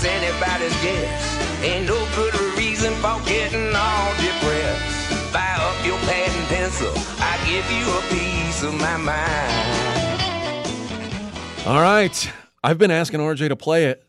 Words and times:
that's 0.00 0.22
anybody's 0.22 0.82
guess. 0.82 1.62
Ain't 1.62 1.86
no 1.86 2.06
good 2.14 2.34
reason 2.56 2.94
for 2.94 3.20
getting 3.26 3.74
all 3.74 4.10
depressed. 4.16 5.12
Fire 5.32 5.56
up 5.58 5.86
your 5.86 5.98
pad 5.98 6.30
and 6.30 6.48
pencil, 6.48 6.92
I 7.18 7.36
give 7.46 7.70
you 7.72 7.84
a 7.90 8.00
piece 8.08 8.62
of 8.62 8.74
my 8.80 8.96
mind. 8.96 10.22
All 11.66 11.80
right. 11.80 12.32
I've 12.62 12.78
been 12.78 12.90
asking 12.90 13.20
RJ 13.20 13.48
to 13.48 13.56
play 13.56 13.86
it. 13.86 14.04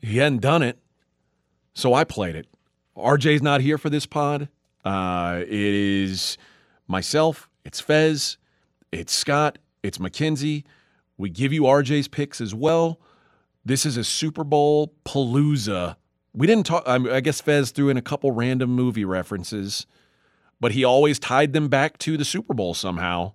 He 0.00 0.18
hadn't 0.18 0.40
done 0.40 0.62
it. 0.62 0.78
So 1.74 1.94
I 1.94 2.04
played 2.04 2.36
it. 2.36 2.46
RJ's 2.96 3.42
not 3.42 3.60
here 3.60 3.78
for 3.78 3.90
this 3.90 4.06
pod. 4.06 4.48
Uh, 4.84 5.40
it 5.40 5.48
is 5.50 6.38
myself, 6.86 7.48
it's 7.64 7.80
Fez, 7.80 8.36
it's 8.92 9.12
Scott, 9.12 9.58
it's 9.82 9.98
Mackenzie. 9.98 10.64
We 11.16 11.30
give 11.30 11.52
you 11.52 11.62
RJ's 11.62 12.06
picks 12.06 12.40
as 12.40 12.54
well. 12.54 13.00
This 13.64 13.86
is 13.86 13.96
a 13.96 14.04
Super 14.04 14.44
Bowl 14.44 14.94
palooza. 15.04 15.96
We 16.34 16.46
didn't 16.46 16.66
talk, 16.66 16.82
I, 16.86 16.96
I 16.96 17.20
guess 17.20 17.40
Fez 17.40 17.70
threw 17.70 17.88
in 17.88 17.96
a 17.96 18.02
couple 18.02 18.30
random 18.32 18.70
movie 18.70 19.04
references, 19.04 19.86
but 20.60 20.72
he 20.72 20.84
always 20.84 21.18
tied 21.18 21.52
them 21.52 21.68
back 21.68 21.96
to 21.98 22.16
the 22.16 22.24
Super 22.24 22.54
Bowl 22.54 22.74
somehow. 22.74 23.32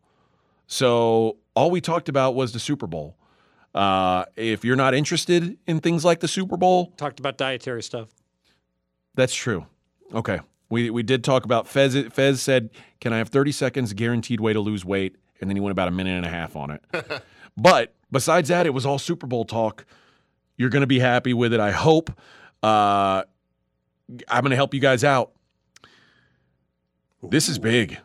So 0.68 1.38
all 1.56 1.72
we 1.72 1.82
talked 1.82 2.10
about 2.10 2.36
was 2.36 2.54
the 2.54 2.60
Super 2.60 2.86
Bowl. 2.88 3.16
Uh, 3.74 4.26
if 4.36 4.64
you're 4.64 4.76
not 4.76 4.94
interested 4.94 5.58
in 5.66 5.80
things 5.80 6.04
like 6.04 6.20
the 6.20 6.28
Super 6.28 6.58
Bowl, 6.58 6.94
Talked 6.98 7.20
about 7.20 7.38
dietary 7.38 7.82
stuff. 7.84 8.10
that's 9.16 9.34
true. 9.34 9.66
Okay. 10.14 10.40
We, 10.70 10.90
we 10.92 11.02
did 11.02 11.24
talk 11.24 11.46
about 11.46 11.68
Fez. 11.68 11.98
Fez 12.12 12.42
said, 12.42 12.70
Can 13.02 13.14
I 13.14 13.18
have 13.18 13.30
30 13.30 13.52
seconds 13.52 13.94
guaranteed 13.94 14.40
way 14.40 14.54
to 14.54 14.60
lose 14.60 14.86
weight? 14.86 15.16
And 15.42 15.50
then 15.50 15.56
he 15.56 15.62
went 15.62 15.72
about 15.72 15.88
a 15.88 15.92
minute 15.92 16.18
and 16.18 16.26
a 16.26 16.30
half 16.30 16.56
on 16.56 16.72
it. 16.72 16.84
but 17.58 17.96
besides 18.12 18.50
that, 18.50 18.66
it 18.66 18.74
was 18.74 18.86
all 18.86 19.00
Super 19.00 19.26
Bowl 19.26 19.46
talk. 19.46 19.86
You're 20.60 20.70
going 20.70 20.82
to 20.82 20.88
be 20.88 21.00
happy 21.00 21.34
with 21.34 21.54
it, 21.54 21.62
I 21.62 21.72
hope. 21.72 22.12
Uh, 22.62 23.24
I'm 24.28 24.42
going 24.42 24.50
to 24.50 24.58
help 24.58 24.74
you 24.74 24.82
guys 24.82 25.06
out. 25.06 25.32
This 27.24 27.48
is 27.48 27.58
big. 27.58 27.98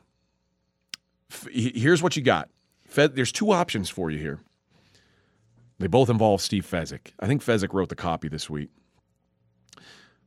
F- 1.32 1.48
Here's 1.52 2.00
what 2.00 2.14
you 2.14 2.22
got. 2.22 2.48
Fed, 2.86 3.16
there's 3.16 3.32
two 3.32 3.50
options 3.50 3.90
for 3.90 4.08
you 4.08 4.20
here. 4.20 4.38
They 5.80 5.88
both 5.88 6.08
involve 6.08 6.40
Steve 6.40 6.64
Fezzik. 6.64 7.08
I 7.18 7.26
think 7.26 7.42
Fezzik 7.44 7.72
wrote 7.74 7.88
the 7.88 7.96
copy 7.96 8.28
this 8.28 8.48
week. 8.48 8.70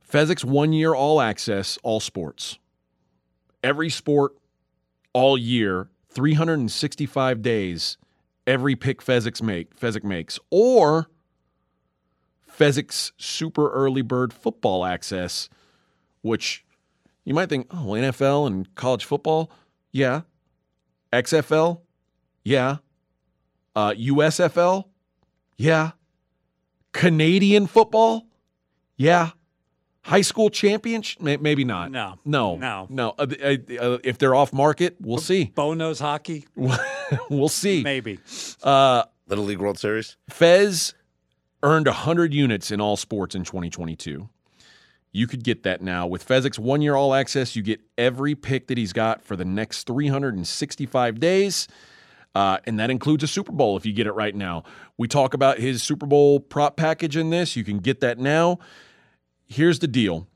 Fezzik's 0.05 0.43
one 0.43 0.73
year 0.73 0.93
all 0.93 1.21
access, 1.21 1.79
all 1.81 2.01
sports. 2.01 2.59
Every 3.63 3.89
sport, 3.89 4.33
all 5.13 5.37
year, 5.37 5.87
365 6.09 7.41
days, 7.41 7.97
every 8.45 8.75
pick 8.75 9.01
Fezzik's 9.01 9.41
make, 9.41 9.79
Fezzik 9.79 10.03
makes. 10.03 10.39
Or 10.49 11.07
Fezzik's 12.57 13.11
super 13.17 13.69
early 13.71 14.01
bird 14.01 14.33
football 14.33 14.85
access, 14.85 15.49
which 16.21 16.65
you 17.23 17.33
might 17.33 17.49
think, 17.49 17.67
oh, 17.71 17.87
NFL 17.89 18.47
and 18.47 18.73
college 18.75 19.05
football? 19.05 19.51
Yeah. 19.91 20.21
XFL? 21.13 21.81
Yeah. 22.43 22.77
Uh, 23.75 23.91
USFL? 23.91 24.85
Yeah. 25.57 25.91
Canadian 26.93 27.67
football? 27.67 28.25
Yeah. 28.95 29.31
High 30.01 30.21
school 30.21 30.49
championship? 30.49 31.21
Maybe 31.21 31.65
not. 31.65 31.91
No. 31.91 32.17
No. 32.23 32.55
No. 32.55 32.87
No. 32.89 33.13
Uh, 33.19 33.27
uh, 33.43 33.55
uh, 33.79 33.97
if 34.03 34.17
they're 34.17 34.33
off 34.33 34.53
market, 34.53 34.95
we'll 35.01 35.17
see. 35.17 35.45
Bow 35.55 35.73
nose 35.73 35.99
hockey, 35.99 36.47
we'll 37.29 37.49
see. 37.49 37.83
maybe. 37.83 38.19
Uh, 38.63 39.03
Little 39.27 39.43
League 39.43 39.59
World 39.59 39.77
Series. 39.77 40.15
Fez 40.29 40.93
earned 41.63 41.87
100 41.87 42.33
units 42.33 42.71
in 42.71 42.79
all 42.81 42.97
sports 42.97 43.35
in 43.35 43.43
2022. 43.43 44.29
You 45.11 45.27
could 45.27 45.43
get 45.43 45.63
that 45.63 45.81
now. 45.81 46.05
With 46.05 46.27
Fezzik's 46.27 46.59
one 46.59 46.81
year 46.81 46.95
all 46.95 47.13
access, 47.13 47.55
you 47.55 47.63
get 47.63 47.79
every 47.97 48.35
pick 48.35 48.67
that 48.67 48.77
he's 48.77 48.93
got 48.93 49.21
for 49.23 49.35
the 49.35 49.45
next 49.45 49.87
365 49.87 51.19
days. 51.19 51.67
Uh, 52.35 52.59
and 52.65 52.79
that 52.79 52.91
includes 52.91 53.23
a 53.23 53.27
Super 53.27 53.51
Bowl 53.51 53.77
if 53.77 53.85
you 53.85 53.93
get 53.93 54.05
it 54.05 54.11
right 54.11 54.35
now. 54.35 54.63
We 54.97 55.07
talk 55.07 55.33
about 55.33 55.57
his 55.57 55.81
Super 55.81 56.05
Bowl 56.05 56.39
prop 56.39 56.77
package 56.77 57.17
in 57.17 57.31
this. 57.31 57.55
You 57.55 57.63
can 57.63 57.79
get 57.79 57.99
that 58.01 58.19
now. 58.19 58.59
Here's 59.47 59.79
the 59.79 59.87
deal 59.87 60.27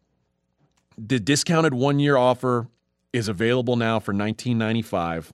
the 0.98 1.20
discounted 1.20 1.74
one 1.74 2.00
year 2.00 2.18
offer 2.18 2.68
is 3.14 3.28
available 3.28 3.76
now 3.76 4.00
for 4.00 4.14
1995 4.14 5.34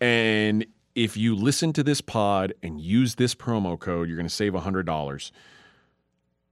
and 0.00 0.64
if 0.98 1.16
you 1.16 1.36
listen 1.36 1.72
to 1.72 1.84
this 1.84 2.00
pod 2.00 2.52
and 2.60 2.80
use 2.80 3.14
this 3.14 3.32
promo 3.32 3.78
code, 3.78 4.08
you're 4.08 4.16
going 4.16 4.26
to 4.26 4.34
save 4.34 4.52
$100. 4.52 5.30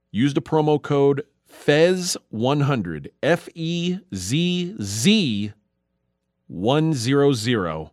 Use 0.09 0.33
the 0.33 0.41
promo 0.41 0.81
code 0.81 1.23
FEZ100, 1.51 3.07
F 3.21 3.49
E 3.55 3.99
Z 4.15 4.75
Z 4.81 5.53
100. 6.47 7.91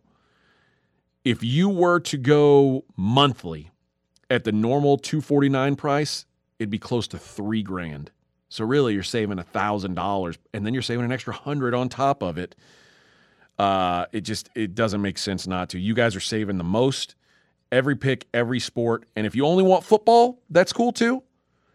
If 1.25 1.43
you 1.43 1.67
were 1.67 1.99
to 1.99 2.17
go 2.17 2.85
monthly 2.95 3.71
at 4.29 4.45
the 4.45 4.53
normal 4.53 4.97
249 4.97 5.75
price, 5.75 6.25
it'd 6.57 6.69
be 6.69 6.79
close 6.79 7.05
to 7.09 7.17
3 7.17 7.63
grand. 7.63 8.11
So 8.47 8.63
really 8.63 8.93
you're 8.93 9.03
saving 9.03 9.39
$1,000 9.39 10.37
and 10.53 10.65
then 10.65 10.73
you're 10.73 10.81
saving 10.81 11.03
an 11.03 11.11
extra 11.11 11.33
100 11.33 11.73
on 11.73 11.89
top 11.89 12.23
of 12.23 12.37
it. 12.37 12.55
Uh, 13.57 14.05
it 14.11 14.21
just 14.21 14.49
it 14.55 14.75
doesn't 14.75 15.01
make 15.01 15.17
sense 15.17 15.47
not 15.47 15.69
to. 15.69 15.79
You 15.79 15.93
guys 15.93 16.15
are 16.15 16.21
saving 16.21 16.57
the 16.57 16.63
most. 16.63 17.15
Every 17.71 17.95
pick, 17.95 18.27
every 18.33 18.59
sport, 18.59 19.05
and 19.15 19.25
if 19.25 19.35
you 19.35 19.45
only 19.45 19.63
want 19.63 19.83
football, 19.83 20.39
that's 20.49 20.71
cool 20.71 20.91
too. 20.91 21.23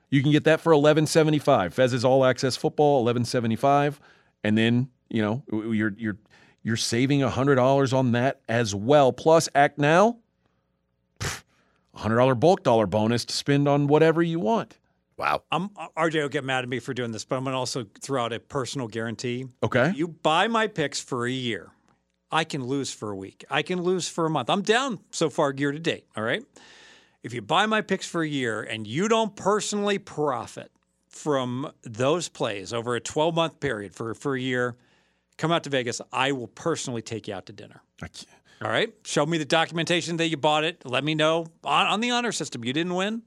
You 0.09 0.23
can 0.23 0.33
get 0.33 0.45
that 0.45 0.61
for 0.61 0.73
eleven 0.73 1.07
seventy 1.07 1.39
five. 1.39 1.75
Fez 1.75 1.93
is 1.93 2.05
All 2.05 2.25
Access 2.25 2.57
Football 2.57 3.01
eleven 3.01 3.25
seventy 3.25 3.57
five, 3.57 4.01
and 4.45 4.57
then 4.57 4.89
you 5.09 5.23
know 5.23 5.43
you're 5.51 5.95
you're 5.97 6.17
you're 6.63 6.77
saving 6.77 7.21
hundred 7.21 7.57
dollars 7.57 7.93
on 7.93 8.13
that 8.13 8.41
as 8.49 8.75
well. 8.75 9.13
Plus, 9.13 9.49
act 9.55 9.79
now, 9.79 10.19
hundred 11.95 12.17
dollar 12.17 12.35
bulk 12.35 12.63
dollar 12.63 12.87
bonus 12.87 13.25
to 13.27 13.35
spend 13.35 13.69
on 13.69 13.87
whatever 13.87 14.23
you 14.23 14.39
want. 14.41 14.79
Wow. 15.21 15.43
I'm, 15.53 15.69
uh, 15.77 15.89
RJ 15.99 16.23
will 16.23 16.29
get 16.31 16.45
mad 16.45 16.65
at 16.65 16.69
me 16.71 16.79
for 16.79 16.95
doing 16.95 17.13
this, 17.13 17.27
but 17.27 17.37
I'm 17.37 17.45
going 17.45 17.53
to 17.53 17.59
also 17.59 17.85
throw 18.01 18.25
out 18.25 18.33
a 18.33 18.41
personal 18.41 18.89
guarantee. 18.89 19.47
Okay. 19.63 19.93
You 19.95 20.09
buy 20.09 20.49
my 20.49 20.67
picks 20.67 20.99
for 20.99 21.27
a 21.27 21.31
year. 21.31 21.73
I 22.33 22.45
can 22.45 22.65
lose 22.65 22.91
for 22.91 23.11
a 23.11 23.17
week. 23.17 23.45
I 23.51 23.61
can 23.61 23.83
lose 23.83 24.09
for 24.09 24.25
a 24.25 24.31
month. 24.31 24.49
I'm 24.49 24.63
down 24.63 24.99
so 25.11 25.29
far 25.29 25.53
year 25.53 25.73
to 25.73 25.79
date. 25.79 26.07
All 26.17 26.25
right. 26.25 26.43
If 27.23 27.35
you 27.35 27.43
buy 27.43 27.67
my 27.67 27.83
picks 27.83 28.07
for 28.07 28.23
a 28.23 28.27
year 28.27 28.63
and 28.63 28.87
you 28.87 29.09
don't 29.09 29.37
personally 29.37 29.99
profit 29.99 30.73
from 31.09 31.71
those 31.83 32.31
plays 32.31 32.73
over 32.73 32.95
a 32.95 33.01
12 33.01 33.35
month 33.35 33.61
period 33.61 33.95
for, 33.95 34.15
for 34.15 34.35
a 34.35 34.41
year, 34.41 34.77
come 35.37 35.53
out 35.53 35.65
to 35.65 35.71
Vegas. 35.71 36.01
I 36.15 36.33
will 36.33 36.49
personally 36.49 37.03
take 37.03 37.29
you 37.29 37.35
out 37.35 37.45
to 37.47 37.53
dinner. 37.53 37.83
All 38.63 38.71
right. 38.71 38.91
Show 39.05 39.27
me 39.27 39.37
the 39.37 39.45
documentation 39.45 40.17
that 40.17 40.29
you 40.29 40.39
bought 40.39 40.65
it. 40.65 40.83
Let 40.87 41.05
me 41.05 41.15
know 41.15 41.47
on, 41.63 41.87
on 41.89 42.01
the 42.01 42.11
honor 42.11 42.33
system. 42.33 42.65
You 42.65 42.73
didn't 42.73 42.95
win. 42.95 43.21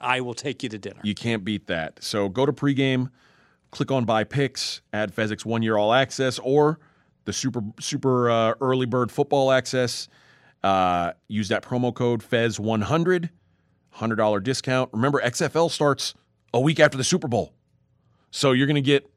I 0.00 0.20
will 0.20 0.34
take 0.34 0.62
you 0.62 0.68
to 0.68 0.78
dinner. 0.78 1.00
You 1.02 1.14
can't 1.14 1.44
beat 1.44 1.66
that. 1.68 2.02
So 2.02 2.28
go 2.28 2.44
to 2.46 2.52
pregame, 2.52 3.10
click 3.70 3.90
on 3.90 4.04
buy 4.04 4.24
picks, 4.24 4.80
add 4.92 5.14
Fezzik's 5.14 5.44
one 5.46 5.62
year 5.62 5.76
all 5.76 5.92
access 5.92 6.38
or 6.40 6.78
the 7.24 7.32
super 7.32 7.60
super 7.80 8.30
uh, 8.30 8.54
early 8.60 8.86
bird 8.86 9.10
football 9.10 9.50
access. 9.52 10.08
Uh, 10.62 11.12
use 11.28 11.48
that 11.48 11.62
promo 11.62 11.94
code 11.94 12.22
Fez100, 12.22 13.30
$100 13.96 14.42
discount. 14.42 14.90
Remember, 14.92 15.20
XFL 15.20 15.70
starts 15.70 16.14
a 16.52 16.60
week 16.60 16.80
after 16.80 16.96
the 16.98 17.04
Super 17.04 17.28
Bowl. 17.28 17.52
So 18.30 18.52
you're 18.52 18.66
going 18.66 18.74
to 18.74 18.80
get 18.82 19.08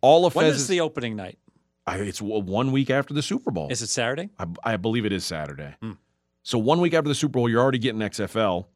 all 0.00 0.24
of 0.26 0.34
when 0.34 0.46
Fez's. 0.46 0.62
is 0.62 0.68
the 0.68 0.80
opening 0.80 1.14
night? 1.16 1.38
I- 1.86 1.96
it's 1.98 2.20
one 2.22 2.72
week 2.72 2.90
after 2.90 3.12
the 3.14 3.22
Super 3.22 3.50
Bowl. 3.50 3.68
Is 3.70 3.82
it 3.82 3.88
Saturday? 3.88 4.30
I, 4.38 4.46
I 4.64 4.76
believe 4.76 5.04
it 5.04 5.12
is 5.12 5.24
Saturday. 5.24 5.74
So 6.42 6.58
one 6.58 6.80
week 6.80 6.94
after 6.94 7.08
the 7.08 7.14
Super 7.14 7.32
Bowl, 7.32 7.48
you're 7.48 7.60
already 7.62 7.78
getting 7.78 8.00
XFL. 8.00 8.66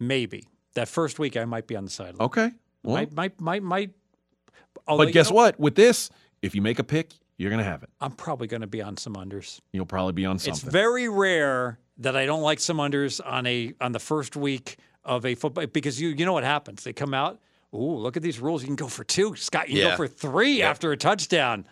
Maybe. 0.00 0.44
That 0.76 0.88
first 0.88 1.18
week, 1.18 1.36
I 1.36 1.44
might 1.44 1.66
be 1.66 1.74
on 1.74 1.84
the 1.84 1.90
sideline. 1.90 2.24
Okay. 2.26 2.52
Well, 2.82 2.96
might, 2.96 3.12
might, 3.12 3.40
might, 3.40 3.62
might. 3.62 3.90
Although, 4.86 5.02
but 5.04 5.08
you 5.08 5.12
guess 5.14 5.30
know, 5.30 5.36
what? 5.36 5.58
With 5.58 5.74
this, 5.74 6.10
if 6.42 6.54
you 6.54 6.62
make 6.62 6.78
a 6.78 6.84
pick, 6.84 7.12
you're 7.38 7.50
going 7.50 7.62
to 7.62 7.68
have 7.68 7.82
it. 7.82 7.88
I'm 8.00 8.12
probably 8.12 8.46
going 8.46 8.60
to 8.60 8.66
be 8.66 8.82
on 8.82 8.96
some 8.96 9.14
unders. 9.14 9.60
You'll 9.72 9.86
probably 9.86 10.12
be 10.12 10.24
on 10.26 10.38
something. 10.38 10.52
It's 10.52 10.62
very 10.62 11.08
rare 11.08 11.78
that 11.98 12.14
I 12.16 12.26
don't 12.26 12.42
like 12.42 12.60
some 12.60 12.76
unders 12.76 13.20
on 13.24 13.46
a 13.46 13.72
on 13.80 13.92
the 13.92 13.98
first 13.98 14.36
week 14.36 14.76
of 15.04 15.24
a 15.24 15.34
football 15.34 15.66
because 15.66 16.00
you 16.00 16.10
you 16.10 16.24
know 16.26 16.32
what 16.34 16.44
happens. 16.44 16.84
They 16.84 16.92
come 16.92 17.14
out. 17.14 17.40
Ooh, 17.74 17.96
look 17.96 18.16
at 18.16 18.22
these 18.22 18.38
rules. 18.38 18.62
You 18.62 18.66
can 18.68 18.76
go 18.76 18.86
for 18.88 19.02
two. 19.02 19.34
Scott, 19.34 19.68
you 19.68 19.76
can 19.76 19.82
Yeah. 19.84 19.90
go 19.92 19.96
for 19.96 20.08
three 20.08 20.62
after 20.62 20.92
a 20.92 20.96
touchdown. 20.96 21.66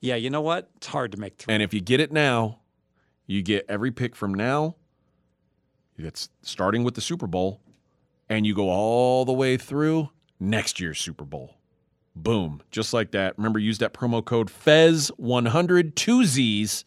Yeah, 0.00 0.16
you 0.16 0.30
know 0.30 0.42
what? 0.42 0.70
It's 0.76 0.86
hard 0.86 1.12
to 1.12 1.18
make 1.18 1.36
three. 1.38 1.52
and 1.54 1.62
if 1.62 1.72
you 1.74 1.80
get 1.80 1.98
it 1.98 2.12
now, 2.12 2.60
you 3.26 3.42
get 3.42 3.64
every 3.68 3.90
pick 3.90 4.14
from 4.14 4.34
now. 4.34 4.76
That's 5.98 6.28
starting 6.42 6.84
with 6.84 6.94
the 6.94 7.00
Super 7.00 7.26
Bowl, 7.26 7.60
and 8.28 8.46
you 8.46 8.54
go 8.54 8.70
all 8.70 9.24
the 9.24 9.32
way 9.32 9.56
through 9.56 10.10
next 10.38 10.78
year's 10.80 11.00
Super 11.00 11.24
Bowl. 11.24 11.56
Boom. 12.16 12.62
Just 12.70 12.92
like 12.92 13.10
that. 13.12 13.36
Remember, 13.36 13.58
use 13.58 13.78
that 13.78 13.92
promo 13.92 14.24
code 14.24 14.48
FEZ100, 14.48 15.94
two 15.94 16.24
Z's 16.24 16.84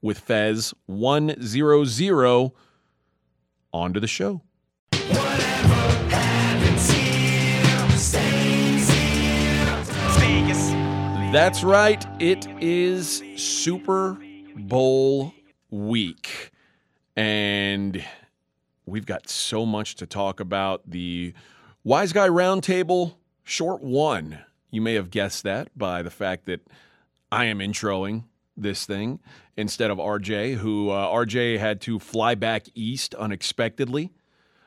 with 0.00 0.26
FEZ100. 0.26 2.52
On 3.72 3.92
to 3.92 4.00
the 4.00 4.08
show. 4.08 4.42
That's 11.32 11.62
right. 11.62 12.04
It 12.20 12.48
is 12.60 13.22
Super 13.36 14.18
Bowl 14.56 15.32
week. 15.70 16.50
And 17.14 18.04
we've 18.90 19.06
got 19.06 19.28
so 19.28 19.64
much 19.64 19.94
to 19.96 20.06
talk 20.06 20.40
about. 20.40 20.82
The 20.90 21.32
Wise 21.84 22.12
Guy 22.12 22.28
Roundtable, 22.28 23.14
short 23.44 23.82
one. 23.82 24.40
You 24.70 24.80
may 24.80 24.94
have 24.94 25.10
guessed 25.10 25.44
that 25.44 25.76
by 25.76 26.02
the 26.02 26.10
fact 26.10 26.46
that 26.46 26.60
I 27.32 27.46
am 27.46 27.58
introing 27.58 28.24
this 28.56 28.84
thing 28.84 29.20
instead 29.56 29.90
of 29.90 29.98
RJ, 29.98 30.56
who 30.56 30.90
uh, 30.90 31.08
RJ 31.08 31.58
had 31.58 31.80
to 31.82 31.98
fly 31.98 32.34
back 32.34 32.66
east 32.74 33.14
unexpectedly. 33.14 34.12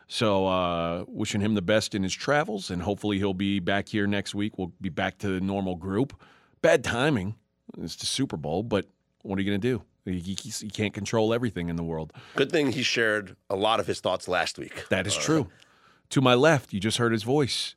So, 0.08 0.48
uh, 0.48 1.06
wishing 1.08 1.42
him 1.42 1.56
the 1.56 1.62
best 1.62 1.96
in 1.96 2.04
his 2.04 2.14
travels, 2.14 2.70
and 2.70 2.82
hopefully 2.82 3.18
he'll 3.18 3.34
be 3.34 3.60
back 3.60 3.88
here 3.88 4.06
next 4.06 4.36
week. 4.36 4.58
We'll 4.58 4.74
be 4.80 4.90
back 4.90 5.18
to 5.20 5.28
the 5.28 5.42
normal 5.42 5.76
group. 5.76 6.14
Bad 6.62 6.84
timing. 6.84 7.36
It's 7.78 7.96
the 7.96 8.06
Super 8.06 8.38
Bowl, 8.38 8.64
but 8.64 8.88
what 9.24 9.40
are 9.40 9.42
you 9.42 9.50
going 9.50 9.62
to 9.62 9.68
do? 9.68 9.84
You, 10.06 10.14
you- 10.14 10.36
you 10.62 10.70
can't 10.70 10.94
control 10.94 11.34
everything 11.34 11.70
in 11.70 11.76
the 11.76 11.84
world. 11.84 12.12
Good 12.36 12.52
thing 12.52 12.72
he 12.74 12.84
shared 12.84 13.36
a 13.50 13.56
lot 13.56 13.80
of 13.80 13.88
his 13.88 14.00
thoughts 14.02 14.28
last 14.28 14.58
week. 14.58 14.88
That 14.90 15.08
is 15.08 15.16
true. 15.16 15.48
To 16.10 16.22
my 16.22 16.34
left, 16.36 16.74
you 16.74 16.80
just 16.80 16.98
heard 16.98 17.12
his 17.12 17.24
voice. 17.24 17.76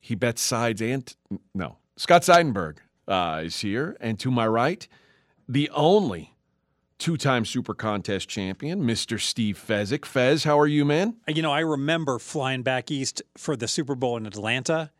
He 0.00 0.14
bets 0.14 0.40
sides 0.40 0.80
and 0.80 1.14
no. 1.54 1.78
Scott 1.96 2.22
Seidenberg 2.22 2.78
uh, 3.06 3.42
is 3.44 3.60
here, 3.60 3.96
and 4.00 4.18
to 4.20 4.30
my 4.30 4.46
right, 4.46 4.86
the 5.48 5.68
only 5.70 6.34
two-time 6.98 7.44
Super 7.44 7.74
Contest 7.74 8.28
champion, 8.28 8.82
Mr. 8.82 9.20
Steve 9.20 9.62
Fezzik. 9.64 10.04
Fez, 10.04 10.44
how 10.44 10.58
are 10.58 10.66
you, 10.66 10.84
man? 10.84 11.16
You 11.28 11.42
know, 11.42 11.52
I 11.52 11.60
remember 11.60 12.18
flying 12.18 12.62
back 12.62 12.90
east 12.90 13.22
for 13.36 13.54
the 13.56 13.68
Super 13.68 13.94
Bowl 13.94 14.16
in 14.16 14.26
Atlanta 14.26 14.90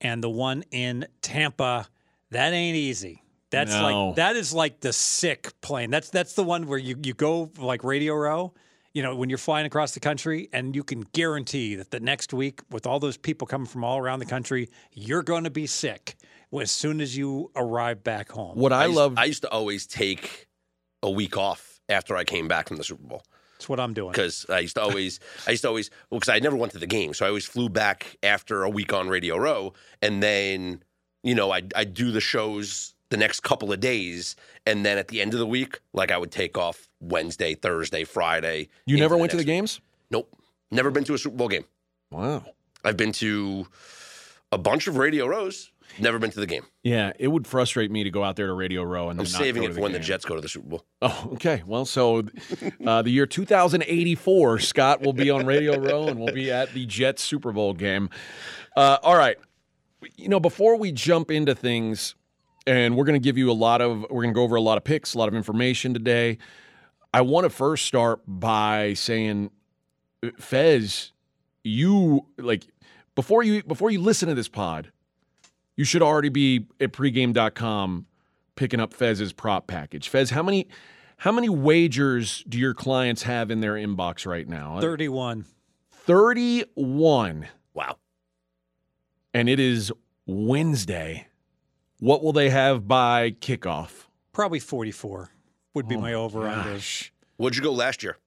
and 0.00 0.22
the 0.22 0.30
one 0.30 0.64
in 0.70 1.06
Tampa. 1.22 1.88
That 2.30 2.52
ain't 2.52 2.76
easy. 2.76 3.21
That's 3.52 3.72
No. 3.72 4.08
like 4.08 4.16
that 4.16 4.34
is 4.36 4.52
like 4.52 4.80
the 4.80 4.92
sick 4.92 5.52
plane. 5.60 5.90
That's 5.90 6.10
that's 6.10 6.32
the 6.34 6.42
one 6.42 6.66
where 6.66 6.78
you 6.78 6.96
you 7.02 7.14
go 7.14 7.50
like 7.58 7.84
Radio 7.84 8.14
Row, 8.14 8.52
you 8.94 9.02
know, 9.02 9.14
when 9.14 9.28
you're 9.28 9.38
flying 9.38 9.66
across 9.66 9.92
the 9.92 10.00
country 10.00 10.48
and 10.52 10.74
you 10.74 10.82
can 10.82 11.02
guarantee 11.12 11.76
that 11.76 11.90
the 11.92 12.00
next 12.00 12.32
week 12.32 12.60
with 12.70 12.86
all 12.86 12.98
those 12.98 13.16
people 13.16 13.46
coming 13.46 13.66
from 13.66 13.84
all 13.84 13.98
around 13.98 14.18
the 14.18 14.26
country, 14.26 14.68
you're 14.92 15.22
going 15.22 15.44
to 15.44 15.50
be 15.50 15.66
sick 15.66 16.16
as 16.60 16.70
soon 16.70 17.00
as 17.00 17.16
you 17.16 17.50
arrive 17.56 18.02
back 18.02 18.30
home. 18.30 18.56
What 18.58 18.72
I, 18.72 18.86
used, 18.86 18.96
love, 18.96 19.14
I 19.16 19.24
used 19.26 19.42
to 19.42 19.50
always 19.50 19.86
take 19.86 20.48
a 21.02 21.10
week 21.10 21.36
off 21.36 21.80
after 21.88 22.16
I 22.16 22.24
came 22.24 22.46
back 22.48 22.68
from 22.68 22.76
the 22.76 22.84
Super 22.84 23.02
Bowl 23.02 23.22
That's 23.58 23.68
what 23.68 23.80
I'm 23.80 23.94
doing. 23.94 24.12
because 24.12 24.44
I 24.50 24.58
used 24.60 24.76
to 24.76 24.82
always, 24.82 25.18
I 25.46 25.52
used 25.52 25.62
to 25.62 25.68
always, 25.68 25.90
well, 26.10 26.20
because 26.20 26.28
I 26.28 26.38
never 26.40 26.56
went 26.56 26.72
to 26.72 26.78
the 26.78 26.86
game, 26.86 27.14
so 27.14 27.24
I 27.24 27.28
always 27.28 27.46
flew 27.46 27.68
back 27.70 28.16
after 28.22 28.62
a 28.64 28.70
week 28.70 28.92
on 28.92 29.08
Radio 29.08 29.36
Row, 29.38 29.72
and 30.02 30.22
then, 30.22 30.82
you 31.22 31.34
know, 31.34 31.50
I 31.52 31.62
I 31.74 31.84
do 31.84 32.10
the 32.12 32.20
shows 32.20 32.94
the 33.12 33.16
next 33.18 33.40
couple 33.40 33.72
of 33.72 33.78
days, 33.78 34.34
and 34.66 34.84
then 34.84 34.96
at 34.98 35.08
the 35.08 35.20
end 35.20 35.34
of 35.34 35.38
the 35.38 35.46
week, 35.46 35.78
like 35.92 36.10
I 36.10 36.16
would 36.18 36.32
take 36.32 36.56
off 36.58 36.88
Wednesday, 36.98 37.54
Thursday, 37.54 38.04
Friday. 38.04 38.68
you 38.86 38.96
never 38.96 39.16
went 39.16 39.30
to 39.30 39.36
the 39.36 39.42
week. 39.42 39.46
games? 39.46 39.80
Nope, 40.10 40.34
never 40.70 40.90
been 40.90 41.04
to 41.04 41.14
a 41.14 41.18
Super 41.18 41.36
Bowl 41.36 41.48
game. 41.48 41.64
Wow. 42.10 42.42
I've 42.84 42.96
been 42.96 43.12
to 43.12 43.66
a 44.50 44.56
bunch 44.58 44.86
of 44.86 44.96
Radio 44.96 45.26
Rows, 45.26 45.70
never 45.98 46.18
been 46.18 46.30
to 46.30 46.40
the 46.40 46.46
game. 46.46 46.64
Yeah, 46.82 47.12
it 47.18 47.28
would 47.28 47.46
frustrate 47.46 47.90
me 47.90 48.02
to 48.02 48.10
go 48.10 48.24
out 48.24 48.36
there 48.36 48.46
to 48.46 48.54
Radio 48.54 48.82
Row 48.82 49.10
and 49.10 49.20
I'm 49.20 49.26
saving 49.26 49.62
it 49.64 49.74
for 49.74 49.80
when 49.80 49.92
the. 49.92 49.98
Jets 49.98 50.24
go 50.24 50.34
to 50.34 50.40
the 50.40 50.48
Super 50.48 50.68
Bowl. 50.68 50.84
Oh, 51.02 51.30
okay. 51.34 51.62
Well, 51.66 51.84
so 51.84 52.24
uh, 52.86 53.02
the 53.02 53.10
year 53.10 53.26
2084, 53.26 54.58
Scott 54.60 55.02
will 55.02 55.12
be 55.12 55.30
on 55.30 55.44
Radio 55.46 55.78
Row 55.78 56.08
and 56.08 56.18
we'll 56.18 56.32
be 56.34 56.50
at 56.50 56.72
the 56.72 56.86
Jets 56.86 57.22
Super 57.22 57.52
Bowl 57.52 57.74
game. 57.74 58.08
Uh, 58.76 58.96
all 59.02 59.16
right. 59.16 59.36
You 60.16 60.28
know, 60.28 60.40
before 60.40 60.76
we 60.76 60.92
jump 60.92 61.30
into 61.30 61.54
things, 61.54 62.14
and 62.66 62.96
we're 62.96 63.04
going 63.04 63.20
to 63.20 63.24
give 63.24 63.36
you 63.38 63.50
a 63.50 63.52
lot 63.52 63.80
of, 63.80 64.02
we're 64.02 64.22
going 64.22 64.28
to 64.30 64.34
go 64.34 64.42
over 64.42 64.56
a 64.56 64.60
lot 64.60 64.78
of 64.78 64.84
picks, 64.84 65.14
a 65.14 65.18
lot 65.18 65.28
of 65.28 65.34
information 65.34 65.94
today. 65.94 66.38
I 67.14 67.20
want 67.22 67.44
to 67.44 67.50
first 67.50 67.86
start 67.86 68.20
by 68.26 68.94
saying, 68.94 69.50
uh, 70.22 70.30
Fez, 70.38 71.12
you 71.64 72.26
like 72.38 72.64
before 73.14 73.42
you 73.42 73.62
before 73.62 73.90
you 73.90 74.00
listen 74.00 74.28
to 74.28 74.34
this 74.34 74.48
pod, 74.48 74.90
you 75.76 75.84
should 75.84 76.02
already 76.02 76.28
be 76.30 76.66
at 76.80 76.92
pregame.com 76.92 78.06
picking 78.56 78.80
up 78.80 78.94
Fez's 78.94 79.32
prop 79.32 79.66
package. 79.66 80.08
Fez, 80.08 80.30
how 80.30 80.42
many 80.42 80.68
how 81.18 81.30
many 81.32 81.48
wagers 81.48 82.42
do 82.48 82.58
your 82.58 82.74
clients 82.74 83.22
have 83.24 83.50
in 83.50 83.60
their 83.60 83.74
inbox 83.74 84.26
right 84.26 84.48
now? 84.48 84.78
Uh, 84.78 84.80
31. 84.80 85.44
31 85.90 87.46
Wow. 87.74 87.96
and 89.32 89.48
it 89.48 89.60
is 89.60 89.92
Wednesday. 90.26 91.28
What 92.02 92.24
will 92.24 92.32
they 92.32 92.50
have 92.50 92.88
by 92.88 93.30
kickoff? 93.30 94.06
Probably 94.32 94.58
44 94.58 95.30
would 95.72 95.86
be 95.86 95.96
my 95.96 96.14
over 96.14 96.48
under. 96.48 96.72
Gosh. 96.72 97.12
What'd 97.36 97.56
you 97.56 97.62
go 97.62 97.70
last 97.70 98.02
year? 98.02 98.18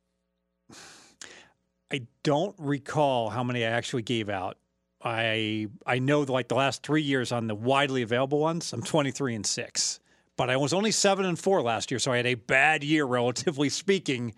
I 1.92 2.08
don't 2.24 2.56
recall 2.58 3.30
how 3.30 3.44
many 3.44 3.66
I 3.66 3.72
actually 3.72 4.04
gave 4.04 4.30
out. 4.30 4.58
I 5.04 5.68
I 5.86 6.00
know 6.00 6.22
like 6.22 6.48
the 6.48 6.56
last 6.56 6.84
three 6.84 7.02
years 7.02 7.34
on 7.34 7.48
the 7.48 7.56
widely 7.56 8.02
available 8.02 8.40
ones, 8.40 8.72
I'm 8.72 8.82
23 8.82 9.36
and 9.36 9.46
six. 9.46 10.00
But 10.38 10.50
I 10.50 10.56
was 10.56 10.72
only 10.72 10.92
seven 10.92 11.26
and 11.26 11.38
four 11.38 11.62
last 11.62 11.92
year, 11.92 12.00
so 12.00 12.14
I 12.14 12.18
had 12.18 12.28
a 12.28 12.36
bad 12.36 12.82
year, 12.82 13.04
relatively 13.06 13.68
speaking. 13.68 14.36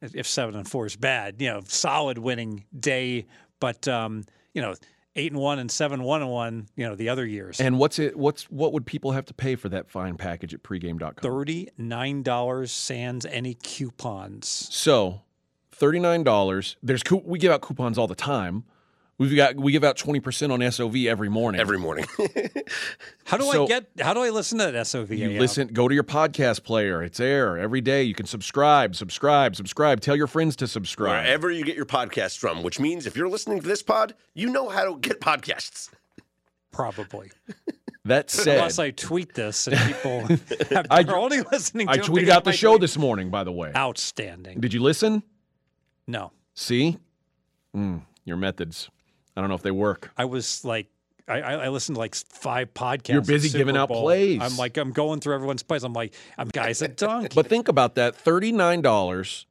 If 0.00 0.26
seven 0.26 0.56
and 0.56 0.66
four 0.66 0.86
is 0.86 0.96
bad, 0.96 1.38
you 1.38 1.50
know, 1.50 1.60
solid 1.66 2.16
winning 2.16 2.64
day. 2.80 3.26
But 3.60 3.86
um, 3.88 4.24
you 4.54 4.62
know, 4.62 4.74
eight 5.16 5.32
and 5.32 5.40
one 5.40 5.58
and 5.58 5.70
seven 5.70 6.02
one 6.02 6.22
and 6.22 6.30
one, 6.30 6.66
you 6.76 6.88
know, 6.88 6.94
the 6.94 7.08
other 7.08 7.26
years. 7.26 7.60
And 7.60 7.78
what's 7.78 7.98
it 7.98 8.16
what's 8.16 8.44
what 8.50 8.72
would 8.72 8.86
people 8.86 9.12
have 9.12 9.24
to 9.26 9.34
pay 9.34 9.56
for 9.56 9.68
that 9.70 9.90
fine 9.90 10.16
package 10.16 10.54
at 10.54 10.62
pregame.com? 10.62 11.14
Thirty 11.22 11.68
nine 11.78 12.22
dollars 12.22 12.72
sans 12.72 13.26
any 13.26 13.54
coupons. 13.54 14.68
So, 14.70 15.22
$39. 15.78 16.76
There's 16.82 17.02
we 17.24 17.38
give 17.38 17.52
out 17.52 17.60
coupons 17.60 17.98
all 17.98 18.06
the 18.06 18.14
time. 18.14 18.64
We've 19.16 19.36
got 19.36 19.54
we 19.56 19.70
give 19.70 19.84
out 19.84 19.96
20% 19.96 20.50
on 20.50 20.72
SOV 20.72 20.96
every 21.06 21.28
morning. 21.28 21.60
Every 21.60 21.78
morning. 21.78 22.04
How 23.24 23.36
do 23.36 23.44
So- 23.44 23.64
I 23.64 23.68
get? 23.68 23.86
How 24.00 24.12
do 24.12 24.20
I 24.22 24.30
listen 24.30 24.58
to 24.58 24.70
that 24.72 24.86
SOV? 24.86 25.12
You 25.12 25.38
listen, 25.38 25.68
go 25.68 25.86
to 25.86 25.94
your 25.94 26.02
podcast 26.04 26.64
player. 26.64 27.02
It's 27.02 27.18
there 27.18 27.56
every 27.56 27.80
day. 27.80 28.02
You 28.02 28.14
can 28.14 28.26
subscribe, 28.26 28.96
subscribe, 28.96 29.54
subscribe. 29.54 30.00
Tell 30.00 30.16
your 30.16 30.26
friends 30.26 30.56
to 30.56 30.66
subscribe. 30.66 31.24
Wherever 31.24 31.50
you 31.50 31.64
get 31.64 31.76
your 31.76 31.86
podcasts 31.86 32.36
from, 32.36 32.62
which 32.64 32.80
means 32.80 33.06
if 33.06 33.16
you're 33.16 33.28
listening 33.28 33.60
to 33.60 33.66
this 33.68 33.82
pod, 33.84 34.14
you 34.34 34.50
know 34.50 34.68
how 34.68 34.84
to 34.84 34.98
get 34.98 35.20
podcasts. 35.20 35.90
probably. 36.72 37.30
That 38.06 38.28
said, 38.30 38.58
Unless 38.58 38.78
I 38.78 38.90
tweet 38.90 39.32
this 39.32 39.66
and 39.66 39.78
people 39.78 40.20
have, 40.70 40.86
I- 40.90 41.04
are 41.04 41.16
only 41.16 41.40
listening 41.40 41.86
to 41.86 41.92
I 41.94 41.96
tweeted 41.96 42.28
out 42.28 42.44
the 42.44 42.52
show 42.52 42.72
tweet. 42.72 42.82
this 42.82 42.98
morning, 42.98 43.30
by 43.30 43.44
the 43.44 43.52
way. 43.52 43.72
Outstanding. 43.74 44.60
Did 44.60 44.74
you 44.74 44.82
listen? 44.82 45.22
No, 46.06 46.30
See? 46.52 46.98
Mm, 47.74 48.02
your 48.26 48.36
methods. 48.36 48.90
I 49.36 49.40
don't 49.40 49.48
know 49.48 49.56
if 49.56 49.62
they 49.62 49.70
work. 49.70 50.10
I 50.16 50.24
was 50.26 50.64
like, 50.64 50.86
I, 51.26 51.40
I 51.40 51.68
listened 51.70 51.96
to 51.96 52.00
like 52.00 52.14
five 52.14 52.74
podcasts. 52.74 53.08
You're 53.08 53.22
busy 53.22 53.56
giving 53.56 53.76
out 53.76 53.88
plays. 53.88 54.40
I'm 54.42 54.56
like, 54.56 54.76
I'm 54.76 54.92
going 54.92 55.20
through 55.20 55.34
everyone's 55.34 55.62
plays. 55.62 55.82
I'm 55.82 55.92
like, 55.94 56.14
I'm 56.36 56.48
guys 56.48 56.82
a 56.82 56.88
dunk. 56.88 57.34
But 57.34 57.46
think 57.48 57.68
about 57.68 57.94
that 57.94 58.14
$39. 58.22 59.44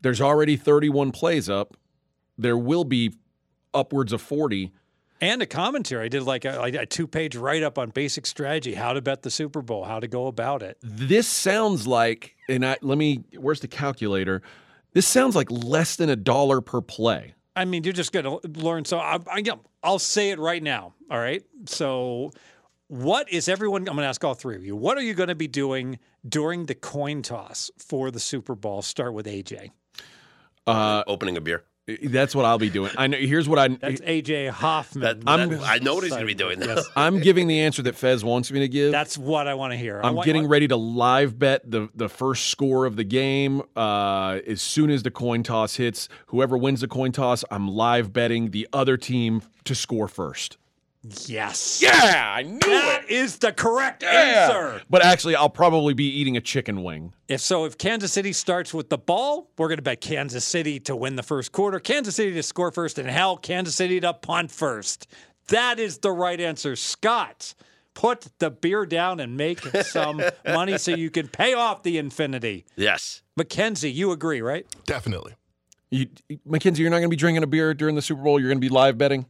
There's 0.00 0.20
already 0.20 0.56
31 0.56 1.12
plays 1.12 1.48
up. 1.48 1.76
There 2.36 2.58
will 2.58 2.84
be 2.84 3.14
upwards 3.72 4.12
of 4.12 4.20
40. 4.20 4.72
and 5.20 5.40
a 5.40 5.46
commentary. 5.46 6.04
I 6.04 6.08
did 6.08 6.24
like 6.24 6.44
a, 6.44 6.60
a 6.62 6.86
two 6.86 7.06
page 7.06 7.36
write 7.36 7.62
up 7.62 7.78
on 7.78 7.90
basic 7.90 8.26
strategy, 8.26 8.74
how 8.74 8.92
to 8.92 9.00
bet 9.00 9.22
the 9.22 9.30
Super 9.30 9.62
Bowl, 9.62 9.84
how 9.84 10.00
to 10.00 10.08
go 10.08 10.26
about 10.26 10.62
it. 10.62 10.76
This 10.82 11.26
sounds 11.28 11.86
like, 11.86 12.36
and 12.48 12.66
I, 12.66 12.76
let 12.82 12.98
me, 12.98 13.22
where's 13.38 13.60
the 13.60 13.68
calculator? 13.68 14.42
This 14.92 15.06
sounds 15.06 15.34
like 15.36 15.50
less 15.50 15.96
than 15.96 16.10
a 16.10 16.16
dollar 16.16 16.60
per 16.60 16.80
play. 16.80 17.34
I 17.56 17.64
mean, 17.64 17.84
you're 17.84 17.92
just 17.92 18.12
going 18.12 18.24
to 18.24 18.40
learn. 18.60 18.84
So 18.84 18.98
I, 18.98 19.18
I, 19.30 19.42
I'll 19.82 19.98
say 19.98 20.30
it 20.30 20.38
right 20.38 20.62
now. 20.62 20.94
All 21.10 21.18
right. 21.18 21.44
So, 21.66 22.32
what 22.88 23.30
is 23.32 23.48
everyone? 23.48 23.82
I'm 23.82 23.94
going 23.94 23.98
to 24.04 24.08
ask 24.08 24.22
all 24.24 24.34
three 24.34 24.56
of 24.56 24.64
you. 24.64 24.76
What 24.76 24.98
are 24.98 25.02
you 25.02 25.14
going 25.14 25.28
to 25.28 25.34
be 25.34 25.48
doing 25.48 25.98
during 26.28 26.66
the 26.66 26.74
coin 26.74 27.22
toss 27.22 27.70
for 27.78 28.10
the 28.10 28.20
Super 28.20 28.54
Bowl? 28.54 28.82
Start 28.82 29.14
with 29.14 29.26
AJ. 29.26 29.70
Uh, 30.66 31.02
Opening 31.06 31.36
a 31.36 31.40
beer. 31.40 31.64
That's 32.04 32.34
what 32.34 32.44
I'll 32.44 32.58
be 32.58 32.70
doing. 32.70 32.90
I 32.96 33.06
know. 33.08 33.18
Here's 33.18 33.48
what 33.48 33.58
I. 33.58 33.68
That's 33.68 34.00
AJ 34.00 34.50
Hoffman. 34.50 35.02
That, 35.02 35.28
I'm- 35.30 35.50
that- 35.50 35.60
I 35.62 35.78
know 35.78 35.94
what 35.94 36.04
he's 36.04 36.12
going 36.12 36.22
to 36.22 36.26
be 36.26 36.34
doing. 36.34 36.60
Yes. 36.60 36.86
I'm 36.96 37.20
giving 37.20 37.46
the 37.46 37.60
answer 37.60 37.82
that 37.82 37.94
Fez 37.94 38.24
wants 38.24 38.50
me 38.50 38.60
to 38.60 38.68
give. 38.68 38.90
That's 38.92 39.18
what 39.18 39.46
I 39.46 39.54
want 39.54 39.72
to 39.72 39.76
hear. 39.76 40.00
I 40.02 40.08
I'm 40.08 40.14
want- 40.14 40.26
getting 40.26 40.48
ready 40.48 40.66
to 40.68 40.76
live 40.76 41.38
bet 41.38 41.70
the 41.70 41.88
the 41.94 42.08
first 42.08 42.46
score 42.46 42.86
of 42.86 42.96
the 42.96 43.04
game. 43.04 43.62
Uh, 43.76 44.40
as 44.46 44.62
soon 44.62 44.90
as 44.90 45.02
the 45.02 45.10
coin 45.10 45.42
toss 45.42 45.76
hits, 45.76 46.08
whoever 46.26 46.56
wins 46.56 46.80
the 46.80 46.88
coin 46.88 47.12
toss, 47.12 47.44
I'm 47.50 47.68
live 47.68 48.12
betting 48.12 48.50
the 48.52 48.66
other 48.72 48.96
team 48.96 49.42
to 49.64 49.74
score 49.74 50.08
first. 50.08 50.56
Yes. 51.26 51.82
Yeah, 51.82 52.34
I 52.36 52.42
knew 52.42 52.58
That 52.60 52.94
That 53.04 53.10
is 53.10 53.38
the 53.38 53.52
correct 53.52 54.02
answer. 54.02 54.80
But 54.88 55.04
actually, 55.04 55.36
I'll 55.36 55.50
probably 55.50 55.94
be 55.94 56.04
eating 56.04 56.36
a 56.36 56.40
chicken 56.40 56.82
wing. 56.82 57.12
If 57.28 57.40
so, 57.40 57.64
if 57.66 57.76
Kansas 57.76 58.12
City 58.12 58.32
starts 58.32 58.72
with 58.72 58.88
the 58.88 58.98
ball, 58.98 59.50
we're 59.58 59.68
going 59.68 59.78
to 59.78 59.82
bet 59.82 60.00
Kansas 60.00 60.44
City 60.44 60.80
to 60.80 60.96
win 60.96 61.16
the 61.16 61.22
first 61.22 61.52
quarter, 61.52 61.78
Kansas 61.78 62.16
City 62.16 62.32
to 62.32 62.42
score 62.42 62.70
first, 62.70 62.98
and 62.98 63.08
hell, 63.08 63.36
Kansas 63.36 63.74
City 63.74 64.00
to 64.00 64.14
punt 64.14 64.50
first. 64.50 65.06
That 65.48 65.78
is 65.78 65.98
the 65.98 66.10
right 66.10 66.40
answer. 66.40 66.76
Scott, 66.76 67.54
put 67.92 68.28
the 68.38 68.50
beer 68.50 68.86
down 68.86 69.20
and 69.20 69.36
make 69.36 69.60
some 69.82 70.22
money 70.46 70.78
so 70.78 70.92
you 70.92 71.10
can 71.10 71.28
pay 71.28 71.52
off 71.52 71.82
the 71.82 71.98
infinity. 71.98 72.64
Yes. 72.76 73.22
Mackenzie, 73.36 73.92
you 73.92 74.12
agree, 74.12 74.40
right? 74.40 74.66
Definitely. 74.86 75.34
You, 75.90 76.08
Mackenzie, 76.46 76.82
you're 76.82 76.90
not 76.90 76.96
going 76.96 77.10
to 77.10 77.16
be 77.16 77.16
drinking 77.16 77.42
a 77.42 77.46
beer 77.46 77.74
during 77.74 77.94
the 77.94 78.02
Super 78.02 78.22
Bowl. 78.22 78.40
You're 78.40 78.48
going 78.48 78.58
to 78.58 78.66
be 78.66 78.70
live 78.70 78.96
betting. 78.96 79.26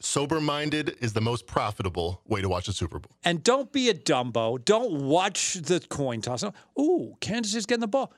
Sober 0.00 0.40
minded 0.40 0.96
is 1.00 1.12
the 1.12 1.20
most 1.20 1.46
profitable 1.46 2.20
way 2.26 2.40
to 2.40 2.48
watch 2.48 2.66
the 2.66 2.72
Super 2.72 2.98
Bowl. 2.98 3.12
And 3.24 3.42
don't 3.42 3.72
be 3.72 3.88
a 3.88 3.94
Dumbo. 3.94 4.62
Don't 4.64 5.04
watch 5.04 5.54
the 5.54 5.80
coin 5.80 6.20
toss. 6.20 6.44
Ooh, 6.78 7.16
Kansas 7.20 7.52
City's 7.52 7.66
getting 7.66 7.80
the 7.80 7.86
ball. 7.86 8.12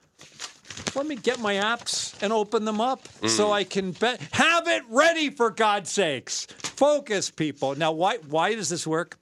Let 0.95 1.07
me 1.07 1.17
get 1.17 1.41
my 1.41 1.55
apps 1.55 2.21
and 2.23 2.33
open 2.33 2.65
them 2.65 2.81
up 2.81 3.07
so 3.27 3.49
mm. 3.49 3.53
I 3.53 3.65
can 3.65 3.93
bet. 3.93 4.21
Have 4.33 4.67
it 4.69 4.83
ready 4.89 5.31
for 5.31 5.51
God's 5.51 5.91
sakes. 5.91 6.47
Focus, 6.47 7.31
people. 7.31 7.75
Now, 7.77 7.93
why 7.93 8.19
why 8.29 8.55
does 8.55 8.69
this 8.69 8.87
work? 8.87 9.19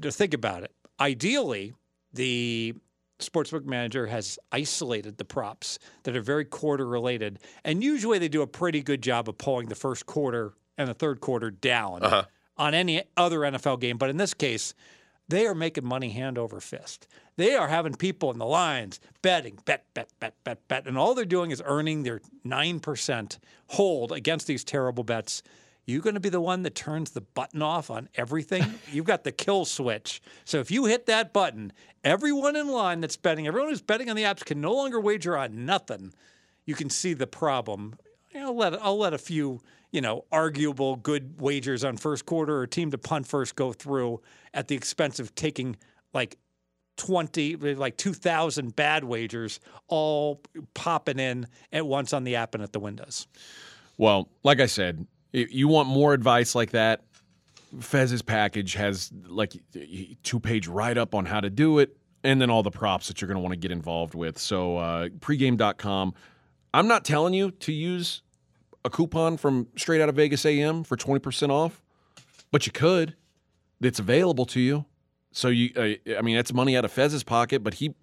To 0.00 0.10
think 0.10 0.34
about 0.34 0.64
it. 0.64 0.72
Ideally, 0.98 1.74
the 2.12 2.74
sportsbook 3.20 3.64
manager 3.64 4.06
has 4.06 4.38
isolated 4.50 5.18
the 5.18 5.24
props 5.24 5.78
that 6.02 6.16
are 6.16 6.20
very 6.20 6.44
quarter 6.44 6.86
related, 6.86 7.38
and 7.64 7.84
usually 7.84 8.18
they 8.18 8.28
do 8.28 8.42
a 8.42 8.46
pretty 8.46 8.82
good 8.82 9.02
job 9.02 9.28
of 9.28 9.38
pulling 9.38 9.68
the 9.68 9.74
first 9.74 10.06
quarter 10.06 10.54
and 10.76 10.88
the 10.88 10.94
third 10.94 11.20
quarter 11.20 11.50
down 11.50 12.02
uh-huh. 12.02 12.24
on 12.56 12.74
any 12.74 13.02
other 13.16 13.40
NFL 13.40 13.80
game. 13.80 13.98
But 13.98 14.10
in 14.10 14.16
this 14.16 14.34
case, 14.34 14.74
they 15.28 15.46
are 15.46 15.54
making 15.54 15.84
money 15.86 16.10
hand 16.10 16.36
over 16.36 16.60
fist. 16.60 17.06
They 17.36 17.54
are 17.54 17.68
having 17.68 17.94
people 17.94 18.30
in 18.30 18.38
the 18.38 18.46
lines 18.46 19.00
betting, 19.22 19.58
bet, 19.64 19.86
bet, 19.94 20.08
bet, 20.20 20.34
bet, 20.44 20.68
bet. 20.68 20.86
And 20.86 20.98
all 20.98 21.14
they're 21.14 21.24
doing 21.24 21.50
is 21.50 21.62
earning 21.64 22.02
their 22.02 22.20
9% 22.46 23.38
hold 23.68 24.12
against 24.12 24.46
these 24.46 24.64
terrible 24.64 25.02
bets. 25.02 25.42
You're 25.86 26.02
going 26.02 26.14
to 26.14 26.20
be 26.20 26.28
the 26.28 26.40
one 26.40 26.62
that 26.62 26.74
turns 26.74 27.10
the 27.10 27.20
button 27.20 27.62
off 27.62 27.90
on 27.90 28.08
everything? 28.14 28.64
You've 28.92 29.06
got 29.06 29.24
the 29.24 29.32
kill 29.32 29.64
switch. 29.64 30.22
So 30.44 30.58
if 30.60 30.70
you 30.70 30.84
hit 30.84 31.06
that 31.06 31.32
button, 31.32 31.72
everyone 32.02 32.56
in 32.56 32.68
line 32.68 33.00
that's 33.00 33.16
betting, 33.16 33.46
everyone 33.46 33.70
who's 33.70 33.82
betting 33.82 34.08
on 34.08 34.16
the 34.16 34.22
apps 34.22 34.44
can 34.44 34.60
no 34.60 34.72
longer 34.72 35.00
wager 35.00 35.36
on 35.36 35.66
nothing. 35.66 36.12
You 36.66 36.74
can 36.74 36.88
see 36.88 37.14
the 37.14 37.26
problem. 37.26 37.96
I'll 38.34 38.56
let 38.56 38.80
I'll 38.82 38.98
let 38.98 39.14
a 39.14 39.18
few 39.18 39.60
you 39.94 40.00
know 40.00 40.24
arguable 40.30 40.96
good 40.96 41.40
wagers 41.40 41.84
on 41.84 41.96
first 41.96 42.26
quarter 42.26 42.58
or 42.58 42.66
team 42.66 42.90
to 42.90 42.98
punt 42.98 43.26
first 43.26 43.56
go 43.56 43.72
through 43.72 44.20
at 44.52 44.68
the 44.68 44.74
expense 44.74 45.20
of 45.20 45.34
taking 45.34 45.76
like 46.12 46.36
20 46.96 47.56
like 47.74 47.96
2000 47.96 48.76
bad 48.76 49.04
wagers 49.04 49.60
all 49.88 50.40
popping 50.74 51.18
in 51.18 51.46
at 51.72 51.86
once 51.86 52.12
on 52.12 52.24
the 52.24 52.36
app 52.36 52.54
and 52.54 52.62
at 52.62 52.72
the 52.72 52.80
windows 52.80 53.26
Well, 53.96 54.28
like 54.42 54.60
I 54.60 54.66
said, 54.66 55.06
you 55.32 55.68
want 55.68 55.88
more 55.88 56.14
advice 56.14 56.54
like 56.54 56.70
that, 56.70 57.02
Fez's 57.80 58.22
package 58.22 58.74
has 58.74 59.12
like 59.26 59.54
two 60.22 60.40
page 60.40 60.68
write 60.68 60.98
up 60.98 61.14
on 61.14 61.26
how 61.26 61.40
to 61.40 61.50
do 61.50 61.78
it, 61.78 61.96
and 62.22 62.40
then 62.40 62.50
all 62.50 62.62
the 62.62 62.70
props 62.70 63.08
that 63.08 63.20
you're 63.20 63.28
going 63.28 63.36
to 63.36 63.42
want 63.42 63.52
to 63.52 63.58
get 63.58 63.70
involved 63.70 64.14
with. 64.14 64.38
So 64.38 64.78
uh, 64.78 65.08
pregame.com. 65.20 66.14
I'm 66.72 66.88
not 66.88 67.04
telling 67.04 67.34
you 67.34 67.52
to 67.52 67.72
use 67.72 68.22
a 68.84 68.90
coupon 68.90 69.36
from 69.36 69.68
Straight 69.76 70.00
Out 70.00 70.08
of 70.08 70.14
Vegas 70.16 70.44
AM 70.44 70.84
for 70.84 70.96
20% 70.96 71.50
off, 71.50 71.82
but 72.50 72.66
you 72.66 72.72
could. 72.72 73.14
It's 73.80 73.98
available 73.98 74.46
to 74.46 74.60
you. 74.60 74.84
So 75.32 75.48
you, 75.48 75.70
uh, 75.76 76.16
I 76.16 76.22
mean, 76.22 76.36
that's 76.36 76.52
money 76.52 76.76
out 76.76 76.84
of 76.84 76.92
Fez's 76.92 77.24
pocket. 77.24 77.62
But 77.64 77.74
he, 77.74 77.94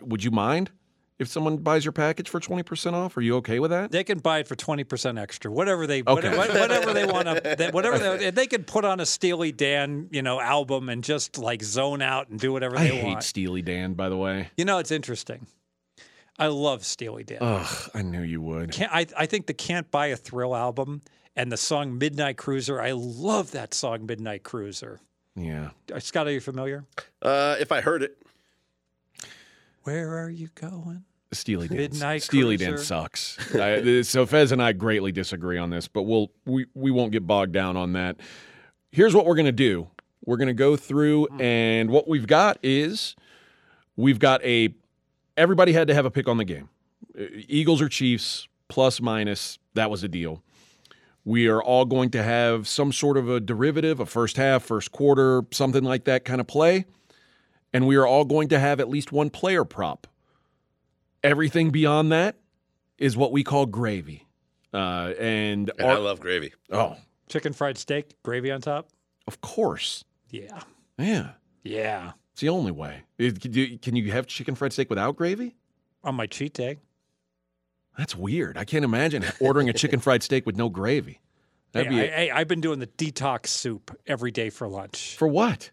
would 0.00 0.24
you 0.24 0.30
mind 0.30 0.70
if 1.18 1.28
someone 1.28 1.58
buys 1.58 1.84
your 1.84 1.92
package 1.92 2.28
for 2.28 2.40
20% 2.40 2.94
off? 2.94 3.16
Are 3.16 3.20
you 3.20 3.36
okay 3.36 3.60
with 3.60 3.70
that? 3.70 3.92
they 3.92 4.02
can 4.02 4.18
buy 4.18 4.38
it 4.40 4.48
for 4.48 4.56
20% 4.56 5.20
extra 5.20 5.50
whatever 5.52 5.86
they 5.86 6.00
Okay. 6.00 6.36
whatever, 6.36 6.58
whatever 6.58 6.92
they 6.92 7.04
want 7.04 7.26
to 7.44 7.70
whatever 7.72 8.16
they, 8.16 8.30
they 8.30 8.46
could 8.48 8.66
put 8.66 8.84
on 8.84 8.98
a 8.98 9.06
steely 9.06 9.52
dan 9.52 10.08
you 10.10 10.22
know 10.22 10.40
album 10.40 10.88
and 10.88 11.04
just 11.04 11.38
like 11.38 11.62
zone 11.62 12.02
out 12.02 12.28
and 12.28 12.40
do 12.40 12.52
whatever 12.52 12.76
I 12.76 12.84
they 12.88 12.96
hate 12.96 13.04
want 13.04 13.22
Steely 13.22 13.62
Dan, 13.62 13.92
by 13.94 14.08
the 14.08 14.16
way. 14.16 14.48
you 14.56 14.64
know 14.64 14.78
it's 14.78 14.90
interesting 14.90 15.46
i 16.38 16.46
love 16.46 16.84
steely 16.84 17.24
dan 17.24 17.38
Ugh, 17.40 17.90
I 17.94 18.02
knew 18.02 18.22
you 18.22 18.40
would. 18.40 18.72
can't, 18.72 18.92
I, 18.92 19.06
I 19.16 19.26
think 19.26 19.46
the 19.46 19.54
Can't 19.54 19.90
Buy 19.90 20.06
a 20.06 20.16
Thrill 20.16 20.54
album 20.56 21.02
and 21.36 21.50
the 21.50 21.56
song 21.56 21.98
Midnight 21.98 22.36
Cruiser. 22.36 22.80
I 22.80 22.92
love 22.92 23.52
that 23.52 23.72
song, 23.74 24.06
Midnight 24.06 24.42
Cruiser. 24.42 25.00
Yeah. 25.34 25.70
Uh, 25.90 25.98
Scott, 25.98 26.26
are 26.26 26.30
you 26.30 26.40
familiar? 26.40 26.84
Uh, 27.22 27.56
if 27.58 27.72
I 27.72 27.80
heard 27.80 28.02
it, 28.02 28.18
Where 29.84 30.22
are 30.22 30.28
you 30.30 30.48
going? 30.54 31.04
Steely 31.32 31.68
Dan. 31.68 31.78
Midnight 31.78 32.22
Steely 32.22 32.58
Dan 32.58 32.76
sucks. 32.76 33.38
I, 33.54 34.02
so 34.02 34.26
Fez 34.26 34.52
and 34.52 34.62
I 34.62 34.72
greatly 34.72 35.12
disagree 35.12 35.56
on 35.56 35.70
this, 35.70 35.88
but 35.88 36.02
we'll 36.02 36.30
we 36.44 36.66
we 36.74 36.90
won't 36.90 37.12
get 37.12 37.26
bogged 37.26 37.52
down 37.52 37.76
on 37.78 37.94
that. 37.94 38.16
Here's 38.90 39.14
what 39.14 39.24
we're 39.24 39.36
gonna 39.36 39.50
do. 39.52 39.88
We're 40.26 40.36
gonna 40.36 40.52
go 40.52 40.76
through, 40.76 41.28
and 41.40 41.88
what 41.88 42.06
we've 42.06 42.26
got 42.26 42.58
is 42.62 43.16
we've 43.96 44.18
got 44.18 44.44
a. 44.44 44.74
Everybody 45.36 45.72
had 45.72 45.88
to 45.88 45.94
have 45.94 46.04
a 46.04 46.10
pick 46.10 46.28
on 46.28 46.36
the 46.36 46.44
game. 46.44 46.68
Eagles 47.16 47.80
or 47.82 47.88
Chiefs, 47.88 48.48
plus 48.68 49.00
minus. 49.00 49.58
That 49.74 49.90
was 49.90 50.02
a 50.02 50.08
deal. 50.08 50.42
We 51.24 51.46
are 51.48 51.62
all 51.62 51.84
going 51.84 52.10
to 52.10 52.22
have 52.22 52.66
some 52.66 52.92
sort 52.92 53.16
of 53.16 53.28
a 53.30 53.38
derivative, 53.40 54.00
a 54.00 54.06
first 54.06 54.36
half, 54.36 54.64
first 54.64 54.90
quarter, 54.92 55.42
something 55.52 55.84
like 55.84 56.04
that 56.04 56.24
kind 56.24 56.40
of 56.40 56.46
play. 56.46 56.84
And 57.72 57.86
we 57.86 57.96
are 57.96 58.06
all 58.06 58.24
going 58.24 58.48
to 58.48 58.58
have 58.58 58.80
at 58.80 58.88
least 58.88 59.12
one 59.12 59.30
player 59.30 59.64
prop. 59.64 60.06
Everything 61.22 61.70
beyond 61.70 62.10
that 62.12 62.36
is 62.98 63.16
what 63.16 63.32
we 63.32 63.44
call 63.44 63.66
gravy. 63.66 64.26
Uh, 64.74 65.12
and 65.18 65.70
and 65.78 65.86
our- 65.88 65.96
I 65.96 65.98
love 65.98 66.20
gravy. 66.20 66.52
oh, 66.70 66.96
Chicken 67.28 67.52
fried 67.52 67.78
steak, 67.78 68.14
gravy 68.22 68.50
on 68.50 68.60
top? 68.60 68.88
of 69.28 69.40
course. 69.40 70.04
Yeah. 70.30 70.60
Yeah. 70.98 71.30
Yeah. 71.62 72.12
It's 72.32 72.40
the 72.40 72.48
only 72.48 72.72
way. 72.72 73.02
It- 73.18 73.40
can 73.82 73.94
you- 73.96 74.12
have 74.12 74.26
chicken 74.26 74.54
fried 74.54 74.72
steak 74.72 74.88
without 74.90 75.16
gravy? 75.16 75.54
On 76.04 76.14
my 76.14 76.26
cheat 76.26 76.54
day. 76.54 76.78
That's 77.96 78.16
weird. 78.16 78.56
I 78.56 78.64
can't 78.64 78.84
imagine 78.84 79.24
ordering 79.40 79.68
a 79.68 79.72
chicken 79.72 80.00
fried 80.00 80.22
steak 80.22 80.46
with 80.46 80.56
no 80.56 80.68
gravy. 80.70 81.20
That'd 81.72 81.92
Hey, 81.92 82.06
be 82.08 82.12
I, 82.12 82.34
I, 82.36 82.40
I've 82.40 82.48
been 82.48 82.60
doing 82.60 82.78
the 82.78 82.86
detox 82.86 83.48
soup 83.48 83.96
every 84.06 84.30
day 84.30 84.50
for 84.50 84.66
lunch 84.68 85.16
for 85.16 85.28
what? 85.28 85.70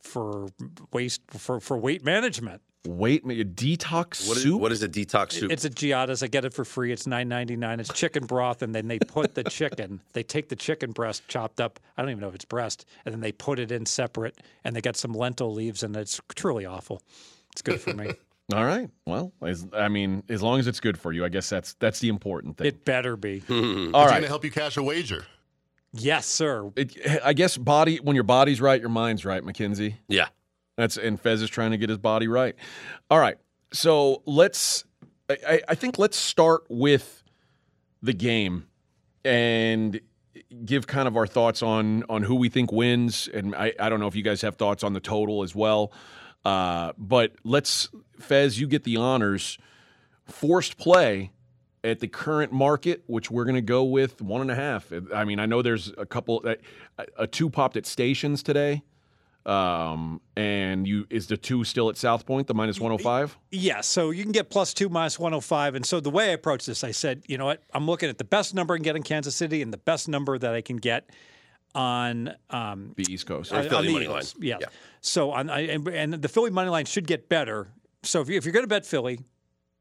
for 0.00 0.48
waste 0.92 1.22
for, 1.30 1.60
for 1.60 1.78
weight 1.78 2.04
management. 2.04 2.60
Wait, 2.86 3.22
a 3.24 3.26
detox 3.44 4.26
What 4.26 4.36
is, 4.36 4.42
soup? 4.42 4.60
what 4.60 4.72
is 4.72 4.82
a 4.82 4.88
detox 4.88 5.32
soup? 5.32 5.52
It's 5.52 5.64
a 5.64 5.70
Giada's. 5.70 6.22
I 6.22 6.26
get 6.26 6.44
it 6.44 6.52
for 6.52 6.64
free. 6.64 6.90
It's 6.92 7.06
nine 7.06 7.28
ninety 7.28 7.54
nine. 7.54 7.78
It's 7.78 7.92
chicken 7.92 8.26
broth, 8.26 8.60
and 8.60 8.74
then 8.74 8.88
they 8.88 8.98
put 8.98 9.34
the 9.36 9.44
chicken. 9.44 10.00
They 10.14 10.22
take 10.24 10.48
the 10.48 10.56
chicken 10.56 10.90
breast 10.92 11.26
chopped 11.28 11.60
up. 11.60 11.78
I 11.96 12.02
don't 12.02 12.10
even 12.10 12.20
know 12.20 12.28
if 12.28 12.34
it's 12.34 12.44
breast, 12.44 12.84
and 13.04 13.12
then 13.14 13.20
they 13.20 13.30
put 13.32 13.58
it 13.60 13.70
in 13.70 13.86
separate, 13.86 14.36
and 14.64 14.74
they 14.74 14.80
got 14.80 14.96
some 14.96 15.12
lentil 15.12 15.52
leaves, 15.54 15.82
and 15.84 15.96
it's 15.96 16.20
truly 16.34 16.66
awful. 16.66 17.02
It's 17.52 17.62
good 17.62 17.80
for 17.80 17.94
me. 17.94 18.08
All 18.52 18.64
right. 18.64 18.90
Well, 19.06 19.32
as, 19.40 19.66
I 19.72 19.88
mean, 19.88 20.24
as 20.28 20.42
long 20.42 20.58
as 20.58 20.66
it's 20.66 20.80
good 20.80 20.98
for 20.98 21.12
you, 21.12 21.24
I 21.24 21.28
guess 21.28 21.48
that's 21.48 21.74
that's 21.74 22.00
the 22.00 22.08
important 22.08 22.58
thing. 22.58 22.66
it 22.66 22.84
better 22.84 23.16
be. 23.16 23.42
All 23.48 23.56
It's 23.56 23.92
right. 23.94 24.08
going 24.10 24.22
to 24.22 24.28
help 24.28 24.44
you 24.44 24.50
cash 24.50 24.76
a 24.76 24.82
wager. 24.82 25.24
Yes, 25.92 26.26
sir. 26.26 26.70
It, 26.76 26.96
I 27.22 27.32
guess 27.32 27.56
body 27.56 27.98
when 27.98 28.16
your 28.16 28.24
body's 28.24 28.60
right, 28.60 28.80
your 28.80 28.90
mind's 28.90 29.24
right, 29.24 29.44
Mackenzie. 29.44 29.96
yeah. 30.08 30.28
That's 30.82 30.96
and 30.96 31.20
Fez 31.20 31.42
is 31.42 31.48
trying 31.48 31.70
to 31.70 31.78
get 31.78 31.88
his 31.88 31.98
body 31.98 32.26
right. 32.26 32.56
All 33.08 33.18
right. 33.18 33.38
So 33.72 34.22
let's 34.26 34.84
I- 35.30 35.62
I, 35.68 35.74
think 35.76 35.98
let's 35.98 36.16
start 36.16 36.64
with 36.68 37.22
the 38.02 38.12
game 38.12 38.66
and 39.24 40.00
give 40.64 40.86
kind 40.86 41.06
of 41.06 41.16
our 41.16 41.26
thoughts 41.26 41.62
on 41.62 42.02
on 42.08 42.24
who 42.24 42.34
we 42.34 42.48
think 42.48 42.72
wins. 42.72 43.28
And 43.32 43.54
I, 43.54 43.72
I 43.78 43.88
don't 43.88 44.00
know 44.00 44.08
if 44.08 44.16
you 44.16 44.22
guys 44.22 44.42
have 44.42 44.56
thoughts 44.56 44.82
on 44.82 44.92
the 44.92 45.00
total 45.00 45.42
as 45.42 45.54
well. 45.54 45.92
Uh, 46.44 46.92
but 46.98 47.36
let's 47.44 47.88
Fez, 48.18 48.58
you 48.60 48.66
get 48.66 48.84
the 48.84 48.96
honors. 48.96 49.58
Forced 50.26 50.76
play 50.76 51.32
at 51.84 52.00
the 52.00 52.08
current 52.08 52.52
market, 52.52 53.02
which 53.06 53.30
we're 53.30 53.44
going 53.44 53.56
to 53.56 53.60
go 53.60 53.84
with 53.84 54.20
one 54.20 54.40
and 54.40 54.50
a 54.50 54.54
half. 54.54 54.92
I 55.14 55.24
mean, 55.24 55.38
I 55.38 55.46
know 55.46 55.62
there's 55.62 55.92
a 55.98 56.06
couple, 56.06 56.44
a, 56.46 56.56
a 57.18 57.26
two 57.26 57.50
popped 57.50 57.76
at 57.76 57.86
stations 57.86 58.42
today. 58.42 58.82
Um, 59.44 60.20
and 60.36 60.86
you 60.86 61.06
is 61.10 61.26
the 61.26 61.36
two 61.36 61.64
still 61.64 61.88
at 61.88 61.96
South 61.96 62.24
Point, 62.26 62.46
the 62.46 62.54
minus 62.54 62.78
105? 62.78 63.36
Yeah, 63.50 63.80
so 63.80 64.10
you 64.10 64.22
can 64.22 64.32
get 64.32 64.50
plus 64.50 64.72
two 64.72 64.88
minus 64.88 65.18
105. 65.18 65.74
And 65.74 65.84
so 65.84 65.98
the 65.98 66.10
way 66.10 66.30
I 66.30 66.32
approached 66.32 66.66
this, 66.66 66.84
I 66.84 66.92
said, 66.92 67.24
you 67.26 67.38
know 67.38 67.46
what? 67.46 67.62
I'm 67.74 67.86
looking 67.86 68.08
at 68.08 68.18
the 68.18 68.24
best 68.24 68.54
number 68.54 68.74
I 68.74 68.76
can 68.76 68.84
get 68.84 68.94
in 68.96 69.02
Kansas 69.02 69.34
City 69.34 69.60
and 69.60 69.72
the 69.72 69.78
best 69.78 70.08
number 70.08 70.38
that 70.38 70.54
I 70.54 70.60
can 70.60 70.76
get 70.76 71.10
on 71.74 72.34
um, 72.50 72.92
The 72.96 73.12
East 73.12 73.26
Coast. 73.26 73.52
Or 73.52 73.56
on- 73.56 73.62
Philly 73.68 73.76
on 73.76 73.84
the 73.86 73.92
money 73.92 74.04
Eagles. 74.04 74.34
line. 74.36 74.44
Yeah. 74.44 74.56
Yeah. 74.60 74.66
So 75.00 75.32
on 75.32 75.50
I, 75.50 75.60
and, 75.62 75.88
and 75.88 76.12
the 76.14 76.28
Philly 76.28 76.50
money 76.50 76.70
line 76.70 76.84
should 76.84 77.06
get 77.06 77.28
better. 77.28 77.68
So 78.04 78.20
if, 78.20 78.28
you, 78.28 78.36
if 78.36 78.44
you're 78.44 78.52
going 78.52 78.64
to 78.64 78.68
bet 78.68 78.86
Philly, 78.86 79.18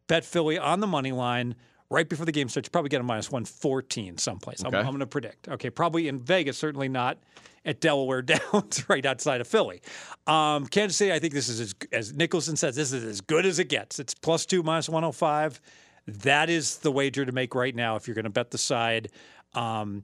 bet 0.07 0.25
Philly 0.25 0.57
on 0.57 0.79
the 0.79 0.87
money 0.87 1.11
line 1.11 1.55
right 1.91 2.07
before 2.07 2.25
the 2.25 2.31
game 2.31 2.49
starts. 2.49 2.67
You 2.67 2.71
probably 2.71 2.89
get 2.89 3.01
a 3.01 3.03
minus 3.03 3.29
114 3.29 4.17
someplace. 4.17 4.63
I'm, 4.63 4.73
I'm 4.73 4.85
going 4.85 4.99
to 4.99 5.05
predict. 5.05 5.49
Okay, 5.49 5.69
probably 5.69 6.07
in 6.07 6.19
Vegas, 6.19 6.57
certainly 6.57 6.87
not 6.87 7.19
at 7.65 7.81
Delaware 7.81 8.21
Downs, 8.23 8.89
right 8.89 9.05
outside 9.05 9.41
of 9.41 9.47
Philly. 9.47 9.81
Um, 10.25 10.65
Kansas 10.65 10.97
City, 10.97 11.11
I 11.11 11.19
think 11.19 11.33
this 11.33 11.49
is, 11.49 11.59
as, 11.59 11.75
as 11.91 12.13
Nicholson 12.13 12.55
says, 12.55 12.75
this 12.75 12.93
is 12.93 13.03
as 13.03 13.21
good 13.21 13.45
as 13.45 13.59
it 13.59 13.69
gets. 13.69 13.99
It's 13.99 14.15
plus 14.15 14.45
two, 14.45 14.63
minus 14.63 14.89
105. 14.89 15.61
That 16.07 16.49
is 16.49 16.77
the 16.77 16.91
wager 16.91 17.25
to 17.25 17.31
make 17.31 17.53
right 17.53 17.75
now 17.75 17.97
if 17.97 18.07
you're 18.07 18.15
going 18.15 18.23
to 18.23 18.31
bet 18.31 18.51
the 18.51 18.57
side. 18.57 19.09
Um, 19.53 20.03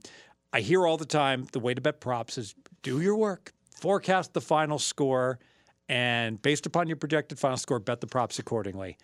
I 0.52 0.60
hear 0.60 0.86
all 0.86 0.98
the 0.98 1.06
time 1.06 1.46
the 1.52 1.58
way 1.58 1.74
to 1.74 1.80
bet 1.80 2.00
props 2.00 2.38
is 2.38 2.54
do 2.82 3.00
your 3.00 3.16
work, 3.16 3.52
forecast 3.80 4.34
the 4.34 4.40
final 4.40 4.78
score, 4.78 5.38
and 5.88 6.40
based 6.40 6.66
upon 6.66 6.86
your 6.86 6.96
projected 6.96 7.38
final 7.38 7.56
score, 7.56 7.80
bet 7.80 8.00
the 8.02 8.06
props 8.06 8.38
accordingly. 8.38 8.98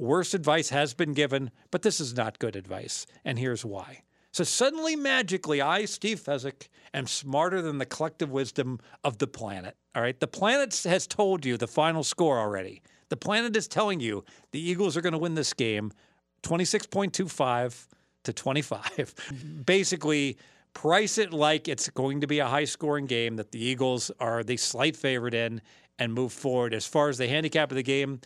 Worse 0.00 0.32
advice 0.32 0.70
has 0.70 0.94
been 0.94 1.12
given, 1.12 1.50
but 1.70 1.82
this 1.82 2.00
is 2.00 2.14
not 2.16 2.38
good 2.38 2.56
advice, 2.56 3.06
and 3.22 3.38
here's 3.38 3.66
why. 3.66 4.00
So 4.32 4.44
suddenly, 4.44 4.96
magically, 4.96 5.60
I, 5.60 5.84
Steve 5.84 6.20
Fezzik, 6.20 6.68
am 6.94 7.06
smarter 7.06 7.60
than 7.60 7.76
the 7.76 7.84
collective 7.84 8.30
wisdom 8.30 8.78
of 9.04 9.18
the 9.18 9.26
planet. 9.26 9.76
All 9.94 10.00
right, 10.00 10.18
the 10.18 10.26
planet 10.26 10.74
has 10.84 11.06
told 11.06 11.44
you 11.44 11.58
the 11.58 11.66
final 11.66 12.02
score 12.02 12.38
already. 12.38 12.80
The 13.10 13.18
planet 13.18 13.54
is 13.54 13.68
telling 13.68 14.00
you 14.00 14.24
the 14.52 14.70
Eagles 14.70 14.96
are 14.96 15.02
going 15.02 15.12
to 15.12 15.18
win 15.18 15.34
this 15.34 15.52
game, 15.52 15.92
twenty-six 16.40 16.86
point 16.86 17.12
two 17.12 17.28
five 17.28 17.86
to 18.24 18.32
25. 18.32 19.62
Basically, 19.66 20.38
price 20.72 21.18
it 21.18 21.34
like 21.34 21.68
it's 21.68 21.90
going 21.90 22.22
to 22.22 22.26
be 22.26 22.38
a 22.38 22.46
high 22.46 22.64
scoring 22.64 23.04
game 23.04 23.36
that 23.36 23.52
the 23.52 23.62
Eagles 23.62 24.10
are 24.18 24.42
the 24.42 24.56
slight 24.56 24.96
favorite 24.96 25.34
in 25.34 25.60
and 25.98 26.14
move 26.14 26.32
forward. 26.32 26.72
As 26.72 26.86
far 26.86 27.10
as 27.10 27.18
the 27.18 27.28
handicap 27.28 27.70
of 27.70 27.76
the 27.76 27.82
game, 27.82 28.22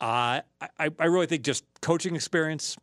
uh, 0.00 0.40
I, 0.60 0.90
I 0.98 1.04
really 1.06 1.26
think 1.26 1.42
just 1.42 1.64
coaching 1.82 2.14
experience, 2.14 2.76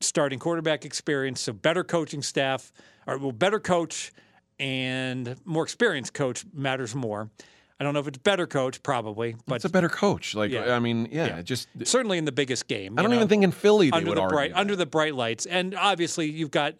starting 0.00 0.38
quarterback 0.38 0.84
experience, 0.84 1.40
so 1.40 1.52
better 1.52 1.84
coaching 1.84 2.22
staff, 2.22 2.72
or 3.06 3.18
well, 3.18 3.32
better 3.32 3.60
coach 3.60 4.12
and 4.58 5.36
more 5.44 5.62
experienced 5.62 6.12
coach 6.14 6.44
matters 6.52 6.94
more. 6.94 7.30
I 7.78 7.84
don't 7.84 7.94
know 7.94 8.00
if 8.00 8.08
it's 8.08 8.18
better 8.18 8.46
coach, 8.46 8.82
probably, 8.82 9.36
but 9.46 9.54
It's 9.54 9.64
a 9.64 9.70
better 9.70 9.88
coach. 9.88 10.34
Like 10.34 10.50
Yeah. 10.50 10.74
I 10.74 10.80
mean, 10.80 11.08
yeah, 11.10 11.36
Yeah. 11.36 11.42
just 11.42 11.66
certainly 11.84 12.18
in 12.18 12.26
the 12.26 12.32
biggest 12.32 12.68
game. 12.68 12.98
I 12.98 13.02
don't 13.02 13.10
know? 13.10 13.16
even 13.16 13.28
think 13.28 13.42
in 13.42 13.52
Philly 13.52 13.90
under 13.90 14.14
the 14.14 14.26
bright 14.26 14.52
that. 14.52 14.58
under 14.60 14.76
the 14.76 14.84
bright 14.86 15.14
lights, 15.14 15.46
and 15.46 15.74
obviously 15.74 16.28
you've 16.30 16.50
got 16.50 16.74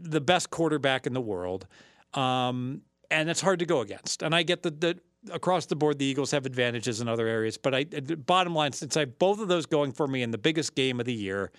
the 0.00 0.20
best 0.20 0.50
quarterback 0.50 1.06
in 1.06 1.12
the 1.12 1.20
world, 1.20 1.68
um, 2.14 2.82
and 3.12 3.30
it's 3.30 3.40
hard 3.40 3.60
to 3.60 3.66
go 3.66 3.80
against. 3.80 4.22
And 4.22 4.34
I 4.34 4.42
get 4.42 4.64
that 4.64 4.80
the 4.80 4.98
across 5.30 5.66
the 5.66 5.76
board 5.76 5.98
the 5.98 6.04
Eagles 6.04 6.30
have 6.32 6.46
advantages 6.46 7.00
in 7.00 7.08
other 7.08 7.26
areas, 7.26 7.56
but 7.56 7.74
I 7.74 7.86
uh, 7.96 8.14
bottom 8.16 8.54
line 8.54 8.72
since 8.72 8.96
I 8.96 9.00
have 9.00 9.18
both 9.18 9.40
of 9.40 9.48
those 9.48 9.66
going 9.66 9.92
for 9.92 10.06
me 10.08 10.22
in 10.22 10.30
the 10.30 10.38
biggest 10.38 10.74
game 10.74 10.98
of 11.00 11.06
the 11.06 11.14
year, 11.14 11.50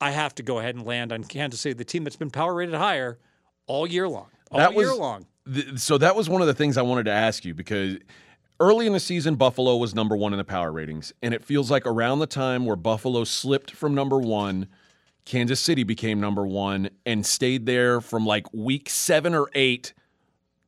I 0.00 0.10
have 0.10 0.34
to 0.36 0.42
go 0.42 0.58
ahead 0.58 0.74
and 0.74 0.84
land 0.86 1.12
on 1.12 1.24
Kansas 1.24 1.60
City, 1.60 1.72
the 1.74 1.84
team 1.84 2.04
that's 2.04 2.16
been 2.16 2.30
power 2.30 2.54
rated 2.54 2.74
higher 2.74 3.18
all 3.66 3.86
year 3.86 4.08
long, 4.08 4.28
all 4.50 4.58
That 4.58 4.74
year 4.74 4.90
was- 4.90 4.98
long. 4.98 5.26
Th- 5.52 5.78
so 5.78 5.96
that 5.98 6.14
was 6.14 6.28
one 6.28 6.40
of 6.42 6.46
the 6.46 6.54
things 6.54 6.76
I 6.76 6.82
wanted 6.82 7.04
to 7.04 7.12
ask 7.12 7.44
you 7.44 7.54
because 7.54 7.96
early 8.60 8.86
in 8.86 8.92
the 8.92 9.00
season, 9.00 9.36
Buffalo 9.36 9.76
was 9.78 9.94
number 9.94 10.14
one 10.14 10.34
in 10.34 10.38
the 10.38 10.44
power 10.44 10.70
ratings, 10.70 11.12
and 11.22 11.32
it 11.32 11.42
feels 11.42 11.70
like 11.70 11.86
around 11.86 12.18
the 12.18 12.26
time 12.26 12.66
where 12.66 12.76
Buffalo 12.76 13.24
slipped 13.24 13.70
from 13.70 13.94
number 13.94 14.18
one, 14.18 14.68
Kansas 15.24 15.60
City 15.60 15.84
became 15.84 16.20
number 16.20 16.46
one 16.46 16.90
and 17.06 17.24
stayed 17.24 17.64
there 17.64 18.00
from 18.02 18.26
like 18.26 18.46
week 18.52 18.90
seven 18.90 19.34
or 19.34 19.48
eight 19.54 19.94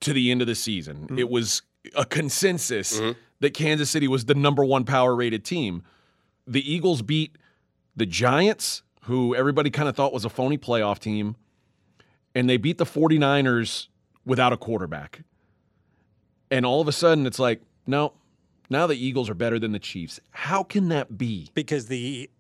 to 0.00 0.12
the 0.14 0.30
end 0.30 0.40
of 0.40 0.47
the 0.47 0.54
season. 0.54 0.97
Mm-hmm. 1.04 1.18
It 1.18 1.28
was 1.28 1.61
a 1.94 2.04
consensus 2.04 2.99
mm-hmm. 2.99 3.18
that 3.40 3.54
Kansas 3.54 3.90
City 3.90 4.08
was 4.08 4.26
the 4.26 4.34
number 4.34 4.64
one 4.64 4.84
power 4.84 5.14
rated 5.14 5.44
team. 5.44 5.82
The 6.46 6.72
Eagles 6.72 7.02
beat 7.02 7.37
the 7.96 8.06
Giants, 8.06 8.82
who 9.02 9.34
everybody 9.34 9.70
kind 9.70 9.88
of 9.88 9.96
thought 9.96 10.12
was 10.12 10.25
a 10.25 10.30
phony 10.30 10.58
playoff 10.58 10.99
team, 10.99 11.37
and 12.34 12.49
they 12.49 12.56
beat 12.56 12.78
the 12.78 12.87
49ers 12.87 13.88
without 14.25 14.52
a 14.52 14.56
quarterback. 14.56 15.22
And 16.50 16.66
all 16.66 16.80
of 16.80 16.88
a 16.88 16.92
sudden, 16.92 17.26
it's 17.26 17.38
like, 17.38 17.62
no, 17.87 18.12
now 18.68 18.87
the 18.87 18.94
Eagles 18.94 19.30
are 19.30 19.34
better 19.34 19.58
than 19.58 19.72
the 19.72 19.78
Chiefs. 19.78 20.20
How 20.30 20.62
can 20.62 20.88
that 20.88 21.16
be? 21.16 21.50
because 21.54 21.87
the 21.87 22.30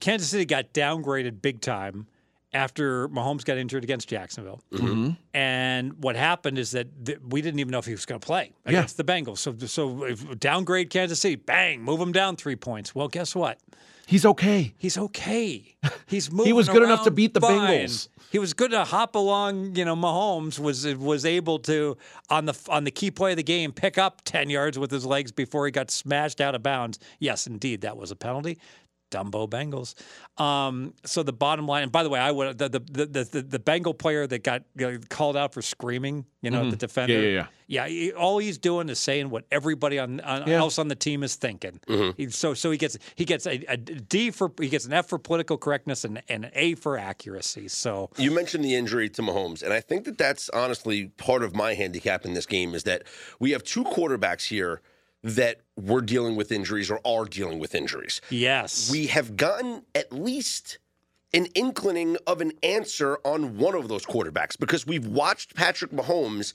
Kansas 0.00 0.28
City 0.28 0.44
got 0.44 0.72
downgraded 0.72 1.40
big 1.40 1.60
time 1.60 2.06
after 2.52 3.08
Mahomes 3.08 3.44
got 3.44 3.58
injured 3.58 3.84
against 3.84 4.08
Jacksonville. 4.08 4.60
Mm-hmm. 4.72 5.10
And 5.34 5.92
what 6.02 6.16
happened 6.16 6.58
is 6.58 6.72
that 6.72 7.04
th- 7.04 7.18
we 7.28 7.42
didn't 7.42 7.60
even 7.60 7.70
know 7.70 7.78
if 7.78 7.86
he 7.86 7.92
was 7.92 8.06
going 8.06 8.20
to 8.20 8.26
play 8.26 8.52
against 8.64 8.96
the 8.96 9.04
Bengals. 9.04 9.38
So, 9.38 9.56
so 9.66 10.04
if 10.04 10.38
downgrade 10.38 10.90
Kansas 10.90 11.20
City, 11.20 11.36
bang, 11.36 11.82
move 11.82 12.00
him 12.00 12.12
down 12.12 12.36
three 12.36 12.56
points. 12.56 12.94
Well, 12.94 13.08
guess 13.08 13.34
what? 13.34 13.58
He's 14.10 14.26
okay. 14.26 14.74
He's 14.76 14.98
okay. 14.98 15.76
He's 16.08 16.32
moving. 16.32 16.46
He 16.46 16.52
was 16.52 16.68
good 16.68 16.82
enough 16.82 17.04
to 17.04 17.12
beat 17.12 17.32
the 17.32 17.40
fine. 17.40 17.86
Bengals. 17.86 18.08
He 18.32 18.40
was 18.40 18.54
good 18.54 18.72
to 18.72 18.82
hop 18.82 19.14
along. 19.14 19.76
You 19.76 19.84
know, 19.84 19.94
Mahomes 19.94 20.58
was 20.58 20.84
was 20.96 21.24
able 21.24 21.60
to 21.60 21.96
on 22.28 22.46
the 22.46 22.58
on 22.68 22.82
the 22.82 22.90
key 22.90 23.12
play 23.12 23.30
of 23.32 23.36
the 23.36 23.44
game 23.44 23.70
pick 23.70 23.98
up 23.98 24.22
ten 24.24 24.50
yards 24.50 24.80
with 24.80 24.90
his 24.90 25.06
legs 25.06 25.30
before 25.30 25.64
he 25.64 25.70
got 25.70 25.92
smashed 25.92 26.40
out 26.40 26.56
of 26.56 26.62
bounds. 26.62 26.98
Yes, 27.20 27.46
indeed, 27.46 27.82
that 27.82 27.96
was 27.96 28.10
a 28.10 28.16
penalty. 28.16 28.58
Dumbo 29.10 29.48
Bengals. 29.48 29.94
Um, 30.42 30.94
so 31.04 31.22
the 31.22 31.32
bottom 31.32 31.66
line, 31.66 31.84
and 31.84 31.92
by 31.92 32.02
the 32.02 32.08
way, 32.08 32.20
I 32.20 32.30
would 32.30 32.58
the 32.58 32.68
the 32.68 32.78
the, 32.78 33.24
the, 33.24 33.42
the 33.42 33.58
Bengal 33.58 33.94
player 33.94 34.26
that 34.26 34.42
got 34.42 34.62
you 34.76 34.92
know, 34.92 34.98
called 35.08 35.36
out 35.36 35.52
for 35.52 35.62
screaming, 35.62 36.24
you 36.42 36.50
know, 36.50 36.70
the 36.70 36.76
defender. 36.76 37.14
Mm-hmm. 37.14 37.34
yeah, 37.34 37.46
Yeah, 37.66 37.88
he, 37.88 38.12
all 38.12 38.38
he's 38.38 38.56
doing 38.58 38.88
is 38.88 38.98
saying 38.98 39.30
what 39.30 39.44
everybody 39.50 39.98
on, 39.98 40.20
on 40.20 40.46
Yeah. 40.48 40.58
else 40.58 40.78
on 40.78 40.88
the 40.88 40.94
team 40.94 41.22
is 41.22 41.36
thinking. 41.36 41.80
He, 42.16 42.30
so 42.30 42.54
so 42.54 42.70
he 42.70 42.78
gets 42.78 42.96
he 43.14 43.24
gets 43.24 43.46
a, 43.46 43.62
a 43.68 43.76
D 43.76 44.30
for 44.30 44.50
he 44.58 44.68
gets 44.68 44.86
an 44.86 44.92
F 44.92 45.08
for 45.08 45.18
political 45.18 45.58
correctness 45.58 46.04
and, 46.04 46.22
and 46.28 46.46
an 46.46 46.50
A 46.54 46.74
for 46.74 46.96
accuracy. 46.96 47.68
So 47.68 48.10
You 48.16 48.30
mentioned 48.30 48.64
the 48.64 48.74
injury 48.74 49.08
to 49.10 49.22
Mahomes, 49.22 49.62
and 49.62 49.72
I 49.72 49.80
think 49.80 50.04
that 50.04 50.16
that's 50.16 50.48
honestly 50.50 51.08
part 51.16 51.42
of 51.42 51.54
my 51.54 51.74
handicap 51.74 52.24
in 52.24 52.34
this 52.34 52.46
game 52.46 52.74
is 52.74 52.84
that 52.84 53.02
we 53.38 53.50
have 53.50 53.62
two 53.62 53.84
quarterbacks 53.84 54.48
here 54.48 54.80
that 55.22 55.60
were 55.76 56.00
dealing 56.00 56.36
with 56.36 56.50
injuries 56.52 56.90
or 56.90 57.00
are 57.04 57.24
dealing 57.24 57.58
with 57.58 57.74
injuries. 57.74 58.20
yes, 58.30 58.90
We 58.90 59.06
have 59.08 59.36
gotten 59.36 59.82
at 59.94 60.12
least 60.12 60.78
an 61.34 61.46
inclining 61.54 62.16
of 62.26 62.40
an 62.40 62.52
answer 62.62 63.18
on 63.24 63.56
one 63.58 63.74
of 63.74 63.88
those 63.88 64.04
quarterbacks 64.04 64.58
because 64.58 64.86
we've 64.86 65.06
watched 65.06 65.54
Patrick 65.54 65.90
Mahomes 65.92 66.54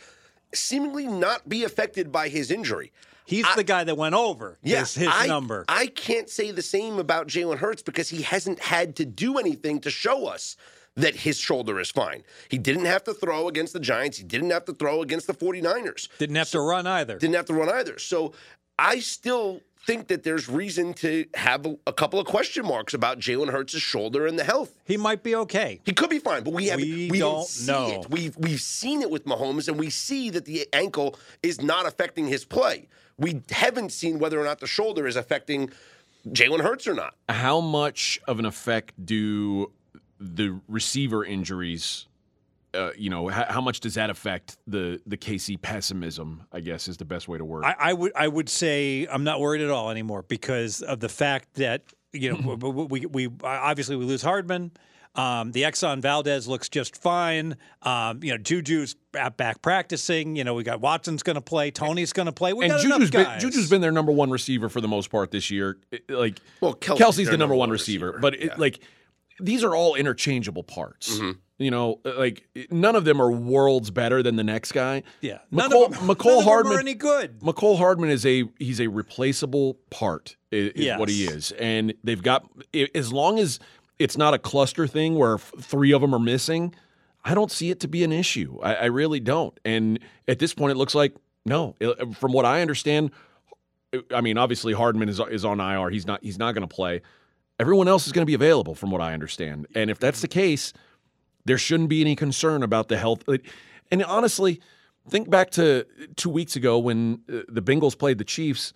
seemingly 0.54 1.08
not 1.08 1.48
be 1.48 1.64
affected 1.64 2.12
by 2.12 2.28
his 2.30 2.52
injury. 2.52 2.92
he's 3.26 3.46
the 3.56 3.64
guy 3.64 3.84
that 3.84 3.96
went 3.98 4.16
over 4.16 4.58
Yes, 4.64 4.96
his, 4.96 5.06
his 5.08 5.14
I, 5.16 5.28
number. 5.28 5.66
I 5.68 5.88
can't 5.88 6.30
say 6.30 6.52
the 6.52 6.62
same 6.62 7.00
about 7.00 7.28
Jalen 7.28 7.58
Hurts 7.58 7.82
because 7.84 8.10
he 8.10 8.22
hasn't 8.24 8.60
had 8.60 8.96
to 8.98 9.06
do 9.06 9.38
anything 9.38 9.80
to 9.82 9.90
show 9.90 10.28
us 10.28 10.56
that 10.96 11.16
his 11.16 11.38
shoulder 11.38 11.80
is 11.80 11.92
fine. 11.92 12.24
He 12.50 12.58
didn't 12.58 12.86
have 12.86 13.04
to 13.06 13.14
throw 13.14 13.48
against 13.48 13.74
the 13.74 13.80
Giants. 13.80 14.18
He 14.18 14.24
didn't 14.24 14.52
have 14.52 14.66
to 14.66 14.74
throw 14.74 15.02
against 15.02 15.28
the 15.28 15.34
49ers. 15.34 16.08
Didn't 16.18 16.36
have 16.38 16.50
to 16.52 16.62
run 16.62 16.88
either. 16.88 17.18
Didn't 17.18 17.36
have 17.36 17.46
to 17.46 17.54
run 17.54 17.70
either. 17.70 18.00
So 18.00 18.34
I 18.80 19.00
still 19.00 19.62
think 19.86 20.08
that 20.08 20.24
there's 20.24 20.50
reason 20.50 20.94
to 20.96 21.26
have 21.36 21.66
a, 21.66 21.78
a 21.86 21.94
couple 21.94 22.20
of 22.20 22.26
question 22.26 22.66
marks 22.66 22.94
about 22.94 23.20
Jalen 23.20 23.52
Hurts' 23.52 23.78
shoulder 23.78 24.26
and 24.26 24.40
the 24.40 24.44
health. 24.44 24.76
He 24.86 24.98
might 24.98 25.22
be 25.22 25.36
okay. 25.36 25.80
He 25.86 25.94
could 25.94 26.10
be 26.10 26.20
fine, 26.20 26.44
but 26.44 26.54
we 26.54 26.68
have 26.68 26.80
We 26.80 27.10
we 27.12 27.20
don't 27.20 27.48
know. 27.68 28.02
It. 28.02 28.10
We've 28.10 28.36
we've 28.38 28.62
seen 28.62 29.02
it 29.02 29.12
with 29.12 29.26
Mahomes, 29.26 29.68
and 29.68 29.78
we 29.78 29.90
see 29.90 30.30
that 30.32 30.46
the 30.46 30.68
ankle 30.74 31.20
is 31.44 31.62
not 31.62 31.86
affecting 31.86 32.28
his 32.28 32.46
play. 32.46 32.88
We 33.18 33.42
haven't 33.52 33.92
seen 33.92 34.20
whether 34.20 34.40
or 34.40 34.44
not 34.44 34.60
the 34.60 34.68
shoulder 34.68 35.08
is 35.08 35.16
affecting 35.16 35.70
Jalen 36.28 36.62
Hurts 36.62 36.88
or 36.88 36.94
not. 36.94 37.16
How 37.30 37.62
much 37.62 38.20
of 38.28 38.40
an 38.40 38.46
effect 38.46 38.94
do 39.06 39.72
the 40.20 40.60
receiver 40.68 41.24
injuries? 41.26 42.08
Uh, 42.74 42.92
you 42.98 43.10
know, 43.10 43.30
how, 43.30 43.46
how 43.48 43.62
much 43.62 43.80
does 43.80 43.94
that 43.94 44.10
affect 44.10 44.58
the 44.68 45.00
the 45.06 45.16
KC 45.18 45.62
pessimism? 45.62 46.44
I 46.52 46.60
guess 46.60 46.88
is 46.90 46.98
the 46.98 47.06
best 47.06 47.28
way 47.28 47.38
to 47.38 47.46
word. 47.46 47.64
I, 47.64 47.76
I 47.80 47.94
would 47.94 48.12
I 48.16 48.28
would 48.28 48.50
say 48.50 49.08
I'm 49.10 49.24
not 49.24 49.40
worried 49.40 49.62
at 49.62 49.70
all 49.70 49.90
anymore 49.90 50.24
because 50.28 50.82
of 50.82 51.00
the 51.00 51.08
fact 51.10 51.54
that 51.56 51.84
you 52.12 52.34
know 52.34 52.56
we, 52.56 52.86
we, 52.86 53.06
we 53.06 53.30
obviously 53.44 53.96
we 53.96 54.04
lose 54.06 54.22
Hardman. 54.22 54.72
Um, 55.16 55.54
the 55.54 55.62
Exxon 55.62 56.02
Valdez 56.02 56.46
looks 56.46 56.68
just 56.68 56.98
fine. 57.02 57.56
Um, 57.84 58.20
you 58.22 58.32
know, 58.34 58.38
Juju's 58.38 58.98
back 59.14 59.38
back 59.38 59.62
practicing. 59.62 60.36
You 60.36 60.44
know, 60.44 60.54
we 60.54 60.64
got 60.64 60.82
Watson's 60.82 61.24
going 61.24 61.36
to 61.36 61.42
play. 61.42 61.72
Toney's 61.72 62.12
going 62.12 62.26
to 62.26 62.34
play. 62.34 62.52
We 62.52 62.66
and 62.66 62.72
got 62.74 62.82
Juju's 62.82 62.98
enough 62.98 63.12
been, 63.14 63.24
guys. 63.24 63.42
Juju's 63.42 63.70
been 63.70 63.80
their 63.80 63.94
number 63.94 64.12
one 64.12 64.30
receiver 64.30 64.68
for 64.68 64.82
the 64.82 64.90
most 64.90 65.10
part 65.10 65.32
this 65.32 65.50
year. 65.50 65.78
It- 65.92 66.10
Like, 66.12 66.42
Well, 66.60 66.74
Kelce's 66.74 67.00
Kelce's, 67.00 67.16
the 67.18 67.24
number, 67.24 67.38
number 67.38 67.56
one 67.56 67.60
one 67.60 67.70
receiver, 67.70 68.08
receiver. 68.08 68.20
but 68.22 68.34
it, 68.36 68.44
Yeah. 68.44 68.56
like 68.58 68.82
these 69.40 69.64
are 69.64 69.76
all 69.76 69.96
interchangeable 69.96 70.64
parts. 70.64 71.18
Mm-hmm. 71.18 71.40
You 71.58 71.72
know, 71.72 72.02
like 72.04 72.46
none 72.70 72.96
of 72.98 73.06
them 73.06 73.22
are 73.22 73.32
worlds 73.32 73.90
better 73.90 74.22
than 74.22 74.36
the 74.36 74.44
next 74.44 74.74
guy. 74.74 75.04
yeah, 75.22 75.40
none 75.52 75.72
Mecole, 75.72 75.86
of 75.86 75.92
them, 75.94 76.02
Mecole 76.02 76.08
none 76.08 76.10
of 76.10 76.18
them 76.18 76.44
Hardman 76.44 76.74
are 76.74 76.80
any 76.80 76.94
good. 76.96 77.40
Mecole 77.40 77.78
Hardman 77.78 78.10
is 78.10 78.26
a 78.26 78.44
he's 78.60 78.82
a 78.82 78.88
replaceable 78.88 79.76
part 79.90 80.36
is, 80.52 80.72
is 80.74 81.00
what 81.00 81.08
he 81.08 81.24
is, 81.26 81.54
and 81.54 81.94
they've 82.04 82.22
got 82.22 82.46
as 82.94 83.14
long 83.14 83.40
as 83.40 83.60
it's 84.00 84.18
not 84.18 84.34
a 84.34 84.38
cluster 84.38 84.86
thing 84.86 85.16
where 85.16 85.38
three 85.38 85.94
of 85.94 86.02
them 86.02 86.14
are 86.14 86.20
missing. 86.20 86.76
I 87.24 87.34
don't 87.34 87.52
see 87.52 87.72
it 87.72 87.80
to 87.80 87.88
be 87.88 88.04
an 88.04 88.12
issue. 88.12 88.60
I, 88.62 88.76
I 88.76 88.86
really 88.86 89.20
don't. 89.20 89.58
And 89.66 90.00
at 90.28 90.40
this 90.40 90.54
point, 90.54 90.72
it 90.72 90.76
looks 90.76 90.94
like 90.94 91.16
no. 91.46 91.76
It- 91.80 92.16
from 92.18 92.34
what 92.34 92.46
I 92.46 92.62
understand, 92.62 93.12
I 94.14 94.20
mean, 94.20 94.38
obviously 94.38 94.74
Hardman 94.74 95.08
is 95.08 95.22
is 95.32 95.46
on 95.46 95.62
IR. 95.62 95.90
He's 95.90 96.06
not 96.06 96.22
he's 96.22 96.38
not 96.38 96.54
going 96.54 96.68
to 96.68 96.74
play. 96.76 97.02
Everyone 97.60 97.88
else 97.88 98.06
is 98.06 98.12
going 98.12 98.24
to 98.24 98.30
be 98.30 98.34
available, 98.34 98.76
from 98.76 98.92
what 98.92 99.02
I 99.02 99.14
understand. 99.14 99.68
And 99.76 99.90
if 99.90 99.98
that's 100.00 100.22
the 100.22 100.28
case, 100.28 100.74
there 101.46 101.58
shouldn't 101.58 101.90
be 101.90 102.02
any 102.02 102.16
concern 102.16 102.64
about 102.64 102.90
the 102.90 102.98
health. 102.98 103.24
And 103.92 104.04
honestly, 104.04 104.60
think 105.10 105.30
back 105.30 105.52
to 105.52 105.86
two 106.16 106.30
weeks 106.30 106.56
ago 106.56 106.78
when 106.80 107.22
uh, 107.32 107.42
the 107.48 107.62
Bengals 107.62 107.98
played 107.98 108.18
the 108.18 108.24
Chiefs, 108.26 108.74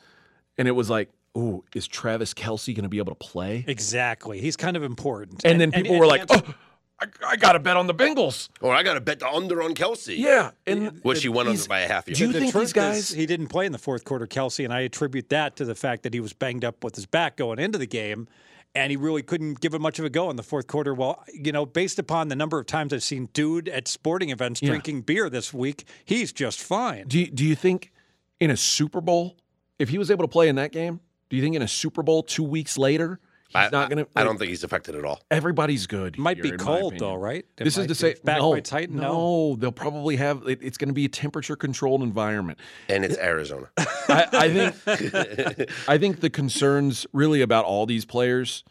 and 0.57 0.67
it 0.67 0.71
was 0.71 0.89
like, 0.89 1.09
"Ooh, 1.37 1.63
is 1.75 1.87
Travis 1.87 2.33
Kelce 2.33 2.73
going 2.73 2.83
to 2.83 2.89
be 2.89 2.99
able 2.99 3.13
to 3.15 3.19
play?" 3.19 3.65
Exactly. 3.67 4.39
He's 4.39 4.55
kind 4.55 4.77
of 4.77 4.83
important. 4.83 5.41
And, 5.43 5.59
then 5.59 5.71
people 5.71 5.97
were 5.97 6.07
like, 6.07 6.21
and- 6.21 6.43
"Oh, 6.47 6.53
I, 7.01 7.05
I 7.31 7.35
got 7.37 7.53
to 7.53 7.59
bet 7.59 7.75
on 7.75 7.87
the 7.87 7.93
Bengals." 7.93 8.49
Or 8.61 8.73
I 8.73 8.83
got 8.83 8.93
to 8.93 9.01
bet 9.01 9.19
the 9.19 9.27
under 9.27 9.61
on 9.61 9.73
Kelce. 9.73 10.17
Yeah, 10.17 10.51
and 10.67 10.99
Which 11.03 11.21
he 11.21 11.29
won 11.29 11.47
under 11.47 11.67
by 11.67 11.81
a 11.81 11.87
half 11.87 12.07
year. 12.07 12.15
Do 12.15 12.27
you 12.27 12.33
the 12.33 12.39
think 12.39 12.51
truth 12.51 12.65
these 12.65 12.73
guys? 12.73 12.97
is 12.97 13.09
he 13.11 13.25
didn't 13.25 13.47
play 13.47 13.65
in 13.65 13.71
the 13.71 13.77
fourth 13.77 14.05
quarter, 14.05 14.27
Kelce, 14.27 14.63
and 14.63 14.73
I 14.73 14.81
attribute 14.81 15.29
that 15.29 15.55
to 15.57 15.65
the 15.65 15.75
fact 15.75 16.03
that 16.03 16.13
he 16.13 16.19
was 16.19 16.33
banged 16.33 16.63
up 16.63 16.83
with 16.83 16.95
his 16.95 17.05
back 17.05 17.35
going 17.37 17.59
into 17.59 17.77
the 17.77 17.87
game, 17.87 18.27
and 18.75 18.91
he 18.91 18.97
really 18.97 19.21
couldn't 19.23 19.59
give 19.61 19.73
it 19.73 19.81
much 19.81 19.99
of 19.99 20.05
a 20.05 20.09
go 20.09 20.29
in 20.29 20.35
the 20.35 20.43
fourth 20.43 20.67
quarter. 20.67 20.93
Well, 20.93 21.23
you 21.33 21.51
know, 21.51 21.65
based 21.65 21.99
upon 21.99 22.27
the 22.27 22.35
number 22.35 22.59
of 22.59 22.65
times 22.67 22.93
I've 22.93 23.03
seen 23.03 23.29
dude 23.33 23.67
at 23.69 23.87
sporting 23.87 24.29
events 24.29 24.61
Yeah. 24.61 24.69
drinking 24.69 25.01
beer 25.01 25.29
this 25.29 25.53
week, 25.53 25.85
he's 26.05 26.31
just 26.31 26.61
fine. 26.61 27.07
do 27.07 27.19
you, 27.19 27.27
do 27.31 27.45
you 27.45 27.55
think 27.55 27.91
in 28.39 28.51
a 28.51 28.57
Super 28.57 29.01
Bowl, 29.01 29.35
if 29.79 29.89
he 29.89 29.97
was 29.97 30.09
able 30.11 30.23
to 30.23 30.27
play 30.29 30.47
in 30.49 30.55
that 30.55 30.71
game, 30.71 30.99
do 31.29 31.35
you 31.35 31.41
think 31.41 31.55
in 31.55 31.61
a 31.61 31.67
Super 31.67 32.03
Bowl 32.03 32.23
two 32.23 32.43
weeks 32.43 32.77
later, 32.77 33.19
he's 33.49 33.55
I, 33.55 33.69
not 33.69 33.89
going 33.89 34.05
to? 34.05 34.11
I 34.15 34.23
don't 34.23 34.37
think 34.37 34.49
he's 34.49 34.63
affected 34.63 34.95
at 34.95 35.03
all. 35.05 35.21
Everybody's 35.29 35.85
good. 35.85 36.17
Might 36.17 36.37
here, 36.37 36.43
be 36.43 36.51
cold 36.51 36.97
though, 36.97 37.15
right? 37.15 37.45
It 37.57 37.63
This 37.65 37.73
is 37.73 37.79
might 37.79 37.83
to 37.83 37.89
be- 37.89 37.93
say, 38.15 38.15
back 38.23 38.37
no, 38.39 38.53
might 38.53 38.65
tighten. 38.65 38.95
no, 38.95 39.55
they'll 39.57 39.71
probably 39.71 40.15
have. 40.15 40.47
It, 40.47 40.59
it's 40.63 40.77
going 40.77 40.87
to 40.89 40.93
be 40.93 41.05
a 41.05 41.09
temperature 41.09 41.55
controlled 41.55 42.01
environment. 42.01 42.57
And 42.87 43.03
it's 43.05 43.17
Arizona. 43.17 43.69
I, 43.77 44.27
I 44.33 44.49
think. 44.53 45.69
I 45.87 45.97
think 45.97 46.21
the 46.21 46.29
concerns 46.29 47.05
really 47.13 47.41
about 47.41 47.65
all 47.65 47.85
these 47.85 48.05
players, 48.05 48.63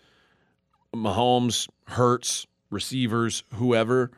Mahomes, 0.95 1.69
Hurts, 1.87 2.47
receivers, 2.71 3.45
whoever. 3.55 4.11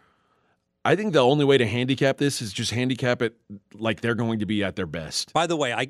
I 0.85 0.97
think 0.97 1.13
the 1.13 1.19
only 1.21 1.45
way 1.45 1.59
to 1.59 1.67
handicap 1.67 2.17
this 2.17 2.41
is 2.41 2.53
just 2.55 2.71
handicap 2.71 3.21
it 3.21 3.37
like 3.75 4.01
they're 4.01 4.15
going 4.15 4.39
to 4.39 4.47
be 4.47 4.65
at 4.65 4.77
their 4.77 4.87
best. 4.87 5.31
By 5.35 5.47
the 5.47 5.57
way, 5.57 5.75
I 5.75 5.89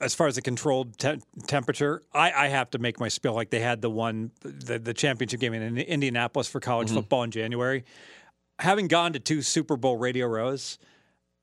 as 0.00 0.14
far 0.14 0.26
as 0.26 0.34
the 0.34 0.42
controlled 0.42 0.98
te- 0.98 1.20
temperature, 1.46 2.02
I, 2.12 2.32
I 2.32 2.48
have 2.48 2.70
to 2.72 2.78
make 2.78 3.00
my 3.00 3.08
spill 3.08 3.34
like 3.34 3.50
they 3.50 3.60
had 3.60 3.80
the 3.82 3.90
one 3.90 4.30
the, 4.42 4.78
the 4.78 4.92
championship 4.94 5.40
game 5.40 5.54
in 5.54 5.78
Indianapolis 5.78 6.48
for 6.48 6.60
college 6.60 6.88
Mm-hmm. 6.88 6.96
football 6.96 7.22
in 7.22 7.30
January. 7.30 7.84
Having 8.58 8.88
gone 8.88 9.12
to 9.12 9.18
two 9.20 9.42
Super 9.42 9.76
Bowl 9.76 9.96
radio 9.96 10.26
rows, 10.26 10.78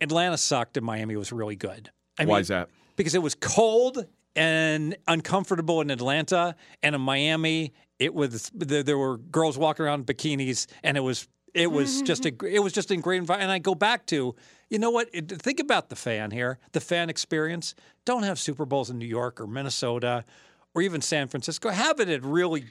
Atlanta 0.01 0.37
sucked 0.37 0.77
and 0.77 0.85
Miami 0.85 1.15
was 1.15 1.31
really 1.31 1.55
good. 1.55 1.91
I 2.19 2.25
Why 2.25 2.35
mean, 2.35 2.41
is 2.41 2.47
that? 2.49 2.69
Because 2.95 3.15
it 3.15 3.21
was 3.21 3.35
cold 3.35 4.05
and 4.35 4.95
uncomfortable 5.07 5.81
in 5.81 5.91
Atlanta, 5.91 6.55
and 6.81 6.95
in 6.95 7.01
Miami, 7.01 7.73
it 7.99 8.13
was 8.15 8.51
there, 8.53 8.81
there 8.83 8.97
were 8.97 9.17
girls 9.17 9.57
walking 9.57 9.85
around 9.85 10.01
in 10.01 10.05
bikinis, 10.05 10.65
and 10.83 10.97
it 10.97 11.01
was 11.01 11.27
it 11.53 11.71
was 11.71 12.01
just 12.01 12.25
a 12.25 12.33
it 12.47 12.59
was 12.59 12.73
just 12.73 12.89
a 12.91 12.97
great 12.97 13.17
environment. 13.17 13.43
And 13.49 13.51
I 13.51 13.59
go 13.59 13.75
back 13.75 14.05
to 14.07 14.35
you 14.73 14.79
know 14.79 14.89
what? 14.89 15.11
Think 15.13 15.59
about 15.59 15.89
the 15.89 15.95
fan 15.95 16.31
here, 16.31 16.57
the 16.71 16.79
fan 16.79 17.07
experience. 17.07 17.75
Don't 18.05 18.23
have 18.23 18.39
Super 18.39 18.65
Bowls 18.65 18.89
in 18.89 18.97
New 18.97 19.05
York 19.05 19.39
or 19.39 19.45
Minnesota 19.45 20.25
or 20.73 20.81
even 20.81 20.99
San 20.99 21.27
Francisco. 21.27 21.69
Have 21.69 21.99
it 21.99 22.09
at 22.09 22.23
really 22.23 22.65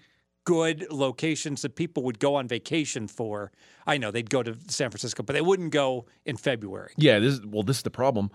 good 0.44 0.84
locations 0.90 1.62
that 1.62 1.76
people 1.76 2.02
would 2.02 2.18
go 2.18 2.34
on 2.34 2.48
vacation 2.48 3.06
for. 3.06 3.52
I 3.86 3.98
know 3.98 4.10
they'd 4.10 4.28
go 4.28 4.42
to 4.42 4.56
San 4.66 4.90
Francisco, 4.90 5.22
but 5.22 5.34
they 5.34 5.40
wouldn't 5.40 5.70
go 5.70 6.06
in 6.24 6.36
February. 6.36 6.92
Yeah, 6.96 7.20
this 7.20 7.34
is 7.34 7.46
well. 7.46 7.62
This 7.62 7.76
is 7.76 7.82
the 7.84 7.90
problem. 7.90 8.32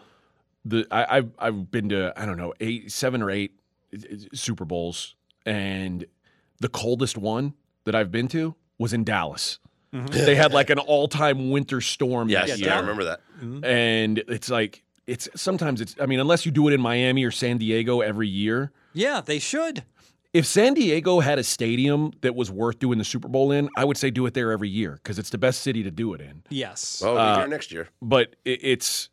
The 0.64 0.88
I, 0.90 1.18
I've 1.18 1.32
I've 1.38 1.70
been 1.70 1.90
to 1.90 2.14
I 2.16 2.26
don't 2.26 2.38
know 2.38 2.54
eight, 2.62 2.90
seven 2.90 3.22
or 3.22 3.30
eight 3.30 3.60
Super 4.34 4.64
Bowls, 4.64 5.16
and 5.46 6.06
the 6.62 6.70
coldest 6.70 7.18
one 7.18 7.54
that 7.84 7.96
I've 7.96 8.14
been 8.14 8.30
to 8.30 8.56
was 8.78 8.94
in 8.94 9.04
Dallas. 9.04 9.60
They 9.92 10.36
had 10.36 10.54
like 10.54 10.70
an 10.70 10.80
all-time 10.80 11.50
winter 11.50 11.82
storm 11.82 12.30
Yes, 12.30 12.50
that 12.50 12.60
yeah, 12.60 12.66
year, 12.66 12.74
I 12.76 12.80
remember 12.80 13.04
that. 13.06 13.22
and 13.64 14.20
it's 14.28 14.50
like 14.50 14.84
it's 15.08 15.30
sometimes 15.36 15.80
it's. 15.82 15.96
I 16.02 16.06
mean, 16.06 16.20
unless 16.20 16.46
you 16.46 16.52
do 16.52 16.68
it 16.68 16.74
in 16.74 16.82
Miami 16.82 17.24
or 17.24 17.32
San 17.32 17.58
Diego 17.58 18.02
every 18.02 18.28
year. 18.28 18.72
Yeah, 18.94 19.22
they 19.22 19.40
should. 19.40 19.84
If 20.34 20.46
San 20.46 20.74
Diego 20.74 21.22
had 21.22 21.40
a 21.40 21.44
stadium 21.44 22.12
that 22.22 22.36
was 22.36 22.52
worth 22.52 22.80
doing 22.80 22.98
the 22.98 23.06
Super 23.06 23.30
Bowl 23.30 23.52
in, 23.54 23.70
I 23.78 23.86
would 23.86 23.96
say 23.98 24.12
do 24.12 24.26
it 24.26 24.34
there 24.34 24.52
every 24.52 24.68
year 24.70 25.00
because 25.02 25.18
it's 25.18 25.30
the 25.30 25.38
best 25.38 25.62
city 25.62 25.82
to 25.84 25.90
do 25.92 26.14
it 26.14 26.20
in. 26.22 26.44
Yes. 26.50 27.02
Oh, 27.04 27.16
Uh, 27.16 27.36
be 27.36 27.40
here 27.42 27.48
next 27.48 27.72
year. 27.72 27.88
but 28.02 28.36
it, 28.44 28.60
it's 28.62 29.10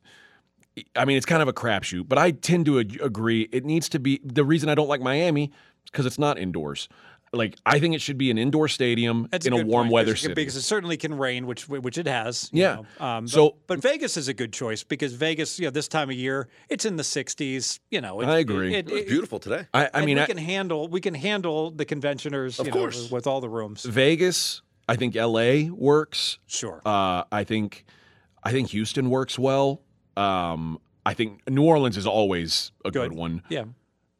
I 0.96 1.04
mean 1.04 1.16
it's 1.16 1.24
kind 1.26 1.40
of 1.40 1.46
a 1.48 1.52
crapshoot. 1.52 2.08
But 2.08 2.18
I 2.18 2.32
tend 2.32 2.66
to 2.66 2.80
ag- 2.80 3.00
agree 3.00 3.48
it 3.52 3.64
needs 3.64 3.88
to 3.90 4.00
be 4.00 4.20
the 4.24 4.44
reason 4.44 4.68
I 4.68 4.74
don't 4.74 4.88
like 4.88 5.00
Miami 5.00 5.44
is 5.84 5.90
because 5.92 6.04
it's 6.06 6.18
not 6.18 6.36
indoors. 6.38 6.88
Like 7.36 7.56
I 7.66 7.78
think 7.78 7.94
it 7.94 8.00
should 8.00 8.18
be 8.18 8.30
an 8.30 8.38
indoor 8.38 8.68
stadium 8.68 9.28
That's 9.30 9.46
in 9.46 9.52
a, 9.52 9.56
good 9.58 9.66
warm 9.66 9.86
point, 9.86 9.92
weather 9.94 10.12
because- 10.12 10.20
city. 10.22 10.34
because 10.34 10.56
it 10.56 10.62
certainly 10.62 10.96
can 10.96 11.16
rain, 11.18 11.46
which 11.46 11.68
which 11.68 11.98
it 11.98 12.06
has. 12.06 12.48
you 12.52 12.62
Yeah. 12.62 12.82
know. 13.00 13.06
Um, 13.06 13.28
So- 13.28 13.50
but, 13.66 13.80
but 13.80 13.82
Vegas 13.90 14.16
is 14.16 14.28
a 14.28 14.34
good 14.34 14.52
choice 14.52 14.82
because 14.84 15.12
Vegas, 15.14 15.58
you 15.58 15.64
know, 15.66 15.70
this 15.70 15.88
time 15.88 16.10
of 16.10 16.16
year, 16.16 16.48
it's 16.68 16.84
in 16.84 16.96
the 16.96 17.02
60s. 17.04 17.80
You 17.90 18.00
know, 18.00 18.20
it, 18.20 18.26
I 18.26 18.38
agree. 18.38 18.74
It, 18.74 18.88
It 18.88 18.92
was 18.92 19.00
it- 19.02 19.08
beautiful 19.08 19.38
today. 19.38 19.66
I, 19.74 19.90
I 19.94 20.04
mean 20.06 20.16
we 20.16 20.22
I- 20.22 20.26
can 20.26 20.38
handle 20.38 20.88
we 20.88 21.00
can 21.00 21.14
handle 21.14 21.70
the 21.70 21.84
conventioners, 21.84 22.58
Of 22.58 22.66
you 22.66 22.72
know, 22.72 22.78
course. 22.78 23.10
with 23.10 23.26
all 23.26 23.40
the 23.40 23.48
rooms. 23.48 23.84
Vegas. 23.84 24.62
I 24.86 24.96
think 24.96 25.16
L.A. 25.16 25.70
works. 25.70 26.38
Sure. 26.46 26.82
Uh, 26.84 27.24
I 27.32 27.44
think 27.44 27.84
I 28.42 28.52
think 28.52 28.68
Houston 28.70 29.08
works 29.08 29.38
well. 29.38 29.80
Um, 30.16 30.78
I 31.06 31.14
think 31.14 31.40
New 31.48 31.62
Orleans 31.64 31.96
is 31.96 32.06
always 32.06 32.70
a 32.84 32.90
good, 32.90 33.10
Good. 33.10 33.18
one. 33.18 33.42
yeah. 33.48 33.64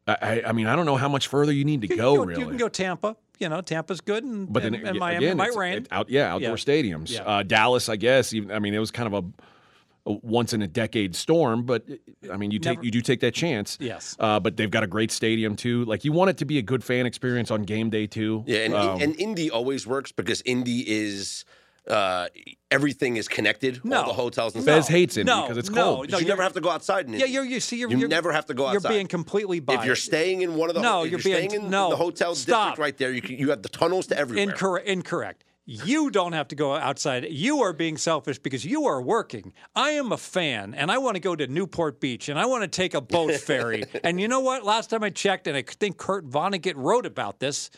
I, 0.07 0.17
I- 0.21 0.43
I 0.47 0.51
mean 0.51 0.67
I 0.67 0.75
don't 0.75 0.85
know 0.85 0.95
how 0.97 1.09
much 1.09 1.27
further 1.27 1.51
you 1.51 1.65
need 1.65 1.81
to 1.81 1.87
You 1.87 1.95
go, 1.97 2.15
go, 2.17 2.23
really. 2.25 2.41
You 2.41 2.47
can 2.47 2.57
go 2.57 2.69
Tampa. 2.69 3.15
You 3.39 3.49
know, 3.49 3.59
Tampa's 3.59 3.99
good, 3.99 4.23
and, 4.23 4.51
But 4.51 4.63
then 4.63 4.75
and, 4.75 4.87
and 4.87 4.97
Miami 4.99 5.25
again, 5.25 5.37
might 5.37 5.53
rain. 5.55 5.73
it- 5.79 5.87
out, 5.91 6.09
yeah, 6.09 6.33
outdoor 6.33 6.51
Yeah. 6.51 6.55
stadiums. 6.55 7.11
Yeah. 7.11 7.23
Uh, 7.23 7.43
Dallas, 7.43 7.89
I 7.89 7.97
guess. 7.97 8.33
Even 8.33 8.51
I 8.51 8.59
mean, 8.59 8.73
it 8.73 8.79
was 8.79 8.91
kind 8.91 9.13
of 9.13 9.25
a, 9.25 10.09
a 10.09 10.13
once 10.21 10.53
in 10.53 10.61
a 10.61 10.67
decade 10.67 11.15
storm, 11.17 11.63
but 11.63 11.83
I 12.31 12.37
mean, 12.37 12.51
you 12.51 12.59
take 12.59 12.77
Never- 12.77 12.85
you 12.85 12.91
do 12.91 13.01
take 13.01 13.19
that 13.21 13.33
chance. 13.33 13.77
Yes. 13.81 14.15
Uh, 14.19 14.39
but 14.39 14.55
they've 14.55 14.71
got 14.71 14.83
a 14.83 14.87
great 14.87 15.11
stadium 15.11 15.55
too. 15.57 15.83
Like 15.85 16.05
you 16.05 16.13
want 16.13 16.29
it 16.29 16.37
to 16.37 16.45
be 16.45 16.57
a 16.59 16.61
good 16.61 16.81
fan 16.83 17.05
experience 17.05 17.51
on 17.51 17.63
game 17.63 17.89
day 17.89 18.07
too. 18.07 18.43
Yeah, 18.47 18.59
and, 18.59 18.73
Um, 18.73 19.01
and 19.01 19.19
Indy 19.19 19.51
always 19.51 19.85
works 19.85 20.11
because 20.13 20.41
Indy 20.45 20.89
is 20.89 21.43
uh, 21.89 22.27
everything 22.71 23.17
is 23.17 23.27
connected. 23.27 23.83
No. 23.85 24.01
All 24.01 24.07
the 24.07 24.13
hotels 24.13 24.55
and 24.55 24.63
Fez 24.65 24.85
stuff. 24.85 24.91
hates 24.93 25.17
it 25.17 25.25
No, 25.25 25.43
because 25.43 25.57
it's 25.57 25.69
no, 25.69 25.83
cold. 25.95 26.11
You 26.11 26.17
you're- 26.17 26.27
never 26.27 26.43
have 26.43 26.53
to 26.53 26.61
go 26.61 26.69
outside 26.69 27.07
in 27.07 27.13
yeah, 27.13 27.25
you're 27.25 27.43
you 27.45 27.59
see 27.59 27.77
you're, 27.77 27.89
You 27.91 27.97
you're- 27.97 28.09
never 28.09 28.31
have 28.31 28.45
to 28.47 28.53
go 28.53 28.65
outside. 28.67 28.89
You're 28.89 28.97
being 28.97 29.07
completely 29.07 29.59
biased. 29.59 29.81
if 29.81 29.85
you're 29.87 29.95
staying 29.95 30.41
in 30.41 30.55
one 30.55 30.69
of 30.69 30.75
the 30.75 30.81
No, 30.81 31.03
if 31.03 31.11
you're 31.11 31.19
you're, 31.19 31.23
being- 31.37 31.49
staying 31.49 31.63
in 31.65 31.69
no, 31.69 31.89
the 31.89 31.95
hotel 31.95 32.33
stop. 32.35 32.69
district 32.69 32.79
right 32.79 32.97
there, 32.97 33.11
you 33.11 33.21
can, 33.21 33.37
you 33.37 33.49
have 33.51 33.61
the 33.61 33.69
tunnels 33.69 34.07
to 34.07 34.17
everywhere. 34.17 34.43
Incorrect. 34.43 34.87
Incorrect. 34.87 35.43
You 35.67 36.11
don't 36.11 36.33
have 36.33 36.47
to 36.49 36.55
go 36.55 36.75
outside. 36.75 37.25
You 37.31 37.63
are 37.63 37.73
being 37.73 37.97
selfish 37.97 38.37
because 38.37 38.63
you 38.63 38.85
are 38.85 39.01
working. 39.01 39.51
I 39.75 39.91
am 39.91 40.11
a 40.11 40.17
fan, 40.17 40.75
and 40.75 40.91
I 40.91 40.99
want 40.99 41.15
to 41.15 41.19
go 41.19 41.35
to 41.35 41.47
Newport 41.47 41.99
Beach, 41.99 42.29
and 42.29 42.37
I 42.37 42.45
want 42.45 42.61
to 42.61 42.67
take 42.67 42.93
a 42.93 43.01
boat 43.01 43.33
ferry. 43.39 43.83
and 44.03 44.21
you 44.21 44.27
know 44.27 44.41
what? 44.41 44.63
Last 44.63 44.91
time 44.91 45.03
I 45.03 45.09
checked, 45.09 45.47
and 45.47 45.57
I 45.57 45.63
think 45.63 45.97
Kurt 45.97 46.29
Vonnegut 46.29 46.73
wrote 46.75 47.07
about 47.07 47.39
this, 47.39 47.71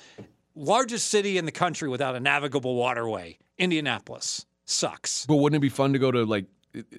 largest 0.54 1.10
city 1.10 1.38
in 1.38 1.46
the 1.46 1.52
country 1.52 1.88
without 1.88 2.14
a 2.16 2.20
navigable 2.20 2.76
waterway, 2.76 3.38
Indianapolis, 3.58 4.46
sucks. 4.66 5.26
but 5.26 5.36
wouldn't 5.38 5.58
it 5.58 5.62
be 5.62 5.70
fun 5.70 5.94
to 5.94 6.00
go 6.00 6.12
to 6.12 6.26
like 6.26 6.46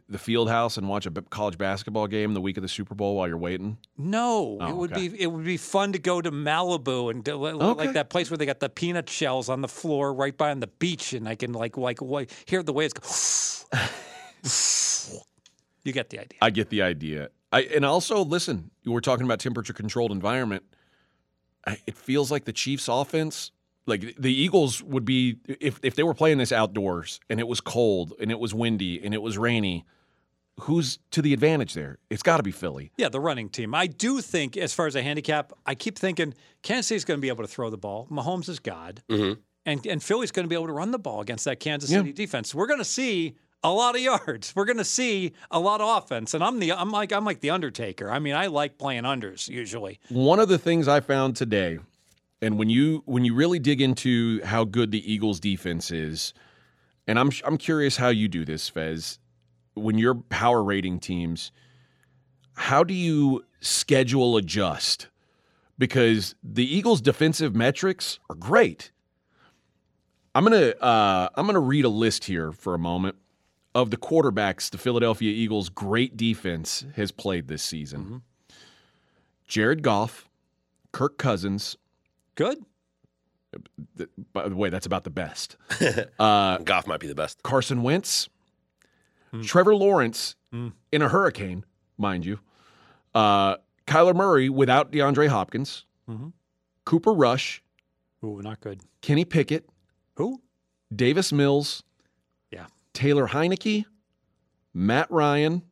the 0.08 0.18
field 0.18 0.48
house 0.48 0.76
and 0.76 0.88
watch 0.88 1.06
a 1.06 1.10
college 1.10 1.56
basketball 1.56 2.08
game 2.08 2.34
the 2.34 2.40
week 2.40 2.56
of 2.56 2.62
the 2.62 2.68
Super 2.68 2.94
Bowl 2.96 3.14
while 3.16 3.28
you're 3.28 3.36
waiting? 3.38 3.78
No, 3.96 4.58
oh, 4.60 4.66
it 4.66 4.70
Oh, 4.70 4.74
would 4.76 4.92
okay. 4.92 5.08
be 5.08 5.20
it 5.22 5.26
would 5.28 5.44
be 5.44 5.56
fun 5.56 5.92
to 5.92 5.98
go 5.98 6.20
to 6.20 6.30
Malibu 6.32 7.10
and 7.10 7.24
to, 7.26 7.32
Okay. 7.32 7.56
like 7.86 7.92
that 7.92 8.10
place 8.10 8.30
where 8.30 8.38
they 8.38 8.46
got 8.46 8.58
the 8.60 8.68
peanut 8.68 9.08
shells 9.08 9.48
on 9.48 9.60
the 9.60 9.68
floor 9.68 10.12
right 10.12 10.36
by 10.36 10.50
on 10.50 10.60
the 10.60 10.66
beach, 10.66 11.12
and 11.12 11.28
I 11.28 11.34
can 11.36 11.52
like 11.52 11.76
like 11.76 12.00
hear 12.46 12.62
the. 12.62 12.72
Go, 12.72 12.80
you 15.84 15.92
get 15.92 16.10
the 16.10 16.18
idea. 16.20 16.38
I 16.42 16.50
get 16.50 16.70
the 16.70 16.82
idea. 16.82 17.28
I 17.52 17.62
and 17.62 17.84
also 17.84 18.24
listen. 18.24 18.70
You 18.82 18.92
were 18.92 19.00
talking 19.00 19.24
about 19.24 19.38
temperature 19.40 19.72
controlled 19.72 20.10
environment. 20.12 20.64
I, 21.66 21.78
it 21.86 21.96
feels 21.96 22.30
like 22.30 22.44
the 22.44 22.52
Chiefs' 22.52 22.88
offense, 22.88 23.50
like 23.88 24.14
the 24.18 24.32
Eagles, 24.32 24.82
would 24.82 25.04
be 25.04 25.38
if 25.46 25.80
if 25.82 25.94
they 25.94 26.02
were 26.02 26.14
playing 26.14 26.38
this 26.38 26.52
outdoors 26.52 27.20
and 27.28 27.40
it 27.40 27.48
was 27.48 27.60
cold 27.60 28.12
and 28.20 28.30
it 28.30 28.38
was 28.38 28.54
windy 28.54 29.02
and 29.02 29.14
it 29.14 29.22
was 29.22 29.38
rainy. 29.38 29.84
Who's 30.62 30.98
to 31.12 31.22
the 31.22 31.32
advantage 31.32 31.74
there? 31.74 31.98
It's 32.10 32.22
got 32.22 32.38
to 32.38 32.42
be 32.42 32.50
Philly. 32.50 32.90
Yeah, 32.96 33.08
the 33.08 33.20
running 33.20 33.48
team. 33.48 33.76
I 33.76 33.86
do 33.86 34.20
think, 34.20 34.56
as 34.56 34.74
far 34.74 34.88
as 34.88 34.96
a 34.96 35.02
handicap, 35.02 35.52
I 35.64 35.76
keep 35.76 35.96
thinking 35.96 36.34
Kansas 36.62 36.88
City's 36.88 37.04
going 37.04 37.18
to 37.18 37.22
be 37.22 37.28
able 37.28 37.44
to 37.44 37.48
throw 37.48 37.70
the 37.70 37.78
ball. 37.78 38.08
Mahomes 38.10 38.48
is 38.48 38.58
God, 38.58 39.02
mm-hmm. 39.08 39.40
and 39.64 39.86
and 39.86 40.02
Philly's 40.02 40.32
going 40.32 40.44
to 40.44 40.48
be 40.48 40.56
able 40.56 40.66
to 40.66 40.72
run 40.72 40.90
the 40.90 40.98
ball 40.98 41.20
against 41.20 41.44
that 41.44 41.60
Kansas 41.60 41.90
Yeah. 41.90 41.98
City 41.98 42.12
defense. 42.12 42.54
We're 42.54 42.66
going 42.66 42.80
to 42.80 42.84
see 42.84 43.36
a 43.62 43.72
lot 43.72 43.94
of 43.94 44.00
yards. 44.00 44.52
We're 44.56 44.64
going 44.64 44.78
to 44.78 44.84
see 44.84 45.32
a 45.50 45.60
lot 45.60 45.80
of 45.80 46.02
offense, 46.02 46.34
and 46.34 46.42
I'm 46.42 46.58
the 46.58 46.72
I'm 46.72 46.90
like 46.90 47.12
I'm 47.12 47.24
like 47.24 47.40
the 47.40 47.50
Undertaker. 47.50 48.10
I 48.10 48.18
mean, 48.18 48.34
I 48.34 48.46
like 48.46 48.78
playing 48.78 49.04
unders 49.04 49.48
usually. 49.48 50.00
One 50.08 50.40
of 50.40 50.48
the 50.48 50.58
things 50.58 50.88
I 50.88 50.98
found 51.00 51.36
today, 51.36 51.78
and 52.40 52.58
when 52.58 52.70
you 52.70 53.02
when 53.06 53.24
you 53.24 53.34
really 53.34 53.58
dig 53.58 53.80
into 53.80 54.42
how 54.44 54.64
good 54.64 54.90
the 54.90 55.12
Eagles 55.12 55.40
defense 55.40 55.90
is, 55.90 56.32
and 57.06 57.18
I'm 57.18 57.30
I'm 57.44 57.58
curious 57.58 57.96
how 57.96 58.08
you 58.08 58.28
do 58.28 58.44
this, 58.44 58.68
Fez. 58.68 59.18
When 59.74 59.98
you're 59.98 60.14
power 60.14 60.62
rating 60.62 60.98
teams, 61.00 61.52
how 62.54 62.84
do 62.84 62.94
you 62.94 63.44
schedule 63.60 64.36
adjust 64.36 65.08
because 65.78 66.34
the 66.42 66.64
Eagles' 66.64 67.00
defensive 67.00 67.54
metrics 67.54 68.18
are 68.28 68.36
great. 68.36 68.90
I'm 70.34 70.44
gonna 70.44 70.70
uh, 70.80 71.28
I'm 71.34 71.46
gonna 71.46 71.60
read 71.60 71.84
a 71.84 71.88
list 71.88 72.24
here 72.24 72.52
for 72.52 72.74
a 72.74 72.78
moment 72.78 73.16
of 73.74 73.90
the 73.90 73.96
quarterbacks 73.96 74.70
the 74.70 74.78
Philadelphia 74.78 75.30
Eagles' 75.30 75.68
great 75.68 76.16
defense 76.16 76.84
has 76.96 77.10
played 77.10 77.48
this 77.48 77.62
season. 77.62 78.22
Jared 79.46 79.82
Goff, 79.82 80.28
Kirk 80.92 81.16
Cousins. 81.16 81.76
Good. 82.38 82.64
By 84.32 84.48
the 84.48 84.54
way, 84.54 84.70
that's 84.70 84.86
about 84.86 85.02
the 85.02 85.10
best. 85.10 85.56
Uh, 86.20 86.58
Goff 86.58 86.86
might 86.86 87.00
be 87.00 87.08
the 87.08 87.14
best. 87.16 87.42
Carson 87.42 87.82
Wentz, 87.82 88.28
hmm. 89.32 89.42
Trevor 89.42 89.74
Lawrence 89.74 90.36
hmm. 90.52 90.68
in 90.92 91.02
a 91.02 91.08
hurricane, 91.08 91.64
mind 91.96 92.24
you. 92.24 92.38
Uh, 93.12 93.56
Kyler 93.88 94.14
Murray 94.14 94.48
without 94.48 94.92
DeAndre 94.92 95.26
Hopkins. 95.26 95.84
Mm-hmm. 96.08 96.28
Cooper 96.84 97.12
Rush, 97.12 97.60
Ooh, 98.24 98.40
not 98.40 98.60
good. 98.60 98.82
Kenny 99.02 99.24
Pickett, 99.24 99.68
Who? 100.14 100.40
Davis 100.94 101.32
Mills, 101.32 101.82
Yeah. 102.52 102.66
Taylor 102.92 103.26
Heinicke, 103.26 103.84
Matt 104.72 105.10
Ryan, 105.10 105.62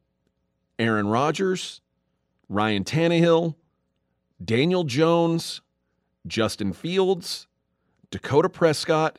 Aaron 0.80 1.06
Rodgers, 1.06 1.80
Ryan 2.48 2.82
Tannehill, 2.82 3.54
Daniel 4.44 4.82
Jones, 4.84 5.60
Justin 6.26 6.72
Fields, 6.72 7.46
Dakota 8.10 8.48
Prescott, 8.48 9.18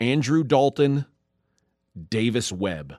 Andrew 0.00 0.44
Dalton, 0.44 1.06
Davis 2.10 2.52
Webb. 2.52 2.96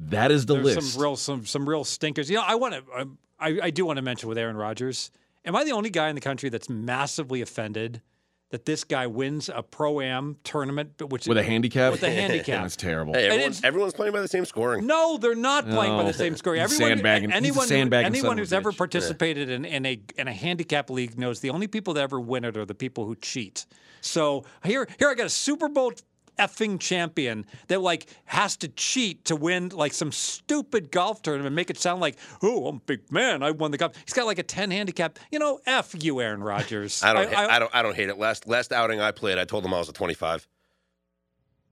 That 0.00 0.30
is 0.30 0.46
the 0.46 0.54
There's 0.54 0.76
list. 0.76 0.92
some 0.92 1.02
real 1.02 1.16
some 1.16 1.46
some 1.46 1.68
real 1.68 1.84
stinkers. 1.84 2.30
You 2.30 2.36
know, 2.36 2.44
I 2.46 2.54
want 2.54 2.74
to 2.74 2.82
um, 2.96 3.18
I, 3.40 3.58
I 3.64 3.70
do 3.70 3.84
want 3.84 3.96
to 3.96 4.02
mention 4.02 4.28
with 4.28 4.38
Aaron 4.38 4.56
Rodgers. 4.56 5.10
Am 5.44 5.56
I 5.56 5.64
the 5.64 5.72
only 5.72 5.90
guy 5.90 6.08
in 6.08 6.14
the 6.14 6.20
country 6.20 6.48
that's 6.50 6.68
massively 6.68 7.40
offended 7.40 8.02
that 8.50 8.64
this 8.64 8.84
guy 8.84 9.06
wins 9.06 9.50
a 9.52 9.62
pro 9.62 10.00
am 10.00 10.36
tournament, 10.42 10.92
which 11.10 11.26
with 11.26 11.36
a 11.38 11.42
handicap? 11.42 11.92
With 11.92 12.02
a 12.02 12.10
handicap. 12.10 12.62
That's 12.62 12.76
terrible. 12.76 13.12
Hey, 13.14 13.28
everyone's, 13.28 13.62
everyone's 13.62 13.92
playing 13.94 14.12
by 14.12 14.20
the 14.20 14.28
same 14.28 14.44
scoring. 14.44 14.86
No, 14.86 15.18
they're 15.18 15.34
not 15.34 15.68
playing 15.68 15.96
by 15.96 16.04
the 16.04 16.12
same 16.14 16.36
score. 16.36 16.54
He's 16.54 16.64
Everyone, 16.64 16.88
sandbagging- 16.96 17.30
he's 17.30 17.34
a 17.34 17.36
anyone, 17.36 17.66
sandbagging 17.66 18.12
son 18.12 18.18
anyone 18.20 18.38
who's 18.38 18.52
ever 18.52 18.72
bitch. 18.72 18.78
participated 18.78 19.50
in, 19.50 19.64
in 19.64 19.84
a 19.84 20.00
in 20.16 20.28
a 20.28 20.32
handicap 20.32 20.88
league 20.90 21.18
knows 21.18 21.40
the 21.40 21.50
only 21.50 21.66
people 21.66 21.94
that 21.94 22.02
ever 22.02 22.18
win 22.20 22.44
it 22.44 22.56
are 22.56 22.64
the 22.64 22.74
people 22.74 23.04
who 23.04 23.16
cheat. 23.16 23.66
So 24.00 24.44
here, 24.64 24.86
here 24.98 25.08
I 25.08 25.14
got 25.14 25.26
a 25.26 25.30
Super 25.30 25.68
Bowl 25.68 25.92
effing 26.38 26.80
champion 26.80 27.44
that 27.68 27.80
like 27.80 28.06
has 28.26 28.56
to 28.58 28.68
cheat 28.68 29.24
to 29.26 29.36
win 29.36 29.68
like 29.70 29.92
some 29.92 30.12
stupid 30.12 30.90
golf 30.90 31.22
tournament, 31.22 31.46
and 31.48 31.56
make 31.56 31.70
it 31.70 31.78
sound 31.78 32.00
like, 32.00 32.16
oh, 32.42 32.68
I'm 32.68 32.76
a 32.76 32.80
big 32.80 33.10
man, 33.12 33.42
I 33.42 33.50
won 33.50 33.70
the 33.70 33.78
golf. 33.78 33.94
He's 34.04 34.14
got 34.14 34.26
like 34.26 34.38
a 34.38 34.42
ten 34.42 34.70
handicap. 34.70 35.18
You 35.30 35.38
know, 35.38 35.60
f 35.66 35.94
you, 35.98 36.20
Aaron 36.20 36.42
Rodgers. 36.42 37.02
I 37.02 37.12
don't. 37.12 37.34
I, 37.34 37.56
I 37.56 37.58
don't. 37.58 37.74
I 37.74 37.82
don't 37.82 37.96
hate 37.96 38.08
it. 38.08 38.18
Last 38.18 38.46
last 38.46 38.72
outing 38.72 39.00
I 39.00 39.10
played, 39.12 39.38
I 39.38 39.44
told 39.44 39.64
them 39.64 39.74
I 39.74 39.78
was 39.78 39.88
a 39.88 39.92
25. 39.92 40.46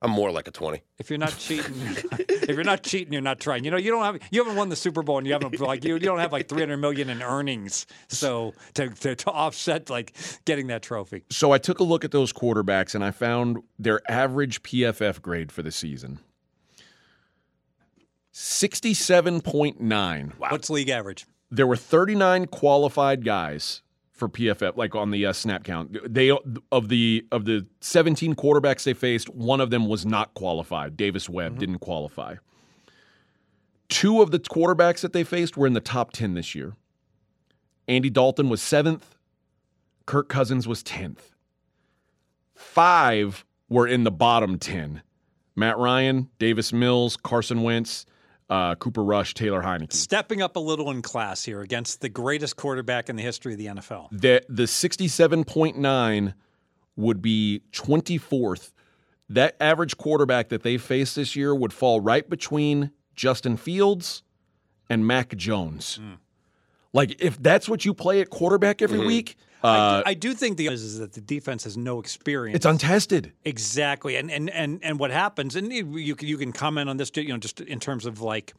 I'm 0.03 0.11
more 0.11 0.31
like 0.31 0.47
a 0.47 0.51
20. 0.51 0.83
If 0.99 1.09
you're 1.09 1.19
not 1.19 1.37
cheating, 1.39 1.75
if 2.29 2.51
you're 2.51 2.65
not 2.65 2.83
cheating, 2.83 3.13
you're 3.13 3.23
not 3.23 3.41
trying. 3.41 3.65
You 3.65 3.71
know, 3.71 3.79
you 3.79 3.91
don't 3.91 4.05
have 4.05 4.21
you 4.31 4.43
haven't 4.43 4.57
won 4.57 4.69
the 4.69 4.77
Super 4.77 5.03
Bowl 5.03 5.19
and 5.19 5.27
you 5.27 5.33
haven't 5.33 5.59
like 5.59 5.85
you, 5.85 5.95
you 5.95 6.01
don't 6.01 6.19
have 6.19 6.33
like 6.33 6.49
300 6.49 6.77
million 6.77 7.09
in 7.09 7.23
earnings, 7.23 7.87
so 8.09 8.53
to, 8.75 8.91
to 8.91 9.17
to 9.17 9.31
offset 9.31 9.89
like 9.89 10.15
getting 10.45 10.67
that 10.67 10.83
trophy. 10.83 11.25
So 11.31 11.53
I 11.53 11.59
took 11.59 11.81
a 11.81 11.85
look 11.85 12.05
at 12.05 12.11
those 12.11 12.33
quarterbacks 12.33 12.95
and 12.95 13.03
I 13.03 13.11
found 13.11 13.59
their 13.79 14.01
average 14.11 14.63
PFF 14.63 15.23
grade 15.23 15.51
for 15.51 15.63
the 15.63 15.73
season. 15.73 16.21
67.9. 18.35 20.39
Wow. 20.39 20.49
What's 20.51 20.69
league 20.69 20.91
average? 20.91 21.27
There 21.51 21.67
were 21.67 21.77
39 21.77 22.49
qualified 22.49 23.25
guys 23.25 23.81
for 24.17 24.29
PFF 24.29 24.77
like 24.77 24.95
on 24.95 25.11
the 25.11 25.27
uh, 25.27 25.33
snap 25.33 25.63
count. 25.63 25.97
They 26.13 26.31
of 26.31 26.89
the 26.89 27.27
of 27.31 27.45
the 27.45 27.67
17 27.81 28.35
quarterbacks 28.35 28.85
they 28.85 28.95
faced, 28.95 29.29
one 29.29 29.61
of 29.61 29.71
them 29.71 29.87
was 29.87 30.05
not 30.05 30.35
qualified. 30.35 30.97
Davis 30.97 31.29
Webb 31.29 31.59
didn't 31.59 31.79
qualify. 31.79 32.37
Two 33.89 34.21
of 34.21 34.33
the 34.33 34.41
quarterbacks 34.41 35.01
that 35.03 35.13
they 35.13 35.23
faced 35.23 35.57
were 35.57 35.67
in 35.67 35.75
the 35.75 35.81
top 35.81 36.13
10 36.13 36.35
this 36.35 36.55
year. 36.55 36.75
Andy 37.87 38.11
Dalton 38.11 38.49
was 38.49 38.61
7th, 38.61 39.03
Kirk 40.07 40.29
Cousins 40.29 40.67
was 40.67 40.83
10th. 40.83 41.31
Five 42.55 43.45
were 43.69 43.87
in 43.87 44.03
the 44.03 44.11
bottom 44.11 44.59
10. 44.59 45.03
Matt 45.55 45.79
Ryan, 45.79 46.29
Davis 46.39 46.73
Mills, 46.73 47.17
Carson 47.17 47.63
Wentz, 47.63 48.07
uh, 48.49 48.75
Cooper 48.77 49.03
Rush, 49.03 49.35
Taylor 49.35 49.63
Heinicke. 49.63 49.93
Stepping 49.93 50.41
up 50.41 50.57
a 50.57 50.61
little 50.61 50.91
in 50.91 51.03
class 51.03 51.45
here 51.45 51.61
against 51.63 52.01
the 52.01 52.09
greatest 52.09 52.57
quarterback 52.57 53.09
in 53.09 53.17
the 53.17 53.23
history 53.23 53.53
of 53.53 53.59
the 53.59 53.67
NFL. 53.67 54.09
The 54.13 54.43
the 54.49 54.65
67.9 54.65 56.35
would 56.97 57.21
be 57.21 57.63
24th. 57.73 58.73
That 59.29 59.57
average 59.61 59.97
quarterback 59.97 60.49
that 60.51 60.63
they 60.63 60.79
faced 60.79 61.17
this 61.17 61.35
year 61.35 61.55
would 61.55 61.73
fall 61.73 62.01
right 62.01 62.29
between 62.29 62.93
Justin 63.15 63.57
Fields 63.57 64.23
and 64.89 65.07
Mac 65.07 65.37
Jones. 65.37 65.99
Like 66.93 67.21
if 67.21 67.43
that's 67.43 67.69
what 67.69 67.85
you 67.85 67.93
play 67.93 68.21
at 68.21 68.31
quarterback 68.31 68.81
every 68.81 69.01
week, 69.05 69.37
uh, 69.67 70.03
I 70.07 70.15
do 70.15 70.35
think 70.35 70.57
the 70.57 70.67
is, 70.67 70.83
is 70.83 70.99
that 70.99 71.13
the 71.13 71.21
defense 71.21 71.65
has 71.65 71.77
no 71.77 71.99
experience. 72.01 72.57
it's 72.57 72.67
untested. 72.67 73.33
Exactly, 73.45 74.17
and 74.17 74.31
and 74.31 74.51
and 74.51 74.81
and 74.83 74.99
what 74.99 75.11
happens, 75.11 75.57
and 75.57 75.73
you 75.73 75.97
you 75.97 76.15
can, 76.15 76.29
you 76.29 76.37
can 76.39 76.53
comment 76.53 76.89
on 76.89 76.97
this, 76.97 77.11
you 77.15 77.29
know, 77.29 77.39
just 77.39 77.61
in 77.61 77.81
terms 77.81 78.07
of 78.07 78.21
like, 78.21 78.55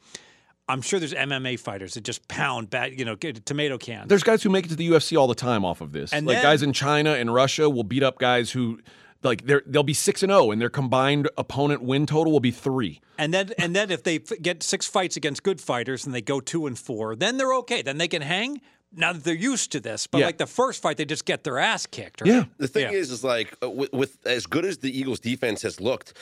I'm 0.68 0.82
sure 0.82 0.98
there's 0.98 1.14
MMA 1.14 1.58
fighters 1.58 1.94
that 1.94 2.02
just 2.02 2.28
pound 2.28 2.70
bad, 2.70 2.98
you 2.98 3.04
know, 3.04 3.16
get 3.16 3.44
tomato 3.46 3.78
cans. 3.78 4.08
There's 4.08 4.22
guys 4.22 4.42
who 4.42 4.50
make 4.50 4.66
it 4.66 4.68
to 4.68 4.76
the 4.76 4.88
UFC 4.88 5.18
all 5.18 5.26
the 5.26 5.34
time 5.34 5.64
off 5.64 5.80
of 5.80 5.92
this. 5.92 6.12
And 6.12 6.26
like 6.26 6.36
then- 6.36 6.42
guys 6.42 6.62
in 6.62 6.72
China 6.72 7.12
and 7.14 7.32
Russia 7.32 7.70
will 7.70 7.84
beat 7.84 8.02
up 8.02 8.18
guys 8.18 8.50
who 8.50 8.80
like 9.22 9.46
they're 9.46 9.62
they'll 9.66 9.82
be 9.82 9.94
6 9.94 10.22
and 10.22 10.30
0 10.30 10.50
and 10.52 10.60
their 10.60 10.68
combined 10.70 11.28
opponent 11.36 11.82
win 11.82 12.06
total 12.06 12.32
will 12.32 12.40
be 12.40 12.50
3. 12.52 13.00
And 13.18 13.34
then 13.34 13.50
and 13.58 13.74
then 13.74 13.90
if 13.90 14.02
they 14.04 14.16
f- 14.16 14.40
get 14.40 14.62
six 14.62 14.86
fights 14.86 15.16
against 15.16 15.42
good 15.42 15.60
fighters 15.60 16.06
and 16.06 16.14
they 16.14 16.20
go 16.22 16.38
two 16.38 16.66
and 16.66 16.78
four, 16.78 17.16
then 17.16 17.36
they're 17.36 17.54
okay. 17.54 17.82
Then 17.82 17.98
they 17.98 18.08
can 18.08 18.22
hang. 18.22 18.60
Now 18.90 19.12
that 19.12 19.22
they're 19.22 19.34
used 19.34 19.72
to 19.72 19.80
this, 19.80 20.06
but 20.06 20.18
Yeah. 20.18 20.26
like 20.26 20.38
the 20.38 20.46
first 20.46 20.80
fight, 20.80 20.96
they 20.96 21.04
just 21.04 21.26
get 21.26 21.44
their 21.44 21.58
ass 21.58 21.84
kicked. 21.86 22.22
Right? 22.22 22.30
Yeah. 22.30 22.44
The 22.56 22.68
thing 22.68 22.84
Yeah. 22.84 22.98
is, 22.98 23.10
is 23.10 23.22
like 23.22 23.54
uh, 23.62 23.68
with, 23.70 23.92
with 23.92 24.18
as 24.26 24.46
good 24.46 24.64
as 24.64 24.78
the 24.78 24.90
Eagles' 24.98 25.20
defense 25.20 25.60
has 25.62 25.78
looked, 25.80 26.14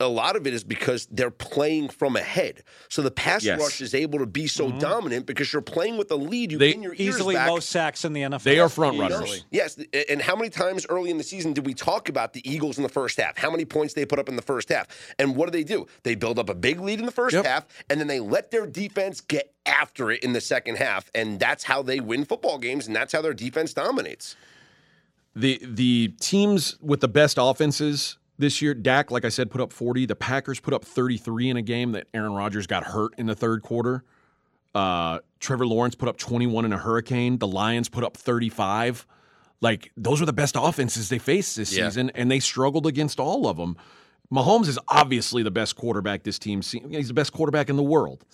a 0.00 0.08
lot 0.08 0.34
of 0.34 0.44
it 0.46 0.52
is 0.52 0.64
because 0.64 1.06
they're 1.10 1.30
playing 1.30 1.88
from 1.88 2.16
ahead. 2.16 2.64
So 2.88 3.00
the 3.00 3.12
pass 3.12 3.44
Yes. 3.44 3.60
rush 3.60 3.80
is 3.80 3.94
able 3.94 4.18
to 4.18 4.26
be 4.26 4.48
so 4.48 4.68
mm-hmm. 4.68 4.78
dominant 4.78 5.24
because 5.24 5.52
you're 5.52 5.62
playing 5.62 5.96
with 5.98 6.10
a 6.10 6.16
lead. 6.16 6.50
You 6.50 6.58
They- 6.58 6.72
pin 6.72 6.82
your 6.82 6.94
ears 6.94 7.14
Easily 7.16 7.36
back. 7.36 7.46
most 7.46 7.68
sacks 7.70 8.04
in 8.04 8.12
the 8.12 8.22
NFL. 8.22 8.42
They 8.42 8.58
are 8.58 8.68
front 8.68 8.96
Easily. 8.96 9.12
runners. 9.12 9.44
Yes, 9.52 9.78
and 10.08 10.20
how 10.20 10.34
many 10.34 10.50
times 10.50 10.84
early 10.88 11.10
in 11.10 11.18
the 11.18 11.22
season 11.24 11.52
did 11.52 11.64
we 11.64 11.74
talk 11.74 12.08
about 12.08 12.32
the 12.32 12.42
Eagles 12.48 12.76
in 12.76 12.82
the 12.82 12.88
first 12.88 13.18
half? 13.20 13.38
How 13.38 13.50
many 13.52 13.64
points 13.64 13.94
they 13.94 14.04
put 14.04 14.18
up 14.18 14.28
in 14.28 14.34
the 14.34 14.42
first 14.42 14.68
half? 14.68 14.88
And 15.18 15.36
what 15.36 15.46
do 15.46 15.52
they 15.52 15.64
do? 15.64 15.86
They 16.02 16.16
build 16.16 16.40
up 16.40 16.48
a 16.50 16.54
big 16.54 16.80
lead 16.80 16.98
in 16.98 17.06
the 17.06 17.12
first 17.12 17.34
Yep. 17.34 17.44
half, 17.46 17.66
and 17.88 18.00
then 18.00 18.08
they 18.08 18.18
let 18.20 18.50
their 18.50 18.66
defense 18.66 19.20
get 19.20 19.52
after 19.64 20.10
it 20.10 20.24
in 20.24 20.32
the 20.32 20.40
second 20.40 20.76
half, 20.76 21.08
and 21.14 21.38
that's 21.38 21.64
how 21.64 21.82
they 21.82 22.00
win 22.00 22.24
football 22.24 22.58
games, 22.58 22.86
and 22.88 22.96
that's 22.96 23.12
how 23.12 23.22
their 23.22 23.32
defense 23.32 23.72
dominates. 23.72 24.34
The 25.36 25.60
the 25.64 26.08
teams 26.20 26.76
with 26.80 27.00
the 27.00 27.08
best 27.08 27.38
offenses 27.40 28.18
this 28.38 28.60
year, 28.62 28.74
Dak, 28.74 29.10
like 29.10 29.24
I 29.24 29.28
said, 29.28 29.50
put 29.50 29.60
up 29.60 29.72
40. 29.72 30.06
The 30.06 30.16
Packers 30.16 30.60
put 30.60 30.74
up 30.74 30.84
33 30.84 31.50
in 31.50 31.56
a 31.56 31.62
game 31.62 31.92
that 31.92 32.06
Aaron 32.14 32.32
Rodgers 32.32 32.66
got 32.66 32.84
hurt 32.84 33.12
in 33.18 33.26
the 33.26 33.34
third 33.34 33.62
quarter. 33.62 34.04
Uh, 34.74 35.20
Trevor 35.38 35.66
Lawrence 35.66 35.94
put 35.94 36.08
up 36.08 36.16
21 36.16 36.64
in 36.64 36.72
a 36.72 36.78
hurricane. 36.78 37.38
The 37.38 37.46
Lions 37.46 37.88
put 37.88 38.02
up 38.02 38.16
35. 38.16 39.06
Like 39.60 39.92
those 39.96 40.20
are 40.20 40.26
the 40.26 40.32
best 40.32 40.56
offenses 40.58 41.08
they 41.08 41.18
faced 41.18 41.56
this 41.56 41.76
Yeah. 41.76 41.88
season, 41.88 42.10
and 42.14 42.30
they 42.30 42.40
struggled 42.40 42.86
against 42.86 43.20
all 43.20 43.46
of 43.46 43.56
them. 43.56 43.76
Mahomes 44.32 44.66
is 44.66 44.78
obviously 44.88 45.42
the 45.44 45.50
best 45.52 45.76
quarterback 45.76 46.24
this 46.24 46.38
team's 46.38 46.66
seen. 46.66 46.90
He's 46.90 47.08
the 47.08 47.14
best 47.14 47.32
quarterback 47.32 47.70
in 47.70 47.76
the 47.76 47.82
world, 47.84 48.24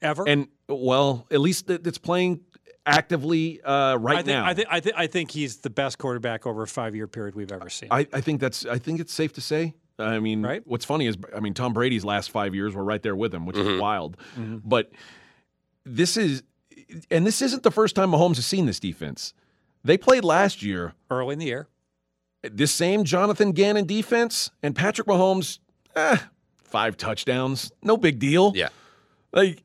ever. 0.00 0.24
and 0.28 0.46
well, 0.68 1.26
at 1.30 1.40
least 1.40 1.66
that- 1.66 1.82
that's 1.82 1.98
playing 1.98 2.40
actively 2.86 3.60
uh, 3.62 3.96
right 3.96 4.18
I 4.18 4.22
think, 4.22 4.26
now. 4.28 4.46
I 4.46 4.54
think 4.54 4.68
I 4.70 4.80
think 4.80 4.94
I 4.96 5.06
think 5.06 5.30
he's 5.32 5.58
the 5.58 5.70
best 5.70 5.98
quarterback 5.98 6.46
over 6.46 6.62
a 6.62 6.66
five 6.68 6.94
year 6.94 7.06
period 7.06 7.34
we've 7.34 7.52
ever 7.52 7.68
seen. 7.68 7.88
I, 7.90 8.06
I 8.12 8.20
think 8.20 8.40
that's 8.40 8.64
I 8.64 8.78
think 8.78 9.00
it's 9.00 9.12
safe 9.12 9.32
to 9.34 9.40
say. 9.40 9.74
I 9.98 10.18
mean, 10.20 10.42
Right. 10.42 10.62
what's 10.66 10.84
funny 10.84 11.06
is 11.06 11.16
I 11.34 11.40
mean 11.40 11.54
Tom 11.54 11.72
Brady's 11.72 12.04
last 12.04 12.30
five 12.30 12.54
years 12.54 12.74
were 12.74 12.84
right 12.84 13.02
there 13.02 13.16
with 13.16 13.34
him, 13.34 13.44
which 13.46 13.56
is 13.56 13.80
wild. 13.80 14.16
Mm-hmm. 14.38 14.58
But 14.64 14.92
this 15.84 16.16
is, 16.16 16.42
and 17.10 17.26
this 17.26 17.40
isn't 17.42 17.62
the 17.62 17.70
first 17.70 17.96
time 17.96 18.10
Mahomes 18.10 18.36
has 18.36 18.46
seen 18.46 18.66
this 18.66 18.78
defense. 18.80 19.32
They 19.84 19.96
played 19.96 20.24
last 20.24 20.62
year. 20.62 20.94
Early 21.10 21.34
in 21.34 21.38
the 21.38 21.46
year, 21.46 21.68
This 22.42 22.72
same 22.72 23.04
Jonathan 23.04 23.52
Gannon 23.52 23.86
defense 23.86 24.50
and 24.62 24.74
Patrick 24.74 25.06
Mahomes, 25.06 25.60
eh, 25.94 26.18
five 26.56 26.96
touchdowns, 26.96 27.70
no 27.82 27.96
big 27.96 28.18
deal. 28.18 28.52
Yeah. 28.54 28.68
like 29.32 29.62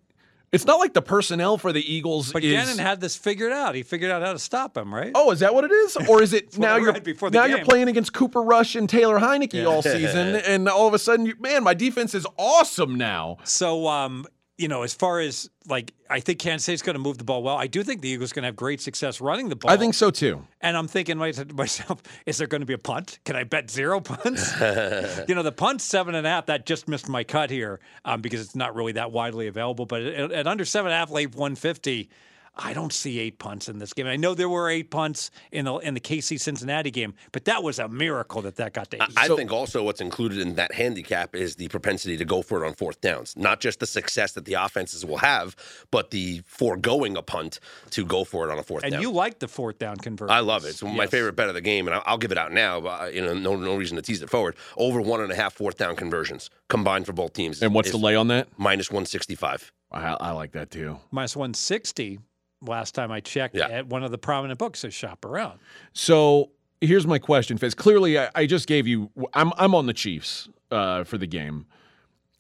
it's 0.52 0.66
not 0.66 0.80
like 0.80 0.94
the 0.94 1.02
personnel 1.02 1.58
for 1.58 1.72
the 1.72 1.94
Eagles 1.94 2.34
but 2.34 2.44
is. 2.44 2.52
Gannon 2.52 2.78
had 2.78 3.00
this 3.00 3.16
figured 3.16 3.52
out. 3.52 3.74
He 3.76 3.84
figured 3.84 4.12
out 4.12 4.22
how 4.22 4.34
to 4.34 4.40
stop 4.40 4.76
him, 4.76 4.94
right? 4.94 5.12
Oh, 5.16 5.32
is 5.32 5.40
that 5.40 5.54
what 5.54 5.64
it 5.64 5.72
is, 5.72 5.98
or 6.10 6.22
is 6.22 6.34
it 6.34 6.58
now 6.60 6.76
you're 6.76 6.92
read 6.92 7.04
before 7.04 7.30
the 7.30 7.40
now 7.40 7.46
you're 7.46 7.64
playing 7.64 7.88
against 7.88 8.14
Cooper 8.14 8.42
Rush 8.42 8.76
and 8.76 8.90
Taylor 8.90 9.20
Heinicke 9.20 9.66
all 9.70 9.82
season, 9.82 10.36
and 10.36 10.68
all 10.68 10.88
of 10.88 10.94
a 10.94 11.00
sudden, 11.00 11.26
you, 11.26 11.36
man, 11.40 11.64
my 11.64 11.74
defense 11.74 12.14
is 12.14 12.28
awesome 12.38 12.96
now. 12.96 13.38
So, 13.44 13.88
um, 13.88 14.26
you 14.62 14.68
know, 14.68 14.84
as 14.84 14.94
far 14.94 15.20
as 15.20 15.50
like, 15.68 15.92
I 16.08 16.20
think 16.20 16.38
Kansas 16.38 16.64
State's 16.64 16.84
going 16.84 16.94
to 16.94 17.00
move 17.00 17.18
the 17.18 17.24
ball 17.24 17.42
well. 17.42 17.58
I 17.58 17.66
do 17.66 17.84
think 17.84 18.02
the 18.02 18.10
Eagles 18.10 18.32
are 18.32 18.36
going 18.36 18.44
to 18.44 18.48
have 18.48 18.56
great 18.56 18.80
success 18.80 19.20
running 19.20 19.50
the 19.50 19.56
ball. 19.56 19.72
I 19.72 19.78
think 19.78 19.96
so 19.96 20.12
too. 20.12 20.46
And 20.62 20.78
I'm 20.78 20.88
thinking 20.88 21.18
to 21.18 21.46
myself, 21.56 22.04
is 22.28 22.38
there 22.38 22.46
going 22.46 22.62
to 22.62 22.68
be 22.68 22.74
a 22.74 22.78
punt? 22.78 23.18
Can 23.26 23.36
I 23.36 23.44
bet 23.44 23.72
zero 23.72 24.00
punts? 24.00 24.54
you 25.28 25.34
know, 25.34 25.42
the 25.42 25.52
punt 25.52 25.82
seven 25.82 26.14
and 26.14 26.28
a 26.28 26.30
half. 26.30 26.46
That 26.46 26.68
just 26.68 26.88
missed 26.88 27.10
my 27.10 27.24
cut 27.24 27.50
here 27.50 27.80
um, 28.06 28.22
because 28.22 28.40
it's 28.40 28.56
not 28.56 28.76
really 28.76 28.92
that 28.94 29.12
widely 29.12 29.48
available. 29.48 29.88
But 29.88 30.04
at, 30.04 30.32
at 30.32 30.48
under 30.48 30.64
seven 30.64 30.92
and 30.92 30.96
a 30.96 31.00
half, 31.00 31.10
late 31.10 31.34
150, 31.34 32.10
I 32.56 32.74
don't 32.74 32.92
see 32.92 33.18
eight 33.20 33.40
punts 33.40 33.70
in 33.70 33.80
this 33.80 33.94
game. 33.94 34.08
I 34.08 34.18
know 34.18 34.34
there 34.36 34.50
were 34.50 34.70
eight 34.70 34.92
punts 34.92 35.32
in 35.52 35.66
the 35.66 35.76
in 35.78 35.94
the 35.94 36.02
KC 36.02 36.40
Cincinnati 36.40 36.92
game, 36.92 37.14
but 37.32 37.46
that 37.46 37.64
was 37.64 37.80
a 37.80 37.88
miracle 37.88 38.42
that 38.42 38.58
that 38.58 38.74
got 38.74 38.92
to 38.92 38.98
eight. 39.02 39.10
I 39.16 39.30
think 39.30 39.52
also 39.54 39.84
what's 39.84 40.02
included 40.02 40.40
in 40.40 40.56
that 40.56 40.74
handicap 40.74 41.34
is 41.34 41.56
the 41.56 41.70
propensity 41.70 42.18
to 42.18 42.26
go 42.26 42.42
for 42.42 42.64
it 42.64 42.68
on 42.68 42.74
fourth 42.74 43.00
downs. 43.00 43.36
Not 43.38 43.62
just 43.62 43.80
the 43.80 43.88
success 43.88 44.34
that 44.34 44.44
the 44.46 44.54
offenses 44.56 45.06
will 45.06 45.18
have, 45.20 45.56
but 45.92 46.12
the 46.12 46.42
foregoing 46.46 47.16
a 47.16 47.22
punt 47.22 47.60
to 47.92 48.06
go 48.06 48.24
for 48.26 48.48
it 48.48 48.52
on 48.52 48.60
a 48.60 48.64
fourth 48.64 48.84
and 48.84 48.92
down. 48.94 49.02
you 49.02 49.12
like 49.12 49.40
the 49.40 49.48
fourth 49.48 49.80
down 49.80 49.96
conversion. 49.98 50.32
I 50.36 50.42
love 50.42 50.66
it. 50.66 50.70
It's 50.70 50.84
my 50.84 51.08
favorite 51.08 51.38
bet 51.38 51.48
of 51.48 51.56
the 51.56 51.62
game, 51.62 51.88
and 51.88 51.96
I'll, 51.96 52.04
I'll 52.06 52.18
give 52.18 52.32
it 52.34 52.38
out 52.38 52.52
now. 52.52 52.82
But 52.82 53.14
you 53.14 53.22
know, 53.22 53.34
no, 53.34 53.56
no 53.56 53.76
reason 53.76 53.96
to 53.96 54.02
tease 54.02 54.22
it 54.22 54.30
forward. 54.30 54.56
Over 54.76 55.00
one 55.00 55.22
and 55.22 55.32
a 55.32 55.36
half 55.36 55.54
fourth 55.54 55.78
down 55.78 55.96
conversions 55.96 56.50
combined 56.68 57.06
for 57.06 57.14
both 57.14 57.32
teams. 57.34 57.62
And 57.62 57.74
what's 57.74 57.92
the 57.92 57.98
lay 57.98 58.16
on 58.16 58.28
that? 58.28 58.50
Minus 58.58 58.92
one 58.92 59.06
sixty 59.06 59.36
five. 59.36 59.72
I, 59.94 60.16
I 60.20 60.32
like 60.32 60.54
that 60.54 60.72
too. 60.72 61.00
minus 61.12 61.36
160 61.36 62.20
last 62.62 62.94
time 62.96 63.12
I 63.12 63.20
checked 63.20 63.56
Yeah. 63.56 63.68
at 63.70 63.88
one 63.88 64.04
of 64.04 64.12
the 64.12 64.18
prominent 64.18 64.60
books 64.60 64.82
that 64.84 64.92
shop 64.94 65.26
around. 65.26 65.60
So 65.94 66.52
here's 66.80 67.06
my 67.08 67.20
question, 67.20 67.58
Fez. 67.58 67.74
Clearly, 67.76 68.18
I, 68.20 68.30
I 68.36 68.46
just 68.46 68.68
gave 68.68 68.88
you. 68.88 69.10
I'm 69.34 69.52
I'm 69.58 69.74
on 69.76 69.86
the 69.86 69.94
Chiefs 69.94 70.50
uh, 70.72 71.04
for 71.04 71.18
the 71.18 71.28
game. 71.28 71.66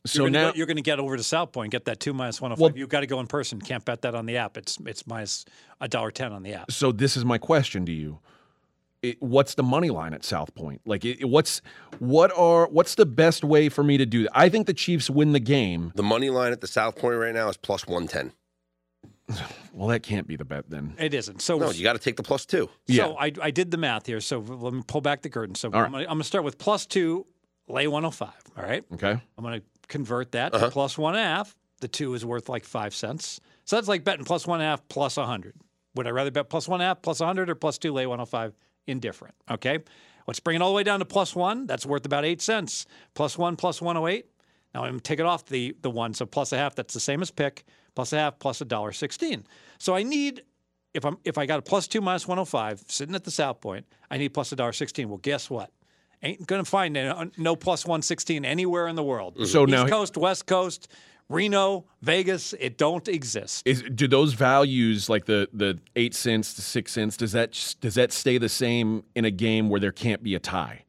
So 0.03 0.23
you're 0.23 0.31
gonna, 0.31 0.45
now 0.45 0.51
go- 0.51 0.57
you're 0.57 0.65
going 0.65 0.77
to 0.77 0.81
get 0.83 0.99
over 0.99 1.15
to 1.15 1.21
South 1.23 1.51
Point, 1.51 1.71
get 1.71 1.85
that 1.85 1.99
two 1.99 2.11
minus 2.13 2.41
105. 2.41 2.59
Well- 2.71 2.77
You've 2.79 2.89
got 2.89 3.01
to 3.01 3.07
go 3.07 3.19
in 3.19 3.27
person. 3.27 3.61
Can't 3.61 3.85
bet 3.85 4.01
that 4.01 4.15
on 4.15 4.25
the 4.25 4.37
app. 4.37 4.57
It's 4.57 4.77
it's 4.85 5.05
minus 5.05 5.45
a 5.79 5.87
dollar 5.87 6.09
ten 6.11 6.31
on 6.33 6.41
the 6.43 6.53
app. 6.53 6.71
so 6.71 6.91
this 6.91 7.15
is 7.15 7.23
my 7.23 7.37
question 7.37 7.85
to 7.85 7.91
you. 7.91 8.19
It, 9.03 9.19
what's 9.19 9.55
the 9.55 9.63
money 9.63 9.89
line 9.89 10.13
at 10.13 10.23
South 10.23 10.53
Point? 10.53 10.81
Like, 10.85 11.03
it, 11.05 11.27
what's 11.27 11.61
what 11.99 12.31
are 12.37 12.67
what's 12.67 12.93
the 12.95 13.05
best 13.05 13.43
way 13.43 13.67
for 13.69 13.83
me 13.83 13.97
to 13.97 14.05
do 14.05 14.23
that? 14.23 14.31
I 14.33 14.47
think 14.49 14.65
the 14.67 14.73
Chiefs 14.75 15.09
win 15.09 15.33
the 15.33 15.39
game. 15.39 15.91
The 15.95 16.03
money 16.03 16.29
line 16.29 16.51
at 16.51 16.61
the 16.61 16.67
South 16.67 16.95
Point 16.95 17.17
right 17.17 17.33
now 17.33 17.49
is 17.49 17.57
plus 17.57 17.85
one 17.87 18.07
ten. 18.07 18.31
Well, 19.73 19.87
that 19.89 20.03
can't 20.03 20.27
be 20.27 20.35
the 20.35 20.45
bet 20.45 20.69
then. 20.69 20.95
It 20.99 21.13
isn't. 21.13 21.41
So 21.41 21.57
No, 21.57 21.71
you 21.71 21.83
got 21.83 21.93
to 21.93 21.99
take 21.99 22.17
the 22.17 22.23
plus 22.23 22.45
two. 22.45 22.69
Yeah. 22.87 23.05
So 23.05 23.15
I, 23.17 23.31
I 23.41 23.51
did 23.51 23.71
the 23.71 23.77
math 23.77 24.05
here. 24.05 24.19
So 24.21 24.39
let 24.39 24.73
me 24.73 24.81
pull 24.85 25.01
back 25.01 25.21
the 25.21 25.29
curtain. 25.29 25.55
So 25.55 25.69
right. 25.69 25.85
I'm 25.85 25.91
going 25.91 26.17
to 26.17 26.23
start 26.23 26.43
with 26.43 26.57
plus 26.57 26.85
two, 26.85 27.25
lay 27.67 27.87
105. 27.87 28.29
All 28.57 28.63
right. 28.63 28.83
Okay. 28.93 29.11
I'm 29.11 29.43
going 29.43 29.59
to 29.61 29.65
convert 29.87 30.33
that 30.33 30.53
Uh-huh. 30.53 30.65
to 30.65 30.71
plus 30.71 30.97
one 30.97 31.15
and 31.15 31.21
a 31.23 31.25
half. 31.25 31.55
The 31.79 31.87
two 31.87 32.13
is 32.13 32.25
worth 32.25 32.49
like 32.49 32.63
five 32.65 32.93
cents. 32.93 33.39
So 33.65 33.75
that's 33.77 33.87
like 33.87 34.03
betting 34.03 34.25
plus 34.25 34.45
one 34.45 34.59
and 34.59 34.67
a 34.67 34.69
half 34.71 34.87
plus 34.89 35.17
a 35.17 35.21
100. 35.21 35.55
Would 35.95 36.05
I 36.07 36.11
rather 36.11 36.31
bet 36.31 36.49
plus 36.49 36.67
one 36.67 36.79
and 36.81 36.85
a 36.85 36.87
half 36.89 37.01
plus 37.01 37.19
a 37.21 37.23
100 37.23 37.49
or 37.49 37.55
plus 37.55 37.77
two, 37.77 37.91
lay 37.93 38.05
105? 38.05 38.53
Indifferent. 38.87 39.35
Okay. 39.49 39.79
Let's 40.27 40.39
bring 40.39 40.55
it 40.57 40.61
all 40.61 40.69
the 40.69 40.75
way 40.75 40.83
down 40.83 40.99
to 40.99 41.05
plus 41.05 41.35
one. 41.35 41.65
That's 41.65 41.85
worth 41.85 42.05
about 42.05 42.25
eight 42.25 42.41
cents. 42.41 42.85
Plus 43.15 43.37
one, 43.37 43.55
plus 43.55 43.81
108. 43.81 44.25
Now 44.73 44.83
I'm 44.83 44.91
going 44.91 44.99
to 44.99 45.03
take 45.03 45.19
it 45.19 45.25
off 45.25 45.45
the, 45.45 45.75
the 45.81 45.89
one. 45.89 46.13
So 46.13 46.25
plus 46.25 46.51
a 46.53 46.57
half, 46.57 46.75
that's 46.75 46.93
the 46.93 46.99
same 46.99 47.21
as 47.21 47.31
pick. 47.31 47.63
Plus 47.95 48.13
a 48.13 48.17
half, 48.17 48.39
plus 48.39 48.61
a 48.61 48.65
dollar 48.65 48.91
sixteen. 48.91 49.45
So 49.77 49.95
I 49.95 50.03
need 50.03 50.43
if 50.93 51.05
I'm 51.05 51.17
if 51.23 51.37
I 51.37 51.45
got 51.45 51.59
a 51.59 51.61
plus 51.61 51.87
two 51.87 52.01
minus 52.01 52.27
105 52.27 52.83
sitting 52.87 53.15
at 53.15 53.23
the 53.23 53.31
South 53.31 53.61
Point, 53.61 53.85
I 54.09 54.17
need 54.17 54.29
plus 54.29 54.51
a 54.51 54.55
dollar 54.55 54.73
sixteen. 54.73 55.09
Well, 55.09 55.17
guess 55.17 55.49
what? 55.49 55.71
Ain't 56.23 56.45
gonna 56.45 56.65
find 56.65 56.93
no, 56.93 57.11
uh, 57.11 57.25
no 57.37 57.55
plus 57.55 57.85
116 57.85 58.45
anywhere 58.45 58.87
in 58.87 58.95
the 58.95 59.03
world. 59.03 59.35
So 59.47 59.63
East 59.63 59.71
now- 59.71 59.87
Coast, 59.87 60.17
West 60.17 60.45
Coast, 60.45 60.87
Reno, 61.29 61.85
Vegas, 62.01 62.53
it 62.59 62.77
don't 62.77 63.07
exist. 63.07 63.63
Is 63.65 63.81
do 63.83 64.07
those 64.07 64.33
values 64.33 65.09
like 65.09 65.25
the 65.25 65.49
the 65.53 65.79
eight 65.95 66.13
cents 66.13 66.53
to 66.55 66.61
six 66.61 66.91
cents? 66.91 67.17
Does 67.17 67.31
that 67.31 67.75
does 67.81 67.95
that 67.95 68.11
stay 68.11 68.37
the 68.37 68.49
same 68.49 69.03
in 69.15 69.25
a 69.25 69.31
game 69.31 69.69
where 69.69 69.79
there 69.79 69.91
can't 69.91 70.21
be 70.21 70.35
a 70.35 70.39
tie? 70.39 70.83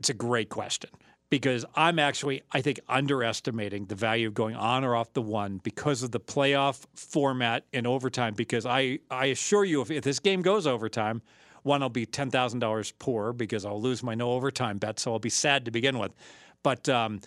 It's 0.00 0.10
a 0.10 0.14
great 0.14 0.48
question 0.48 0.90
because 1.32 1.64
I'm 1.74 1.98
actually, 1.98 2.42
I 2.52 2.60
think, 2.60 2.78
underestimating 2.90 3.86
the 3.86 3.94
value 3.94 4.28
of 4.28 4.34
going 4.34 4.54
on 4.54 4.84
or 4.84 4.94
off 4.94 5.14
the 5.14 5.22
one 5.22 5.62
because 5.62 6.02
of 6.02 6.10
the 6.10 6.20
playoff 6.20 6.84
format 6.94 7.64
and 7.72 7.86
overtime. 7.86 8.34
Because 8.34 8.66
I, 8.66 8.98
I 9.10 9.26
assure 9.26 9.64
you, 9.64 9.80
if, 9.80 9.90
if 9.90 10.04
this 10.04 10.18
game 10.18 10.42
goes 10.42 10.66
overtime, 10.66 11.22
one, 11.62 11.82
I'll 11.82 11.88
be 11.88 12.04
ten 12.04 12.30
thousand 12.30 12.58
dollars 12.58 12.92
poor 12.98 13.32
because 13.32 13.64
I'll 13.64 13.80
lose 13.80 14.02
my 14.02 14.14
no 14.14 14.32
overtime 14.32 14.76
bet, 14.76 15.00
so 15.00 15.14
I'll 15.14 15.18
be 15.18 15.30
sad 15.30 15.64
to 15.64 15.70
begin 15.70 15.98
with. 15.98 16.12
But 16.62 16.86
um, 16.90 17.20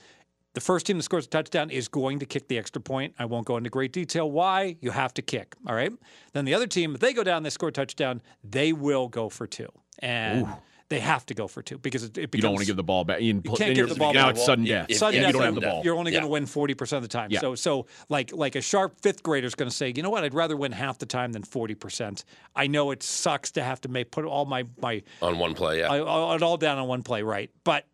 the 0.53 0.61
first 0.61 0.85
team 0.85 0.97
that 0.97 1.03
scores 1.03 1.25
a 1.25 1.29
touchdown 1.29 1.71
is 1.71 1.87
going 1.87 2.19
to 2.19 2.27
kick 2.27 2.47
the 2.47 2.59
extra 2.59 2.83
point. 2.83 3.15
I 3.17 3.25
won't 3.25 3.47
go 3.47 3.57
into 3.57 3.71
great 3.71 3.91
detail 3.91 4.29
why. 4.29 4.77
You 4.81 4.91
have 4.91 5.15
to 5.15 5.23
kick. 5.23 5.55
All 5.67 5.73
right. 5.73 5.91
Then 6.33 6.45
the 6.45 6.53
other 6.53 6.67
team, 6.67 6.93
if 6.93 7.01
they 7.01 7.11
go 7.11 7.23
down, 7.23 7.41
they 7.41 7.49
score 7.49 7.69
a 7.69 7.71
touchdown, 7.71 8.21
they 8.43 8.71
will 8.71 9.07
go 9.07 9.29
for 9.29 9.47
two, 9.47 9.69
and 9.97 10.47
they 10.89 10.99
have 10.99 11.25
to 11.25 11.33
go 11.33 11.47
for 11.47 11.61
two 11.63 11.77
because 11.79 12.03
it, 12.03 12.17
it 12.17 12.29
becomes 12.31 12.35
You 12.35 12.41
don't 12.43 12.51
want 12.53 12.61
to 12.61 12.67
give 12.67 12.75
the 12.75 12.83
ball 12.83 13.03
back. 13.03 13.19
You, 13.21 13.41
can't 13.41 13.73
give 13.75 13.89
the 13.89 13.95
ball 13.95 14.13
now 14.13 14.27
back. 14.27 14.35
it's 14.35 14.45
sudden 14.45 14.65
death. 14.65 14.85
if- 14.89 14.97
sudden 14.97 15.15
if 15.19 15.23
death, 15.23 15.27
You 15.29 15.33
don't 15.39 15.45
have 15.45 15.55
the 15.55 15.61
ball. 15.61 15.81
You're 15.83 15.95
only 15.95 16.11
going 16.11 16.21
Yeah. 16.23 16.27
to 16.27 16.31
win 16.31 16.45
forty 16.45 16.73
percent 16.75 16.97
of 17.03 17.09
the 17.09 17.13
time. 17.17 17.31
Yeah. 17.31 17.39
So, 17.39 17.55
so 17.55 17.87
like 18.09 18.31
like 18.33 18.55
a 18.55 18.61
sharp 18.61 18.99
fifth 19.01 19.23
grader 19.23 19.47
is 19.47 19.55
going 19.55 19.69
to 19.69 19.75
say, 19.75 19.91
you 19.95 20.03
know 20.03 20.09
what? 20.11 20.23
I'd 20.23 20.33
rather 20.35 20.55
win 20.55 20.71
half 20.71 20.99
the 20.99 21.05
time 21.07 21.31
than 21.31 21.43
forty 21.43 21.73
percent. 21.75 22.23
I 22.55 22.67
know 22.67 22.91
it 22.91 23.01
sucks 23.01 23.51
to 23.53 23.63
have 23.63 23.81
to 23.81 23.89
make 23.89 24.11
put 24.11 24.25
all 24.25 24.45
my 24.45 24.65
my 24.79 25.01
on 25.21 25.39
one 25.39 25.53
play. 25.55 25.79
Yeah, 25.79 25.91
I, 25.91 25.97
I- 25.97 26.35
it 26.35 26.43
all 26.43 26.57
down 26.57 26.77
on 26.77 26.87
one 26.87 27.01
play, 27.03 27.23
right? 27.23 27.49
But 27.63 27.85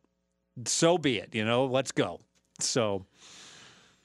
so 0.65 0.97
be 0.97 1.17
it. 1.17 1.33
You 1.33 1.45
know, 1.45 1.65
let's 1.65 1.91
go. 1.93 2.19
So 2.59 3.05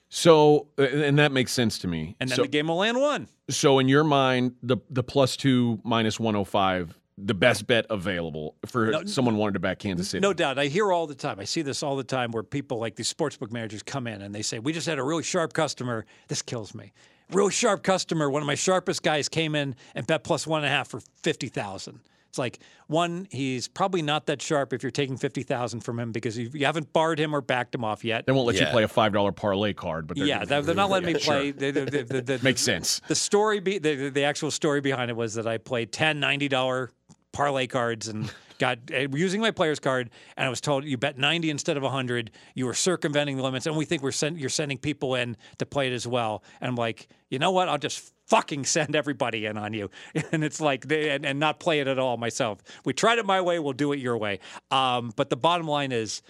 So, 0.09 0.69
and 0.79 1.19
that 1.19 1.33
makes 1.33 1.53
sense 1.53 1.79
to 1.81 1.89
me. 1.89 2.15
and 2.21 2.31
then 2.31 2.37
so, 2.37 2.43
the 2.43 2.49
game 2.49 2.69
will 2.69 2.77
land 2.77 3.01
one. 3.01 3.29
so 3.51 3.79
in 3.81 3.89
your 3.89 4.05
mind, 4.05 4.55
the 4.63 4.77
the 4.91 5.03
plus 5.03 5.37
two 5.37 5.81
minus 5.83 6.21
one 6.21 6.35
hundred 6.35 6.45
five, 6.47 6.99
the 7.19 7.35
best 7.35 7.67
bet 7.67 7.87
available 7.89 8.57
for 8.67 8.91
No, 8.91 9.05
someone 9.05 9.37
wanted 9.37 9.55
to 9.55 9.61
back 9.61 9.79
Kansas 9.79 10.09
City. 10.09 10.21
No 10.21 10.33
doubt. 10.33 10.59
I 10.59 10.67
hear 10.67 10.93
all 10.93 11.07
the 11.07 11.15
time. 11.15 11.41
I 11.41 11.45
see 11.45 11.63
this 11.63 11.83
all 11.83 11.97
the 11.97 12.05
time 12.05 12.31
where 12.31 12.43
people 12.43 12.79
like 12.79 12.97
these 12.97 13.13
sportsbook 13.13 13.51
managers 13.51 13.83
come 13.83 14.07
in 14.07 14.21
and 14.21 14.35
they 14.35 14.43
say, 14.43 14.59
We 14.59 14.73
just 14.73 14.87
had 14.87 14.99
a 14.99 15.03
really 15.03 15.23
sharp 15.23 15.53
customer. 15.53 16.05
This 16.29 16.43
kills 16.43 16.75
me. 16.75 16.93
Real 17.33 17.49
sharp 17.49 17.83
customer. 17.83 18.31
One 18.31 18.43
of 18.43 18.47
my 18.47 18.55
sharpest 18.55 19.03
guys 19.03 19.29
came 19.29 19.55
in 19.55 19.75
and 19.95 20.07
bet 20.07 20.25
plus 20.25 20.47
one 20.47 20.59
and 20.63 20.67
a 20.67 20.71
half 20.71 20.89
for 20.89 21.01
50000 21.25 22.01
It's 22.29 22.39
like, 22.39 22.61
one, 22.87 23.27
he's 23.33 23.67
probably 23.67 24.03
not 24.03 24.27
that 24.27 24.41
sharp 24.41 24.73
if 24.73 24.85
you're 24.85 24.93
taking 24.93 25.17
50000 25.17 25.81
from 25.81 25.99
him 25.99 26.13
because 26.13 26.39
you, 26.39 26.51
you 26.53 26.67
haven't 26.67 26.93
barred 26.93 27.19
him 27.19 27.35
or 27.35 27.41
backed 27.41 27.75
him 27.75 27.83
off 27.83 28.05
yet. 28.05 28.27
They 28.27 28.33
won't 28.33 28.47
let 28.47 28.61
you 28.61 28.67
play 28.67 28.85
a 28.85 28.89
five 28.89 29.13
dollar 29.13 29.33
parlay 29.33 29.73
card, 29.73 30.07
but 30.07 30.19
they're, 30.19 30.27
Yeah, 30.27 30.45
they're, 30.45 30.63
they're 30.63 30.75
not 30.75 30.91
letting 30.91 31.13
me 31.15 31.19
play. 31.19 31.51
The, 31.51 31.71
the, 31.71 31.85
the, 31.87 32.03
the, 32.05 32.21
the, 32.37 32.41
makes 32.43 32.61
sense. 32.61 33.01
the 33.09 33.15
story 33.17 33.59
be 33.61 33.79
the, 33.79 34.11
the 34.11 34.23
actual 34.25 34.51
story 34.51 34.81
behind 34.81 35.11
it 35.11 35.17
was 35.17 35.35
that 35.35 35.47
I 35.47 35.59
played 35.59 35.93
10 35.93 36.21
90 36.21 36.49
dollar 36.49 36.91
parlay 37.37 37.67
cards 37.67 38.09
and 38.09 38.33
got 38.59 38.79
uh, 38.91 39.07
using 39.13 39.43
my 39.43 39.51
player's 39.51 39.79
card 39.79 40.09
and 40.39 40.47
I 40.47 40.49
was 40.49 40.63
told 40.63 40.85
you 40.87 40.97
bet 40.97 41.19
90 41.19 41.51
instead 41.51 41.77
of 41.77 41.83
100 41.83 42.31
you 42.55 42.65
were 42.65 42.73
circumventing 42.73 43.37
the 43.37 43.43
limits. 43.43 43.67
And 43.67 43.77
we 43.77 43.85
think 43.85 44.03
we're 44.03 44.13
send, 44.13 44.41
you're 44.41 44.49
sending 44.49 44.79
people 44.79 45.15
in 45.15 45.37
to 45.59 45.67
play 45.67 45.89
it 45.89 45.93
as 45.93 46.07
well. 46.07 46.43
And 46.61 46.71
I'm 46.71 46.77
like 46.77 47.09
you 47.29 47.39
know 47.39 47.51
what? 47.51 47.69
I'll 47.69 47.77
just 47.77 48.13
fucking 48.29 48.65
send 48.65 48.97
everybody 48.97 49.47
in 49.47 49.59
on 49.59 49.75
you. 49.75 49.91
And 50.33 50.43
it's 50.43 50.61
like 50.61 50.89
they, 50.89 51.11
and, 51.11 51.27
and 51.27 51.39
not 51.39 51.61
play 51.61 51.81
it 51.81 51.89
at 51.89 51.99
all 51.99 52.17
myself. 52.17 52.63
We 52.85 52.93
tried 52.95 53.19
it 53.19 53.27
my 53.27 53.41
way 53.41 53.59
we'll 53.59 53.75
do 53.75 53.93
it 53.93 53.99
your 53.99 54.17
way. 54.17 54.39
Um, 54.71 55.13
but 55.17 55.29
the 55.29 55.37
bottom 55.37 55.69
line 55.69 55.93
is 55.93 56.23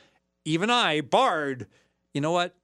even 0.44 0.70
I 0.70 1.02
barred 1.02 1.68
you 2.14 2.20
know 2.20 2.32
what 2.32 2.56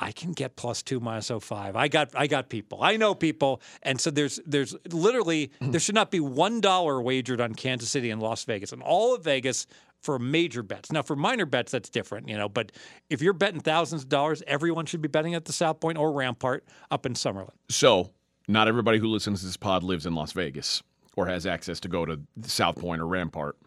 I 0.00 0.12
can 0.12 0.32
get 0.32 0.56
plus 0.56 0.82
two 0.82 0.98
minus 0.98 1.30
05. 1.30 1.76
I 1.76 1.88
got 1.88 2.10
I 2.14 2.26
got 2.26 2.48
people. 2.48 2.82
I 2.82 2.96
know 2.96 3.14
people. 3.14 3.60
And 3.82 4.00
so 4.00 4.10
there's 4.10 4.40
there's 4.46 4.74
literally 4.90 5.52
mm. 5.60 5.70
there 5.70 5.80
should 5.80 5.94
not 5.94 6.10
be 6.10 6.20
one 6.20 6.60
dollar 6.60 7.00
wagered 7.02 7.40
on 7.40 7.54
Kansas 7.54 7.90
City 7.90 8.10
and 8.10 8.22
Las 8.22 8.44
Vegas. 8.44 8.72
And 8.72 8.82
all 8.82 9.14
of 9.14 9.22
Vegas 9.22 9.66
for 10.00 10.18
major 10.18 10.62
bets. 10.62 10.90
Now 10.90 11.02
for 11.02 11.14
minor 11.14 11.44
bets 11.44 11.72
that's 11.72 11.90
different, 11.90 12.28
you 12.28 12.36
know, 12.36 12.48
but 12.48 12.72
if 13.10 13.20
you're 13.20 13.34
betting 13.34 13.60
thousands 13.60 14.02
of 14.02 14.08
dollars, 14.08 14.42
everyone 14.46 14.86
should 14.86 15.02
be 15.02 15.08
betting 15.08 15.34
at 15.34 15.44
the 15.44 15.52
South 15.52 15.80
Point 15.80 15.98
or 15.98 16.12
Rampart 16.12 16.64
up 16.90 17.04
in 17.04 17.12
Summerlin. 17.12 17.50
So, 17.68 18.10
not 18.48 18.66
everybody 18.66 18.98
who 18.98 19.06
listens 19.08 19.40
to 19.40 19.46
this 19.46 19.58
pod 19.58 19.82
lives 19.82 20.06
in 20.06 20.14
Las 20.14 20.32
Vegas 20.32 20.82
or 21.16 21.26
has 21.26 21.46
access 21.46 21.80
to 21.80 21.88
go 21.88 22.06
to 22.06 22.18
South 22.42 22.76
Point 22.76 23.02
or 23.02 23.06
Rampart. 23.06 23.58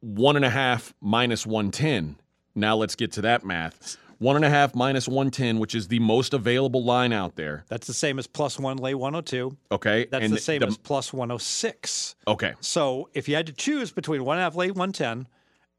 One 0.00 0.36
and 0.36 0.44
a 0.44 0.50
half 0.50 0.94
minus 1.00 1.46
110. 1.46 2.16
Now 2.54 2.76
let's 2.76 2.94
get 2.94 3.12
to 3.12 3.20
that 3.22 3.44
math. 3.44 3.98
One 4.18 4.34
and 4.34 4.44
a 4.44 4.50
half 4.50 4.74
minus 4.74 5.06
110, 5.06 5.60
which 5.60 5.74
is 5.74 5.88
the 5.88 6.00
most 6.00 6.34
available 6.34 6.84
line 6.84 7.12
out 7.12 7.36
there. 7.36 7.64
That's 7.68 7.86
the 7.86 7.94
same 7.94 8.18
as 8.18 8.26
plus 8.26 8.58
one 8.58 8.76
lay 8.76 8.94
102. 8.94 9.56
Okay. 9.70 10.06
That's 10.10 10.24
and 10.24 10.34
the 10.34 10.40
same 10.40 10.62
as 10.64 10.76
plus 10.76 11.12
106. 11.12 12.16
Okay. 12.26 12.54
So 12.60 13.08
if 13.14 13.28
you 13.28 13.36
had 13.36 13.46
to 13.46 13.52
choose 13.52 13.92
between 13.92 14.24
one 14.24 14.36
and 14.36 14.40
a 14.40 14.44
half 14.44 14.56
lay 14.56 14.68
110 14.70 15.28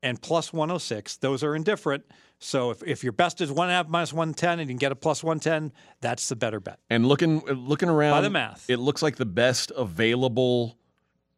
and 0.02 0.22
plus 0.22 0.54
106, 0.54 1.18
those 1.18 1.44
are 1.44 1.54
indifferent. 1.54 2.06
So 2.40 2.72
if, 2.72 2.82
if 2.84 3.04
your 3.04 3.12
best 3.12 3.42
is 3.42 3.52
one 3.52 3.68
and 3.68 3.74
a 3.74 3.76
half 3.76 3.90
minus 3.90 4.14
110 4.14 4.62
and 4.62 4.70
you 4.70 4.74
can 4.74 4.78
get 4.78 4.94
a 4.94 4.96
plus 4.96 5.22
110, 5.22 5.74
that's 6.00 6.30
the 6.30 6.38
better 6.38 6.62
bet. 6.62 6.80
And 6.90 7.06
looking 7.06 7.42
looking 7.42 7.90
around 7.90 8.12
By 8.12 8.22
the 8.22 8.30
math. 8.30 8.70
it 8.70 8.78
looks 8.78 9.02
like 9.02 9.18
the 9.18 9.26
best 9.26 9.74
available 9.76 10.78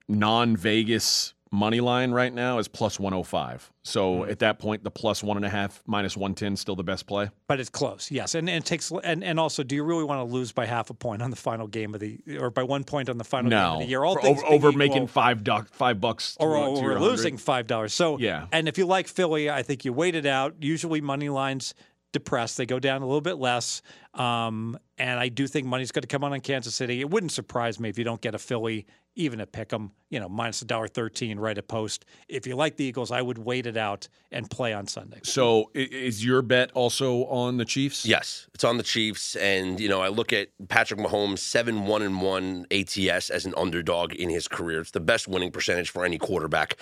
non-Vegas 0.07 1.33
money 1.51 1.81
line 1.81 2.11
right 2.11 2.33
now 2.33 2.59
is 2.59 2.67
plus 2.67 2.99
105. 2.99 3.71
So 3.83 4.01
Mm-hmm. 4.21 4.31
at 4.31 4.39
that 4.39 4.59
point, 4.59 4.83
the 4.83 4.91
plus 4.91 5.23
one 5.23 5.37
and 5.37 5.45
a 5.45 5.49
half 5.49 5.81
minus 5.87 6.15
110 6.15 6.55
still 6.55 6.75
the 6.75 6.83
best 6.83 7.07
play. 7.07 7.29
But 7.47 7.59
it's 7.59 7.69
close, 7.69 8.09
yes, 8.11 8.35
and, 8.35 8.47
and 8.49 8.63
it 8.63 8.65
takes 8.67 8.91
and, 9.03 9.23
and 9.23 9.39
also, 9.39 9.63
do 9.63 9.75
you 9.75 9.83
really 9.83 10.03
want 10.03 10.19
to 10.19 10.33
lose 10.33 10.51
by 10.51 10.65
half 10.65 10.89
a 10.89 10.93
point 10.93 11.21
on 11.21 11.29
the 11.31 11.35
final 11.35 11.67
game 11.67 11.93
of 11.93 11.99
the 11.99 12.19
or 12.39 12.49
by 12.51 12.63
one 12.63 12.83
point 12.83 13.09
on 13.09 13.17
the 13.17 13.23
final 13.23 13.49
game 13.49 13.59
No, 13.59 13.73
of 13.73 13.79
the 13.79 13.85
year? 13.85 14.03
All 14.03 14.15
For 14.15 14.21
things 14.21 14.41
over, 14.43 14.53
over 14.53 14.67
equal, 14.69 14.77
making 14.77 15.07
five 15.07 15.43
duck, 15.43 15.73
five 15.73 15.99
bucks 15.99 16.35
to, 16.35 16.43
or, 16.43 16.53
to 16.55 16.61
or 16.61 16.81
your 16.91 16.99
we're 16.99 16.99
losing 16.99 17.37
five 17.37 17.67
dollars. 17.67 17.93
So 17.93 18.17
Yeah. 18.19 18.47
and 18.51 18.67
if 18.67 18.77
you 18.77 18.85
like 18.85 19.07
Philly, 19.07 19.49
I 19.49 19.63
think 19.63 19.83
you 19.83 19.93
wait 19.93 20.15
it 20.15 20.25
out. 20.25 20.55
Usually 20.61 21.01
money 21.01 21.29
lines 21.29 21.73
depressed; 22.11 22.57
they 22.57 22.65
go 22.65 22.79
down 22.79 23.01
a 23.01 23.05
little 23.05 23.21
bit 23.21 23.37
less. 23.37 23.81
Um, 24.13 24.77
and 24.97 25.19
I 25.19 25.29
do 25.29 25.47
think 25.47 25.65
money's 25.65 25.91
going 25.91 26.01
to 26.01 26.07
come 26.07 26.23
on 26.23 26.33
on 26.33 26.41
Kansas 26.41 26.75
City. 26.75 26.99
It 27.01 27.09
wouldn't 27.09 27.31
surprise 27.31 27.79
me 27.79 27.89
if 27.89 27.97
you 27.97 28.03
don't 28.03 28.21
get 28.21 28.35
a 28.35 28.39
Philly, 28.39 28.85
even 29.15 29.39
a 29.39 29.45
pick 29.45 29.71
'em, 29.73 29.91
you 30.09 30.19
know, 30.19 30.27
minus 30.29 30.61
a 30.61 30.65
dollar 30.65 30.87
thirteen, 30.87 31.39
right 31.39 31.57
at 31.57 31.67
post. 31.67 32.05
If 32.27 32.45
you 32.45 32.55
like 32.55 32.75
the 32.75 32.83
Eagles, 32.85 33.11
I 33.11 33.21
would 33.21 33.37
wait 33.37 33.65
it 33.65 33.77
out 33.77 34.07
and 34.31 34.49
play 34.49 34.73
on 34.73 34.87
Sunday. 34.87 35.19
So 35.23 35.71
is 35.73 36.23
your 36.23 36.41
bet 36.41 36.71
also 36.73 37.25
on 37.25 37.57
the 37.57 37.65
Chiefs? 37.65 38.05
Yes, 38.05 38.47
it's 38.53 38.63
on 38.63 38.77
the 38.77 38.83
Chiefs, 38.83 39.35
and 39.37 39.79
you 39.79 39.89
know 39.89 40.01
I 40.01 40.09
look 40.09 40.33
at 40.33 40.49
Patrick 40.67 40.99
Mahomes 40.99 41.39
seven 41.39 41.85
one 41.85 42.01
and 42.01 42.21
one 42.21 42.65
ATS 42.71 43.29
as 43.29 43.45
an 43.45 43.53
underdog 43.57 44.13
in 44.13 44.29
his 44.29 44.47
career. 44.47 44.81
It's 44.81 44.91
the 44.91 44.99
best 44.99 45.27
winning 45.27 45.51
percentage 45.51 45.89
for 45.89 46.05
any 46.05 46.17
quarterback 46.17 46.77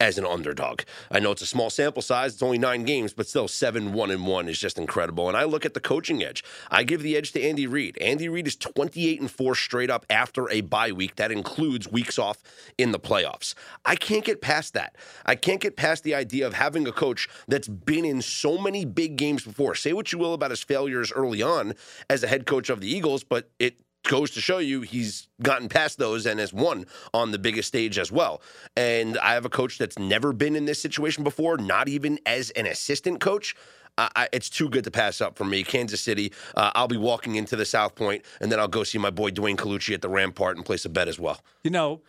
as 0.00 0.16
an 0.16 0.24
underdog. 0.24 0.82
I 1.10 1.18
know 1.18 1.32
it's 1.32 1.42
a 1.42 1.46
small 1.46 1.70
sample 1.70 2.02
size; 2.02 2.34
it's 2.34 2.42
only 2.42 2.58
nine 2.58 2.84
games, 2.84 3.12
but 3.12 3.26
still 3.26 3.48
seven 3.48 3.92
one 3.92 4.10
and 4.10 4.26
one 4.26 4.48
is 4.48 4.58
just 4.58 4.78
incredible. 4.78 5.28
And 5.28 5.36
I 5.36 5.44
look 5.44 5.66
at 5.66 5.74
the 5.74 5.80
coaching 5.80 6.22
edge. 6.22 6.44
I 6.70 6.84
give 6.84 7.02
the 7.02 7.16
edge 7.16 7.32
to 7.32 7.42
Andy 7.42 7.66
Reid. 7.66 7.98
Andy 7.98 8.28
Reid 8.28 8.46
is 8.46 8.56
twenty 8.56 9.08
eight 9.08 9.20
and 9.20 9.30
four 9.30 9.54
straight 9.54 9.90
up 9.90 10.06
after 10.08 10.48
a 10.50 10.60
bye 10.60 10.92
week. 10.92 11.16
That 11.16 11.32
includes 11.32 11.90
weeks 11.90 12.18
off 12.18 12.42
in 12.76 12.92
the 12.92 13.00
playoffs. 13.00 13.54
I 13.84 13.96
can't 13.96 14.24
get 14.24 14.40
past 14.40 14.74
that. 14.74 14.96
I 15.26 15.34
can't 15.34 15.60
get 15.60 15.76
past 15.76 16.04
the 16.04 16.14
idea 16.14 16.46
of 16.46 16.54
having 16.54 16.86
a 16.86 16.92
coach 16.92 17.28
that's 17.48 17.68
been 17.68 18.04
in 18.04 18.22
so 18.22 18.58
many 18.58 18.84
big 18.84 19.16
games 19.16 19.44
before. 19.44 19.74
Say 19.74 19.92
what 19.92 20.12
you 20.12 20.18
will 20.18 20.34
about 20.34 20.50
his 20.50 20.62
failures 20.62 21.12
early 21.12 21.42
on 21.42 21.74
as 22.08 22.22
a 22.22 22.28
head 22.28 22.46
coach 22.46 22.70
of 22.70 22.80
the 22.80 22.88
Eagles, 22.88 23.24
but 23.24 23.50
it 23.58 23.76
goes 24.08 24.32
to 24.32 24.40
show 24.40 24.58
you 24.58 24.80
he's 24.80 25.28
gotten 25.42 25.68
past 25.68 25.98
those 25.98 26.26
and 26.26 26.40
has 26.40 26.52
won 26.52 26.86
on 27.14 27.30
the 27.30 27.38
biggest 27.38 27.68
stage 27.68 27.98
as 27.98 28.10
well. 28.10 28.42
And 28.76 29.16
I 29.18 29.34
have 29.34 29.44
a 29.44 29.50
coach 29.50 29.78
that's 29.78 29.98
never 29.98 30.32
been 30.32 30.56
in 30.56 30.64
this 30.64 30.82
situation 30.82 31.22
before, 31.22 31.56
not 31.58 31.88
even 31.88 32.18
as 32.26 32.50
an 32.50 32.66
assistant 32.66 33.20
coach. 33.20 33.54
I, 33.96 34.10
I, 34.16 34.28
it's 34.32 34.48
too 34.48 34.68
good 34.68 34.84
to 34.84 34.90
pass 34.90 35.20
up 35.20 35.36
for 35.36 35.44
me. 35.44 35.62
Kansas 35.62 36.00
City. 36.00 36.32
Uh, 36.56 36.72
I'll 36.74 36.88
be 36.88 36.96
walking 36.96 37.36
into 37.36 37.54
the 37.54 37.64
South 37.64 37.94
Point, 37.94 38.24
and 38.40 38.50
then 38.50 38.58
I'll 38.58 38.66
go 38.66 38.82
see 38.82 38.98
my 38.98 39.10
boy 39.10 39.30
Dwayne 39.30 39.56
Colucci 39.56 39.94
at 39.94 40.02
the 40.02 40.08
Rampart 40.08 40.56
and 40.56 40.64
place 40.64 40.84
a 40.84 40.88
bet 40.88 41.06
as 41.06 41.20
well. 41.20 41.40
You 41.62 41.70
know, 41.70 42.02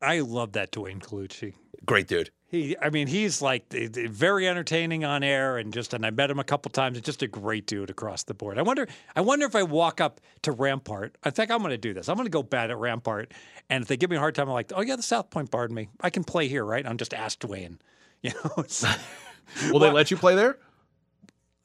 I 0.00 0.20
love 0.20 0.52
that 0.52 0.72
Dwayne 0.72 1.00
Colucci. 1.00 1.54
Great 1.84 2.06
dude. 2.06 2.30
He, 2.52 2.76
I 2.82 2.90
mean, 2.90 3.06
he's 3.06 3.40
like 3.40 3.72
very 3.72 4.46
entertaining 4.46 5.06
on 5.06 5.22
air, 5.22 5.56
and 5.56 5.72
just 5.72 5.94
and 5.94 6.04
I 6.04 6.10
met 6.10 6.30
him 6.30 6.38
a 6.38 6.44
couple 6.44 6.70
times. 6.70 6.98
It's 6.98 7.06
just 7.06 7.22
a 7.22 7.26
great 7.26 7.66
dude 7.66 7.88
across 7.88 8.24
the 8.24 8.34
board. 8.34 8.58
I 8.58 8.62
wonder, 8.62 8.86
I 9.16 9.22
wonder 9.22 9.46
if 9.46 9.56
I 9.56 9.62
walk 9.62 10.02
up 10.02 10.20
to 10.42 10.52
Rampart. 10.52 11.16
I 11.24 11.30
think 11.30 11.50
I'm 11.50 11.60
going 11.60 11.70
to 11.70 11.78
do 11.78 11.94
this. 11.94 12.10
I'm 12.10 12.16
going 12.16 12.26
to 12.26 12.30
go 12.30 12.42
bad 12.42 12.70
at 12.70 12.76
Rampart, 12.76 13.32
and 13.70 13.80
if 13.80 13.88
they 13.88 13.96
give 13.96 14.10
me 14.10 14.16
a 14.16 14.18
hard 14.18 14.34
time, 14.34 14.48
I'm 14.48 14.52
like, 14.52 14.70
oh 14.76 14.82
yeah, 14.82 14.96
the 14.96 15.02
South 15.02 15.30
Point 15.30 15.50
barred 15.50 15.72
me. 15.72 15.88
I 16.02 16.10
can 16.10 16.24
play 16.24 16.46
here, 16.46 16.62
right? 16.62 16.86
I'm 16.86 16.98
just 16.98 17.14
ask 17.14 17.40
Dwayne. 17.40 17.78
You 18.22 18.30
know, 18.44 18.64
Will 19.72 19.80
they 19.80 19.90
let 19.90 20.12
you 20.12 20.16
play 20.16 20.36
there? 20.36 20.56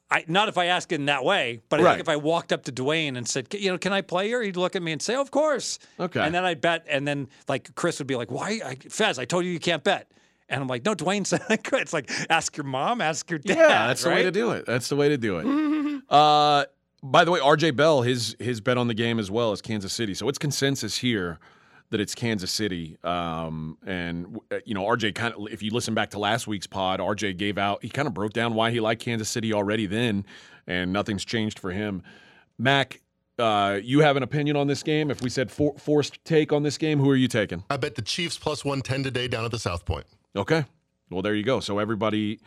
I 0.10 0.24
not 0.28 0.48
if 0.48 0.58
I 0.58 0.66
ask 0.68 0.92
it 0.92 0.96
in 0.96 1.06
that 1.06 1.24
way, 1.24 1.60
but 1.70 1.80
I 1.80 1.84
Right. 1.84 1.92
think 1.92 2.02
if 2.02 2.10
I 2.10 2.16
walked 2.16 2.52
up 2.54 2.64
to 2.64 2.72
Dwayne 2.72 3.16
and 3.18 3.28
said, 3.28 3.54
you 3.54 3.70
know, 3.72 3.78
can 3.78 3.92
I 3.94 4.02
play 4.02 4.28
here? 4.28 4.42
He'd 4.42 4.56
look 4.58 4.76
at 4.76 4.82
me 4.82 4.92
and 4.94 5.02
say, 5.02 5.14
of 5.16 5.30
course. 5.32 5.78
Okay. 6.00 6.20
And 6.20 6.34
then 6.34 6.46
I'd 6.46 6.62
bet, 6.62 6.86
and 6.90 7.06
then 7.08 7.28
like 7.48 7.76
Chris 7.76 8.00
would 8.00 8.08
be 8.08 8.16
like, 8.16 8.32
why, 8.32 8.60
I, 8.66 8.76
Fez? 8.90 9.20
I 9.20 9.26
told 9.26 9.44
you 9.46 9.52
you 9.52 9.60
can't 9.60 9.84
bet. 9.84 10.10
And 10.50 10.62
I'm 10.62 10.68
like, 10.68 10.86
no, 10.86 10.95
Dwayne 10.95 11.26
said 11.26 11.41
I 11.50 11.58
could. 11.58 11.82
It's 11.82 11.93
like 11.93 12.10
ask 12.30 12.56
your 12.56 12.66
mom, 12.66 13.02
ask 13.02 13.30
your 13.30 13.39
dad. 13.39 13.58
Yeah, 13.58 13.88
that's 13.88 14.04
the 14.04 14.10
way 14.10 14.24
to 14.24 14.32
do 14.32 14.52
it. 14.52 14.66
That's 14.66 14.89
the 14.89 14.95
way 14.95 15.10
to 15.10 15.18
do 15.18 15.39
it. 15.39 16.04
uh, 16.10 16.66
by 17.04 17.26
the 17.26 17.32
way, 17.32 17.39
RJ 17.39 17.76
Bell, 17.76 18.02
his 18.02 18.36
his 18.39 18.62
bet 18.62 18.78
on 18.78 18.88
the 18.88 18.93
game 18.93 19.20
as 19.20 19.30
well 19.30 19.52
as 19.52 19.62
Kansas 19.62 19.93
City. 19.93 20.14
So 20.14 20.30
it's 20.30 20.38
consensus 20.38 20.98
here 20.98 21.39
that 21.89 22.02
it's 22.02 22.16
Kansas 22.16 22.52
City. 22.52 22.98
Um, 23.04 23.78
and 23.86 24.39
uh, 24.52 24.60
you 24.66 24.74
know, 24.74 24.84
RJ 24.84 25.16
kind 25.16 25.34
of, 25.34 25.48
if 25.52 25.62
you 25.62 25.72
listen 25.72 25.93
back 25.93 26.12
to 26.12 26.20
last 26.20 26.48
week's 26.48 26.68
pod, 26.68 27.00
RJ 27.00 27.38
gave 27.38 27.58
out, 27.58 27.84
he 27.84 27.89
kind 27.89 28.08
of 28.08 28.14
broke 28.14 28.34
down 28.34 28.56
why 28.56 28.72
he 28.72 28.80
liked 28.80 29.02
Kansas 29.02 29.30
City 29.30 29.54
already 29.54 29.86
then, 29.86 30.26
and 30.66 30.91
nothing's 30.91 31.24
changed 31.24 31.60
for 31.60 31.72
him. 31.72 32.04
Mac, 32.58 33.02
uh, 33.39 33.80
you 33.82 34.00
have 34.00 34.18
an 34.18 34.24
opinion 34.24 34.56
on 34.56 34.68
this 34.68 34.84
game? 34.84 35.12
If 35.12 35.22
we 35.22 35.30
said 35.30 35.52
for, 35.52 35.76
forced 35.78 36.24
take 36.26 36.52
on 36.52 36.64
this 36.64 36.78
game, 36.78 37.00
who 37.00 37.10
are 37.10 37.16
you 37.16 37.28
taking? 37.28 37.64
I 37.70 37.78
bet 37.78 37.95
the 37.95 38.02
Chiefs 38.02 38.38
plus 38.38 38.66
110 38.66 39.04
today 39.04 39.28
down 39.28 39.45
at 39.45 39.52
the 39.52 39.60
South 39.60 39.86
Point. 39.86 40.06
Okay. 40.38 40.66
Well, 41.10 41.22
there 41.22 41.36
you 41.36 41.44
go. 41.44 41.60
So 41.60 41.80
everybody, 41.80 42.40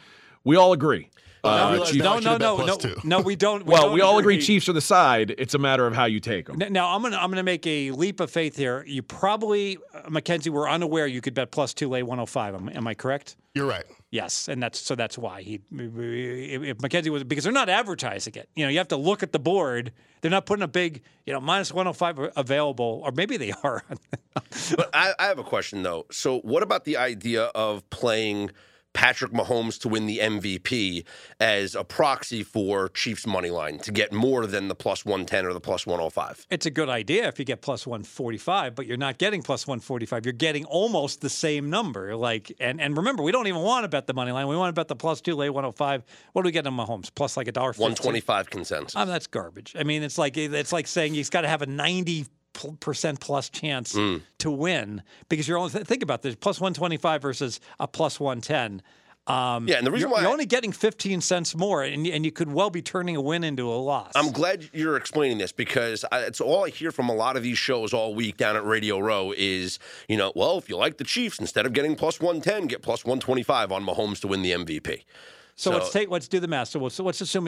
we 0.45 0.57
all 0.57 0.73
agree. 0.73 1.09
I 1.43 1.49
Uh, 1.49 1.71
realize 1.73 1.91
Chiefs- 1.91 2.05
No, 2.05 2.19
no, 2.19 2.37
no, 2.37 2.57
no, 2.67 2.79
no. 3.03 3.21
We 3.23 3.35
don't. 3.35 3.65
We 3.65 3.73
well, 3.73 3.85
don't 3.85 3.93
we 3.95 4.03
all 4.03 4.19
agree 4.19 4.39
Chiefs 4.43 4.69
are 4.69 4.75
the 4.75 4.83
side. 4.83 5.35
It's 5.39 5.55
a 5.55 5.59
matter 5.59 5.87
of 5.87 5.95
how 5.95 6.05
you 6.05 6.21
take 6.21 6.47
them. 6.47 6.61
N- 6.61 6.71
Now 6.73 6.95
I'm 6.95 7.01
gonna 7.01 7.17
I'm 7.17 7.31
gonna 7.31 7.43
make 7.43 7.67
a 7.67 7.91
leap 7.93 8.21
of 8.21 8.31
faith 8.31 8.57
here. 8.57 8.85
You 8.87 9.03
probably 9.03 9.79
uh, 9.95 10.11
Mackenzie 10.11 10.51
were 10.51 10.69
unaware 10.69 11.07
you 11.07 11.23
could 11.23 11.33
bet 11.33 11.51
plus 11.51 11.73
two 11.73 11.89
lay 11.89 12.03
105. 12.03 12.55
Am, 12.55 12.69
am 12.69 12.87
I 12.87 12.93
correct? 12.95 13.37
You're 13.55 13.67
right. 13.67 13.85
Yes, 14.11 14.49
and 14.49 14.61
that's 14.61 14.81
so 14.81 14.97
that's 14.97 15.17
why 15.17 15.43
he 15.43 15.61
if 15.71 16.81
Mackenzie 16.83 17.11
was 17.11 17.23
because 17.23 17.45
they're 17.45 17.53
not 17.53 17.69
advertising 17.69 18.35
it. 18.35 18.49
You 18.57 18.65
know, 18.65 18.71
you 18.71 18.79
have 18.79 18.89
to 18.89 18.97
look 18.97 19.23
at 19.23 19.31
the 19.31 19.39
board. 19.39 19.93
They're 20.21 20.33
not 20.33 20.47
putting 20.47 20.65
a 20.65 20.69
big 20.69 21.03
you 21.27 21.33
know 21.33 21.41
minus 21.41 21.73
105 21.73 22.33
available, 22.37 23.03
or 23.05 23.13
maybe 23.13 23.37
they 23.37 23.53
are. 23.63 23.85
But 24.77 24.91
I, 24.95 25.13
I 25.19 25.27
have 25.27 25.39
a 25.39 25.45
question 25.45 25.83
though. 25.83 26.07
So, 26.11 26.41
what 26.41 26.63
about 26.63 26.85
the 26.85 26.97
idea 26.97 27.45
of 27.47 27.89
playing 27.91 28.51
Patrick 28.93 29.33
Mahomes 29.33 29.79
to 29.81 29.89
win 29.89 30.07
the 30.07 30.19
MVP 30.19 31.05
as 31.39 31.75
a 31.75 31.85
proxy 31.85 32.43
for 32.43 32.89
Chiefs 32.89 33.27
money 33.27 33.51
line 33.51 33.79
to 33.79 33.93
get 33.93 34.13
more 34.13 34.47
than 34.47 34.69
the 34.69 34.75
plus 34.75 35.05
one 35.05 35.25
ten 35.27 35.47
or 35.47 35.53
the 35.53 35.61
plus 35.61 35.87
one 35.87 35.99
hundred 35.99 36.11
five? 36.11 36.47
it's 36.51 36.67
a 36.67 36.71
good 36.71 36.89
idea 36.89 37.29
if 37.29 37.39
you 37.39 37.45
get 37.45 37.63
plus 37.63 37.87
145, 37.87 38.75
but 38.75 38.87
you're 38.87 38.97
not 38.97 39.19
getting 39.19 39.43
plus 39.43 39.67
145. 39.67 40.27
You're 40.27 40.33
getting 40.33 40.65
almost 40.65 41.21
the 41.21 41.31
same 41.31 41.71
number. 41.71 42.17
Like, 42.17 42.53
and 42.61 42.81
and 42.81 42.97
remember, 42.97 43.23
we 43.23 43.33
don't 43.33 43.47
even 43.47 43.63
want 43.63 43.85
to 43.85 43.89
bet 43.89 44.07
the 44.07 44.15
money 44.15 44.33
line. 44.33 44.49
We 44.49 44.57
want 44.57 44.75
to 44.75 44.79
bet 44.79 44.89
the 44.89 44.97
plus 44.97 45.21
two 45.21 45.35
lay 45.35 45.51
105. 45.51 46.03
What 46.33 46.43
do 46.43 46.47
we 46.47 46.53
get 46.53 46.67
in 46.67 46.75
Mahomes? 46.75 47.11
Plus 47.15 47.37
like 47.37 47.49
a 47.49 47.53
dollar 47.53 47.73
One 47.75 47.95
twenty 47.95 48.21
five 48.21 48.51
consensus. 48.51 48.97
Um, 48.97 49.09
that's 49.09 49.27
garbage. 49.27 49.75
I 49.79 49.85
mean, 49.85 50.03
it's 50.03 50.19
like 50.19 50.37
it's 50.37 50.73
like 50.73 50.87
saying 50.87 51.15
you've 51.15 51.31
got 51.31 51.43
to 51.43 51.49
have 51.49 51.63
a 51.63 51.67
ninety 51.67 52.27
percent 52.81 53.21
plus 53.21 53.49
chance 53.49 53.97
to 54.39 54.51
win 54.51 55.03
because 55.29 55.47
you're 55.49 55.59
only 55.59 55.71
think 55.85 56.03
about 56.03 56.23
this 56.23 56.35
plus 56.35 56.61
one 56.61 56.75
twenty 56.75 56.97
five 56.97 57.23
versus 57.23 57.61
a 57.79 57.87
plus 57.89 58.19
one 58.21 58.41
ten. 58.41 58.83
Um, 59.27 59.69
Yeah, 59.69 59.77
and 59.77 59.87
the 59.87 59.91
reason 59.91 60.09
you're, 60.09 60.15
why 60.17 60.23
you're 60.23 60.31
I- 60.31 60.33
only 60.33 60.47
getting 60.47 60.73
fifteen 60.73 61.21
cents 61.21 61.55
more, 61.55 61.83
and 61.83 62.07
you- 62.07 62.13
and 62.13 62.25
you 62.25 62.33
could 62.33 62.51
well 62.53 62.71
be 62.71 62.83
turning 62.83 63.17
a 63.17 63.21
win 63.21 63.45
into 63.45 63.69
a 63.71 63.77
loss. 63.77 64.13
I'm 64.17 64.33
glad 64.33 64.69
you're 64.73 64.97
explaining 64.97 65.39
this 65.39 65.53
because 65.53 66.05
I, 66.11 66.21
it's 66.21 66.41
all 66.41 66.65
I 66.65 66.71
hear 66.71 66.91
from 66.91 67.09
a 67.09 67.15
lot 67.15 67.37
of 67.37 67.43
these 67.43 67.59
shows 67.59 67.93
all 67.93 68.15
week 68.15 68.39
down 68.39 68.57
at 68.57 68.65
Radio 68.65 68.99
Row 68.99 69.33
is, 69.37 69.79
you 70.09 70.17
know, 70.17 70.33
well, 70.35 70.59
if 70.59 70.69
you 70.69 70.77
like 70.77 70.97
the 70.97 71.05
Chiefs, 71.05 71.39
instead 71.39 71.67
of 71.67 71.73
getting 71.75 71.95
plus 71.97 72.19
110, 72.19 72.67
get 72.67 72.83
plus 72.83 73.05
125 73.05 73.71
on 73.71 73.85
Mahomes 73.85 74.21
to 74.23 74.27
win 74.27 74.43
the 74.43 74.53
MVP. 74.53 75.05
So, 75.61 75.71
so- 75.73 75.77
let's 75.79 75.91
take 75.93 76.11
let's 76.11 76.29
do 76.29 76.41
the 76.41 76.49
math. 76.49 76.69
So, 76.69 76.89
so 76.89 77.05
let's 77.05 77.21
assume 77.21 77.45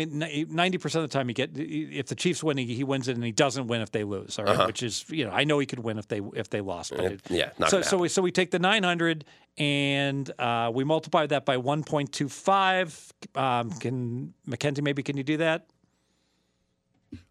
ninety 0.51 0.79
percent 0.79 1.05
of 1.05 1.11
the 1.11 1.15
time 1.19 1.29
you 1.29 1.35
get 1.35 1.51
if 1.55 2.07
the 2.07 2.15
Chiefs 2.15 2.43
win, 2.45 2.57
he, 2.59 2.85
wins 2.85 3.09
it, 3.09 3.17
and 3.17 3.25
he 3.25 3.33
doesn't 3.33 3.67
win 3.69 3.81
if 3.81 3.91
they 3.91 4.05
lose. 4.05 4.39
All 4.39 4.45
right? 4.45 4.67
which 4.67 4.83
is 4.83 5.05
you 5.09 5.25
know 5.25 5.31
I 5.31 5.45
know 5.45 5.59
he 5.59 5.67
could 5.67 5.81
win 5.81 5.99
if 5.99 6.09
they 6.09 6.21
if 6.35 6.51
they 6.51 6.61
lost. 6.61 6.91
But 6.95 7.05
it- 7.05 7.13
Uh-huh. 7.25 7.35
yeah, 7.35 7.51
not 7.59 7.71
so 7.71 7.83
so 7.83 7.97
we 7.99 8.09
so 8.09 8.21
we 8.23 8.31
take 8.31 8.51
the 8.51 8.59
nine 8.59 8.83
hundred 8.83 9.25
and 9.59 10.31
uh, 10.39 10.71
we 10.75 10.85
multiply 10.85 11.27
that 11.27 11.45
by 11.45 11.57
one 11.57 11.83
point 11.85 12.13
two 12.13 12.29
five. 12.29 13.13
Um, 13.35 13.71
can 13.71 14.35
Mackenzie 14.47 14.83
maybe 14.83 15.03
can 15.03 15.17
you 15.17 15.23
do 15.25 15.39
that? 15.39 15.67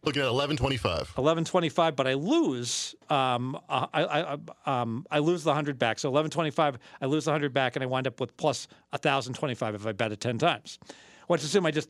Looking 0.04 0.22
at 0.22 0.32
1125. 0.32 1.14
Eleven 1.18 1.46
twenty 1.46 1.70
five, 1.70 1.96
but 1.96 2.08
I 2.08 2.14
lose. 2.14 2.96
Um, 3.10 3.60
I, 3.70 4.38
I, 4.66 4.82
um, 4.82 5.06
I 5.10 5.20
lose 5.20 5.44
the 5.44 5.54
hundred 5.54 5.80
back. 5.80 6.00
So 6.00 6.10
eleven 6.10 6.32
twenty 6.32 6.52
five, 6.52 6.78
I 7.02 7.06
lose 7.06 7.26
the 7.26 7.32
hundred 7.32 7.54
back, 7.54 7.76
and 7.76 7.84
I 7.84 7.86
wind 7.86 8.08
up 8.08 8.20
with 8.20 8.36
plus 8.38 8.68
thousand 9.00 9.34
twenty 9.34 9.56
five 9.56 9.76
if 9.76 9.86
I 9.86 9.92
bet 9.92 10.12
it 10.12 10.20
ten 10.20 10.38
times. 10.38 10.80
Let's 11.30 11.44
assume 11.44 11.66
I 11.66 11.72
just 11.72 11.90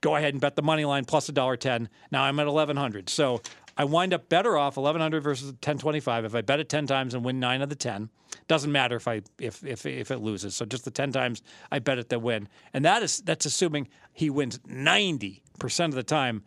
go 0.00 0.16
ahead 0.16 0.34
and 0.34 0.40
bet 0.40 0.56
the 0.56 0.62
money 0.62 0.84
line 0.84 1.04
plus 1.04 1.28
a 1.28 1.32
dollar 1.32 1.56
ten. 1.56 1.88
Now 2.10 2.24
I'm 2.24 2.38
at 2.40 2.46
eleven 2.46 2.76
hundred. 2.76 3.08
So 3.08 3.40
I 3.76 3.84
wind 3.84 4.14
up 4.14 4.28
better 4.28 4.56
off 4.56 4.76
eleven 4.76 5.00
hundred 5.00 5.22
versus 5.22 5.52
ten 5.60 5.78
twenty 5.78 6.00
five 6.00 6.24
if 6.24 6.34
I 6.34 6.42
bet 6.42 6.60
it 6.60 6.68
ten 6.68 6.86
times 6.86 7.14
and 7.14 7.24
win 7.24 7.40
nine 7.40 7.62
of 7.62 7.68
the 7.68 7.74
ten. 7.74 8.10
Doesn't 8.48 8.70
matter 8.70 8.96
if 8.96 9.08
I 9.08 9.22
if 9.38 9.64
if 9.64 9.86
if 9.86 10.10
it 10.10 10.18
loses. 10.18 10.54
So 10.54 10.64
just 10.64 10.84
the 10.84 10.90
ten 10.90 11.12
times 11.12 11.42
I 11.70 11.78
bet 11.78 11.98
it 11.98 12.08
to 12.10 12.18
win, 12.18 12.48
and 12.72 12.84
that 12.84 13.02
is 13.02 13.18
that's 13.18 13.46
assuming 13.46 13.88
he 14.12 14.30
wins 14.30 14.60
ninety 14.66 15.42
percent 15.58 15.92
of 15.92 15.96
the 15.96 16.02
time. 16.02 16.42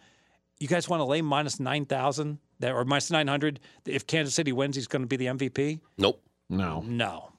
You 0.59 0.67
guys 0.67 0.89
want 0.89 1.01
to 1.01 1.05
lay 1.05 1.21
minus 1.21 1.59
nine 1.59 1.85
thousand 1.85 2.39
that 2.59 2.73
or 2.73 2.83
minus 2.85 3.11
nine 3.11 3.27
hundred? 3.27 3.59
If 3.85 4.07
Kansas 4.07 4.33
City 4.33 4.51
wins, 4.51 4.75
he's 4.75 4.87
going 4.87 5.03
to 5.03 5.07
be 5.07 5.17
the 5.17 5.27
MVP. 5.27 5.79
Nope. 5.97 6.21
No. 6.49 6.81
No. 6.85 7.31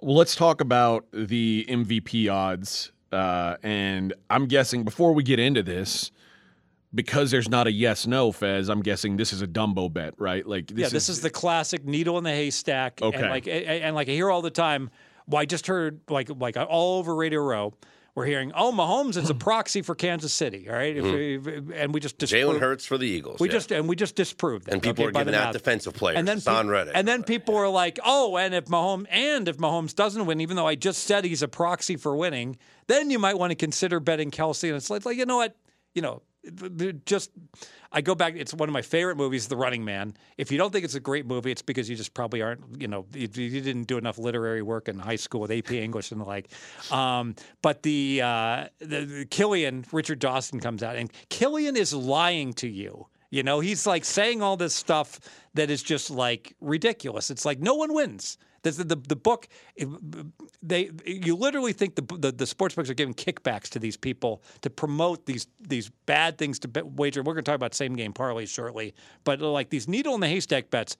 Well, 0.00 0.16
let's 0.16 0.34
talk 0.34 0.60
about 0.60 1.06
the 1.12 1.66
MVP 1.68 2.32
odds. 2.32 2.92
Uh, 3.10 3.56
and 3.62 4.12
I'm 4.30 4.46
guessing 4.46 4.84
before 4.84 5.12
we 5.12 5.22
get 5.22 5.38
into 5.38 5.62
this, 5.62 6.12
because 6.94 7.30
there's 7.30 7.48
not 7.48 7.66
a 7.66 7.72
yes 7.72 8.06
no, 8.06 8.32
Fez, 8.32 8.68
I'm 8.68 8.82
guessing 8.82 9.16
this 9.16 9.32
is 9.32 9.42
a 9.42 9.46
Dumbo 9.46 9.92
bet, 9.92 10.14
right? 10.18 10.46
Like 10.46 10.68
this 10.68 10.78
yeah, 10.78 10.88
this 10.88 11.08
is, 11.08 11.20
the 11.20 11.30
classic 11.30 11.84
needle 11.84 12.18
in 12.18 12.24
the 12.24 12.30
haystack. 12.30 13.00
Okay. 13.02 13.18
And 13.18 13.30
like, 13.30 13.46
and, 13.46 13.66
and 13.66 13.94
like 13.94 14.08
I 14.08 14.12
hear 14.12 14.30
all 14.30 14.42
the 14.42 14.50
time, 14.50 14.90
Well, 15.26 15.40
I 15.40 15.44
just 15.44 15.66
heard 15.66 16.00
like 16.08 16.30
like 16.38 16.56
all 16.56 16.98
over 16.98 17.14
Radio 17.14 17.40
Row. 17.40 17.74
We're 18.18 18.24
hearing, 18.24 18.50
oh, 18.56 18.72
Mahomes 18.72 19.16
is 19.16 19.30
a 19.30 19.32
hmm. 19.32 19.38
proxy 19.38 19.80
for 19.80 19.94
Kansas 19.94 20.32
City. 20.32 20.68
All 20.68 20.74
right? 20.74 20.96
If- 20.96 21.04
hmm. 21.04 21.48
if- 21.48 21.80
and 21.80 21.94
we 21.94 22.00
just 22.00 22.18
Jalen 22.18 22.58
Hurts 22.58 22.84
for 22.84 22.98
the 22.98 23.06
Eagles. 23.06 23.38
We 23.38 23.46
yeah. 23.46 23.52
just 23.52 23.70
and 23.70 23.88
we 23.88 23.94
just 23.94 24.16
disproved 24.16 24.66
that. 24.66 24.72
and 24.74 24.82
people 24.82 25.04
okay, 25.04 25.10
are 25.10 25.24
giving 25.24 25.36
out 25.36 25.52
defensive 25.52 25.94
players. 25.94 26.18
And 26.18 26.26
then 26.26 26.40
peop- 26.40 26.66
Reddick. 26.68 26.94
and 26.96 27.06
then 27.06 27.22
people 27.22 27.54
were 27.54 27.68
like, 27.68 28.00
"Oh, 28.04 28.36
and 28.36 28.54
if 28.54 28.64
Mahomes 28.64 29.06
and 29.08 29.46
if 29.46 29.58
Mahomes 29.58 29.94
doesn't 29.94 30.26
win, 30.26 30.40
even 30.40 30.56
though 30.56 30.66
I 30.66 30.74
just 30.74 31.04
said 31.04 31.24
he's 31.24 31.42
a 31.42 31.48
proxy 31.48 31.94
for 31.94 32.16
winning, 32.16 32.58
then 32.88 33.08
you 33.08 33.20
might 33.20 33.38
want 33.38 33.52
to 33.52 33.54
consider 33.54 34.00
betting 34.00 34.32
Kelce." 34.32 34.64
And 34.64 34.76
it's 34.76 34.90
like, 34.90 35.06
like 35.06 35.16
you 35.16 35.24
know 35.24 35.36
what, 35.36 35.54
you 35.94 36.02
know, 36.02 36.22
just 37.04 37.30
I 37.90 38.00
go 38.00 38.14
back. 38.14 38.34
It's 38.36 38.52
one 38.52 38.68
of 38.68 38.72
my 38.72 38.82
favorite 38.82 39.16
movies, 39.16 39.48
The 39.48 39.56
Running 39.56 39.84
Man. 39.84 40.14
If 40.36 40.52
you 40.52 40.58
don't 40.58 40.72
think 40.72 40.84
it's 40.84 40.94
a 40.94 41.00
great 41.00 41.26
movie, 41.26 41.50
it's 41.50 41.62
because 41.62 41.88
you 41.88 41.96
just 41.96 42.14
probably 42.14 42.42
aren't. 42.42 42.80
You 42.80 42.88
know, 42.88 43.06
you, 43.14 43.28
you 43.34 43.60
didn't 43.60 43.84
do 43.84 43.98
enough 43.98 44.18
literary 44.18 44.62
work 44.62 44.88
in 44.88 44.98
high 44.98 45.16
school 45.16 45.40
with 45.40 45.50
AP 45.50 45.72
English 45.72 46.12
and 46.12 46.20
the 46.20 46.24
like. 46.24 46.50
Um, 46.90 47.34
but 47.62 47.82
the, 47.82 48.22
uh, 48.22 48.66
the, 48.78 49.04
the 49.04 49.26
Killian 49.26 49.84
Richard 49.90 50.18
Dawson 50.18 50.60
comes 50.60 50.82
out, 50.82 50.96
and 50.96 51.10
Killian 51.30 51.76
is 51.76 51.94
lying 51.94 52.52
to 52.54 52.68
you. 52.68 53.06
You 53.30 53.42
know, 53.42 53.60
he's 53.60 53.86
like 53.86 54.04
saying 54.04 54.42
all 54.42 54.56
this 54.56 54.74
stuff 54.74 55.20
that 55.54 55.70
is 55.70 55.82
just 55.82 56.10
like 56.10 56.54
ridiculous. 56.60 57.30
It's 57.30 57.44
like 57.44 57.60
no 57.60 57.74
one 57.74 57.92
wins. 57.94 58.38
The, 58.62 58.72
the, 58.72 58.96
the 58.96 59.16
book, 59.16 59.48
they 60.62 60.90
you 61.06 61.36
literally 61.36 61.72
think 61.72 61.94
the, 61.94 62.02
the 62.18 62.32
the 62.32 62.46
sports 62.46 62.74
books 62.74 62.90
are 62.90 62.94
giving 62.94 63.14
kickbacks 63.14 63.68
to 63.70 63.78
these 63.78 63.96
people 63.96 64.42
to 64.62 64.70
promote 64.70 65.26
these 65.26 65.46
these 65.60 65.90
bad 66.06 66.38
things 66.38 66.58
to 66.60 66.84
wager. 66.84 67.22
We're 67.22 67.34
going 67.34 67.44
to 67.44 67.50
talk 67.50 67.56
about 67.56 67.74
same 67.74 67.94
game 67.94 68.12
parlays 68.12 68.48
shortly, 68.48 68.94
but 69.24 69.40
like 69.40 69.70
these 69.70 69.88
needle 69.88 70.14
in 70.14 70.20
the 70.20 70.28
haystack 70.28 70.70
bets. 70.70 70.96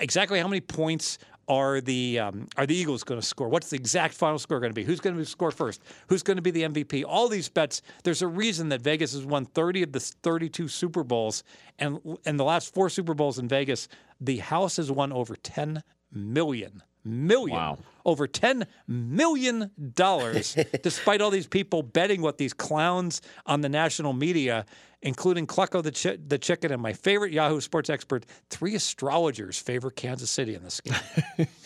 Exactly 0.00 0.40
how 0.40 0.48
many 0.48 0.60
points 0.60 1.18
are 1.48 1.80
the 1.80 2.18
um, 2.18 2.46
are 2.56 2.66
the 2.66 2.74
Eagles 2.74 3.02
going 3.02 3.20
to 3.20 3.26
score? 3.26 3.48
What's 3.48 3.70
the 3.70 3.76
exact 3.76 4.14
final 4.14 4.38
score 4.38 4.60
going 4.60 4.70
to 4.70 4.74
be? 4.74 4.84
Who's 4.84 5.00
going 5.00 5.16
to 5.16 5.24
score 5.24 5.50
first? 5.50 5.82
Who's 6.08 6.22
going 6.22 6.36
to 6.36 6.42
be 6.42 6.50
the 6.50 6.62
MVP? 6.62 7.04
All 7.06 7.28
these 7.28 7.48
bets. 7.48 7.82
There's 8.04 8.22
a 8.22 8.26
reason 8.26 8.68
that 8.68 8.82
Vegas 8.82 9.12
has 9.14 9.24
won 9.24 9.46
30 9.46 9.84
of 9.84 9.92
the 9.92 10.00
32 10.00 10.68
Super 10.68 11.02
Bowls, 11.02 11.42
and 11.78 11.98
in 12.26 12.36
the 12.36 12.44
last 12.44 12.74
four 12.74 12.90
Super 12.90 13.14
Bowls 13.14 13.38
in 13.38 13.48
Vegas, 13.48 13.88
the 14.20 14.38
house 14.38 14.76
has 14.76 14.92
won 14.92 15.12
over 15.12 15.34
10 15.36 15.82
million 16.12 16.82
million 17.04 17.56
Wow. 17.56 17.78
over 18.04 18.26
10 18.26 18.66
million 18.86 19.70
dollars 19.94 20.56
despite 20.82 21.20
all 21.20 21.30
these 21.30 21.46
people 21.46 21.82
betting 21.82 22.20
what 22.22 22.38
these 22.38 22.52
clowns 22.52 23.22
on 23.46 23.60
the 23.62 23.68
national 23.68 24.12
media 24.12 24.66
including 25.00 25.46
Clucko 25.46 25.82
the, 25.82 25.92
chi- 25.92 26.18
the 26.26 26.38
chicken 26.38 26.72
and 26.72 26.82
my 26.82 26.92
favorite 26.92 27.32
Yahoo 27.32 27.60
sports 27.60 27.88
expert 27.88 28.26
three 28.50 28.74
astrologers 28.74 29.58
favor 29.58 29.90
Kansas 29.90 30.30
City 30.30 30.54
in 30.54 30.62
this 30.64 30.80
game 30.80 31.46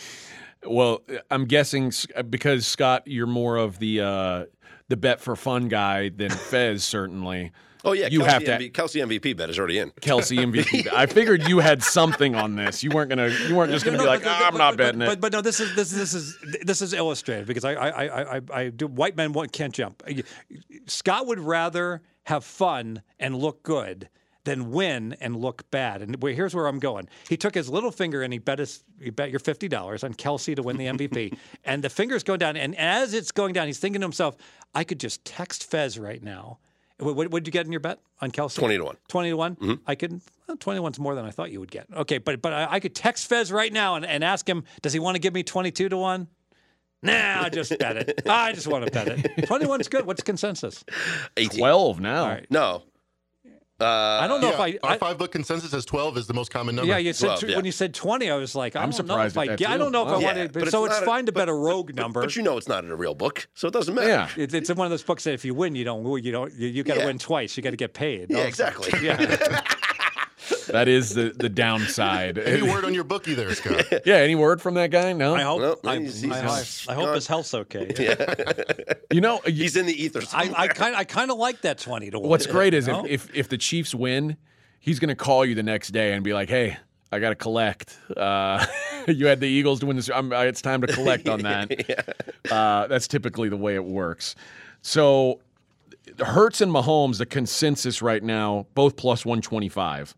Well, 0.65 1.03
I'm 1.29 1.47
guessing 1.47 1.93
because 2.31 2.69
Scott, 2.69 3.03
you're 3.07 3.27
more 3.27 3.57
of 3.57 3.81
the 3.81 4.01
uh, 4.01 4.45
the 4.87 4.97
bet 4.97 5.21
for 5.21 5.35
fun 5.35 5.67
guy 5.67 6.09
than 6.11 6.31
Fez, 6.51 6.85
certainly. 6.85 7.51
Oh 7.85 7.93
yeah, 7.93 8.09
you 8.09 8.21
Kelce 8.21 8.27
have 8.27 8.45
to 8.45 8.51
MV- 8.59 8.73
Kelce 8.73 9.07
MVP 9.21 9.37
bet 9.37 9.51
is 9.51 9.59
already 9.59 9.79
in. 9.79 9.91
Kelce 9.93 10.39
MVP. 10.39 10.85
Bet. 10.85 10.95
I 10.95 11.07
figured 11.07 11.49
you 11.49 11.59
had 11.59 11.83
something 11.83 12.35
on 12.35 12.55
this. 12.57 12.83
You 12.85 12.91
weren't 12.91 13.09
gonna. 13.09 13.29
You 13.29 13.55
weren't 13.57 13.73
just 13.73 13.85
gonna 13.85 13.99
be 13.99 14.05
No, 14.05 14.11
like, 14.11 14.23
but- 14.23 14.29
"Ah, 14.31 14.49
I'm 14.49 14.57
not 14.57 14.73
but- 14.73 14.79
betting 14.79 14.99
but, 15.01 15.09
it. 15.11 15.21
But, 15.21 15.33
no, 15.33 15.41
this 15.41 15.61
is 15.61 15.75
this 15.75 15.91
this 15.91 16.15
is 16.15 16.37
this 16.63 16.81
is 16.83 16.93
illustrated 16.93 17.47
because 17.47 17.65
I 17.65 17.75
I 17.75 17.89
I 18.07 18.37
I, 18.37 18.41
I 18.53 18.69
do 18.69 18.87
white 18.87 19.17
men 19.17 19.33
can't 19.49 19.75
jump. 19.75 20.03
Scott 20.87 21.27
would 21.27 21.41
rather 21.41 22.03
have 22.25 22.45
fun 22.45 23.03
and 23.19 23.37
look 23.37 23.63
good 23.63 24.09
than 24.45 24.71
win 24.73 25.17
and 25.21 25.37
look 25.37 25.69
bad. 25.71 26.03
And 26.03 26.21
wait, 26.21 26.35
here's 26.35 26.55
where 26.55 26.67
I'm 26.67 26.79
going. 26.81 27.09
He 27.29 27.37
took 27.37 27.55
his 27.55 27.69
little 27.69 27.93
finger 27.93 28.23
and 28.23 28.33
he 28.33 28.39
bet 28.39 28.59
his 28.59 28.83
he 29.01 29.11
bet 29.11 29.31
your 29.31 29.39
fifty 29.41 29.69
dollars 29.69 30.05
on 30.05 30.15
Kelce 30.15 30.55
to 30.57 30.63
win 30.63 30.77
the 30.77 30.87
MVP, 30.87 31.37
and 31.65 31.83
the 31.83 31.91
finger's 31.91 32.23
going 32.23 32.39
down. 32.39 32.57
And 32.57 32.77
as 32.77 33.15
it's 33.15 33.33
going 33.33 33.53
down, 33.53 33.67
he's 33.67 33.79
thinking 33.79 34.01
to 34.01 34.05
himself, 34.05 34.37
I 34.75 34.85
could 34.85 35.01
just 35.01 35.25
text 35.25 35.69
Fez 35.71 35.99
right 35.99 36.23
now. 36.23 36.59
What, 37.03 37.17
what 37.17 37.31
did 37.33 37.47
you 37.47 37.53
get 37.53 37.67
in 37.67 37.73
your 37.73 37.81
bet 37.81 37.99
on 38.21 38.31
Kelce? 38.31 38.57
20 38.57 38.79
to 38.79 38.85
1. 38.85 38.97
20 39.09 39.29
to 39.31 39.37
one 39.37 39.57
mm-hmm. 39.57 39.75
I 39.87 39.95
could, 39.95 40.21
well, 40.47 40.57
20 40.57 40.79
to 40.79 40.83
one's 40.83 40.99
more 40.99 41.15
than 41.15 41.25
I 41.25 41.31
thought 41.31 41.51
you 41.51 41.61
would 41.61 41.71
get. 41.71 41.87
Okay, 41.95 42.19
but 42.19 42.41
but 42.41 42.53
I, 42.53 42.75
I 42.75 42.81
could 42.81 42.95
text 42.95 43.29
Fez 43.29 43.51
right 43.51 43.73
now 43.73 43.97
and, 43.97 44.07
and 44.07 44.23
ask 44.23 44.49
him, 44.49 44.65
does 44.81 44.93
he 44.93 44.99
want 44.99 45.17
to 45.17 45.19
give 45.19 45.35
me 45.35 45.43
22 45.43 45.89
to 45.89 45.97
1? 45.97 46.29
Nah, 47.05 47.43
I 47.43 47.49
just 47.49 47.77
bet 47.79 47.97
it. 47.97 48.23
I 48.29 48.53
just 48.53 48.69
want 48.69 48.87
to 48.87 48.91
bet 48.93 49.09
it. 49.09 49.23
21's 49.49 49.89
good. 49.89 50.07
What's 50.07 50.23
consensus? 50.23 50.85
18. 51.37 51.59
Twelve 51.59 52.01
now. 52.01 52.23
All 52.23 52.29
right. 52.29 52.47
no. 52.49 52.85
Uh, 53.83 54.21
I 54.23 54.27
don't 54.27 54.41
know 54.41 54.49
Yeah, 54.49 54.55
if 54.55 54.61
I. 54.61 54.79
our 54.89 54.93
I 54.95 54.99
five 54.99 55.19
book 55.19 55.33
consensus 55.33 55.71
says 55.73 55.85
12 55.85 56.17
is 56.19 56.27
the 56.27 56.35
most 56.35 56.51
common 56.51 56.77
number. 56.77 56.91
yeah, 56.91 56.99
you 56.99 57.13
said 57.13 57.27
12, 57.27 57.41
tw- 57.41 57.43
yeah. 57.49 57.57
when 57.57 57.65
you 57.65 57.73
said 57.73 57.93
20, 57.95 58.31
I 58.31 58.37
was 58.37 58.55
like, 58.55 58.77
I 58.77 58.81
I'm 58.83 58.91
don't 58.91 59.07
know 59.07 59.15
surprised 59.15 59.37
if 59.37 59.39
I 59.39 59.57
get. 59.57 59.71
I 59.71 59.77
don't 59.77 59.93
know 59.93 60.03
if 60.03 60.09
I 60.09 60.13
Wow. 60.13 60.21
want 60.21 60.37
Yeah, 60.37 60.47
to. 60.47 60.53
but 60.61 60.69
So 60.71 60.85
it's 60.85 60.93
it's 60.95 61.01
not 61.01 61.03
a- 61.03 61.07
fine 61.07 61.27
to 61.27 61.33
bet 61.33 61.49
a 61.49 61.55
rogue 61.55 61.95
number. 61.95 62.21
But 62.23 62.37
you 62.37 62.43
know 62.43 62.57
it's 62.57 62.69
not 62.69 62.85
in 62.85 62.91
a 62.91 62.97
real 62.97 63.15
book, 63.15 63.49
so 63.55 63.69
it 63.69 63.73
doesn't 63.75 63.95
matter. 63.95 64.09
Yeah. 64.09 64.29
It's, 64.37 64.55
it's 64.55 64.71
one 64.75 64.87
of 64.87 64.91
those 64.91 65.03
books 65.03 65.25
that 65.25 65.35
if 65.35 65.45
you 65.45 65.55
win, 65.55 65.75
you 65.75 65.85
don't. 65.85 66.03
You 66.23 66.33
don't. 66.33 66.53
You, 66.55 66.69
you 66.69 66.83
got 66.85 66.95
to 66.95 67.01
Yeah. 67.01 67.07
win 67.07 67.19
twice. 67.19 67.57
You 67.57 67.63
got 67.63 67.71
to 67.71 67.77
get 67.77 67.93
paid. 67.95 68.27
Yeah, 68.31 68.37
Also. 68.39 68.49
exactly. 68.49 68.93
Yeah. 69.07 69.61
That 70.69 70.89
is 70.89 71.15
the 71.15 71.31
the 71.37 71.49
downside. 71.49 72.39
Any 72.39 72.63
word 72.63 72.85
on 72.85 72.95
your 72.95 73.05
bookie 73.05 73.35
there, 73.35 73.55
Scott? 73.55 73.85
yeah. 74.07 74.17
Any 74.17 74.35
word 74.35 74.61
from 74.63 74.75
that 74.75 74.91
guy? 74.91 75.13
No. 75.13 75.35
I 75.35 75.43
hope. 75.43 75.61
Well, 75.61 75.79
I, 75.85 75.99
he's- 75.99 76.21
he's- 76.21 76.87
I- 76.89 76.93
I- 76.93 76.95
hope 76.95 77.15
his 77.15 77.27
health's 77.27 77.55
okay. 77.55 77.93
Yeah. 77.99 78.95
You 79.11 79.21
know. 79.21 79.41
He's 79.45 79.77
in 79.77 79.87
the 79.87 79.93
ether. 80.03 80.21
I, 80.21 80.23
somewhere. 80.45 80.55
I 80.61 80.69
kind 80.69 80.97
I 80.97 81.05
kind 81.05 81.31
of 81.31 81.39
like 81.39 81.61
that 81.63 81.79
twenty 81.79 82.11
to 82.11 82.19
one. 82.19 82.29
What's 82.31 82.47
great 82.47 82.75
is 82.75 82.87
you 82.89 83.05
if, 83.07 83.29
if 83.31 83.37
if 83.37 83.49
the 83.49 83.59
Chiefs 83.59 83.95
win, 83.95 84.37
he's 84.81 84.99
going 84.99 85.09
to 85.11 85.15
call 85.15 85.45
you 85.45 85.55
the 85.55 85.63
next 85.63 85.91
day 85.91 86.13
and 86.15 86.25
be 86.25 86.33
like, 86.33 86.49
"Hey, 86.49 86.77
I 87.11 87.19
got 87.19 87.31
to 87.31 87.35
collect. 87.35 87.97
Uh, 88.17 88.65
you 89.09 89.27
had 89.27 89.41
the 89.41 89.47
Eagles 89.49 89.81
to 89.81 89.87
win 89.87 89.97
this. 89.97 90.09
I'm, 90.11 90.33
it's 90.33 90.63
time 90.63 90.81
to 90.83 90.87
collect 90.87 91.29
on 91.29 91.41
that." 91.43 92.17
uh, 92.51 92.87
that's 92.87 93.09
typically 93.09 93.49
the 93.49 93.57
way 93.57 93.75
it 93.75 93.85
works. 93.85 94.35
So, 94.81 95.41
Hurts 96.19 96.61
and 96.61 96.73
Mahomes, 96.73 97.19
the 97.19 97.27
consensus 97.27 98.03
right 98.03 98.23
now, 98.23 98.67
both 98.75 98.97
plus 98.97 99.25
one 99.27 99.41
twenty 99.43 99.69
five. 99.69 100.15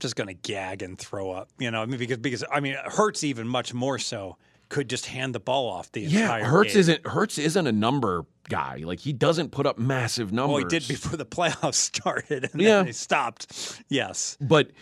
Just 0.00 0.16
going 0.16 0.28
to 0.28 0.34
gag 0.34 0.82
and 0.82 0.98
throw 0.98 1.30
up. 1.30 1.48
You 1.58 1.70
know, 1.70 1.82
I 1.82 1.86
mean, 1.86 1.98
because 1.98 2.18
because 2.18 2.44
I 2.52 2.60
mean, 2.60 2.76
Hurts 2.84 3.24
even 3.24 3.48
much 3.48 3.72
more 3.74 3.98
so 3.98 4.36
could 4.68 4.90
just 4.90 5.06
hand 5.06 5.34
the 5.34 5.40
ball 5.40 5.68
off 5.70 5.92
the 5.92 6.00
Yeah, 6.02 6.22
entire 6.22 6.44
Hurts 6.44 6.72
game. 6.72 6.80
isn't 6.80 7.06
Hurts 7.06 7.38
isn't 7.38 7.66
a 7.66 7.72
number 7.72 8.26
guy. 8.48 8.82
Like 8.84 9.00
he 9.00 9.12
doesn't 9.12 9.50
put 9.52 9.64
up 9.66 9.78
massive 9.78 10.32
numbers. 10.32 10.52
Well, 10.54 10.62
he 10.64 10.78
did 10.78 10.86
before 10.88 11.16
the 11.16 11.24
playoffs 11.36 11.74
started, 11.74 12.50
and 12.52 12.60
Yeah. 12.60 12.78
then 12.78 12.86
he 12.86 12.92
stopped. 12.92 13.80
Yes. 13.88 14.36
But 14.40 14.72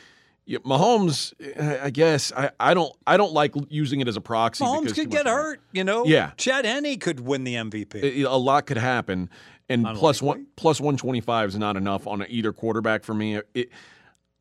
yeah, 0.47 0.59
Mahomes, 0.59 1.33
I 1.83 1.91
guess 1.91 2.33
I, 2.33 2.51
I 2.61 2.75
don't 2.75 2.93
I 3.07 3.17
don't 3.17 3.33
like 3.33 3.55
using 3.69 4.01
it 4.01 4.09
as 4.09 4.17
a 4.17 4.21
proxy. 4.21 4.65
Mahomes 4.65 4.95
could 4.95 5.11
get 5.11 5.27
hurt. 5.27 5.61
You 5.73 5.85
know. 5.85 6.05
Yeah. 6.07 6.33
Chad 6.37 6.65
Henne 6.65 6.99
could 6.99 7.21
win 7.21 7.45
the 7.45 7.55
MVP. 7.55 8.25
A 8.25 8.37
lot 8.37 8.67
could 8.67 8.77
happen, 8.79 9.31
and 9.69 9.87
plus 9.95 10.21
one 10.23 10.47
plus 10.57 10.81
one 10.81 10.97
twenty 10.97 11.21
five 11.21 11.51
is 11.51 11.57
not 11.59 11.77
enough 11.77 12.07
on 12.07 12.25
either 12.29 12.53
quarterback 12.53 13.05
for 13.05 13.15
me. 13.15 13.41
It, 13.55 13.71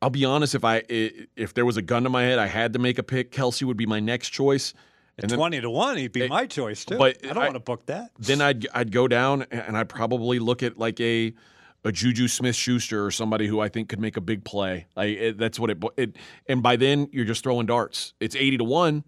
I'll 0.04 0.10
be 0.10 0.26
honest, 0.26 0.54
if 0.54 0.64
I 0.64 0.82
i 0.90 1.10
if 1.34 1.54
there 1.54 1.64
was 1.64 1.78
a 1.78 1.82
gun 1.82 2.02
to 2.02 2.10
my 2.10 2.24
head, 2.24 2.38
I 2.38 2.46
had 2.46 2.74
to 2.74 2.78
make 2.78 2.98
a 2.98 3.02
pick. 3.02 3.30
Kelce 3.32 3.62
would 3.62 3.78
be 3.78 3.86
my 3.86 4.00
next 4.00 4.28
choice, 4.30 4.74
and 5.16 5.30
then 5.30 5.38
Twenty 5.38 5.62
to 5.62 5.70
one, 5.70 5.96
he'd 5.96 6.12
be 6.12 6.24
eh, 6.24 6.28
my 6.28 6.44
choice 6.46 6.84
too. 6.84 6.98
but 6.98 7.16
I 7.24 7.28
don't 7.28 7.38
I- 7.38 7.44
want 7.46 7.54
to 7.54 7.60
book 7.60 7.86
that. 7.86 8.10
then 8.18 8.42
I'd 8.42 8.66
I'd 8.74 8.92
go 8.92 9.08
down 9.08 9.44
and 9.50 9.78
I'd 9.78 9.88
probably 9.88 10.38
look 10.38 10.62
at 10.62 10.76
like 10.78 11.00
a 11.00 11.32
a 11.86 11.90
Juju 11.90 12.28
Smith 12.28 12.54
Schuster 12.54 13.02
or 13.02 13.10
somebody 13.10 13.46
who 13.46 13.60
I 13.60 13.70
think 13.70 13.88
could 13.88 13.98
make 13.98 14.18
a 14.18 14.20
big 14.20 14.44
play. 14.44 14.86
Like 14.94 15.16
eh, 15.16 15.28
it, 15.28 15.38
that's 15.38 15.58
what 15.58 15.70
it, 15.70 15.82
it. 15.96 16.16
And 16.48 16.62
by 16.62 16.76
then 16.76 17.08
you're 17.10 17.24
just 17.24 17.42
throwing 17.42 17.64
darts. 17.64 18.12
It's 18.20 18.36
eighty 18.36 18.58
to 18.58 18.64
one. 18.64 19.04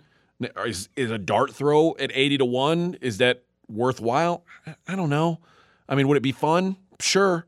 Is 0.65 0.89
is 0.97 1.11
a 1.11 1.19
dart 1.19 1.53
throw 1.55 1.95
at 1.99 2.11
eighty 2.15 2.39
to 2.39 2.47
one? 2.47 2.97
Is 3.03 3.19
that 3.19 3.43
worthwhile? 3.69 4.45
I- 4.67 4.77
I 4.89 4.97
don't 4.97 5.11
know. 5.11 5.41
I 5.91 5.95
mean, 5.95 6.09
would 6.09 6.17
it 6.17 6.23
be 6.23 6.33
fun? 6.33 6.79
Sure. 7.01 7.45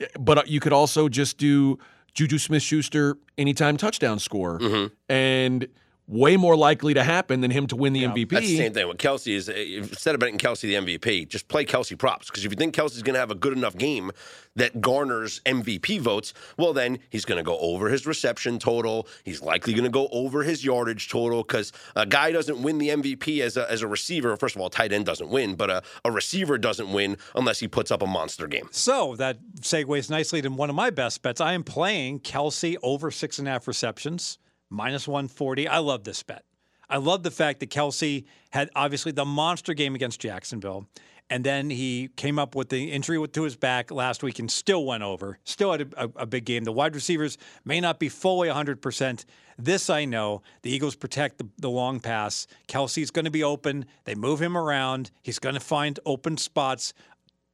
Eh, 0.00 0.06
but 0.20 0.38
uh, 0.38 0.42
you 0.46 0.60
could 0.60 0.72
also 0.72 1.08
just 1.08 1.38
do 1.38 1.78
Juju 2.14 2.38
Smith 2.38 2.62
Schuster 2.62 3.16
anytime 3.38 3.76
touchdown 3.76 4.18
score, 4.18 4.58
mm-hmm. 4.58 4.94
and 5.08 5.68
way 6.08 6.36
more 6.36 6.56
likely 6.56 6.94
to 6.94 7.02
happen 7.02 7.40
than 7.40 7.50
him 7.50 7.66
to 7.68 7.76
win 7.76 7.92
the 7.92 8.04
MVP. 8.04 8.30
That's 8.30 8.46
the 8.46 8.56
same 8.56 8.72
thing 8.72 8.88
with 8.88 8.98
Kelce. 8.98 9.34
Is 9.34 9.48
uh, 9.48 9.52
instead 9.52 10.14
of 10.14 10.20
betting 10.20 10.38
Kelce 10.38 10.62
the 10.62 10.74
MVP, 10.74 11.28
just 11.28 11.48
play 11.48 11.64
Kelce 11.64 11.96
props. 11.96 12.26
Because 12.28 12.44
if 12.44 12.52
you 12.52 12.56
think 12.56 12.74
Kelce's 12.74 13.02
going 13.02 13.14
to 13.14 13.20
have 13.20 13.30
a 13.30 13.34
good 13.34 13.56
enough 13.56 13.76
game 13.76 14.10
that 14.56 14.80
garners 14.80 15.40
MVP 15.46 16.00
votes, 16.00 16.34
well, 16.58 16.72
then 16.72 16.98
he's 17.10 17.24
going 17.24 17.38
to 17.38 17.42
go 17.42 17.58
over 17.58 17.88
his 17.88 18.06
reception 18.06 18.58
total. 18.58 19.08
He's 19.24 19.40
likely 19.42 19.72
going 19.72 19.84
to 19.84 19.90
go 19.90 20.08
over 20.12 20.42
his 20.42 20.64
yardage 20.64 21.08
total. 21.08 21.42
Because 21.42 21.72
a 21.96 22.06
guy 22.06 22.32
doesn't 22.32 22.62
win 22.62 22.78
the 22.78 22.90
MVP 22.90 23.40
as 23.40 23.56
a, 23.56 23.70
as 23.70 23.82
a 23.82 23.86
receiver. 23.86 24.36
First 24.36 24.56
of 24.56 24.62
all, 24.62 24.70
tight 24.70 24.92
end 24.92 25.06
doesn't 25.06 25.28
win, 25.30 25.54
but 25.54 25.70
a, 25.70 25.82
a 26.04 26.10
receiver 26.10 26.58
doesn't 26.58 26.92
win 26.92 27.16
unless 27.34 27.60
he 27.60 27.68
puts 27.68 27.90
up 27.90 28.02
a 28.02 28.06
monster 28.06 28.46
game. 28.46 28.68
So 28.70 29.16
that 29.16 29.38
segues 29.60 30.10
nicely 30.10 30.42
to 30.42 30.48
one 30.48 30.68
of 30.68 30.76
my 30.76 30.90
best 30.90 31.22
bets. 31.22 31.40
I 31.40 31.52
am 31.52 31.64
playing 31.64 32.20
Kelce 32.20 32.76
over 32.82 33.10
six 33.10 33.38
and 33.38 33.48
a 33.48 33.52
half 33.52 33.66
receptions, 33.68 34.38
minus 34.72 35.06
140. 35.06 35.68
I 35.68 35.78
love 35.78 36.04
this 36.04 36.22
bet. 36.22 36.44
I 36.88 36.96
love 36.96 37.22
the 37.22 37.30
fact 37.30 37.60
that 37.60 37.70
Kelce 37.70 38.24
had 38.50 38.70
obviously 38.74 39.12
the 39.12 39.24
monster 39.24 39.74
game 39.74 39.94
against 39.94 40.20
Jacksonville. 40.20 40.88
And 41.30 41.44
then 41.44 41.70
he 41.70 42.10
came 42.16 42.38
up 42.38 42.54
with 42.54 42.68
the 42.68 42.92
injury 42.92 43.26
to 43.26 43.42
his 43.42 43.56
back 43.56 43.90
last 43.90 44.22
week 44.22 44.38
and 44.38 44.50
still 44.50 44.84
went 44.84 45.02
over. 45.02 45.38
Still 45.44 45.72
had 45.72 45.94
a, 45.96 46.10
a, 46.16 46.26
big 46.26 46.44
game. 46.44 46.64
The 46.64 46.72
wide 46.72 46.94
receivers 46.94 47.38
may 47.64 47.80
not 47.80 47.98
be 47.98 48.10
fully 48.10 48.48
100%. 48.48 49.24
This 49.56 49.88
I 49.88 50.04
know. 50.04 50.42
The 50.60 50.70
Eagles 50.70 50.94
protect 50.94 51.38
the, 51.38 51.48
the 51.56 51.70
long 51.70 52.00
pass. 52.00 52.46
Kelce's 52.68 53.10
going 53.10 53.24
to 53.24 53.30
be 53.30 53.42
open. 53.42 53.86
They 54.04 54.14
move 54.14 54.42
him 54.42 54.58
around. 54.58 55.10
He's 55.22 55.38
going 55.38 55.54
to 55.54 55.60
find 55.60 55.98
open 56.04 56.36
spots 56.36 56.92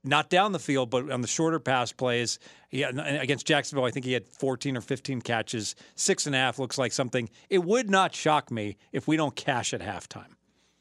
not 0.04 0.30
down 0.30 0.52
the 0.52 0.58
field, 0.58 0.90
but 0.90 1.10
on 1.10 1.20
the 1.20 1.28
shorter 1.28 1.58
pass 1.58 1.92
plays. 1.92 2.38
He, 2.68 2.82
against 2.82 3.46
Jacksonville, 3.46 3.84
I 3.84 3.90
think 3.90 4.06
he 4.06 4.12
had 4.12 4.26
14 4.26 4.76
or 4.76 4.80
15 4.80 5.20
catches. 5.22 5.74
Six 5.94 6.26
and 6.26 6.34
a 6.34 6.38
half 6.38 6.58
looks 6.58 6.78
like 6.78 6.92
something. 6.92 7.28
It 7.50 7.64
would 7.64 7.90
not 7.90 8.14
shock 8.14 8.50
me 8.50 8.76
if 8.92 9.08
we 9.08 9.16
don't 9.16 9.34
cash 9.34 9.74
at 9.74 9.80
halftime. 9.80 10.34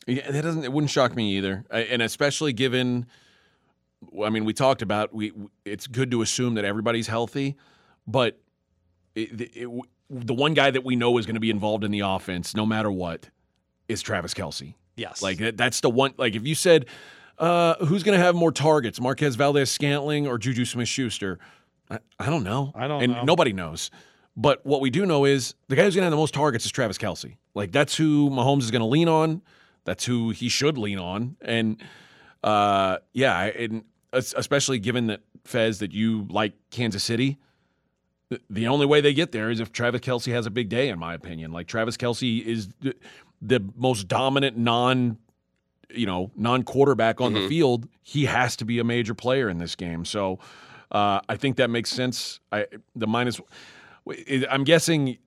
Yeah, 0.05 0.29
that 0.31 0.41
doesn't. 0.41 0.63
It 0.63 0.71
wouldn't 0.71 0.91
shock 0.91 1.15
me 1.15 1.35
either, 1.37 1.65
and 1.69 2.01
especially 2.01 2.53
given. 2.53 3.07
I 4.23 4.29
mean, 4.29 4.45
we 4.45 4.53
talked 4.53 4.81
about 4.81 5.13
we. 5.13 5.33
It's 5.65 5.85
good 5.85 6.11
to 6.11 6.21
assume 6.21 6.53
that 6.53 6.63
everybody's 6.63 7.07
healthy, 7.07 7.57
but 8.05 8.39
it, 9.15 9.51
it, 9.53 9.69
the 10.09 10.33
one 10.33 10.53
guy 10.53 10.71
that 10.71 10.85
we 10.85 10.95
know 10.95 11.17
is 11.17 11.25
going 11.25 11.35
to 11.35 11.41
be 11.41 11.49
involved 11.49 11.83
in 11.83 11.91
the 11.91 11.99
offense, 12.01 12.55
no 12.55 12.65
matter 12.65 12.89
what, 12.89 13.29
is 13.89 14.01
Travis 14.01 14.33
Kelce. 14.33 14.75
Yes. 14.95 15.21
Like 15.21 15.39
that, 15.39 15.57
that's 15.57 15.81
the 15.81 15.89
one. 15.89 16.13
Like 16.17 16.35
if 16.35 16.47
you 16.47 16.55
said, 16.55 16.85
uh, 17.39 17.75
who's 17.85 18.03
going 18.03 18.17
to 18.17 18.23
have 18.23 18.35
more 18.35 18.51
targets, 18.51 18.99
Marquez 18.99 19.35
Valdes 19.35 19.69
Scantling 19.71 20.27
or 20.27 20.37
Juju 20.37 20.65
Smith 20.65 20.87
Schuster? 20.87 21.39
I, 21.89 21.99
I 22.19 22.27
don't 22.29 22.43
know. 22.43 22.71
I 22.75 22.87
don't 22.87 23.03
and 23.03 23.13
know. 23.13 23.23
nobody 23.23 23.53
knows. 23.53 23.91
But 24.35 24.65
what 24.65 24.81
we 24.81 24.89
do 24.89 25.05
know 25.05 25.25
is 25.25 25.55
the 25.67 25.75
guy 25.75 25.83
who's 25.83 25.95
going 25.95 26.01
to 26.01 26.05
have 26.05 26.11
the 26.11 26.17
most 26.17 26.33
targets 26.33 26.65
is 26.65 26.71
Travis 26.71 26.97
Kelce. 26.97 27.37
Like 27.55 27.71
that's 27.71 27.95
who 27.97 28.29
Mahomes 28.29 28.61
is 28.61 28.71
going 28.71 28.81
to 28.81 28.85
lean 28.87 29.07
on. 29.07 29.41
That's 29.83 30.05
who 30.05 30.29
he 30.31 30.49
should 30.49 30.77
lean 30.77 30.99
on. 30.99 31.37
And 31.41 31.81
uh, 32.43 32.97
yeah, 33.13 33.43
and 33.45 33.83
especially 34.13 34.79
given 34.79 35.07
that 35.07 35.21
Fez 35.43 35.79
that 35.79 35.91
you 35.93 36.27
like 36.29 36.53
Kansas 36.71 37.03
City. 37.03 37.37
the- 38.29 38.41
The 38.49 38.67
only 38.67 38.85
way 38.85 39.01
they 39.01 39.13
get 39.13 39.31
there 39.31 39.49
is 39.49 39.59
if 39.59 39.71
Travis 39.71 40.01
Kelce 40.01 40.31
has 40.33 40.45
a 40.45 40.51
big 40.51 40.69
day, 40.69 40.89
in 40.89 40.99
my 40.99 41.13
opinion. 41.13 41.51
Like 41.51 41.67
Travis 41.67 41.97
Kelce 41.97 42.43
is 42.45 42.69
the, 42.81 42.95
the 43.41 43.63
most 43.75 44.07
dominant 44.07 44.57
non, 44.57 45.17
you 45.89 46.05
know, 46.05 46.31
non 46.35 46.63
quarterback 46.63 47.21
on 47.21 47.33
the 47.33 47.47
field. 47.47 47.87
He 48.01 48.25
has 48.25 48.55
to 48.57 48.65
be 48.65 48.79
a 48.79 48.83
major 48.83 49.13
player 49.13 49.49
in 49.49 49.57
this 49.57 49.75
game. 49.75 50.05
So 50.05 50.39
uh, 50.91 51.21
I 51.27 51.35
think 51.37 51.57
that 51.57 51.69
makes 51.69 51.89
sense. 51.89 52.39
I 52.51 52.67
the 52.95 53.07
minus. 53.07 53.39
I'm 54.49 54.63
guessing 54.63 55.17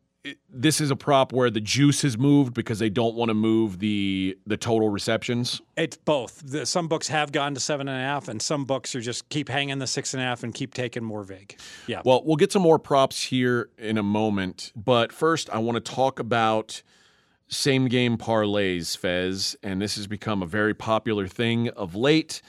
this 0.50 0.82
is 0.82 0.90
a 0.90 0.96
prop 0.96 1.32
where 1.32 1.48
the 1.50 1.60
juice 1.60 2.02
has 2.02 2.18
moved 2.18 2.52
because 2.52 2.78
they 2.78 2.90
don't 2.90 3.14
want 3.14 3.30
to 3.30 3.34
move 3.34 3.78
the 3.78 4.36
the 4.46 4.56
total 4.56 4.88
receptions. 4.88 5.60
It's 5.76 5.96
both. 5.96 6.42
The, 6.44 6.66
some 6.66 6.88
books 6.88 7.08
have 7.08 7.32
gone 7.32 7.54
to 7.54 7.60
seven 7.60 7.88
and 7.88 7.96
a 7.96 8.04
half, 8.04 8.28
and 8.28 8.40
some 8.40 8.64
books 8.64 8.94
are 8.94 9.00
just 9.00 9.28
keep 9.30 9.48
hanging 9.48 9.78
the 9.78 9.86
six 9.86 10.12
and 10.14 10.22
a 10.22 10.26
half 10.26 10.42
and 10.42 10.54
keep 10.54 10.74
taking 10.74 11.04
more 11.04 11.24
vig. 11.24 11.58
Yeah. 11.86 12.02
Well, 12.04 12.22
we'll 12.24 12.36
get 12.36 12.52
some 12.52 12.62
more 12.62 12.78
props 12.78 13.22
here 13.22 13.70
in 13.78 13.96
a 13.96 14.02
moment, 14.02 14.72
but 14.76 15.12
first 15.12 15.48
I 15.50 15.58
want 15.58 15.82
to 15.82 15.92
talk 15.92 16.18
about 16.18 16.82
same 17.50 17.88
game 17.88 18.16
parlays, 18.16 18.96
Fez, 18.96 19.56
and 19.62 19.82
this 19.82 19.96
has 19.96 20.06
become 20.06 20.42
a 20.42 20.46
very 20.46 20.72
popular 20.72 21.26
thing 21.26 21.68
of 21.70 21.96
late. 21.96 22.42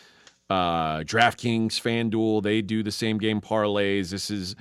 Uh, 0.49 0.99
DraftKings, 0.99 1.81
FanDuel, 1.81 2.43
they 2.43 2.61
do 2.61 2.83
the 2.83 2.91
same 2.91 3.17
game 3.17 3.41
parlays. 3.41 4.11
This 4.11 4.29
is 4.29 4.55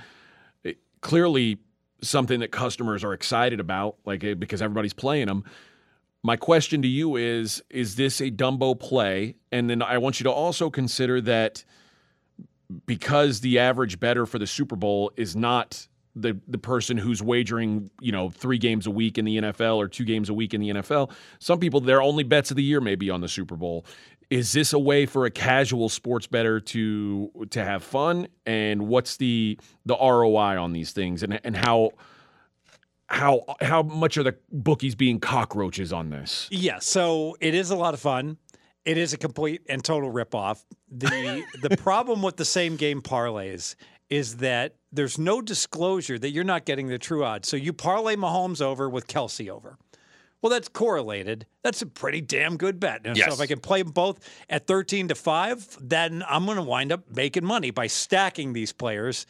eh, 0.65 0.73
clearly 1.01 1.59
something 2.01 2.39
that 2.39 2.51
customers 2.51 3.03
are 3.03 3.13
excited 3.13 3.59
about, 3.59 3.97
like 4.03 4.23
eh, 4.23 4.33
because 4.33 4.63
everybody's 4.63 4.93
playing 4.93 5.27
them. 5.27 5.43
My 6.23 6.37
question 6.37 6.81
to 6.81 6.87
you 6.87 7.17
is: 7.17 7.61
Is 7.69 7.95
this 7.95 8.19
a 8.19 8.31
Dumbo 8.31 8.79
play? 8.79 9.35
And 9.51 9.69
then 9.69 9.83
I 9.83 9.99
want 9.99 10.19
you 10.19 10.23
to 10.23 10.31
also 10.31 10.71
consider 10.71 11.21
that 11.21 11.63
because 12.85 13.41
the 13.41 13.59
average 13.59 13.99
better 13.99 14.25
for 14.25 14.39
the 14.39 14.47
Super 14.47 14.75
Bowl 14.75 15.11
is 15.17 15.35
not 15.35 15.87
the 16.15 16.39
the 16.47 16.57
person 16.57 16.97
who's 16.97 17.21
wagering, 17.21 17.89
you 17.99 18.11
know, 18.11 18.29
three 18.29 18.57
games 18.57 18.87
a 18.87 18.91
week 18.91 19.17
in 19.17 19.25
the 19.25 19.37
NFL 19.37 19.77
or 19.77 19.87
two 19.87 20.05
games 20.05 20.29
a 20.29 20.33
week 20.33 20.53
in 20.53 20.61
the 20.61 20.69
NFL. 20.69 21.11
Some 21.39 21.59
people 21.59 21.81
their 21.81 22.01
only 22.01 22.23
bets 22.23 22.51
of 22.51 22.57
the 22.57 22.63
year 22.63 22.81
may 22.81 22.95
be 22.95 23.09
on 23.09 23.21
the 23.21 23.29
Super 23.29 23.55
Bowl. 23.55 23.85
Is 24.29 24.53
this 24.53 24.71
a 24.71 24.79
way 24.79 25.05
for 25.05 25.25
a 25.25 25.31
casual 25.31 25.89
sports 25.89 26.27
better 26.27 26.59
to 26.59 27.31
to 27.49 27.63
have 27.63 27.83
fun? 27.83 28.27
And 28.45 28.87
what's 28.87 29.17
the 29.17 29.59
the 29.85 29.95
ROI 29.95 30.61
on 30.61 30.73
these 30.73 30.91
things? 30.91 31.23
And 31.23 31.39
and 31.43 31.55
how 31.55 31.91
how 33.07 33.43
how 33.61 33.83
much 33.83 34.17
are 34.17 34.23
the 34.23 34.35
bookies 34.51 34.95
being 34.95 35.19
cockroaches 35.19 35.91
on 35.91 36.09
this? 36.09 36.47
Yeah, 36.49 36.79
so 36.79 37.35
it 37.41 37.53
is 37.53 37.69
a 37.69 37.75
lot 37.75 37.93
of 37.93 37.99
fun. 37.99 38.37
It 38.83 38.97
is 38.97 39.13
a 39.13 39.17
complete 39.17 39.61
and 39.69 39.83
total 39.83 40.11
ripoff. 40.11 40.63
The 40.89 41.43
the 41.61 41.77
problem 41.77 42.21
with 42.21 42.37
the 42.37 42.45
same 42.45 42.77
game 42.77 43.01
parlays 43.01 43.75
is 44.11 44.37
that 44.37 44.75
there's 44.91 45.17
no 45.17 45.41
disclosure 45.41 46.19
that 46.19 46.31
you're 46.31 46.43
not 46.43 46.65
getting 46.65 46.87
the 46.87 46.99
true 46.99 47.23
odds. 47.23 47.47
So 47.47 47.55
you 47.55 47.71
parlay 47.73 48.15
Mahomes 48.17 48.61
over 48.61 48.89
with 48.89 49.07
Kelce 49.07 49.49
over. 49.49 49.77
Well, 50.41 50.49
that's 50.49 50.67
correlated. 50.67 51.45
That's 51.63 51.81
a 51.81 51.85
pretty 51.85 52.19
damn 52.19 52.57
good 52.57 52.79
bet. 52.79 53.01
And 53.05 53.15
So 53.29 53.35
if 53.35 53.39
I 53.39 53.45
can 53.47 53.59
play 53.59 53.83
them 53.83 53.91
both 53.91 54.19
at 54.49 54.67
13 54.67 55.07
to 55.07 55.15
5, 55.15 55.77
then 55.81 56.23
I'm 56.27 56.45
going 56.45 56.57
to 56.57 56.63
wind 56.63 56.91
up 56.91 57.03
making 57.09 57.45
money 57.45 57.71
by 57.71 57.87
stacking 57.87 58.53
these 58.53 58.73
players 58.73 59.25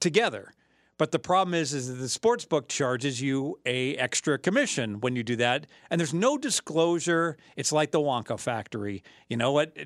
together. 0.00 0.52
But 0.98 1.12
the 1.12 1.18
problem 1.18 1.52
is, 1.52 1.74
is 1.74 1.88
that 1.88 1.94
the 1.94 2.08
sports 2.08 2.46
book 2.46 2.68
charges 2.68 3.20
you 3.20 3.58
a 3.66 3.96
extra 3.96 4.38
commission 4.38 5.00
when 5.00 5.14
you 5.14 5.22
do 5.22 5.36
that, 5.36 5.66
and 5.90 6.00
there's 6.00 6.14
no 6.14 6.38
disclosure. 6.38 7.36
It's 7.54 7.70
like 7.70 7.90
the 7.90 8.00
Wonka 8.00 8.38
factory. 8.40 9.02
You 9.28 9.36
know 9.36 9.52
what? 9.52 9.76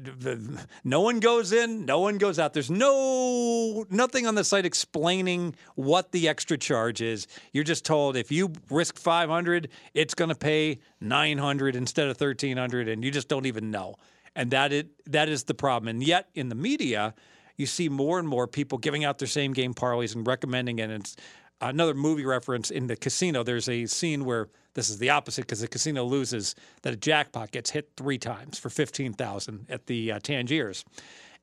No 0.85 1.01
one 1.01 1.19
goes 1.19 1.51
in, 1.53 1.85
no 1.85 1.99
one 1.99 2.19
goes 2.19 2.39
out. 2.39 2.53
There's 2.53 2.71
no 2.71 3.85
nothing 3.91 4.27
on 4.27 4.37
the 4.37 4.45
site 4.45 4.65
explaining 4.65 5.57
what 5.75 6.13
the 6.13 6.29
extra 6.29 6.57
charge 6.57 7.01
is. 7.01 7.27
You're 7.53 7.65
just 7.65 7.85
told 7.85 8.17
if 8.17 8.31
you 8.31 8.53
risk 8.71 8.97
500, 8.97 9.69
it's 9.95 10.15
going 10.15 10.29
to 10.31 10.37
pay 10.37 10.79
900 11.01 11.75
instead 11.75 12.05
of 12.07 12.21
1300, 12.21 12.89
and 12.89 13.05
you 13.05 13.11
just 13.11 13.29
don't 13.29 13.47
even 13.47 13.73
know. 13.73 13.97
And 14.37 14.53
that 14.53 14.73
it 14.73 14.91
that 15.11 15.29
is 15.29 15.45
the 15.45 15.55
problem. 15.55 15.89
And 15.89 16.05
yet 16.05 16.29
in 16.35 16.51
the 16.51 16.55
media 16.55 17.15
you 17.57 17.67
see 17.67 17.89
more 17.89 18.19
and 18.19 18.29
more 18.29 18.47
people 18.47 18.79
giving 18.79 19.05
out 19.05 19.19
their 19.19 19.29
same 19.29 19.53
game 19.53 19.75
parlays 19.75 20.15
and 20.15 20.27
recommending 20.27 20.79
it. 20.79 20.85
And 20.85 21.03
it's 21.03 21.17
another 21.61 21.95
movie 21.95 22.25
reference 22.25 22.71
in 22.71 22.87
the 22.87 22.97
casino. 22.97 23.43
There's 23.43 23.69
a 23.69 23.87
scene 23.87 24.25
where 24.25 24.49
this 24.75 24.89
is 24.89 24.99
the 24.99 25.11
opposite 25.11 25.43
because 25.43 25.61
the 25.61 25.69
casino 25.69 26.05
loses 26.05 26.55
that 26.83 26.93
a 26.93 26.97
jackpot 26.97 27.51
gets 27.51 27.71
hit 27.71 27.91
three 27.97 28.19
times 28.19 28.59
for 28.59 28.71
fifteen 28.71 29.13
thousand 29.13 29.67
at 29.69 29.87
the 29.87 30.13
uh, 30.13 30.19
Tangiers, 30.21 30.85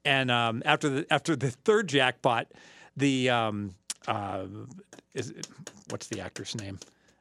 and 0.06 0.32
um, 0.32 0.64
after 0.66 0.90
the 0.90 1.06
after 1.10 1.36
the 1.36 1.52
third 1.52 1.88
jackpot, 1.88 2.48
the 2.96 3.30
um, 3.30 3.76
uh, 4.08 4.46
is 5.14 5.32
it, 5.32 5.48
what's 5.90 6.08
the 6.08 6.22
actor's 6.22 6.56
name? 6.56 6.80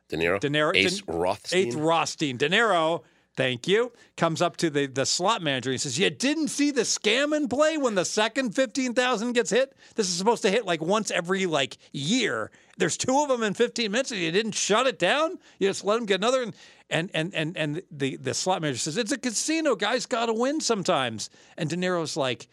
De 0.09 0.17
Niro. 0.17 0.39
De 0.39 0.49
Niro- 0.49 0.77
Ace 0.77 1.01
De- 1.01 1.13
Rothstein. 1.13 1.67
Ace 1.67 1.75
Rothstein. 1.75 2.37
De 2.37 2.49
Niro, 2.49 3.03
thank 3.37 3.69
you, 3.69 3.93
comes 4.17 4.43
up 4.43 4.57
to 4.59 4.71
the, 4.71 4.87
the 4.87 5.07
slot 5.07 5.43
manager. 5.43 5.71
He 5.71 5.79
says, 5.79 5.99
You 5.99 6.11
didn't 6.11 6.49
see 6.49 6.71
the 6.71 6.83
scam 6.83 7.37
in 7.37 7.49
play 7.49 7.77
when 7.77 7.95
the 7.95 8.05
second 8.05 8.55
15,000 8.55 9.33
gets 9.33 9.51
hit? 9.51 9.77
This 9.95 10.09
is 10.09 10.17
supposed 10.17 10.43
to 10.43 10.51
hit 10.51 10.65
like 10.65 10.81
once 10.81 11.11
every 11.11 11.47
like 11.47 11.77
year. 11.93 12.51
There's 12.79 12.97
two 12.97 13.19
of 13.21 13.29
them 13.29 13.43
in 13.43 13.55
15 13.55 13.91
minutes 13.91 14.11
and 14.11 14.21
you 14.21 14.33
didn't 14.33 14.53
shut 14.53 14.87
it 14.87 14.99
down? 14.99 15.39
You 15.59 15.69
just 15.69 15.85
let 15.85 15.97
them 15.97 16.07
get 16.07 16.21
another. 16.21 16.43
And, 16.43 16.55
and, 16.91 17.11
and, 17.15 17.35
and, 17.35 17.57
and 17.57 17.83
the, 17.91 18.17
the 18.17 18.35
slot 18.35 18.63
manager 18.63 18.79
says, 18.79 18.97
It's 18.97 19.13
a 19.13 19.19
casino. 19.19 19.77
Guys 19.77 20.07
got 20.07 20.27
to 20.27 20.35
win 20.35 20.61
sometimes. 20.61 21.31
And 21.57 21.71
De 21.71 21.77
Niro's 21.77 22.17
like, 22.17 22.49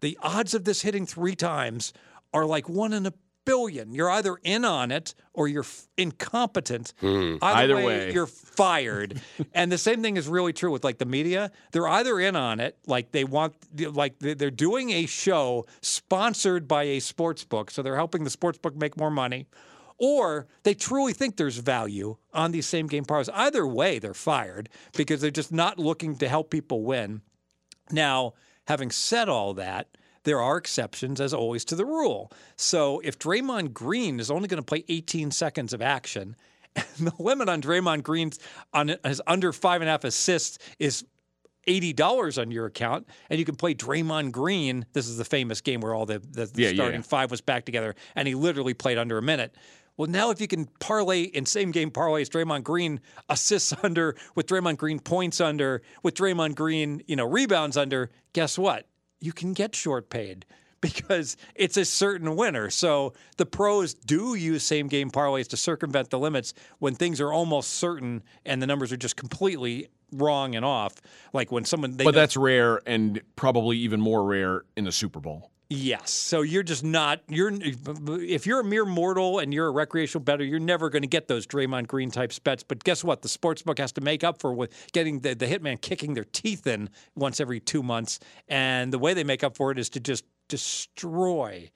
The 0.00 0.18
odds 0.22 0.54
of 0.54 0.64
this 0.64 0.82
hitting 0.82 1.06
three 1.06 1.34
times 1.34 1.92
are 2.32 2.44
like 2.44 2.68
one 2.68 2.92
in 2.92 3.06
a 3.06 3.12
billion. 3.46 3.92
You're 3.94 4.10
either 4.10 4.36
in 4.42 4.66
on 4.66 4.90
it 4.90 5.14
or 5.32 5.48
you're 5.48 5.62
f- 5.62 5.86
incompetent. 5.96 6.92
Hmm. 7.00 7.36
Either, 7.40 7.62
Either 7.62 7.76
way, 7.76 7.84
way. 7.86 8.12
you're 8.12 8.26
fired. 8.26 9.22
and 9.54 9.72
the 9.72 9.78
same 9.78 10.02
thing 10.02 10.18
is 10.18 10.28
really 10.28 10.52
true 10.52 10.70
with 10.70 10.84
like 10.84 10.98
the 10.98 11.06
media. 11.06 11.50
They're 11.72 11.88
either 11.88 12.20
in 12.20 12.36
on 12.36 12.60
it, 12.60 12.76
like 12.86 13.12
they 13.12 13.24
want, 13.24 13.54
like 13.78 14.18
they- 14.18 14.34
they're 14.34 14.50
doing 14.50 14.90
a 14.90 15.06
show 15.06 15.64
sponsored 15.80 16.68
by 16.68 16.82
a 16.82 17.00
sports 17.00 17.44
book, 17.44 17.70
so 17.70 17.80
they're 17.82 17.96
helping 17.96 18.24
the 18.24 18.30
sports 18.30 18.58
book 18.58 18.76
make 18.76 18.98
more 18.98 19.10
money. 19.10 19.46
Or 19.98 20.46
they 20.64 20.74
truly 20.74 21.14
think 21.14 21.36
there's 21.38 21.56
value 21.56 22.18
on 22.34 22.52
these 22.52 22.66
same 22.66 22.86
game 22.86 23.06
parlays. 23.06 23.30
Either 23.32 23.66
way, 23.66 23.98
they're 23.98 24.12
fired 24.12 24.68
because 24.94 25.22
they're 25.22 25.30
just 25.30 25.52
not 25.52 25.78
looking 25.78 26.16
to 26.16 26.28
help 26.28 26.50
people 26.50 26.82
win. 26.82 27.22
Now, 27.90 28.34
having 28.66 28.90
said 28.90 29.30
all 29.30 29.54
that, 29.54 29.88
there 30.26 30.42
are 30.42 30.56
exceptions, 30.56 31.20
as 31.20 31.32
always, 31.32 31.64
to 31.64 31.76
the 31.76 31.86
rule. 31.86 32.32
So 32.56 33.00
if 33.04 33.16
Draymond 33.16 33.72
Green 33.72 34.18
is 34.18 34.28
only 34.28 34.48
going 34.48 34.60
to 34.60 34.66
play 34.66 34.84
18 34.88 35.30
seconds 35.30 35.72
of 35.72 35.80
action, 35.80 36.34
and 36.76 37.06
the 37.06 37.12
limit 37.20 37.48
on 37.48 37.62
Draymond 37.62 38.02
Green's 38.02 38.40
on 38.74 38.96
his 39.04 39.22
under 39.26 39.52
five 39.52 39.80
and 39.80 39.88
a 39.88 39.92
half 39.92 40.04
assists 40.04 40.58
is 40.78 41.04
eighty 41.68 41.92
dollars 41.92 42.38
on 42.38 42.50
your 42.50 42.66
account, 42.66 43.08
and 43.30 43.38
you 43.38 43.44
can 43.44 43.54
play 43.54 43.72
Draymond 43.72 44.32
Green. 44.32 44.84
This 44.92 45.08
is 45.08 45.16
the 45.16 45.24
famous 45.24 45.60
game 45.60 45.80
where 45.80 45.94
all 45.94 46.04
the, 46.04 46.18
the, 46.18 46.46
the 46.46 46.62
Yeah, 46.62 46.68
yeah, 46.68 46.74
starting 46.74 47.00
yeah. 47.00 47.06
five 47.06 47.30
was 47.30 47.40
back 47.40 47.64
together, 47.64 47.94
and 48.14 48.28
he 48.28 48.34
literally 48.34 48.74
played 48.74 48.98
under 48.98 49.16
a 49.16 49.22
minute. 49.22 49.54
Well, 49.96 50.10
now 50.10 50.30
if 50.30 50.40
you 50.40 50.48
can 50.48 50.66
parlay 50.80 51.22
in 51.22 51.46
same 51.46 51.70
game 51.70 51.90
parlays, 51.90 52.28
Draymond 52.28 52.64
Green 52.64 53.00
assists 53.30 53.72
under 53.82 54.16
with 54.34 54.46
Draymond 54.48 54.76
Green 54.76 54.98
points 54.98 55.40
under 55.40 55.82
with 56.02 56.14
Draymond 56.14 56.56
Green, 56.56 57.02
you 57.06 57.16
know, 57.16 57.26
rebounds 57.26 57.76
under. 57.78 58.10
Guess 58.34 58.58
what? 58.58 58.86
You 59.20 59.32
can 59.32 59.52
get 59.52 59.74
short 59.74 60.10
paid 60.10 60.44
because 60.80 61.36
it's 61.54 61.76
a 61.76 61.84
certain 61.84 62.36
winner. 62.36 62.70
So 62.70 63.12
the 63.38 63.46
pros 63.46 63.94
do 63.94 64.34
use 64.34 64.62
same 64.62 64.88
game 64.88 65.10
parlays 65.10 65.48
to 65.48 65.56
circumvent 65.56 66.10
the 66.10 66.18
limits 66.18 66.54
when 66.78 66.94
things 66.94 67.20
are 67.20 67.32
almost 67.32 67.70
certain 67.74 68.22
and 68.44 68.60
the 68.62 68.66
numbers 68.66 68.92
are 68.92 68.96
just 68.96 69.16
completely 69.16 69.88
wrong 70.12 70.54
and 70.54 70.64
off. 70.64 70.94
Like 71.32 71.50
when 71.50 71.64
someone 71.64 71.96
they 71.96 72.04
But 72.04 72.14
know- 72.14 72.20
that's 72.20 72.36
rare 72.36 72.80
and 72.86 73.20
probably 73.36 73.78
even 73.78 74.00
more 74.00 74.24
rare 74.24 74.62
in 74.76 74.84
the 74.84 74.92
Super 74.92 75.18
Bowl. 75.20 75.50
Yes. 75.68 76.12
So 76.12 76.42
you're 76.42 76.62
just 76.62 76.84
not 76.84 77.22
you're 77.28 77.50
if 77.60 78.46
you're 78.46 78.60
a 78.60 78.64
mere 78.64 78.84
mortal 78.84 79.40
and 79.40 79.52
you're 79.52 79.66
a 79.66 79.72
recreational 79.72 80.22
bettor, 80.22 80.44
you're 80.44 80.60
never 80.60 80.90
going 80.90 81.02
to 81.02 81.08
get 81.08 81.26
those 81.26 81.44
Draymond 81.44 81.88
Green 81.88 82.10
type 82.10 82.32
bets. 82.44 82.62
But 82.62 82.84
guess 82.84 83.02
what? 83.02 83.22
The 83.22 83.28
sports 83.28 83.62
book 83.62 83.78
has 83.78 83.90
to 83.92 84.00
make 84.00 84.22
up 84.22 84.40
for 84.40 84.52
with 84.52 84.72
getting 84.92 85.20
the, 85.20 85.34
the 85.34 85.46
hitman 85.46 85.80
kicking 85.80 86.14
their 86.14 86.24
teeth 86.24 86.68
in 86.68 86.88
once 87.16 87.40
every 87.40 87.58
two 87.58 87.82
months, 87.82 88.20
and 88.48 88.92
the 88.92 88.98
way 88.98 89.12
they 89.12 89.24
make 89.24 89.42
up 89.42 89.56
for 89.56 89.72
it 89.72 89.78
is 89.78 89.88
to 89.90 90.00
just 90.00 90.24
destroy 90.46 91.68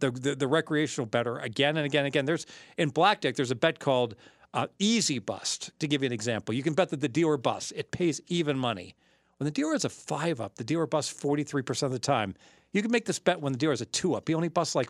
the 0.00 0.10
the, 0.10 0.34
the 0.34 0.46
recreational 0.46 1.06
bettor 1.06 1.38
again 1.38 1.78
and 1.78 1.86
again 1.86 2.00
and 2.00 2.08
again. 2.08 2.26
There's 2.26 2.44
in 2.76 2.90
Black 2.90 3.22
blackjack. 3.22 3.36
There's 3.36 3.50
a 3.50 3.56
bet 3.56 3.78
called 3.78 4.16
uh, 4.52 4.66
Easy 4.78 5.18
Bust. 5.18 5.70
To 5.78 5.88
give 5.88 6.02
you 6.02 6.06
an 6.06 6.12
example, 6.12 6.54
you 6.54 6.62
can 6.62 6.74
bet 6.74 6.90
that 6.90 7.00
the 7.00 7.08
dealer 7.08 7.38
busts. 7.38 7.72
It 7.74 7.90
pays 7.90 8.20
even 8.26 8.58
money. 8.58 8.96
When 9.38 9.46
the 9.46 9.50
dealer 9.50 9.72
has 9.72 9.86
a 9.86 9.88
five 9.88 10.38
up, 10.38 10.56
the 10.56 10.64
dealer 10.64 10.86
busts 10.86 11.18
43% 11.18 11.84
of 11.84 11.92
the 11.92 11.98
time. 11.98 12.34
You 12.72 12.82
can 12.82 12.90
make 12.90 13.04
this 13.04 13.18
bet 13.18 13.40
when 13.40 13.52
the 13.52 13.58
dealer 13.58 13.72
has 13.72 13.80
a 13.80 13.86
two 13.86 14.14
up. 14.14 14.28
He 14.28 14.34
only 14.34 14.48
busts 14.48 14.74
like 14.74 14.88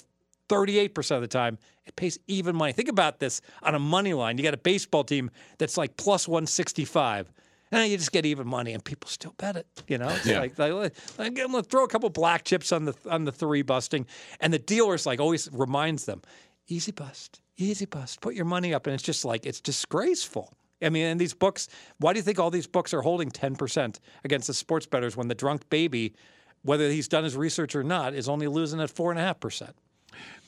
38% 0.49 1.11
of 1.17 1.23
the 1.23 1.29
time. 1.29 1.59
It 1.87 1.97
pays 1.97 2.19
even 2.27 2.57
money. 2.57 2.73
Think 2.73 2.89
about 2.89 3.21
this 3.21 3.41
on 3.63 3.75
a 3.75 3.79
money 3.79 4.13
line. 4.15 4.37
You 4.37 4.45
got 4.45 4.55
a 4.55 4.59
baseball 4.59 5.05
team 5.05 5.31
that's 5.59 5.77
like 5.77 5.97
plus 5.97 6.27
165. 6.29 7.33
And 7.73 7.89
you 7.89 7.97
just 7.97 8.11
get 8.11 8.27
even 8.27 8.49
money, 8.49 8.73
and 8.73 8.85
people 8.85 9.09
still 9.09 9.33
bet 9.39 9.55
it. 9.55 9.65
You 9.87 9.97
know, 9.99 10.09
it's 10.09 10.27
Yeah. 10.27 10.41
like, 10.41 10.59
like, 10.59 10.73
like, 10.73 10.93
I'm 11.19 11.35
gonna 11.35 11.63
throw 11.63 11.85
a 11.85 11.89
couple 11.89 12.11
black 12.11 12.45
chips 12.45 12.73
on 12.73 12.85
the 12.85 12.95
on 13.09 13.25
the 13.25 13.31
three 13.31 13.63
busting, 13.63 14.07
and 14.41 14.53
the 14.53 14.59
dealer's 14.59 15.07
like 15.07 15.21
always 15.21 15.49
reminds 15.53 16.05
them, 16.05 16.21
easy 16.67 16.91
bust, 16.91 17.41
easy 17.57 17.85
bust, 17.87 18.21
put 18.23 18.35
your 18.35 18.45
money 18.45 18.75
up, 18.75 18.89
and 18.89 18.95
it's 18.95 19.05
just 19.05 19.25
like 19.25 19.47
it's 19.47 19.61
disgraceful. 19.61 20.53
I 20.83 20.89
mean, 20.89 21.05
and 21.07 21.21
these 21.21 21.33
books, 21.33 21.69
why 21.99 22.13
do 22.13 22.19
you 22.19 22.25
think 22.25 22.41
all 22.41 22.51
these 22.51 22.67
books 22.67 22.93
are 22.93 23.03
holding 23.03 23.31
10% 23.31 24.01
against 24.25 24.49
the 24.49 24.55
sports 24.55 24.87
betters 24.87 25.17
when 25.17 25.29
the 25.29 25.35
drunk 25.37 25.69
baby, 25.71 26.15
whether 26.63 26.89
he's 26.89 27.09
done 27.09 27.25
his 27.25 27.37
research 27.37 27.75
or 27.75 27.83
not, 27.83 28.15
is 28.15 28.29
only 28.29 28.47
losing 28.47 28.81
at 28.81 28.91
4.5%? 28.93 29.73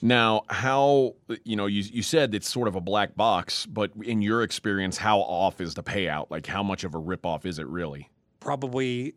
Now, 0.01 0.43
how 0.49 1.15
you 1.45 1.55
know 1.55 1.67
you 1.67 1.83
you 1.83 2.03
said 2.03 2.35
it's 2.35 2.51
sort 2.51 2.67
of 2.67 2.75
a 2.75 2.81
black 2.81 3.15
box, 3.15 3.67
but 3.67 3.93
in 4.03 4.21
your 4.21 4.43
experience, 4.43 4.99
how 4.99 5.21
off 5.21 5.61
is 5.61 5.75
the 5.75 5.83
payout? 5.83 6.27
Like, 6.29 6.47
how 6.47 6.65
much 6.65 6.83
of 6.83 6.95
a 6.97 6.99
ripoff 6.99 7.47
is 7.47 7.61
it 7.61 7.69
really? 7.69 8.11
Probably, 8.41 9.15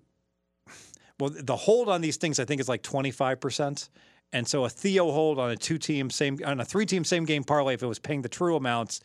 well, 1.19 1.31
the 1.31 1.55
hold 1.55 1.89
on 1.89 2.01
these 2.01 2.17
things, 2.17 2.39
I 2.39 2.45
think, 2.45 2.61
is 2.61 2.69
like 2.69 2.83
25%. 2.83 3.89
And 4.31 4.47
so 4.47 4.65
a 4.65 4.69
Theo 4.69 5.11
hold 5.11 5.39
on 5.39 5.49
a 5.49 5.55
two 5.55 5.77
team, 5.77 6.09
same, 6.09 6.39
on 6.45 6.59
a 6.59 6.65
three 6.65 6.85
team, 6.85 7.03
same 7.03 7.25
game 7.25 7.43
parlay, 7.43 7.73
if 7.73 7.81
it 7.81 7.87
was 7.87 7.99
paying 7.99 8.21
the 8.21 8.29
true 8.29 8.55
amounts, 8.55 8.99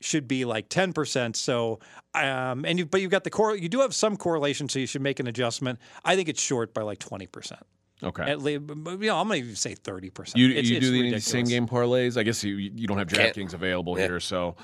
should 0.00 0.28
be 0.28 0.44
like 0.44 0.68
10%. 0.68 1.34
So, 1.36 1.80
um, 2.14 2.64
and 2.64 2.78
you, 2.78 2.86
but 2.86 3.00
you've 3.00 3.10
got 3.10 3.24
the 3.24 3.30
core, 3.30 3.56
you 3.56 3.68
do 3.68 3.80
have 3.80 3.94
some 3.94 4.16
correlation, 4.16 4.68
so 4.68 4.78
you 4.78 4.86
should 4.86 5.02
make 5.02 5.18
an 5.20 5.26
adjustment. 5.26 5.78
I 6.04 6.14
think 6.16 6.28
it's 6.28 6.40
short 6.42 6.72
by 6.74 6.82
like 6.82 6.98
20%. 6.98 7.52
Okay. 8.02 8.22
At 8.22 8.40
least, 8.40 8.62
you 8.68 8.74
know, 8.76 9.16
I'm 9.18 9.26
going 9.26 9.40
to 9.40 9.44
even 9.46 9.56
say 9.56 9.74
30%. 9.74 10.36
you 10.36 10.50
It's- 10.50 10.66
you 10.68 10.76
it's 10.76 10.86
do 10.86 10.92
the 10.92 10.98
ridiculous. 11.00 11.24
same 11.24 11.46
game 11.46 11.66
parlays? 11.66 12.16
I 12.16 12.22
guess 12.22 12.44
you 12.44 12.54
you 12.54 12.86
don't 12.86 12.98
have 12.98 13.08
Can't. 13.08 13.34
DraftKings 13.34 13.54
available 13.54 13.98
Yeah. 13.98 14.06
here, 14.06 14.20
so 14.20 14.54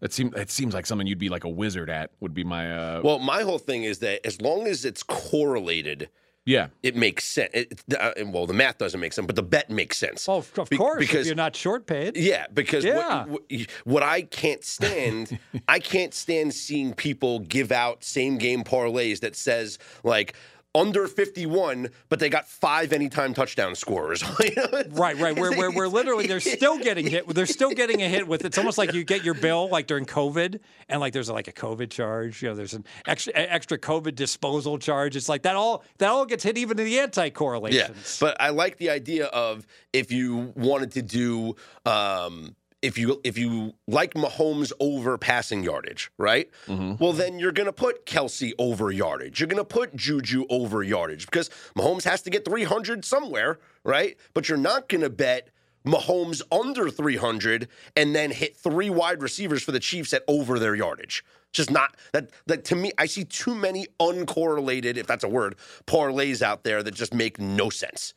that 0.00 0.12
seems 0.14 0.32
that 0.32 0.50
seems 0.50 0.72
like 0.72 0.86
something 0.86 1.06
you'd 1.06 1.18
be 1.18 1.28
like 1.28 1.44
a 1.44 1.50
wizard 1.50 1.90
at. 1.90 2.12
Would 2.20 2.32
be 2.32 2.44
my 2.44 2.72
uh, 2.74 3.00
Well, 3.04 3.18
my 3.18 3.42
whole 3.42 3.58
thing 3.58 3.84
is 3.84 3.98
that 3.98 4.26
as 4.26 4.40
long 4.40 4.66
as 4.66 4.86
it's 4.86 5.02
correlated, 5.02 6.08
yeah. 6.44 6.68
it 6.82 6.96
makes 6.96 7.24
sense. 7.24 7.50
It, 7.54 7.82
uh, 7.98 8.12
well, 8.26 8.46
the 8.46 8.54
math 8.54 8.78
doesn't 8.78 8.98
make 8.98 9.12
sense, 9.12 9.26
but 9.26 9.36
the 9.36 9.42
bet 9.42 9.70
makes 9.70 9.96
sense. 9.96 10.28
Oh, 10.28 10.38
of 10.56 10.68
Be- 10.68 10.76
course, 10.76 10.98
because 10.98 11.20
if 11.20 11.26
you're 11.26 11.34
not 11.36 11.54
short 11.56 11.86
paid. 11.86 12.16
Yeah, 12.16 12.46
because 12.52 12.84
Yeah. 12.84 13.24
What, 13.26 13.42
what, 13.50 13.66
what 13.84 14.02
I 14.02 14.22
can't 14.22 14.64
stand, 14.64 15.38
I 15.68 15.78
can't 15.78 16.14
stand 16.14 16.54
seeing 16.54 16.94
people 16.94 17.40
give 17.40 17.72
out 17.72 18.04
same 18.04 18.38
game 18.38 18.64
parlays 18.64 19.20
that 19.20 19.36
says 19.36 19.78
like 20.04 20.34
under 20.74 21.06
51, 21.06 21.90
but 22.08 22.18
they 22.18 22.30
got 22.30 22.48
five 22.48 22.92
anytime 22.94 23.34
touchdown 23.34 23.74
scorers. 23.74 24.22
You 24.42 24.54
know, 24.56 24.64
it's- 24.78 24.86
Right, 24.98 25.16
right. 25.18 25.38
Where, 25.38 25.52
where, 25.52 25.70
where 25.70 25.88
literally 25.88 26.26
they're 26.26 26.40
still 26.40 26.78
getting 26.78 27.06
hit. 27.06 27.28
They're 27.28 27.44
still 27.46 27.70
getting 27.72 28.00
a 28.02 28.08
hit 28.08 28.26
with. 28.26 28.44
It's 28.44 28.56
almost 28.58 28.78
like 28.78 28.92
you 28.94 29.04
get 29.04 29.22
your 29.24 29.34
bill 29.34 29.68
like 29.68 29.86
during 29.86 30.06
COVID, 30.06 30.60
and 30.88 31.00
like 31.00 31.12
there's 31.12 31.28
like 31.30 31.48
a 31.48 31.52
COVID 31.52 31.90
charge. 31.90 32.42
You 32.42 32.48
know, 32.48 32.54
there's 32.54 32.74
an 32.74 32.84
extra 33.06 33.32
extra 33.34 33.78
COVID 33.78 34.14
disposal 34.14 34.78
charge. 34.78 35.14
It's 35.16 35.28
like 35.28 35.42
that 35.42 35.56
all 35.56 35.84
that 35.98 36.08
all 36.08 36.24
gets 36.24 36.42
hit 36.44 36.56
even 36.58 36.78
in 36.78 36.84
the 36.86 36.98
anti 37.00 37.28
correlations. 37.30 38.18
Yeah, 38.20 38.26
but 38.26 38.36
I 38.40 38.48
like 38.50 38.78
the 38.78 38.90
idea 38.90 39.26
of 39.26 39.66
if 39.92 40.10
you 40.10 40.52
wanted 40.56 40.92
to 40.92 41.02
do, 41.02 41.56
um, 41.84 42.56
if 42.82 42.98
you 42.98 43.20
if 43.24 43.38
you 43.38 43.74
like 43.86 44.14
Mahomes 44.14 44.72
over 44.80 45.16
passing 45.16 45.62
yardage, 45.62 46.10
right? 46.18 46.50
Mm-hmm. 46.66 47.02
Well, 47.02 47.12
then 47.12 47.38
you're 47.38 47.52
going 47.52 47.66
to 47.66 47.72
put 47.72 48.04
Kelce 48.04 48.52
over 48.58 48.90
yardage. 48.90 49.40
You're 49.40 49.46
going 49.46 49.58
to 49.58 49.64
put 49.64 49.94
Juju 49.94 50.44
over 50.50 50.82
yardage 50.82 51.26
because 51.26 51.48
Mahomes 51.76 52.04
has 52.04 52.22
to 52.22 52.30
get 52.30 52.44
300 52.44 53.04
somewhere, 53.04 53.60
right? 53.84 54.16
But 54.34 54.48
you're 54.48 54.58
not 54.58 54.88
going 54.88 55.02
to 55.02 55.10
bet. 55.10 55.48
Mahomes 55.84 56.42
under 56.52 56.88
300 56.88 57.66
and 57.96 58.14
then 58.14 58.30
hit 58.30 58.56
three 58.56 58.88
wide 58.88 59.20
receivers 59.20 59.64
for 59.64 59.72
the 59.72 59.80
Chiefs 59.80 60.12
at 60.12 60.22
over 60.28 60.60
their 60.60 60.76
yardage. 60.76 61.24
Just 61.50 61.72
not 61.72 61.96
that 62.12 62.30
that 62.46 62.64
to 62.66 62.76
me 62.76 62.92
I 62.98 63.06
see 63.06 63.24
too 63.24 63.56
many 63.56 63.88
uncorrelated 63.98 64.96
if 64.96 65.08
that's 65.08 65.24
a 65.24 65.28
word 65.28 65.56
parlays 65.86 66.40
out 66.40 66.62
there 66.62 66.84
that 66.84 66.94
just 66.94 67.12
make 67.12 67.40
no 67.40 67.68
sense. 67.68 68.14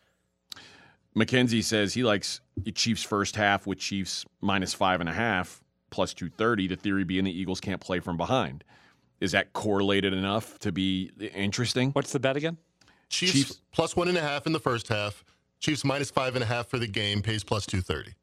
Mackenzie 1.16 1.64
says 1.64 1.96
he 1.96 2.04
likes 2.04 2.42
the 2.58 2.72
Chiefs 2.72 3.04
first 3.04 3.36
half 3.36 3.68
with 3.68 3.80
Chiefs 3.80 4.26
minus 4.42 4.74
five 4.74 5.00
and 5.00 5.10
a 5.10 5.14
half 5.14 5.64
plus 5.90 6.14
two 6.14 6.30
thirty. 6.30 6.68
The 6.68 6.76
theory 6.76 7.04
being 7.04 7.26
the 7.26 7.38
Eagles 7.38 7.60
can't 7.60 7.82
play 7.82 8.00
from 8.00 8.18
behind. 8.18 8.64
Is 9.22 9.32
that 9.32 9.54
correlated 9.54 10.14
enough 10.14 10.60
to 10.60 10.72
be 10.72 11.12
interesting? 11.34 11.92
What's 11.92 12.12
the 12.12 12.20
bet 12.20 12.36
again? 12.38 12.58
Chiefs, 13.10 13.32
Chiefs- 13.34 13.62
plus 13.72 13.96
one 13.96 14.08
and 14.08 14.18
a 14.18 14.22
half 14.22 14.46
in 14.46 14.52
the 14.52 14.60
first 14.60 14.88
half. 14.90 15.24
Chiefs 15.60 15.86
minus 15.86 16.12
five 16.12 16.36
and 16.36 16.44
a 16.44 16.48
half 16.48 16.68
for 16.68 16.78
the 16.80 16.88
game 16.88 17.22
pays 17.22 17.44
plus 17.44 17.66
two 17.66 17.82
thirty. 17.82 18.14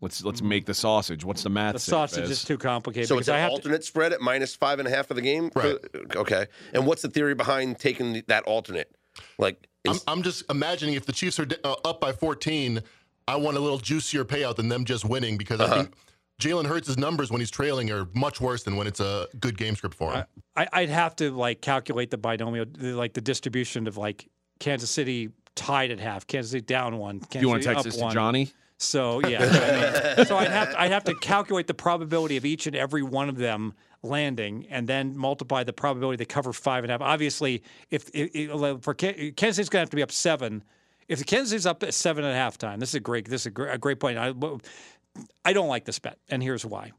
Let's 0.00 0.22
let's 0.22 0.42
make 0.42 0.66
the 0.66 0.74
sausage. 0.74 1.24
What's 1.24 1.42
the 1.42 1.48
math? 1.48 1.72
The 1.72 1.78
say, 1.78 1.90
sausage 1.90 2.24
Fez? 2.24 2.30
is 2.30 2.44
too 2.44 2.58
complicated. 2.58 3.08
So 3.08 3.18
it's 3.18 3.28
an 3.28 3.36
I 3.36 3.38
have 3.38 3.50
to, 3.50 3.54
alternate 3.54 3.84
spread 3.84 4.12
at 4.12 4.20
minus 4.20 4.54
five 4.54 4.78
and 4.78 4.86
a 4.86 4.90
half 4.90 5.10
of 5.10 5.16
the 5.16 5.22
game. 5.22 5.50
Right. 5.54 5.76
Okay. 6.14 6.46
And 6.74 6.86
what's 6.86 7.00
the 7.00 7.08
theory 7.08 7.34
behind 7.34 7.78
taking 7.78 8.22
that 8.26 8.44
alternate? 8.44 8.94
Like, 9.38 9.68
I'm, 9.86 9.96
I'm 10.08 10.22
just 10.22 10.44
imagining 10.50 10.94
if 10.94 11.06
the 11.06 11.12
Chiefs 11.12 11.38
are 11.38 11.46
uh, 11.62 11.74
up 11.84 12.00
by 12.00 12.12
14, 12.12 12.80
I 13.28 13.36
want 13.36 13.56
a 13.56 13.60
little 13.60 13.78
juicier 13.78 14.24
payout 14.24 14.56
than 14.56 14.68
them 14.68 14.84
just 14.84 15.04
winning 15.04 15.36
because 15.36 15.60
Uh-huh. 15.60 15.72
I 15.72 15.76
think 15.82 15.94
Jalen 16.40 16.66
Hurts' 16.66 16.96
numbers 16.96 17.30
when 17.30 17.40
he's 17.40 17.50
trailing 17.50 17.90
are 17.90 18.08
much 18.14 18.40
worse 18.40 18.62
than 18.64 18.76
when 18.76 18.86
it's 18.86 19.00
a 19.00 19.28
good 19.38 19.56
game 19.56 19.76
script 19.76 19.94
for 19.94 20.12
him. 20.12 20.24
I, 20.56 20.66
I'd 20.72 20.88
have 20.90 21.14
to 21.16 21.30
like 21.30 21.60
calculate 21.60 22.10
the 22.10 22.18
binomial, 22.18 22.66
the, 22.70 22.92
like 22.94 23.12
the 23.14 23.20
distribution 23.20 23.86
of 23.86 23.96
like 23.96 24.28
Kansas 24.58 24.90
City 24.90 25.30
tied 25.54 25.90
at 25.90 26.00
half, 26.00 26.26
Kansas 26.26 26.50
City 26.52 26.64
down 26.64 26.98
one. 26.98 27.20
Kansas 27.20 27.30
Do 27.32 27.38
you 27.40 27.48
want 27.48 27.62
to 27.62 27.68
City 27.68 27.74
text 27.74 27.86
up 27.86 27.92
this 27.92 27.96
to 27.98 28.04
one. 28.04 28.12
Johnny? 28.14 28.50
So 28.78 29.20
yeah, 29.28 29.38
I 29.40 30.16
mean, 30.16 30.26
so 30.26 30.36
I'd 30.36 30.50
have 30.50 30.72
to, 30.72 30.80
I'd 30.80 30.90
have 30.90 31.04
to 31.04 31.14
calculate 31.14 31.68
the 31.68 31.74
probability 31.74 32.36
of 32.36 32.44
each 32.44 32.66
and 32.66 32.74
every 32.74 33.02
one 33.04 33.28
of 33.28 33.36
them 33.36 33.72
landing, 34.04 34.66
and 34.70 34.86
then 34.86 35.16
multiply 35.16 35.64
the 35.64 35.72
probability 35.72 36.16
they 36.16 36.24
cover 36.24 36.52
five 36.52 36.84
and 36.84 36.90
a 36.90 36.94
half. 36.94 37.00
Obviously, 37.00 37.62
if, 37.90 38.10
if 38.12 38.50
for 38.82 38.94
Kan- 38.94 39.32
Kansas 39.36 39.56
City's 39.56 39.68
going 39.68 39.80
to 39.80 39.84
have 39.84 39.90
to 39.90 39.96
be 39.96 40.02
up 40.02 40.12
seven. 40.12 40.62
If 41.08 41.18
the 41.18 41.24
Kansas 41.24 41.50
City's 41.50 41.66
up 41.66 41.82
at 41.82 41.92
seven 41.94 42.24
at 42.24 42.34
halftime, 42.34 42.80
this 42.80 42.90
is 42.90 42.94
a 42.96 43.00
great 43.00 43.28
this 43.28 43.42
is 43.42 43.46
a 43.46 43.50
great, 43.50 43.74
a 43.74 43.78
great 43.78 44.00
point. 44.00 44.18
I, 44.18 44.32
I 45.44 45.52
don't 45.52 45.68
like 45.68 45.84
this 45.84 45.98
bet, 45.98 46.18
and 46.28 46.42
here's 46.42 46.64
why. 46.64 46.92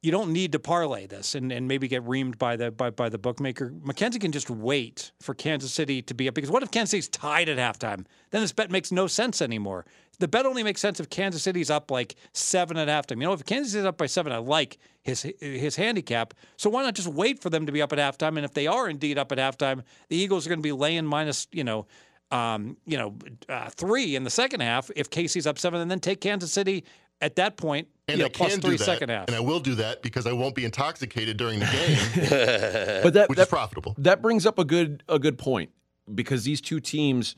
You 0.00 0.10
don't 0.10 0.32
need 0.32 0.50
to 0.52 0.58
parlay 0.58 1.06
this 1.06 1.36
and, 1.36 1.52
and 1.52 1.68
maybe 1.68 1.86
get 1.86 2.04
reamed 2.04 2.36
by 2.36 2.56
the 2.56 2.70
by, 2.72 2.90
by 2.90 3.08
the 3.08 3.18
bookmaker. 3.18 3.72
Mackenzie 3.82 4.18
can 4.18 4.32
just 4.32 4.50
wait 4.50 5.12
for 5.20 5.34
Kansas 5.34 5.72
City 5.72 6.02
to 6.02 6.14
be 6.14 6.28
up 6.28 6.34
because 6.34 6.50
what 6.50 6.62
if 6.62 6.70
Kansas 6.70 6.90
City's 6.90 7.08
tied 7.08 7.48
at 7.48 7.58
halftime? 7.58 8.04
Then 8.30 8.40
this 8.40 8.52
bet 8.52 8.70
makes 8.70 8.90
no 8.90 9.06
sense 9.06 9.40
anymore. 9.40 9.86
The 10.22 10.28
bet 10.28 10.46
only 10.46 10.62
makes 10.62 10.80
sense 10.80 11.00
if 11.00 11.10
Kansas 11.10 11.42
City's 11.42 11.68
up 11.68 11.90
like 11.90 12.14
seven 12.32 12.76
at 12.76 12.86
halftime. 12.86 13.16
You 13.16 13.24
know, 13.24 13.32
if 13.32 13.44
Kansas 13.44 13.72
City's 13.72 13.86
up 13.86 13.96
by 13.96 14.06
seven, 14.06 14.30
I 14.32 14.36
like 14.36 14.78
his 15.02 15.26
his 15.40 15.74
handicap. 15.74 16.32
So 16.56 16.70
why 16.70 16.84
not 16.84 16.94
just 16.94 17.08
wait 17.08 17.42
for 17.42 17.50
them 17.50 17.66
to 17.66 17.72
be 17.72 17.82
up 17.82 17.92
at 17.92 17.98
halftime? 17.98 18.36
And 18.36 18.44
if 18.44 18.54
they 18.54 18.68
are 18.68 18.88
indeed 18.88 19.18
up 19.18 19.32
at 19.32 19.38
halftime, 19.38 19.82
the 20.10 20.16
Eagles 20.16 20.46
are 20.46 20.48
going 20.48 20.60
to 20.60 20.62
be 20.62 20.70
laying 20.70 21.06
minus 21.06 21.48
you 21.50 21.64
know 21.64 21.88
um, 22.30 22.76
you 22.86 22.96
know, 22.96 23.16
uh, 23.48 23.68
three 23.70 24.14
in 24.14 24.22
the 24.22 24.30
second 24.30 24.60
half 24.60 24.92
if 24.94 25.10
Casey's 25.10 25.44
up 25.44 25.58
seven, 25.58 25.80
and 25.80 25.90
then 25.90 25.98
take 25.98 26.20
Kansas 26.20 26.52
City 26.52 26.84
at 27.20 27.34
that 27.34 27.56
point, 27.56 27.88
and 28.06 28.18
you 28.18 28.22
know, 28.22 28.30
I 28.46 28.48
three 28.48 28.76
that, 28.76 28.84
second 28.84 29.08
half. 29.08 29.26
and 29.26 29.36
I 29.36 29.40
will 29.40 29.58
do 29.58 29.74
that 29.74 30.02
because 30.02 30.28
I 30.28 30.32
won't 30.32 30.54
be 30.54 30.64
intoxicated 30.64 31.36
during 31.36 31.58
the 31.58 31.66
game, 31.66 32.28
But 33.02 33.14
that 33.14 33.28
which 33.28 33.38
that, 33.38 33.42
is 33.42 33.48
profitable. 33.48 33.96
that 33.98 34.22
brings 34.22 34.46
up 34.46 34.60
a 34.60 34.64
good 34.64 35.02
a 35.08 35.18
good 35.18 35.36
point 35.36 35.70
because 36.14 36.44
these 36.44 36.60
two 36.60 36.78
teams, 36.78 37.34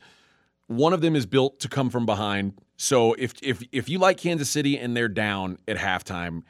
one 0.67 0.93
of 0.93 1.01
them 1.01 1.15
is 1.15 1.25
built 1.25 1.59
to 1.61 1.67
come 1.67 1.89
from 1.89 2.05
behind. 2.05 2.53
So 2.77 3.13
if 3.13 3.33
if 3.41 3.63
if 3.71 3.87
you 3.89 3.99
like 3.99 4.17
Kansas 4.17 4.49
City 4.49 4.77
and 4.77 4.95
they're 4.95 5.07
down 5.07 5.57
at 5.67 5.77
halftime, 5.77 6.43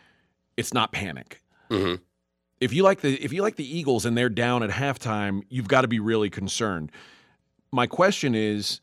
it's 0.57 0.73
not 0.73 0.91
panic. 0.91 1.41
Mhm. 1.69 1.99
If 2.59 2.73
you 2.73 2.83
like 2.83 3.01
the 3.01 3.15
if 3.23 3.31
you 3.33 3.41
like 3.41 3.57
the 3.57 3.77
Eagles 3.77 4.05
and 4.05 4.17
they're 4.17 4.29
down 4.29 4.63
at 4.63 4.69
halftime, 4.71 5.43
you've 5.49 5.67
got 5.67 5.81
to 5.81 5.87
be 5.87 5.99
really 5.99 6.29
concerned. 6.29 6.91
my 7.71 7.87
question 7.87 8.33
is, 8.35 8.79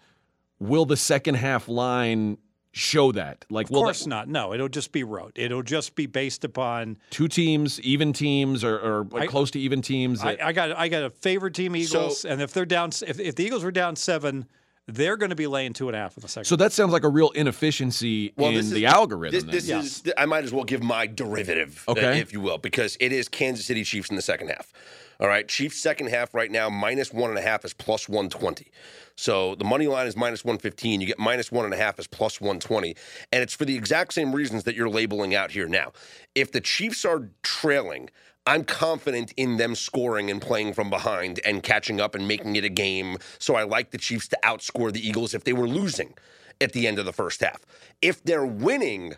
will 0.58 0.84
the 0.84 0.96
second 0.98 1.36
half 1.36 1.66
line 1.66 2.36
show 2.72 3.10
that? 3.12 3.44
Like, 3.48 3.66
Of 3.68 3.72
course 3.72 4.02
the, 4.04 4.10
not. 4.10 4.28
No, 4.28 4.52
it'll 4.52 4.68
just 4.68 4.92
be 4.92 5.02
rote. 5.02 5.32
It'll 5.34 5.62
just 5.62 5.94
be 5.94 6.04
based 6.06 6.44
upon. 6.44 6.98
two 7.08 7.26
teams, 7.26 7.80
even 7.80 8.12
teams, 8.12 8.62
or, 8.62 8.78
or 8.78 9.04
like 9.10 9.22
I- 9.22 9.26
close 9.28 9.50
to 9.52 9.58
even 9.60 9.80
teams? 9.80 10.22
I, 10.22 10.36
I 10.42 10.52
got 10.52 10.72
I 10.76 10.88
got 10.88 11.04
a 11.04 11.10
favorite 11.10 11.54
team 11.54 11.74
Eagles, 11.74 12.20
So- 12.20 12.28
and 12.28 12.42
if 12.42 12.52
they're 12.52 12.66
down, 12.66 12.90
if, 13.06 13.18
if 13.18 13.34
the 13.34 13.44
Eagles 13.44 13.64
were 13.64 13.70
down 13.72 13.96
seven, 13.96 14.46
they're 14.88 15.16
going 15.16 15.30
to 15.30 15.36
be 15.36 15.46
laying 15.46 15.72
two 15.72 15.88
and 15.88 15.96
a 15.96 15.98
half 15.98 16.16
in 16.16 16.22
the 16.22 16.28
second. 16.28 16.44
so 16.46 16.56
that 16.56 16.72
sounds 16.72 16.92
like 16.92 17.04
a 17.04 17.08
real 17.08 17.30
inefficiency 17.30 18.32
in 18.36 18.54
this 18.54 18.66
is- 18.66 18.72
the 18.72 18.86
algorithm. 18.86 19.40
This, 19.46 19.50
this 19.52 19.68
Yes. 19.68 19.84
is. 20.06 20.12
I 20.18 20.26
might 20.26 20.44
as 20.44 20.52
well 20.52 20.64
give 20.64 20.82
my 20.82 21.06
derivative, 21.06 21.84
uh, 21.86 21.92
Okay. 21.92 22.18
if 22.20 22.32
you 22.32 22.40
will, 22.40 22.58
because 22.58 22.96
it 23.00 23.12
is 23.12 23.28
Kansas 23.28 23.64
City 23.66 23.84
Chiefs 23.84 24.10
in 24.10 24.16
the 24.16 24.22
second 24.22 24.48
half. 24.48 24.72
All 25.20 25.28
right, 25.28 25.46
Chiefs 25.46 25.76
second 25.78 26.08
half 26.08 26.34
right 26.34 26.50
now 26.50 26.68
minus 26.68 27.12
one 27.12 27.30
and 27.30 27.38
a 27.38 27.42
half 27.42 27.64
is 27.64 27.72
plus 27.72 28.08
one 28.08 28.28
twenty. 28.28 28.72
So 29.14 29.54
the 29.54 29.64
money 29.64 29.86
line 29.86 30.08
is 30.08 30.16
minus 30.16 30.44
one 30.44 30.58
fifteen. 30.58 31.00
You 31.00 31.06
get 31.06 31.18
minus 31.18 31.52
one 31.52 31.64
and 31.64 31.72
a 31.72 31.76
half 31.76 32.00
is 32.00 32.08
plus 32.08 32.40
one 32.40 32.58
twenty, 32.58 32.96
and 33.30 33.40
it's 33.40 33.54
for 33.54 33.64
the 33.64 33.76
exact 33.76 34.14
same 34.14 34.34
reasons 34.34 34.64
that 34.64 34.74
you're 34.74 34.88
labeling 34.88 35.32
out 35.32 35.52
here 35.52 35.68
now. 35.68 35.92
If 36.34 36.50
the 36.50 36.60
Chiefs 36.60 37.04
are 37.04 37.28
trailing. 37.42 38.10
I'm 38.46 38.64
confident 38.64 39.32
in 39.36 39.56
them 39.56 39.76
scoring 39.76 40.30
and 40.30 40.42
playing 40.42 40.74
from 40.74 40.90
behind 40.90 41.40
and 41.44 41.62
catching 41.62 42.00
up 42.00 42.14
and 42.16 42.26
making 42.26 42.56
it 42.56 42.64
a 42.64 42.68
game. 42.68 43.18
So 43.38 43.54
I 43.54 43.62
like 43.62 43.90
the 43.90 43.98
Chiefs 43.98 44.28
to 44.28 44.38
outscore 44.42 44.92
the 44.92 45.06
Eagles 45.06 45.32
if 45.32 45.44
they 45.44 45.52
were 45.52 45.68
losing 45.68 46.14
at 46.60 46.72
the 46.72 46.88
end 46.88 46.98
of 46.98 47.04
the 47.04 47.12
first 47.12 47.40
half. 47.40 47.64
If 48.00 48.24
they're 48.24 48.46
winning, 48.46 49.14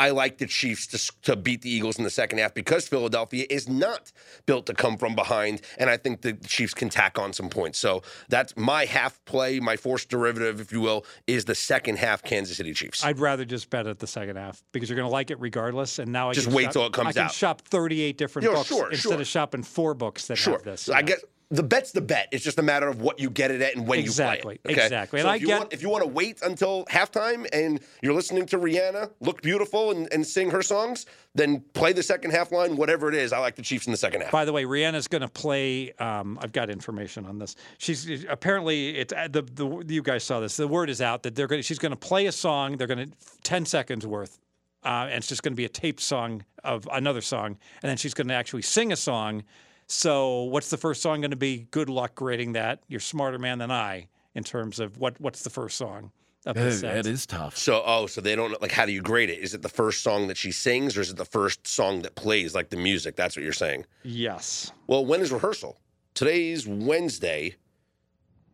I 0.00 0.10
like 0.10 0.38
the 0.38 0.46
Chiefs 0.46 0.86
to, 0.88 1.12
to 1.22 1.36
beat 1.36 1.62
the 1.62 1.70
Eagles 1.70 1.98
in 1.98 2.04
the 2.04 2.10
second 2.10 2.38
half 2.38 2.54
because 2.54 2.86
Philadelphia 2.86 3.46
is 3.50 3.68
not 3.68 4.12
built 4.46 4.66
to 4.66 4.74
come 4.74 4.96
from 4.96 5.14
behind, 5.16 5.62
and 5.76 5.90
I 5.90 5.96
think 5.96 6.22
the 6.22 6.34
Chiefs 6.34 6.72
can 6.74 6.88
tack 6.88 7.18
on 7.18 7.32
some 7.32 7.48
points. 7.48 7.78
So 7.78 8.02
that's 8.28 8.56
my 8.56 8.84
half 8.84 9.24
play, 9.24 9.58
my 9.60 9.76
forced 9.76 10.08
derivative, 10.08 10.60
if 10.60 10.72
you 10.72 10.80
will, 10.80 11.04
is 11.26 11.44
the 11.46 11.54
second 11.54 11.98
half 11.98 12.22
Kansas 12.22 12.56
City 12.58 12.72
Chiefs. 12.74 13.04
I'd 13.04 13.18
rather 13.18 13.44
just 13.44 13.70
bet 13.70 13.86
at 13.86 13.98
the 13.98 14.06
second 14.06 14.36
half 14.36 14.62
because 14.72 14.88
you're 14.88 14.96
going 14.96 15.08
to 15.08 15.12
like 15.12 15.30
it 15.30 15.40
regardless. 15.40 15.98
And 15.98 16.12
now 16.12 16.30
I 16.30 16.32
Just 16.32 16.46
can 16.46 16.54
wait 16.56 16.64
shop, 16.64 16.72
till 16.74 16.86
it 16.86 16.92
comes 16.92 17.08
I 17.08 17.12
can 17.12 17.22
out. 17.24 17.32
shop 17.32 17.62
38 17.62 18.16
different 18.16 18.46
Yeah, 18.48 18.54
books 18.54 18.68
sure, 18.68 18.90
instead 18.90 19.10
sure. 19.12 19.20
of 19.20 19.26
shopping 19.26 19.62
four 19.62 19.94
books 19.94 20.26
that 20.28 20.36
Sure. 20.36 20.54
have 20.54 20.62
this. 20.62 20.82
So 20.82 20.94
I 20.94 21.02
guess 21.02 21.20
the 21.50 21.62
bet's 21.62 21.92
the 21.92 22.00
bet. 22.02 22.28
It's 22.30 22.44
just 22.44 22.58
a 22.58 22.62
matter 22.62 22.88
of 22.88 23.00
what 23.00 23.18
you 23.18 23.30
get 23.30 23.50
it 23.50 23.62
at 23.62 23.74
and 23.74 23.86
when 23.88 24.00
Exactly, 24.00 24.36
you 24.36 24.42
play 24.42 24.72
it. 24.72 24.76
Okay? 24.76 24.84
exactly. 24.84 25.20
So 25.22 25.28
And 25.28 25.34
if 25.36 25.40
I 25.40 25.40
you 25.40 25.46
get- 25.46 25.58
want, 25.60 25.72
if 25.72 25.80
you 25.82 25.88
want 25.88 26.02
to 26.04 26.08
wait 26.08 26.42
until 26.42 26.84
halftime 26.86 27.46
and 27.54 27.80
you're 28.02 28.12
listening 28.12 28.44
to 28.46 28.58
Rihanna 28.58 29.10
look 29.20 29.40
beautiful 29.40 29.90
and, 29.92 30.12
and 30.12 30.26
sing 30.26 30.50
her 30.50 30.60
songs, 30.60 31.06
then 31.34 31.60
play 31.72 31.94
the 31.94 32.02
second 32.02 32.32
half 32.32 32.52
line, 32.52 32.76
whatever 32.76 33.08
it 33.08 33.14
is. 33.14 33.32
I 33.32 33.38
like 33.38 33.56
the 33.56 33.62
Chiefs 33.62 33.86
in 33.86 33.92
the 33.92 33.96
second 33.96 34.20
half. 34.22 34.30
By 34.30 34.44
the 34.44 34.52
way, 34.52 34.64
Rihanna's 34.64 35.08
going 35.08 35.22
to 35.22 35.28
play. 35.28 35.92
Um, 35.92 36.38
I've 36.42 36.52
got 36.52 36.68
information 36.68 37.24
on 37.24 37.38
this. 37.38 37.56
She's 37.78 38.24
apparently 38.28 38.96
it's 38.98 39.14
uh, 39.14 39.28
the, 39.30 39.42
the 39.42 39.84
you 39.94 40.02
guys 40.02 40.24
saw 40.24 40.40
this. 40.40 40.56
The 40.58 40.68
word 40.68 40.90
is 40.90 41.00
out 41.00 41.22
that 41.22 41.34
they're 41.34 41.46
going. 41.46 41.62
She's 41.62 41.78
going 41.78 41.92
to 41.92 41.96
play 41.96 42.26
a 42.26 42.32
song. 42.32 42.76
They're 42.76 42.86
going 42.86 43.08
to 43.10 43.16
ten 43.42 43.64
seconds 43.64 44.06
worth, 44.06 44.38
uh, 44.84 45.06
and 45.08 45.14
it's 45.14 45.28
just 45.28 45.42
going 45.42 45.52
to 45.52 45.56
be 45.56 45.64
a 45.64 45.68
taped 45.70 46.00
song 46.00 46.44
of 46.62 46.86
another 46.92 47.22
song, 47.22 47.56
and 47.82 47.88
then 47.88 47.96
she's 47.96 48.12
going 48.12 48.28
to 48.28 48.34
actually 48.34 48.62
sing 48.62 48.92
a 48.92 48.96
song. 48.96 49.44
So, 49.88 50.42
what's 50.44 50.68
the 50.70 50.76
first 50.76 51.00
song 51.02 51.22
going 51.22 51.30
to 51.30 51.36
be? 51.36 51.66
Good 51.70 51.88
luck 51.88 52.14
grading 52.14 52.52
that. 52.52 52.82
You're 52.88 53.00
smarter 53.00 53.38
man 53.38 53.58
than 53.58 53.70
I 53.70 54.08
in 54.34 54.44
terms 54.44 54.80
of 54.80 54.98
what 54.98 55.18
what's 55.20 55.42
the 55.42 55.50
first 55.50 55.76
song 55.78 56.12
of 56.44 56.54
That 56.56 56.64
the 56.64 56.72
set. 56.72 56.94
that 57.04 57.06
is 57.10 57.24
tough. 57.26 57.56
So, 57.56 57.82
oh, 57.84 58.06
so 58.06 58.20
they 58.20 58.36
don't 58.36 58.60
like 58.60 58.70
how 58.70 58.84
do 58.84 58.92
you 58.92 59.00
grade 59.00 59.30
it? 59.30 59.38
Is 59.38 59.54
it 59.54 59.62
the 59.62 59.68
first 59.68 60.02
song 60.02 60.28
that 60.28 60.36
she 60.36 60.52
sings 60.52 60.96
or 60.96 61.00
is 61.00 61.10
it 61.10 61.16
the 61.16 61.24
first 61.24 61.66
song 61.66 62.02
that 62.02 62.14
plays, 62.16 62.54
like 62.54 62.68
the 62.68 62.76
music? 62.76 63.16
That's 63.16 63.34
what 63.34 63.42
you're 63.42 63.52
saying. 63.54 63.86
Yes. 64.02 64.72
Well, 64.86 65.06
when 65.06 65.20
is 65.22 65.32
rehearsal? 65.32 65.78
Today's 66.12 66.66
Wednesday. 66.68 67.56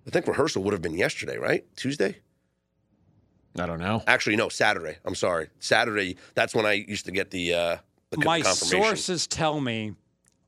I 0.07 0.11
think 0.11 0.29
rehearsal 0.29 0.63
would 0.63 0.73
have 0.73 0.83
been 0.83 0.97
yesterday, 0.97 1.37
right? 1.37 1.65
Tuesday? 1.77 2.19
I 3.59 3.67
don't 3.67 3.81
know. 3.81 4.03
Actually, 4.07 4.37
no, 4.37 4.49
Saturday. 4.49 4.99
I'm 5.05 5.15
sorry. 5.15 5.49
Saturday, 5.59 6.17
that's 6.35 6.55
when 6.55 6.67
I 6.67 6.73
used 6.73 7.07
to 7.07 7.13
get 7.13 7.31
the, 7.31 7.55
uh, 7.55 7.77
the 8.11 8.19
My 8.19 8.41
confirmation. 8.43 8.83
sources 8.85 9.27
tell 9.27 9.61
me 9.61 9.95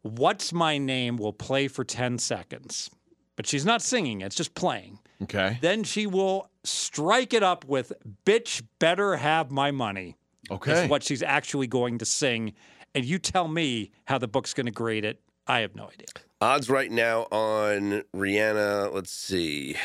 What's 0.07 0.53
My 0.53 0.79
Name 0.79 1.17
will 1.17 1.33
play 1.33 1.69
for 1.69 1.85
10 1.85 2.19
seconds, 2.19 2.91
but 3.37 3.47
she's 3.47 3.65
not 3.65 3.83
singing, 3.83 4.21
it's 4.21 4.37
just 4.37 4.55
playing. 4.55 4.99
Okay. 5.23 5.59
Then 5.61 5.83
she 5.85 6.07
will 6.07 6.51
strike 6.65 7.33
it 7.33 7.43
up 7.43 7.65
with 7.65 7.93
Bitch 8.25 8.63
Better 8.79 9.17
Have 9.17 9.51
My 9.51 9.71
Money. 9.71 10.17
Okay. 10.51 10.85
Is 10.85 10.91
what 10.91 11.03
she's 11.03 11.23
actually 11.23 11.67
going 11.67 11.99
to 11.99 12.05
sing. 12.05 12.53
And 12.95 13.05
you 13.05 13.19
tell 13.19 13.49
me 13.49 13.91
how 14.05 14.19
the 14.19 14.29
book's 14.29 14.55
going 14.55 14.67
to 14.67 14.73
grade 14.73 15.05
it. 15.05 15.21
I 15.47 15.61
have 15.61 15.75
no 15.75 15.85
idea. 15.85 16.07
Odds 16.41 16.69
right 16.69 16.91
now 16.91 17.23
on 17.31 18.05
Rihanna. 18.15 18.93
Let's 18.93 19.11
see. 19.11 19.77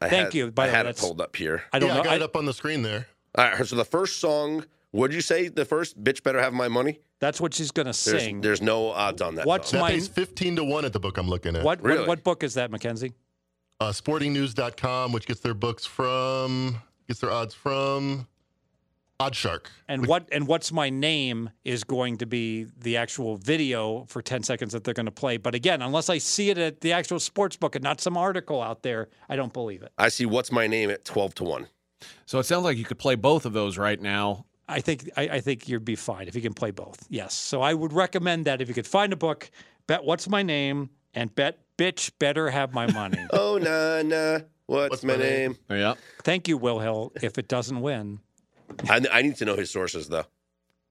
I 0.00 0.08
Thank 0.08 0.24
had, 0.26 0.34
you. 0.34 0.50
By 0.50 0.64
I 0.64 0.66
the 0.66 0.72
way, 0.72 0.76
had 0.76 0.86
it 0.86 0.96
pulled 0.96 1.20
up 1.20 1.36
here. 1.36 1.62
I 1.72 1.78
don't 1.78 1.88
yeah, 1.88 1.94
know. 1.94 2.00
I 2.00 2.04
got 2.04 2.12
I- 2.14 2.16
it 2.16 2.22
up 2.22 2.36
on 2.36 2.46
the 2.46 2.52
screen 2.52 2.82
there. 2.82 3.06
All 3.36 3.44
right. 3.44 3.66
So 3.66 3.76
the 3.76 3.84
first 3.84 4.20
song. 4.20 4.64
What 4.90 5.08
did 5.10 5.16
you 5.16 5.20
say? 5.22 5.48
The 5.48 5.64
first 5.64 6.02
bitch 6.02 6.22
better 6.22 6.40
have 6.40 6.52
my 6.54 6.68
money. 6.68 7.00
that's 7.20 7.40
what 7.40 7.52
she's 7.54 7.70
going 7.70 7.86
to 7.92 8.10
There's, 8.10 8.22
sing. 8.22 8.40
there's 8.40 8.62
no 8.62 8.88
odds 8.90 9.20
on 9.20 9.34
that. 9.34 9.46
What's 9.46 9.70
song. 9.70 9.78
That 9.80 9.84
my- 9.84 9.90
pays 9.90 10.08
15 10.08 10.56
to 10.56 10.64
1 10.64 10.84
at 10.84 10.92
the 10.92 11.00
book 11.00 11.18
I'm 11.18 11.28
looking 11.28 11.56
at. 11.56 11.62
what, 11.64 11.82
Really? 11.82 12.00
what 12.00 12.08
what 12.08 12.24
book 12.24 12.42
is 12.42 12.54
that, 12.54 12.70
Mackenzie? 12.70 13.12
Uh, 13.80 13.90
sportingnews.com, 13.90 15.12
which 15.12 15.26
gets 15.26 15.40
their 15.40 15.54
books 15.54 15.84
from, 15.86 16.80
gets 17.06 17.20
their 17.20 17.30
odds 17.30 17.54
from 17.54 18.26
Oddshark. 19.20 19.66
And 19.88 20.06
what 20.06 20.28
and 20.32 20.46
what's 20.46 20.70
my 20.72 20.90
name 20.90 21.50
is 21.64 21.82
going 21.84 22.18
to 22.18 22.26
be 22.26 22.66
the 22.78 22.96
actual 22.96 23.36
video 23.36 24.04
for 24.08 24.22
10 24.22 24.42
seconds 24.44 24.72
that 24.72 24.84
they're 24.84 24.94
going 24.94 25.06
to 25.06 25.12
play. 25.12 25.36
But 25.36 25.54
again, 25.56 25.82
unless 25.82 26.08
I 26.08 26.18
see 26.18 26.50
it 26.50 26.58
at 26.58 26.80
the 26.80 26.92
actual 26.92 27.18
sports 27.20 27.56
book 27.56 27.74
and 27.74 27.82
not 27.82 28.00
some 28.00 28.16
article 28.16 28.62
out 28.62 28.82
there, 28.82 29.08
I 29.28 29.34
don't 29.36 29.52
believe 29.52 29.82
it. 29.82 29.92
I 29.98 30.08
see. 30.08 30.24
What's 30.24 30.50
my 30.52 30.66
name 30.68 30.88
at 30.90 31.04
twelve 31.04 31.34
to 31.36 31.44
one. 31.44 31.66
So 32.26 32.38
it 32.38 32.44
sounds 32.44 32.62
like 32.64 32.78
you 32.78 32.84
could 32.84 32.98
play 32.98 33.16
both 33.16 33.44
of 33.44 33.52
those 33.52 33.76
right 33.76 34.00
now. 34.00 34.44
I 34.68 34.80
think 34.80 35.10
I, 35.16 35.22
I 35.22 35.40
think 35.40 35.68
you'd 35.68 35.84
be 35.84 35.96
fine 35.96 36.28
if 36.28 36.34
you 36.36 36.42
can 36.42 36.52
play 36.54 36.70
both. 36.70 37.06
Yes. 37.08 37.34
So 37.34 37.62
I 37.62 37.72
would 37.74 37.92
recommend 37.92 38.44
that 38.46 38.60
if 38.60 38.68
you 38.68 38.74
could 38.74 38.86
find 38.86 39.12
a 39.12 39.16
book, 39.16 39.50
bet 39.86 40.04
what's 40.04 40.28
my 40.28 40.42
name 40.42 40.90
and 41.14 41.34
bet 41.34 41.58
bitch 41.78 42.10
better 42.18 42.50
have 42.50 42.74
my 42.74 42.90
money. 42.92 43.24
Oh 43.32 43.58
na 43.58 44.02
na. 44.02 44.40
What's, 44.66 44.90
What's 44.90 45.04
my, 45.04 45.14
my 45.16 45.22
name? 45.22 45.56
name? 45.70 45.78
Yeah. 45.80 45.94
Thank 46.24 46.46
you, 46.46 46.58
Will 46.58 46.78
Hill. 46.80 47.12
If 47.22 47.38
it 47.38 47.48
doesn't 47.48 47.80
win, 47.80 48.20
I, 48.90 49.00
I 49.10 49.22
need 49.22 49.36
to 49.36 49.46
know 49.46 49.56
his 49.56 49.70
sources 49.70 50.08
though. 50.08 50.24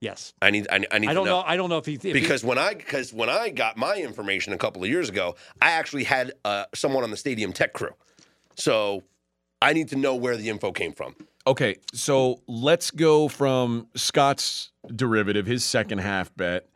yes. 0.01 0.33
I 0.41 0.49
need. 0.49 0.67
I, 0.71 0.83
I 0.91 0.97
need 0.97 1.09
I 1.09 1.13
don't 1.13 1.25
to 1.25 1.31
know. 1.31 1.43
I 1.45 1.55
don't 1.57 1.69
know 1.69 1.77
if 1.77 1.85
he 1.85 1.93
if 1.93 2.01
he- 2.01 2.13
because 2.13 2.43
when 2.43 2.57
I 2.57 2.73
because 2.73 3.13
when 3.13 3.29
I 3.29 3.49
got 3.49 3.77
my 3.77 3.95
information 3.97 4.53
a 4.53 4.57
couple 4.57 4.83
of 4.83 4.89
years 4.89 5.09
ago, 5.09 5.35
I 5.61 5.69
actually 5.71 6.05
had 6.05 6.31
uh, 6.43 6.65
someone 6.73 7.03
on 7.03 7.11
the 7.11 7.17
stadium 7.17 7.53
tech 7.53 7.73
crew. 7.73 7.91
So 8.55 9.03
I 9.61 9.73
need 9.73 9.89
to 9.89 9.95
know 9.95 10.15
where 10.15 10.35
the 10.37 10.49
info 10.49 10.71
came 10.71 10.93
from. 10.93 11.15
Okay, 11.47 11.77
so 11.93 12.41
let's 12.45 12.91
go 12.91 13.29
from 13.29 13.87
Scott's 13.95 14.71
derivative, 14.93 15.45
his 15.45 15.63
second 15.63 15.99
half 15.99 16.35
bet, 16.35 16.67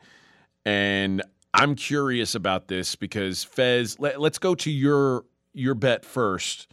and 0.64 1.20
I'm 1.52 1.74
curious 1.74 2.34
about 2.34 2.68
this 2.68 2.96
because 2.96 3.44
Fez. 3.44 4.00
Let, 4.00 4.18
us 4.18 4.38
go 4.38 4.54
to 4.54 4.70
your 4.70 5.26
your 5.52 5.74
bet 5.74 6.06
first, 6.06 6.68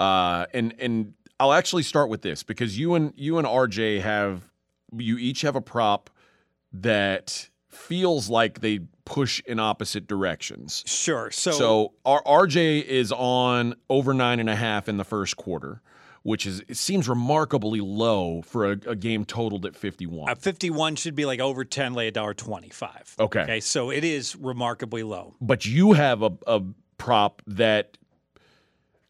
uh, 0.00 0.46
and 0.52 0.74
and 0.80 1.14
I'll 1.38 1.52
actually 1.52 1.84
start 1.84 2.08
with 2.08 2.22
this 2.22 2.42
because 2.42 2.76
you 2.76 2.96
and 2.96 3.12
you 3.16 3.38
and 3.38 3.46
RJ 3.46 4.00
have 4.00 4.42
you 4.96 5.16
each 5.16 5.42
have 5.42 5.54
a 5.54 5.60
prop 5.60 6.10
that 6.72 7.48
feels 7.68 8.28
like 8.28 8.62
they 8.62 8.80
push 9.04 9.40
in 9.46 9.60
opposite 9.60 10.08
directions. 10.08 10.82
sure. 10.86 11.30
So, 11.30 11.52
So 11.52 11.92
R- 12.04 12.22
RJ 12.24 12.84
is 12.84 13.12
on 13.12 13.76
over 13.88 14.12
nine 14.12 14.40
and 14.40 14.50
a 14.50 14.56
half 14.56 14.88
in 14.88 14.96
the 14.96 15.04
first 15.04 15.36
quarter, 15.36 15.82
which 16.22 16.46
is 16.46 16.62
it 16.68 16.76
seems 16.76 17.08
remarkably 17.08 17.80
low 17.80 18.42
for 18.42 18.66
a, 18.66 18.78
a 18.86 18.96
game 18.96 19.24
totaled 19.24 19.64
at 19.66 19.74
51. 19.76 20.30
uh, 20.30 20.34
51 20.34 20.96
should 20.96 21.14
be 21.14 21.24
like 21.24 21.40
over 21.40 21.64
10, 21.64 21.94
lay 21.94 22.08
a 22.08 22.10
dollar 22.10 22.34
25. 22.34 23.14
Okay. 23.18 23.40
Okay. 23.40 23.60
So 23.60 23.90
it 23.90 24.04
is 24.04 24.36
remarkably 24.36 25.02
low. 25.02 25.34
but 25.40 25.64
you 25.66 25.92
have 25.92 26.22
a, 26.22 26.30
a 26.46 26.62
prop 26.98 27.42
that 27.46 27.96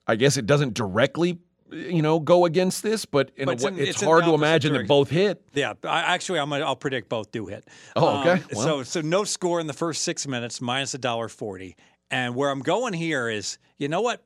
I 0.06 0.16
guess 0.16 0.36
it 0.36 0.46
doesn't 0.46 0.74
directly, 0.74 1.38
you 1.70 2.00
know, 2.00 2.18
go 2.18 2.44
against 2.46 2.82
this, 2.82 3.04
but 3.04 3.30
in 3.36 3.46
But 3.46 3.52
it's 3.56 3.64
way, 3.64 3.70
in- 3.72 3.78
it's, 3.78 3.90
it's 3.90 4.02
hard 4.02 4.24
to 4.24 4.32
imagine 4.34 4.72
that 4.72 4.88
both 4.88 5.10
hit. 5.10 5.42
Yeah, 5.52 5.74
I, 5.84 6.14
actually, 6.14 6.38
I'm 6.38 6.48
gonna, 6.50 6.64
I'll 6.64 6.76
predict 6.76 7.08
both 7.10 7.30
do 7.30 7.46
hit. 7.46 7.64
Um, 7.94 8.04
Oh, 8.04 8.20
okay. 8.20 8.42
Well. 8.54 8.62
So, 8.64 8.82
so 8.84 9.00
no 9.02 9.24
score 9.24 9.60
in 9.60 9.66
the 9.66 9.72
first 9.74 10.02
six 10.02 10.26
minutes, 10.26 10.60
minus 10.60 10.94
a 10.94 10.98
dollar 10.98 11.28
forty. 11.28 11.76
And 12.10 12.34
where 12.34 12.48
I'm 12.48 12.60
going 12.60 12.94
here 12.94 13.28
is, 13.28 13.58
you 13.76 13.88
know 13.88 14.00
what? 14.00 14.24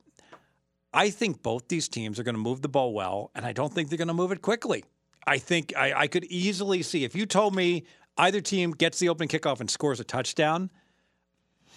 I 0.95 1.11
think 1.11 1.43
both 1.43 1.68
these 1.68 1.88
teams 1.88 2.18
are 2.18 2.22
going 2.22 2.34
to 2.34 2.40
move 2.40 2.61
the 2.62 2.68
ball 2.68 2.93
well, 2.93 3.30
and 3.34 3.45
I 3.47 3.53
don't 3.53 3.72
think 3.72 3.88
they're 3.88 3.99
going 3.99 4.09
to 4.09 4.14
move 4.14 4.32
it 4.32 4.43
quickly. 4.43 4.84
I 5.26 5.38
think 5.38 5.72
I, 5.76 5.93
I 5.93 6.07
could 6.07 6.24
easily 6.24 6.82
see 6.82 7.05
if 7.05 7.14
you 7.14 7.26
told 7.26 7.55
me 7.55 7.84
either 8.18 8.40
team 8.40 8.72
gets 8.72 8.99
the 8.99 9.09
open 9.09 9.28
kickoff 9.28 9.61
and 9.61 9.70
scores 9.70 10.01
a 10.01 10.05
touchdown, 10.05 10.70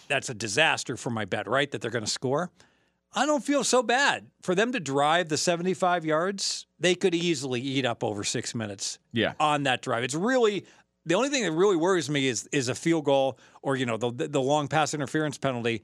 that's 0.08 0.30
a 0.30 0.34
disaster 0.34 0.98
for 0.98 1.10
my 1.10 1.26
bet, 1.26 1.48
right? 1.48 1.70
That 1.72 1.82
they're 1.82 1.92
going 1.92 2.04
to 2.06 2.10
score. 2.12 2.52
I 3.14 3.26
don't 3.26 3.44
feel 3.44 3.64
so 3.64 3.82
bad. 3.82 4.28
For 4.42 4.54
them 4.56 4.74
to 4.74 4.80
drive 4.80 5.30
the 5.30 5.38
75 5.38 6.06
yards, 6.06 6.66
they 6.80 6.96
could 6.96 7.16
easily 7.16 7.62
eat 7.62 7.86
up 7.86 8.04
over 8.04 8.24
six 8.24 8.54
minutes 8.54 9.00
Yeah. 9.14 9.34
on 9.40 9.64
that 9.64 9.82
drive. 9.82 10.04
It's 10.04 10.16
really 10.16 10.66
the 11.06 11.16
only 11.16 11.30
thing 11.30 11.44
that 11.44 11.52
really 11.52 11.78
worries 11.78 12.10
me 12.10 12.28
is 12.28 12.48
is 12.52 12.68
a 12.68 12.76
field 12.76 13.06
goal 13.06 13.40
or 13.62 13.76
you 13.78 13.86
know 13.86 13.96
the 13.96 14.12
the 14.28 14.42
long 14.42 14.68
pass 14.68 14.94
interference 14.94 15.38
penalty. 15.38 15.84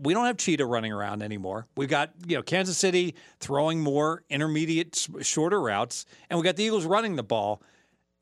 We 0.00 0.14
don't 0.14 0.26
have 0.26 0.36
Cheetah 0.36 0.64
running 0.64 0.92
around 0.92 1.22
anymore. 1.22 1.66
We've 1.76 1.88
got 1.88 2.12
you 2.26 2.36
know 2.36 2.42
Kansas 2.42 2.78
City 2.78 3.14
throwing 3.38 3.80
more 3.80 4.24
intermediate, 4.30 5.06
shorter 5.22 5.60
routes, 5.60 6.06
and 6.28 6.38
we 6.38 6.44
got 6.44 6.56
the 6.56 6.64
Eagles 6.64 6.84
running 6.84 7.16
the 7.16 7.22
ball. 7.22 7.62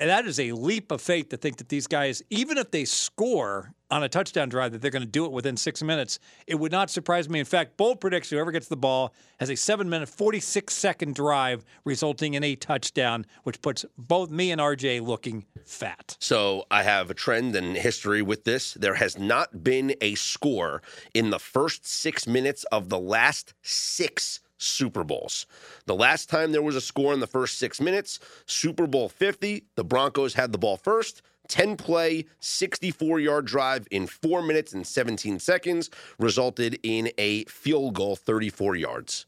And 0.01 0.09
that 0.11 0.27
is 0.27 0.39
a 0.39 0.53
leap 0.53 0.93
of 0.93 1.01
faith 1.01 1.31
to 1.31 1.37
think 1.37 1.57
that 1.57 1.69
these 1.69 1.89
guys, 1.89 2.23
even 2.31 2.57
if 2.57 2.71
they 2.71 2.85
score 2.85 3.73
on 3.91 4.03
a 4.03 4.09
touchdown 4.09 4.49
drive, 4.49 4.71
that 4.73 4.81
they're 4.83 4.91
going 4.91 5.03
to 5.03 5.09
do 5.09 5.25
it 5.25 5.33
within 5.33 5.57
six 5.57 5.83
minutes. 5.83 6.19
It 6.47 6.55
would 6.57 6.71
not 6.71 6.91
surprise 6.91 7.29
me. 7.29 7.41
In 7.41 7.47
fact, 7.47 7.77
bold 7.77 8.01
prediction: 8.01 8.37
whoever 8.37 8.53
gets 8.53 8.69
the 8.69 8.77
ball 8.77 9.15
has 9.41 9.51
a 9.51 9.57
seven-minute, 9.57 10.09
forty-six 10.09 10.75
second 10.75 11.15
drive, 11.15 11.65
resulting 11.85 12.35
in 12.35 12.45
a 12.45 12.55
touchdown, 12.55 13.27
which 13.43 13.61
puts 13.61 13.85
both 13.97 14.31
me 14.31 14.53
and 14.53 14.61
RJ 14.61 15.01
looking 15.05 15.47
fat. 15.65 16.17
So 16.21 16.67
I 16.71 16.83
have 16.83 17.11
a 17.11 17.15
trend 17.15 17.57
and 17.57 17.77
history 17.77 18.23
with 18.23 18.45
this. 18.45 18.75
There 18.75 18.95
has 18.95 19.19
not 19.19 19.65
been 19.65 19.95
a 20.01 20.15
score 20.15 20.83
in 21.15 21.31
the 21.31 21.39
first 21.41 21.87
six 21.87 22.27
minutes 22.27 22.65
of 22.65 22.89
the 22.89 23.01
last 23.01 23.55
six 23.63 24.41
Super 24.59 25.05
Bowls. 25.05 25.47
The 25.87 25.95
last 25.95 26.29
time 26.29 26.53
there 26.53 26.63
was 26.63 26.77
a 26.77 26.81
score 26.81 27.15
in 27.15 27.21
the 27.21 27.27
first 27.27 27.59
six 27.59 27.81
minutes, 27.81 28.19
Super 28.47 28.87
Bowl 28.87 29.09
50, 29.09 29.65
the 29.77 29.85
Broncos 29.85 30.35
had 30.35 30.53
the 30.53 30.59
ball 30.59 30.77
first. 30.77 31.23
10 31.49 31.77
play, 31.79 32.27
64 32.41 33.21
yard 33.21 33.47
drive 33.47 33.89
in 33.91 34.07
four 34.07 34.43
minutes 34.43 34.75
and 34.75 34.87
17 34.87 35.39
seconds 35.39 35.89
resulted 36.19 36.79
in 36.83 37.11
a 37.17 37.45
field 37.45 37.95
goal 37.95 38.17
34 38.17 38.77
yards. 38.77 39.25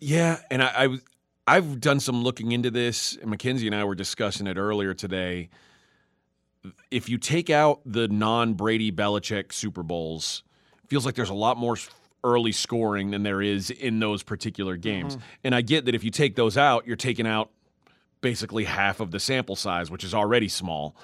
Yeah, 0.00 0.40
and 0.50 0.62
I, 0.62 0.72
I 0.76 0.98
I've 1.48 1.80
done 1.80 1.98
some 1.98 2.22
looking 2.22 2.52
into 2.52 2.70
this, 2.70 3.16
and 3.16 3.30
Mackenzie 3.30 3.66
and 3.66 3.74
I 3.74 3.84
were 3.84 3.94
discussing 3.94 4.46
it 4.46 4.58
earlier 4.58 4.92
today. 4.92 5.48
If 6.90 7.08
you 7.08 7.16
take 7.16 7.48
out 7.48 7.80
the 7.86 8.06
non 8.06 8.54
Brady 8.54 8.92
Belichick 8.92 9.52
Super 9.52 9.82
Bowls, 9.82 10.42
feels 10.88 11.06
like 11.06 11.14
there's 11.14 11.30
a 11.30 11.34
lot 11.34 11.56
more 11.56 11.76
early 12.24 12.52
scoring 12.52 13.10
than 13.10 13.22
there 13.22 13.40
is 13.40 13.70
in 13.70 14.00
those 14.00 14.22
particular 14.22 14.76
games. 14.76 15.16
Mm-hmm. 15.16 15.24
And 15.44 15.54
I 15.54 15.60
get 15.62 15.84
that 15.86 15.94
if 15.94 16.02
you 16.04 16.10
take 16.10 16.34
those 16.36 16.56
out, 16.56 16.86
you're 16.86 16.96
taking 16.96 17.26
out 17.26 17.50
basically 18.20 18.64
half 18.64 19.00
of 19.00 19.10
the 19.12 19.20
sample 19.20 19.56
size, 19.56 19.90
which 19.90 20.02
is 20.04 20.12
already 20.14 20.48
small. 20.48 20.96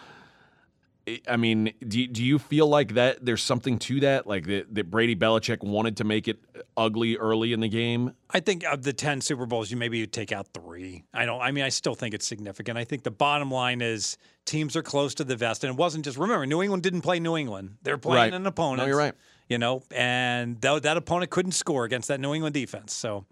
I- 1.28 1.36
mean, 1.36 1.70
do 1.86 2.00
you- 2.00 2.06
do 2.08 2.24
you 2.24 2.38
feel 2.38 2.66
like 2.66 2.94
that 2.94 3.22
there's 3.24 3.42
something 3.42 3.78
to 3.80 4.00
that, 4.00 4.26
like 4.26 4.46
that, 4.46 4.74
that 4.74 4.90
Brady 4.90 5.14
Belichick 5.14 5.62
wanted 5.62 5.98
to 5.98 6.04
make 6.04 6.26
it 6.28 6.38
ugly 6.78 7.18
early 7.18 7.52
in 7.52 7.60
the 7.60 7.68
game? 7.68 8.14
I 8.30 8.40
think 8.40 8.64
of 8.64 8.84
the 8.84 8.94
10 8.94 9.20
Super 9.20 9.44
Bowls, 9.44 9.70
you 9.70 9.76
maybe 9.76 9.98
you 9.98 10.06
take 10.06 10.32
out 10.32 10.48
three. 10.54 11.04
I 11.12 11.26
don't, 11.26 11.42
I 11.42 11.50
mean, 11.50 11.62
I 11.62 11.68
still 11.68 11.94
think 11.94 12.14
it's 12.14 12.26
significant. 12.26 12.78
I 12.78 12.84
think 12.84 13.02
the 13.02 13.10
bottom 13.10 13.50
line 13.50 13.82
is 13.82 14.16
teams 14.46 14.76
are 14.76 14.82
close 14.82 15.14
to 15.16 15.24
the 15.24 15.36
vest. 15.36 15.62
And 15.62 15.74
it 15.74 15.76
wasn't 15.76 16.06
just, 16.06 16.16
remember, 16.16 16.46
New 16.46 16.62
England 16.62 16.82
didn't 16.82 17.02
play 17.02 17.20
New 17.20 17.36
England. 17.36 17.76
They're 17.82 17.98
playing 17.98 18.32
Right. 18.32 18.34
an 18.34 18.46
opponent. 18.46 18.78
No, 18.78 18.86
you're 18.86 18.96
right. 18.96 19.12
You 19.48 19.58
know, 19.58 19.82
and 19.94 20.60
that, 20.62 20.84
that 20.84 20.96
opponent 20.96 21.30
couldn't 21.30 21.52
score 21.52 21.84
against 21.84 22.08
that 22.08 22.18
New 22.20 22.34
England 22.34 22.54
defense. 22.54 22.94
So, 22.94 23.26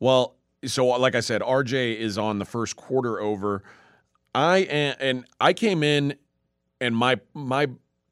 Well, 0.00 0.36
so 0.64 0.86
like 0.86 1.14
I 1.14 1.20
said, 1.20 1.42
RJ 1.42 1.96
is 1.96 2.18
on 2.18 2.38
the 2.38 2.44
first 2.44 2.76
quarter 2.76 3.20
over. 3.20 3.62
I 4.34 4.58
and 5.00 5.24
I 5.40 5.52
came 5.52 5.82
in, 5.82 6.14
and 6.80 6.96
my 6.96 7.20
my 7.34 7.68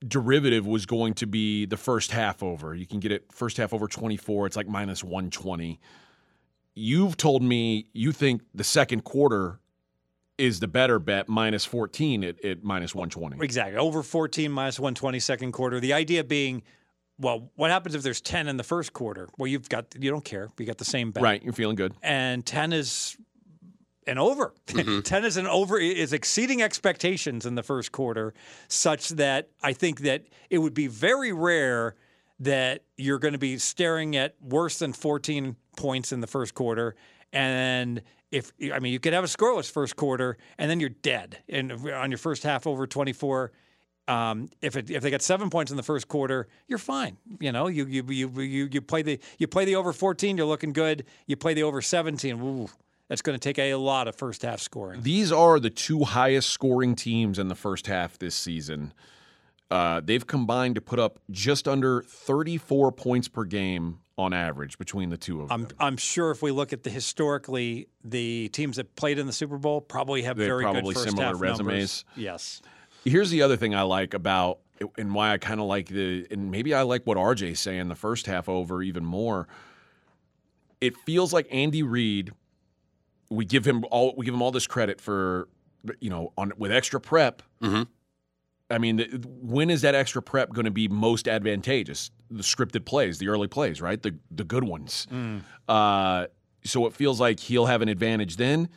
derivative 0.07 0.67
was 0.67 0.87
going 0.87 1.15
to 1.15 1.27
be 1.27 1.67
the 1.67 1.77
first 1.77 2.13
half 2.13 2.43
over. 2.43 2.75
You 2.75 2.87
can 2.87 3.01
get 3.01 3.13
it 3.13 3.33
first 3.33 3.57
half 3.57 3.73
over 3.73 3.87
twenty 3.89 4.17
four. 4.17 4.47
It's 4.47 4.57
like 4.57 4.69
minus 4.69 5.03
one 5.05 5.31
twenty. 5.31 5.81
You've 6.75 7.17
told 7.17 7.43
me 7.43 7.87
you 7.93 8.13
think 8.13 8.43
the 8.55 8.65
second 8.65 9.05
quarter 9.05 9.61
is 10.39 10.61
the 10.61 10.69
better 10.69 10.99
bet, 10.99 11.29
minus 11.29 11.65
fourteen 11.65 12.23
at, 12.25 12.45
at 12.45 12.63
minus 12.63 12.95
one 12.95 13.09
twenty. 13.09 13.37
exactly. 13.43 13.77
Over 13.79 14.03
14 14.03 14.51
minus 14.51 14.79
120 14.79 15.19
second 15.21 15.53
quarter. 15.53 15.81
The 15.81 15.93
idea 15.93 16.25
being, 16.25 16.63
well, 17.19 17.51
what 17.57 17.71
happens 17.71 17.95
if 17.95 18.03
there's 18.03 18.21
10 18.21 18.47
in 18.49 18.57
the 18.57 18.65
first 18.65 18.93
quarter? 18.93 19.29
Well, 19.39 19.47
you've 19.47 19.69
got, 19.69 19.95
you 19.99 20.11
don't 20.11 20.25
care. 20.25 20.49
You 20.59 20.67
got 20.67 20.79
the 20.79 20.85
same 20.85 21.11
bet. 21.11 21.23
Right, 21.23 21.43
you're 21.43 21.53
feeling 21.55 21.77
good. 21.77 21.95
and 22.03 22.45
10 22.45 22.73
is 22.75 23.17
an 24.07 24.19
over. 24.19 24.53
Mm-hmm. 24.69 25.01
10 25.05 25.25
is 25.25 25.37
an 25.37 25.47
over 25.47 25.79
is 25.79 26.13
exceeding 26.13 26.63
expectations 26.63 27.47
in 27.47 27.55
the 27.55 27.63
first 27.63 27.91
quarter 27.93 28.35
such 28.69 29.09
that 29.11 29.49
I 29.63 29.73
think 29.73 30.01
that 30.01 30.27
it 30.51 30.59
would 30.59 30.75
be 30.75 30.87
very 30.87 31.33
rare 31.33 31.97
that 32.41 32.83
you're 32.99 33.19
going 33.19 33.33
to 33.33 33.39
be 33.39 33.57
staring 33.59 34.15
at 34.15 34.35
worse 34.43 34.79
than 34.79 34.93
14 34.93 35.57
points 35.77 36.13
in 36.13 36.21
the 36.21 36.27
first 36.27 36.55
quarter 36.55 36.95
and 37.33 38.03
if 38.37 38.53
I 38.73 38.79
mean 38.79 38.93
you 38.93 39.01
could 39.01 39.13
have 39.13 39.25
a 39.25 39.29
scoreless 39.29 39.71
first 39.71 39.97
quarter 39.97 40.37
and 40.59 40.71
then 40.71 40.81
you're 40.81 40.91
dead 40.91 41.39
and 41.49 41.73
on 41.73 42.11
your 42.11 42.19
first 42.19 42.43
half 42.43 42.67
over 42.67 42.87
24 42.87 43.53
um, 44.09 44.49
if 44.63 44.77
it, 44.77 44.91
if 44.91 45.03
they 45.03 45.11
got 45.11 45.23
seven 45.23 45.51
points 45.51 45.71
in 45.71 45.77
the 45.77 45.83
first 45.83 46.07
quarter, 46.07 46.47
you're 46.69 46.79
fine. 46.79 47.17
You 47.41 47.51
know, 47.51 47.67
you 47.67 47.87
you 47.87 48.05
you 48.09 48.29
you 48.41 48.69
you 48.71 48.81
play 48.81 49.03
the 49.03 49.19
you 49.39 49.49
play 49.49 49.65
the 49.65 49.75
over 49.75 49.93
14, 49.93 50.37
you're 50.37 50.47
looking 50.47 50.73
good. 50.73 51.05
You 51.27 51.37
play 51.37 51.55
the 51.55 51.65
over 51.65 51.83
17, 51.83 52.41
ooh, 52.41 52.69
that's 53.09 53.23
going 53.23 53.37
to 53.37 53.41
take 53.41 53.59
a 53.59 53.75
lot 53.75 54.07
of 54.07 54.15
first 54.15 54.43
half 54.43 54.61
scoring. 54.61 55.03
These 55.03 55.33
are 55.33 55.59
the 55.59 55.71
two 55.71 56.05
highest 56.05 56.51
scoring 56.51 56.95
teams 56.95 57.39
in 57.39 57.49
the 57.49 57.55
first 57.55 57.89
half 57.89 58.19
this 58.19 58.35
season. 58.35 58.93
Uh, 59.71 60.01
they've 60.05 60.27
combined 60.27 60.77
to 60.77 60.81
put 60.81 61.01
up 61.01 61.19
just 61.31 61.67
under 61.67 62.03
34 62.03 62.93
points 62.93 63.27
per 63.27 63.45
game 63.45 63.99
on 64.19 64.33
average 64.33 64.79
between 64.79 65.11
the 65.11 65.17
two 65.17 65.43
of 65.43 65.49
them. 65.49 65.69
I'm 65.79 65.87
I'm 65.89 65.97
sure 65.97 66.31
if 66.31 66.43
we 66.43 66.51
look 66.51 66.73
at 66.73 66.83
the 66.83 66.91
historically, 66.91 67.89
the 68.05 68.49
teams 68.49 68.77
that 68.77 68.95
played 68.97 69.19
in 69.19 69.27
the 69.27 69.33
Super 69.33 69.59
Bowl 69.59 69.81
probably 69.81 70.23
have 70.23 70.37
They 70.37 70.47
very 70.47 70.63
probably 70.63 70.95
good 70.95 70.95
first 70.95 71.09
similar 71.11 71.27
half 71.35 71.41
resumes. 71.41 71.59
numbers. 71.59 72.05
Yes. 72.17 72.63
Here's 73.05 73.31
the 73.31 73.43
other 73.43 73.57
thing 73.57 73.75
I 73.75 73.83
like 73.83 74.15
about 74.15 74.59
and 74.99 75.15
why 75.15 75.33
I 75.33 75.39
kind 75.39 75.61
of 75.61 75.67
like 75.67 75.89
the 75.89 76.27
and 76.31 76.51
maybe 76.51 76.75
I 76.75 76.83
like 76.83 77.07
what 77.07 77.19
RJ's 77.19 77.61
saying 77.61 77.89
the 77.89 77.95
first 77.95 78.27
half 78.27 78.49
over 78.49 78.83
even 78.83 79.05
more. 79.05 79.49
It 80.81 80.97
feels 81.05 81.33
like 81.33 81.47
Andy 81.51 81.83
Reid. 81.83 82.33
We 83.31 83.45
give 83.45 83.65
him 83.67 83.85
all 83.91 84.15
we 84.17 84.25
give 84.25 84.35
him 84.35 84.43
all 84.43 84.51
this 84.53 84.67
credit 84.67 85.01
for 85.01 85.49
you 86.01 86.09
know 86.11 86.33
on 86.39 86.53
with 86.57 86.73
extra 86.73 87.01
prep. 87.01 87.43
Mhm. 87.63 87.87
I 88.71 88.79
mean, 88.79 88.99
when 89.43 89.71
is 89.71 89.83
that 89.83 89.95
extra 89.95 90.21
prep 90.23 90.53
going 90.53 90.65
to 90.65 90.71
be 90.73 90.89
most 90.89 91.29
advantageous? 91.29 92.11
The 92.31 92.43
scripted 92.43 92.85
plays, 92.85 93.19
the 93.19 93.29
early 93.29 93.49
plays, 93.49 93.81
right? 93.81 94.03
The 94.03 94.17
the 94.31 94.45
good 94.45 94.65
ones. 94.65 95.07
Uh, 95.69 96.27
so 96.65 96.87
it 96.87 96.93
feels 96.95 97.21
like 97.21 97.39
he'll 97.41 97.67
have 97.67 97.83
an 97.83 97.89
advantage 97.89 98.37
then. 98.37 98.69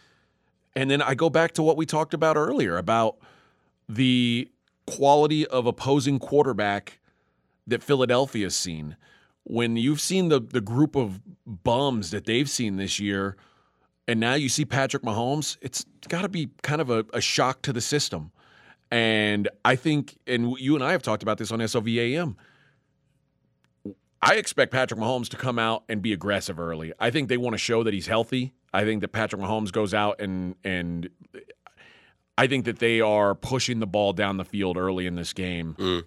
And 0.76 0.90
then 0.90 1.02
I 1.02 1.16
go 1.16 1.30
back 1.30 1.54
to 1.54 1.64
what 1.64 1.76
we 1.78 1.86
talked 1.86 2.14
about 2.14 2.38
earlier 2.38 2.78
about 2.78 3.18
the 3.88 4.50
quality 4.86 5.48
of 5.48 5.66
opposing 5.66 6.20
quarterback 6.20 7.00
that 7.66 7.84
Philadelphia's 7.84 8.56
seen. 8.56 8.96
When 9.44 9.76
you've 9.78 10.02
seen 10.02 10.30
the 10.30 10.40
the 10.40 10.62
group 10.62 10.96
of 10.96 11.20
bums 11.46 12.12
that 12.12 12.26
they've 12.26 12.50
seen 12.50 12.78
this 12.78 13.00
year, 13.00 13.36
and 14.08 14.20
now 14.20 14.36
you 14.36 14.50
see 14.50 14.66
Patrick 14.66 15.04
Mahomes, 15.04 15.58
it's 15.62 15.86
got 16.08 16.22
to 16.22 16.30
be 16.30 16.50
kind 16.62 16.82
of 16.82 16.90
a, 16.90 17.06
a 17.14 17.22
shock 17.22 17.62
to 17.64 17.74
the 17.74 17.82
system. 17.82 18.32
And 18.92 19.50
I 19.64 19.76
think, 19.76 20.18
and 20.26 20.58
you 20.60 20.74
and 20.76 20.84
I 20.84 20.92
have 20.94 21.04
talked 21.04 21.22
about 21.22 21.38
this 21.38 21.52
on 21.52 21.60
SOVAM. 21.60 22.36
I 24.22 24.36
expect 24.36 24.72
Patrick 24.72 25.00
Mahomes 25.00 25.30
to 25.30 25.38
come 25.38 25.58
out 25.58 25.84
and 25.88 26.02
be 26.02 26.14
aggressive 26.14 26.60
early. 26.60 26.94
I 27.00 27.10
think 27.10 27.30
they 27.30 27.38
want 27.38 27.54
to 27.54 27.58
show 27.58 27.84
that 27.84 27.94
he's 27.94 28.08
healthy. 28.08 28.54
I 28.74 28.84
think 28.84 29.02
that 29.02 29.10
Patrick 29.10 29.42
Mahomes 29.42 29.72
goes 29.72 29.94
out 29.94 30.20
and 30.20 30.56
and 30.64 31.10
I 32.38 32.48
think 32.48 32.66
that 32.66 32.80
they 32.80 33.02
are 33.02 33.36
pushing 33.36 33.80
the 33.80 33.88
ball 33.88 34.14
down 34.14 34.38
the 34.38 34.46
field 34.46 34.78
early 34.78 35.06
in 35.06 35.16
this 35.16 35.34
game. 35.34 35.76
Mm. 35.78 36.06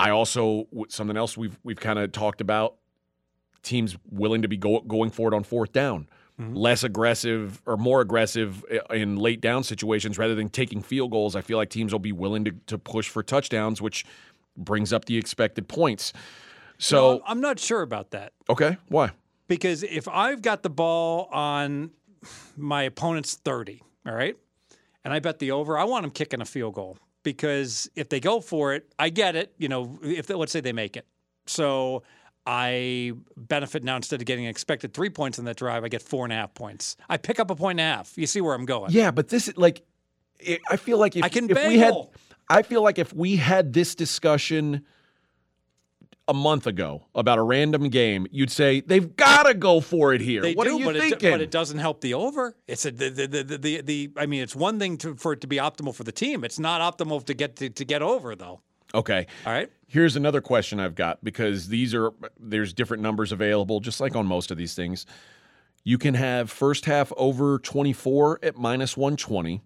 I 0.00 0.10
also 0.10 0.68
something 0.88 1.16
else 1.16 1.36
we've 1.36 1.58
we've 1.62 1.80
kind 1.80 1.98
of 1.98 2.12
talked 2.12 2.40
about 2.40 2.76
teams 3.62 3.96
willing 4.10 4.42
to 4.42 4.48
be 4.48 4.56
go, 4.56 4.80
going 4.80 5.10
for 5.10 5.32
it 5.32 5.36
on 5.36 5.42
fourth 5.42 5.72
down, 5.72 6.08
less 6.54 6.84
aggressive 6.84 7.60
or 7.66 7.76
more 7.76 8.00
aggressive 8.00 8.64
in 8.90 9.16
late 9.16 9.40
down 9.40 9.64
situations 9.64 10.18
rather 10.18 10.34
than 10.34 10.48
taking 10.48 10.82
field 10.82 11.10
goals. 11.10 11.34
I 11.34 11.40
feel 11.40 11.56
like 11.56 11.68
teams 11.68 11.92
will 11.92 11.98
be 11.98 12.12
willing 12.12 12.44
to, 12.44 12.52
to 12.66 12.78
push 12.78 13.08
for 13.08 13.22
touchdowns, 13.22 13.82
which 13.82 14.06
brings 14.56 14.92
up 14.92 15.06
the 15.06 15.18
expected 15.18 15.68
points. 15.68 16.12
So 16.78 17.22
I'm 17.26 17.40
not 17.40 17.58
sure 17.58 17.82
about 17.82 18.12
that. 18.12 18.32
okay, 18.48 18.76
why? 18.88 19.10
Because 19.48 19.82
if 19.82 20.06
I've 20.08 20.42
got 20.42 20.62
the 20.62 20.70
ball 20.70 21.28
on 21.32 21.90
my 22.56 22.82
opponent's 22.82 23.34
30, 23.34 23.82
all 24.06 24.14
right, 24.14 24.36
and 25.04 25.12
I 25.12 25.18
bet 25.20 25.38
the 25.38 25.52
over, 25.52 25.78
I 25.78 25.84
want 25.84 26.02
them 26.02 26.10
kicking 26.10 26.40
a 26.40 26.44
field 26.44 26.74
goal 26.74 26.98
because 27.22 27.90
if 27.96 28.08
they 28.08 28.20
go 28.20 28.40
for 28.40 28.74
it, 28.74 28.92
I 28.98 29.08
get 29.08 29.36
it. 29.36 29.54
You 29.58 29.68
know, 29.68 29.98
if 30.02 30.26
they, 30.26 30.34
let's 30.34 30.52
say 30.52 30.60
they 30.60 30.72
make 30.72 30.96
it, 30.96 31.06
so 31.46 32.02
I 32.46 33.12
benefit 33.36 33.84
now 33.84 33.96
instead 33.96 34.20
of 34.20 34.26
getting 34.26 34.46
expected 34.46 34.94
three 34.94 35.10
points 35.10 35.38
in 35.38 35.44
that 35.46 35.56
drive, 35.56 35.84
I 35.84 35.88
get 35.88 36.02
four 36.02 36.24
and 36.24 36.32
a 36.32 36.36
half 36.36 36.54
points. 36.54 36.96
I 37.08 37.16
pick 37.16 37.40
up 37.40 37.50
a 37.50 37.54
point 37.54 37.80
and 37.80 37.88
a 37.88 37.96
half. 37.96 38.16
You 38.16 38.26
see 38.26 38.40
where 38.40 38.54
I'm 38.54 38.64
going? 38.64 38.92
Yeah, 38.92 39.10
but 39.10 39.28
this 39.28 39.48
is 39.48 39.56
like 39.56 39.82
I 40.70 40.76
feel 40.76 40.98
like 40.98 41.16
if, 41.16 41.24
I 41.24 41.28
can 41.28 41.50
if 41.50 41.66
we 41.66 41.78
had. 41.78 41.94
I 42.48 42.62
feel 42.62 42.82
like 42.82 42.98
if 42.98 43.12
we 43.12 43.36
had 43.36 43.74
this 43.74 43.94
discussion 43.94 44.86
a 46.28 46.34
month 46.34 46.66
ago 46.66 47.06
about 47.14 47.38
a 47.38 47.42
random 47.42 47.88
game, 47.88 48.26
you'd 48.30 48.50
say 48.50 48.80
they've 48.80 49.16
got 49.16 49.44
to 49.44 49.54
go 49.54 49.80
for 49.80 50.12
it 50.12 50.20
here. 50.20 50.42
They 50.42 50.54
what 50.54 50.64
do, 50.64 50.76
are 50.76 50.78
you 50.78 50.84
but 50.84 50.96
thinking? 50.96 51.28
It, 51.30 51.32
but 51.32 51.40
it 51.40 51.50
doesn't 51.50 51.78
help 51.78 52.02
the 52.02 52.14
over. 52.14 52.54
It's 52.68 52.84
a, 52.84 52.90
the, 52.90 53.08
the, 53.08 53.26
the, 53.26 53.58
the, 53.58 53.80
the, 53.80 54.10
I 54.16 54.26
mean, 54.26 54.42
it's 54.42 54.54
one 54.54 54.78
thing 54.78 54.98
to, 54.98 55.16
for 55.16 55.32
it 55.32 55.40
to 55.40 55.46
be 55.46 55.56
optimal 55.56 55.94
for 55.94 56.04
the 56.04 56.12
team. 56.12 56.44
It's 56.44 56.58
not 56.58 56.80
optimal 56.80 57.24
to 57.24 57.34
get 57.34 57.56
to, 57.56 57.70
to 57.70 57.84
get 57.84 58.02
over 58.02 58.36
though. 58.36 58.60
Okay. 58.94 59.26
All 59.46 59.52
right. 59.52 59.70
Here's 59.86 60.16
another 60.16 60.40
question 60.40 60.80
I've 60.80 60.94
got 60.94 61.24
because 61.24 61.68
these 61.68 61.94
are 61.94 62.12
there's 62.38 62.72
different 62.72 63.02
numbers 63.02 63.32
available 63.32 63.80
just 63.80 64.00
like 64.00 64.14
on 64.14 64.26
most 64.26 64.50
of 64.50 64.58
these 64.58 64.74
things. 64.74 65.06
You 65.84 65.96
can 65.96 66.14
have 66.14 66.50
first 66.50 66.84
half 66.84 67.12
over 67.16 67.58
24 67.58 68.40
at 68.42 68.56
minus 68.56 68.96
120, 68.96 69.62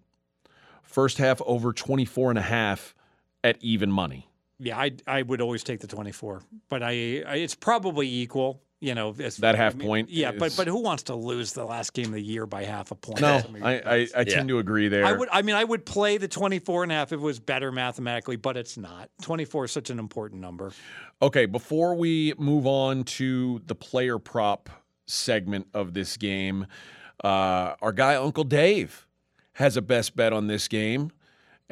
first 0.83 1.19
half 1.19 1.43
over 1.45 1.73
24 1.73 2.31
and 2.31 2.39
a 2.39 2.43
half 2.43 2.95
at 3.43 3.57
even 3.61 3.91
money. 3.91 4.29
Yeah, 4.63 4.79
I 4.79 4.93
I 5.07 5.23
would 5.23 5.41
always 5.41 5.65
take 5.65 5.81
the 5.81 5.87
24, 5.87 6.43
but 6.69 6.83
I, 6.83 6.89
I 7.27 7.37
it's 7.37 7.55
probably 7.55 8.09
equal. 8.09 8.63
You 8.81 8.97
know, 8.97 9.15
as, 9.21 9.37
That 9.37 9.55
half 9.55 9.75
I 9.75 9.79
mean, 9.79 9.87
point 9.87 10.11
Yeah, 10.11 10.33
but 10.33 10.47
is- 10.47 10.57
but 10.57 10.67
who 10.67 10.83
wants 10.83 11.05
to 11.05 11.15
lose 11.15 11.53
the 11.53 11.65
last 11.65 11.93
game 11.93 12.07
of 12.07 12.15
the 12.15 12.21
year 12.23 12.47
by 12.47 12.65
half 12.65 12.91
a 12.91 12.97
point? 12.97 13.21
No, 13.21 13.41
mean, 13.53 13.63
I, 13.63 13.79
I, 13.79 14.09
I 14.17 14.25
tend 14.25 14.49
to 14.49 14.59
agree 14.59 14.89
there. 14.89 15.07
I 15.07 15.13
would. 15.13 15.29
I 15.31 15.43
mean, 15.43 15.55
I 15.55 15.63
would 15.63 15.87
play 15.87 16.17
the 16.19 16.27
24 16.27 16.83
and 16.83 16.91
a 16.91 16.97
half 16.97 17.13
if 17.13 17.21
it 17.21 17.23
was 17.23 17.39
better 17.39 17.71
mathematically, 17.71 18.35
but 18.35 18.57
it's 18.57 18.77
not. 18.77 19.09
24 19.23 19.67
is 19.67 19.73
such 19.73 19.91
an 19.91 20.01
important 20.01 20.41
number. 20.41 20.73
Okay, 21.21 21.47
before 21.47 21.95
we 21.95 22.35
move 22.39 22.67
on 22.67 23.05
to 23.05 23.61
the 23.67 23.77
player 23.77 24.19
prop 24.19 24.69
segment 25.07 25.69
of 25.75 25.95
this 25.95 26.17
game, 26.17 26.67
uh, 27.23 27.75
our 27.81 27.93
guy 27.93 28.17
Uncle 28.17 28.43
Dave 28.43 29.07
has 29.53 29.77
a 29.77 29.83
best 29.83 30.17
bet 30.17 30.33
on 30.33 30.49
this 30.49 30.67
game, 30.67 31.13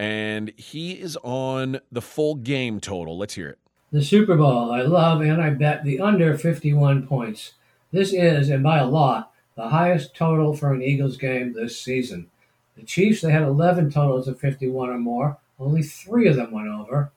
and 0.01 0.51
he 0.57 0.92
is 0.92 1.18
on 1.22 1.78
the 1.92 2.01
full 2.01 2.34
game 2.34 2.80
total. 2.80 3.18
Let's 3.18 3.34
hear 3.34 3.51
it. 3.51 3.59
The 3.92 4.03
Super 4.03 4.34
Bowl. 4.34 4.72
I 4.72 4.80
love 4.80 5.20
and 5.20 5.42
I 5.42 5.51
bet 5.51 5.84
the 5.84 6.01
under 6.01 6.38
51 6.38 7.07
points. 7.07 7.53
This 7.92 8.14
is, 8.14 8.48
and 8.48 8.62
by 8.62 8.78
a 8.78 8.86
lot, 8.86 9.30
the 9.57 9.68
highest 9.68 10.16
total 10.16 10.57
for 10.57 10.72
an 10.72 10.80
Eagles 10.80 11.18
game 11.18 11.53
this 11.53 11.78
season. 11.78 12.30
The 12.78 12.84
Chiefs, 12.84 13.20
they 13.20 13.30
had 13.30 13.42
11 13.42 13.90
totals 13.90 14.26
of 14.26 14.40
51 14.40 14.88
or 14.88 14.98
more. 14.98 15.36
Only 15.59 15.82
three 15.82 16.28
of 16.28 16.36
them 16.36 16.51
went 16.51 16.68
over. 16.68 17.12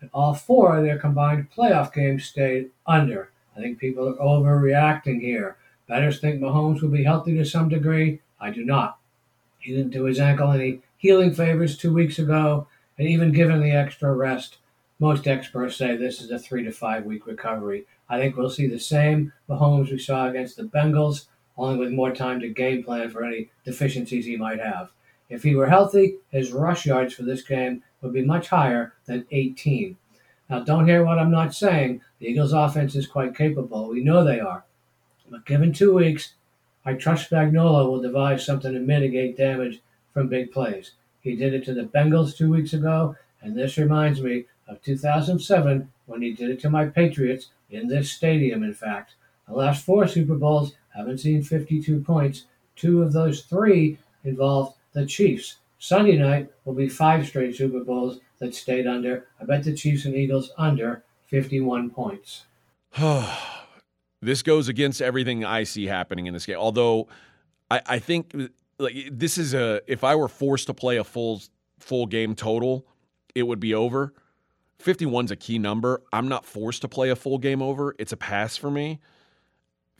And 0.00 0.08
all 0.14 0.34
four 0.34 0.76
of 0.76 0.84
their 0.84 1.00
combined 1.00 1.48
playoff 1.50 1.92
games 1.92 2.26
stayed 2.26 2.70
under. 2.86 3.32
I 3.56 3.60
think 3.60 3.80
people 3.80 4.08
are 4.08 4.14
overreacting 4.14 5.20
here. 5.20 5.56
Bettors 5.88 6.20
think 6.20 6.40
Mahomes 6.40 6.80
will 6.80 6.90
be 6.90 7.02
healthy 7.02 7.36
to 7.38 7.44
some 7.44 7.68
degree. 7.68 8.20
I 8.40 8.50
do 8.50 8.64
not. 8.64 8.98
He 9.58 9.74
didn't 9.74 9.90
do 9.90 10.04
his 10.04 10.20
ankle 10.20 10.52
any 10.52 10.82
healing 11.00 11.32
favors 11.32 11.78
two 11.78 11.94
weeks 11.94 12.18
ago, 12.18 12.68
and 12.98 13.08
even 13.08 13.32
given 13.32 13.62
the 13.62 13.70
extra 13.70 14.12
rest, 14.12 14.58
most 14.98 15.26
experts 15.26 15.76
say 15.76 15.96
this 15.96 16.20
is 16.20 16.30
a 16.30 16.38
three 16.38 16.62
to 16.62 16.70
five 16.70 17.06
week 17.06 17.26
recovery. 17.26 17.86
I 18.10 18.18
think 18.18 18.36
we'll 18.36 18.50
see 18.50 18.66
the 18.66 18.78
same 18.78 19.32
Mahomes 19.48 19.90
we 19.90 19.98
saw 19.98 20.28
against 20.28 20.58
the 20.58 20.64
Bengals, 20.64 21.24
only 21.56 21.78
with 21.78 21.90
more 21.90 22.12
time 22.12 22.38
to 22.40 22.50
game 22.50 22.84
plan 22.84 23.08
for 23.08 23.24
any 23.24 23.48
deficiencies 23.64 24.26
he 24.26 24.36
might 24.36 24.60
have. 24.60 24.90
If 25.30 25.42
he 25.42 25.54
were 25.54 25.68
healthy, 25.68 26.18
his 26.28 26.52
rush 26.52 26.84
yards 26.84 27.14
for 27.14 27.22
this 27.22 27.42
game 27.42 27.82
would 28.02 28.12
be 28.12 28.24
much 28.24 28.48
higher 28.48 28.92
than 29.06 29.26
18. 29.30 29.96
Now, 30.50 30.60
don't 30.60 30.86
hear 30.86 31.02
what 31.02 31.18
I'm 31.18 31.30
not 31.30 31.54
saying. 31.54 32.02
The 32.18 32.26
Eagles' 32.26 32.52
offense 32.52 32.94
is 32.94 33.06
quite 33.06 33.34
capable. 33.34 33.88
We 33.88 34.04
know 34.04 34.22
they 34.22 34.40
are. 34.40 34.64
But 35.30 35.46
given 35.46 35.72
two 35.72 35.94
weeks, 35.94 36.34
I 36.84 36.92
trust 36.92 37.30
Spagnuolo 37.30 37.88
will 37.88 38.02
devise 38.02 38.44
something 38.44 38.74
to 38.74 38.80
mitigate 38.80 39.38
damage 39.38 39.80
from 40.12 40.28
big 40.28 40.52
plays. 40.52 40.92
He 41.20 41.36
did 41.36 41.54
it 41.54 41.64
to 41.64 41.74
the 41.74 41.82
Bengals 41.82 42.36
two 42.36 42.50
weeks 42.50 42.72
ago, 42.72 43.16
and 43.42 43.56
this 43.56 43.76
reminds 43.76 44.22
me 44.22 44.46
of 44.68 44.82
2007 44.82 45.90
when 46.06 46.22
he 46.22 46.32
did 46.32 46.50
it 46.50 46.60
to 46.60 46.70
my 46.70 46.86
Patriots 46.86 47.48
in 47.70 47.88
this 47.88 48.10
stadium, 48.10 48.62
in 48.62 48.74
fact. 48.74 49.14
The 49.48 49.54
last 49.54 49.84
four 49.84 50.06
Super 50.06 50.36
Bowls 50.36 50.74
haven't 50.94 51.18
seen 51.18 51.42
52 51.42 52.00
points. 52.00 52.46
Two 52.76 53.02
of 53.02 53.12
those 53.12 53.42
three 53.42 53.98
involved 54.24 54.76
the 54.92 55.06
Chiefs. 55.06 55.56
Sunday 55.78 56.16
night 56.16 56.50
will 56.64 56.74
be 56.74 56.88
five 56.88 57.26
straight 57.26 57.56
Super 57.56 57.80
Bowls 57.80 58.20
that 58.38 58.54
stayed 58.54 58.86
under. 58.86 59.26
I 59.40 59.44
bet 59.44 59.64
the 59.64 59.74
Chiefs 59.74 60.04
and 60.04 60.14
Eagles 60.14 60.52
under 60.56 61.04
51 61.26 61.90
points. 61.90 62.44
this 64.22 64.42
goes 64.42 64.68
against 64.68 65.00
everything 65.00 65.44
I 65.44 65.64
see 65.64 65.86
happening 65.86 66.26
in 66.26 66.34
this 66.34 66.46
game. 66.46 66.56
Although 66.56 67.08
I, 67.70 67.80
I 67.86 67.98
think 67.98 68.34
like 68.80 69.08
this 69.12 69.38
is 69.38 69.54
a 69.54 69.80
if 69.86 70.02
I 70.04 70.14
were 70.14 70.28
forced 70.28 70.66
to 70.66 70.74
play 70.74 70.96
a 70.96 71.04
full 71.04 71.42
full 71.78 72.06
game 72.06 72.34
total, 72.34 72.86
it 73.34 73.44
would 73.44 73.60
be 73.60 73.74
over. 73.74 74.12
51's 74.82 75.30
a 75.30 75.36
key 75.36 75.58
number. 75.58 76.02
I'm 76.12 76.28
not 76.28 76.46
forced 76.46 76.82
to 76.82 76.88
play 76.88 77.10
a 77.10 77.16
full 77.16 77.38
game 77.38 77.60
over. 77.60 77.94
It's 77.98 78.12
a 78.12 78.16
pass 78.16 78.56
for 78.56 78.70
me. 78.70 78.98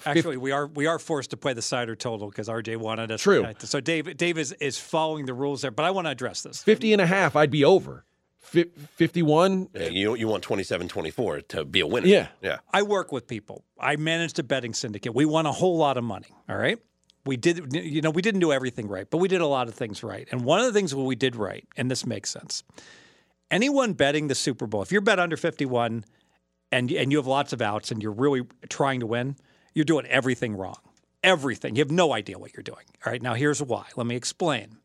Actually, 0.06 0.38
we 0.38 0.50
are 0.50 0.66
we 0.66 0.86
are 0.86 0.98
forced 0.98 1.30
to 1.30 1.36
play 1.36 1.52
the 1.52 1.62
cider 1.62 1.94
total 1.94 2.30
because 2.30 2.48
RJ 2.48 2.78
wanted 2.78 3.12
us. 3.12 3.20
True. 3.20 3.46
So 3.58 3.80
Dave 3.80 4.16
Dave 4.16 4.38
is, 4.38 4.52
is 4.52 4.78
following 4.78 5.26
the 5.26 5.34
rules 5.34 5.62
there, 5.62 5.70
but 5.70 5.84
I 5.84 5.90
want 5.90 6.06
to 6.06 6.10
address 6.10 6.42
this. 6.42 6.62
50 6.62 6.94
and 6.94 7.02
a 7.02 7.06
half, 7.06 7.36
I'd 7.36 7.50
be 7.50 7.64
over. 7.64 8.04
Fi 8.38 8.64
51, 8.96 9.68
Yeah, 9.74 9.88
you 9.88 10.14
you 10.14 10.26
want 10.26 10.42
27-24 10.42 11.48
to 11.48 11.64
be 11.66 11.80
a 11.80 11.86
winner. 11.86 12.06
Yeah. 12.06 12.28
yeah. 12.40 12.58
I 12.72 12.82
work 12.82 13.12
with 13.12 13.28
people. 13.28 13.64
I 13.78 13.96
managed 13.96 14.38
a 14.38 14.42
betting 14.42 14.72
syndicate. 14.72 15.14
We 15.14 15.26
won 15.26 15.44
a 15.44 15.52
whole 15.52 15.76
lot 15.76 15.98
of 15.98 16.04
money. 16.04 16.28
All 16.48 16.56
right. 16.56 16.78
We 17.24 17.36
did, 17.36 17.74
you 17.74 18.00
know, 18.00 18.10
we 18.10 18.22
didn't 18.22 18.40
do 18.40 18.52
everything 18.52 18.88
right, 18.88 19.06
but 19.08 19.18
we 19.18 19.28
did 19.28 19.40
a 19.40 19.46
lot 19.46 19.68
of 19.68 19.74
things 19.74 20.02
right. 20.02 20.26
And 20.32 20.44
one 20.44 20.60
of 20.60 20.66
the 20.66 20.72
things 20.72 20.94
we 20.94 21.16
did 21.16 21.36
right, 21.36 21.66
and 21.76 21.90
this 21.90 22.06
makes 22.06 22.30
sense. 22.30 22.64
Anyone 23.50 23.92
betting 23.92 24.28
the 24.28 24.34
Super 24.34 24.66
Bowl, 24.66 24.80
if 24.82 24.90
you're 24.90 25.00
bet 25.00 25.18
under 25.18 25.36
51 25.36 26.04
and 26.72 26.92
and 26.92 27.12
you 27.12 27.18
have 27.18 27.26
lots 27.26 27.52
of 27.52 27.60
outs 27.60 27.90
and 27.90 28.02
you're 28.02 28.12
really 28.12 28.42
trying 28.68 29.00
to 29.00 29.06
win, 29.06 29.36
you're 29.74 29.84
doing 29.84 30.06
everything 30.06 30.56
wrong. 30.56 30.78
Everything. 31.22 31.76
You 31.76 31.80
have 31.80 31.90
no 31.90 32.12
idea 32.12 32.38
what 32.38 32.54
you're 32.54 32.62
doing. 32.62 32.84
All 33.04 33.12
right. 33.12 33.20
Now 33.20 33.34
here's 33.34 33.60
why. 33.62 33.86
Let 33.96 34.06
me 34.06 34.16
explain. 34.16 34.78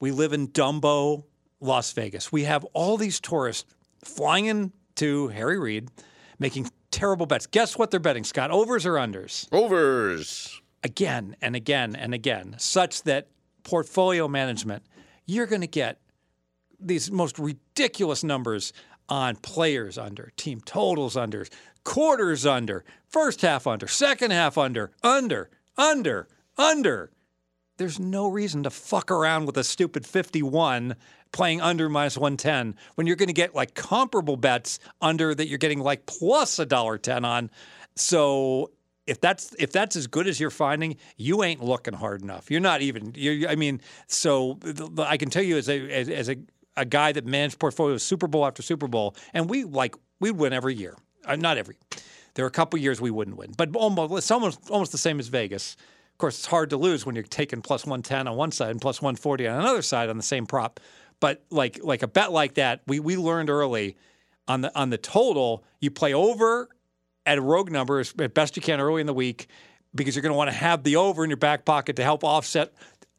We 0.00 0.10
live 0.10 0.32
in 0.32 0.48
Dumbo, 0.48 1.24
Las 1.60 1.92
Vegas. 1.92 2.32
We 2.32 2.44
have 2.44 2.64
all 2.72 2.96
these 2.96 3.20
tourists 3.20 3.72
flying 4.02 4.46
into 4.46 5.28
Harry 5.28 5.58
Reid, 5.58 5.90
making 6.38 6.70
terrible 6.90 7.26
bets. 7.26 7.46
Guess 7.46 7.78
what 7.78 7.90
they're 7.90 8.00
betting, 8.00 8.24
Scott? 8.24 8.50
Overs 8.50 8.86
or 8.86 8.94
unders? 8.94 9.46
Overs. 9.52 10.59
Again 10.82 11.36
and 11.40 11.54
again 11.54 11.94
and 11.94 12.14
again, 12.14 12.54
such 12.58 13.02
that 13.02 13.28
portfolio 13.62 14.28
management, 14.28 14.82
you're 15.26 15.46
going 15.46 15.60
to 15.60 15.66
get 15.66 16.00
these 16.78 17.10
most 17.10 17.38
ridiculous 17.38 18.24
numbers 18.24 18.72
on 19.08 19.36
players 19.36 19.98
under, 19.98 20.32
team 20.36 20.60
totals 20.64 21.16
under, 21.16 21.46
quarters 21.84 22.46
under, 22.46 22.84
first 23.08 23.42
half 23.42 23.66
under, 23.66 23.86
second 23.86 24.30
half 24.30 24.56
under, 24.56 24.92
under, 25.02 25.50
under, 25.76 26.28
under. 26.56 27.10
There's 27.76 27.98
no 27.98 28.28
reason 28.28 28.62
to 28.64 28.70
fuck 28.70 29.10
around 29.10 29.46
with 29.46 29.56
a 29.56 29.64
stupid 29.64 30.06
51 30.06 30.96
playing 31.32 31.60
under 31.60 31.88
minus 31.88 32.18
110 32.18 32.76
when 32.94 33.06
you're 33.06 33.16
going 33.16 33.28
to 33.28 33.32
get 33.32 33.54
like 33.54 33.74
comparable 33.74 34.36
bets 34.36 34.78
under 35.00 35.34
that 35.34 35.48
you're 35.48 35.58
getting 35.58 35.80
like 35.80 36.06
plus 36.06 36.58
a 36.58 36.66
dollar 36.66 36.98
10 36.98 37.24
on. 37.24 37.50
So 37.96 38.70
if 39.10 39.20
that's 39.20 39.56
if 39.58 39.72
that's 39.72 39.96
as 39.96 40.06
good 40.06 40.28
as 40.28 40.38
you're 40.38 40.50
finding, 40.50 40.96
you 41.16 41.42
ain't 41.42 41.62
looking 41.64 41.94
hard 41.94 42.22
enough. 42.22 42.48
You're 42.48 42.60
not 42.60 42.80
even. 42.80 43.12
you 43.16 43.48
I 43.48 43.56
mean, 43.56 43.80
so 44.06 44.56
I 44.98 45.16
can 45.16 45.30
tell 45.30 45.42
you 45.42 45.56
as 45.56 45.68
a 45.68 45.90
as, 45.90 46.08
as 46.08 46.30
a 46.30 46.36
a 46.76 46.84
guy 46.84 47.10
that 47.10 47.26
managed 47.26 47.58
portfolios 47.58 48.04
Super 48.04 48.28
Bowl 48.28 48.46
after 48.46 48.62
Super 48.62 48.86
Bowl, 48.86 49.16
and 49.34 49.50
we 49.50 49.64
like 49.64 49.96
we 50.20 50.30
win 50.30 50.52
every 50.52 50.76
year. 50.76 50.96
Uh, 51.24 51.34
not 51.34 51.58
every. 51.58 51.76
There 52.34 52.44
are 52.44 52.48
a 52.48 52.52
couple 52.52 52.78
years 52.78 53.00
we 53.00 53.10
wouldn't 53.10 53.36
win, 53.36 53.52
but 53.56 53.74
almost 53.74 54.30
almost 54.30 54.70
almost 54.70 54.92
the 54.92 54.98
same 54.98 55.18
as 55.18 55.26
Vegas. 55.26 55.76
Of 56.12 56.18
course, 56.18 56.38
it's 56.38 56.46
hard 56.46 56.70
to 56.70 56.76
lose 56.76 57.04
when 57.04 57.16
you're 57.16 57.24
taking 57.24 57.62
plus 57.62 57.84
one 57.84 58.02
ten 58.02 58.28
on 58.28 58.36
one 58.36 58.52
side 58.52 58.70
and 58.70 58.80
plus 58.80 59.02
one 59.02 59.16
forty 59.16 59.48
on 59.48 59.58
another 59.58 59.82
side 59.82 60.08
on 60.08 60.18
the 60.18 60.22
same 60.22 60.46
prop. 60.46 60.78
But 61.18 61.42
like 61.50 61.80
like 61.82 62.04
a 62.04 62.08
bet 62.08 62.30
like 62.30 62.54
that, 62.54 62.82
we 62.86 63.00
we 63.00 63.16
learned 63.16 63.50
early 63.50 63.96
on 64.46 64.60
the 64.60 64.78
on 64.78 64.90
the 64.90 64.98
total, 64.98 65.64
you 65.80 65.90
play 65.90 66.14
over 66.14 66.68
at 67.26 67.38
a 67.38 67.42
rogue 67.42 67.70
number 67.70 68.00
as 68.00 68.12
best 68.12 68.56
you 68.56 68.62
can 68.62 68.80
early 68.80 69.00
in 69.00 69.06
the 69.06 69.14
week 69.14 69.48
because 69.94 70.14
you're 70.14 70.22
going 70.22 70.32
to 70.32 70.36
want 70.38 70.50
to 70.50 70.56
have 70.56 70.84
the 70.84 70.96
over 70.96 71.24
in 71.24 71.30
your 71.30 71.36
back 71.36 71.64
pocket 71.64 71.96
to 71.96 72.02
help 72.02 72.24
offset 72.24 72.72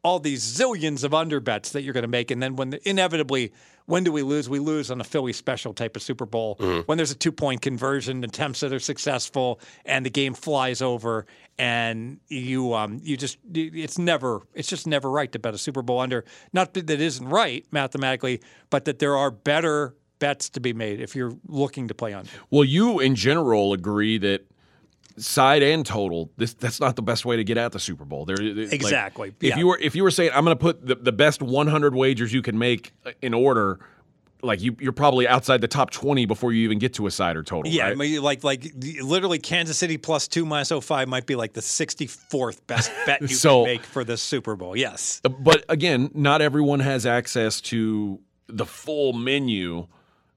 all 0.04 0.20
these 0.20 0.43
zillions 0.43 1.04
of 1.04 1.14
under 1.14 1.39
bets 1.39 1.72
that 1.73 1.84
you're 1.84 1.94
going 1.94 2.03
to 2.03 2.07
make. 2.07 2.32
And 2.32 2.41
then 2.41 2.56
when 2.56 2.72
the, 2.72 2.90
inevitably, 2.90 3.53
when 3.86 4.03
do 4.03 4.11
we 4.11 4.23
lose? 4.23 4.49
We 4.49 4.60
lose 4.60 4.90
on 4.90 4.99
a 4.99 5.03
Philly 5.03 5.34
special 5.34 5.73
type 5.73 5.95
of 5.95 6.02
Super 6.02 6.26
Bowl 6.26 6.56
when 6.86 6.98
there's 6.98 7.11
a 7.11 7.15
two 7.15 7.32
point 7.32 7.61
conversion, 7.61 8.23
attempts 8.23 8.61
that 8.61 8.73
are 8.73 8.80
successful, 8.80 9.60
and 9.86 10.06
the 10.06 10.10
game 10.10 10.34
flies 10.34 10.82
over, 10.82 11.26
and 11.57 12.19
you 12.28 12.73
um 12.73 12.99
you 13.03 13.18
just 13.18 13.38
it's 13.53 13.98
never 13.98 14.41
it's 14.53 14.69
just 14.69 14.88
never 14.88 15.10
right 15.10 15.32
to 15.34 15.40
bet 15.40 15.53
a 15.53 15.57
Super 15.57 15.82
Bowl 15.82 15.99
under. 15.99 16.26
Not 16.53 16.73
that 16.73 16.90
it 16.90 17.02
isn't 17.02 17.28
right 17.28 17.65
mathematically, 17.72 18.41
but 18.69 18.86
that 18.86 18.99
there 18.99 19.18
are 19.18 19.30
better 19.30 19.94
bets 20.22 20.49
to 20.52 20.61
be 20.61 20.72
made 20.72 21.02
if 21.02 21.15
you're 21.18 21.34
looking 21.48 21.89
to 21.89 21.93
play 21.93 22.14
on. 22.14 22.26
Well, 22.49 22.64
you 22.64 22.99
in 23.02 23.15
general 23.15 23.73
agree 23.73 24.18
that 24.19 24.45
side 25.18 25.61
and 25.61 25.85
total 25.85 26.31
this 26.38 26.53
that's 26.53 26.80
not 26.80 26.95
the 26.95 27.02
best 27.02 27.26
way 27.26 27.35
to 27.35 27.43
get 27.43 27.57
at 27.57 27.73
the 27.73 27.80
Super 27.80 28.06
Bowl. 28.06 28.23
There 28.26 28.38
like, 28.38 28.72
Exactly, 28.72 29.34
if 29.41 29.49
yeah. 29.49 29.57
you 29.57 29.68
were 29.68 29.77
if 29.81 29.95
you 29.95 30.03
were 30.03 30.11
saying 30.11 30.31
I'm 30.34 30.45
going 30.45 30.56
to 30.57 30.61
put 30.61 30.85
the, 30.85 30.95
the 30.95 31.11
best 31.11 31.41
100 31.41 31.93
wagers 31.93 32.31
you 32.31 32.41
can 32.41 32.57
make 32.57 32.93
in 33.22 33.34
order 33.34 33.80
like 34.43 34.61
you 34.61 34.76
you're 34.80 34.93
probably 34.93 35.27
outside 35.27 35.60
the 35.61 35.68
top 35.68 35.91
20 35.91 36.26
before 36.26 36.53
you 36.53 36.64
even 36.64 36.80
get 36.80 36.93
to 36.95 37.06
a 37.07 37.11
side 37.11 37.35
or 37.35 37.43
total, 37.43 37.72
Yeah, 37.72 37.84
right? 37.84 37.91
I 37.91 37.95
mean, 37.95 38.22
like 38.23 38.43
like 38.43 38.72
literally 39.02 39.38
Kansas 39.38 39.77
City 39.77 39.98
plus 39.98 40.27
two 40.27 40.45
minus 40.45 40.72
05 40.72 41.07
might 41.07 41.26
be 41.26 41.35
like 41.35 41.53
the 41.53 41.61
64th 41.61 42.60
best 42.68 42.91
bet 43.06 43.22
you 43.22 43.27
So- 43.27 43.65
can 43.65 43.73
make 43.73 43.84
for 43.84 44.03
this 44.03 44.22
Super 44.22 44.56
Bowl. 44.56 44.76
Yes. 44.77 45.22
But 45.41 45.65
again, 45.68 46.10
not 46.14 46.41
everyone 46.41 46.80
has 46.80 47.06
access 47.06 47.60
to 47.61 48.19
the 48.48 48.65
full 48.65 49.14
menu 49.14 49.88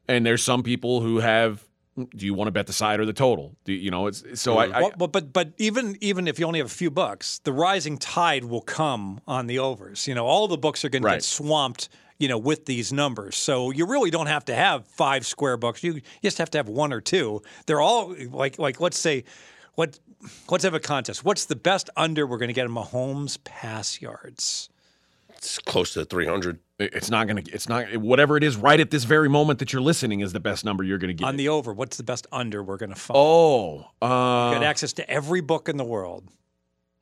and 0.09 0.25
there's 0.25 0.43
some 0.43 0.63
people 0.63 1.01
who 1.01 1.19
have. 1.19 1.65
Do 1.97 2.27
you 2.27 2.35
want 2.35 2.49
to 2.49 2.51
bet 2.51 2.67
the 2.67 2.73
side 2.73 2.99
or 2.99 3.07
the 3.07 3.13
total? 3.13 3.55
Do 3.65 3.73
you, 3.73 3.79
you 3.79 3.91
know? 3.93 4.09
It's 4.09 4.25
so 4.41 4.59
I, 4.59 4.67
I 4.67 4.81
Well, 4.81 4.93
but 4.99 5.13
but 5.13 5.33
but 5.33 5.53
even 5.59 5.97
even 6.01 6.27
if 6.27 6.41
you 6.41 6.47
only 6.47 6.59
have 6.59 6.67
a 6.67 6.69
few 6.69 6.91
bucks, 6.91 7.39
the 7.45 7.53
rising 7.53 7.99
tide 7.99 8.45
will 8.45 8.63
come 8.63 9.21
on 9.29 9.47
the 9.47 9.61
overs. 9.61 10.09
You 10.09 10.15
know, 10.17 10.27
all 10.27 10.49
the 10.49 10.59
books 10.59 10.85
are 10.85 10.89
going 10.89 11.03
to 11.03 11.11
get 11.11 11.23
swamped. 11.23 11.89
You 12.19 12.29
know, 12.29 12.39
with 12.39 12.67
these 12.67 12.93
numbers, 12.93 13.35
so 13.37 13.73
you 13.73 13.87
really 13.87 14.11
don't 14.11 14.29
have 14.29 14.45
to 14.45 14.55
have 14.55 14.87
five 14.87 15.27
square 15.27 15.57
bucks. 15.57 15.83
You 15.83 16.01
just 16.23 16.39
have 16.39 16.49
to 16.51 16.59
have 16.59 16.69
one 16.69 16.93
or 16.93 17.01
two. 17.01 17.43
They're 17.67 17.81
all 17.81 18.15
like 18.31 18.57
like 18.57 18.81
let's 18.81 18.99
say, 18.99 19.25
what 19.75 19.99
let's 20.49 20.65
have 20.65 20.75
a 20.75 20.81
contest. 20.81 21.25
What's 21.25 21.47
the 21.47 21.57
best 21.57 21.91
under 21.97 22.27
we're 22.27 22.39
going 22.39 22.49
to 22.49 22.55
get 22.55 22.67
in 22.67 22.73
Mahomes 22.73 23.43
pass 23.43 24.01
yards? 24.01 24.69
It's 25.37 25.59
close 25.59 25.93
to 25.95 26.05
300. 26.05 26.59
It's 26.79 27.11
not 27.11 27.27
gonna. 27.29 27.43
It's 27.53 27.69
not 27.69 27.97
whatever 27.97 28.37
it 28.37 28.43
is. 28.43 28.57
Right 28.57 28.81
at 28.81 28.91
this 28.91 29.05
very 29.05 29.29
moment 29.29 29.59
that 29.61 29.73
you're 29.73 29.83
listening 29.83 30.21
is 30.21 30.33
the 30.33 30.41
best 30.41 30.65
number 30.65 30.83
you're 30.83 30.99
gonna 30.99 31.13
get. 31.13 31.27
On 31.27 31.37
the 31.37 31.49
over, 31.49 31.73
what's 31.73 31.97
the 31.97 32.03
best 32.03 32.27
under 32.33 32.63
we're 32.63 32.77
going 32.77 32.91
to 32.91 32.97
find? 32.97 33.17
oh, 33.17 33.87
uh, 34.03 34.55
Get 34.55 34.63
access 34.63 34.93
to 34.95 35.09
every 35.09 35.41
book 35.41 35.69
in 35.69 35.77
the 35.77 35.85
world. 35.85 36.29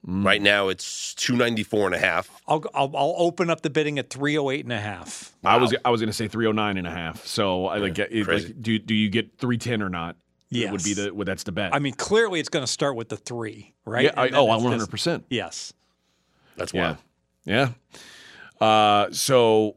Mm. 0.07 0.25
Right 0.25 0.43
now, 0.43 0.69
it's 0.69 1.15
294 1.15 1.87
and 1.87 1.95
a 1.95 1.99
half. 1.99 2.29
I'll, 2.49 2.65
I'll, 2.75 2.91
I'll 2.97 3.15
open 3.19 3.51
up 3.51 3.61
the 3.63 3.71
bidding 3.71 4.01
at 4.01 4.11
308 4.11 4.65
and 4.65 4.73
a 4.73 4.81
half. 4.81 5.33
I 5.45 5.57
was 5.59 5.75
I 5.85 5.91
was 5.91 6.01
gonna 6.01 6.13
say 6.13 6.29
309 6.29 6.77
and 6.77 6.87
a 6.87 6.91
half. 6.91 7.25
So 7.25 7.67
I 7.67 7.79
like, 7.79 7.99
it, 7.99 8.25
crazy. 8.25 8.49
like 8.49 8.63
do 8.63 8.79
do 8.79 8.95
you 8.95 9.09
get 9.09 9.39
310 9.39 9.81
or 9.83 9.89
not? 9.89 10.17
It 10.51 10.71
would 10.71 10.85
be 10.85 10.93
the 10.93 11.15
well, 11.15 11.25
that's 11.25 11.45
the 11.45 11.53
bet. 11.53 11.75
I 11.75 11.79
mean, 11.79 11.95
clearly 11.95 12.39
it's 12.39 12.51
going 12.51 12.63
to 12.65 12.71
start 12.71 12.95
with 12.95 13.09
the 13.09 13.17
three, 13.17 13.73
right? 13.87 14.05
yeah, 14.05 14.13
I, 14.19 14.27
And 14.27 14.37
oh, 14.37 14.53
it's 14.53 14.63
100 14.63 14.79
just- 14.81 14.91
percent. 14.91 15.25
Yes. 15.31 15.73
That's 16.57 16.75
Yeah, 16.75 16.97
yeah. 17.47 17.71
Uh, 18.63 19.11
so 19.13 19.77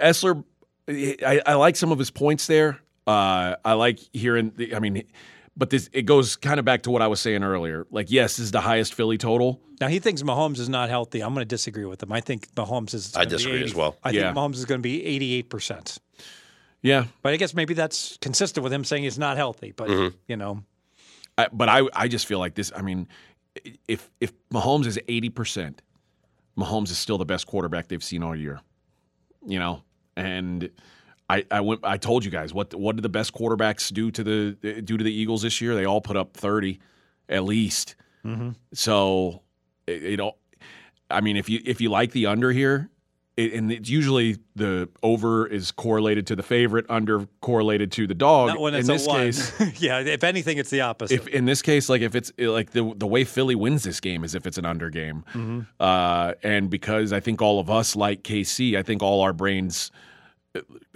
Essler, 0.00 0.44
I, 0.88 1.40
I 1.46 1.54
like 1.54 1.76
some 1.76 1.92
of 1.92 1.98
his 1.98 2.10
points 2.10 2.46
there. 2.46 2.78
Uh, 3.06 3.56
I 3.64 3.74
like 3.74 3.98
hearing. 4.12 4.52
The, 4.56 4.74
I 4.74 4.78
mean, 4.80 5.04
but 5.56 5.70
this 5.70 5.88
it 5.92 6.02
goes 6.02 6.36
kind 6.36 6.58
of 6.58 6.64
back 6.64 6.82
to 6.82 6.90
what 6.90 7.02
I 7.02 7.06
was 7.06 7.20
saying 7.20 7.42
earlier. 7.44 7.86
Like, 7.90 8.10
yes, 8.10 8.36
this 8.36 8.44
is 8.44 8.50
the 8.50 8.60
highest 8.60 8.94
Philly 8.94 9.18
total. 9.18 9.60
Now 9.80 9.88
he 9.88 9.98
thinks 9.98 10.22
Mahomes 10.22 10.58
is 10.58 10.68
not 10.68 10.88
healthy. 10.90 11.20
I'm 11.22 11.32
going 11.34 11.42
to 11.42 11.48
disagree 11.48 11.84
with 11.86 12.02
him. 12.02 12.12
I 12.12 12.20
think 12.20 12.52
Mahomes 12.54 12.92
is. 12.94 13.14
I 13.16 13.20
gonna 13.20 13.30
be 13.30 13.36
disagree 13.36 13.56
80 13.58 13.64
as 13.64 13.74
well. 13.74 13.96
I 14.04 14.10
Yeah. 14.10 14.22
think 14.32 14.36
Mahomes 14.36 14.54
is 14.56 14.64
going 14.64 14.78
to 14.80 14.82
be 14.82 15.04
88 15.06 15.48
percent. 15.50 15.98
Yeah, 16.82 17.04
But 17.22 17.34
I 17.34 17.36
guess 17.36 17.52
maybe 17.52 17.74
that's 17.74 18.16
consistent 18.22 18.64
with 18.64 18.72
him 18.72 18.84
saying 18.84 19.02
he's 19.02 19.18
not 19.18 19.36
healthy. 19.36 19.72
But 19.76 19.88
Mm-hmm. 19.88 20.16
you 20.28 20.36
know, 20.36 20.62
I, 21.36 21.48
but 21.52 21.68
I 21.68 21.82
I 21.92 22.08
just 22.08 22.26
feel 22.26 22.38
like 22.38 22.54
this. 22.54 22.72
I 22.74 22.80
mean, 22.82 23.06
if 23.86 24.10
if 24.20 24.32
Mahomes 24.50 24.86
is 24.86 24.98
eighty 25.08 25.28
percent, 25.30 25.82
Mahomes 26.56 26.90
is 26.90 26.98
still 26.98 27.18
the 27.18 27.24
best 27.24 27.46
quarterback 27.46 27.88
they've 27.88 28.04
seen 28.04 28.22
all 28.22 28.36
year. 28.36 28.60
You 29.46 29.58
know, 29.58 29.82
and 30.16 30.70
I 31.28 31.44
I 31.50 31.60
went 31.60 31.80
I 31.84 31.96
told 31.96 32.24
you 32.24 32.30
guys 32.30 32.52
what 32.52 32.74
what 32.74 32.96
did 32.96 33.02
the 33.02 33.08
best 33.08 33.32
quarterbacks 33.32 33.92
do 33.92 34.10
to 34.10 34.24
the 34.24 34.82
do 34.82 34.96
to 34.96 35.04
the 35.04 35.12
Eagles 35.12 35.42
this 35.42 35.60
year? 35.60 35.74
They 35.74 35.84
all 35.84 36.00
put 36.00 36.16
up 36.16 36.36
thirty 36.36 36.80
at 37.28 37.44
least. 37.44 37.94
Mm-hmm. 38.24 38.50
So 38.74 39.42
you 39.86 40.16
know, 40.16 40.32
I 41.10 41.20
mean, 41.20 41.36
if 41.36 41.48
you 41.48 41.60
if 41.64 41.80
you 41.80 41.90
like 41.90 42.12
the 42.12 42.26
under 42.26 42.52
here. 42.52 42.90
It- 43.36 43.54
And 43.54 43.72
it's 43.72 43.88
usually 43.88 44.36
the 44.56 44.88
over 45.02 45.46
is 45.46 45.70
correlated 45.72 46.26
to 46.28 46.36
the 46.36 46.42
favorite, 46.42 46.84
under 46.88 47.26
correlated 47.40 47.90
to 47.92 48.06
the 48.06 48.14
dog. 48.14 48.48
not 48.48 48.60
when 48.60 48.74
In 48.74 48.86
this 48.86 49.06
a 49.06 49.08
one. 49.08 49.20
case, 49.20 49.52
yeah. 49.80 50.00
If 50.00 50.24
anything, 50.24 50.58
it's 50.58 50.70
the 50.70 50.82
opposite. 50.82 51.14
if 51.14 51.28
in 51.28 51.44
this 51.46 51.62
case, 51.62 51.88
like 51.88 52.02
if 52.02 52.14
it's 52.14 52.32
like 52.38 52.70
the 52.72 52.92
the 52.96 53.06
way 53.06 53.24
Philly 53.24 53.54
wins 53.54 53.82
this 53.84 54.00
game 54.00 54.24
is 54.24 54.34
if 54.34 54.46
it's 54.46 54.58
an 54.58 54.66
under 54.66 54.90
game, 54.90 55.24
uh, 55.80 56.34
and 56.42 56.68
because 56.70 57.12
I 57.12 57.20
think 57.20 57.40
all 57.40 57.60
of 57.60 57.70
us 57.70 57.96
like 57.96 58.22
KC, 58.24 58.76
I 58.76 58.82
think 58.82 59.02
all 59.02 59.20
our 59.22 59.32
brains 59.32 59.90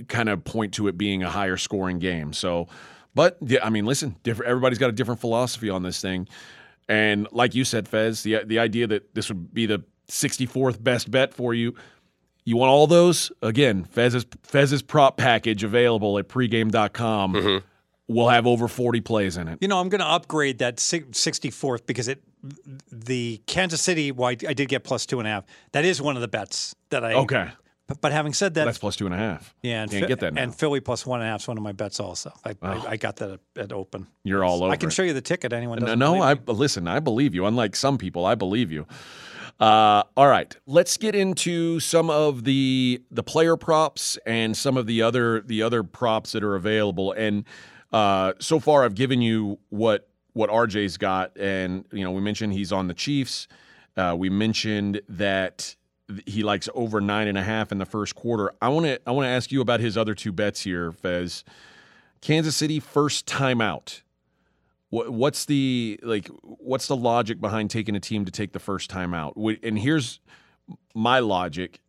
kind 0.08 0.28
of 0.28 0.44
point 0.44 0.74
to 0.74 0.88
it 0.88 0.98
being 0.98 1.22
a 1.22 1.30
higher 1.30 1.56
scoring 1.56 1.98
game. 2.00 2.32
So, 2.32 2.66
but 3.14 3.38
yeah, 3.40 3.60
I 3.64 3.70
mean, 3.70 3.86
listen. 3.86 4.16
Everybody's 4.26 4.78
got 4.78 4.90
a 4.90 4.92
different 4.92 5.20
philosophy 5.20 5.70
on 5.70 5.82
this 5.84 6.00
thing, 6.00 6.28
and 6.88 7.28
like 7.32 7.54
you 7.54 7.64
said, 7.64 7.88
Fez, 7.88 8.22
the 8.24 8.42
the 8.44 8.58
idea 8.58 8.86
that 8.88 9.14
this 9.14 9.28
would 9.28 9.54
be 9.54 9.66
the 9.66 9.84
64th 10.08 10.82
best 10.82 11.10
bet 11.10 11.32
for 11.32 11.54
you. 11.54 11.74
You 12.44 12.56
want 12.56 12.70
all 12.70 12.86
those? 12.86 13.32
Again, 13.42 13.84
Fez's 13.84 14.26
Fez's 14.42 14.82
prop 14.82 15.16
package 15.16 15.64
available 15.64 16.18
at 16.18 16.28
pregame.com. 16.28 17.32
Mm-hmm. 17.34 17.66
Will 18.06 18.28
have 18.28 18.46
over 18.46 18.68
40 18.68 19.00
plays 19.00 19.38
in 19.38 19.48
it. 19.48 19.58
You 19.62 19.68
know, 19.68 19.80
I'm 19.80 19.88
going 19.88 20.02
to 20.02 20.06
upgrade 20.06 20.58
that 20.58 20.76
64th 20.76 21.86
because 21.86 22.06
it 22.06 22.22
the 22.92 23.40
Kansas 23.46 23.80
City. 23.80 24.12
Well, 24.12 24.28
I, 24.28 24.36
I 24.46 24.52
did 24.52 24.68
get 24.68 24.84
plus 24.84 25.06
two 25.06 25.20
and 25.20 25.26
a 25.26 25.30
half. 25.30 25.44
That 25.72 25.86
is 25.86 26.02
one 26.02 26.14
of 26.14 26.20
the 26.20 26.28
bets 26.28 26.74
that 26.90 27.02
I. 27.02 27.14
Okay. 27.14 27.48
But, 27.86 28.00
but 28.00 28.12
having 28.12 28.32
said 28.32 28.54
that, 28.54 28.64
That's 28.64 28.78
plus 28.78 28.96
two 28.96 29.04
and 29.04 29.14
a 29.14 29.18
half. 29.18 29.54
yeah, 29.62 29.82
and 29.82 29.90
Can't 29.90 30.04
Phi- 30.04 30.08
get 30.08 30.20
that 30.20 30.32
now. 30.34 30.42
And 30.42 30.54
Philly 30.54 30.80
plus 30.80 31.04
one 31.04 31.20
and 31.20 31.28
a 31.28 31.30
half 31.30 31.42
is 31.42 31.48
one 31.48 31.58
of 31.58 31.62
my 31.62 31.72
bets 31.72 32.00
also. 32.00 32.32
I, 32.44 32.56
I, 32.62 32.86
I 32.88 32.96
got 32.96 33.16
that 33.16 33.30
at, 33.56 33.62
at 33.64 33.72
open. 33.72 34.06
You're 34.22 34.42
all 34.42 34.64
over. 34.64 34.72
I 34.72 34.76
can 34.76 34.88
show 34.88 35.02
you 35.02 35.12
the 35.12 35.20
ticket. 35.20 35.52
Anyone? 35.52 35.80
No, 35.80 35.86
doesn't 35.86 35.98
no, 35.98 36.12
believe 36.14 36.22
I 36.24 36.34
me. 36.34 36.40
listen. 36.58 36.88
I 36.88 37.00
believe 37.00 37.34
you. 37.34 37.44
Unlike 37.44 37.76
some 37.76 37.98
people, 37.98 38.24
I 38.24 38.34
believe 38.36 38.72
you. 38.72 38.86
Uh, 39.60 40.02
all 40.16 40.26
right, 40.26 40.56
let's 40.66 40.96
get 40.96 41.14
into 41.14 41.78
some 41.78 42.10
of 42.10 42.44
the 42.44 43.00
the 43.10 43.22
player 43.22 43.56
props 43.56 44.18
and 44.26 44.56
some 44.56 44.76
of 44.76 44.86
the 44.86 45.00
other 45.00 45.40
the 45.42 45.62
other 45.62 45.82
props 45.82 46.32
that 46.32 46.42
are 46.42 46.56
available. 46.56 47.12
And 47.12 47.44
uh, 47.92 48.32
so 48.40 48.58
far, 48.58 48.84
I've 48.84 48.96
given 48.96 49.22
you 49.22 49.58
what 49.68 50.08
what 50.32 50.50
RJ's 50.50 50.96
got, 50.96 51.36
and 51.38 51.84
you 51.92 52.02
know, 52.02 52.10
we 52.10 52.20
mentioned 52.20 52.52
he's 52.52 52.72
on 52.72 52.88
the 52.88 52.94
Chiefs. 52.94 53.46
Uh, 53.96 54.16
we 54.18 54.28
mentioned 54.28 55.00
that 55.08 55.76
he 56.26 56.42
likes 56.42 56.68
over 56.74 57.00
nine 57.00 57.28
and 57.28 57.38
a 57.38 57.42
half 57.42 57.70
in 57.70 57.78
the 57.78 57.86
first 57.86 58.14
quarter. 58.14 58.52
I 58.60 58.68
want 58.68 58.86
to 58.86 59.00
I 59.06 59.12
want 59.12 59.26
to 59.26 59.30
ask 59.30 59.52
you 59.52 59.60
about 59.60 59.80
his 59.80 59.96
other 59.96 60.14
two 60.14 60.32
bets 60.32 60.62
here, 60.62 60.90
Fez. 60.90 61.44
Kansas 62.20 62.56
City 62.56 62.80
first 62.80 63.26
timeout. 63.26 64.00
What, 64.94 65.10
what's 65.10 65.44
the 65.46 65.98
like? 66.04 66.28
What's 66.42 66.86
the 66.86 66.94
logic 66.94 67.40
behind 67.40 67.68
taking 67.68 67.96
a 67.96 68.00
team 68.00 68.24
to 68.26 68.30
take 68.30 68.52
the 68.52 68.60
first 68.60 68.88
time 68.88 69.12
out? 69.12 69.34
And 69.34 69.76
here's 69.76 70.20
my 70.94 71.18
logic. 71.18 71.80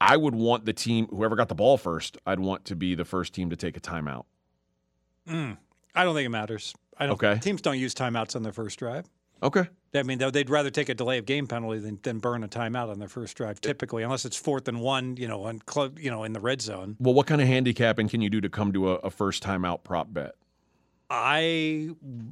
I 0.00 0.16
would 0.16 0.34
want 0.34 0.64
the 0.64 0.72
team, 0.72 1.08
whoever 1.08 1.36
got 1.36 1.50
the 1.50 1.54
ball 1.54 1.76
first, 1.76 2.16
I'd 2.24 2.40
want 2.40 2.64
to 2.64 2.74
be 2.74 2.94
the 2.94 3.04
first 3.04 3.34
team 3.34 3.50
to 3.50 3.56
take 3.56 3.76
a 3.76 3.80
timeout. 3.80 4.24
Mm. 5.28 5.58
I 5.94 6.04
don't 6.04 6.14
think 6.14 6.24
it 6.24 6.30
matters. 6.30 6.74
I 6.96 7.04
don't. 7.04 7.22
Okay. 7.22 7.38
Teams 7.38 7.60
don't 7.60 7.78
use 7.78 7.94
timeouts 7.94 8.34
on 8.34 8.44
their 8.44 8.54
first 8.54 8.78
drive. 8.78 9.04
Okay. 9.42 9.68
I 9.94 10.02
mean, 10.02 10.16
they'd 10.16 10.48
rather 10.48 10.70
take 10.70 10.88
a 10.88 10.94
delay 10.94 11.18
of 11.18 11.26
game 11.26 11.46
penalty 11.46 11.80
than, 11.80 11.98
than 12.02 12.18
burn 12.18 12.44
a 12.44 12.48
timeout 12.48 12.90
on 12.90 12.98
their 12.98 13.08
first 13.08 13.36
drive. 13.36 13.60
Typically, 13.60 14.04
unless 14.04 14.24
it's 14.24 14.38
fourth 14.38 14.68
and 14.68 14.80
one, 14.80 15.18
you 15.18 15.28
know, 15.28 15.44
on 15.44 15.60
you 15.98 16.10
know, 16.10 16.24
in 16.24 16.32
the 16.32 16.40
red 16.40 16.62
zone. 16.62 16.96
Well, 16.98 17.12
what 17.12 17.26
kind 17.26 17.42
of 17.42 17.46
handicapping 17.46 18.08
can 18.08 18.22
you 18.22 18.30
do 18.30 18.40
to 18.40 18.48
come 18.48 18.72
to 18.72 18.92
a, 18.92 18.94
a 18.96 19.10
first 19.10 19.42
timeout 19.42 19.84
prop 19.84 20.14
bet? 20.14 20.36
I 21.10 21.90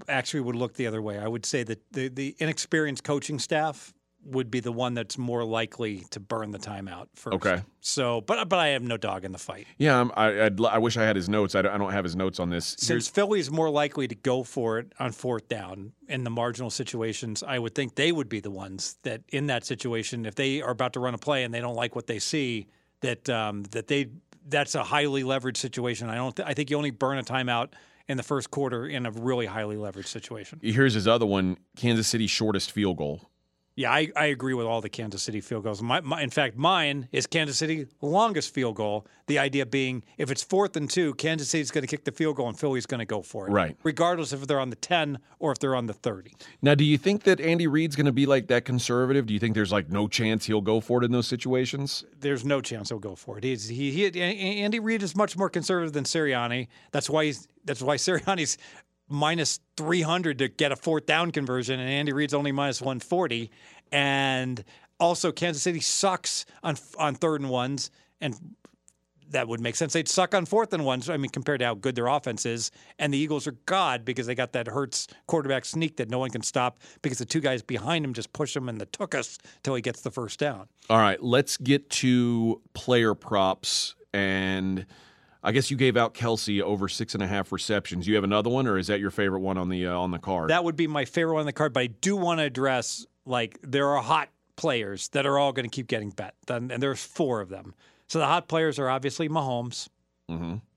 actually 0.08 0.40
would 0.40 0.56
look 0.56 0.74
the 0.74 0.86
other 0.86 1.02
way. 1.02 1.18
I 1.18 1.26
would 1.26 1.44
say 1.44 1.64
that 1.64 1.80
the, 1.92 2.08
the 2.08 2.36
inexperienced 2.38 3.02
coaching 3.02 3.40
staff 3.40 3.92
would 4.24 4.50
be 4.50 4.60
the 4.60 4.72
one 4.72 4.94
that's 4.94 5.16
more 5.16 5.44
likely 5.44 6.00
to 6.10 6.20
burn 6.20 6.50
the 6.50 6.58
timeout 6.58 7.06
first. 7.14 7.34
Okay. 7.34 7.62
So, 7.80 8.20
but 8.20 8.48
but 8.48 8.58
I 8.58 8.68
have 8.68 8.82
no 8.82 8.96
dog 8.96 9.24
in 9.24 9.32
the 9.32 9.38
fight. 9.38 9.66
Yeah, 9.78 10.00
I'm, 10.00 10.12
I, 10.16 10.44
I'd, 10.46 10.60
I 10.60 10.78
wish 10.78 10.96
I 10.96 11.02
had 11.02 11.16
his 11.16 11.28
notes. 11.28 11.54
I 11.54 11.62
don't, 11.62 11.72
I 11.72 11.78
don't 11.78 11.92
have 11.92 12.04
his 12.04 12.14
notes 12.14 12.38
on 12.38 12.50
this. 12.50 12.76
Since 12.78 13.08
Philly 13.08 13.40
is 13.40 13.50
more 13.50 13.70
likely 13.70 14.06
to 14.08 14.14
go 14.14 14.42
for 14.42 14.78
it 14.78 14.92
on 14.98 15.12
fourth 15.12 15.48
down 15.48 15.92
in 16.08 16.24
the 16.24 16.30
marginal 16.30 16.70
situations, 16.70 17.42
I 17.42 17.58
would 17.58 17.74
think 17.74 17.94
they 17.94 18.12
would 18.12 18.28
be 18.28 18.40
the 18.40 18.50
ones 18.50 18.96
that, 19.02 19.22
in 19.28 19.46
that 19.46 19.64
situation, 19.64 20.26
if 20.26 20.34
they 20.34 20.62
are 20.62 20.70
about 20.70 20.92
to 20.94 21.00
run 21.00 21.14
a 21.14 21.18
play 21.18 21.44
and 21.44 21.54
they 21.54 21.60
don't 21.60 21.76
like 21.76 21.96
what 21.96 22.06
they 22.06 22.18
see, 22.18 22.66
that 23.00 23.28
um, 23.30 23.62
that 23.70 23.86
they 23.86 24.08
that's 24.46 24.74
a 24.74 24.82
highly 24.82 25.22
leveraged 25.22 25.58
situation. 25.58 26.08
I 26.08 26.16
don't. 26.16 26.36
Th- 26.36 26.48
I 26.48 26.54
think 26.54 26.70
you 26.70 26.76
only 26.76 26.90
burn 26.90 27.18
a 27.18 27.22
timeout 27.22 27.68
in 28.08 28.16
the 28.16 28.22
first 28.22 28.50
quarter 28.50 28.86
in 28.86 29.06
a 29.06 29.10
really 29.10 29.46
highly 29.46 29.76
leveraged 29.76 30.06
situation. 30.06 30.60
Here's 30.62 30.94
his 30.94 31.06
other 31.06 31.26
one: 31.26 31.58
Kansas 31.76 32.08
City 32.08 32.26
shortest 32.26 32.72
field 32.72 32.96
goal. 32.96 33.30
Yeah, 33.78 33.92
I, 33.92 34.08
I 34.16 34.24
agree 34.26 34.54
with 34.54 34.66
all 34.66 34.80
the 34.80 34.88
Kansas 34.88 35.22
City 35.22 35.40
field 35.40 35.62
goals. 35.62 35.80
My, 35.80 36.00
my, 36.00 36.20
in 36.20 36.30
fact, 36.30 36.56
mine 36.56 37.08
is 37.12 37.28
Kansas 37.28 37.58
City 37.58 37.86
longest 38.00 38.52
field 38.52 38.74
goal. 38.74 39.06
The 39.28 39.38
idea 39.38 39.66
being, 39.66 40.02
if 40.16 40.32
it's 40.32 40.42
fourth 40.42 40.76
and 40.76 40.90
two, 40.90 41.14
Kansas 41.14 41.48
City's 41.48 41.70
going 41.70 41.82
to 41.82 41.86
kick 41.86 42.04
the 42.04 42.10
field 42.10 42.34
goal 42.34 42.48
and 42.48 42.58
Philly's 42.58 42.86
going 42.86 42.98
to 42.98 43.04
go 43.04 43.22
for 43.22 43.46
it, 43.46 43.52
Right. 43.52 43.76
Regardless 43.84 44.32
if 44.32 44.48
they're 44.48 44.58
on 44.58 44.70
the 44.70 44.76
ten 44.76 45.20
or 45.38 45.52
if 45.52 45.60
they're 45.60 45.76
on 45.76 45.86
the 45.86 45.92
thirty. 45.92 46.32
Now, 46.60 46.74
do 46.74 46.82
you 46.82 46.98
think 46.98 47.22
that 47.22 47.40
Andy 47.40 47.68
Reid's 47.68 47.94
going 47.94 48.06
to 48.06 48.12
be 48.12 48.26
like 48.26 48.48
that 48.48 48.64
conservative? 48.64 49.26
Do 49.26 49.32
you 49.32 49.38
think 49.38 49.54
there's 49.54 49.70
like 49.70 49.88
no 49.88 50.08
chance 50.08 50.44
he'll 50.44 50.60
go 50.60 50.80
for 50.80 51.00
it 51.00 51.04
in 51.04 51.12
those 51.12 51.28
situations? 51.28 52.04
There's 52.18 52.44
no 52.44 52.60
chance 52.60 52.88
he'll 52.88 52.98
go 52.98 53.14
for 53.14 53.38
it. 53.38 53.44
He's, 53.44 53.68
he, 53.68 53.92
he, 53.92 54.20
Andy 54.20 54.80
Reid 54.80 55.04
is 55.04 55.14
much 55.14 55.36
more 55.36 55.48
conservative 55.48 55.92
than 55.92 56.02
Sirianni. 56.02 56.66
That's 56.90 57.08
why 57.08 57.26
he's 57.26 57.46
that's 57.64 57.82
why 57.82 57.96
Sirianni's 58.08 58.58
minus 59.08 59.60
300 59.76 60.38
to 60.38 60.48
get 60.48 60.72
a 60.72 60.76
fourth 60.76 61.06
down 61.06 61.30
conversion, 61.30 61.80
and 61.80 61.88
Andy 61.88 62.12
Reid's 62.12 62.34
only 62.34 62.52
minus 62.52 62.80
140. 62.80 63.50
And 63.92 64.64
also, 65.00 65.32
Kansas 65.32 65.62
City 65.62 65.80
sucks 65.80 66.44
on 66.62 66.76
on 66.98 67.14
third 67.14 67.40
and 67.40 67.50
ones, 67.50 67.90
and 68.20 68.34
that 69.30 69.48
would 69.48 69.60
make 69.60 69.76
sense. 69.76 69.92
They'd 69.92 70.08
suck 70.08 70.34
on 70.34 70.46
fourth 70.46 70.72
and 70.72 70.84
ones. 70.84 71.08
I 71.10 71.16
mean, 71.16 71.30
compared 71.30 71.60
to 71.60 71.66
how 71.66 71.74
good 71.74 71.94
their 71.94 72.06
offense 72.06 72.46
is, 72.46 72.70
and 72.98 73.12
the 73.12 73.18
Eagles 73.18 73.46
are 73.46 73.56
god 73.66 74.04
because 74.04 74.26
they 74.26 74.34
got 74.34 74.52
that 74.52 74.66
Hurts 74.66 75.06
quarterback 75.26 75.64
sneak 75.64 75.96
that 75.96 76.10
no 76.10 76.18
one 76.18 76.30
can 76.30 76.42
stop 76.42 76.80
because 77.02 77.18
the 77.18 77.24
two 77.24 77.40
guys 77.40 77.62
behind 77.62 78.04
him 78.04 78.14
just 78.14 78.32
push 78.32 78.56
him 78.56 78.68
and 78.68 78.80
the 78.80 78.86
took 78.86 79.14
us 79.14 79.38
till 79.62 79.74
he 79.74 79.82
gets 79.82 80.00
the 80.00 80.10
first 80.10 80.38
down. 80.38 80.68
All 80.88 80.98
right, 80.98 81.22
let's 81.22 81.56
get 81.56 81.90
to 81.90 82.60
player 82.74 83.14
props 83.14 83.94
and 84.12 84.86
I 85.42 85.52
guess 85.52 85.70
you 85.70 85.76
gave 85.76 85.96
out 85.96 86.14
Kelce 86.14 86.60
over 86.60 86.88
six 86.88 87.14
and 87.14 87.22
a 87.22 87.26
half 87.26 87.52
receptions. 87.52 88.06
You 88.06 88.16
have 88.16 88.24
another 88.24 88.50
one, 88.50 88.66
or 88.66 88.76
is 88.76 88.88
that 88.88 89.00
your 89.00 89.10
favorite 89.10 89.40
one 89.40 89.56
on 89.56 89.68
the 89.68 89.86
uh, 89.86 89.96
on 89.96 90.10
the 90.10 90.18
card? 90.18 90.50
That 90.50 90.64
would 90.64 90.76
be 90.76 90.86
my 90.86 91.04
favorite 91.04 91.34
one 91.34 91.40
on 91.40 91.46
the 91.46 91.52
card, 91.52 91.72
but 91.72 91.80
I 91.80 91.86
do 91.86 92.16
want 92.16 92.40
to 92.40 92.44
address 92.44 93.06
like 93.24 93.58
there 93.62 93.88
are 93.88 94.02
hot 94.02 94.30
players 94.56 95.08
that 95.10 95.26
are 95.26 95.38
all 95.38 95.52
going 95.52 95.68
to 95.68 95.74
keep 95.74 95.86
getting 95.86 96.10
bet, 96.10 96.34
and, 96.48 96.72
and 96.72 96.82
there's 96.82 97.02
four 97.04 97.40
of 97.40 97.48
them. 97.48 97.74
So 98.08 98.18
the 98.18 98.26
hot 98.26 98.48
players 98.48 98.78
are 98.78 98.88
obviously 98.88 99.28
Mahomes, 99.28 99.88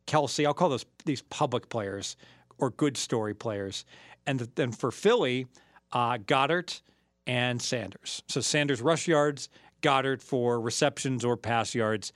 Kelce. 0.05 0.45
I'll 0.45 0.53
call 0.53 0.69
those 0.69 0.85
these 1.05 1.23
public 1.23 1.69
players 1.69 2.15
or 2.59 2.69
good 2.69 2.97
story 2.97 3.33
players, 3.33 3.85
and 4.27 4.39
then 4.55 4.71
for 4.71 4.91
Philly, 4.91 5.47
uh, 5.91 6.17
Goedert 6.17 6.81
and 7.25 7.59
Sanders. 7.61 8.21
So 8.27 8.41
Sanders 8.41 8.81
rush 8.81 9.07
yards, 9.07 9.49
Goedert 9.81 10.21
for 10.21 10.61
receptions 10.61 11.25
or 11.25 11.35
pass 11.35 11.73
yards. 11.73 12.13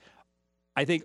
I 0.76 0.84
think 0.84 1.04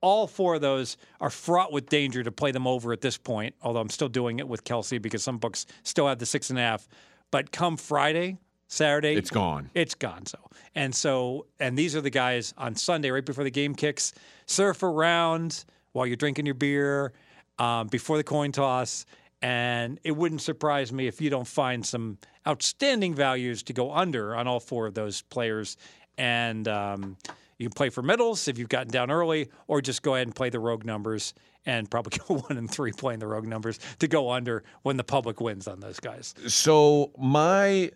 all 0.00 0.26
four 0.26 0.56
of 0.56 0.60
those 0.60 0.96
are 1.20 1.30
fraught 1.30 1.72
with 1.72 1.88
danger 1.88 2.22
to 2.22 2.32
play 2.32 2.52
them 2.52 2.66
over 2.66 2.92
at 2.92 3.00
this 3.00 3.18
point, 3.18 3.54
although 3.62 3.80
I'm 3.80 3.90
still 3.90 4.08
doing 4.08 4.38
it 4.38 4.48
with 4.48 4.64
Kelce 4.64 5.00
because 5.00 5.22
some 5.22 5.38
books 5.38 5.66
still 5.82 6.06
have 6.06 6.18
the 6.18 6.26
six 6.26 6.50
and 6.50 6.58
a 6.58 6.62
half. 6.62 6.88
But 7.30 7.52
come 7.52 7.76
Friday, 7.76 8.38
Saturday, 8.68 9.16
It's 9.16 9.30
gone. 9.30 9.70
It's 9.74 9.94
gone. 9.94 10.26
So 10.26 10.38
and 10.74 10.94
so, 10.94 11.46
and 11.58 11.76
these 11.76 11.96
are 11.96 12.00
the 12.00 12.10
guys 12.10 12.54
on 12.56 12.74
Sunday, 12.74 13.10
right 13.10 13.24
before 13.24 13.44
the 13.44 13.50
game 13.50 13.74
kicks, 13.74 14.12
surf 14.46 14.82
around 14.82 15.64
while 15.92 16.06
you're 16.06 16.16
drinking 16.16 16.46
your 16.46 16.54
beer 16.54 17.12
um, 17.58 17.88
before 17.88 18.16
the 18.16 18.24
coin 18.24 18.52
toss. 18.52 19.04
And 19.42 19.98
it 20.04 20.12
wouldn't 20.12 20.40
surprise 20.40 20.92
me 20.92 21.06
if 21.06 21.20
you 21.20 21.30
don't 21.30 21.46
find 21.46 21.84
some 21.84 22.18
outstanding 22.46 23.14
values 23.14 23.62
to 23.64 23.72
go 23.72 23.92
under 23.92 24.34
on 24.34 24.46
all 24.46 24.60
four 24.60 24.86
of 24.86 24.94
those 24.94 25.22
players. 25.22 25.76
And 26.16 26.68
um, 26.68 27.16
you 27.58 27.68
can 27.68 27.74
play 27.74 27.90
for 27.90 28.02
middles 28.02 28.46
if 28.46 28.56
you've 28.56 28.68
gotten 28.68 28.90
down 28.90 29.10
early, 29.10 29.48
or 29.66 29.80
just 29.80 30.02
go 30.02 30.14
ahead 30.14 30.26
and 30.26 30.34
play 30.34 30.48
the 30.48 30.60
rogue 30.60 30.84
numbers 30.84 31.34
and 31.66 31.90
probably 31.90 32.18
go 32.28 32.38
one 32.38 32.56
and 32.56 32.70
three 32.70 32.92
playing 32.92 33.18
the 33.18 33.26
rogue 33.26 33.46
numbers 33.46 33.78
to 33.98 34.08
go 34.08 34.30
under 34.30 34.62
when 34.82 34.96
the 34.96 35.04
public 35.04 35.40
wins 35.40 35.66
on 35.66 35.80
those 35.80 36.00
guys. 36.00 36.34
So 36.46 37.10
my 37.18 37.90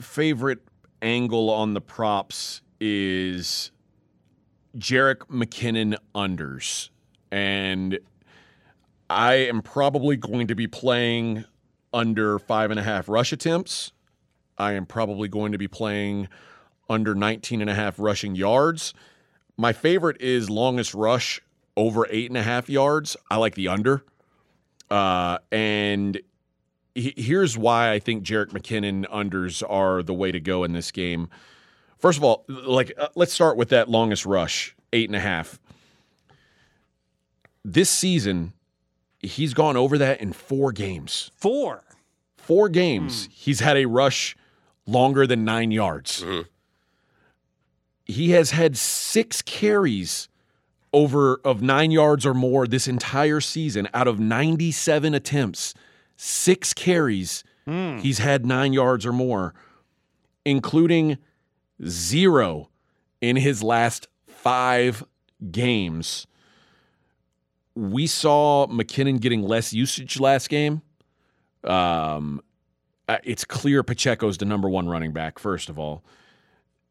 favorite 0.00 0.60
angle 1.02 1.50
on 1.50 1.74
the 1.74 1.80
props 1.80 2.62
is 2.80 3.72
Jerick 4.76 5.26
McKinnon 5.28 5.96
unders, 6.14 6.90
and 7.32 7.98
I 9.10 9.34
am 9.34 9.62
probably 9.62 10.16
going 10.16 10.46
to 10.46 10.54
be 10.54 10.68
playing 10.68 11.44
under 11.92 12.38
five 12.38 12.70
and 12.70 12.78
a 12.78 12.82
half 12.82 13.08
rush 13.08 13.32
attempts. 13.32 13.92
I 14.58 14.72
am 14.72 14.86
probably 14.86 15.28
going 15.28 15.52
to 15.52 15.58
be 15.58 15.68
playing 15.68 16.28
under 16.88 17.14
19 17.14 17.60
and 17.60 17.70
a 17.70 17.74
half 17.74 17.98
rushing 17.98 18.34
yards. 18.34 18.94
My 19.56 19.72
favorite 19.72 20.20
is 20.20 20.48
longest 20.48 20.94
rush 20.94 21.40
over 21.76 22.06
eight 22.10 22.30
and 22.30 22.36
a 22.36 22.42
half 22.42 22.68
yards. 22.68 23.16
I 23.30 23.36
like 23.36 23.54
the 23.54 23.68
under. 23.68 24.04
Uh, 24.90 25.38
and 25.52 26.20
he- 26.94 27.14
here's 27.16 27.56
why 27.58 27.92
I 27.92 27.98
think 27.98 28.24
Jerick 28.24 28.50
McKinnon 28.50 29.04
unders 29.10 29.62
are 29.68 30.02
the 30.02 30.14
way 30.14 30.32
to 30.32 30.40
go 30.40 30.64
in 30.64 30.72
this 30.72 30.90
game. 30.90 31.28
First 31.98 32.18
of 32.18 32.24
all, 32.24 32.44
like 32.48 32.92
uh, 32.96 33.08
let's 33.16 33.32
start 33.32 33.56
with 33.56 33.68
that 33.70 33.88
longest 33.90 34.24
rush, 34.24 34.74
eight 34.92 35.08
and 35.08 35.16
a 35.16 35.20
half. 35.20 35.58
This 37.64 37.90
season, 37.90 38.52
he's 39.20 39.52
gone 39.52 39.76
over 39.76 39.98
that 39.98 40.20
in 40.20 40.32
four 40.32 40.72
games. 40.72 41.30
Four. 41.36 41.82
Four 42.36 42.68
games, 42.70 43.28
he's 43.30 43.60
had 43.60 43.76
a 43.76 43.84
rush 43.84 44.34
longer 44.86 45.26
than 45.26 45.44
nine 45.44 45.70
yards. 45.70 46.24
He 48.08 48.30
has 48.30 48.52
had 48.52 48.76
six 48.76 49.42
carries 49.42 50.28
over 50.92 51.40
of 51.44 51.60
nine 51.60 51.90
yards 51.90 52.24
or 52.24 52.32
more 52.32 52.66
this 52.66 52.88
entire 52.88 53.40
season 53.40 53.86
out 53.92 54.08
of 54.08 54.18
97 54.18 55.14
attempts. 55.14 55.74
Six 56.16 56.72
carries, 56.72 57.44
he's 58.00 58.18
had 58.18 58.46
nine 58.46 58.72
yards 58.72 59.04
or 59.06 59.12
more, 59.12 59.54
including 60.44 61.18
zero 61.86 62.70
in 63.20 63.36
his 63.36 63.62
last 63.62 64.08
five 64.26 65.04
games. 65.50 66.26
We 67.74 68.06
saw 68.06 68.66
McKinnon 68.66 69.20
getting 69.20 69.42
less 69.42 69.72
usage 69.72 70.18
last 70.18 70.48
game. 70.48 70.82
Um, 71.62 72.40
uh, 73.06 73.18
it's 73.22 73.44
clear 73.44 73.82
Pacheco's 73.82 74.38
the 74.38 74.44
number 74.44 74.68
one 74.68 74.88
running 74.88 75.12
back, 75.12 75.38
first 75.38 75.68
of 75.68 75.78
all. 75.78 76.02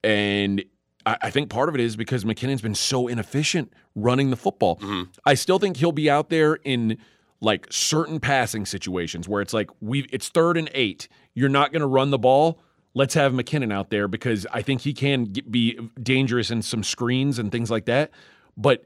And 0.04 0.64
I, 1.08 1.18
I 1.22 1.30
think 1.32 1.50
part 1.50 1.70
of 1.70 1.76
it 1.76 1.82
is 1.82 1.96
because 1.96 2.24
McKinnon's 2.26 2.62
been 2.62 2.76
so 2.76 3.08
inefficient 3.08 3.74
running 3.96 4.30
the 4.30 4.36
football. 4.36 4.76
Mm-hmm. 4.78 5.04
I 5.26 5.34
still 5.34 5.58
think 5.58 5.78
he'll 5.78 5.92
be 5.92 6.10
out 6.10 6.30
there 6.30 6.56
in 6.56 6.98
like 7.40 7.68
certain 7.70 8.20
passing 8.20 8.66
situations 8.66 9.28
where 9.28 9.42
it's 9.42 9.54
like 9.54 9.70
we 9.80 10.02
it's 10.12 10.30
third 10.30 10.58
and 10.58 10.70
eight. 10.74 11.08
You're 11.34 11.50
not 11.50 11.72
going 11.72 11.82
to 11.82 11.88
run 11.88 12.10
the 12.10 12.18
ball. 12.18 12.60
Let's 12.94 13.14
have 13.14 13.32
McKinnon 13.32 13.72
out 13.72 13.90
there 13.90 14.08
because 14.08 14.46
I 14.52 14.62
think 14.64 14.82
he 14.82 14.94
can 14.94 15.26
get, 15.26 15.52
be 15.52 15.80
dangerous 16.02 16.52
in 16.52 16.62
some 16.62 16.84
screens 16.84 17.40
and 17.40 17.52
things 17.52 17.72
like 17.72 17.86
that. 17.86 18.12
But 18.58 18.84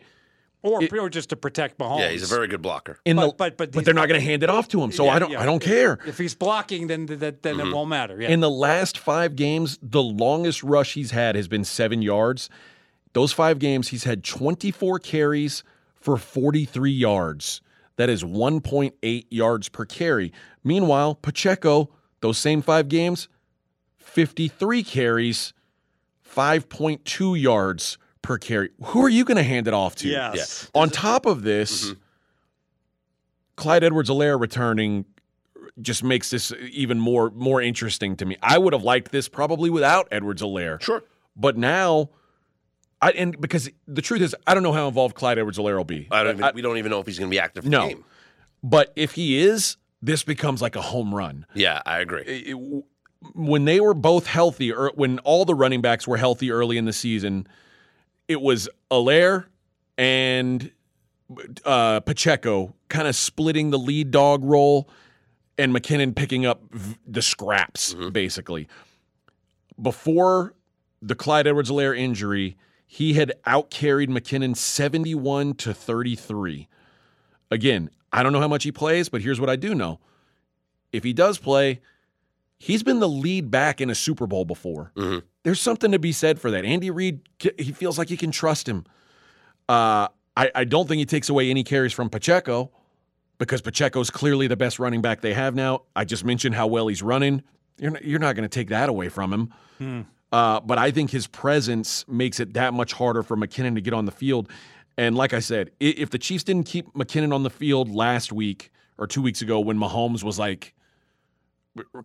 Or, 0.63 0.79
or 0.99 1.09
just 1.09 1.29
to 1.29 1.35
protect 1.35 1.79
Mahomes. 1.79 1.99
Yeah, 2.01 2.09
he's 2.09 2.23
a 2.23 2.33
very 2.35 2.47
good 2.47 2.61
blocker. 2.61 2.99
in 3.03 3.15
But- 3.15 3.29
the 3.29 3.33
but- 3.33 3.57
but 3.57 3.71
but 3.71 3.83
they're 3.85 3.95
not 3.95 4.01
not 4.01 4.09
going 4.09 4.19
to 4.19 4.25
hand 4.25 4.43
it 4.43 4.49
off 4.49 4.67
to 4.69 4.81
him. 4.81 4.91
So 4.91 5.05
Yeah, 5.05 5.11
I 5.15 5.19
don't 5.19 5.31
yeah. 5.31 5.41
I 5.41 5.45
don't 5.45 5.61
care. 5.61 5.99
If 6.05 6.17
he's 6.17 6.35
blocking, 6.35 6.87
then 6.87 7.05
then, 7.05 7.19
then 7.19 7.59
it 7.59 7.63
mm-hmm. 7.63 7.71
won't 7.71 7.89
matter. 7.89 8.21
Yeah. 8.21 8.29
In 8.29 8.39
the 8.39 8.49
last 8.49 8.97
five 8.97 9.35
games, 9.35 9.79
the 9.81 10.01
longest 10.03 10.63
rush 10.63 10.93
he's 10.93 11.11
had 11.11 11.35
has 11.35 11.47
been 11.47 11.63
seven 11.63 12.01
yards. 12.01 12.49
Those 13.13 13.33
five 13.33 13.59
games, 13.59 13.89
he's 13.89 14.05
had 14.05 14.23
24 14.23 14.99
carries 14.99 15.63
for 15.95 16.17
43 16.17 16.91
yards. 16.91 17.61
That 17.97 18.09
is 18.09 18.23
1.8 18.23 19.25
yards 19.29 19.69
per 19.69 19.85
carry. 19.85 20.31
Meanwhile, 20.63 21.15
Pacheco, 21.15 21.89
those 22.21 22.37
same 22.37 22.61
five 22.61 22.87
games, 22.87 23.27
53 23.97 24.83
carries, 24.83 25.53
5.2 26.23 27.39
yards 27.39 27.97
per 28.21 28.37
carry. 28.37 28.69
Who 28.85 29.03
are 29.03 29.09
you 29.09 29.25
going 29.25 29.37
to 29.37 29.43
hand 29.43 29.67
it 29.67 29.73
off 29.73 29.95
to? 29.97 30.07
yes. 30.09 30.69
On 30.73 30.89
top 30.89 31.25
of 31.25 31.43
this, 31.43 31.85
mm-hmm. 31.87 31.99
Clyde 33.55 33.83
Edwards 33.83 34.09
Helaire 34.09 34.39
returning 34.39 35.05
just 35.81 36.03
makes 36.03 36.29
this 36.29 36.51
even 36.71 36.99
more 36.99 37.31
more 37.31 37.61
interesting 37.61 38.15
to 38.17 38.25
me. 38.25 38.37
I 38.41 38.57
would 38.57 38.73
have 38.73 38.83
liked 38.83 39.11
this 39.11 39.29
probably 39.29 39.69
without 39.69 40.07
Edwards 40.11 40.41
Helaire. 40.41 40.81
Sure. 40.81 41.03
But 41.35 41.57
now 41.57 42.09
I 43.01 43.11
and 43.11 43.39
because 43.39 43.69
the 43.87 44.01
truth 44.01 44.21
is 44.21 44.35
I 44.47 44.53
don't 44.53 44.63
know 44.63 44.73
how 44.73 44.87
involved 44.87 45.15
Clyde 45.15 45.37
Edwards 45.39 45.57
Helaire 45.57 45.77
will 45.77 45.83
be. 45.83 46.07
I 46.11 46.23
don't 46.23 46.37
even, 46.39 46.51
we 46.55 46.61
don't 46.61 46.77
even 46.77 46.91
know 46.91 46.99
if 46.99 47.05
he's 47.05 47.19
going 47.19 47.29
to 47.29 47.33
be 47.33 47.39
active 47.39 47.63
for 47.63 47.69
No. 47.69 47.87
the 47.87 47.93
game. 47.95 48.05
But 48.63 48.91
if 48.95 49.13
he 49.13 49.39
is, 49.39 49.77
this 50.01 50.23
becomes 50.23 50.61
like 50.61 50.75
a 50.75 50.81
home 50.81 51.13
run. 51.13 51.45
Yeah, 51.53 51.81
I 51.85 51.99
agree. 51.99 52.23
It- 52.23 52.83
when 53.35 53.65
they 53.65 53.79
were 53.79 53.93
both 53.93 54.25
healthy, 54.25 54.73
or 54.73 54.91
when 54.95 55.19
all 55.19 55.45
the 55.45 55.53
running 55.53 55.79
backs 55.81 56.07
were 56.07 56.17
healthy 56.17 56.49
early 56.51 56.77
in 56.77 56.85
the 56.85 56.93
season, 56.93 57.47
it 58.31 58.41
was 58.41 58.69
Helaire 58.89 59.45
and 59.97 60.71
uh, 61.65 61.99
Pacheco 61.99 62.73
kind 62.89 63.07
of 63.07 63.15
splitting 63.15 63.71
the 63.71 63.79
lead 63.79 64.11
dog 64.11 64.43
role, 64.43 64.89
and 65.57 65.73
McKinnon 65.73 66.15
picking 66.15 66.45
up 66.45 66.61
v- 66.71 66.97
the 67.05 67.21
scraps, 67.21 67.93
basically. 67.93 68.67
Before 69.81 70.53
the 71.01 71.15
Clyde 71.15 71.47
Edwards 71.47 71.69
Helaire 71.69 71.97
injury, 71.97 72.57
he 72.85 73.13
had 73.13 73.33
outcarried 73.45 74.09
McKinnon 74.09 74.55
71 74.55 75.53
to 75.55 75.73
33. 75.73 76.67
Again, 77.49 77.89
I 78.11 78.23
don't 78.23 78.33
know 78.33 78.39
how 78.39 78.47
much 78.47 78.63
he 78.63 78.71
plays, 78.71 79.09
but 79.09 79.21
here's 79.21 79.39
what 79.39 79.49
I 79.49 79.55
do 79.55 79.75
know. 79.75 79.99
If 80.91 81.03
he 81.03 81.13
does 81.13 81.37
play, 81.37 81.81
he's 82.61 82.83
been 82.83 82.99
the 82.99 83.09
lead 83.09 83.49
back 83.49 83.81
in 83.81 83.89
a 83.89 83.95
Super 83.95 84.27
Bowl 84.27 84.45
before. 84.45 84.91
There's 85.43 85.59
something 85.59 85.91
to 85.91 85.99
be 85.99 86.11
said 86.11 86.39
for 86.39 86.51
that. 86.51 86.63
Andy 86.63 86.91
Reid, 86.91 87.21
he 87.57 87.71
feels 87.71 87.97
like 87.97 88.07
he 88.07 88.17
can 88.17 88.29
trust 88.29 88.69
him. 88.69 88.85
Uh, 89.67 90.07
I, 90.37 90.51
I 90.53 90.63
don't 90.63 90.87
think 90.87 90.99
he 90.99 91.05
takes 91.05 91.27
away 91.29 91.49
any 91.49 91.63
carries 91.63 91.91
from 91.91 92.09
Pacheco 92.09 92.71
because 93.39 93.61
Pacheco's 93.61 94.11
clearly 94.11 94.45
the 94.45 94.55
best 94.55 94.77
running 94.77 95.01
back 95.01 95.21
they 95.21 95.33
have 95.33 95.55
now. 95.55 95.81
I 95.95 96.05
just 96.05 96.23
mentioned 96.23 96.53
how 96.53 96.67
well 96.67 96.87
he's 96.87 97.01
running. 97.01 97.41
You're 97.79 97.91
not, 97.91 98.05
you're 98.05 98.19
not 98.19 98.35
going 98.35 98.47
to 98.47 98.53
take 98.59 98.69
that 98.69 98.87
away 98.89 99.09
from 99.09 99.33
him. 99.33 100.03
Uh, 100.31 100.59
but 100.59 100.77
I 100.77 100.91
think 100.91 101.09
his 101.09 101.25
presence 101.25 102.07
makes 102.07 102.39
it 102.39 102.53
that 102.53 102.73
much 102.75 102.93
harder 102.93 103.23
for 103.23 103.35
McKinnon 103.35 103.73
to 103.75 103.81
get 103.81 103.93
on 103.95 104.05
the 104.05 104.11
field. 104.11 104.49
And 104.97 105.15
like 105.15 105.33
I 105.33 105.39
said, 105.39 105.71
if 105.79 106.11
the 106.11 106.19
Chiefs 106.19 106.43
didn't 106.43 106.67
keep 106.67 106.93
McKinnon 106.93 107.33
on 107.33 107.41
the 107.41 107.49
field 107.49 107.89
last 107.89 108.31
week 108.31 108.71
or 108.99 109.07
two 109.07 109.21
weeks 109.23 109.41
ago 109.41 109.59
when 109.59 109.77
Mahomes 109.79 110.23
was 110.23 110.37
like 110.37 110.75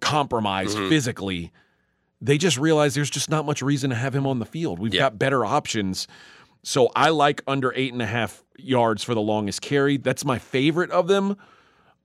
compromised 0.00 0.76
mm-hmm. 0.76 0.88
physically, 0.88 1.52
they 2.20 2.38
just 2.38 2.58
realized 2.58 2.96
there's 2.96 3.10
just 3.10 3.30
not 3.30 3.44
much 3.44 3.62
reason 3.62 3.90
to 3.90 3.96
have 3.96 4.14
him 4.14 4.26
on 4.26 4.38
the 4.38 4.46
field. 4.46 4.78
We've 4.78 4.94
Yeah. 4.94 5.00
got 5.02 5.18
better 5.18 5.44
options. 5.44 6.06
So 6.62 6.90
I 6.96 7.10
like 7.10 7.42
under 7.46 7.72
eight 7.76 7.92
and 7.92 8.02
a 8.02 8.06
half 8.06 8.42
yards 8.58 9.04
for 9.04 9.14
the 9.14 9.20
longest 9.20 9.60
carry. 9.62 9.96
That's 9.98 10.24
my 10.24 10.38
favorite 10.38 10.90
of 10.90 11.08
them. 11.08 11.36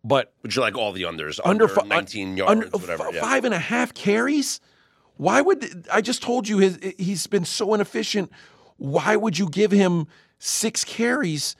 But 0.03 0.33
Would 0.41 0.55
you 0.55 0.61
like 0.61 0.75
all 0.75 0.91
the 0.91 1.03
unders? 1.03 1.39
under, 1.43 1.65
Under, 1.65 1.67
fi- 1.67 1.87
19 1.87 2.37
yards, 2.37 2.51
under 2.51 2.67
whatever. 2.69 3.07
f- 3.07 3.13
yeah. 3.15 3.21
five 3.21 3.45
and 3.45 3.53
a 3.53 3.59
half 3.59 3.93
carries. 3.93 4.59
Why 5.17 5.41
would 5.41 5.87
I 5.91 6.01
just 6.01 6.23
told 6.23 6.47
you 6.47 6.57
his, 6.57 6.79
he's 6.97 7.27
been 7.27 7.45
so 7.45 7.73
inefficient? 7.73 8.31
Why 8.77 9.15
would 9.15 9.37
you 9.37 9.47
give 9.49 9.71
him 9.71 10.07
six 10.39 10.83
carries? 10.83 11.55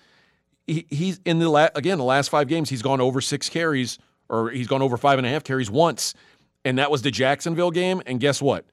he, 0.67 0.85
he's 0.89 1.19
in 1.25 1.39
the 1.39 1.49
la- 1.49 1.69
again 1.75 1.97
the 1.97 2.03
last 2.03 2.29
five 2.29 2.47
games 2.47 2.69
he's 2.69 2.81
gone 2.81 3.01
over 3.01 3.19
six 3.21 3.49
carries 3.49 3.97
or 4.31 4.49
he's 4.49 4.67
gone 4.67 4.81
over 4.81 4.97
five 4.97 5.19
and 5.19 5.27
a 5.27 5.29
half 5.29 5.43
carries 5.43 5.69
once, 5.69 6.15
and 6.65 6.79
that 6.79 6.89
was 6.89 7.03
the 7.03 7.11
Jacksonville 7.11 7.69
game. 7.69 8.01
And 8.07 8.19
guess 8.19 8.41
what? 8.41 8.65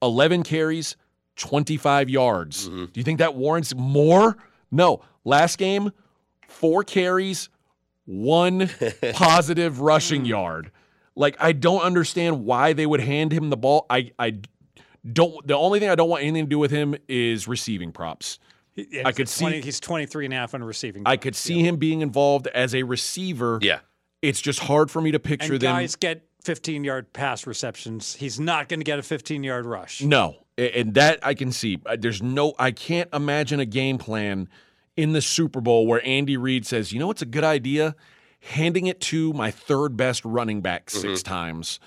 Eleven 0.00 0.42
carries, 0.42 0.96
twenty 1.36 1.76
five 1.76 2.08
yards. 2.08 2.68
Mm-hmm. 2.68 2.84
Do 2.86 3.00
you 3.00 3.04
think 3.04 3.18
that 3.18 3.34
warrants 3.34 3.74
more? 3.74 4.36
No. 4.70 5.02
Last 5.24 5.56
game, 5.58 5.92
four 6.48 6.84
carries, 6.84 7.48
one 8.06 8.70
positive 9.12 9.80
rushing 9.80 10.22
hmm. 10.22 10.26
yard. 10.26 10.70
Like 11.16 11.36
I 11.40 11.52
don't 11.52 11.82
understand 11.82 12.44
why 12.44 12.72
they 12.72 12.86
would 12.86 13.00
hand 13.00 13.32
him 13.32 13.50
the 13.50 13.56
ball. 13.56 13.86
I 13.90 14.12
I 14.18 14.38
don't. 15.10 15.46
The 15.46 15.56
only 15.56 15.80
thing 15.80 15.90
I 15.90 15.94
don't 15.94 16.08
want 16.08 16.22
anything 16.22 16.44
to 16.44 16.50
do 16.50 16.58
with 16.58 16.70
him 16.70 16.94
is 17.08 17.48
receiving 17.48 17.92
props. 17.92 18.38
Yeah, 18.74 19.02
I 19.04 19.08
he's 19.08 19.16
could 19.16 19.28
see- 19.28 19.60
he's 19.60 19.78
23 19.78 20.24
and 20.24 20.34
a 20.34 20.36
half 20.36 20.54
on 20.54 20.64
receiving. 20.64 21.04
I 21.06 21.16
could 21.16 21.36
see 21.36 21.60
him 21.60 21.76
being 21.76 22.00
involved 22.00 22.48
as 22.48 22.74
a 22.74 22.82
receiver. 22.82 23.60
Yeah. 23.62 23.80
It's 24.24 24.40
just 24.40 24.60
hard 24.60 24.90
for 24.90 25.02
me 25.02 25.12
to 25.12 25.18
picture 25.18 25.52
and 25.54 25.62
them. 25.62 25.74
guys 25.76 25.96
get 25.96 26.26
15 26.44 26.84
yard 26.84 27.12
pass 27.12 27.46
receptions. 27.46 28.14
He's 28.14 28.40
not 28.40 28.68
going 28.68 28.80
to 28.80 28.84
get 28.84 28.98
a 28.98 29.02
15 29.02 29.44
yard 29.44 29.66
rush. 29.66 30.02
No, 30.02 30.36
and 30.56 30.94
that 30.94 31.18
I 31.22 31.34
can 31.34 31.52
see. 31.52 31.80
There's 31.98 32.22
no, 32.22 32.54
I 32.58 32.70
can't 32.70 33.08
imagine 33.12 33.60
a 33.60 33.66
game 33.66 33.98
plan 33.98 34.48
in 34.96 35.12
the 35.12 35.20
Super 35.20 35.60
Bowl 35.60 35.86
where 35.86 36.04
Andy 36.06 36.36
Reid 36.36 36.64
says, 36.66 36.92
you 36.92 36.98
know 36.98 37.06
what's 37.06 37.22
a 37.22 37.26
good 37.26 37.44
idea? 37.44 37.94
Handing 38.40 38.86
it 38.86 39.00
to 39.02 39.32
my 39.32 39.50
third 39.50 39.96
best 39.96 40.24
running 40.24 40.60
back 40.60 40.90
6 40.90 41.22
times. 41.22 41.80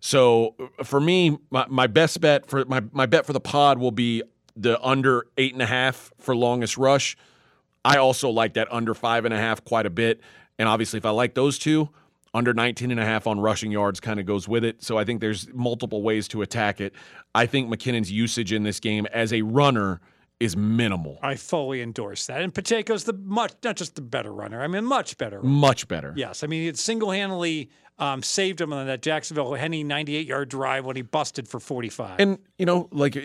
So 0.00 0.54
uh, 0.58 0.84
for 0.84 1.00
me, 1.00 1.38
my, 1.50 1.66
my 1.68 1.86
best 1.86 2.20
bet 2.20 2.46
for 2.46 2.64
my, 2.64 2.82
my 2.92 3.06
bet 3.06 3.26
for 3.26 3.32
the 3.32 3.40
pod 3.40 3.78
will 3.78 3.90
be 3.90 4.22
the 4.56 4.82
under 4.82 5.26
eight 5.36 5.52
and 5.52 5.62
a 5.62 5.66
half 5.66 6.12
for 6.18 6.34
longest 6.34 6.76
rush. 6.76 7.16
I 7.84 7.96
also 7.96 8.28
like 8.28 8.54
that 8.54 8.68
under 8.70 8.94
five 8.94 9.24
and 9.24 9.32
a 9.32 9.38
half 9.38 9.64
quite 9.64 9.86
a 9.86 9.90
bit. 9.90 10.20
And 10.60 10.68
obviously, 10.68 10.98
if 10.98 11.06
I 11.06 11.10
like 11.10 11.32
those 11.32 11.58
two, 11.58 11.88
under 12.34 12.52
19 12.52 12.90
and 12.90 13.00
a 13.00 13.04
half 13.04 13.26
on 13.26 13.40
rushing 13.40 13.72
yards 13.72 13.98
kind 13.98 14.20
of 14.20 14.26
goes 14.26 14.46
with 14.46 14.62
it. 14.62 14.82
So 14.82 14.98
I 14.98 15.04
think 15.04 15.22
there's 15.22 15.48
multiple 15.54 16.02
ways 16.02 16.28
to 16.28 16.42
attack 16.42 16.82
it. 16.82 16.92
I 17.34 17.46
think 17.46 17.72
McKinnon's 17.72 18.12
usage 18.12 18.52
in 18.52 18.62
this 18.62 18.78
game 18.78 19.06
as 19.06 19.32
a 19.32 19.40
runner 19.40 20.02
is 20.38 20.58
minimal. 20.58 21.18
I 21.22 21.36
fully 21.36 21.80
endorse 21.80 22.26
that. 22.26 22.42
And 22.42 22.54
Pacheco's 22.54 23.04
the 23.04 23.14
much, 23.14 23.54
not 23.64 23.76
just 23.76 23.94
the 23.94 24.02
better 24.02 24.32
runner. 24.32 24.62
I 24.62 24.66
mean, 24.66 24.84
much 24.84 25.16
better. 25.16 25.38
runner. 25.38 25.48
Much 25.48 25.88
better. 25.88 26.12
Yes, 26.14 26.44
I 26.44 26.46
mean 26.46 26.68
it 26.68 26.76
single 26.76 27.10
handedly 27.10 27.70
um, 27.98 28.22
saved 28.22 28.60
him 28.60 28.74
on 28.74 28.86
that 28.86 29.00
Jacksonville 29.00 29.54
Henny 29.54 29.82
98 29.82 30.26
yard 30.26 30.50
drive 30.50 30.84
when 30.84 30.96
he 30.96 31.02
busted 31.02 31.48
for 31.48 31.58
45. 31.58 32.20
And 32.20 32.38
you 32.58 32.66
know, 32.66 32.90
like 32.92 33.18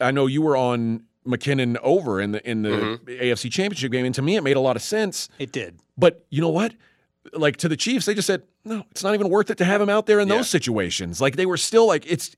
I 0.00 0.10
know 0.10 0.26
you 0.26 0.42
were 0.42 0.56
on 0.56 1.04
McKinnon 1.26 1.76
over 1.82 2.20
in 2.20 2.32
the 2.32 2.48
in 2.48 2.62
the 2.62 2.70
mm-hmm. 2.70 3.08
AFC 3.10 3.50
Championship 3.52 3.92
game, 3.92 4.06
and 4.06 4.14
to 4.14 4.22
me, 4.22 4.36
it 4.36 4.42
made 4.42 4.56
a 4.56 4.60
lot 4.60 4.76
of 4.76 4.82
sense. 4.82 5.28
it 5.38 5.52
did. 5.52 5.78
But 5.96 6.24
you 6.30 6.40
know 6.40 6.48
what? 6.48 6.74
Like 7.34 7.58
to 7.58 7.68
the 7.68 7.76
Chiefs, 7.76 8.06
they 8.06 8.14
just 8.14 8.26
said, 8.26 8.42
no, 8.64 8.84
it's 8.90 9.04
not 9.04 9.14
even 9.14 9.28
worth 9.28 9.50
it 9.50 9.58
to 9.58 9.64
have 9.64 9.80
him 9.80 9.90
out 9.90 10.06
there 10.06 10.20
in 10.20 10.28
Yeah. 10.28 10.36
those 10.36 10.48
situations. 10.48 11.20
Like 11.20 11.36
they 11.36 11.46
were 11.46 11.58
still 11.58 11.86
like 11.86 12.10
it's 12.10 12.34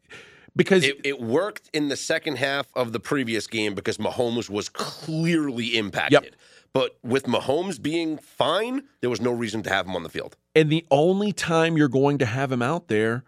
because 0.57 0.85
It, 0.85 1.01
it 1.05 1.21
worked 1.21 1.71
in 1.73 1.89
the 1.89 1.97
second 1.97 2.37
half 2.37 2.67
of 2.75 2.93
the 2.93 3.01
previous 3.01 3.47
game 3.47 3.75
because 3.75 3.99
Mahomes 3.99 4.51
was 4.51 4.69
clearly 4.69 5.79
impacted. 5.79 6.25
Yep. 6.25 6.35
But 6.73 6.97
with 7.03 7.25
Mahomes 7.25 7.81
being 7.81 8.19
fine, 8.19 8.83
there 9.01 9.11
was 9.11 9.21
no 9.21 9.31
reason 9.31 9.63
to 9.65 9.71
have 9.71 9.87
him 9.87 9.95
on 9.95 10.03
the 10.03 10.09
field. 10.09 10.37
And 10.55 10.71
the 10.71 10.85
only 10.91 11.33
time 11.33 11.77
you're 11.77 11.89
going 11.89 12.19
to 12.19 12.27
have 12.27 12.51
him 12.51 12.63
out 12.63 12.89
there 12.89 13.25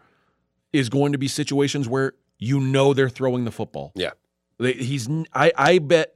is 0.73 0.89
going 0.89 1.13
to 1.13 1.19
be 1.19 1.29
situations 1.29 1.89
where 1.89 2.15
you 2.39 2.59
know 2.59 2.95
they're 2.95 3.09
throwing 3.09 3.45
the 3.45 3.53
football. 3.53 3.93
Yeah. 3.95 4.11
They- 4.59 4.73
He's. 4.75 5.09
I. 5.33 5.53
I 5.57 5.79
bet. 5.79 6.15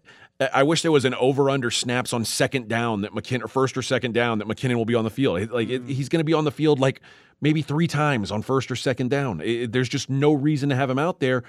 I 0.53 0.63
wish 0.63 0.83
there 0.83 0.93
was 0.93 1.05
an 1.05 1.15
over 1.15 1.51
under 1.51 1.69
snaps 1.71 2.13
on 2.13 2.25
second 2.25 2.69
down 2.69 3.01
that 3.01 3.11
McKinnon 3.13 3.43
or 3.45 3.49
first 3.49 3.77
or 3.77 3.83
second 3.83 4.15
down 4.15 4.39
that 4.39 4.47
McKinnon 4.47 4.77
will 4.77 4.85
be 4.85 4.95
on 4.95 5.03
the 5.03 5.11
field. 5.11 5.51
Like 5.51 5.69
it- 5.69 5.85
mm. 5.85 5.89
he's 5.91 6.09
going 6.09 6.21
to 6.21 6.25
be 6.25 6.33
on 6.35 6.45
the 6.45 6.53
field 6.53 6.79
like 6.79 7.01
maybe 7.41 7.61
three 7.61 7.89
times 7.89 8.31
on 8.31 8.43
first 8.43 8.71
or 8.71 8.77
second 8.77 9.11
down. 9.11 9.41
It- 9.43 9.73
there's 9.73 9.89
just 9.89 10.09
no 10.09 10.33
reason 10.33 10.69
to 10.69 10.77
have 10.77 10.89
him 10.91 10.99
out 10.99 11.19
there. 11.19 11.43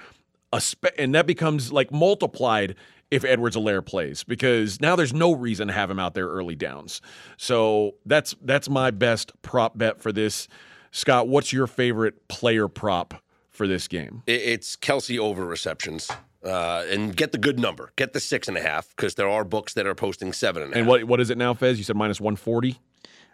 Espe- 0.52 0.90
And 0.98 1.14
that 1.14 1.28
becomes 1.28 1.72
like 1.72 1.92
multiplied 1.92 2.74
if 3.12 3.24
Edwards 3.24 3.56
Helaire 3.56 3.84
plays 3.86 4.24
because 4.24 4.80
now 4.80 4.96
there's 4.96 5.12
no 5.14 5.32
reason 5.32 5.68
to 5.68 5.74
have 5.74 5.88
him 5.88 6.00
out 6.00 6.14
there 6.14 6.26
early 6.26 6.56
downs. 6.56 7.00
So 7.36 7.94
that's 8.06 8.34
that's 8.42 8.68
my 8.68 8.90
best 8.90 9.30
prop 9.42 9.78
bet 9.78 10.00
for 10.00 10.10
this. 10.10 10.48
Scott, 10.90 11.28
what's 11.28 11.52
your 11.52 11.68
favorite 11.68 12.26
player 12.26 12.66
prop 12.66 13.14
for 13.50 13.68
this 13.68 13.86
game? 13.86 14.24
It's 14.26 14.74
Kelce 14.76 15.18
over 15.20 15.44
receptions. 15.46 16.10
Uh, 16.42 16.84
and 16.88 17.14
get 17.14 17.32
the 17.32 17.38
good 17.38 17.58
number. 17.58 17.92
Get 17.96 18.14
the 18.14 18.20
six 18.20 18.48
and 18.48 18.56
a 18.56 18.62
half 18.62 18.88
because 18.96 19.14
there 19.16 19.28
are 19.28 19.44
books 19.44 19.74
that 19.74 19.86
are 19.86 19.94
posting 19.94 20.32
seven 20.32 20.62
and 20.62 20.72
a 20.72 20.74
half. 20.74 20.80
And 20.80 20.88
what 20.88 21.04
what 21.04 21.20
is 21.20 21.28
it 21.28 21.36
now, 21.36 21.52
Fez? 21.52 21.76
You 21.76 21.84
said 21.84 21.96
minus 21.96 22.20
one 22.20 22.36
forty. 22.36 22.78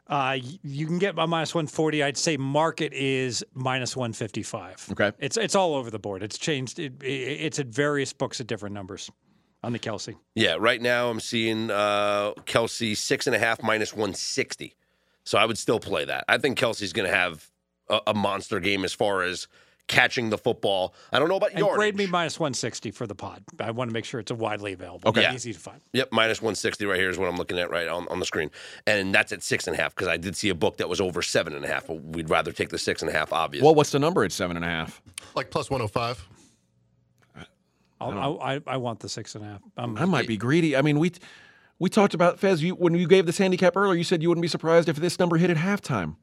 Uh, 0.08 0.38
you 0.62 0.86
can 0.86 0.98
get 0.98 1.16
my 1.16 1.26
minus 1.26 1.52
140. 1.52 2.02
I'd 2.04 2.16
say 2.16 2.36
market 2.36 2.92
is 2.92 3.44
minus 3.54 3.96
155. 3.96 4.90
Okay. 4.92 5.12
It's 5.18 5.36
it's 5.36 5.56
all 5.56 5.74
over 5.74 5.90
the 5.90 5.98
board. 5.98 6.22
It's 6.22 6.38
changed. 6.38 6.78
It, 6.78 7.02
it, 7.02 7.06
it's 7.06 7.58
at 7.58 7.66
various 7.66 8.12
books 8.12 8.40
at 8.40 8.46
different 8.46 8.74
numbers 8.74 9.10
on 9.64 9.72
the 9.72 9.80
Kelce. 9.80 10.14
Yeah, 10.36 10.56
right 10.60 10.80
now 10.80 11.10
I'm 11.10 11.18
seeing 11.18 11.70
uh, 11.72 12.34
Kelce 12.44 12.96
six 12.96 13.26
and 13.26 13.34
a 13.34 13.38
half 13.38 13.62
minus 13.62 13.92
160. 13.92 14.76
So 15.24 15.38
I 15.38 15.44
would 15.44 15.58
still 15.58 15.80
play 15.80 16.04
that. 16.04 16.24
I 16.28 16.38
think 16.38 16.56
Kelce's 16.56 16.92
going 16.92 17.10
to 17.10 17.14
have 17.14 17.50
a, 17.88 18.00
a 18.08 18.14
monster 18.14 18.60
game 18.60 18.84
as 18.84 18.92
far 18.92 19.22
as 19.22 19.48
catching 19.88 20.30
the 20.30 20.38
football. 20.38 20.94
I 21.12 21.18
don't 21.18 21.28
know 21.28 21.36
about 21.36 21.50
And 21.50 21.60
yardage. 21.60 21.76
grade 21.76 21.96
me 21.96 22.06
minus 22.06 22.40
160 22.40 22.90
for 22.90 23.06
the 23.06 23.14
pod. 23.14 23.42
I 23.60 23.70
want 23.70 23.88
to 23.90 23.92
make 23.94 24.04
sure 24.04 24.18
it's 24.18 24.30
a 24.30 24.34
widely 24.34 24.72
available. 24.72 25.08
Okay. 25.08 25.22
Yeah. 25.22 25.30
Yeah. 25.30 25.34
Easy 25.36 25.52
to 25.52 25.58
find. 25.58 25.80
Yep, 25.92 26.08
minus 26.12 26.40
160 26.42 26.84
right 26.86 26.98
here 26.98 27.08
is 27.10 27.18
what 27.18 27.28
I'm 27.28 27.36
looking 27.36 27.58
at 27.58 27.70
right 27.70 27.86
on, 27.88 28.06
on 28.08 28.18
the 28.18 28.26
screen. 28.26 28.50
And 28.86 29.14
that's 29.14 29.32
at 29.32 29.42
six 29.42 29.66
and 29.68 29.76
a 29.76 29.80
half 29.80 29.94
because 29.94 30.08
I 30.08 30.16
did 30.16 30.36
see 30.36 30.48
a 30.48 30.54
book 30.54 30.78
that 30.78 30.88
was 30.88 31.00
over 31.00 31.22
seven 31.22 31.54
and 31.54 31.64
a 31.64 31.68
half. 31.68 31.86
But 31.86 32.02
we'd 32.02 32.30
rather 32.30 32.52
take 32.52 32.70
the 32.70 32.78
six 32.78 33.00
and 33.02 33.08
a 33.10 33.12
half, 33.12 33.32
obviously. 33.32 33.64
Well, 33.64 33.74
what's 33.74 33.90
the 33.90 33.98
number 33.98 34.24
at 34.24 34.32
seven 34.32 34.56
and 34.56 34.64
a 34.64 34.68
half? 34.68 35.00
Like 35.34 35.50
plus 35.50 35.70
105. 35.70 36.28
I'll, 37.98 38.40
I, 38.42 38.54
I, 38.56 38.60
I 38.66 38.76
want 38.76 39.00
the 39.00 39.08
six 39.08 39.34
and 39.34 39.44
a 39.44 39.48
half. 39.48 39.60
Um, 39.78 39.96
I 39.96 40.04
might 40.04 40.28
be 40.28 40.36
greedy. 40.36 40.76
I 40.76 40.82
mean, 40.82 40.98
we 40.98 41.12
we 41.78 41.88
talked 41.88 42.12
about 42.12 42.38
Fez. 42.38 42.62
You, 42.62 42.74
when 42.74 42.94
you 42.94 43.06
gave 43.08 43.24
this 43.24 43.38
handicap 43.38 43.74
earlier, 43.76 43.96
you 43.96 44.04
said 44.04 44.20
you 44.22 44.28
wouldn't 44.28 44.42
be 44.42 44.48
surprised 44.48 44.88
if 44.88 44.96
this 44.96 45.18
number 45.18 45.38
hit 45.38 45.48
at 45.48 45.56
halftime. 45.56 46.16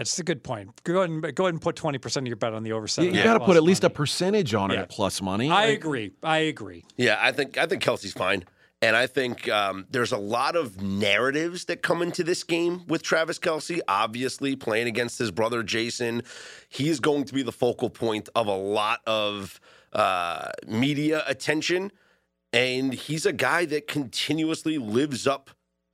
That's 0.00 0.18
a 0.18 0.24
good 0.24 0.42
point. 0.42 0.82
Go 0.84 0.96
ahead 1.02 1.10
and 1.10 1.34
go 1.34 1.44
ahead 1.44 1.52
and 1.52 1.60
put 1.60 1.76
20 1.76 1.98
percent 1.98 2.24
of 2.24 2.28
your 2.28 2.36
bet 2.38 2.54
on 2.54 2.62
the 2.62 2.72
over 2.72 2.84
You, 2.84 2.88
seven. 2.88 3.12
got 3.12 3.34
to 3.34 3.40
put 3.44 3.56
at 3.58 3.62
least 3.62 3.84
a 3.84 3.90
percentage 3.90 4.54
on 4.54 4.70
it 4.70 4.74
Yeah. 4.74 4.80
at 4.80 4.88
plus 4.88 5.20
money. 5.20 5.50
I 5.50 5.66
Like, 5.66 5.76
agree. 5.78 6.12
I 6.22 6.38
agree. 6.38 6.86
Yeah, 6.96 7.18
I 7.20 7.32
think 7.32 7.58
I 7.58 7.66
think 7.66 7.82
Kelce's 7.82 8.14
fine, 8.14 8.46
and 8.80 8.96
I 8.96 9.06
think 9.06 9.46
um, 9.50 9.84
there's 9.90 10.12
a 10.12 10.16
lot 10.16 10.56
of 10.56 10.80
narratives 10.80 11.66
that 11.66 11.82
come 11.82 12.00
into 12.00 12.24
this 12.24 12.42
game 12.44 12.86
with 12.88 13.02
Travis 13.02 13.38
Kelce. 13.38 13.80
Obviously, 13.88 14.56
playing 14.56 14.86
against 14.86 15.18
his 15.18 15.30
brother 15.30 15.62
Jason, 15.62 16.22
he's 16.70 16.98
going 16.98 17.24
to 17.24 17.34
be 17.34 17.42
the 17.42 17.52
focal 17.52 17.90
point 17.90 18.30
of 18.34 18.46
a 18.46 18.56
lot 18.56 19.00
of 19.06 19.60
uh, 19.92 20.48
media 20.66 21.22
attention, 21.26 21.92
and 22.54 22.94
he's 22.94 23.26
a 23.26 23.34
guy 23.34 23.66
that 23.66 23.86
continuously 23.86 24.78
lives 24.78 25.26
up 25.26 25.50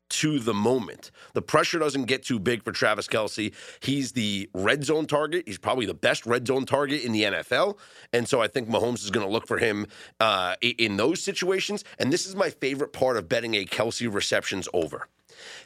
to 0.09 0.39
the 0.39 0.55
moment. 0.55 1.11
The 1.35 1.43
pressure 1.43 1.78
doesn't 1.78 2.05
get 2.05 2.23
too 2.24 2.39
big 2.39 2.62
for 2.62 2.73
Travis 2.73 3.07
Kelce. 3.07 3.53
He's 3.81 4.12
the 4.12 4.49
red 4.55 4.85
zone 4.85 5.07
target. 5.07 5.45
He's 5.47 5.59
probably 5.59 5.87
the 5.87 5.95
best 5.95 6.27
red 6.27 6.47
zone 6.47 6.66
target 6.66 7.03
in 7.03 7.12
the 7.12 7.23
NFL. 7.23 7.78
And 8.12 8.28
so 8.28 8.41
I 8.41 8.49
think 8.49 8.69
Mahomes 8.69 9.05
is 9.05 9.11
going 9.11 9.27
to 9.27 9.33
look 9.33 9.47
for 9.47 9.59
him 9.59 9.87
uh, 10.20 10.55
in 10.61 10.97
those 10.97 11.23
situations. 11.23 11.85
And 11.99 12.12
this 12.12 12.27
is 12.27 12.37
my 12.37 12.51
favorite 12.51 12.93
part 12.93 13.16
of 13.16 13.28
betting 13.28 13.55
a 13.55 13.65
Kelce 13.65 14.12
receptions 14.12 14.69
over. 14.73 15.09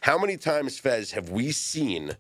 How 0.03 0.19
many 0.19 0.37
times, 0.37 0.79
Fez, 0.79 1.13
have 1.13 1.31
we 1.31 1.53
seen 1.53 2.17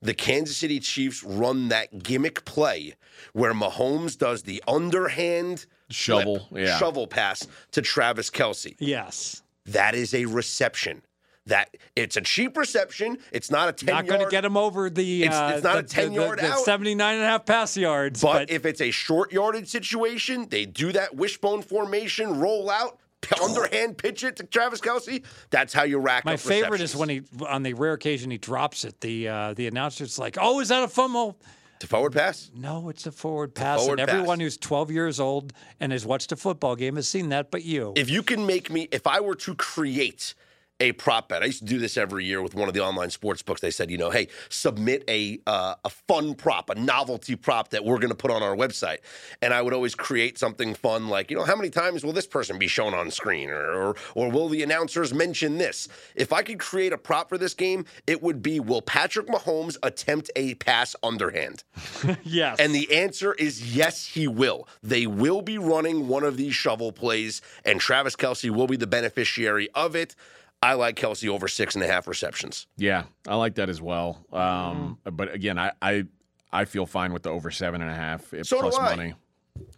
the 0.00 0.14
Kansas 0.14 0.56
City 0.56 0.80
Chiefs 0.80 1.22
run 1.22 1.68
that 1.68 2.02
gimmick 2.02 2.44
play 2.44 2.94
where 3.32 3.52
Mahomes 3.52 4.16
does 4.16 4.42
the 4.42 4.62
underhand 4.66 5.66
Shovel, 5.90 6.46
flip, 6.48 6.66
yeah. 6.66 6.78
shovel 6.78 7.06
pass 7.06 7.46
to 7.72 7.82
Travis 7.82 8.30
Kelce? 8.30 8.76
Yes. 8.78 9.42
That 9.66 9.94
is 9.94 10.14
a 10.14 10.24
reception. 10.24 11.02
That 11.48 11.76
it's 11.96 12.16
a 12.16 12.20
cheap 12.20 12.56
reception. 12.56 13.18
It's 13.32 13.50
not 13.50 13.68
a 13.68 13.72
ten 13.72 13.94
Not 13.94 14.06
going 14.06 14.20
to 14.20 14.30
get 14.30 14.44
him 14.44 14.56
over 14.56 14.88
the. 14.90 15.22
It's- 15.24 15.38
uh, 15.38 15.52
it's 15.54 15.64
not 15.64 15.78
a 15.78 15.82
10 15.82 16.10
the- 16.10 16.14
yard 16.14 16.38
the 16.38 16.52
out. 16.52 16.60
79 16.60 17.14
and 17.14 17.22
a 17.22 17.26
half 17.26 17.44
pass 17.46 17.76
yards. 17.76 18.20
but, 18.22 18.50
if 18.50 18.64
it's 18.66 18.80
a 18.80 18.90
short 18.90 19.32
yardage 19.32 19.68
situation, 19.68 20.46
they 20.50 20.64
do 20.66 20.92
that 20.92 21.16
wishbone 21.16 21.62
formation, 21.62 22.38
roll 22.38 22.70
out, 22.70 22.98
underhand 23.42 23.96
pitch 23.98 24.24
it 24.24 24.36
to 24.36 24.44
Travis 24.44 24.80
Kelce. 24.80 25.24
That's 25.50 25.72
how 25.72 25.84
you 25.84 25.98
rack. 25.98 26.24
My 26.24 26.36
favorite 26.36 26.80
is 26.80 26.94
when 26.94 27.08
he, 27.08 27.22
on 27.46 27.62
the 27.62 27.72
rare 27.74 27.94
occasion 27.94 28.30
he 28.30 28.38
drops 28.38 28.84
it. 28.84 29.00
The 29.00 29.28
uh, 29.28 29.54
the 29.54 29.66
announcer's 29.66 30.18
like, 30.18 30.36
"Oh, 30.40 30.60
is 30.60 30.68
that 30.68 30.82
a 30.84 30.88
fumble?" 30.88 31.38
to 31.80 31.86
forward 31.86 32.12
pass. 32.12 32.50
No, 32.54 32.88
it's 32.88 33.06
a 33.06 33.12
forward 33.12 33.54
pass. 33.54 33.78
forward 33.80 34.00
and 34.00 34.10
everyone 34.10 34.38
pass. 34.38 34.44
who's 34.44 34.56
12 34.56 34.90
years 34.90 35.20
old 35.20 35.52
and 35.78 35.92
has 35.92 36.04
watched 36.04 36.32
a 36.32 36.36
football 36.36 36.74
game 36.74 36.96
has 36.96 37.06
seen 37.06 37.28
that, 37.28 37.52
but 37.52 37.62
you. 37.64 37.92
If 37.96 38.10
you 38.10 38.22
can 38.24 38.44
make 38.46 38.68
me, 38.68 38.88
if 38.90 39.06
I 39.06 39.20
were 39.20 39.36
to 39.36 39.54
create 39.54 40.34
a 40.80 40.92
prop 40.92 41.28
bet. 41.28 41.42
I 41.42 41.46
used 41.46 41.60
to 41.60 41.64
do 41.64 41.78
this 41.78 41.96
every 41.96 42.24
year 42.24 42.42
with 42.42 42.54
one 42.54 42.68
of 42.68 42.74
the 42.74 42.80
online 42.80 43.10
sports 43.10 43.42
books. 43.42 43.60
They 43.60 43.70
said, 43.70 43.90
you 43.90 43.98
know, 43.98 44.10
hey, 44.10 44.28
submit 44.48 45.04
a 45.08 45.40
uh, 45.46 45.74
a 45.84 45.90
fun 45.90 46.34
prop, 46.34 46.70
a 46.70 46.74
novelty 46.74 47.36
prop 47.36 47.70
that 47.70 47.84
we're 47.84 47.98
going 47.98 48.10
to 48.10 48.16
put 48.16 48.30
on 48.30 48.42
our 48.42 48.56
website. 48.56 48.98
And 49.42 49.54
I 49.54 49.62
would 49.62 49.72
always 49.72 49.94
create 49.94 50.38
something 50.38 50.74
fun, 50.74 51.08
like, 51.08 51.30
you 51.30 51.36
know, 51.36 51.44
how 51.44 51.56
many 51.56 51.70
times 51.70 52.04
will 52.04 52.12
this 52.12 52.26
person 52.26 52.58
be 52.58 52.68
shown 52.68 52.94
on 52.94 53.10
screen, 53.10 53.50
or 53.50 53.68
or, 53.78 53.94
or 54.14 54.30
will 54.30 54.48
the 54.48 54.62
announcers 54.62 55.12
mention 55.14 55.58
this? 55.58 55.88
If 56.14 56.32
I 56.32 56.42
could 56.42 56.58
create 56.58 56.92
a 56.92 56.98
prop 56.98 57.28
for 57.28 57.38
this 57.38 57.54
game, 57.54 57.84
it 58.06 58.22
would 58.22 58.42
be, 58.42 58.60
will 58.60 58.82
Patrick 58.82 59.26
Mahomes 59.26 59.76
attempt 59.82 60.30
a 60.36 60.54
pass 60.54 60.94
underhand? 61.02 61.64
yes. 62.22 62.58
And 62.58 62.74
the 62.74 62.92
answer 62.92 63.34
is 63.34 63.74
yes, 63.74 64.06
he 64.06 64.28
will. 64.28 64.68
They 64.82 65.06
will 65.06 65.42
be 65.42 65.58
running 65.58 66.08
one 66.08 66.24
of 66.24 66.36
these 66.36 66.54
shovel 66.54 66.92
plays, 66.92 67.40
and 67.64 67.80
Travis 67.80 68.16
Kelce 68.16 68.50
will 68.50 68.66
be 68.66 68.76
the 68.76 68.86
beneficiary 68.86 69.68
of 69.74 69.94
it. 69.94 70.14
I 70.62 70.74
like 70.74 70.96
Kelce 70.96 71.28
over 71.28 71.46
six 71.48 71.74
and 71.74 71.84
a 71.84 71.86
half 71.86 72.08
receptions. 72.08 72.66
Yeah, 72.76 73.04
I 73.26 73.36
like 73.36 73.54
that 73.56 73.68
as 73.68 73.80
well. 73.80 74.24
Um, 74.32 74.98
Mm-hmm. 75.06 75.16
But 75.16 75.32
again, 75.34 75.58
I, 75.58 75.72
I 75.80 76.04
I 76.52 76.64
feel 76.64 76.86
fine 76.86 77.12
with 77.12 77.22
the 77.22 77.30
over 77.30 77.50
seven 77.50 77.80
and 77.82 77.90
a 77.90 77.94
half 77.94 78.32
if 78.34 78.46
So 78.46 78.56
do 78.56 78.62
plus 78.62 78.76
I. 78.78 78.96
money. 78.96 79.14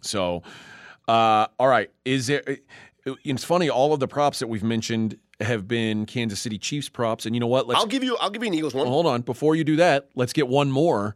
So, 0.01 0.43
uh, 1.07 1.47
all 1.59 1.67
right, 1.67 1.91
is 2.05 2.27
there? 2.27 2.43
It's 3.23 3.43
funny. 3.43 3.69
All 3.69 3.93
of 3.93 3.99
the 3.99 4.07
props 4.07 4.39
that 4.39 4.47
we've 4.47 4.63
mentioned 4.63 5.17
have 5.39 5.67
been 5.67 6.05
Kansas 6.05 6.39
City 6.39 6.57
Chiefs 6.59 6.87
props, 6.89 7.25
and 7.25 7.35
you 7.35 7.39
know 7.39 7.47
what? 7.47 7.67
Let's 7.67 7.79
I'll 7.81 7.87
give 7.87 8.03
you. 8.03 8.15
I'll 8.21 8.29
give 8.29 8.43
you 8.43 8.47
an 8.49 8.53
Eagles 8.53 8.73
one. 8.73 8.87
hold 8.87 9.05
on. 9.07 9.21
Before 9.21 9.55
you 9.55 9.63
do 9.63 9.75
that, 9.77 10.09
let's 10.15 10.33
get 10.33 10.47
one 10.47 10.71
more 10.71 11.15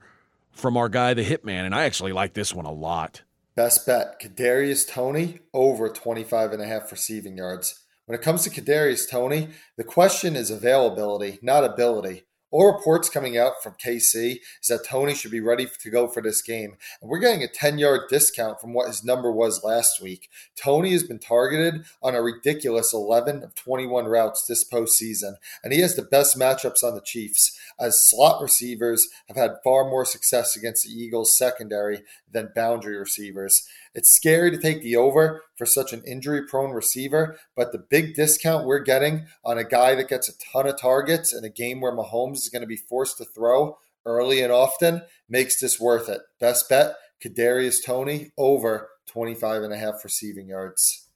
from 0.51 0.77
our 0.77 0.89
guy, 0.89 1.13
the 1.13 1.23
Hitman, 1.23 1.65
and 1.65 1.75
I 1.75 1.83
actually 1.85 2.11
like 2.11 2.33
this 2.33 2.53
one 2.53 2.65
a 2.65 2.71
lot. 2.71 3.21
Best 3.55 3.85
bet, 3.85 4.19
Kadarius 4.19 4.87
Toney 4.87 5.39
over 5.53 5.87
25 5.89 6.51
and 6.53 6.61
a 6.61 6.65
half 6.65 6.91
receiving 6.91 7.37
yards. 7.37 7.79
When 8.05 8.17
it 8.17 8.21
comes 8.21 8.43
to 8.43 8.51
Kadarius 8.51 9.09
Toney, 9.09 9.49
the 9.77 9.83
question 9.83 10.35
is 10.35 10.51
availability, 10.51 11.39
not 11.41 11.63
ability. 11.63 12.25
All 12.51 12.71
reports 12.71 13.09
coming 13.09 13.35
out 13.35 13.63
from 13.63 13.73
KC 13.83 14.39
is 14.61 14.69
that 14.69 14.85
Toney 14.85 15.15
should 15.15 15.31
be 15.31 15.39
ready 15.41 15.67
to 15.81 15.89
go 15.89 16.07
for 16.07 16.21
this 16.21 16.43
game. 16.43 16.77
And 17.01 17.09
we're 17.09 17.19
getting 17.19 17.43
a 17.43 17.47
10 17.47 17.79
yard 17.79 18.01
discount 18.07 18.61
from 18.61 18.73
what 18.73 18.87
his 18.87 19.03
number 19.03 19.31
was 19.31 19.63
last 19.63 20.01
week. 20.01 20.29
Toney 20.55 20.91
has 20.91 21.03
been 21.03 21.17
targeted 21.17 21.83
on 22.03 22.13
a 22.13 22.21
ridiculous 22.21 22.93
11 22.93 23.43
of 23.43 23.55
21 23.55 24.05
routes 24.05 24.45
this 24.45 24.63
postseason, 24.63 25.33
and 25.63 25.73
he 25.73 25.81
has 25.81 25.95
the 25.95 26.03
best 26.03 26.37
matchups 26.37 26.83
on 26.83 26.93
the 26.93 27.01
Chiefs, 27.01 27.59
as 27.79 28.07
slot 28.07 28.39
receivers 28.39 29.09
have 29.27 29.35
had 29.35 29.57
far 29.63 29.83
more 29.83 30.05
success 30.05 30.55
against 30.55 30.85
the 30.85 30.93
Eagles' 30.93 31.35
secondary 31.35 32.03
than 32.35 32.51
boundary 32.53 32.97
receivers. 32.97 33.67
It's 33.95 34.11
scary 34.11 34.51
to 34.51 34.61
take 34.61 34.83
the 34.83 34.95
over 34.95 35.41
for 35.55 35.65
such 35.65 35.93
an 35.93 36.03
injury 36.05 36.45
prone 36.45 36.71
receiver, 36.71 37.39
but 37.55 37.71
the 37.71 37.79
big 37.79 38.13
discount 38.13 38.67
we're 38.67 38.79
getting 38.79 39.25
on 39.43 39.57
a 39.57 39.63
guy 39.63 39.95
that 39.95 40.09
gets 40.09 40.29
a 40.29 40.37
ton 40.37 40.67
of 40.67 40.79
targets 40.79 41.33
in 41.33 41.43
a 41.43 41.49
game 41.49 41.81
where 41.81 41.95
Mahomes 41.95 42.35
is 42.35 42.49
going 42.49 42.61
to 42.61 42.67
be 42.67 42.75
forced 42.75 43.17
to 43.17 43.25
throw 43.25 43.79
early 44.05 44.41
and 44.41 44.51
often 44.51 45.01
makes 45.27 45.59
this 45.59 45.79
worth 45.79 46.09
it. 46.09 46.21
Best 46.39 46.69
bet, 46.69 46.95
Kadarius 47.23 47.83
Toney 47.83 48.31
over 48.37 48.89
25 49.07 49.63
and 49.63 49.73
a 49.73 49.77
half 49.77 50.03
receiving 50.03 50.49
yards. 50.49 51.07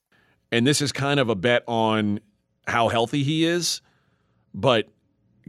and 0.50 0.66
this 0.66 0.80
is 0.80 0.90
kind 0.90 1.20
of 1.20 1.28
a 1.28 1.34
bet 1.36 1.62
on 1.68 2.18
how 2.66 2.88
healthy 2.88 3.22
he 3.22 3.44
is, 3.44 3.82
but 4.54 4.88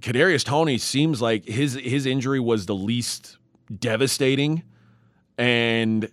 Kadarius 0.02 0.44
Toney 0.44 0.78
seems 0.78 1.22
like 1.22 1.46
his 1.46 1.76
his 1.76 2.06
injury 2.06 2.40
was 2.40 2.66
the 2.66 2.76
least 2.76 3.38
devastating, 3.80 4.64
and 5.42 6.10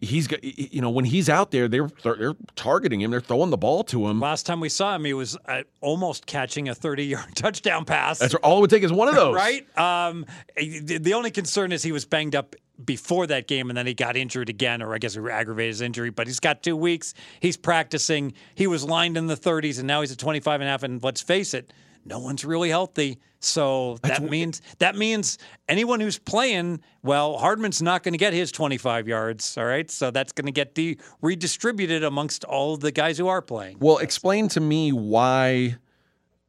he's 0.00 0.26
got 0.26 0.42
you 0.42 0.80
know 0.80 0.90
when 0.90 1.04
he's 1.04 1.28
out 1.28 1.50
there 1.50 1.68
they're 1.68 1.90
they're 2.02 2.34
targeting 2.56 3.00
him, 3.00 3.10
they're 3.10 3.20
throwing 3.20 3.50
the 3.50 3.56
ball 3.56 3.84
to 3.84 4.08
him. 4.08 4.20
Last 4.20 4.46
time 4.46 4.60
we 4.60 4.68
saw 4.68 4.94
him, 4.94 5.04
he 5.04 5.14
was 5.14 5.36
uh, 5.46 5.62
almost 5.80 6.26
catching 6.26 6.68
a 6.68 6.74
30 6.74 7.04
yard 7.04 7.26
touchdown 7.34 7.84
pass. 7.84 8.18
That's 8.18 8.34
all 8.36 8.58
it 8.58 8.60
would 8.62 8.70
take 8.70 8.82
is 8.82 8.92
one 8.92 9.08
of 9.08 9.14
those, 9.14 9.34
right? 9.36 9.66
Um, 9.78 10.26
the 10.56 10.98
the 10.98 11.14
only 11.14 11.30
concern 11.30 11.72
is 11.72 11.82
he 11.82 11.92
was 11.92 12.04
banged 12.04 12.34
up 12.34 12.56
before 12.84 13.26
that 13.28 13.46
game 13.46 13.70
and 13.70 13.76
then 13.76 13.86
he 13.86 13.94
got 13.94 14.16
injured 14.16 14.48
again, 14.48 14.82
or 14.82 14.94
I 14.94 14.98
guess 14.98 15.14
he 15.14 15.20
aggravated 15.20 15.68
his 15.68 15.80
injury, 15.80 16.10
but 16.10 16.26
he's 16.26 16.40
got 16.40 16.62
two 16.62 16.76
weeks. 16.76 17.14
He's 17.38 17.56
practicing. 17.56 18.32
He 18.54 18.66
was 18.66 18.84
lined 18.84 19.16
in 19.16 19.26
the 19.26 19.36
30s 19.36 19.78
and 19.78 19.86
now 19.86 20.00
he's 20.00 20.10
at 20.10 20.18
25 20.18 20.60
and 20.60 20.68
a 20.68 20.70
half. 20.70 20.82
And 20.82 21.02
let's 21.02 21.20
face 21.20 21.54
it, 21.54 21.72
no 22.04 22.18
one's 22.18 22.44
really 22.44 22.68
healthy. 22.70 23.18
So 23.40 23.98
that 24.02 24.22
means 24.22 24.62
that 24.78 24.96
means 24.96 25.38
anyone 25.68 25.98
who's 25.98 26.18
playing, 26.18 26.80
well, 27.02 27.38
Hardman's 27.38 27.82
not 27.82 28.02
going 28.02 28.12
to 28.12 28.18
get 28.18 28.32
his 28.32 28.52
25 28.52 29.08
yards. 29.08 29.58
All 29.58 29.64
right. 29.64 29.90
So 29.90 30.10
that's 30.10 30.32
going 30.32 30.46
to 30.46 30.52
get 30.52 30.74
de- 30.74 30.98
redistributed 31.20 32.04
amongst 32.04 32.44
all 32.44 32.76
the 32.76 32.92
guys 32.92 33.18
who 33.18 33.26
are 33.26 33.42
playing. 33.42 33.78
Well, 33.80 33.98
explain 33.98 34.48
to 34.50 34.60
me 34.60 34.92
why 34.92 35.76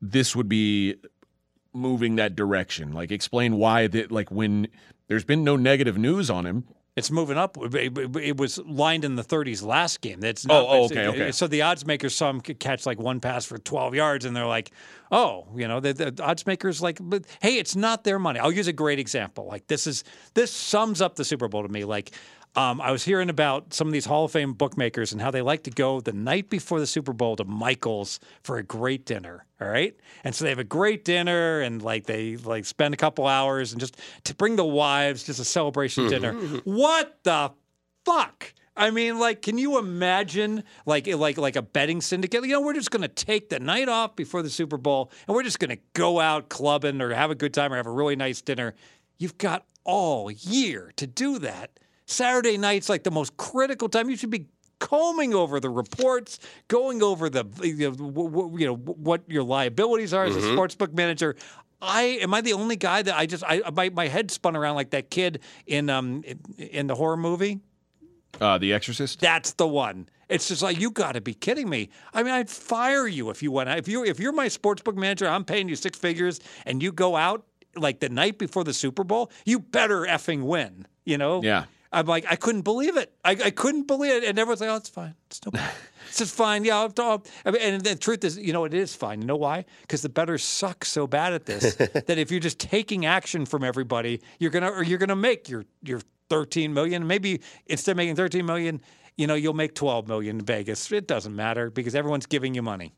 this 0.02 0.36
would 0.36 0.48
be 0.50 0.96
moving 1.74 2.18
that 2.18 2.36
direction. 2.36 2.94
Like, 2.94 3.12
explain 3.12 3.56
why 3.58 3.88
that. 3.88 4.12
Like, 4.12 4.30
when 4.30 4.68
there's 5.08 5.26
been 5.26 5.44
no 5.44 5.56
negative 5.56 5.98
news 5.98 6.30
on 6.30 6.46
him, 6.46 6.66
It's 6.95 7.10
moving 7.10 7.38
up. 7.38 7.57
It, 7.74 8.38
was 8.38 8.60
lined 8.60 9.03
in 9.03 9.15
the 9.15 9.24
30s 9.24 9.65
last 9.65 10.02
game. 10.02 10.20
That's 10.20 10.45
Oh, 10.48 10.53
not, 10.53 10.65
oh, 10.70 10.84
okay, 10.86 11.07
okay. 11.07 11.32
So 11.32 11.48
the 11.48 11.64
odds 11.64 11.88
makers 11.88 12.15
saw 12.15 12.30
him 12.30 12.40
catch 12.40 12.86
like 12.86 12.99
one 12.99 13.20
pass 13.20 13.45
for 13.45 13.57
12 13.57 13.95
yards, 13.95 14.26
and 14.26 14.36
they're 14.36 14.45
like, 14.45 14.70
"Oh, 15.11 15.48
you 15.56 15.68
know." 15.68 15.80
The, 15.80 15.94
the 15.94 16.24
odds 16.24 16.45
makers 16.45 16.84
like, 16.84 16.99
but 17.02 17.26
hey, 17.41 17.57
it's 17.57 17.76
not 17.76 18.03
their 18.03 18.20
money. 18.20 18.40
I'll 18.40 18.52
use 18.52 18.68
a 18.68 18.74
great 18.74 18.99
example. 18.99 19.48
Like 19.48 19.65
this 19.65 19.88
is 19.88 20.03
this 20.36 20.52
sums 20.52 21.02
up 21.02 21.15
the 21.15 21.26
Super 21.26 21.48
Bowl 21.48 21.64
to 21.64 21.70
me. 21.70 21.84
Like. 21.84 22.11
Um, 22.56 22.82
I 22.82 22.92
was 22.92 23.04
hearing 23.04 23.30
about 23.30 23.74
some 23.74 23.88
of 23.88 23.94
these 23.94 24.06
Hall 24.06 24.26
of 24.26 24.32
Fame 24.32 24.54
bookmakers 24.54 25.12
and 25.12 25.20
how 25.20 25.32
they 25.32 25.42
like 25.42 25.64
to 25.64 25.72
go 25.72 26.02
the 26.02 26.14
night 26.14 26.50
before 26.50 26.80
the 26.80 26.86
Super 26.86 27.12
Bowl 27.12 27.36
to 27.38 27.44
Michael's 27.46 28.20
for 28.44 28.58
a 28.58 28.64
great 28.64 29.06
dinner. 29.06 29.46
All 29.60 29.68
right, 29.68 29.96
and 30.24 30.36
so 30.36 30.44
they 30.44 30.50
have 30.50 30.60
a 30.60 30.64
great 30.64 31.06
dinner 31.06 31.62
and 31.62 31.82
like 31.82 32.06
they 32.06 32.36
like 32.38 32.66
spend 32.66 32.94
a 32.94 32.98
couple 32.98 33.26
hours 33.26 33.72
and 33.72 33.80
just 33.80 33.98
to 34.26 34.36
bring 34.36 34.56
the 34.56 34.66
wives, 34.66 35.24
just 35.24 35.40
a 35.40 35.46
celebration 35.46 36.10
dinner. 36.10 36.34
What 36.64 37.20
the 37.24 37.52
fuck? 38.06 38.54
I 38.76 38.90
mean, 38.90 39.20
like, 39.20 39.42
can 39.42 39.58
you 39.58 39.78
imagine 39.78 40.64
like 40.86 41.08
like 41.08 41.38
like 41.38 41.56
a 41.56 41.62
betting 41.62 42.02
syndicate? 42.02 42.44
You 42.44 42.54
know, 42.54 42.62
we're 42.62 42.74
just 42.74 42.92
going 42.92 43.04
to 43.04 43.08
take 43.08 43.50
the 43.50 43.60
night 43.60 43.88
off 43.88 44.16
before 44.16 44.42
the 44.42 44.50
Super 44.50 44.78
Bowl, 44.78 45.12
and 45.28 45.36
we're 45.36 45.44
just 45.44 45.60
going 45.60 45.76
to 45.76 45.82
go 45.94 46.20
out 46.20 46.50
clubbing 46.50 47.02
or 47.02 47.14
have 47.14 47.32
a 47.32 47.36
good 47.36 47.54
time 47.54 47.72
or 47.72 47.78
have 47.78 47.88
a 47.88 47.92
really 47.92 48.16
nice 48.16 48.42
dinner. 48.42 48.74
You've 49.18 49.38
got 49.38 49.66
all 49.84 50.32
year 50.32 50.92
to 50.98 51.08
do 51.08 51.40
that. 51.40 51.80
Saturday 52.06 52.58
night's 52.58 52.90
like 52.90 53.04
the 53.04 53.12
most 53.12 53.36
critical 53.38 53.90
time. 53.90 54.10
You 54.10 54.16
should 54.18 54.30
be 54.30 54.48
combing 54.80 55.34
over 55.34 55.60
the 55.60 55.70
reports, 55.70 56.40
going 56.68 57.02
over 57.02 57.30
the 57.30 57.46
you 57.64 57.90
know, 57.90 57.96
w- 57.96 58.30
w- 58.30 58.58
you 58.60 58.66
know 58.68 58.76
what 58.76 59.22
your 59.28 59.44
liabilities 59.44 60.14
are 60.14 60.26
as 60.26 60.36
a 60.36 60.42
sportsbook 60.42 60.94
manager. 60.94 61.36
I 61.82 62.20
am 62.22 62.34
I 62.34 62.42
the 62.42 62.54
only 62.54 62.76
guy 62.76 63.02
that 63.02 63.16
I 63.18 63.26
just 63.26 63.44
I 63.48 63.62
my, 63.74 63.90
my 63.90 64.08
head 64.08 64.32
spun 64.32 64.56
around 64.56 64.76
like 64.76 64.92
that 64.92 65.10
kid 65.10 65.40
in 65.68 65.90
um 65.90 66.24
in, 66.26 66.40
in 66.58 66.88
the 66.88 66.96
horror 66.96 67.18
movie. 67.18 67.60
uh, 68.42 68.58
The 68.58 68.74
Exorcist. 68.74 69.20
That's 69.20 69.54
the 69.54 69.68
one. 69.68 70.08
It's 70.30 70.48
just 70.48 70.62
like 70.62 70.80
you 70.80 70.90
got 70.92 71.12
to 71.14 71.22
be 71.22 71.34
kidding 71.34 71.70
me. 71.70 71.90
I 72.14 72.24
mean, 72.24 72.34
I'd 72.34 72.50
fire 72.50 73.06
you 73.08 73.30
if 73.30 73.44
you 73.44 73.52
went. 73.52 73.70
If 73.70 73.88
you 73.88 74.04
if 74.06 74.20
you're 74.20 74.32
my 74.34 74.48
sportsbook 74.48 74.96
manager, 74.96 75.28
I'm 75.28 75.44
paying 75.46 75.70
you 75.70 75.76
six 75.76 75.98
figures, 76.00 76.40
and 76.66 76.82
you 76.82 76.92
go 76.92 77.16
out 77.16 77.46
like 77.76 78.00
the 78.00 78.10
night 78.10 78.38
before 78.40 78.64
the 78.64 78.74
Super 78.74 79.04
Bowl. 79.04 79.30
You 79.46 79.60
better 79.60 80.02
effing 80.02 80.44
win. 80.44 80.88
You 81.06 81.18
know. 81.18 81.44
Yeah. 81.44 81.66
I'm 81.94 82.06
like, 82.07 82.26
I 82.30 82.36
couldn't 82.36 82.64
believe 82.64 82.98
it. 82.98 83.14
I, 83.24 83.32
I 83.32 83.52
couldn't 83.52 83.88
believe 83.88 84.11
it. 84.11 84.24
And 84.24 84.38
everyone's 84.40 84.61
like, 84.61 84.70
oh, 84.70 84.76
it's 84.78 84.90
fine. 84.90 85.15
It's 85.28 85.40
no 85.45 85.52
problem. 85.52 85.72
It's 86.10 86.20
just 86.20 86.36
fine. 86.36 86.64
Yeah. 86.64 86.78
I'll, 86.78 86.94
I'll, 86.99 87.26
I 87.44 87.49
mean, 87.49 87.61
and 87.61 87.84
the 87.84 87.95
truth 87.95 88.24
is, 88.24 88.38
you 88.38 88.53
know, 88.53 88.65
it 88.65 88.74
is 88.76 88.94
fine. 88.94 89.20
You 89.22 89.26
know 89.26 89.36
why? 89.36 89.65
Because 89.82 90.03
the 90.03 90.10
bettors 90.10 90.44
suck 90.44 90.86
so 90.86 91.07
bad 91.07 91.34
at 91.34 91.48
this 91.48 91.74
that 91.76 92.18
if 92.20 92.30
you're 92.30 92.40
just 92.40 92.60
taking 92.60 93.07
action 93.07 93.48
from 93.48 93.64
everybody, 93.64 94.22
you're 94.38 94.52
gonna 94.52 94.70
or 94.70 94.84
you're 94.84 94.99
gonna 94.99 95.15
make 95.15 95.49
your 95.49 95.65
your 95.82 96.02
13 96.30 96.72
million. 96.72 97.07
Maybe 97.07 97.41
instead 97.65 97.91
of 97.94 97.98
making 97.98 98.15
13 98.15 98.45
million, 98.45 98.80
you 99.18 99.26
know, 99.26 99.34
you'll 99.34 99.56
make 99.56 99.74
12 99.74 100.07
million 100.07 100.38
in 100.40 100.45
Vegas. 100.45 100.91
It 100.91 101.07
doesn't 101.07 101.36
matter 101.36 101.72
because 101.72 101.95
everyone's 101.95 102.28
giving 102.28 102.53
you 102.53 102.61
money. 102.61 102.94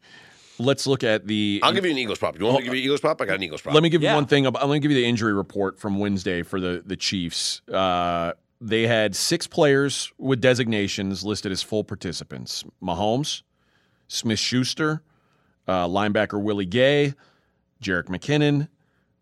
Let's 0.59 0.85
look 0.85 1.03
at 1.05 1.26
the. 1.26 1.61
I'll 1.63 1.72
give 1.72 1.85
you 1.85 1.91
an 1.91 1.97
Eagles 1.97 2.19
prop. 2.19 2.38
You 2.38 2.43
want 2.45 2.55
me 2.55 2.59
to 2.59 2.65
give 2.65 2.73
you 2.76 2.80
an 2.81 2.85
Eagles 2.85 2.99
prop? 3.01 3.22
I 3.22 3.26
got 3.26 3.35
an 3.35 3.43
Eagles 3.43 3.61
prop. 3.61 3.73
Let 3.76 3.84
me 3.84 3.89
give 3.89 4.01
you 4.03 4.09
one 4.09 4.26
thing. 4.26 4.45
ab- 4.45 4.55
Let 4.55 4.69
me 4.69 4.80
give 4.80 4.91
you 4.91 4.97
the 4.97 5.05
injury 5.05 5.34
report 5.34 5.80
from 5.80 5.99
Wednesday 5.99 6.43
for 6.43 6.59
the 6.59 6.84
the 6.85 6.97
Chiefs. 6.97 7.61
Uh, 7.72 8.34
they 8.65 8.87
had 8.87 9.15
six 9.15 9.45
players 9.45 10.11
with 10.17 10.41
designations 10.41 11.23
listed 11.23 11.51
as 11.51 11.61
full 11.61 11.83
participants: 11.83 12.63
Mahomes, 12.81 13.43
Smith 14.07 14.39
Schuster, 14.39 15.03
uh, 15.67 15.87
linebacker 15.87 16.41
Willie 16.41 16.65
Gay, 16.65 17.13
Jerick 17.81 18.05
McKinnon. 18.05 18.67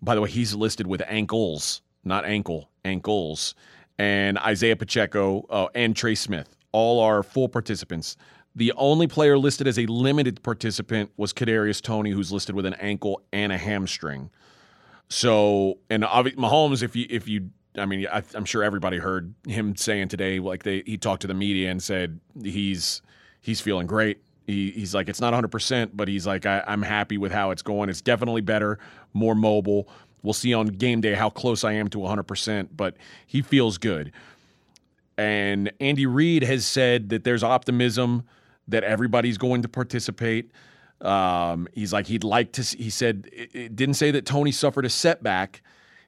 By 0.01 0.15
the 0.15 0.21
way, 0.21 0.29
he's 0.29 0.53
listed 0.55 0.87
with 0.87 1.01
ankles, 1.07 1.81
not 2.03 2.25
ankle, 2.25 2.69
ankles, 2.85 3.55
and 3.97 4.37
Isaiah 4.37 4.75
Pacheco 4.75 5.45
uh, 5.49 5.67
and 5.75 5.95
Trey 5.95 6.15
Smith. 6.15 6.55
All 6.71 6.99
are 6.99 7.21
full 7.21 7.49
participants. 7.49 8.17
The 8.55 8.71
only 8.73 9.07
player 9.07 9.37
listed 9.37 9.67
as 9.67 9.79
a 9.79 9.85
limited 9.87 10.43
participant 10.43 11.11
was 11.17 11.33
Kadarius 11.33 11.81
Toney, 11.81 12.11
who's 12.11 12.31
listed 12.31 12.55
with 12.55 12.65
an 12.65 12.75
ankle 12.75 13.21
and 13.31 13.51
a 13.51 13.57
hamstring. 13.57 14.29
So, 15.09 15.79
and 15.89 16.03
obvi- 16.03 16.35
Mahomes, 16.35 16.81
if 16.81 16.95
you 16.95 17.05
if 17.09 17.27
you, 17.27 17.49
I 17.77 17.85
mean, 17.85 18.07
I, 18.11 18.23
I'm 18.35 18.45
sure 18.45 18.63
everybody 18.63 18.97
heard 18.97 19.33
him 19.47 19.75
saying 19.75 20.09
today, 20.09 20.39
like 20.39 20.63
they 20.63 20.83
he 20.85 20.97
talked 20.97 21.21
to 21.21 21.27
the 21.27 21.33
media 21.33 21.71
and 21.71 21.81
said 21.81 22.19
he's 22.41 23.01
he's 23.41 23.61
feeling 23.61 23.87
great. 23.87 24.19
He, 24.45 24.71
he's 24.71 24.93
like, 24.93 25.07
it's 25.07 25.21
not 25.21 25.33
100%, 25.33 25.91
but 25.93 26.07
he's 26.09 26.27
like, 26.27 26.45
I, 26.45 26.63
I'm 26.67 26.81
happy 26.81 27.17
with 27.17 27.31
how 27.31 27.51
it's 27.51 27.61
going. 27.61 27.89
It's 27.89 28.01
definitely 28.01 28.41
better, 28.41 28.77
more 29.13 29.35
mobile. 29.35 29.87
We'll 30.21 30.33
see 30.33 30.53
on 30.53 30.67
game 30.67 31.01
day 31.01 31.13
how 31.13 31.29
close 31.29 31.63
I 31.63 31.73
am 31.73 31.87
to 31.89 31.97
100%, 31.97 32.69
but 32.75 32.97
he 33.25 33.41
feels 33.41 33.77
good. 33.77 34.11
And 35.17 35.71
Andy 35.79 36.05
Reid 36.05 36.43
has 36.43 36.65
said 36.65 37.09
that 37.09 37.23
there's 37.23 37.43
optimism 37.43 38.23
that 38.67 38.83
everybody's 38.83 39.37
going 39.37 39.61
to 39.61 39.69
participate. 39.69 40.51
Um, 41.01 41.67
he's 41.73 41.93
like, 41.93 42.07
he'd 42.07 42.23
like 42.23 42.53
to, 42.53 42.63
he 42.63 42.89
said, 42.89 43.29
it, 43.31 43.53
it 43.53 43.75
didn't 43.75 43.95
say 43.95 44.11
that 44.11 44.25
Toney 44.25 44.51
suffered 44.51 44.85
a 44.85 44.89
setback. 44.89 45.61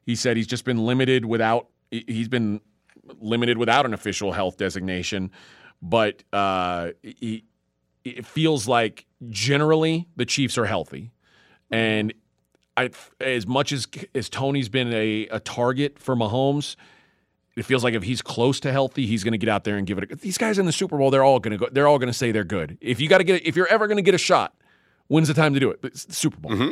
He 0.05 0.15
said 0.15 0.37
he's 0.37 0.47
just 0.47 0.65
been 0.65 0.85
limited 0.85 1.25
without, 1.25 1.67
he's 1.89 2.27
been 2.27 2.61
limited 3.19 3.57
without 3.57 3.85
an 3.85 3.93
official 3.93 4.31
health 4.31 4.57
designation, 4.57 5.31
but 5.81 6.23
uh, 6.31 6.91
he, 7.01 7.45
it 8.03 8.25
feels 8.25 8.67
like 8.67 9.05
generally 9.29 10.07
the 10.15 10.25
Chiefs 10.25 10.57
are 10.57 10.65
healthy. 10.65 11.11
And 11.71 12.13
I, 12.77 12.91
as 13.19 13.47
much 13.47 13.71
as 13.71 13.87
as 14.13 14.29
Toney's 14.29 14.69
been 14.69 14.93
a, 14.93 15.27
a 15.27 15.39
target 15.39 15.97
for 15.97 16.15
Mahomes, 16.15 16.75
it 17.55 17.63
feels 17.63 17.83
like 17.83 17.93
if 17.93 18.03
he's 18.03 18.21
close 18.21 18.59
to 18.61 18.71
healthy, 18.71 19.05
he's 19.05 19.23
going 19.23 19.31
to 19.31 19.37
get 19.37 19.49
out 19.49 19.63
there 19.63 19.77
and 19.77 19.87
give 19.87 19.97
it. 19.97 20.11
A, 20.11 20.15
these 20.15 20.37
guys 20.37 20.59
in 20.59 20.65
the 20.65 20.71
Super 20.71 20.97
Bowl, 20.97 21.09
they're 21.09 21.23
all 21.23 21.39
going 21.39 21.53
to 21.53 21.57
go. 21.57 21.67
They're 21.71 21.87
all 21.87 21.97
going 21.97 22.11
to 22.11 22.17
say 22.17 22.31
they're 22.31 22.43
good. 22.43 22.77
If 22.81 22.99
you 22.99 23.07
got 23.07 23.19
to 23.19 23.23
get, 23.23 23.45
if 23.45 23.55
you're 23.55 23.67
ever 23.67 23.87
going 23.87 23.97
to 23.97 24.03
get 24.03 24.13
a 24.13 24.19
shot, 24.19 24.55
when's 25.07 25.27
the 25.27 25.33
time 25.33 25.53
to 25.53 25.59
do 25.59 25.71
it? 25.71 25.79
It's 25.83 26.05
the 26.05 26.13
Super 26.13 26.37
Bowl. 26.37 26.51
Mm-hmm. 26.51 26.71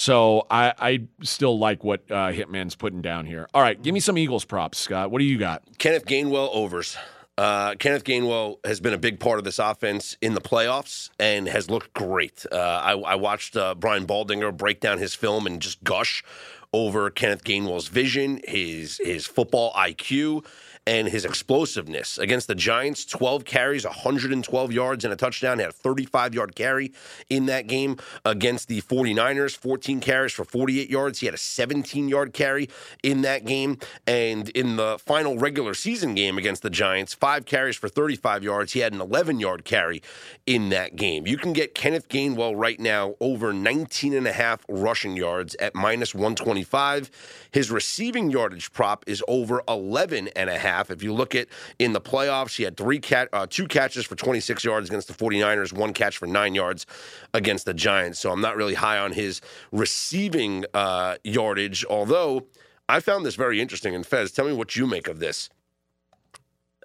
So 0.00 0.46
I, 0.50 0.72
I 0.78 1.02
still 1.22 1.58
like 1.58 1.84
what 1.84 2.00
uh, 2.10 2.32
Hitman's 2.32 2.74
putting 2.74 3.02
down 3.02 3.26
here. 3.26 3.46
All 3.52 3.60
right, 3.60 3.80
give 3.80 3.92
me 3.92 4.00
some 4.00 4.16
Eagles 4.16 4.46
props, 4.46 4.78
Scott. 4.78 5.10
What 5.10 5.18
do 5.18 5.26
you 5.26 5.36
got? 5.36 5.62
Kenneth 5.76 6.06
Gainwell 6.06 6.48
overs. 6.54 6.96
Uh, 7.36 7.74
Kenneth 7.74 8.04
Gainwell 8.04 8.64
has 8.64 8.80
been 8.80 8.94
a 8.94 8.98
big 8.98 9.20
part 9.20 9.38
of 9.38 9.44
this 9.44 9.58
offense 9.58 10.16
in 10.22 10.32
the 10.32 10.40
playoffs 10.40 11.10
and 11.18 11.46
has 11.48 11.68
looked 11.68 11.92
great. 11.92 12.46
Uh, 12.50 12.56
I, 12.56 12.92
I, 12.92 13.14
watched 13.16 13.58
uh, 13.58 13.74
Brian 13.74 14.06
Baldinger 14.06 14.56
break 14.56 14.80
down 14.80 14.96
his 14.96 15.14
film 15.14 15.46
and 15.46 15.60
just 15.60 15.84
gush 15.84 16.24
over 16.72 17.10
Kenneth 17.10 17.44
Gainwell's 17.44 17.88
vision, 17.88 18.40
his 18.44 18.98
his 19.04 19.26
football 19.26 19.70
IQ, 19.74 20.46
and 20.90 21.06
his 21.06 21.24
explosiveness. 21.24 22.18
Against 22.18 22.48
the 22.48 22.54
Giants, 22.56 23.04
12 23.04 23.44
carries, 23.44 23.84
112 23.84 24.72
yards, 24.72 25.04
and 25.04 25.12
a 25.12 25.16
touchdown. 25.16 25.58
He 25.58 25.62
had 25.62 25.70
a 25.70 25.72
35 25.72 26.34
yard 26.34 26.56
carry 26.56 26.92
in 27.28 27.46
that 27.46 27.68
game. 27.68 27.96
Against 28.24 28.66
the 28.66 28.82
49ers, 28.82 29.56
14 29.56 30.00
carries 30.00 30.32
for 30.32 30.44
48 30.44 30.90
yards. 30.90 31.20
He 31.20 31.26
had 31.26 31.34
a 31.34 31.38
17 31.38 32.08
yard 32.08 32.32
carry 32.32 32.68
in 33.04 33.22
that 33.22 33.44
game. 33.44 33.78
And 34.04 34.48
in 34.48 34.74
the 34.74 34.98
final 34.98 35.38
regular 35.38 35.74
season 35.74 36.16
game 36.16 36.36
against 36.38 36.62
the 36.62 36.70
Giants, 36.70 37.14
five 37.14 37.46
carries 37.46 37.76
for 37.76 37.88
35 37.88 38.42
yards. 38.42 38.72
He 38.72 38.80
had 38.80 38.92
an 38.92 39.00
11 39.00 39.38
yard 39.38 39.64
carry 39.64 40.02
in 40.44 40.70
that 40.70 40.96
game. 40.96 41.24
You 41.24 41.36
can 41.36 41.52
get 41.52 41.72
Kenneth 41.72 42.08
Gainwell 42.08 42.54
right 42.56 42.80
now 42.80 43.14
over 43.20 43.52
19 43.52 44.12
and 44.12 44.26
a 44.26 44.32
half 44.32 44.66
rushing 44.68 45.16
yards 45.16 45.54
at 45.56 45.72
minus 45.76 46.16
125. 46.16 47.12
His 47.52 47.70
receiving 47.70 48.30
yardage 48.30 48.72
prop 48.72 49.04
is 49.06 49.22
over 49.28 49.62
11 49.68 50.30
and 50.34 50.50
a 50.50 50.58
half. 50.58 50.79
If 50.88 51.02
you 51.02 51.12
look 51.12 51.34
at 51.34 51.48
in 51.78 51.92
the 51.92 52.00
playoffs, 52.00 52.56
he 52.56 52.62
had 52.62 52.76
three 52.76 53.00
cat, 53.00 53.28
uh, 53.32 53.46
two 53.50 53.66
catches 53.66 54.06
for 54.06 54.14
26 54.14 54.64
yards 54.64 54.88
against 54.88 55.08
the 55.08 55.14
49ers, 55.14 55.72
one 55.72 55.92
catch 55.92 56.16
for 56.16 56.26
nine 56.26 56.54
yards 56.54 56.86
against 57.34 57.66
the 57.66 57.74
Giants. 57.74 58.20
So 58.20 58.30
I'm 58.30 58.40
not 58.40 58.56
really 58.56 58.74
high 58.74 58.98
on 58.98 59.12
his 59.12 59.40
receiving 59.72 60.64
uh, 60.72 61.16
yardage, 61.24 61.84
although 61.84 62.46
I 62.88 63.00
found 63.00 63.26
this 63.26 63.34
very 63.34 63.60
interesting. 63.60 63.94
And 63.94 64.06
Fez, 64.06 64.32
tell 64.32 64.46
me 64.46 64.52
what 64.52 64.76
you 64.76 64.86
make 64.86 65.08
of 65.08 65.18
this. 65.18 65.50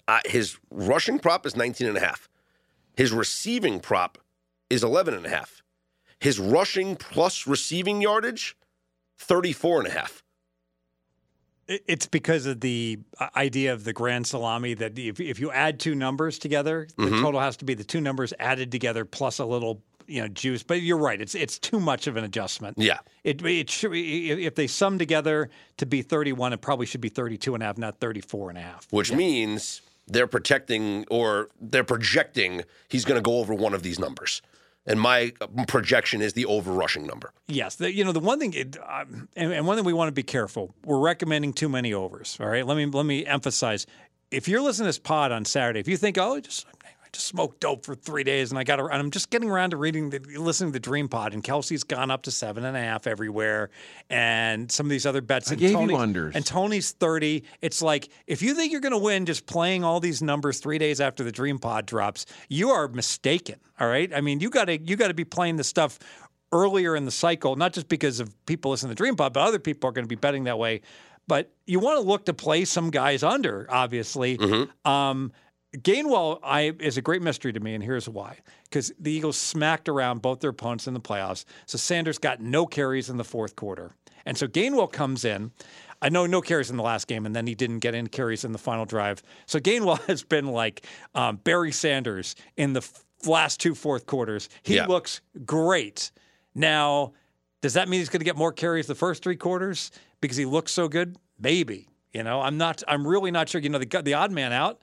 Uh, 0.08 0.20
his 0.26 0.58
rushing 0.70 1.20
prop 1.20 1.46
is 1.46 1.56
19 1.56 1.88
and 1.88 1.98
a 1.98 2.00
half. 2.00 2.28
His 2.96 3.12
receiving 3.12 3.80
prop 3.80 4.18
is 4.70 4.84
11 4.84 5.14
and 5.14 5.26
a 5.26 5.30
half. 5.30 5.64
His 6.20 6.40
rushing 6.40 6.96
plus 6.96 7.46
receiving 7.46 8.02
yardage, 8.02 8.56
34 9.18 9.80
and 9.80 9.88
a 9.88 9.92
half. 9.92 10.24
It's 11.68 12.06
because 12.06 12.46
of 12.46 12.62
the 12.62 13.00
uh, 13.20 13.30
idea 13.36 13.74
of 13.74 13.84
the 13.86 13.94
grand 13.94 14.28
salami 14.28 14.76
that 14.76 14.98
if, 15.00 15.20
if 15.20 15.40
you 15.40 15.52
add 15.52 15.80
two 15.80 15.96
numbers 15.96 16.38
together, 16.38 16.88
the 16.98 17.06
Mhm. 17.06 17.22
total 17.22 17.40
has 17.40 17.58
to 17.58 17.66
be 17.66 17.74
the 17.74 17.84
two 17.84 18.02
numbers 18.02 18.34
added 18.40 18.72
together 18.72 19.04
plus 19.04 19.40
a 19.40 19.46
little 19.46 19.82
you 20.08 20.22
know 20.22 20.28
juice. 20.28 20.62
But 20.62 20.82
you're 20.82 21.00
right; 21.00 21.20
it's 21.20 21.34
it's 21.34 21.58
too 21.58 21.80
much 21.80 22.06
of 22.06 22.18
an 22.18 22.24
adjustment. 22.24 22.78
Yeah. 22.78 23.00
It 23.24 23.44
it 23.44 23.72
should 23.72 23.94
if 23.96 24.54
they 24.54 24.68
sum 24.68 25.00
together 25.00 25.50
to 25.78 25.86
be 25.88 26.04
31, 26.04 26.54
it 26.54 26.62
probably 26.62 26.86
should 26.86 27.02
be 27.02 27.10
32 27.10 27.56
and 27.56 27.64
a 27.64 27.66
half, 27.66 27.78
not 27.80 28.00
34 28.00 28.50
and 28.50 28.60
a 28.60 28.62
half. 28.62 28.86
which 28.92 29.12
means 29.12 29.82
they're 30.08 30.28
protecting 30.28 31.06
or 31.10 31.50
they're 31.60 31.84
projecting 31.84 32.62
he's 32.90 33.06
going 33.06 33.18
to 33.18 33.24
go 33.24 33.40
over 33.40 33.56
one 33.56 33.74
of 33.74 33.82
these 33.82 33.98
numbers. 33.98 34.44
And 34.88 35.00
my 35.00 35.34
projection 35.68 36.22
is 36.22 36.34
the 36.34 36.46
over 36.46 36.72
rushing 36.72 37.08
number. 37.08 37.32
Yes, 37.48 37.76
the, 37.76 37.92
you 37.92 38.04
know 38.04 38.12
the 38.12 38.20
one 38.20 38.40
thing, 38.40 38.54
it, 38.54 38.78
um, 38.88 39.28
and, 39.36 39.52
and 39.52 39.66
one 39.66 39.78
thing 39.78 39.86
we 39.86 39.94
want 39.94 40.10
to 40.10 40.14
be 40.14 40.24
careful. 40.24 40.76
We're 40.84 41.00
recommending 41.00 41.54
too 41.54 41.70
many 41.70 41.94
overs. 41.94 42.38
All 42.40 42.48
right, 42.48 42.66
let 42.66 42.78
me 42.78 42.86
let 42.86 43.06
me 43.06 43.26
emphasize. 43.26 43.88
If 44.32 44.48
you're 44.48 44.62
listening 44.62 44.86
to 44.86 44.90
this 44.90 45.00
pod 45.00 45.32
on 45.32 45.46
Saturday, 45.46 45.80
if 45.80 45.88
you 45.88 45.98
think, 45.98 46.18
oh, 46.18 46.40
just 46.40 46.66
just 47.16 47.28
smoked 47.28 47.60
dope 47.62 47.86
for 47.86 47.96
three 47.96 48.24
days 48.24 48.52
and 48.52 48.60
I 48.60 48.64
got, 48.64 48.80
and 48.80 48.92
I'm 48.94 49.10
just 49.12 49.30
getting 49.30 49.50
around 49.50 49.72
to 49.72 49.78
reading, 49.78 50.10
the, 50.10 50.20
listening 50.38 50.70
to 50.70 50.74
the 50.74 50.80
Dream 50.80 51.08
Pod, 51.08 51.34
and 51.34 51.44
Kelce's 51.44 51.84
gone 51.84 52.12
up 52.12 52.24
to 52.24 52.32
seven 52.32 52.66
and 52.66 52.76
a 52.78 52.80
half 52.80 53.08
everywhere, 53.08 53.70
and 54.10 54.72
some 54.72 54.86
of 54.86 54.90
these 54.90 55.06
other 55.06 55.22
bets. 55.22 55.50
I 55.50 55.54
and 55.54 55.60
gave 55.60 55.72
you 55.72 55.78
Toney's- 55.78 56.00
unders. 56.00 56.36
and 56.36 56.46
Toney's 56.46 56.92
thirty. 56.92 57.44
It's 57.62 57.82
like 57.82 58.10
if 58.28 58.42
you 58.42 58.54
think 58.54 58.72
you're 58.72 58.82
going 58.82 58.92
to 58.92 58.98
win 58.98 59.26
just 59.26 59.46
playing 59.46 59.84
all 59.84 60.00
these 60.00 60.22
numbers 60.22 60.60
three 60.60 60.78
days 60.78 61.02
after 61.02 61.24
the 61.24 61.32
Dream 61.32 61.58
Pod 61.60 61.86
drops, 61.86 62.26
you 62.50 62.70
are 62.70 62.88
mistaken. 62.88 63.56
All 63.80 63.88
right, 63.88 64.14
I 64.14 64.22
mean 64.22 64.40
you 64.40 64.50
got 64.50 64.66
to 64.66 64.78
you 64.80 64.96
got 64.96 65.08
to 65.08 65.14
be 65.14 65.26
playing 65.26 65.56
the 65.58 65.64
stuff 65.64 66.00
earlier 66.52 66.96
in 66.96 67.06
the 67.06 67.12
cycle, 67.12 67.56
not 67.56 67.74
just 67.74 67.88
because 67.88 68.20
of 68.20 68.34
people 68.46 68.72
listening 68.72 68.92
to 68.92 68.96
Dream 68.96 69.16
Pod, 69.16 69.34
but 69.34 69.42
other 69.42 69.60
people 69.60 69.90
are 69.90 69.94
going 69.94 70.06
to 70.06 70.10
be 70.10 70.16
betting 70.16 70.46
that 70.46 70.58
way. 70.60 70.82
But 71.28 71.52
you 71.66 71.80
want 71.80 71.98
to 72.00 72.08
look 72.08 72.26
to 72.26 72.34
play 72.36 72.66
some 72.66 72.92
guys 72.92 73.24
under, 73.24 73.66
obviously. 73.70 74.38
Um, 74.86 75.32
Gainwell 75.78 76.40
I, 76.44 76.74
is 76.80 76.98
a 76.98 77.02
great 77.02 77.22
mystery 77.22 77.54
to 77.54 77.60
me, 77.60 77.74
and 77.74 77.84
here's 77.84 78.08
why. 78.10 78.40
Because 78.64 78.92
the 79.00 79.12
Eagles 79.12 79.38
smacked 79.38 79.90
around 79.90 80.22
both 80.22 80.40
their 80.40 80.50
opponents 80.52 80.88
in 80.88 80.94
the 80.94 81.00
playoffs. 81.00 81.46
So 81.66 81.78
Sanders 81.78 82.18
got 82.18 82.40
no 82.42 82.66
carries 82.66 83.10
in 83.10 83.18
the 83.18 83.24
fourth 83.24 83.56
quarter. 83.56 83.92
And 84.26 84.38
so 84.38 84.48
Gainwell 84.48 84.92
comes 84.92 85.24
in. 85.26 85.52
I 86.02 86.10
know 86.10 86.26
no 86.26 86.42
carries 86.42 86.70
in 86.70 86.78
the 86.78 86.84
last 86.84 87.08
game, 87.08 87.26
and 87.26 87.36
then 87.36 87.48
he 87.48 87.56
didn't 87.56 87.80
get 87.80 87.96
any 87.96 88.10
carries 88.10 88.44
in 88.44 88.52
the 88.52 88.58
final 88.58 88.86
drive. 88.86 89.24
So 89.46 89.60
Gainwell 89.60 90.02
has 90.08 90.24
been 90.24 90.48
like 90.48 90.86
um, 91.14 91.38
Barry 91.38 91.72
Sanders 91.72 92.36
in 92.58 92.74
the 92.74 92.80
f- 92.82 93.06
last 93.26 93.60
two 93.60 93.76
fourth 93.76 94.06
quarters. 94.06 94.50
He 94.64 94.76
Yeah. 94.76 94.88
looks 94.88 95.22
great. 95.46 96.12
Now, 96.54 97.14
does 97.62 97.74
that 97.74 97.88
mean 97.90 98.00
he's 98.00 98.10
going 98.10 98.20
to 98.20 98.26
get 98.26 98.36
more 98.36 98.52
carries 98.52 98.88
the 98.88 98.96
first 98.96 99.24
three 99.24 99.36
quarters 99.36 99.92
because 100.22 100.38
he 100.38 100.46
looks 100.46 100.72
so 100.72 100.88
good? 100.88 101.18
Maybe. 101.40 101.88
You 102.14 102.24
know, 102.24 102.40
I'm 102.42 102.58
not. 102.58 102.82
I'm 102.88 103.06
really 103.06 103.30
not 103.32 103.50
sure. 103.50 103.60
You 103.60 103.70
know, 103.70 103.78
the 103.80 104.02
the 104.02 104.14
odd 104.14 104.32
man 104.32 104.54
out. 104.54 104.80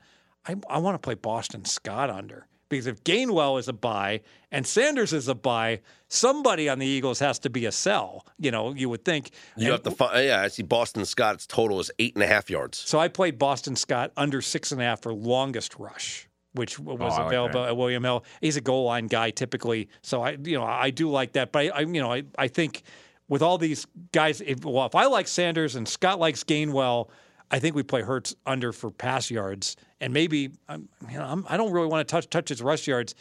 I, 0.47 0.55
I 0.69 0.77
want 0.79 0.95
to 0.95 0.99
play 0.99 1.15
Boston 1.15 1.65
Scott 1.65 2.09
under 2.09 2.47
because 2.69 2.87
if 2.87 3.03
Gainwell 3.03 3.59
is 3.59 3.67
a 3.67 3.73
buy 3.73 4.21
and 4.51 4.65
Sanders 4.65 5.13
is 5.13 5.27
a 5.27 5.35
buy, 5.35 5.81
somebody 6.07 6.67
on 6.69 6.79
the 6.79 6.85
Eagles 6.85 7.19
has 7.19 7.39
to 7.39 7.49
be 7.49 7.65
a 7.65 7.71
sell. 7.71 8.25
You 8.39 8.51
know, 8.51 8.73
you 8.73 8.89
would 8.89 9.05
think. 9.05 9.31
You 9.55 9.65
And 9.67 9.71
have 9.73 9.83
to 9.83 9.91
find, 9.91 10.25
yeah, 10.25 10.41
I 10.41 10.47
see 10.47 10.63
Boston 10.63 11.05
Scott's 11.05 11.45
total 11.47 11.79
is 11.79 11.91
eight 11.99 12.15
and 12.15 12.23
a 12.23 12.27
half 12.27 12.49
yards. 12.49 12.77
so 12.77 12.99
I 12.99 13.07
played 13.07 13.37
Boston 13.37 13.75
Scott 13.75 14.11
under 14.17 14.41
six 14.41 14.71
and 14.71 14.81
a 14.81 14.83
half 14.83 15.01
for 15.01 15.13
longest 15.13 15.75
rush, 15.77 16.27
which 16.53 16.79
was 16.79 16.97
Oh, 16.99 17.05
I 17.05 17.09
like 17.09 17.27
available 17.27 17.63
at 17.63 17.77
William 17.77 18.03
Hill. 18.03 18.25
He's 18.41 18.57
a 18.57 18.61
goal 18.61 18.85
line 18.85 19.07
guy 19.07 19.29
typically, 19.31 19.87
so 20.01 20.21
I 20.21 20.37
you 20.43 20.57
know 20.57 20.63
I 20.65 20.89
do 20.89 21.09
like 21.09 21.33
that. 21.33 21.51
But 21.51 21.67
I, 21.67 21.69
I 21.69 21.79
you 21.81 22.01
know 22.01 22.11
I, 22.11 22.23
I 22.37 22.47
think 22.47 22.83
with 23.29 23.41
all 23.41 23.57
these 23.57 23.87
guys, 24.11 24.41
if, 24.41 24.65
well, 24.65 24.85
if 24.85 24.95
I 24.95 25.05
like 25.05 25.27
Sanders 25.27 25.75
and 25.75 25.87
Scott 25.87 26.19
likes 26.19 26.43
Gainwell, 26.43 27.09
I 27.53 27.59
think 27.59 27.75
we 27.75 27.83
play 27.83 28.01
Hurts 28.01 28.35
under 28.45 28.71
for 28.73 28.89
pass 28.91 29.29
yards, 29.31 29.77
and 30.01 30.11
maybe 30.11 30.49
I'm, 30.67 30.89
you 31.09 31.17
know 31.19 31.23
I'm, 31.25 31.45
I 31.47 31.55
don't 31.55 31.71
really 31.71 31.87
want 31.87 32.05
to 32.07 32.11
touch 32.11 32.29
touch 32.29 32.49
his 32.49 32.61
rush 32.61 32.87
yards. 32.87 33.13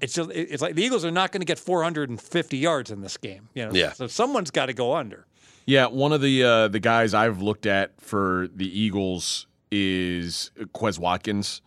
It's 0.00 0.12
just, 0.14 0.30
it's 0.30 0.62
like 0.62 0.74
the 0.76 0.82
Eagles 0.84 1.04
are 1.04 1.10
not 1.10 1.32
going 1.32 1.40
to 1.40 1.44
get 1.46 1.58
450 1.58 2.56
yards 2.58 2.90
in 2.92 3.00
this 3.00 3.16
game. 3.16 3.48
You 3.54 3.66
know, 3.66 3.72
Yeah. 3.74 3.92
so 3.94 4.06
someone's 4.06 4.52
got 4.52 4.66
to 4.66 4.72
go 4.72 4.94
under. 4.94 5.26
Yeah, 5.66 5.86
one 5.86 6.12
of 6.12 6.20
the 6.20 6.44
uh, 6.44 6.68
the 6.68 6.78
guys 6.80 7.14
I've 7.14 7.40
looked 7.42 7.66
at 7.66 8.00
for 8.00 8.48
the 8.54 8.66
Eagles 8.80 9.46
is 9.72 10.50
Quez 10.74 10.98
Watkins, 10.98 11.62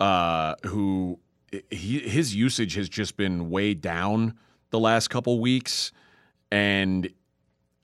uh, 0.00 0.54
who 0.64 1.18
he, 1.70 1.98
his 2.00 2.34
usage 2.34 2.74
has 2.74 2.88
just 2.88 3.16
been 3.16 3.50
way 3.50 3.74
down 3.74 4.34
the 4.70 4.78
last 4.80 5.08
couple 5.08 5.38
weeks, 5.40 5.92
and 6.50 7.06
I- 7.06 7.10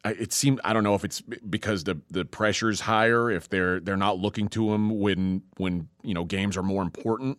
it 0.04 0.32
seemed 0.32 0.60
I 0.64 0.72
don't 0.72 0.84
know 0.84 0.94
if 0.94 1.04
it's 1.04 1.20
because 1.20 1.84
the 1.84 2.00
the 2.10 2.24
pressure's 2.24 2.80
higher, 2.80 3.30
if 3.30 3.48
they're 3.48 3.80
they're 3.80 3.96
not 3.96 4.18
looking 4.18 4.48
to 4.48 4.72
him 4.72 4.98
when 5.00 5.42
when 5.56 5.88
you 6.02 6.14
know 6.14 6.24
games 6.24 6.56
are 6.56 6.62
more 6.62 6.82
important, 6.82 7.38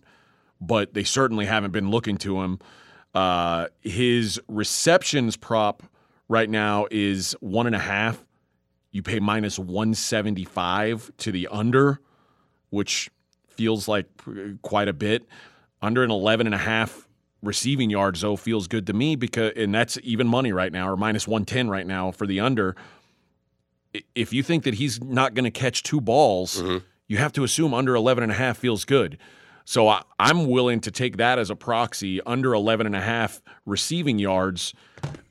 but 0.61 0.93
they 0.93 1.03
certainly 1.03 1.45
haven't 1.45 1.71
been 1.71 1.89
looking 1.89 2.17
to 2.19 2.41
him. 2.41 2.59
Uh, 3.13 3.67
his 3.81 4.39
receptions 4.47 5.35
prop 5.37 5.83
right 6.27 6.49
now 6.49 6.87
is 6.89 7.35
one 7.41 7.67
and 7.67 7.75
a 7.75 7.79
half. 7.79 8.25
You 8.91 9.03
pay 9.03 9.19
minus 9.19 9.59
175 9.59 11.11
to 11.17 11.31
the 11.31 11.47
under, 11.49 11.99
which 12.69 13.09
feels 13.49 13.87
like 13.87 14.05
quite 14.61 14.87
a 14.87 14.93
bit. 14.93 15.27
Under 15.81 16.03
an 16.03 16.11
11 16.11 16.47
and 16.47 16.55
a 16.55 16.59
half 16.59 17.02
receiving 17.43 17.89
yards 17.89 18.21
though 18.21 18.35
feels 18.35 18.67
good 18.67 18.87
to 18.87 18.93
me 18.93 19.15
because 19.15 19.51
and 19.55 19.75
that's 19.75 19.99
even 20.01 20.27
money 20.27 20.51
right 20.51 20.71
now 20.71 20.89
or 20.89 20.95
minus 20.97 21.27
110 21.27 21.69
right 21.69 21.85
now 21.85 22.09
for 22.11 22.25
the 22.25 22.39
under. 22.39 22.75
If 24.15 24.33
you 24.33 24.41
think 24.41 24.63
that 24.63 24.75
he's 24.75 25.03
not 25.03 25.35
going 25.35 25.43
to 25.43 25.51
catch 25.51 25.83
two 25.83 26.01
balls, 26.01 26.59
you 27.07 27.17
have 27.17 27.33
to 27.33 27.43
assume 27.43 27.73
under 27.75 27.93
11 27.93 28.23
and 28.23 28.31
a 28.31 28.35
half 28.35 28.57
feels 28.57 28.85
good. 28.85 29.19
So 29.65 29.87
I, 29.87 30.01
I'm 30.19 30.47
willing 30.47 30.79
to 30.81 30.91
take 30.91 31.17
that 31.17 31.37
as 31.37 31.49
a 31.49 31.55
proxy 31.55 32.19
under 32.25 32.53
11 32.53 32.85
and 32.85 32.95
a 32.95 33.01
half 33.01 33.41
receiving 33.65 34.19
yards 34.19 34.73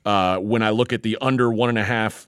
uh, 0.05 0.37
when 0.37 0.63
I 0.63 0.69
look 0.69 0.93
at 0.93 1.03
the 1.03 1.17
under 1.21 1.51
one 1.51 1.69
and 1.69 1.77
a 1.77 1.83
half 1.83 2.27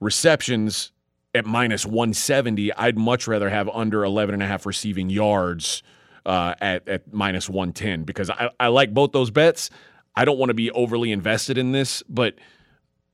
receptions 0.00 0.92
at 1.34 1.46
minus 1.46 1.86
170. 1.86 2.72
I'd 2.74 2.98
much 2.98 3.28
rather 3.28 3.48
have 3.48 3.68
under 3.68 4.04
11 4.04 4.34
and 4.34 4.42
a 4.42 4.46
half 4.46 4.66
receiving 4.66 5.08
yards 5.08 5.82
uh, 6.26 6.54
at, 6.60 6.86
at 6.88 7.12
minus 7.12 7.48
110 7.48 8.02
because 8.02 8.28
I, 8.28 8.50
I 8.60 8.66
like 8.66 8.92
both 8.92 9.12
those 9.12 9.30
bets. 9.30 9.70
I 10.14 10.24
don't 10.24 10.38
want 10.38 10.50
to 10.50 10.54
be 10.54 10.70
overly 10.72 11.12
invested 11.12 11.56
in 11.56 11.72
this, 11.72 12.02
but 12.08 12.34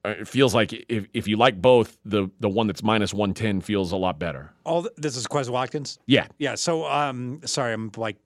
uh, 0.05 0.14
it 0.20 0.28
feels 0.28 0.55
like 0.55 0.72
if, 0.89 1.06
if 1.12 1.28
you 1.28 1.36
like 1.36 1.60
both, 1.60 1.98
the, 2.05 2.28
the 2.40 2.48
one 2.48 2.66
that's 2.66 2.82
minus 2.82 3.12
110 3.12 3.60
feels 3.60 3.93
a 3.93 3.97
lot 3.97 4.18
better. 4.18 4.51
All 4.64 4.82
th- 4.82 4.94
this 4.97 5.16
is 5.16 5.26
Quez 5.26 5.48
Watkins. 5.48 5.98
Yeah. 6.06 6.26
Yeah. 6.39 6.55
So, 6.55 6.86
um, 6.86 7.40
sorry, 7.44 7.74
I'm 7.74 7.93
like 7.97 8.16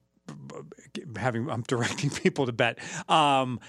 having 1.17 1.49
I'm 1.49 1.61
directing 1.67 2.09
people 2.09 2.45
to 2.45 2.53
bet. 2.53 2.79
Um, 3.09 3.59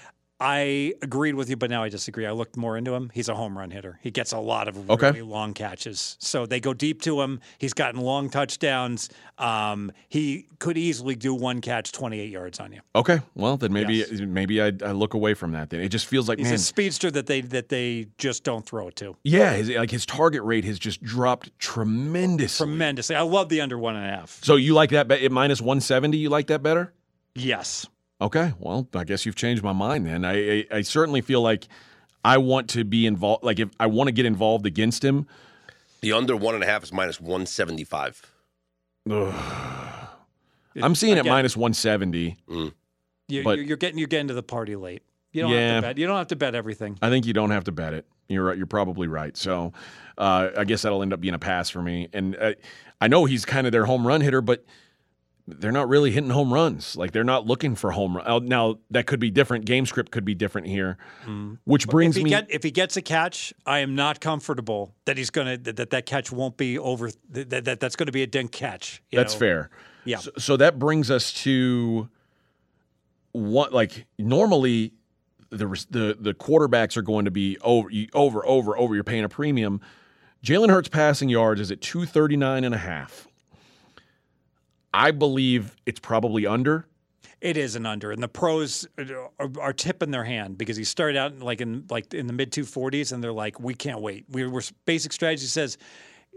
I 0.41 0.93
agreed 1.01 1.35
with 1.35 1.49
you, 1.49 1.57
but 1.57 1.69
now 1.69 1.83
I 1.83 1.89
disagree. 1.89 2.25
I 2.25 2.31
looked 2.31 2.55
more 2.55 2.77
into 2.77 2.93
him. 2.93 3.11
He's 3.13 3.27
a 3.27 3.35
home 3.35 3.57
run 3.57 3.71
hitter. 3.71 3.99
He 4.01 4.09
gets 4.09 4.31
a 4.31 4.37
lot 4.39 4.67
of 4.69 4.89
Okay. 4.89 5.21
long 5.21 5.53
catches. 5.53 6.15
So 6.19 6.45
they 6.45 6.61
go 6.61 6.73
deep 6.73 7.01
to 7.01 7.19
him. 7.21 7.41
He's 7.57 7.73
gotten 7.73 7.99
long 7.99 8.29
touchdowns. 8.29 9.09
Um, 9.37 9.91
he 10.07 10.47
could 10.59 10.77
easily 10.77 11.15
do 11.15 11.33
one 11.33 11.59
catch, 11.59 11.91
28 11.91 12.29
yards 12.29 12.59
on 12.61 12.71
you. 12.71 12.79
Okay. 12.95 13.19
Well, 13.35 13.57
then 13.57 13.73
maybe 13.73 13.95
Yes. 13.95 14.11
maybe 14.11 14.61
I, 14.61 14.67
I 14.67 14.91
look 14.93 15.13
away 15.13 15.33
from 15.33 15.51
that. 15.51 15.71
Then 15.71 15.81
it 15.81 15.89
just 15.89 16.05
feels 16.05 16.29
like 16.29 16.37
He's 16.37 16.47
man, 16.47 16.55
a 16.55 16.59
speedster 16.59 17.11
that 17.11 17.25
they 17.27 17.41
that 17.41 17.67
they 17.69 18.07
just 18.17 18.43
don't 18.45 18.65
throw 18.65 18.87
it 18.87 18.95
to. 18.97 19.17
yeah, 19.23 19.53
his, 19.53 19.69
like 19.69 19.91
his 19.91 20.05
target 20.05 20.43
rate 20.43 20.63
has 20.63 20.79
just 20.79 21.03
dropped 21.03 21.51
tremendously. 21.59 22.65
Tremendously. 22.65 23.15
I 23.15 23.21
love 23.21 23.49
the 23.49 23.59
under 23.61 23.77
one 23.77 23.95
and 23.97 24.05
a 24.05 24.09
half. 24.09 24.39
So 24.43 24.55
you 24.55 24.73
like 24.73 24.91
that 24.91 25.07
bet 25.09 25.29
minus 25.31 25.59
170? 25.61 26.17
You 26.17 26.29
like 26.29 26.47
that 26.47 26.63
better? 26.63 26.93
Yes. 27.35 27.85
Okay, 28.21 28.53
well, 28.59 28.87
I 28.93 29.03
guess 29.05 29.25
you've 29.25 29.35
changed 29.35 29.63
my 29.63 29.71
mind 29.73 30.05
then. 30.05 30.25
I, 30.25 30.59
I, 30.59 30.65
I 30.71 30.81
certainly 30.81 31.21
feel 31.21 31.41
like 31.41 31.67
I 32.25 32.37
want 32.37 32.69
to 32.71 32.83
be 32.83 33.05
involved. 33.05 33.43
Like 33.43 33.59
if 33.59 33.69
I 33.79 33.87
want 33.87 34.07
to 34.07 34.11
get 34.11 34.25
involved 34.25 34.65
against 34.65 35.03
him, 35.03 35.25
The 36.01 36.11
under 36.13 36.35
one 36.35 36.53
and 36.55 36.63
a 36.63 36.67
half 36.67 36.83
is 36.83 36.91
minus 36.91 37.19
175. 37.21 38.21
I'm 40.81 40.95
seeing 40.95 41.17
it 41.17 41.21
Again, 41.21 41.31
minus 41.31 41.57
170. 41.57 42.37
You, 43.27 43.43
but- 43.43 43.57
you're, 43.57 43.65
you're 43.65 43.77
getting 43.77 43.97
you're 43.99 44.07
getting 44.07 44.27
to 44.27 44.33
the 44.33 44.43
party 44.43 44.75
late. 44.75 45.03
You 45.31 45.43
don't 45.43 45.51
have 45.51 45.75
to 45.83 45.87
bet. 45.87 45.97
You 45.99 46.07
don't 46.07 46.17
have 46.17 46.27
to 46.27 46.35
bet 46.35 46.55
everything. 46.55 46.97
I 47.03 47.09
think 47.09 47.25
you 47.27 47.33
don't 47.33 47.51
have 47.51 47.65
to 47.65 47.71
bet 47.71 47.93
it. 47.93 48.05
You're 48.27 48.45
right. 48.45 48.57
You're 48.57 48.65
probably 48.65 49.07
right. 49.07 49.37
So 49.37 49.73
uh, 50.17 50.49
I 50.57 50.63
guess 50.63 50.81
that'll 50.81 51.03
end 51.03 51.13
up 51.13 51.21
being 51.21 51.35
a 51.35 51.39
pass 51.39 51.69
for 51.69 51.81
me. 51.83 52.09
And 52.13 52.35
uh, 52.35 52.53
I 52.99 53.07
know 53.07 53.25
he's 53.25 53.45
kind 53.45 53.67
of 53.67 53.71
their 53.71 53.85
home 53.85 54.05
run 54.07 54.21
hitter, 54.21 54.41
but 54.41 54.65
they're 55.57 55.71
not 55.71 55.87
really 55.89 56.11
hitting 56.11 56.29
home 56.29 56.53
runs. 56.53 56.95
Like 56.95 57.11
they're 57.11 57.23
not 57.23 57.45
looking 57.45 57.75
for 57.75 57.91
home 57.91 58.17
run. 58.17 58.25
Oh, 58.27 58.39
now 58.39 58.79
that 58.91 59.07
could 59.07 59.19
be 59.19 59.31
different. 59.31 59.65
Game 59.65 59.85
script 59.85 60.11
could 60.11 60.25
be 60.25 60.35
different 60.35 60.67
here, 60.67 60.97
mm. 61.25 61.57
which 61.65 61.87
brings 61.87 62.15
if 62.15 62.19
he 62.19 62.23
me. 62.25 62.29
get 62.29 62.49
if 62.49 62.63
he 62.63 62.71
gets 62.71 62.97
a 62.97 63.01
catch, 63.01 63.53
I 63.65 63.79
am 63.79 63.95
not 63.95 64.21
comfortable 64.21 64.93
that 65.05 65.17
he's 65.17 65.29
gonna 65.29 65.57
that 65.57 65.75
that, 65.77 65.89
that 65.91 66.05
catch 66.05 66.31
won't 66.31 66.57
be 66.57 66.77
over. 66.77 67.09
That, 67.29 67.65
that 67.65 67.79
that's 67.79 67.95
going 67.95 68.07
to 68.07 68.11
be 68.11 68.23
a 68.23 68.27
dink 68.27 68.51
catch. 68.51 69.01
you 69.11 69.17
That's 69.17 69.33
know? 69.33 69.39
fair. 69.39 69.69
Yeah. 70.05 70.17
So, 70.17 70.31
so 70.37 70.57
that 70.57 70.79
brings 70.79 71.11
us 71.11 71.33
to 71.43 72.09
what 73.31 73.73
like 73.73 74.05
normally 74.17 74.93
the 75.49 75.67
the 75.89 76.17
the 76.19 76.33
quarterbacks 76.33 76.97
are 76.97 77.01
going 77.01 77.25
to 77.25 77.31
be 77.31 77.57
over 77.61 77.89
you- 77.89 78.09
over 78.13 78.45
over 78.45 78.77
over 78.77 78.95
you're 78.95 79.03
paying 79.03 79.23
a 79.23 79.29
premium. 79.29 79.81
Jalen 80.43 80.69
Hurts 80.69 80.87
passing 80.87 81.27
yards 81.27 81.59
is 81.59 81.69
at 81.69 81.81
239 81.81 82.63
and 82.63 82.73
a 82.73 82.77
half. 82.77 83.27
I 84.93 85.11
believe 85.11 85.75
it's 85.85 85.99
probably 85.99 86.45
under. 86.45 86.85
It 87.41 87.55
is 87.55 87.75
an 87.75 87.85
under, 87.85 88.11
and 88.11 88.21
the 88.21 88.27
pros 88.27 88.85
uh, 88.97 89.03
are, 89.39 89.49
are 89.61 89.71
tipping 89.71 90.11
their 90.11 90.25
hand 90.25 90.57
because 90.57 90.75
he 90.75 90.83
started 90.83 91.17
out 91.17 91.31
in 91.31 91.39
like 91.39 91.61
in 91.61 91.85
like 91.89 92.13
in 92.13 92.27
the 92.27 92.33
mid 92.33 92.51
two 92.51 92.65
forties, 92.65 93.13
and 93.13 93.23
they're 93.23 93.31
like, 93.31 93.61
we 93.61 93.73
can't 93.73 94.01
wait. 94.01 94.25
We, 94.29 94.45
we're 94.45 94.61
basic 94.85 95.13
strategy 95.13 95.45
says 95.45 95.77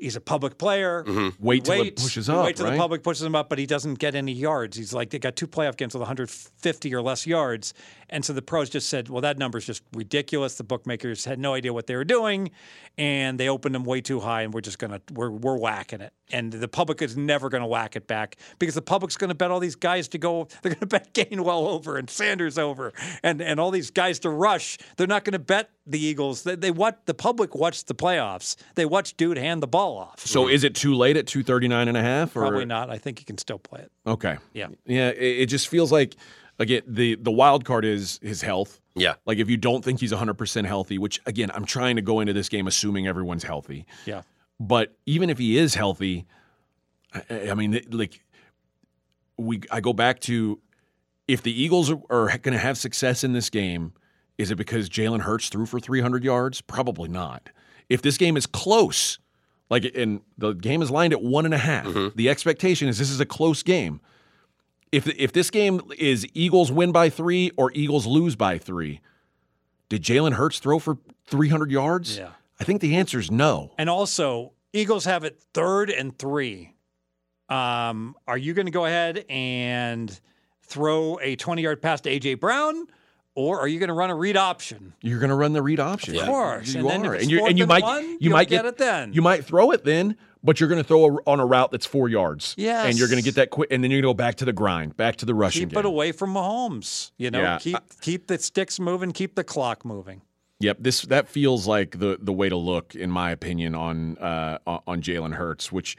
he's 0.03 0.17
a 0.17 0.21
public 0.21 0.59
player. 0.59 1.05
Mm-hmm. 1.05 1.45
Wait 1.45 1.65
till 1.65 1.75
it 1.75 1.81
Wait, 1.81 1.97
pushes 1.97 2.29
up, 2.29 2.45
Wait 2.45 2.57
till 2.57 2.67
right? 2.67 2.73
the 2.73 2.79
public 2.79 3.03
pushes 3.03 3.23
him 3.23 3.35
up, 3.35 3.49
but 3.49 3.59
he 3.59 3.67
doesn't 3.67 3.95
get 3.95 4.15
any 4.15 4.33
yards. 4.33 4.77
He's 4.77 4.93
like 4.93 5.11
they 5.11 5.19
got 5.19 5.37
two 5.37 5.47
playoff 5.47 5.77
games 5.77 5.95
with 5.95 6.01
150 6.01 6.95
or 6.95 7.03
less 7.03 7.27
yards, 7.27 7.73
and 8.11 8.25
so 8.25 8.33
the 8.33 8.43
pros 8.43 8.69
just 8.71 8.89
said, 8.89 9.09
"Well, 9.09 9.23
that 9.23 9.39
number's 9.39 9.65
just 9.65 9.83
ridiculous." 9.93 10.57
The 10.57 10.65
bookmakers 10.65 11.25
had 11.25 11.39
no 11.39 11.55
idea 11.55 11.73
what 11.73 11.87
they 11.87 11.97
were 11.97 12.05
doing, 12.05 12.51
and 12.99 13.39
they 13.39 13.49
opened 13.49 13.75
them 13.75 13.85
way 13.85 14.01
too 14.01 14.21
high, 14.21 14.43
and 14.43 14.53
we're 14.53 14.61
just 14.61 14.79
gonna 14.79 15.01
we're 15.13 15.31
we're 15.31 15.59
whacking 15.59 16.01
it, 16.01 16.13
and 16.31 16.53
the 16.53 16.69
public 16.69 17.01
is 17.01 17.17
never 17.17 17.49
gonna 17.49 17.67
whack 17.67 17.97
it 17.97 18.07
back 18.07 18.37
because 18.59 18.75
the 18.75 18.83
public's 18.83 19.17
gonna 19.17 19.35
bet 19.35 19.51
all 19.51 19.61
these 19.61 19.77
guys 19.77 20.09
to 20.09 20.19
go. 20.19 20.49
They're 20.63 20.75
gonna 20.75 20.87
bet 20.87 21.15
Gainwell 21.15 21.69
over 21.69 21.97
and 21.97 22.11
Sanders 22.11 22.59
over, 22.59 22.93
and 23.23 23.41
and 23.41 23.61
all 23.61 23.71
these 23.71 23.91
guys 23.91 24.19
to 24.21 24.31
rush. 24.31 24.79
They're 24.97 25.07
not 25.07 25.25
gonna 25.25 25.39
bet 25.39 25.71
the 25.87 25.99
Eagles. 25.99 26.43
They, 26.43 26.55
they 26.55 26.71
watch 26.71 26.97
the 27.07 27.15
public 27.15 27.55
watch 27.55 27.85
the 27.85 27.95
playoffs. 27.95 28.57
They 28.75 28.87
watch 28.87 29.17
dude 29.17 29.37
hand 29.37 29.63
the 29.63 29.67
ball 29.67 29.99
off. 29.99 30.21
So 30.21 30.49
is 30.49 30.65
it 30.65 30.75
too 30.75 30.95
late 30.95 31.17
at 31.17 31.27
239 31.27 31.89
and 31.89 31.97
a 31.97 32.03
half? 32.03 32.37
Or? 32.37 32.41
Probably 32.41 32.65
not. 32.65 32.91
I 32.91 32.99
think 32.99 33.21
you 33.21 33.27
can 33.27 33.39
still 33.39 33.59
play 33.59 33.81
it. 33.81 33.93
Okay. 34.07 34.37
Yeah. 34.53 34.69
Yeah. 34.87 35.09
It, 35.11 35.41
it 35.41 35.47
just 35.47 35.69
feels 35.69 35.91
like 35.91 36.17
again 36.59 36.83
the 36.87 37.17
the 37.17 37.33
wild 37.33 37.65
card 37.65 37.85
is 37.85 38.19
his 38.23 38.43
health. 38.43 38.81
Yeah. 38.95 39.15
Like 39.27 39.39
if 39.39 39.49
you 39.49 39.57
don't 39.57 39.85
think 39.85 40.01
he's 40.01 40.13
100% 40.13 40.67
healthy, 40.67 40.99
which 40.99 41.21
again, 41.27 41.51
I'm 41.55 41.65
trying 41.65 41.97
to 41.97 42.03
go 42.03 42.21
into 42.21 42.33
this 42.33 42.49
game 42.49 42.67
assuming 42.67 43.07
everyone's 43.07 43.45
healthy. 43.45 43.87
Yeah. 44.05 44.23
But 44.61 44.95
even 45.07 45.31
if 45.31 45.39
he 45.39 45.59
is 45.59 45.75
healthy, 45.75 46.27
I, 47.15 47.51
I 47.51 47.55
mean, 47.55 47.81
like 47.91 48.23
we, 49.37 49.61
I 49.71 49.81
go 49.81 49.93
back 49.93 50.21
to 50.21 50.61
if 51.27 51.43
the 51.43 51.63
Eagles 51.63 51.91
are, 51.91 52.01
are 52.11 52.39
going 52.39 52.53
to 52.53 52.59
have 52.59 52.77
success 52.77 53.25
in 53.25 53.33
this 53.33 53.51
game, 53.51 53.93
is 54.39 54.51
it 54.51 54.57
because 54.57 54.89
Jalen 54.89 55.21
Hurts 55.21 55.49
threw 55.49 55.67
for 55.67 55.79
300 55.81 56.25
yards? 56.25 56.61
Probably 56.61 57.09
not. 57.09 57.51
If 57.89 58.03
this 58.03 58.17
game 58.17 58.37
is 58.37 58.47
close, 58.47 59.19
like 59.71 59.85
and 59.95 60.21
the 60.39 60.53
game 60.53 60.83
is 60.83 60.91
lined 60.91 61.13
at 61.13 61.23
one 61.23 61.45
and 61.45 61.55
a 61.55 61.59
half, 61.59 61.87
the 62.15 62.29
expectation 62.29 62.89
is 62.89 62.99
this 62.99 63.11
is 63.11 63.21
a 63.21 63.27
close 63.27 63.63
game. 63.63 64.01
If 64.91 65.07
if 65.09 65.33
this 65.33 65.51
game 65.51 65.81
is 65.99 66.27
Eagles 66.35 66.71
win 66.73 66.93
by 66.93 67.09
three 67.11 67.51
or 67.57 67.71
Eagles 67.75 68.07
lose 68.07 68.37
by 68.37 68.59
three, 68.59 69.01
did 69.89 70.03
Jalen 70.03 70.35
Hurts 70.35 70.59
throw 70.59 70.79
for 70.79 70.99
300 71.27 71.71
yards? 71.71 72.19
Yeah. 72.19 72.31
I 72.61 72.65
think 72.65 72.81
the 72.81 72.97
answer 72.97 73.19
is 73.19 73.31
no. 73.31 73.73
And 73.77 73.91
also, 73.91 74.53
Eagles 74.73 75.05
have 75.05 75.25
it 75.25 75.43
third 75.53 75.91
and 75.91 76.17
three. 76.17 76.75
Um, 77.49 78.15
are 78.27 78.39
you 78.39 78.55
going 78.55 78.67
to 78.67 78.73
go 78.73 78.87
ahead 78.87 79.25
and 79.29 80.19
throw 80.63 81.19
a 81.21 81.37
20 81.37 81.61
yard 81.61 81.83
pass 81.83 82.01
to 82.03 82.11
A.J. 82.11 82.35
Brown, 82.35 82.87
or 83.35 83.61
are 83.61 83.69
you 83.69 83.79
going 83.79 83.89
to 83.89 83.95
run 83.95 84.11
a 84.11 84.15
read 84.15 84.37
option? 84.37 84.93
You're 85.01 85.19
going 85.19 85.31
to 85.31 85.37
run 85.37 85.53
the 85.53 85.63
read 85.63 85.81
option. 85.81 86.17
Of 86.17 86.27
course. 86.27 86.75
you 86.75 86.81
and 86.81 86.91
then 86.91 87.07
are, 87.07 87.15
and 87.15 87.31
you 87.31 87.47
and 87.47 87.59
you 87.59 87.67
might 87.67 87.83
one, 87.83 88.19
you 88.21 88.31
might 88.31 88.49
get, 88.49 88.65
it 88.67 88.79
then. 88.79 89.13
You 89.13 89.23
might 89.23 89.45
throw 89.45 89.71
it 89.71 89.85
then, 89.85 90.17
but 90.43 90.61
you're 90.61 90.69
going 90.69 90.83
to 90.83 90.87
throw 90.87 91.05
a, 91.17 91.19
on 91.27 91.41
a 91.41 91.47
route 91.47 91.71
that's 91.71 91.87
four 91.87 92.09
yards. 92.09 92.55
Yes. 92.59 92.87
and 92.87 92.99
you're 92.99 93.09
going 93.09 93.19
to 93.21 93.25
get 93.25 93.37
that 93.37 93.51
quick, 93.51 93.73
and 93.73 93.83
then 93.83 93.91
you're 93.91 94.03
going 94.03 94.15
to 94.15 94.15
go 94.15 94.25
back 94.27 94.35
to 94.37 94.45
the 94.45 94.53
grind, 94.53 94.97
back 94.97 95.17
to 95.17 95.27
the 95.27 95.35
rushing 95.35 95.63
keep 95.63 95.71
game. 95.71 95.79
it 95.81 95.85
away 95.87 96.13
from 96.13 96.35
Mahomes. 96.35 97.13
You 97.17 97.31
know, 97.31 97.41
Yeah. 97.41 97.59
keep 97.59 97.79
keep 98.01 98.27
the 98.27 98.39
sticks 98.39 98.79
moving, 98.79 99.13
keep 99.13 99.35
the 99.35 99.45
clock 99.45 99.85
moving. 99.85 100.23
Yep, 100.61 100.77
this 100.81 101.03
that 101.03 101.27
feels 101.29 101.67
like 101.67 101.99
the 101.99 102.19
the 102.21 102.33
way 102.33 102.49
to 102.49 102.57
look, 102.57 102.95
in 102.95 103.11
my 103.11 103.31
opinion, 103.33 103.75
on 103.75 104.17
uh, 104.19 104.59
on 104.67 104.81
on 104.87 105.03
Jalen 105.03 105.35
Hurts, 105.35 105.73
which 105.73 105.97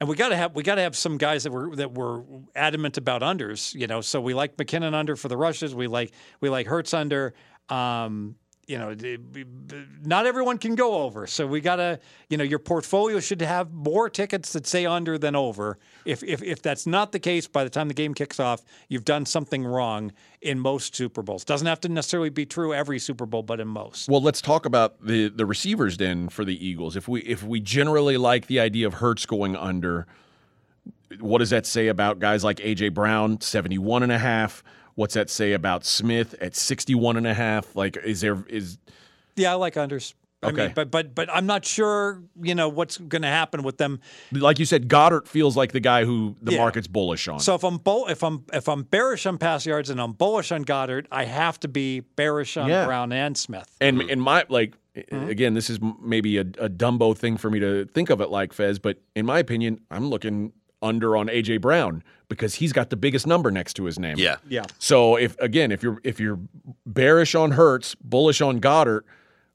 And 0.00 0.08
we 0.08 0.14
got 0.14 0.28
to 0.28 0.36
have 0.36 0.54
we 0.54 0.62
got 0.62 0.76
to 0.76 0.82
have 0.82 0.96
some 0.96 1.18
guys 1.18 1.42
that 1.42 1.50
were 1.50 1.74
that 1.76 1.92
were 1.92 2.24
adamant 2.54 2.96
about 2.98 3.22
unders, 3.22 3.74
you 3.74 3.86
know. 3.86 4.00
So 4.00 4.20
we 4.20 4.32
like 4.32 4.56
McKinnon 4.56 4.94
under 4.94 5.16
for 5.16 5.28
the 5.28 5.36
rushes. 5.36 5.74
We 5.74 5.88
like 5.88 6.12
we 6.40 6.48
like 6.48 6.66
Hurts 6.66 6.94
under. 6.94 7.34
Um, 7.68 8.36
you 8.68 8.76
know, 8.76 8.94
not 10.04 10.26
everyone 10.26 10.58
can 10.58 10.74
go 10.74 11.02
over. 11.02 11.26
So 11.26 11.46
we 11.46 11.62
got 11.62 11.76
to, 11.76 11.98
you 12.28 12.36
know, 12.36 12.44
your 12.44 12.58
portfolio 12.58 13.18
should 13.18 13.40
have 13.40 13.72
more 13.72 14.10
tickets 14.10 14.52
that 14.52 14.66
say 14.66 14.84
under 14.84 15.16
than 15.16 15.34
over. 15.34 15.78
If, 16.04 16.22
if 16.22 16.42
if 16.42 16.60
that's 16.60 16.86
not 16.86 17.12
the 17.12 17.18
case, 17.18 17.48
by 17.48 17.64
the 17.64 17.70
time 17.70 17.88
the 17.88 17.94
game 17.94 18.12
kicks 18.12 18.38
off, 18.38 18.62
you've 18.88 19.06
done 19.06 19.24
something 19.24 19.64
wrong 19.64 20.12
in 20.42 20.60
most 20.60 20.94
Super 20.94 21.22
Bowls. 21.22 21.46
Doesn't 21.46 21.66
have 21.66 21.80
to 21.80 21.88
necessarily 21.88 22.28
be 22.28 22.44
true 22.44 22.74
every 22.74 22.98
Super 22.98 23.24
Bowl, 23.24 23.42
but 23.42 23.58
in 23.58 23.68
most. 23.68 24.06
Well, 24.06 24.20
let's 24.20 24.42
talk 24.42 24.66
about 24.66 25.02
the 25.02 25.28
the 25.28 25.46
receivers 25.46 25.96
then 25.96 26.28
for 26.28 26.44
the 26.44 26.64
Eagles. 26.64 26.94
If 26.94 27.08
we 27.08 27.22
if 27.22 27.42
we 27.42 27.60
generally 27.60 28.18
like 28.18 28.48
the 28.48 28.60
idea 28.60 28.86
of 28.86 28.94
Hurts 28.94 29.24
going 29.24 29.56
under, 29.56 30.06
what 31.20 31.38
does 31.38 31.50
that 31.50 31.64
say 31.64 31.88
about 31.88 32.18
guys 32.18 32.44
like 32.44 32.58
AJ 32.58 32.92
Brown, 32.92 33.40
71 33.40 34.02
and 34.02 34.12
a 34.12 34.18
half? 34.18 34.62
What's 34.98 35.14
that 35.14 35.30
say 35.30 35.52
about 35.52 35.84
Smith 35.84 36.34
at 36.40 36.56
61 36.56 37.16
and 37.16 37.24
a 37.24 37.32
half? 37.32 37.76
Like 37.76 37.96
is 37.98 38.20
there 38.20 38.44
is 38.48 38.78
Yeah, 39.36 39.52
I 39.52 39.54
like 39.54 39.74
unders. 39.74 40.14
I 40.42 40.48
Okay. 40.48 40.64
mean, 40.66 40.72
but 40.74 40.90
but 40.90 41.14
but 41.14 41.30
I'm 41.32 41.46
not 41.46 41.64
sure. 41.64 42.20
You 42.42 42.56
know 42.56 42.68
what's 42.68 42.98
going 42.98 43.22
to 43.22 43.28
happen 43.28 43.62
with 43.62 43.78
them. 43.78 44.00
Like 44.32 44.58
you 44.58 44.64
said, 44.64 44.88
Goedert 44.88 45.28
feels 45.28 45.56
like 45.56 45.70
the 45.70 45.78
guy 45.78 46.04
who 46.04 46.34
the 46.42 46.50
Yeah. 46.52 46.58
market's 46.58 46.88
bullish 46.88 47.28
on. 47.28 47.38
So 47.38 47.54
if 47.54 47.62
I'm 47.62 47.76
bull, 47.78 48.08
if 48.08 48.24
I'm 48.24 48.42
if 48.52 48.68
I'm 48.68 48.82
bearish 48.82 49.24
on 49.26 49.38
pass 49.38 49.64
yards 49.64 49.88
and 49.88 50.00
I'm 50.00 50.14
bullish 50.14 50.50
on 50.50 50.64
Goedert, 50.64 51.06
I 51.12 51.26
have 51.26 51.60
to 51.60 51.68
be 51.68 52.00
bearish 52.00 52.56
on 52.56 52.68
Yeah. 52.68 52.84
Brown 52.84 53.12
and 53.12 53.36
Smith. 53.36 53.70
And 53.80 54.02
in 54.02 54.18
my 54.18 54.46
like 54.48 54.74
Mm-hmm. 54.96 55.28
again, 55.28 55.54
this 55.54 55.70
is 55.70 55.78
maybe 56.02 56.38
a, 56.38 56.40
a 56.40 56.68
Dumbo 56.68 57.16
thing 57.16 57.36
for 57.36 57.50
me 57.52 57.60
to 57.60 57.84
think 57.84 58.10
of 58.10 58.20
it 58.20 58.30
like 58.30 58.52
Fez, 58.52 58.80
but 58.80 58.98
in 59.14 59.26
my 59.26 59.38
opinion, 59.38 59.80
I'm 59.92 60.10
looking 60.10 60.52
under 60.82 61.16
on 61.16 61.28
AJ 61.28 61.60
Brown 61.60 62.02
because 62.28 62.54
he's 62.56 62.72
got 62.72 62.90
the 62.90 62.96
biggest 62.96 63.26
number 63.26 63.50
next 63.50 63.74
to 63.74 63.84
his 63.84 63.98
name. 63.98 64.16
Yeah. 64.18 64.36
Yeah. 64.48 64.64
So 64.78 65.16
if 65.16 65.38
again, 65.40 65.72
if 65.72 65.82
you're 65.82 66.00
if 66.04 66.20
you're 66.20 66.38
bearish 66.86 67.34
on 67.34 67.52
Hurts, 67.52 67.94
bullish 67.96 68.40
on 68.40 68.60
Goedert, 68.60 69.02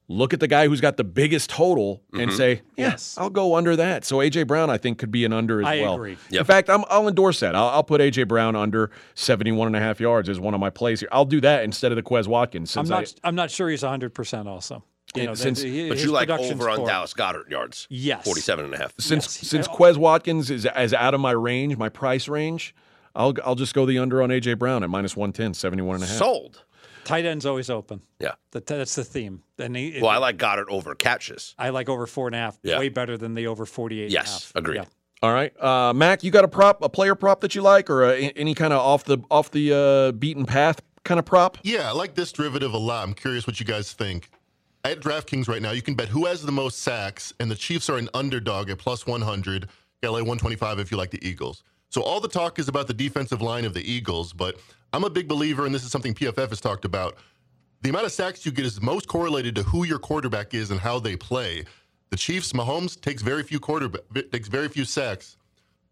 look 0.07 0.33
at 0.33 0.39
the 0.39 0.47
guy 0.47 0.67
who's 0.67 0.81
got 0.81 0.97
the 0.97 1.03
biggest 1.03 1.49
total 1.49 2.01
and 2.11 2.29
mm-hmm. 2.29 2.37
say, 2.37 2.61
yes, 2.75 3.17
I'll 3.17 3.29
go 3.29 3.55
under 3.55 3.75
that. 3.75 4.05
So 4.05 4.17
AJ 4.17 4.47
Brown, 4.47 4.69
I 4.69 4.77
think, 4.77 4.97
could 4.97 5.11
be 5.11 5.25
an 5.25 5.33
under 5.33 5.61
as 5.61 5.65
well. 5.65 5.73
I 5.73 5.81
well. 5.81 5.95
agree. 5.95 6.17
In 6.31 6.43
fact, 6.43 6.69
I'm, 6.69 6.83
I'll 6.89 7.07
endorse 7.07 7.39
that. 7.39 7.55
I'll, 7.55 7.69
I'll 7.69 7.83
put 7.83 8.01
AJ 8.01 8.27
Brown 8.27 8.55
under 8.55 8.91
71 9.15 9.67
and 9.67 9.75
a 9.75 9.79
half 9.79 9.99
yards 9.99 10.29
as 10.29 10.39
one 10.39 10.53
of 10.53 10.59
my 10.59 10.69
plays 10.69 10.99
here. 10.99 11.09
I'll 11.11 11.25
do 11.25 11.41
that 11.41 11.63
instead 11.63 11.91
of 11.91 11.95
the 11.95 12.03
Quez 12.03 12.27
Watkins. 12.27 12.75
I'm 12.75 12.85
Since 12.85 13.15
not. 13.15 13.27
I'm 13.27 13.35
not 13.35 13.51
sure 13.51 13.69
he's 13.69 13.83
100 13.83 14.13
percent. 14.13 14.47
Also, 14.47 14.83
you 15.21 15.27
know, 15.27 15.33
since- 15.33 15.61
the- 15.61 15.69
the- 15.69 15.89
But 15.89 15.99
you 15.99 16.11
like 16.11 16.29
over 16.29 16.69
on 16.69 16.77
poor. 16.77 16.87
Dallas 16.87 17.13
Goedert 17.13 17.49
yards. 17.49 17.87
Yes. 17.89 18.23
47 18.25 18.65
and 18.65 18.73
a 18.73 18.77
half. 18.77 18.93
Since 18.99 19.25
Yes. 19.25 19.49
since 19.49 19.67
Quez 19.67 19.97
Watkins 19.97 20.49
is 20.51 20.65
as 20.65 20.93
out 20.93 21.13
of 21.13 21.19
my 21.21 21.31
range, 21.31 21.77
my 21.77 21.89
price 21.89 22.27
range, 22.27 22.73
I'll 23.15 23.33
I'll 23.45 23.55
just 23.55 23.73
go 23.73 23.85
the 23.85 23.99
under 23.99 24.21
on 24.21 24.29
AJ 24.31 24.57
Brown 24.57 24.83
at 24.83 24.89
minus 24.89 25.15
110, 25.15 25.53
71 25.53 25.95
and 25.95 26.03
a 26.03 26.07
half. 26.07 26.17
Sold. 26.17 26.63
Tight 27.05 27.25
end's 27.25 27.45
always 27.45 27.69
open. 27.69 28.01
Yeah. 28.19 28.31
That, 28.51 28.65
that's 28.65 28.95
the 28.95 29.03
theme. 29.03 29.43
And 29.59 29.75
he, 29.75 29.99
Well, 30.01 30.09
I 30.09 30.17
like 30.17 30.37
Goedert 30.37 30.69
over 30.69 30.95
catches. 30.95 31.53
I 31.59 31.69
like 31.69 31.89
over 31.89 32.07
four 32.07 32.27
and 32.27 32.35
a 32.35 32.39
half. 32.39 32.57
Yeah. 32.63 32.79
Way 32.79 32.87
better 32.89 33.17
than 33.17 33.33
the 33.33 33.47
over 33.47 33.65
48. 33.65 34.03
and 34.05 34.11
a 34.11 34.13
Yes, 34.13 34.31
half. 34.31 34.51
agreed. 34.55 34.77
Yeah. 34.77 34.85
All 35.21 35.33
right, 35.33 35.53
uh, 35.61 35.93
Mac, 35.93 36.23
you 36.23 36.31
got 36.31 36.43
a 36.43 36.49
prop, 36.49 36.81
a 36.81 36.89
player 36.89 37.15
prop 37.15 37.39
that 37.41 37.55
you 37.55 37.61
like, 37.61 37.89
or 37.89 38.03
a, 38.03 38.17
any 38.35 38.53
kind 38.53 38.73
of 38.73 38.79
off 38.79 39.05
the 39.05 39.19
off 39.31 39.51
the 39.51 39.73
uh, 39.73 40.11
beaten 40.11 40.45
path 40.45 40.81
kind 41.05 41.17
of 41.17 41.25
prop? 41.25 41.57
Yeah, 41.63 41.87
I 41.87 41.93
like 41.93 42.15
this 42.15 42.31
derivative 42.33 42.73
a 42.73 42.77
lot. 42.77 43.07
I'm 43.07 43.13
curious 43.13 43.47
what 43.47 43.57
you 43.59 43.65
guys 43.65 43.93
think. 43.93 44.29
At 44.85 44.99
DraftKings 44.99 45.47
right 45.47 45.61
now, 45.61 45.71
you 45.71 45.81
can 45.81 45.95
bet 45.95 46.09
who 46.09 46.25
has 46.25 46.41
the 46.41 46.51
most 46.51 46.79
sacks, 46.79 47.33
and 47.39 47.49
the 47.49 47.55
Chiefs 47.55 47.89
are 47.89 47.97
an 47.97 48.09
underdog 48.13 48.69
at 48.69 48.79
plus 48.79 49.07
100. 49.07 49.69
LA 50.03 50.17
125 50.17 50.79
if 50.79 50.91
you 50.91 50.97
like 50.97 51.11
the 51.11 51.25
Eagles. 51.25 51.63
So 51.89 52.01
all 52.01 52.19
the 52.19 52.27
talk 52.27 52.59
is 52.59 52.67
about 52.67 52.87
the 52.87 52.93
defensive 52.93 53.41
line 53.41 53.63
of 53.63 53.73
the 53.73 53.89
Eagles, 53.89 54.33
but 54.33 54.57
I'm 54.91 55.05
a 55.05 55.09
big 55.09 55.29
believer, 55.29 55.65
and 55.65 55.73
this 55.73 55.85
is 55.85 55.91
something 55.91 56.13
PFF 56.13 56.49
has 56.49 56.59
talked 56.59 56.83
about. 56.83 57.15
The 57.81 57.89
amount 57.89 58.05
of 58.05 58.11
sacks 58.11 58.45
you 58.45 58.51
get 58.51 58.65
is 58.65 58.81
most 58.81 59.07
correlated 59.07 59.55
to 59.55 59.63
who 59.63 59.85
your 59.85 59.99
quarterback 59.99 60.53
is 60.53 60.71
and 60.71 60.79
how 60.81 60.99
they 60.99 61.15
play. 61.15 61.63
The 62.09 62.17
Chiefs, 62.17 62.51
Mahomes 62.51 62.99
takes 62.99 63.21
very 63.21 63.43
few 63.43 63.59
quarterback 63.59 64.01
takes 64.31 64.49
very 64.49 64.67
few 64.67 64.83
sacks. 64.83 65.37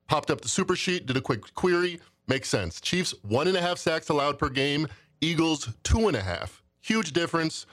Popped 0.08 0.30
up 0.30 0.42
the 0.42 0.50
super 0.50 0.76
sheet, 0.76 1.06
did 1.06 1.16
a 1.16 1.22
quick 1.22 1.54
query, 1.56 2.02
makes 2.28 2.50
sense. 2.50 2.82
Chiefs 2.82 3.14
one 3.22 3.48
and 3.48 3.56
a 3.56 3.62
half 3.62 3.78
sacks 3.78 4.10
allowed 4.10 4.38
per 4.38 4.50
game. 4.50 4.88
Eagles 5.22 5.70
two 5.84 6.08
and 6.10 6.18
a 6.18 6.22
half. 6.22 6.62
Huge 6.82 7.14
difference. 7.14 7.66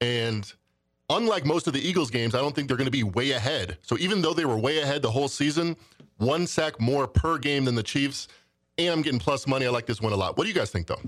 And 0.00 0.52
unlike 1.10 1.44
most 1.44 1.66
of 1.66 1.72
the 1.72 1.86
Eagles 1.86 2.10
games, 2.10 2.34
I 2.34 2.40
don't 2.40 2.54
think 2.54 2.68
they're 2.68 2.76
going 2.76 2.86
to 2.86 2.90
be 2.90 3.02
way 3.02 3.32
ahead. 3.32 3.78
So 3.82 3.96
even 3.98 4.22
though 4.22 4.34
they 4.34 4.44
were 4.44 4.58
way 4.58 4.80
ahead 4.80 5.02
the 5.02 5.10
whole 5.10 5.28
season, 5.28 5.76
one 6.18 6.46
sack 6.46 6.80
more 6.80 7.06
per 7.06 7.38
game 7.38 7.64
than 7.64 7.74
the 7.74 7.82
Chiefs, 7.82 8.28
and 8.78 8.88
I'm 8.92 9.02
getting 9.02 9.20
plus 9.20 9.46
money. 9.46 9.66
I 9.66 9.70
like 9.70 9.86
this 9.86 10.00
one 10.00 10.12
a 10.12 10.16
lot. 10.16 10.36
What 10.36 10.44
do 10.44 10.48
you 10.48 10.54
guys 10.54 10.70
think, 10.70 10.86
though? 10.86 11.00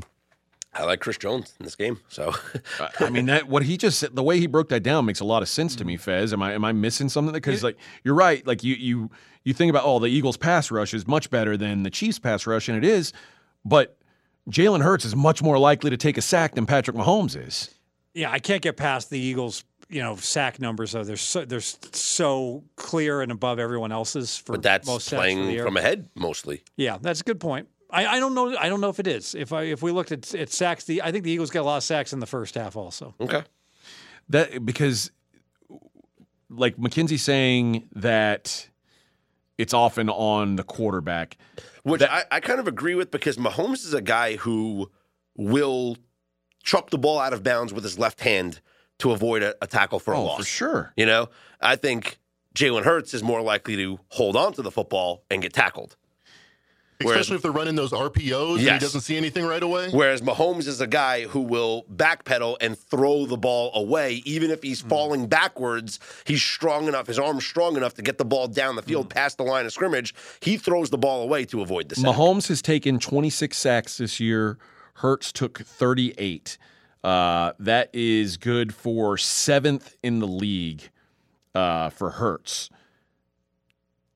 I 0.79 0.85
like 0.85 1.01
Chris 1.01 1.17
Jones 1.17 1.55
in 1.59 1.65
this 1.65 1.75
game. 1.75 1.99
So 2.09 2.35
I 3.01 3.09
mean 3.09 3.27
that 3.27 3.49
what 3.49 3.63
he 3.63 3.77
just 3.77 3.99
said, 3.99 4.15
the 4.15 4.23
way 4.23 4.39
he 4.39 4.47
broke 4.47 4.69
that 4.69 4.83
down 4.83 5.07
makes 5.07 5.21
a 5.21 5.25
lot 5.25 5.43
of 5.43 5.49
sense 5.49 5.75
to 5.77 5.85
me. 5.85 5.95
Mm-hmm. 5.95 6.03
Fez, 6.03 6.33
am 6.33 6.43
I 6.43 6.53
am 6.53 6.65
I 6.65 6.73
missing 6.73 7.09
something? 7.09 7.33
Because 7.33 7.65
like 7.65 7.77
you're 8.05 8.15
right. 8.15 8.47
Like 8.47 8.63
you 8.63 8.75
you 8.75 9.11
you 9.43 9.55
think 9.55 9.71
about 9.71 9.85
oh 9.85 9.99
the 9.99 10.09
Eagles 10.09 10.37
pass 10.37 10.71
rush 10.71 10.93
is 10.93 11.07
much 11.07 11.31
better 11.31 11.57
than 11.57 11.83
the 11.83 11.91
Chiefs 11.91 12.19
pass 12.19 12.47
rush, 12.47 12.69
and 12.69 12.77
it 12.77 12.87
is, 12.87 13.13
but 13.65 13.97
Jalen 14.51 14.83
Hurts 14.83 15.05
is 15.05 15.17
much 15.17 15.43
more 15.43 15.59
likely 15.59 15.91
to 15.91 15.97
take 15.97 16.19
a 16.19 16.23
sack 16.23 16.55
than 16.55 16.67
Patrick 16.67 16.97
Mahomes 16.97 17.37
is. 17.37 17.75
Yeah, 18.15 18.31
I 18.31 18.39
can't 18.39 18.63
get 18.63 18.77
past 18.77 19.11
the 19.11 19.19
Eagles. 19.19 19.65
You 19.89 20.03
know, 20.03 20.17
sack 20.17 20.61
numbers. 20.61 20.93
Though 20.93 21.05
they're 21.05 21.17
so 21.17 21.45
they're 21.45 21.61
so 21.61 22.65
clear 22.77 23.23
and 23.23 23.31
above 23.31 23.59
everyone 23.59 23.93
else's 23.93 24.37
for 24.37 24.53
but 24.53 24.63
that's 24.63 24.87
most 24.87 25.05
sacks 25.07 25.11
for 25.11 25.17
the 25.17 25.21
playing 25.21 25.51
year. 25.51 25.65
from 25.65 25.77
ahead 25.77 26.09
mostly. 26.15 26.63
Yeah, 26.77 26.99
that's 27.01 27.21
a 27.21 27.25
good 27.25 27.39
point. 27.41 27.69
I, 27.91 28.07
I 28.07 28.21
don't 28.21 28.35
know. 28.35 28.57
I 28.57 28.69
don't 28.69 28.81
know 28.81 28.89
if 28.89 28.99
it 28.99 29.07
is. 29.07 29.35
If 29.35 29.53
I 29.53 29.63
if 29.63 29.83
we 29.83 29.93
looked 29.93 30.11
at, 30.11 30.35
at 30.35 30.51
sacks, 30.51 30.85
the 30.85 31.03
I 31.03 31.13
think 31.13 31.25
the 31.25 31.31
Eagles 31.31 31.51
got 31.51 31.61
a 31.61 31.63
lot 31.63 31.77
of 31.77 31.85
sacks 31.85 32.13
in 32.13 32.19
the 32.19 32.27
first 32.27 32.57
half. 32.57 32.77
Also, 32.77 33.15
Okay. 33.21 33.43
That 34.29 34.67
because 34.67 35.13
like 36.51 36.79
Mackenzie 36.79 37.17
saying 37.17 37.89
that 37.95 38.69
it's 39.59 39.73
often 39.73 40.09
on 40.09 40.57
the 40.57 40.65
quarterback. 40.65 41.37
Which 41.85 42.03
I, 42.03 42.25
I 42.31 42.41
kind 42.41 42.59
of 42.59 42.67
agree 42.67 42.95
with 42.95 43.11
because 43.11 43.37
Mahomes 43.37 43.85
is 43.85 43.95
a 43.95 44.03
guy 44.03 44.37
who 44.37 44.91
will 45.37 45.97
chuck 46.65 46.91
the 46.91 46.99
ball 46.99 47.21
out 47.21 47.33
of 47.33 47.43
bounds 47.45 47.73
with 47.73 47.85
his 47.85 47.99
left 47.99 48.21
hand 48.21 48.61
to 48.99 49.13
avoid 49.13 49.43
a, 49.43 49.55
a 49.63 49.67
tackle 49.67 49.99
for 49.99 50.15
a 50.15 50.19
Oh, 50.19 50.25
loss. 50.25 50.39
for 50.39 50.45
sure. 50.45 50.93
You 50.97 51.07
know, 51.07 51.29
I 51.61 51.77
think 51.77 52.19
Jalen 52.55 52.85
Hurts 52.85 53.15
is 53.15 53.23
more 53.23 53.43
likely 53.43 53.77
to 53.77 54.01
hold 54.09 54.37
on 54.37 54.53
to 54.55 54.63
the 54.63 54.71
football 54.71 55.25
and 55.31 55.43
get 55.43 55.53
tackled. 55.53 55.97
Whereas- 57.03 57.21
Especially 57.21 57.37
if 57.37 57.43
they're 57.43 57.53
running 57.53 57.75
those 57.75 57.93
RPOs 57.93 58.59
and 58.59 58.61
he 58.61 58.79
doesn't 58.79 59.03
see 59.03 59.19
anything 59.19 59.45
right 59.45 59.63
away. 59.63 59.91
Whereas 59.91 60.23
Mahomes 60.23 60.67
is 60.67 60.81
a 60.81 60.87
guy 60.87 61.25
who 61.25 61.41
will 61.41 61.85
backpedal 61.95 62.57
and 62.61 62.79
throw 62.79 63.27
the 63.27 63.37
ball 63.37 63.71
away, 63.75 64.23
even 64.25 64.51
if 64.51 64.63
he's 64.63 64.81
hmm. 64.81 64.89
falling 64.89 65.27
backwards. 65.27 66.01
He's 66.25 66.43
strong 66.43 66.89
enough, 66.89 67.07
his 67.07 67.19
arm's 67.19 67.45
strong 67.45 67.77
enough 67.77 67.95
to 67.95 68.03
get 68.03 68.17
the 68.17 68.25
ball 68.25 68.49
down 68.49 68.77
the 68.77 68.83
field 68.83 69.07
hmm. 69.07 69.11
past 69.11 69.37
the 69.37 69.45
line 69.45 69.67
of 69.67 69.73
scrimmage. 69.73 70.15
He 70.41 70.57
throws 70.57 70.89
the 70.89 70.99
ball 70.99 71.23
away 71.23 71.45
to 71.47 71.61
avoid 71.61 71.91
the 71.91 71.97
sack. 71.97 72.15
Mahomes 72.15 72.49
has 72.49 72.63
taken 72.63 72.99
26 72.99 73.57
sacks 73.57 73.99
this 73.99 74.19
year. 74.19 74.57
Hurts 74.95 75.33
took 75.33 75.59
38. 75.59 76.57
Uh, 77.07 77.53
that 77.61 77.89
is 77.93 78.37
good 78.37 78.75
for 78.75 79.17
seventh 79.17 79.97
in 80.03 80.19
the 80.19 80.27
league 80.27 80.91
uh, 81.55 81.89
for 81.89 82.11
Hurts. 82.11 82.69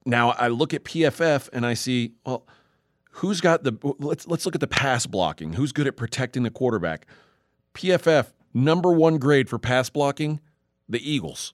Now 0.04 0.30
I 0.30 0.48
look 0.48 0.74
at 0.74 0.82
PFF 0.82 1.48
and 1.52 1.64
I 1.64 1.74
see, 1.74 2.14
well, 2.26 2.48
who's 3.12 3.40
got 3.40 3.62
the? 3.62 3.76
Let's 4.00 4.26
let's 4.26 4.44
look 4.44 4.56
at 4.56 4.60
the 4.60 4.66
pass 4.66 5.06
blocking. 5.06 5.52
Who's 5.52 5.70
good 5.70 5.86
at 5.86 5.96
protecting 5.96 6.42
the 6.42 6.50
quarterback? 6.50 7.06
PFF 7.74 8.32
number 8.52 8.90
one 8.90 9.18
grade 9.18 9.48
for 9.48 9.60
pass 9.60 9.88
blocking, 9.88 10.40
the 10.88 10.98
Eagles. 11.08 11.52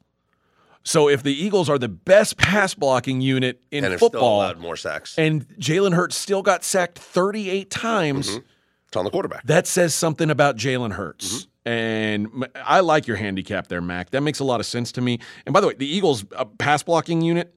So 0.85 1.07
if 1.07 1.23
the 1.23 1.35
Eagles 1.35 1.69
are 1.69 1.79
the 1.79 1.89
best 1.89 2.39
pass 2.39 2.73
blocking 2.73 3.21
unit 3.21 3.61
in 3.71 3.85
and 3.85 3.93
have 3.93 4.01
still 4.01 4.23
allowed 4.23 4.59
more 4.59 4.77
sacks. 4.77 5.19
and 5.19 5.47
Jalen 5.59 5.93
Hurts 5.93 6.17
still 6.17 6.41
got 6.41 6.65
sacked 6.65 6.99
38 6.99 7.69
times. 7.69 8.41
It's 8.89 8.97
on 8.97 9.05
the 9.05 9.11
quarterback. 9.11 9.45
That 9.45 9.67
says 9.67 9.95
something 9.95 10.31
about 10.31 10.57
Jalen 10.57 10.93
Hurts. 10.93 11.49
And 11.65 12.47
I 12.55 12.81
like 12.81 13.09
your 13.09 13.17
handicap 13.17 13.67
there, 13.67 13.81
Mac. 13.81 14.11
That 14.11 14.21
makes 14.21 14.39
a 14.39 14.45
lot 14.45 14.61
of 14.61 14.67
sense 14.67 14.93
to 14.93 15.01
me. 15.01 15.19
And 15.45 15.53
by 15.53 15.61
the 15.61 15.67
way, 15.67 15.75
the 15.75 15.87
Eagles' 15.87 16.25
uh, 16.37 16.45
pass 16.45 16.85
blocking 16.85 17.23
unit, 17.23 17.55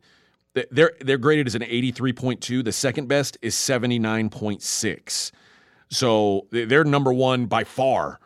they're, 0.72 0.94
they're 1.00 1.20
graded 1.20 1.46
as 1.46 1.54
an 1.54 1.62
83.2. 1.62 2.64
The 2.64 2.72
second 2.72 3.08
best 3.08 3.38
is 3.44 3.54
79.6. 3.56 5.32
So 5.90 6.48
th- 6.52 6.68
they're 6.68 6.84
number 6.84 7.14
one 7.14 7.46
by 7.46 7.64
far. 7.64 8.20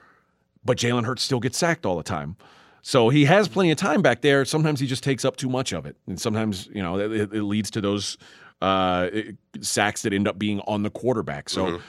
But 0.64 0.78
Jalen 0.78 1.06
Hurts 1.06 1.24
still 1.24 1.42
gets 1.42 1.58
sacked 1.58 1.86
all 1.86 1.98
the 1.98 2.04
time. 2.04 2.38
So 2.82 3.10
he 3.10 3.26
has 3.26 3.48
plenty 3.48 3.72
of 3.72 3.78
time 3.78 4.02
back 4.02 4.22
there. 4.22 4.44
Sometimes 4.46 4.80
he 4.80 4.88
just 4.88 5.04
takes 5.04 5.24
up 5.24 5.38
too 5.38 5.50
much 5.50 5.74
of 5.74 5.86
it, 5.86 5.96
and 6.06 6.20
sometimes 6.20 6.68
you 6.74 6.84
know 6.84 7.00
it, 7.00 7.34
it 7.34 7.42
leads 7.44 7.72
to 7.72 7.82
those 7.82 8.18
uh, 8.62 9.10
sacks 9.62 10.02
that 10.02 10.12
end 10.12 10.28
up 10.28 10.38
being 10.38 10.60
on 10.62 10.84
the 10.84 10.90
quarterback. 10.90 11.50
So 11.50 11.76
eh, 11.76 11.80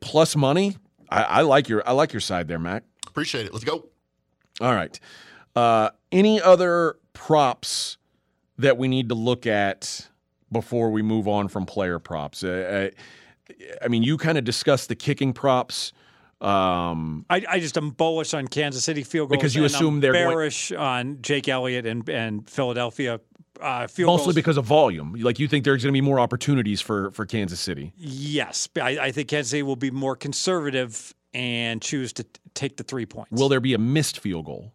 plus 0.00 0.36
money, 0.36 0.76
I, 1.08 1.22
I 1.22 1.40
like 1.42 1.68
your 1.68 1.86
I 1.88 1.92
like 1.92 2.12
your 2.12 2.20
side 2.20 2.48
there, 2.48 2.58
Mac. 2.58 2.84
Appreciate 3.06 3.46
it. 3.46 3.52
Let's 3.52 3.64
go. 3.64 3.86
All 4.60 4.74
right. 4.74 4.98
Uh, 5.54 5.90
any 6.12 6.40
other 6.40 6.96
props 7.12 7.96
that 8.58 8.76
we 8.78 8.88
need 8.88 9.08
to 9.08 9.14
look 9.14 9.46
at 9.46 10.08
before 10.52 10.90
we 10.90 11.02
move 11.02 11.28
on 11.28 11.48
from 11.48 11.66
player 11.66 11.98
props? 11.98 12.44
Uh, 12.44 12.90
uh, 13.48 13.54
I 13.82 13.88
mean, 13.88 14.02
you 14.02 14.16
kind 14.18 14.36
of 14.38 14.44
discussed 14.44 14.88
the 14.88 14.94
kicking 14.96 15.32
props. 15.32 15.92
Um, 16.40 17.24
I, 17.30 17.42
I 17.48 17.60
just 17.60 17.78
am 17.78 17.90
bullish 17.90 18.34
on 18.34 18.46
Kansas 18.48 18.84
City 18.84 19.02
field 19.02 19.30
goals 19.30 19.38
Because 19.38 19.54
you 19.54 19.64
and 19.64 19.72
I'm 19.72 19.76
assume 19.76 20.00
they're 20.00 20.12
going- 20.12 20.28
bearish 20.28 20.72
on 20.72 21.18
Jake 21.22 21.48
Elliott 21.48 21.86
and 21.86 22.06
and 22.08 22.48
Philadelphia 22.48 23.20
uh, 23.60 23.86
field 23.86 24.06
mostly 24.08 24.26
goals. 24.26 24.34
because 24.34 24.56
of 24.56 24.64
volume. 24.64 25.14
Like 25.18 25.38
you 25.38 25.48
think 25.48 25.64
there's 25.64 25.82
going 25.82 25.92
to 25.92 25.96
be 25.96 26.00
more 26.00 26.20
opportunities 26.20 26.80
for 26.80 27.10
for 27.12 27.26
Kansas 27.26 27.60
City. 27.60 27.92
yes, 27.96 28.68
I, 28.80 28.98
I 28.98 29.12
think 29.12 29.28
Kansas 29.28 29.50
City 29.50 29.62
will 29.62 29.76
be 29.76 29.90
more 29.90 30.16
conservative 30.16 31.14
and 31.34 31.82
choose 31.82 32.12
to 32.14 32.24
t- 32.24 32.30
take 32.54 32.76
the 32.76 32.82
three 32.84 33.06
points. 33.06 33.30
Will 33.32 33.48
there 33.48 33.60
be 33.60 33.74
a 33.74 33.78
missed 33.78 34.18
field 34.20 34.46
goal? 34.46 34.72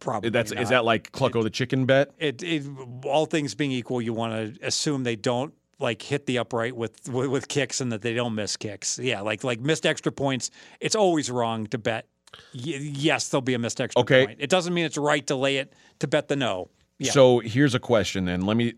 Probably 0.00 0.30
That's 0.30 0.50
not. 0.52 0.62
is 0.62 0.70
that 0.70 0.84
like 0.84 1.12
Clucko 1.12 1.42
the 1.42 1.50
chicken 1.50 1.84
bet? 1.84 2.10
it, 2.18 2.42
it, 2.42 2.64
all 3.04 3.26
things 3.26 3.54
being 3.54 3.70
equal, 3.70 4.00
you 4.00 4.14
want 4.14 4.32
to 4.58 4.66
assume 4.66 5.04
they 5.04 5.14
don't 5.16 5.52
like 5.78 6.00
hit 6.00 6.24
the 6.26 6.38
upright 6.38 6.74
with, 6.74 7.06
with 7.08 7.26
with 7.28 7.48
kicks 7.48 7.80
and 7.82 7.92
that 7.92 8.00
they 8.00 8.14
don't 8.14 8.34
miss 8.34 8.56
kicks. 8.56 8.98
Yeah, 8.98 9.20
like 9.20 9.44
like 9.44 9.60
missed 9.60 9.84
extra 9.84 10.10
points. 10.10 10.50
It's 10.80 10.94
always 10.96 11.30
wrong 11.30 11.66
to 11.68 11.78
bet 11.78 12.06
yes, 12.52 13.28
there'll 13.28 13.42
be 13.42 13.54
a 13.54 13.58
missed 13.58 13.80
extra 13.80 14.00
Okay. 14.02 14.26
point. 14.26 14.38
It 14.40 14.48
doesn't 14.50 14.72
mean 14.72 14.84
it's 14.86 14.96
right 14.96 15.26
to 15.26 15.36
lay 15.36 15.56
it 15.58 15.72
to 15.98 16.06
bet 16.06 16.28
the 16.28 16.36
no. 16.36 16.70
Yeah. 17.00 17.12
So 17.12 17.38
here's 17.40 17.74
a 17.74 17.80
question 17.80 18.26
then. 18.26 18.42
Let 18.42 18.56
me 18.56 18.74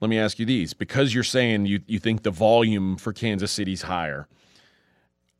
let 0.00 0.08
me 0.08 0.18
ask 0.18 0.38
you 0.38 0.46
these. 0.46 0.72
Because 0.72 1.12
you're 1.12 1.24
saying 1.24 1.66
you, 1.66 1.80
you 1.86 1.98
think 1.98 2.22
the 2.22 2.30
volume 2.30 2.96
for 2.96 3.12
Kansas 3.12 3.50
City's 3.50 3.82
higher. 3.82 4.28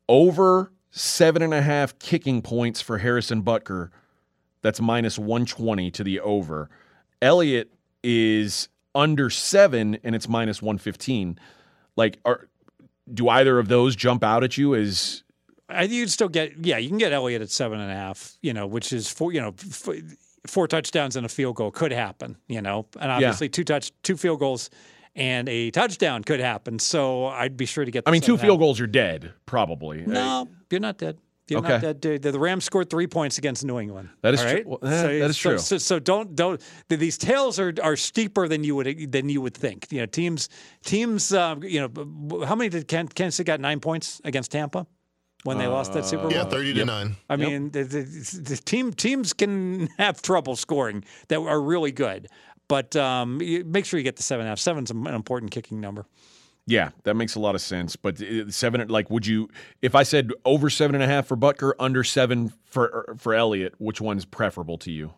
Over 0.07 0.71
seven 0.91 1.41
and 1.41 1.53
a 1.53 1.61
half 1.61 1.97
kicking 1.97 2.41
points 2.41 2.81
for 2.81 2.97
Harrison 2.97 3.41
Butker. 3.41 3.89
That's 4.61 4.81
minus 4.81 5.17
120 5.17 5.89
to 5.91 6.03
the 6.03 6.19
over. 6.19 6.69
Elliott 7.21 7.71
is 8.03 8.67
under 8.93 9.29
seven 9.29 9.97
and 10.03 10.13
it's 10.13 10.27
minus 10.27 10.61
115. 10.61 11.39
Like, 11.95 12.19
are 12.25 12.49
do 13.11 13.29
either 13.29 13.57
of 13.57 13.69
those 13.69 13.95
jump 13.95 14.23
out 14.23 14.43
at 14.43 14.57
you 14.57 14.75
as 14.75 15.23
I 15.69 15.81
think 15.81 15.93
you'd 15.93 16.11
still 16.11 16.29
get 16.29 16.57
yeah, 16.65 16.77
you 16.77 16.89
can 16.89 16.97
get 16.97 17.13
Elliott 17.13 17.41
at 17.41 17.49
seven 17.49 17.79
and 17.79 17.89
a 17.89 17.95
half, 17.95 18.37
you 18.41 18.53
know, 18.53 18.67
which 18.67 18.91
is 18.91 19.09
four, 19.09 19.31
you 19.31 19.39
know, 19.39 19.53
four 20.47 20.67
touchdowns 20.67 21.15
and 21.15 21.25
a 21.25 21.29
field 21.29 21.55
goal 21.55 21.71
could 21.71 21.91
happen, 21.91 22.37
you 22.47 22.61
know, 22.61 22.85
and 22.99 23.11
obviously 23.11 23.49
two 23.49 23.63
touch, 23.63 23.91
two 24.03 24.17
field 24.17 24.39
goals, 24.39 24.69
and 25.15 25.49
a 25.49 25.71
touchdown 25.71 26.23
could 26.23 26.39
happen. 26.39 26.79
So 26.79 27.25
I'd 27.25 27.57
be 27.57 27.65
sure 27.65 27.85
to 27.85 27.91
get. 27.91 28.03
I 28.07 28.11
mean, 28.11 28.21
two 28.21 28.25
seven 28.25 28.39
and 28.39 28.43
a 28.43 28.47
field 28.47 28.59
goals, 28.59 28.79
you're 28.79 28.87
dead, 28.87 29.33
probably. 29.45 30.03
No, 30.05 30.47
you're 30.69 30.79
not 30.79 30.97
dead. 30.97 31.17
You're 31.49 31.59
Okay. 31.61 31.69
not 31.69 31.81
dead. 31.81 32.01
dude. 32.01 32.21
The, 32.21 32.31
the 32.31 32.39
Rams 32.39 32.63
scored 32.63 32.91
three 32.91 33.07
points 33.07 33.39
against 33.39 33.65
New 33.65 33.79
England. 33.79 34.09
That 34.21 34.35
is 34.35 34.39
all 34.41 34.45
true. 34.45 34.55
right? 34.55 34.67
Well, 34.67 34.79
eh, 34.83 35.19
that 35.19 35.29
is 35.31 35.37
so, 35.39 35.49
true. 35.49 35.57
So, 35.57 35.77
so 35.79 35.97
don't 35.99 36.35
don't. 36.35 36.61
These 36.89 37.17
tails 37.17 37.59
are 37.59 37.73
are 37.81 37.95
steeper 37.95 38.47
than 38.47 38.63
you 38.63 38.75
would 38.75 39.11
than 39.11 39.29
you 39.29 39.41
would 39.41 39.55
think. 39.55 39.87
You 39.89 40.01
know, 40.01 40.05
teams 40.05 40.47
teams. 40.85 41.33
Um, 41.33 41.63
you 41.63 41.81
know, 41.81 42.45
how 42.45 42.55
many 42.55 42.69
did 42.69 42.87
Kansas 42.87 43.35
City 43.35 43.47
got 43.47 43.59
nine 43.59 43.79
points 43.79 44.21
against 44.23 44.51
Tampa 44.51 44.85
when 45.43 45.57
they 45.57 45.67
lost 45.67 45.93
that 45.93 46.05
Super 46.05 46.23
Bowl? 46.23 46.31
Yeah, 46.33 46.43
30 46.43 46.73
to 46.75 46.85
9. 46.85 47.15
I 47.29 47.35
mean, 47.35 47.71
the, 47.71 47.83
the, 47.83 48.01
the 48.41 48.57
team 48.57 48.93
teams 48.93 49.33
can 49.33 49.87
have 49.97 50.21
trouble 50.21 50.55
scoring 50.55 51.03
that 51.29 51.39
are 51.39 51.61
really 51.61 51.91
good, 51.91 52.27
but 52.67 52.95
um, 52.95 53.37
make 53.71 53.85
sure 53.85 53.97
you 53.99 54.03
get 54.03 54.15
the 54.17 54.23
seven 54.23 54.41
seven 54.41 54.41
and 54.41 54.47
a 54.47 54.51
half. 54.51 54.59
Seven's 54.59 54.91
an 54.91 55.07
important 55.07 55.51
kicking 55.51 55.79
number. 55.81 56.05
Yeah, 56.65 56.89
that 57.03 57.15
makes 57.15 57.33
a 57.33 57.39
lot 57.39 57.55
of 57.55 57.61
sense. 57.61 57.95
But 57.95 58.21
uh, 58.21 58.51
seven, 58.51 58.87
like, 58.89 59.09
would 59.09 59.25
you, 59.25 59.49
if 59.81 59.95
I 59.95 60.03
said 60.03 60.31
over 60.45 60.69
seven 60.69 60.93
and 60.93 61.03
a 61.03 61.07
half 61.07 61.25
for 61.25 61.35
Butker, 61.35 61.73
under 61.79 62.03
seven 62.03 62.53
for 62.65 63.15
for 63.17 63.33
Elliott, 63.33 63.73
which 63.79 63.99
one's 63.99 64.23
preferable 64.25 64.77
to 64.79 64.91
you? 64.91 65.13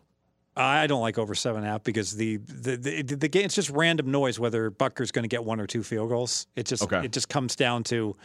I 0.56 0.86
don't 0.86 1.00
like 1.02 1.18
over 1.18 1.34
seven 1.34 1.58
and 1.58 1.66
a 1.68 1.70
half 1.72 1.82
because 1.82 2.16
the 2.16 2.38
the 2.38 2.76
the, 2.76 3.02
the 3.02 3.28
game 3.28 3.44
it's 3.44 3.54
just 3.54 3.68
random 3.70 4.10
noise 4.10 4.38
whether 4.38 4.70
Butker's 4.70 5.10
going 5.10 5.24
to 5.24 5.28
get 5.28 5.44
one 5.44 5.60
or 5.60 5.66
two 5.66 5.82
field 5.82 6.08
goals. 6.08 6.46
It 6.56 6.64
just 6.66 6.82
Okay. 6.84 7.04
it 7.04 7.12
just 7.12 7.28
comes 7.28 7.54
down 7.54 7.84
to, 7.84 8.16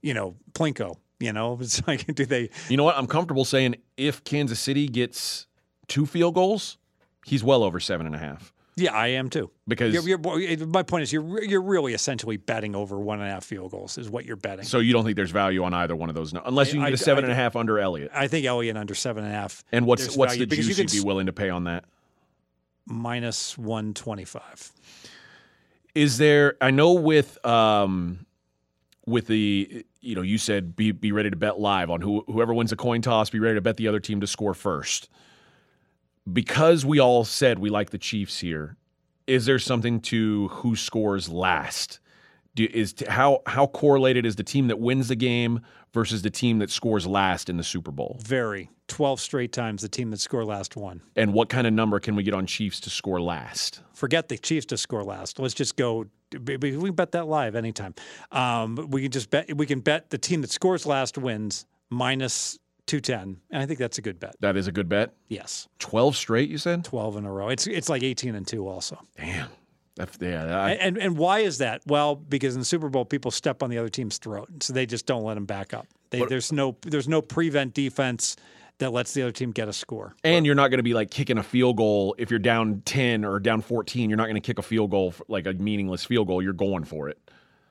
you 0.00 0.14
know, 0.14 0.34
Plinko. 0.52 0.96
You 1.22 1.32
know, 1.32 1.56
it's 1.60 1.86
like 1.86 2.12
do 2.14 2.26
they? 2.26 2.50
You 2.68 2.76
know 2.76 2.84
what? 2.84 2.96
I'm 2.96 3.06
comfortable 3.06 3.44
saying 3.44 3.76
if 3.96 4.24
Kansas 4.24 4.58
City 4.58 4.88
gets 4.88 5.46
two 5.86 6.04
field 6.04 6.34
goals, 6.34 6.78
he's 7.24 7.44
well 7.44 7.62
over 7.62 7.78
seven 7.80 8.06
and 8.06 8.14
a 8.14 8.18
half. 8.18 8.52
Yeah, 8.74 8.92
I 8.94 9.08
am 9.08 9.28
too. 9.28 9.50
Because 9.68 9.92
You're, 9.92 10.18
you're, 10.18 10.66
my 10.66 10.82
point 10.82 11.02
is, 11.02 11.12
you're 11.12 11.44
you're 11.44 11.60
really 11.62 11.92
essentially 11.92 12.38
betting 12.38 12.74
over 12.74 12.98
one 12.98 13.20
and 13.20 13.28
a 13.28 13.30
half 13.30 13.44
field 13.44 13.70
goals 13.70 13.98
is 13.98 14.08
what 14.08 14.24
you're 14.24 14.36
betting. 14.36 14.64
so 14.64 14.78
you 14.78 14.94
don't 14.94 15.04
think 15.04 15.14
there's 15.14 15.30
value 15.30 15.62
on 15.62 15.74
either 15.74 15.94
one 15.94 16.08
of 16.08 16.14
those, 16.14 16.32
unless 16.32 16.72
you 16.72 16.80
I- 16.80 16.86
get 16.86 16.94
a 16.94 16.96
seven 16.96 17.24
I- 17.24 17.26
and 17.28 17.32
a 17.32 17.36
half 17.36 17.54
under 17.54 17.78
Elliott. 17.78 18.10
I 18.14 18.28
think 18.28 18.46
Elliott 18.46 18.76
under 18.78 18.94
seven 18.94 19.24
and 19.24 19.32
a 19.32 19.36
half. 19.36 19.62
And 19.72 19.86
what's 19.86 20.16
what's 20.16 20.32
value 20.32 20.46
the 20.46 20.56
juice 20.56 20.76
you 20.78 20.84
you'd 20.84 20.90
be 20.90 21.00
willing 21.00 21.26
to 21.26 21.32
pay 21.32 21.50
on 21.50 21.64
that? 21.64 21.84
minus 22.86 23.56
one 23.56 23.94
twenty 23.94 24.24
five. 24.24 24.72
Is 25.94 26.16
there? 26.18 26.56
I 26.60 26.70
know 26.70 26.94
with 26.94 27.44
um, 27.46 28.24
with 29.06 29.26
the 29.26 29.84
you 30.00 30.14
know 30.14 30.22
you 30.22 30.38
said 30.38 30.76
be 30.76 30.92
be 30.92 31.12
ready 31.12 31.30
to 31.30 31.36
bet 31.36 31.58
live 31.58 31.90
on 31.90 32.00
who, 32.00 32.24
whoever 32.26 32.54
wins 32.54 32.72
a 32.72 32.76
coin 32.76 33.02
toss. 33.02 33.30
Be 33.30 33.40
ready 33.40 33.56
to 33.56 33.60
bet 33.60 33.76
the 33.76 33.88
other 33.88 34.00
team 34.00 34.20
to 34.20 34.26
score 34.26 34.54
first. 34.54 35.08
Because 36.32 36.84
we 36.86 37.00
all 37.00 37.24
said 37.24 37.58
we 37.58 37.68
like 37.68 37.90
the 37.90 37.98
Chiefs 37.98 38.38
here, 38.38 38.76
is 39.26 39.44
there 39.46 39.58
something 39.58 40.00
to 40.02 40.48
who 40.48 40.76
scores 40.76 41.28
last? 41.28 41.98
Do, 42.54 42.68
is 42.72 42.92
t- 42.92 43.06
how 43.08 43.40
how 43.46 43.66
correlated 43.66 44.26
is 44.26 44.36
the 44.36 44.44
team 44.44 44.68
that 44.68 44.78
wins 44.78 45.08
the 45.08 45.16
game 45.16 45.62
versus 45.92 46.22
the 46.22 46.30
team 46.30 46.58
that 46.58 46.70
scores 46.70 47.06
last 47.06 47.48
in 47.48 47.56
the 47.56 47.64
Super 47.64 47.90
Bowl? 47.90 48.20
Very 48.22 48.70
twelve 48.86 49.20
straight 49.20 49.52
times 49.52 49.82
the 49.82 49.88
team 49.88 50.10
that 50.10 50.20
scored 50.20 50.46
last 50.46 50.76
won. 50.76 51.00
And 51.16 51.32
what 51.32 51.48
kind 51.48 51.66
of 51.66 51.72
number 51.72 51.98
can 51.98 52.14
we 52.14 52.22
get 52.22 52.34
on 52.34 52.46
Chiefs 52.46 52.78
to 52.80 52.90
score 52.90 53.20
last? 53.20 53.80
forget 53.94 54.28
the 54.28 54.36
Chiefs 54.36 54.66
to 54.66 54.76
score 54.76 55.02
last. 55.02 55.38
Let's 55.38 55.54
just 55.54 55.76
go. 55.76 56.06
We 56.46 56.56
we 56.56 56.88
can 56.88 56.94
bet 56.94 57.12
that 57.12 57.26
live 57.26 57.54
anytime. 57.54 57.94
Um, 58.30 58.88
we 58.90 59.02
can 59.02 59.10
just 59.10 59.30
bet. 59.30 59.56
We 59.56 59.66
can 59.66 59.80
bet 59.80 60.10
the 60.10 60.18
team 60.18 60.40
that 60.42 60.50
scores 60.50 60.86
last 60.86 61.18
wins 61.18 61.66
minus 61.90 62.58
two 62.86 63.00
ten, 63.00 63.40
and 63.50 63.62
I 63.62 63.66
think 63.66 63.78
that's 63.78 63.98
a 63.98 64.02
good 64.02 64.18
bet. 64.20 64.34
That 64.40 64.56
is 64.56 64.66
a 64.66 64.72
good 64.72 64.88
bet. 64.88 65.14
Yes, 65.28 65.68
Twelve 65.78 66.16
straight, 66.16 66.50
you 66.50 66.58
said? 66.58 66.84
twelve 66.84 67.16
in 67.16 67.24
a 67.24 67.32
row. 67.32 67.48
It's 67.48 67.66
it's 67.66 67.88
like 67.88 68.02
eighteen 68.02 68.34
and 68.34 68.46
two 68.46 68.66
also. 68.68 68.98
Damn. 69.16 69.48
That's, 69.94 70.16
yeah, 70.22 70.44
I, 70.58 70.70
And, 70.70 70.80
and 70.80 70.98
and 70.98 71.18
why 71.18 71.40
is 71.40 71.58
that? 71.58 71.82
Well, 71.86 72.16
because 72.16 72.54
in 72.54 72.60
the 72.60 72.64
Super 72.64 72.88
Bowl, 72.88 73.04
people 73.04 73.30
step 73.30 73.62
on 73.62 73.68
the 73.68 73.76
other 73.76 73.90
team's 73.90 74.16
throat, 74.16 74.48
so 74.60 74.72
they 74.72 74.86
just 74.86 75.04
don't 75.04 75.22
let 75.22 75.34
them 75.34 75.44
back 75.44 75.74
up. 75.74 75.86
They, 76.08 76.24
there's 76.24 76.50
no 76.50 76.76
there's 76.82 77.08
no 77.08 77.20
prevent 77.20 77.74
defense 77.74 78.36
that 78.82 78.92
lets 78.92 79.14
the 79.14 79.22
other 79.22 79.32
team 79.32 79.50
get 79.50 79.68
a 79.68 79.72
score. 79.72 80.14
And 80.24 80.44
you're 80.44 80.54
not 80.54 80.68
going 80.68 80.78
to 80.78 80.84
be 80.84 80.94
like 80.94 81.10
kicking 81.10 81.38
a 81.38 81.42
field 81.42 81.76
goal 81.76 82.14
if 82.18 82.30
you're 82.30 82.38
down 82.38 82.82
10 82.84 83.24
or 83.24 83.40
down 83.40 83.62
14. 83.62 84.10
You're 84.10 84.16
not 84.16 84.24
going 84.24 84.34
to 84.34 84.40
kick 84.40 84.58
a 84.58 84.62
field 84.62 84.90
goal, 84.90 85.12
for, 85.12 85.24
like 85.28 85.46
a 85.46 85.52
meaningless 85.52 86.04
field 86.04 86.26
goal. 86.28 86.42
You're 86.42 86.52
going 86.52 86.84
for 86.84 87.08
it. 87.08 87.18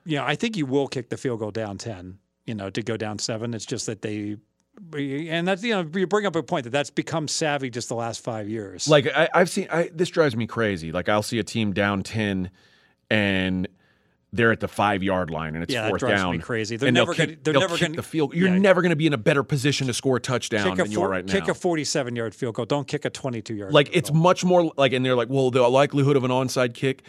Yeah, 0.06 0.26
I 0.26 0.36
think 0.36 0.58
you 0.58 0.66
will 0.66 0.88
kick 0.88 1.10
the 1.10 1.18
field 1.18 1.40
goal 1.40 1.52
down 1.52 1.78
ten. 1.78 2.18
You 2.46 2.56
know, 2.56 2.70
to 2.72 2.82
go 2.82 2.98
down 2.98 3.20
seven. 3.20 3.54
It's 3.54 3.68
just 3.68 3.86
that 3.86 4.02
they, 4.02 4.38
and 4.98 5.48
that's 5.48 5.62
you 5.64 5.76
know 5.76 5.88
you 5.94 6.08
bring 6.08 6.26
up 6.26 6.36
a 6.36 6.42
point 6.42 6.64
that 6.64 6.72
that's 6.72 6.90
become 6.90 7.28
savvy 7.28 7.70
just 7.70 7.88
the 7.88 7.96
last 7.96 8.24
five 8.24 8.50
years. 8.50 8.88
Like 8.88 9.08
I, 9.16 9.30
I've 9.34 9.50
seen, 9.50 9.68
I, 9.72 9.92
this 9.94 10.10
drives 10.10 10.36
me 10.36 10.48
crazy. 10.48 10.92
Like 10.92 11.08
I'll 11.08 11.22
see 11.22 11.38
a 11.38 11.44
team 11.44 11.72
down 11.72 12.02
10 12.02 12.50
and 13.12 13.68
they're 14.34 14.52
at 14.52 14.60
the 14.62 14.68
five 14.68 15.04
yard 15.04 15.30
line 15.30 15.56
and 15.56 15.64
it's 15.64 15.74
Yeah, 15.74 15.82
that 15.84 15.90
fourth 15.90 16.00
drives 16.00 16.22
down. 16.22 16.32
me 16.32 16.38
crazy. 16.40 16.78
They're 16.78 16.88
and 16.88 16.96
they'll 16.96 17.04
never 17.06 17.14
kick, 17.16 17.28
gonna- 17.30 17.38
they're 17.44 17.54
never 17.54 17.76
kick 17.76 17.88
gonna- 17.90 17.96
the 17.98 18.04
field. 18.04 18.34
You're 18.34 18.48
yeah. 18.50 18.58
never 18.60 18.82
going 18.82 18.92
to 18.92 18.96
be 18.96 19.06
in 19.08 19.14
a 19.14 19.18
better 19.18 19.44
position 19.44 19.88
to 19.88 19.94
score 19.94 20.16
a 20.18 20.20
touchdown 20.22 20.70
kick 20.72 20.80
a 20.80 20.84
than 20.84 20.92
you 20.92 21.00
are 21.00 21.02
four- 21.02 21.10
right 21.10 21.28
kick 21.28 21.48
a 21.50 21.54
forty-seven 21.54 22.16
yard 22.16 22.34
field 22.34 22.56
goal. 22.56 22.66
Don't 22.66 22.88
kick 22.88 23.04
a 23.06 23.10
twenty-two 23.10 23.56
yard. 23.56 23.74
like 23.74 23.88
field 23.88 23.98
it's 23.98 24.10
goal. 24.10 24.20
much 24.22 24.46
more 24.46 24.72
like, 24.78 24.94
and 24.94 25.06
they're 25.06 25.16
like, 25.16 25.30
well, 25.30 25.52
the 25.52 25.62
likelihood 25.68 26.16
of 26.16 26.24
an 26.24 26.32
onside 26.32 26.74
kick. 26.74 27.04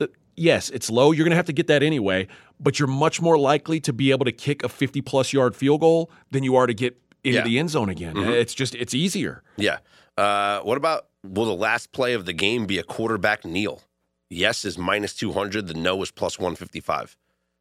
uh, 0.00 0.06
Yes, 0.34 0.68
it's 0.70 0.90
low. 0.90 1.12
You're 1.12 1.24
going 1.24 1.30
to 1.30 1.36
have 1.36 1.46
to 1.46 1.52
get 1.52 1.68
that 1.68 1.82
anyway, 1.82 2.26
but 2.60 2.78
you're 2.78 2.88
much 2.88 3.22
more 3.22 3.38
likely 3.38 3.78
to 3.80 3.92
be 3.92 4.10
able 4.10 4.24
to 4.24 4.32
kick 4.32 4.62
a 4.64 4.68
50 4.68 5.00
plus 5.02 5.32
yard 5.32 5.54
field 5.56 5.80
goal 5.80 6.10
than 6.32 6.42
you 6.42 6.56
are 6.56 6.66
to 6.66 6.74
get 6.74 7.00
into 7.24 7.38
Yeah. 7.38 7.44
the 7.44 7.58
end 7.58 7.70
zone 7.70 7.88
again. 7.88 8.16
It's 8.16 8.54
just 8.54 8.74
it's 8.74 8.92
easier. 8.92 9.42
Yeah. 9.56 9.78
Uh, 10.18 10.60
what 10.60 10.76
about 10.76 11.06
will 11.24 11.44
the 11.46 11.54
last 11.54 11.92
play 11.92 12.12
of 12.14 12.24
the 12.26 12.32
game 12.32 12.66
be 12.66 12.78
a 12.78 12.82
quarterback 12.82 13.44
kneel? 13.44 13.82
Yes 14.28 14.64
is 14.64 14.76
minus 14.78 15.14
200. 15.14 15.66
The 15.68 15.74
no 15.74 16.02
is 16.02 16.10
plus 16.10 16.38
155. 16.38 17.16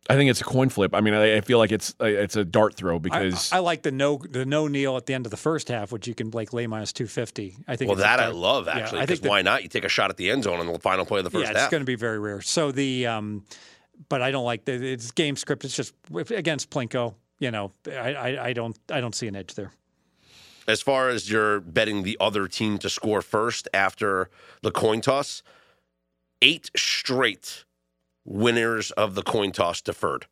I 0.08 0.16
think 0.16 0.30
it's 0.30 0.40
a 0.42 0.44
coin 0.44 0.70
flip. 0.70 0.94
I 0.94 1.02
mean, 1.02 1.16
I, 1.16 1.38
I 1.38 1.42
feel 1.42 1.58
like 1.58 1.72
it's 1.72 1.96
uh, 2.00 2.06
it's 2.06 2.36
a 2.36 2.46
dart 2.46 2.76
throw 2.76 3.00
because 3.00 3.52
I 3.52 3.58
like 3.58 3.82
the 3.82 3.92
no 3.92 4.18
the 4.30 4.46
no 4.46 4.68
kneel 4.68 4.98
at 4.98 5.08
the 5.08 5.16
end 5.16 5.26
of 5.26 5.32
the 5.32 5.38
first 5.38 5.68
half, 5.68 5.92
which 5.92 6.08
you 6.08 6.14
can 6.14 6.30
like 6.30 6.54
lay 6.54 6.68
minus 6.68 6.94
two 6.94 7.08
fifty. 7.08 7.56
I 7.68 7.76
think. 7.76 7.90
Well, 7.90 7.98
that 7.98 8.20
I 8.20 8.26
dart- 8.26 8.36
love 8.36 8.68
yeah, 8.68 8.78
actually. 8.78 9.02
I 9.02 9.08
think 9.08 9.22
that- 9.22 9.30
why 9.30 9.42
not? 9.42 9.64
You 9.64 9.70
take 9.70 9.84
a 9.84 9.90
shot 9.90 10.12
at 10.12 10.18
the 10.18 10.30
end 10.30 10.44
zone 10.44 10.60
on 10.60 10.72
the 10.72 10.78
final 10.80 11.06
play 11.06 11.20
of 11.20 11.24
the 11.24 11.32
first 11.32 11.46
yeah, 11.46 11.52
it's 11.52 11.60
half. 11.60 11.72
going 11.72 11.82
to 11.82 11.86
be 11.86 11.96
very 11.96 12.20
rare. 12.20 12.40
So 12.42 12.72
the 12.72 13.08
um, 13.08 13.46
but 14.10 14.22
I 14.22 14.30
don't 14.30 14.46
like 14.46 14.66
the 14.66 14.74
it's 14.74 15.10
game 15.10 15.36
script. 15.36 15.66
It's 15.66 15.76
just 15.76 15.94
against 16.14 16.70
Plinko. 16.70 17.16
You 17.40 17.50
know, 17.50 17.72
I, 17.88 18.14
I 18.14 18.46
I 18.50 18.54
don't 18.54 18.78
I 18.92 19.02
don't 19.02 19.16
see 19.16 19.28
an 19.28 19.36
edge 19.36 19.56
there. 19.56 19.72
as 20.68 20.84
far 20.84 21.10
as 21.10 21.32
you're 21.32 21.60
betting 21.62 22.04
the 22.04 22.16
other 22.20 22.48
team 22.48 22.78
to 22.78 22.92
score 22.92 23.24
first 23.24 23.68
after 23.74 24.30
the 24.62 24.70
coin 24.72 25.02
toss, 25.02 25.42
eight 26.46 26.70
straight 26.76 27.66
winners 28.24 28.92
of 28.92 29.16
the 29.16 29.24
coin 29.24 29.52
toss 29.52 29.82
deferred. 29.82 30.28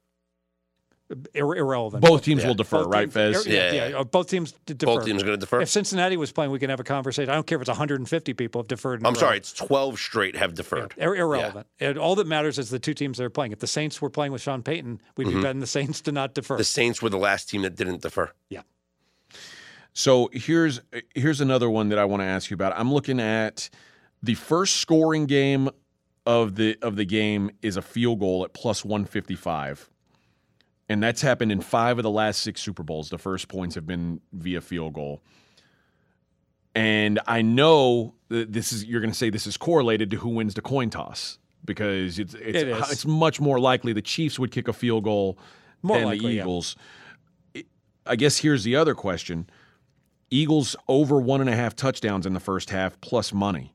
Ir- 1.36 1.56
irrelevant. 1.58 2.02
both 2.04 2.24
teams 2.24 2.42
Yeah. 2.42 2.48
will 2.48 2.56
defer, 2.56 2.84
Both 2.86 2.88
right, 2.94 3.02
teams- 3.04 3.14
Fez? 3.14 3.46
Yeah, 3.46 3.54
Yeah, 3.54 3.72
yeah, 3.74 3.88
yeah. 3.90 3.98
uh, 4.00 4.04
both 4.04 4.30
teams 4.30 4.54
d- 4.66 4.74
defer. 4.74 4.86
Both 4.96 5.06
teams 5.06 5.22
going 5.22 5.34
to 5.36 5.40
defer. 5.40 5.62
If 5.62 5.70
Cincinnati 5.70 6.18
was 6.18 6.32
playing, 6.32 6.50
we 6.50 6.58
can 6.58 6.72
have 6.72 6.80
a 6.80 6.84
conversation. 6.84 7.30
I 7.30 7.36
don't 7.36 7.46
care 7.46 7.58
if 7.58 7.62
it's 7.62 7.70
150 7.70 8.34
people 8.34 8.62
have 8.62 8.68
deferred. 8.68 9.02
in 9.02 9.06
a 9.06 9.10
I'm 9.10 9.16
sorry, 9.16 9.38
it's 9.38 9.54
12 9.54 10.00
straight 10.00 10.36
have 10.38 10.56
deferred. 10.56 10.94
Ir- 10.98 11.16
irrelevant. 11.16 11.68
And 11.80 12.00
all 12.00 12.16
that 12.16 12.26
matters 12.26 12.58
is 12.58 12.70
the 12.72 12.80
two 12.80 12.96
teams 12.96 13.18
that 13.20 13.26
are 13.26 13.30
playing. 13.30 13.52
If 13.52 13.60
the 13.60 13.68
Saints 13.68 14.02
were 14.02 14.10
playing 14.10 14.32
with 14.32 14.42
Sean 14.42 14.64
Payton, 14.64 15.02
we'd 15.18 15.28
be 15.28 15.40
betting 15.42 15.60
the 15.60 15.68
Saints 15.68 16.02
to 16.02 16.12
not 16.12 16.34
defer. 16.34 16.56
Mm-hmm. 16.56 16.60
The 16.60 16.64
Saints 16.66 17.02
were 17.02 17.10
the 17.10 17.18
last 17.20 17.48
team 17.50 17.62
that 17.64 17.76
didn't 17.76 18.02
defer. 18.02 18.32
yeah. 18.50 18.62
So 19.96 20.30
here's 20.34 20.82
here's 21.14 21.40
another 21.42 21.70
one 21.70 21.90
that 21.90 22.00
I 22.00 22.06
want 22.06 22.22
to 22.22 22.26
ask 22.26 22.50
you 22.50 22.56
about. 22.56 22.74
I'm 22.76 22.92
looking 22.92 23.20
at 23.20 23.70
the 24.24 24.34
first 24.34 24.78
scoring 24.78 25.28
game 25.28 25.70
of 26.26 26.56
the 26.56 26.78
of 26.82 26.96
the 26.96 27.06
game 27.06 27.52
is 27.62 27.78
a 27.78 27.82
field 27.82 28.20
goal 28.20 28.44
at 28.44 28.54
plus 28.54 28.84
155. 28.86 29.90
And 30.90 31.02
that's 31.02 31.22
happened 31.22 31.52
in 31.52 31.62
5 31.62 32.00
of 32.00 32.04
the 32.04 32.10
last 32.10 32.42
6 32.42 32.62
Super 32.62 32.84
Bowls. 32.84 33.10
The 33.10 33.18
first 33.18 33.48
points 33.48 33.76
have 33.76 33.88
been 33.88 34.20
via 34.34 34.62
field 34.62 34.94
goal. 34.94 35.22
And 36.76 37.20
I 37.26 37.42
know 37.42 38.16
that 38.30 38.52
this 38.52 38.72
is 38.74 38.86
you're 38.86 39.00
going 39.00 39.12
to 39.12 39.18
say 39.18 39.30
this 39.30 39.48
is 39.48 39.58
correlated 39.58 40.12
to 40.12 40.18
who 40.18 40.30
wins 40.30 40.56
the 40.56 40.62
coin 40.62 40.90
toss 40.90 41.38
because 41.64 42.20
it's 42.20 42.34
it's 42.34 42.64
It 42.64 42.68
it's 42.68 43.06
much 43.06 43.40
more 43.40 43.60
likely 43.60 43.94
the 43.94 44.02
Chiefs 44.02 44.40
would 44.40 44.52
kick 44.52 44.68
a 44.68 44.74
field 44.74 45.04
goal 45.04 45.38
More 45.82 45.98
than 45.98 46.06
likely, 46.08 46.28
the 46.28 46.34
yeah. 46.36 46.42
Eagles. 46.42 46.76
I 48.06 48.16
guess 48.16 48.38
here's 48.38 48.64
the 48.64 48.76
other 48.76 48.96
question 48.96 49.50
Eagles 50.30 50.76
over 50.88 51.22
one 51.22 51.42
and 51.42 51.50
a 51.50 51.56
half 51.56 51.76
touchdowns 51.76 52.26
in 52.26 52.34
the 52.34 52.40
first 52.40 52.72
half 52.72 53.00
plus 53.02 53.32
money. 53.32 53.73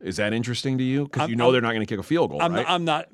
Is 0.00 0.16
that 0.16 0.32
interesting 0.32 0.78
to 0.78 0.84
you? 0.84 1.04
Because 1.04 1.28
you 1.28 1.36
know 1.36 1.44
I'm- 1.44 1.52
they're 1.52 1.62
not 1.62 1.74
going 1.74 1.86
to 1.86 1.86
kick 1.86 2.00
a 2.00 2.02
field 2.02 2.30
goal, 2.30 2.42
I'm, 2.42 2.54
right? 2.54 2.62
not, 2.62 2.70
I'm 2.70 2.84
not. 2.84 3.08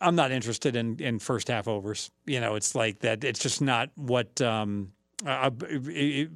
I'm 0.00 0.16
not 0.16 0.32
interested 0.32 0.76
in, 0.76 1.00
in 1.00 1.18
first 1.18 1.48
half 1.48 1.66
overs. 1.66 2.10
You 2.26 2.40
know, 2.40 2.56
it's 2.56 2.74
like 2.74 3.00
that. 3.00 3.24
It's 3.24 3.40
just 3.40 3.62
not 3.62 3.90
what 3.94 4.40
um, 4.42 4.92
I, 5.26 5.50
I, 5.88 6.28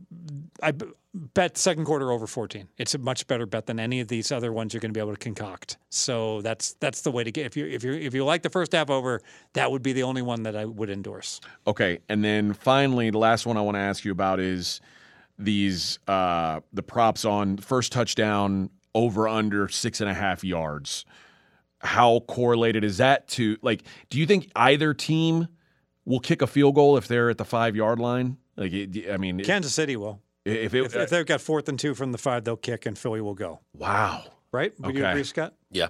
I 0.62 0.72
bet 1.14 1.58
second 1.58 1.84
quarter 1.84 2.10
over 2.10 2.26
14. 2.26 2.68
It's 2.78 2.94
a 2.94 2.98
much 2.98 3.26
better 3.26 3.46
bet 3.46 3.66
than 3.66 3.78
any 3.78 4.00
of 4.00 4.08
these 4.08 4.32
other 4.32 4.52
ones 4.52 4.72
you're 4.72 4.80
going 4.80 4.92
to 4.92 4.96
be 4.96 5.00
able 5.00 5.12
to 5.12 5.18
concoct. 5.18 5.76
So 5.90 6.40
that's 6.42 6.74
that's 6.74 7.02
the 7.02 7.10
way 7.10 7.24
to 7.24 7.30
get. 7.30 7.46
If 7.46 7.56
you 7.56 7.66
if 7.66 7.84
you 7.84 7.92
if 7.92 8.14
you 8.14 8.24
like 8.24 8.42
the 8.42 8.50
first 8.50 8.72
half 8.72 8.90
over, 8.90 9.20
that 9.52 9.70
would 9.70 9.82
be 9.82 9.92
the 9.92 10.02
only 10.02 10.22
one 10.22 10.44
that 10.44 10.56
I 10.56 10.64
would 10.64 10.90
endorse. 10.90 11.40
Okay, 11.66 11.98
and 12.08 12.24
then 12.24 12.54
finally, 12.54 13.10
the 13.10 13.18
last 13.18 13.46
one 13.46 13.56
I 13.56 13.60
want 13.60 13.76
to 13.76 13.80
ask 13.80 14.04
you 14.04 14.12
about 14.12 14.40
is 14.40 14.80
these 15.38 15.98
uh, 16.08 16.60
the 16.72 16.82
props 16.82 17.24
on 17.24 17.56
first 17.58 17.92
touchdown 17.92 18.70
over 18.94 19.28
under 19.28 19.68
six 19.68 20.00
and 20.00 20.10
a 20.10 20.14
half 20.14 20.42
yards. 20.44 21.04
How 21.80 22.20
correlated 22.20 22.82
is 22.84 22.96
that 22.98 23.28
to 23.28 23.56
like? 23.62 23.82
Do 24.10 24.18
you 24.18 24.26
think 24.26 24.50
either 24.56 24.94
team 24.94 25.46
will 26.04 26.18
kick 26.20 26.42
a 26.42 26.46
field 26.46 26.74
goal 26.74 26.96
if 26.96 27.06
they're 27.06 27.30
at 27.30 27.38
the 27.38 27.44
five 27.44 27.76
yard 27.76 27.98
line? 28.00 28.36
Like, 28.56 28.72
it- 28.72 29.10
I 29.12 29.16
mean, 29.16 29.38
Kansas 29.44 29.72
City 29.74 29.94
will. 29.96 30.20
if 30.44 30.74
it, 30.74 30.84
If, 30.86 30.96
if 30.96 31.10
they've 31.10 31.24
got 31.26 31.40
fourth 31.40 31.68
and 31.68 31.78
two 31.78 31.94
from 31.94 32.10
the 32.10 32.18
five, 32.18 32.42
they'll 32.42 32.56
kick 32.56 32.86
and 32.86 32.98
Philly 32.98 33.20
will 33.20 33.34
go. 33.34 33.60
wow, 33.74 34.24
Right? 34.50 34.72
Would 34.80 34.96
you 34.96 35.02
Okay. 35.02 35.10
agree, 35.10 35.24
Scott? 35.24 35.54
Yeah. 35.70 35.88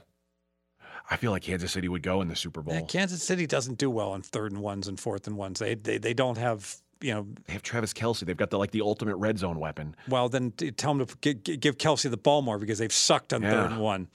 I 1.10 1.16
feel 1.16 1.30
like 1.30 1.42
Kansas 1.44 1.72
City 1.72 1.88
would 1.88 2.02
go 2.02 2.20
in 2.20 2.28
the 2.28 2.36
Super 2.36 2.60
Bowl. 2.60 2.74
Yeah, 2.74 2.82
Kansas 2.82 3.22
City 3.22 3.46
doesn't 3.46 3.78
do 3.78 3.88
well 3.88 4.10
on 4.10 4.20
third 4.20 4.52
and 4.52 4.60
ones 4.60 4.88
and 4.88 5.00
fourth 5.00 5.26
and 5.26 5.38
ones. 5.38 5.58
They 5.60 5.74
they, 5.74 5.96
they 5.96 6.12
don't 6.12 6.36
have 6.36 6.76
you 7.00 7.14
know. 7.14 7.26
They 7.46 7.52
have 7.52 7.62
Travis 7.62 7.92
Kelce. 7.92 8.20
They've 8.20 8.36
got 8.36 8.50
the 8.50 8.58
like 8.58 8.70
the 8.72 8.80
ultimate 8.82 9.16
red 9.16 9.38
zone 9.38 9.58
weapon. 9.60 9.94
Well, 10.08 10.28
then 10.28 10.50
tell 10.52 10.94
them 10.94 11.06
to 11.06 11.16
gi- 11.20 11.34
gi- 11.34 11.56
give 11.58 11.78
Kelce 11.78 12.08
the 12.10 12.16
ball 12.16 12.42
more 12.42 12.58
because 12.58 12.78
they've 12.78 12.92
sucked 12.92 13.32
on 13.32 13.42
Yeah. 13.42 13.50
third 13.50 13.70
and 13.72 13.80
one. 13.80 14.08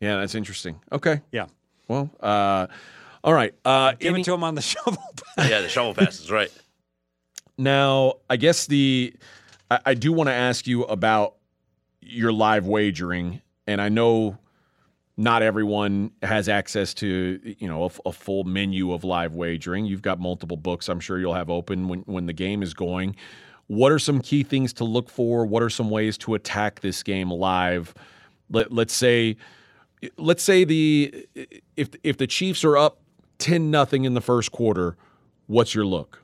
Yeah, 0.00 0.16
that's 0.18 0.34
interesting. 0.34 0.80
Okay, 0.92 1.22
Yeah, 1.32 1.46
well, 1.88 2.10
uh, 2.20 2.66
all 3.22 3.32
right. 3.32 3.54
Uh, 3.64 3.92
give 3.92 4.12
any- 4.12 4.20
it 4.22 4.24
to 4.24 4.34
him 4.34 4.44
on 4.44 4.54
the 4.54 4.62
shovel. 4.72 5.02
Yeah, 5.38 5.60
the 5.60 5.68
shovel 5.68 5.94
passes, 5.94 6.30
right. 6.30 6.52
Now, 7.56 8.14
I 8.28 8.36
guess 8.36 8.66
the 8.66 9.14
I, 9.70 9.80
I 9.86 9.94
do 9.94 10.12
want 10.12 10.28
to 10.28 10.32
ask 10.34 10.66
you 10.66 10.84
about 10.84 11.36
your 12.00 12.32
live 12.32 12.66
wagering, 12.66 13.40
and 13.66 13.80
I 13.80 13.88
know 13.88 14.38
not 15.16 15.42
everyone 15.42 16.10
has 16.22 16.48
access 16.48 16.92
to 16.94 17.40
you 17.58 17.68
know 17.68 17.84
a, 17.84 18.08
a 18.08 18.12
full 18.12 18.44
menu 18.44 18.92
of 18.92 19.04
live 19.04 19.34
wagering. 19.34 19.86
You've 19.86 20.02
got 20.02 20.18
multiple 20.18 20.56
books. 20.56 20.88
I'm 20.88 21.00
sure 21.00 21.18
you'll 21.18 21.34
have 21.34 21.50
open 21.50 21.88
when 21.88 22.00
when 22.00 22.26
the 22.26 22.32
game 22.32 22.62
is 22.62 22.74
going. 22.74 23.16
What 23.66 23.92
are 23.92 23.98
some 23.98 24.20
key 24.20 24.42
things 24.42 24.72
to 24.74 24.84
look 24.84 25.08
for? 25.08 25.46
What 25.46 25.62
are 25.62 25.70
some 25.70 25.88
ways 25.88 26.18
to 26.18 26.34
attack 26.34 26.80
this 26.80 27.02
game 27.02 27.30
live? 27.30 27.94
Let, 28.50 28.72
let's 28.72 28.94
say 28.94 29.36
let's 30.16 30.42
say 30.42 30.64
the 30.64 31.26
if 31.76 31.90
if 32.02 32.16
the 32.16 32.26
Chiefs 32.26 32.64
are 32.64 32.76
up 32.76 33.00
ten 33.38 33.70
nothing 33.70 34.04
in 34.04 34.14
the 34.14 34.20
first 34.20 34.52
quarter, 34.52 34.96
what's 35.46 35.74
your 35.74 35.86
look? 35.86 36.22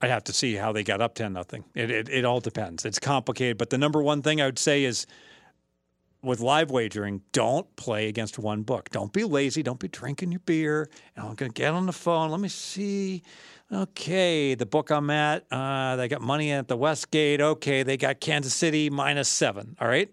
I'd 0.00 0.10
have 0.10 0.24
to 0.24 0.34
see 0.34 0.54
how 0.54 0.72
they 0.72 0.82
got 0.82 1.00
up 1.00 1.14
ten 1.14 1.32
nothing. 1.32 1.64
It, 1.74 1.90
it 1.90 2.08
it 2.08 2.24
all 2.24 2.40
depends. 2.40 2.84
It's 2.84 2.98
complicated, 2.98 3.56
but 3.56 3.70
the 3.70 3.78
number 3.78 4.02
one 4.02 4.20
thing 4.20 4.40
I 4.40 4.46
would 4.46 4.58
say 4.58 4.84
is 4.84 5.06
with 6.24 6.40
live 6.40 6.70
wagering, 6.70 7.22
don't 7.32 7.74
play 7.76 8.08
against 8.08 8.38
one 8.38 8.62
book. 8.62 8.90
Don't 8.90 9.12
be 9.12 9.24
lazy. 9.24 9.62
Don't 9.62 9.78
be 9.78 9.88
drinking 9.88 10.32
your 10.32 10.40
beer. 10.40 10.88
And 11.16 11.26
I'm 11.26 11.34
going 11.34 11.52
to 11.52 11.54
get 11.60 11.72
on 11.72 11.86
the 11.86 11.92
phone. 11.92 12.30
Let 12.30 12.40
me 12.40 12.48
see. 12.48 13.22
Okay, 13.72 14.54
the 14.54 14.66
book 14.66 14.90
I'm 14.90 15.10
at, 15.10 15.44
uh, 15.50 15.96
they 15.96 16.06
got 16.08 16.20
money 16.20 16.52
at 16.52 16.68
the 16.68 16.76
Westgate. 16.76 17.40
Okay, 17.40 17.82
they 17.82 17.96
got 17.96 18.20
Kansas 18.20 18.54
City 18.54 18.90
minus 18.90 19.28
seven. 19.28 19.76
All 19.80 19.88
right. 19.88 20.10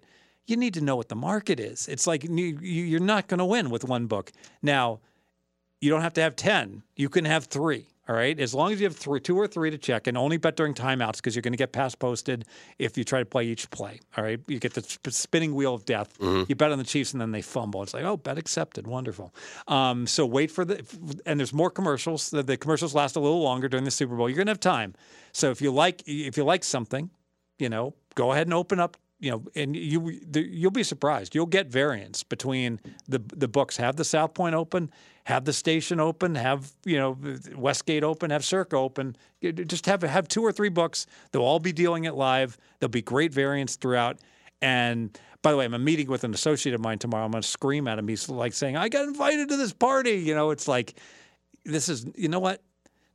You 0.48 0.58
need 0.58 0.74
to 0.76 0.82
know 0.82 0.96
what 0.96 1.10
the 1.10 1.16
market 1.16 1.60
is. 1.60 1.88
It's 1.88 2.08
like 2.08 2.24
you, 2.24 2.32
you- 2.36 2.84
you're 2.86 3.00
not 3.00 3.28
going 3.28 3.38
to 3.40 3.46
win 3.46 3.70
with 3.70 3.84
one 3.84 4.08
book. 4.08 4.32
Now, 4.62 5.00
you 5.80 5.90
don't 5.90 6.02
have 6.02 6.14
to 6.14 6.22
have 6.22 6.36
10. 6.36 6.84
You 6.96 7.10
can 7.10 7.26
have 7.26 7.46
three. 7.46 7.88
All 8.12 8.18
right. 8.18 8.38
As 8.42 8.54
long 8.54 8.74
as 8.74 8.82
you 8.82 8.88
have 8.88 8.98
three, 8.98 9.22
two 9.22 9.40
or 9.40 9.48
three 9.48 9.72
to 9.72 9.78
check 9.78 10.06
and 10.06 10.18
only 10.18 10.36
bet 10.36 10.58
during 10.58 10.74
timeouts 10.74 11.16
because 11.16 11.34
you're 11.34 11.42
going 11.42 11.54
to 11.54 11.58
get 11.58 11.72
pass 11.72 11.96
posted 11.96 12.44
if 12.78 12.98
you 12.98 13.06
try 13.06 13.20
to 13.20 13.26
play 13.26 13.46
each 13.46 13.70
play. 13.72 14.02
All 14.18 14.24
right. 14.26 14.38
You 14.50 14.60
get 14.60 14.74
the 14.74 14.84
sp- 14.84 15.08
spinning 15.12 15.56
wheel 15.56 15.74
of 15.74 15.86
death. 15.86 16.18
You 16.50 16.56
bet 16.56 16.74
on 16.74 16.78
the 16.78 16.84
Chiefs 16.84 17.14
and 17.14 17.22
then 17.22 17.32
they 17.32 17.42
fumble. 17.42 17.82
It's 17.84 17.94
like, 17.94 18.04
oh, 18.04 18.18
bet 18.18 18.38
accepted. 18.38 18.86
Wonderful. 18.86 19.34
Um, 19.70 20.06
so 20.08 20.26
wait 20.26 20.52
for 20.52 20.66
the, 20.66 20.86
and 21.26 21.40
there's 21.40 21.54
more 21.54 21.70
commercials. 21.70 22.32
The, 22.32 22.44
the 22.44 22.58
commercials 22.58 22.94
last 22.94 23.16
a 23.16 23.22
little 23.22 23.42
longer 23.42 23.70
during 23.70 23.86
the 23.86 23.92
Super 23.92 24.18
Bowl. 24.18 24.28
You're 24.28 24.36
going 24.36 24.48
to 24.48 24.52
have 24.52 24.60
time. 24.60 24.94
So 25.32 25.50
if 25.50 25.62
you 25.62 25.72
like, 25.72 26.04
if 26.06 26.36
you 26.36 26.44
like 26.44 26.66
something, 26.66 27.12
you 27.60 27.70
know, 27.70 27.94
go 28.16 28.34
ahead 28.34 28.46
and 28.46 28.54
open 28.54 28.82
up. 28.82 28.98
You 29.22 29.30
know, 29.30 29.44
and 29.56 29.76
you 29.76 30.20
you'll 30.34 30.72
be 30.72 30.84
surprised. 30.84 31.36
You'll 31.36 31.46
get 31.46 31.68
variance 31.68 32.24
between 32.24 32.80
the 33.08 33.20
the 33.20 33.48
books. 33.48 33.78
Have 33.78 33.96
the 33.96 34.04
South 34.04 34.34
Point 34.34 34.56
open, 34.56 34.90
have 35.26 35.46
the 35.46 35.54
station 35.54 36.00
open, 36.00 36.34
have 36.34 36.74
you 36.86 36.98
know 36.98 37.18
Westgate 37.56 38.04
open, 38.04 38.32
have 38.32 38.44
Circa 38.44 38.76
open. 38.76 39.16
Just 39.42 39.86
have 39.86 40.02
have 40.02 40.28
two 40.28 40.42
or 40.42 40.52
three 40.52 40.70
books. 40.70 41.06
They'll 41.32 41.44
all 41.44 41.60
be 41.60 41.72
dealing 41.72 42.06
it 42.06 42.16
live. 42.16 42.58
There'll 42.80 42.90
be 42.90 43.04
great 43.04 43.32
variance 43.32 43.76
throughout. 43.76 44.18
And 44.60 45.18
by 45.44 45.52
the 45.52 45.58
way, 45.58 45.66
I'm 45.66 45.76
a 45.76 45.80
meeting 45.80 46.08
with 46.08 46.24
an 46.24 46.34
associate 46.34 46.74
of 46.74 46.82
mine 46.82 46.98
tomorrow. 46.98 47.26
I'm 47.26 47.32
going 47.32 47.44
to 47.44 47.48
scream 47.48 47.88
at 47.88 48.00
him. 48.00 48.08
He's 48.08 48.28
like 48.28 48.54
saying, 48.54 48.76
"I 48.76 48.90
got 48.90 49.08
invited 49.08 49.50
to 49.50 49.58
this 49.58 49.72
party." 49.72 50.14
You 50.14 50.34
know, 50.34 50.50
it's 50.50 50.68
like 50.68 50.96
this 51.64 51.90
is. 51.90 52.08
You 52.16 52.28
know 52.28 52.40
what? 52.40 52.62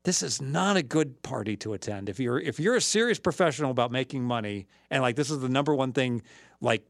This 0.07 0.23
is 0.23 0.41
not 0.41 0.77
a 0.77 0.85
good 0.85 1.21
party 1.23 1.57
to 1.57 1.73
attend. 1.73 2.09
If 2.09 2.21
you're 2.21 2.39
if 2.39 2.61
you're 2.61 2.77
a 2.77 2.81
serious 2.81 3.19
professional 3.19 3.73
about 3.73 3.91
making 3.91 4.23
money 4.23 4.69
and 4.89 5.03
like 5.03 5.17
this 5.17 5.33
is 5.33 5.41
the 5.41 5.49
number 5.49 5.75
one 5.75 5.93
thing, 5.93 6.23
like 6.61 6.87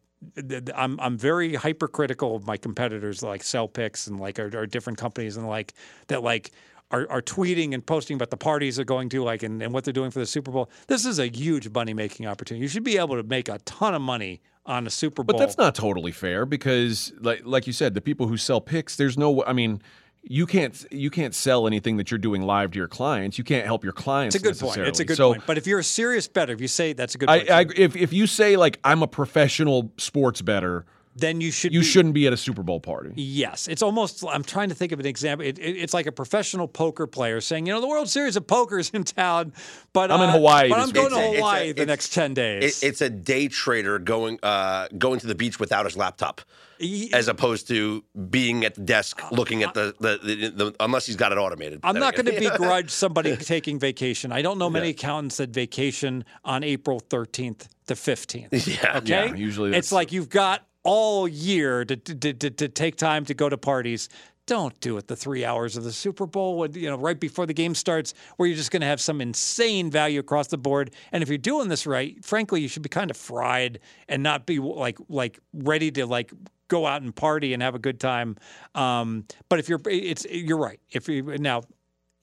I'm 0.75 1.01
I'm 1.01 1.17
very 1.17 1.55
hypercritical 1.55 2.37
of 2.37 2.47
my 2.47 2.59
competitors 2.59 3.23
like 3.23 3.43
Sell 3.43 3.69
Picks 3.69 4.07
and 4.07 4.21
like 4.21 4.39
our, 4.39 4.51
our 4.55 4.67
different 4.67 4.99
companies 4.99 5.39
and 5.39 5.49
like 5.49 5.73
that 6.09 6.23
like 6.23 6.51
are, 6.91 7.11
are 7.11 7.23
tweeting 7.23 7.73
and 7.73 7.85
posting 7.85 8.17
about 8.17 8.29
the 8.29 8.37
parties 8.37 8.77
they're 8.77 8.85
going 8.85 9.09
to 9.09 9.25
like 9.25 9.43
and, 9.43 9.63
and 9.63 9.73
what 9.73 9.85
they're 9.85 9.95
doing 9.95 10.11
for 10.11 10.19
the 10.19 10.27
Super 10.27 10.51
Bowl. 10.51 10.71
This 10.87 11.07
is 11.07 11.19
a 11.19 11.27
huge 11.27 11.71
money 11.71 11.95
making 11.95 12.27
opportunity. 12.27 12.63
You 12.63 12.69
should 12.69 12.85
be 12.85 12.99
able 12.99 13.17
to 13.17 13.23
make 13.23 13.49
a 13.49 13.59
ton 13.61 13.95
of 13.95 14.03
money 14.03 14.43
on 14.67 14.87
a 14.87 14.91
Super 14.91 15.23
Bowl. 15.23 15.39
But 15.39 15.39
that's 15.39 15.57
not 15.57 15.75
totally 15.75 16.13
fair 16.13 16.45
because, 16.45 17.13
like, 17.21 17.41
like 17.45 17.67
you 17.67 17.73
said, 17.73 17.95
the 17.95 18.01
people 18.03 18.29
who 18.29 18.37
sell 18.37 18.61
picks, 18.61 18.97
there's 18.97 19.17
no. 19.17 19.43
I 19.45 19.53
mean, 19.53 19.81
you 20.29 20.45
can't 20.47 20.85
you 20.91 21.09
can't 21.09 21.35
sell 21.35 21.67
anything 21.67 21.99
that 21.99 22.11
you're 22.11 22.19
doing 22.19 22.43
live 22.43 22.73
to 22.73 22.79
your 22.79 22.89
clients. 22.89 23.39
You 23.39 23.45
can't 23.45 23.65
help 23.65 23.85
your 23.85 23.93
clients. 23.93 24.35
it's 24.35 24.45
a 24.45 24.49
good 24.49 24.59
point. 24.59 24.79
It's 24.79 25.01
a 25.01 25.05
good 25.05 25.17
so 25.17 25.31
point. 25.31 25.45
But 25.47 25.57
if 25.57 25.67
you're 25.67 25.79
a 25.79 25.85
serious 25.85 26.27
bettor, 26.27 26.53
if 26.53 26.61
you 26.61 26.69
say 26.69 26.93
that's 26.93 27.15
a 27.15 27.19
good 27.19 27.29
I, 27.29 27.39
point, 27.39 27.51
I 27.51 27.67
if 27.77 27.95
if 27.95 28.13
you 28.13 28.27
say 28.27 28.57
like 28.57 28.81
I'm 28.83 29.03
a 29.03 29.07
professional 29.07 29.93
sports 29.97 30.43
better, 30.43 30.85
then 31.19 31.41
you 31.41 31.51
should 31.51 31.73
you 31.73 31.81
be, 31.81 31.87
shouldn't 31.87 32.13
be 32.15 32.27
at 32.27 32.33
a 32.33 32.37
Super 32.37 32.63
Bowl 32.63 32.79
party. 32.79 33.11
Yes, 33.17 33.69
it's 33.69 33.83
almost. 33.83 34.23
I'm 34.29 34.45
trying 34.45 34.69
to 34.69 34.75
think 34.75 34.93
of 34.93 35.01
an 35.01 35.07
example. 35.07 35.47
It, 35.47 35.59
it, 35.59 35.77
it's 35.77 35.95
like 35.95 36.07
a 36.07 36.13
professional 36.13 36.69
poker 36.69 37.07
player 37.07 37.41
saying, 37.41 37.67
"You 37.67 37.73
know, 37.73 37.81
the 37.81 37.89
World 37.89 38.09
Series 38.11 38.37
of 38.37 38.47
Poker 38.47 38.79
is 38.79 38.91
in 38.91 39.03
town, 39.05 39.53
but 39.95 40.11
I'm 40.11 40.21
in 40.21 40.29
uh, 40.29 40.33
Hawaii 40.33 40.69
But 40.69 40.79
I'm 40.81 40.91
going 40.91 41.07
week." 41.13 41.15
to 41.15 41.19
It's 41.21 41.29
a- 41.29 41.33
a- 41.33 41.37
Hawaii 41.37 41.73
the 41.73 41.87
next 41.87 42.13
ten 42.13 42.35
days." 42.35 42.83
It, 42.83 42.87
it's 42.87 43.01
a 43.01 43.09
day 43.11 43.49
trader 43.49 43.99
going 43.99 44.39
uh, 44.43 44.89
going 44.99 45.19
to 45.21 45.27
the 45.27 45.35
beach 45.35 45.59
without 45.59 45.87
his 45.87 45.97
laptop, 45.97 46.43
Ye- 46.79 47.11
as 47.15 47.29
opposed 47.29 47.67
to 47.69 48.05
being 48.29 48.65
at 48.67 48.75
the 48.75 48.83
desk 48.83 49.21
looking 49.33 49.63
at 49.63 49.73
the, 49.73 49.95
the, 49.99 50.19
the, 50.23 50.49
the 50.51 50.77
unless 50.81 51.07
he's 51.07 51.17
got 51.17 51.33
it 51.33 51.39
automated. 51.39 51.81
I'm 51.83 51.99
not 51.99 52.15
going 52.15 52.27
to 52.27 52.39
begrudge 52.39 52.91
somebody 52.91 53.35
taking 53.39 53.79
vacation. 53.79 54.33
I 54.33 54.43
don't 54.43 54.59
know 54.59 54.69
many 54.69 54.91
accountants 54.91 55.39
that 55.39 55.49
vacation 55.51 56.25
on 56.45 56.63
April 56.63 57.01
13th 57.01 57.69
to 57.87 57.95
15th. 57.95 58.67
Yeah. 58.83 58.99
Okay. 58.99 59.29
Yeah, 59.29 59.35
usually 59.35 59.75
it's 59.75 59.93
like 59.93 60.13
you've 60.13 60.29
got 60.29 60.67
all 60.87 61.27
year 61.27 61.85
to, 61.85 61.97
to, 61.97 62.33
to, 62.33 62.51
to 62.51 62.69
take 62.69 62.97
time 62.97 63.25
to 63.25 63.35
go 63.35 63.49
to 63.49 63.59
parties. 63.59 64.09
Don't 64.47 64.79
do 64.79 64.97
it 64.97 65.09
the 65.09 65.17
three 65.17 65.45
hours 65.45 65.77
of 65.77 65.83
the 65.83 65.93
Super 65.93 66.25
Bowl, 66.25 66.57
when, 66.59 66.73
you 66.73 66.89
know, 66.89 66.97
right 66.97 67.19
before 67.19 67.47
the 67.47 67.53
game 67.53 67.75
starts, 67.75 68.15
where 68.37 68.49
you're 68.49 68.57
just 68.57 68.71
going 68.71 68.83
to 68.83 68.87
have 68.87 69.01
some 69.01 69.21
insane 69.21 69.91
value 69.91 70.21
across 70.21 70.47
the 70.47 70.57
board. 70.57 70.93
And 71.11 71.23
if 71.23 71.29
you're 71.29 71.39
doing 71.39 71.69
this 71.69 71.85
right, 71.85 72.25
frankly, 72.25 72.61
you 72.61 72.69
should 72.69 72.83
be 72.83 72.89
kind 72.89 73.11
of 73.11 73.17
fried 73.17 73.81
and 74.09 74.23
not 74.23 74.47
be 74.47 74.61
like 74.61 74.99
like 75.09 75.41
ready 75.53 75.91
to 75.91 76.07
like 76.07 76.33
go 76.69 76.87
out 76.87 77.03
and 77.03 77.15
party 77.15 77.55
and 77.55 77.63
have 77.63 77.75
a 77.75 77.81
good 77.81 77.99
time. 77.99 78.37
Um, 78.77 79.25
but 79.49 79.59
if 79.59 79.69
you're, 79.69 79.81
it's 79.87 80.25
you're 80.31 80.59
right. 80.59 80.81
If 80.91 81.09
you 81.09 81.23
now 81.39 81.63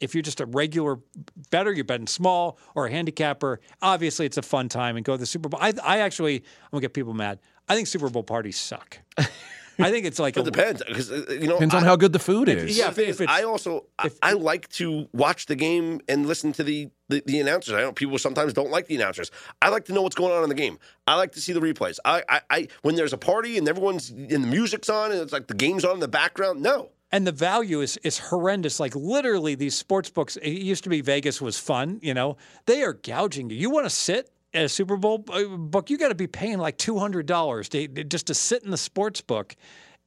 if 0.03 0.13
you're 0.13 0.21
just 0.21 0.41
a 0.41 0.45
regular 0.45 0.99
better, 1.49 1.71
you're 1.71 1.85
betting 1.85 2.07
small 2.07 2.57
or 2.75 2.87
a 2.87 2.91
handicapper, 2.91 3.61
obviously 3.81 4.25
it's 4.25 4.37
a 4.37 4.41
fun 4.41 4.67
time 4.67 4.97
and 4.97 5.05
go 5.05 5.13
to 5.13 5.17
the 5.17 5.25
Super 5.25 5.47
Bowl. 5.47 5.59
I, 5.61 5.73
I 5.81 5.99
actually, 5.99 6.37
I'm 6.37 6.69
gonna 6.71 6.81
get 6.81 6.93
people 6.93 7.13
mad. 7.13 7.39
I 7.69 7.75
think 7.75 7.87
Super 7.87 8.09
Bowl 8.09 8.23
parties 8.23 8.57
suck. 8.57 8.99
I 9.79 9.89
think 9.89 10.05
it's 10.05 10.19
like 10.19 10.37
It 10.37 10.41
a, 10.41 10.43
depends 10.43 10.83
because 10.87 11.11
uh, 11.11 11.25
you 11.29 11.47
know 11.47 11.55
Depends 11.55 11.73
on 11.73 11.83
I- 11.83 11.87
how 11.87 11.95
good 11.95 12.13
the 12.13 12.19
food 12.19 12.47
is. 12.47 12.77
yeah, 12.77 12.89
The 12.89 12.95
thing 12.95 13.03
if 13.05 13.15
is, 13.15 13.21
it's- 13.21 13.39
I 13.39 13.43
also 13.43 13.85
I- 13.97 14.11
I 14.21 14.33
like 14.33 14.69
to 14.73 15.07
watch 15.13 15.47
the 15.47 15.55
game 15.55 15.99
and 16.07 16.27
listen 16.27 16.53
to 16.53 16.63
the, 16.63 16.89
the 17.09 17.23
the 17.25 17.39
announcers. 17.39 17.73
I 17.73 17.81
know 17.81 17.91
people 17.91 18.19
sometimes 18.19 18.53
don't 18.53 18.69
like 18.69 18.85
the 18.85 18.95
announcers. 18.95 19.31
I 19.63 19.69
like 19.69 19.85
to 19.85 19.93
know 19.93 20.03
what's 20.03 20.15
going 20.15 20.31
on 20.31 20.43
in 20.43 20.49
the 20.49 20.55
game. 20.55 20.77
I 21.07 21.15
like 21.15 21.31
to 21.31 21.41
see 21.41 21.53
the 21.53 21.59
replays. 21.59 21.97
I 22.05 22.21
I, 22.29 22.41
I 22.51 22.67
when 22.83 22.95
there's 22.95 23.13
a 23.13 23.17
party 23.17 23.57
and 23.57 23.67
everyone's 23.67 24.11
and 24.11 24.29
the 24.29 24.47
music's 24.47 24.89
on 24.89 25.11
and 25.11 25.19
it's 25.19 25.33
like 25.33 25.47
the 25.47 25.55
game's 25.55 25.83
on 25.83 25.95
in 25.95 25.99
the 26.01 26.07
background. 26.07 26.61
No, 26.61 26.91
and 27.11 27.25
the 27.25 27.31
value 27.31 27.81
is 27.81 27.97
is 28.03 28.19
horrendous. 28.19 28.79
Like 28.79 28.93
literally, 28.95 29.55
these 29.55 29.73
sports 29.75 30.11
books. 30.11 30.37
It 30.37 30.51
used 30.51 30.83
to 30.83 30.89
be 30.91 31.01
Vegas 31.01 31.41
was 31.41 31.57
fun. 31.57 31.99
You 32.03 32.13
know, 32.13 32.37
they 32.67 32.83
are 32.83 32.93
gouging 32.93 33.49
you. 33.49 33.57
You 33.57 33.71
want 33.71 33.87
to 33.87 33.89
sit 33.89 34.29
at 34.53 34.65
a 34.65 34.69
Super 34.69 34.97
Bowl 34.97 35.23
uh, 35.31 35.43
book, 35.57 35.89
you 35.89 35.97
got 35.97 36.09
to 36.09 36.15
be 36.15 36.27
paying 36.27 36.57
like 36.59 36.77
two 36.77 36.97
hundred 36.99 37.25
dollars 37.25 37.69
just 37.69 38.27
to 38.27 38.33
sit 38.33 38.63
in 38.63 38.71
the 38.71 38.77
sports 38.77 39.21
book. 39.21 39.55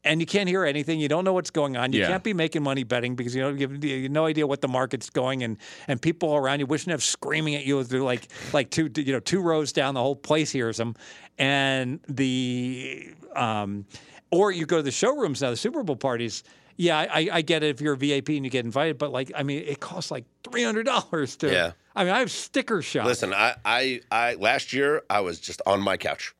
And 0.04 0.20
you 0.20 0.26
can't 0.26 0.48
hear 0.48 0.64
anything. 0.64 1.00
You 1.00 1.08
don't 1.08 1.24
know 1.24 1.32
what's 1.32 1.50
going 1.50 1.76
on. 1.76 1.92
You 1.92 2.02
Yeah. 2.02 2.06
can't 2.06 2.22
be 2.22 2.32
making 2.32 2.62
money 2.62 2.84
betting 2.84 3.16
because 3.16 3.34
you 3.34 3.42
don't 3.42 3.60
have, 3.60 3.84
you 3.84 4.02
have 4.04 4.10
no 4.12 4.24
idea 4.26 4.46
what 4.46 4.60
the 4.60 4.68
market's 4.68 5.10
going, 5.10 5.42
and 5.42 5.56
and 5.88 6.00
people 6.00 6.36
around 6.36 6.60
you 6.60 6.66
wishing 6.66 6.86
to 6.86 6.92
have 6.92 7.02
screaming 7.02 7.56
at 7.56 7.64
you. 7.66 7.82
They're 7.82 8.00
like 8.02 8.28
like 8.52 8.70
two 8.70 8.88
you 8.96 9.12
know 9.12 9.18
two 9.20 9.40
rows 9.40 9.72
down, 9.72 9.94
the 9.94 10.00
whole 10.02 10.14
place 10.14 10.52
hears 10.52 10.76
them, 10.76 10.94
and 11.38 11.98
the 12.08 13.14
um, 13.34 13.84
or 14.30 14.52
you 14.52 14.64
go 14.66 14.76
to 14.76 14.82
the 14.82 14.90
showrooms 14.92 15.42
now, 15.42 15.50
the 15.50 15.56
Super 15.56 15.82
Bowl 15.82 15.96
parties. 15.96 16.44
Yeah, 16.76 16.98
I, 16.98 17.28
I 17.32 17.42
get 17.42 17.62
it 17.64 17.70
if 17.70 17.80
you're 17.80 17.94
a 17.94 17.96
VIP 17.96 18.28
and 18.30 18.44
you 18.44 18.50
get 18.50 18.64
invited, 18.64 18.98
but 18.98 19.10
like 19.10 19.32
I 19.34 19.42
mean, 19.42 19.64
it 19.66 19.80
costs 19.80 20.10
like 20.12 20.24
three 20.44 20.62
hundred 20.62 20.86
dollars 20.86 21.34
to. 21.38 21.50
Yeah. 21.50 21.72
I 21.96 22.04
mean, 22.04 22.12
I 22.12 22.18
have 22.20 22.30
sticker 22.30 22.82
shock. 22.82 23.06
Listen, 23.06 23.32
I, 23.32 23.54
I, 23.64 24.00
I 24.12 24.34
last 24.34 24.72
year 24.72 25.02
I 25.10 25.20
was 25.20 25.40
just 25.40 25.62
on 25.66 25.80
my 25.80 25.96
couch. 25.96 26.34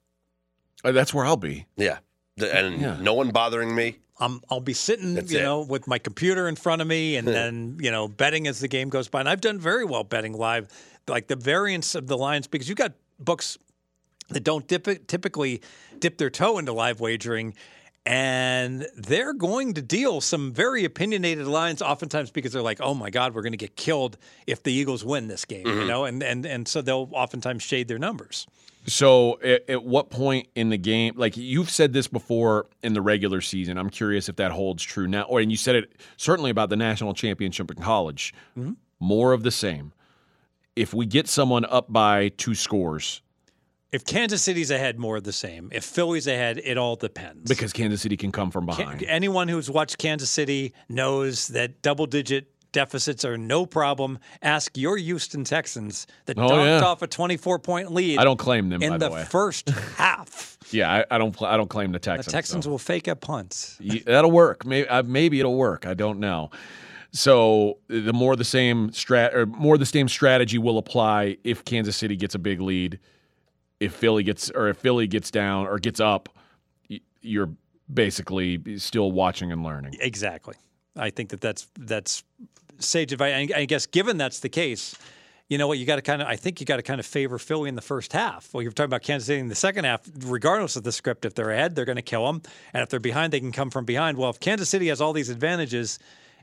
Uh, 0.85 0.93
That's 0.93 1.13
where 1.15 1.25
I'll 1.25 1.37
be. 1.39 1.67
Yeah, 1.77 1.99
The- 2.37 2.55
and 2.55 2.81
Yeah. 2.81 2.99
no 3.01 3.15
one 3.15 3.31
bothering 3.31 3.75
me. 3.75 3.97
I'm, 4.19 4.41
I'll 4.51 4.61
be 4.61 4.73
sitting, 4.73 5.15
That's 5.15 5.31
you 5.33 5.39
it. 5.41 5.43
know, 5.43 5.61
with 5.63 5.87
my 5.87 5.99
computer 5.99 6.49
in 6.49 6.57
front 6.57 6.81
of 6.81 6.89
me, 6.89 7.17
and 7.17 7.27
then 7.29 7.79
you 7.81 7.91
know, 7.91 8.07
betting 8.09 8.47
as 8.47 8.61
the 8.61 8.69
game 8.69 8.89
goes 8.89 9.09
by. 9.09 9.21
And 9.21 9.29
I've 9.29 9.41
done 9.43 9.59
very 9.59 9.85
well 9.85 10.05
betting 10.05 10.33
live, 10.33 10.69
like 11.09 11.27
the 11.27 11.37
variance 11.37 11.95
of 11.95 12.07
the 12.07 12.17
lines, 12.17 12.47
because 12.47 12.67
you 12.69 12.75
got 12.75 12.93
books 13.19 13.59
that 14.31 14.41
don't 14.43 14.67
dip, 14.67 15.07
typically 15.07 15.61
dip 15.99 16.17
their 16.19 16.31
toe 16.31 16.57
into 16.59 16.73
live 16.73 16.99
wagering. 17.01 17.55
And 18.07 18.87
they're 18.97 19.35
going 19.35 19.75
to 19.75 19.83
deal 19.83 20.21
some 20.21 20.53
very 20.53 20.85
opinionated 20.85 21.49
lines, 21.49 21.83
oftentimes 21.83 22.31
because 22.31 22.53
they're 22.53 22.63
like, 22.63 22.81
"Oh 22.81 22.95
my 22.95 23.11
God, 23.11 23.35
we're 23.35 23.43
going 23.43 23.53
to 23.53 23.59
get 23.59 23.75
killed 23.75 24.17
if 24.47 24.63
the 24.63 24.73
Eagles 24.73 25.05
win 25.05 25.27
this 25.27 25.45
game," 25.45 25.67
you 25.67 25.73
mm-hmm. 25.73 25.89
know, 25.89 26.05
and 26.05 26.23
and 26.23 26.47
and 26.47 26.69
so 26.69 26.83
they'll 26.83 27.09
oftentimes 27.13 27.65
shade 27.65 27.89
their 27.89 27.99
numbers. 27.99 28.47
So, 28.87 29.41
at, 29.43 29.69
at 29.69 29.85
what 29.85 30.11
point 30.11 30.47
in 30.55 30.69
the 30.69 30.79
game, 30.79 31.15
like 31.17 31.37
you've 31.37 31.71
said 31.71 31.93
this 31.93 32.07
before 32.07 32.67
in 32.85 32.95
the 32.95 33.03
regular 33.03 33.41
season, 33.41 33.77
I'm 33.77 33.91
curious 33.91 34.29
if 34.29 34.37
that 34.37 34.53
holds 34.53 34.85
true 34.85 35.09
now. 35.09 35.23
Or 35.23 35.41
and 35.41 35.51
you 35.51 35.57
said 35.57 35.75
it 35.75 35.91
certainly 36.17 36.51
about 36.51 36.71
the 36.71 36.77
national 36.77 37.13
championship 37.15 37.71
in 37.73 37.83
college. 37.83 38.33
Mm-hmm. 38.57 38.75
More 39.01 39.33
of 39.33 39.43
the 39.43 39.51
same. 39.51 39.93
If 40.77 40.95
we 40.95 41.07
get 41.07 41.27
someone 41.27 41.65
up 41.65 41.93
by 41.93 42.29
two 42.29 42.55
scores, 42.55 43.23
If 43.93 44.05
Kansas 44.05 44.43
City's 44.43 44.71
ahead, 44.71 44.99
more 44.99 45.17
of 45.17 45.25
the 45.25 45.33
same. 45.33 45.69
If 45.73 45.85
Philly's 45.85 46.27
ahead, 46.27 46.61
it 46.65 46.77
all 46.77 46.97
depends. 46.97 47.49
because 47.49 47.73
Kansas 47.73 48.03
City 48.03 48.17
can 48.17 48.33
come 48.33 48.51
from 48.51 48.67
Can- 48.67 48.77
behind. 48.77 49.03
anyone 49.05 49.49
who's 49.49 49.71
watched 49.71 49.99
Kansas 49.99 50.29
City 50.31 50.75
knows 50.89 51.49
that 51.49 51.83
double 51.83 52.07
digit 52.07 52.49
deficits 52.73 53.25
are 53.25 53.39
no 53.39 53.65
problem. 53.65 54.19
Ask 54.43 54.77
your 54.77 54.97
Houston 54.99 55.45
Texans 55.45 56.07
that 56.27 56.37
Oh, 56.39 56.49
docked 56.49 56.67
yeah. 56.67 56.81
off 56.83 57.01
a 57.01 57.07
24 57.07 57.59
point 57.61 57.93
lead 57.93 58.19
I 58.19 58.25
don't 58.25 58.39
claim 58.39 58.69
them, 58.69 58.83
in 58.83 58.91
by 58.91 58.99
the 58.99 59.09
the 59.09 59.25
first 59.25 59.71
half. 59.97 60.59
yeah, 60.73 60.93
I, 61.11 61.15
I 61.15 61.19
don't. 61.19 61.41
I 61.43 61.57
don't 61.57 61.71
claim 61.71 61.93
the 61.93 61.99
The 61.99 62.01
Texans. 62.01 62.33
Texans 62.33 62.65
so. 62.65 62.71
will 62.73 62.79
fake 62.79 63.07
a 63.09 63.17
punt. 63.17 63.77
That'll 64.05 64.31
work. 64.33 64.67
Maybe 64.67 64.87
uh, 64.89 65.05
maybe 65.05 65.39
it'll 65.41 65.57
work. 65.57 65.87
I 65.87 65.95
don't 65.95 66.19
know. 66.19 66.51
So 67.13 67.79
the 67.89 68.13
more 68.13 68.37
the 68.37 68.45
same 68.45 68.91
strat 68.91 69.33
or 69.33 69.47
more 69.47 69.79
the 69.79 69.87
same 69.87 70.09
strategy 70.09 70.59
will 70.59 70.77
apply 70.77 71.39
if 71.45 71.65
Kansas 71.65 71.97
City 71.97 72.17
gets 72.17 72.35
a 72.35 72.39
big 72.39 72.61
lead. 72.61 72.99
If 73.79 73.95
Philly 73.95 74.23
gets 74.23 74.51
or 74.51 74.69
if 74.69 74.79
Philly 74.79 75.07
gets 75.07 75.31
down 75.31 75.67
or 75.67 75.79
gets 75.79 76.01
up, 76.01 76.29
you're 77.21 77.51
basically 77.93 78.79
still 78.79 79.13
watching 79.13 79.53
and 79.53 79.63
learning. 79.63 79.97
Exactly. 80.01 80.55
I 80.97 81.11
think 81.11 81.31
that 81.31 81.41
that's 81.41 81.69
that's 81.79 82.25
sage 82.79 83.13
advice. 83.13 83.51
I 83.55 83.65
guess 83.67 83.87
given 83.87 84.17
that's 84.17 84.41
the 84.41 84.49
case, 84.49 84.97
you 85.49 85.59
know 85.59 85.69
what? 85.69 85.79
You 85.79 85.87
got 85.87 85.97
to 85.97 86.03
kind 86.03 86.23
of. 86.23 86.29
I 86.29 86.37
think 86.37 86.59
you 86.59 86.67
got 86.67 86.77
to 86.77 86.83
kind 86.83 86.99
of 86.99 87.07
favor 87.07 87.39
Philly 87.39 87.69
in 87.69 87.77
the 87.77 87.83
first 87.83 88.13
half. 88.13 88.53
Well, 88.53 88.63
you're 88.63 88.73
talking 88.73 88.89
about 88.89 89.03
Kansas 89.03 89.27
City 89.27 89.41
in 89.41 89.49
the 89.49 89.55
second 89.55 89.85
half. 89.85 90.01
Regardless 90.25 90.77
of 90.77 90.83
the 90.83 90.93
script, 90.93 91.25
if 91.25 91.35
they're 91.35 91.51
ahead, 91.51 91.77
they're 91.77 91.85
going 91.85 91.97
to 91.97 92.03
kill 92.03 92.27
them, 92.27 92.43
and 92.73 92.83
if 92.83 92.89
they're 92.89 92.99
behind, 92.99 93.33
they 93.33 93.41
can 93.41 93.53
come 93.53 93.71
from 93.71 93.85
behind. 93.85 94.19
Well, 94.19 94.31
if 94.31 94.41
Kansas 94.41 94.69
City 94.69 94.89
has 94.89 95.01
all 95.01 95.13
these 95.13 95.31
advantages, 95.31 95.99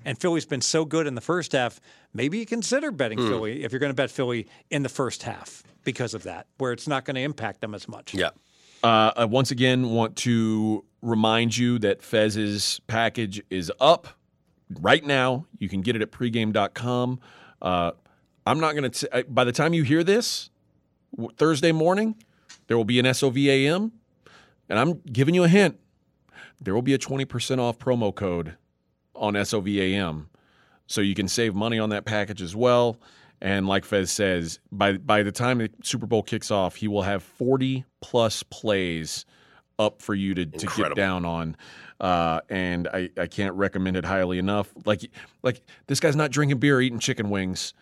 and 0.05 0.17
Philly's 0.17 0.45
been 0.45 0.61
so 0.61 0.85
good 0.85 1.07
in 1.07 1.15
the 1.15 1.21
first 1.21 1.51
half, 1.51 1.79
maybe 2.13 2.39
you 2.39 2.45
consider 2.45 2.91
betting 2.91 3.17
Philly 3.17 3.63
if 3.63 3.71
you're 3.71 3.79
going 3.79 3.91
to 3.91 3.95
bet 3.95 4.11
Philly 4.11 4.47
in 4.69 4.83
the 4.83 4.89
first 4.89 5.23
half 5.23 5.63
because 5.83 6.13
of 6.13 6.23
that, 6.23 6.47
where 6.57 6.71
it's 6.71 6.87
not 6.87 7.05
going 7.05 7.15
to 7.15 7.21
impact 7.21 7.61
them 7.61 7.73
as 7.73 7.87
much. 7.87 8.13
Yeah. 8.13 8.29
Uh, 8.83 9.11
I 9.15 9.25
once 9.25 9.51
again 9.51 9.91
want 9.91 10.15
to 10.17 10.83
remind 11.01 11.57
you 11.57 11.79
that 11.79 12.01
Fez's 12.01 12.81
package 12.87 13.41
is 13.49 13.71
up 13.79 14.07
right 14.81 15.03
now. 15.03 15.45
You 15.57 15.69
can 15.69 15.81
get 15.81 15.95
it 15.95 16.01
at 16.01 16.11
pregame.com. 16.11 17.19
Uh, 17.61 17.91
I'm 18.45 18.59
not 18.59 18.75
going 18.75 18.91
to, 18.91 19.25
by 19.29 19.45
the 19.45 19.53
time 19.53 19.73
you 19.73 19.83
hear 19.83 20.03
this, 20.03 20.49
Thursday 21.37 21.71
morning, 21.71 22.15
there 22.67 22.75
will 22.75 22.85
be 22.85 22.99
an 22.99 23.05
SOVAM. 23.05 23.91
And 24.69 24.79
I'm 24.79 25.01
giving 25.11 25.35
you 25.35 25.43
a 25.43 25.47
hint 25.47 25.79
there 26.63 26.73
will 26.73 26.81
be 26.81 26.93
a 26.93 26.97
20% 26.97 27.59
off 27.59 27.77
promo 27.77 28.13
code 28.13 28.55
on 29.15 29.33
SOVAM. 29.33 30.27
So 30.87 31.01
you 31.01 31.15
can 31.15 31.27
save 31.27 31.55
money 31.55 31.79
on 31.79 31.89
that 31.89 32.05
package 32.05 32.41
as 32.41 32.55
well. 32.55 32.99
And 33.41 33.67
like 33.67 33.83
Fez 33.83 34.11
says, 34.11 34.59
by 34.71 34.93
by 34.93 35.23
the 35.23 35.31
time 35.31 35.57
the 35.57 35.69
Super 35.83 36.05
Bowl 36.05 36.23
kicks 36.23 36.49
off, 36.49 36.75
he 36.75 36.87
will 36.87 37.01
have 37.01 37.23
40 37.23 37.83
plus 38.01 38.41
plays 38.43 39.25
up 39.79 40.01
for 40.01 40.15
you 40.15 40.33
to, 40.35 40.45
to 40.45 40.67
get 40.77 40.95
down 40.95 41.25
on. 41.25 41.57
Uh, 41.99 42.41
and 42.49 42.87
I, 42.87 43.09
I 43.17 43.27
can't 43.27 43.53
recommend 43.55 43.97
it 43.97 44.05
highly 44.05 44.37
enough. 44.37 44.71
Like 44.85 45.09
like 45.41 45.61
this 45.87 45.99
guy's 45.99 46.15
not 46.15 46.31
drinking 46.31 46.59
beer, 46.59 46.79
eating 46.79 46.99
chicken 46.99 47.29
wings. 47.29 47.73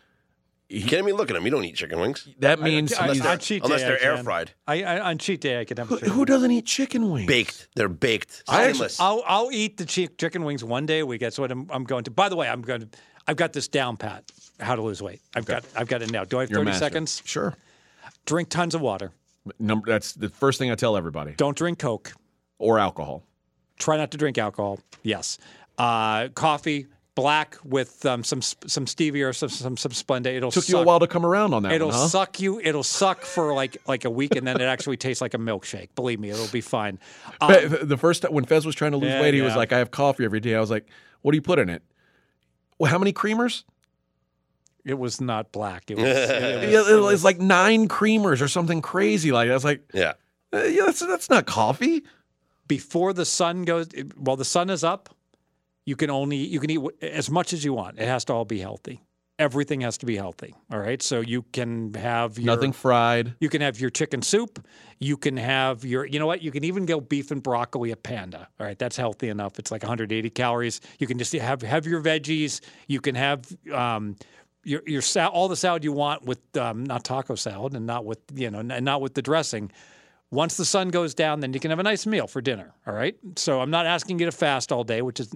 You 0.72 0.84
kidding 0.88 1.06
me? 1.06 1.12
Look 1.12 1.30
at 1.30 1.36
him. 1.36 1.44
You 1.46 1.52
don't 1.52 1.66
eat 1.66 1.76
chicken 1.76 2.00
wings. 2.00 2.28
That 2.40 2.62
means 2.62 2.94
I- 2.94 3.08
he's- 3.14 3.18
Unless 3.20 3.24
they're, 3.24 3.38
cheat 3.38 3.64
unless 3.64 3.82
they're 3.82 4.02
air 4.04 4.18
fried. 4.24 4.52
I, 4.68 4.84
I 4.84 5.00
on 5.10 5.18
cheat 5.18 5.42
day 5.42 5.60
I 5.60 5.66
could 5.66 5.78
have. 5.80 5.88
who, 5.90 5.98
who 5.98 6.26
doesn't 6.26 6.52
eat 6.52 6.66
chicken 6.66 7.10
wings? 7.12 7.28
Baked. 7.28 7.68
They're 7.76 7.90
baked. 7.90 8.44
I 8.48 8.64
actually, 8.70 8.90
I'll, 9.00 9.24
I'll 9.28 9.50
eat 9.52 9.78
the 9.78 9.86
chi- 9.86 10.14
chicken 10.18 10.44
wings 10.44 10.64
one 10.64 10.86
day 10.86 11.00
a 11.00 11.06
week. 11.06 11.22
That's 11.22 11.38
what 11.38 11.52
I'm, 11.52 11.70
I'm 11.72 11.84
going 11.84 12.04
to. 12.06 12.12
By 12.12 12.30
the 12.30 12.36
way, 12.36 12.48
I'm 12.48 12.62
going 12.62 12.82
to. 12.82 12.88
I've 13.28 13.36
got 13.38 13.54
this 13.54 13.68
down 13.68 13.98
pat. 13.98 14.24
How 14.60 14.76
to 14.76 14.82
lose 14.82 15.02
weight. 15.02 15.22
I've 15.36 15.46
got 15.46 15.64
I've 15.76 15.88
got 15.88 16.02
it 16.02 16.12
now. 16.12 16.24
Do 16.24 16.38
I 16.38 16.42
have 16.42 16.50
You're 16.52 16.64
30 16.64 16.78
seconds? 16.78 17.22
Sure. 17.26 17.56
Drink 18.26 18.50
tons 18.50 18.76
of 18.76 18.82
water. 18.82 19.12
Number 19.60 19.88
that's 19.90 20.14
the 20.14 20.30
first 20.30 20.60
thing 20.60 20.72
I 20.72 20.76
tell 20.76 20.96
everybody. 20.96 21.34
Don't 21.36 21.58
drink 21.58 21.80
Coke. 21.80 22.14
Or 22.60 22.78
alcohol. 22.78 23.24
Try 23.80 23.98
not 23.98 24.12
to 24.12 24.18
drink 24.18 24.38
alcohol. 24.38 24.80
Yes. 25.02 25.40
Uh, 25.80 26.28
coffee, 26.30 26.86
black 27.22 27.58
with 27.64 28.06
um, 28.06 28.24
some 28.24 28.42
some 28.42 28.86
stevia 28.86 29.30
or 29.30 29.34
some 29.34 29.50
some, 29.50 29.78
some 29.78 29.92
Splenda. 29.92 30.28
It'll 30.28 30.52
Took 30.52 30.64
suck. 30.64 30.74
you 30.74 30.78
a 30.80 30.84
while 30.84 31.00
to 31.00 31.08
come 31.08 31.26
around 31.26 31.54
on 31.54 31.64
that 31.64 31.72
It'll 31.74 31.90
one, 31.90 31.98
huh? 31.98 32.08
suck 32.08 32.40
you. 32.40 32.60
It'll 32.60 32.84
suck 32.84 33.22
for 33.22 33.54
like 33.54 33.78
like 33.88 34.06
a 34.06 34.10
week, 34.10 34.36
and 34.36 34.46
then 34.48 34.60
it 34.60 34.66
actually 34.66 34.98
tastes 34.98 35.22
like 35.22 35.34
a 35.34 35.38
milkshake. 35.38 35.90
Believe 35.96 36.20
me, 36.20 36.30
it'll 36.30 36.48
be 36.48 36.62
fine. 36.62 37.00
Um, 37.40 37.54
the 37.84 37.98
first 37.98 38.24
time 38.24 38.34
when 38.34 38.46
Fez 38.46 38.66
was 38.66 38.76
trying 38.76 38.92
to 38.92 38.98
lose 38.98 39.12
Yeah, 39.12 39.22
weight, 39.22 39.34
he 39.34 39.42
was 39.42 39.56
like, 39.56 39.72
"I 39.72 39.78
have 39.78 39.92
coffee 39.92 40.26
every 40.26 40.40
day." 40.40 40.56
I 40.56 40.60
was 40.60 40.72
like, 40.72 40.88
"What 41.22 41.32
do 41.32 41.38
you 41.38 41.42
put 41.42 41.60
in 41.60 41.70
it?" 41.70 41.84
Well, 42.80 42.90
how 42.92 42.98
many 43.00 43.14
creamers? 43.14 43.64
it 44.84 44.98
was 44.98 45.22
not 45.22 45.52
black. 45.52 45.92
It 45.92 45.98
was, 45.98 46.06
it 46.06 46.10
was- 46.10 46.72
Yeah, 46.90 46.96
it 46.98 47.00
was 47.00 47.24
like 47.24 47.40
nine 47.40 47.88
creamers 47.88 48.42
or 48.42 48.48
something 48.48 48.82
crazy 48.82 49.32
like 49.32 49.48
that. 49.48 49.52
I 49.52 49.56
was 49.56 49.64
like, 49.64 49.84
yeah. 49.94 50.14
uh, 50.52 50.64
yeah, 50.64 50.86
that's, 50.88 51.00
that's 51.02 51.30
not 51.30 51.46
coffee. 51.46 52.02
before 52.68 53.14
the 53.14 53.24
sun 53.26 53.62
goes 53.64 53.90
while 54.16 54.38
the 54.38 54.44
sun 54.46 54.72
is 54.72 54.84
up 54.84 55.14
you 55.92 55.98
can 55.98 56.10
only 56.10 56.38
you 56.38 56.60
can 56.64 56.70
eat 56.70 56.80
as 57.02 57.30
much 57.30 57.52
as 57.52 57.66
you 57.66 57.74
want. 57.74 58.00
It 58.00 58.08
has 58.08 58.24
to 58.26 58.34
all 58.34 58.46
be 58.46 58.60
healthy. 58.60 59.02
Everything 59.38 59.82
has 59.82 59.98
to 59.98 60.06
be 60.06 60.16
healthy 60.16 60.54
all 60.72 60.80
right? 60.80 61.02
So 61.02 61.20
you 61.20 61.42
can 61.52 61.94
have 61.96 62.38
your, 62.40 62.56
Nothing 62.56 62.72
fried. 62.74 63.34
you 63.40 63.50
can 63.50 63.62
have 63.62 63.78
your 63.80 63.90
chicken 63.90 64.22
soup. 64.22 64.66
You 65.00 65.18
can 65.18 65.36
have 65.36 65.84
your 65.84 66.06
you 66.06 66.18
know 66.20 66.28
what? 66.28 66.42
You 66.42 66.52
can 66.52 66.64
even 66.64 66.86
go 66.86 67.02
beef 67.02 67.32
and 67.32 67.42
broccoli 67.44 67.92
at 67.92 68.04
panda 68.04 68.48
all 68.60 68.66
right? 68.68 68.80
That's 68.80 68.96
healthy 68.96 69.28
enough. 69.30 69.60
It's 69.60 69.72
like 69.72 69.84
180 69.84 70.30
calories. 70.30 70.80
You 71.00 71.08
can 71.08 71.18
just 71.18 71.34
have 71.34 71.62
have 71.62 71.86
your 71.86 72.02
veggies. 72.02 72.62
You 72.88 73.02
can 73.02 73.16
have 73.16 73.40
um 73.74 74.16
your 74.64 74.82
your 74.86 75.02
sal- 75.02 75.32
all 75.32 75.48
the 75.50 75.58
salad 75.66 75.84
you 75.84 75.92
want 75.92 76.24
with 76.24 76.42
um, 76.56 76.86
not 76.86 77.04
taco 77.04 77.36
salad 77.36 77.74
and 77.74 77.86
not 77.86 78.06
with 78.06 78.20
you 78.34 78.50
know 78.52 78.60
and 78.60 78.86
not 78.86 79.02
with 79.02 79.16
the 79.16 79.22
dressing 79.24 79.72
once 80.32 80.56
the 80.56 80.66
sun 80.66 80.90
goes 80.90 81.14
down, 81.14 81.42
then 81.42 81.54
you 81.54 81.60
can 81.60 81.70
have 81.70 81.80
a 81.80 81.84
nice 81.84 82.06
meal 82.06 82.26
for 82.26 82.42
dinner. 82.42 82.74
All 82.88 82.94
right. 82.94 83.16
So 83.36 83.62
I'm 83.62 83.70
not 83.70 83.86
asking 83.86 84.20
you 84.20 84.26
to 84.26 84.32
fast 84.32 84.72
all 84.72 84.86
day, 84.86 85.02
which 85.02 85.20
is, 85.20 85.30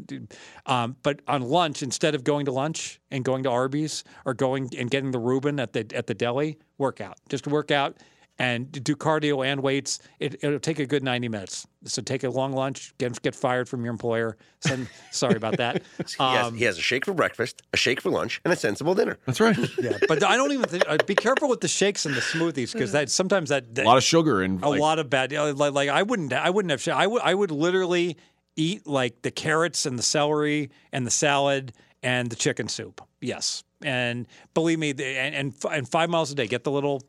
um, 0.65 0.95
but 1.03 1.21
on 1.27 1.41
lunch, 1.41 1.83
instead 1.83 2.15
of 2.15 2.23
going 2.23 2.45
to 2.45 2.51
lunch 2.51 3.01
and 3.11 3.23
going 3.23 3.43
to 3.43 3.49
Arby's 3.49 4.05
or 4.25 4.33
going 4.33 4.69
and 4.77 4.89
getting 4.89 5.11
the 5.11 5.19
Reuben 5.19 5.59
at 5.59 5.73
the 5.73 5.85
at 5.93 6.07
the 6.07 6.13
deli, 6.13 6.57
work 6.77 7.01
out. 7.01 7.17
Just 7.29 7.45
work 7.45 7.71
out 7.71 7.97
and 8.37 8.71
do 8.83 8.95
cardio 8.95 9.45
and 9.45 9.61
weights. 9.61 9.99
It, 10.19 10.35
it'll 10.43 10.59
take 10.59 10.79
a 10.79 10.85
good 10.85 11.03
90 11.03 11.29
minutes. 11.29 11.65
So 11.85 12.01
take 12.01 12.23
a 12.23 12.29
long 12.29 12.51
lunch, 12.51 12.93
get 12.97 13.21
get 13.21 13.35
fired 13.35 13.69
from 13.69 13.83
your 13.83 13.91
employer. 13.91 14.37
Send, 14.59 14.87
sorry 15.11 15.35
about 15.35 15.57
that. 15.57 15.83
He, 15.97 16.23
has, 16.23 16.47
Um, 16.47 16.55
he 16.55 16.65
has 16.65 16.77
a 16.77 16.81
shake 16.81 17.05
for 17.05 17.13
breakfast, 17.13 17.61
a 17.73 17.77
shake 17.77 18.01
for 18.01 18.09
lunch, 18.09 18.41
and 18.43 18.53
a 18.53 18.55
sensible 18.57 18.95
dinner. 18.95 19.17
That's 19.25 19.39
right. 19.39 19.57
yeah, 19.79 19.97
but 20.07 20.23
I 20.23 20.35
don't 20.37 20.51
even 20.51 20.67
think. 20.67 20.83
Uh, 20.87 20.97
be 21.05 21.15
careful 21.15 21.49
with 21.49 21.61
the 21.61 21.67
shakes 21.67 22.05
and 22.05 22.15
the 22.15 22.21
smoothies 22.21 22.73
because 22.73 22.91
that 22.91 23.09
sometimes 23.09 23.49
that, 23.49 23.73
that 23.75 23.85
a 23.85 23.87
lot 23.87 23.97
of 23.97 24.03
sugar 24.03 24.41
and 24.41 24.63
a 24.63 24.69
like, 24.69 24.79
lot 24.81 24.99
of 24.99 25.09
bad. 25.09 25.31
you 25.31 25.37
know, 25.37 25.51
Like, 25.51 25.73
like 25.73 25.89
I 25.89 26.03
wouldn't, 26.03 26.33
I 26.33 26.49
wouldn't 26.49 26.71
have. 26.71 26.95
I 26.95 27.07
would, 27.07 27.21
I 27.21 27.33
would 27.33 27.51
literally 27.51 28.17
eat 28.55 28.87
like 28.87 29.21
the 29.21 29.31
carrots 29.31 29.85
and 29.85 29.97
the 29.99 30.03
celery 30.03 30.69
and 30.91 31.05
the 31.05 31.11
salad 31.11 31.73
and 32.03 32.29
the 32.29 32.35
chicken 32.35 32.67
soup. 32.67 33.01
Yes, 33.21 33.63
and 33.81 34.27
believe 34.53 34.79
me, 34.79 34.91
and, 34.91 35.35
and 35.35 35.53
and 35.71 35.87
five 35.89 36.09
miles 36.09 36.31
a 36.31 36.35
day. 36.35 36.47
Get 36.47 36.63
the 36.63 36.71
little, 36.71 37.03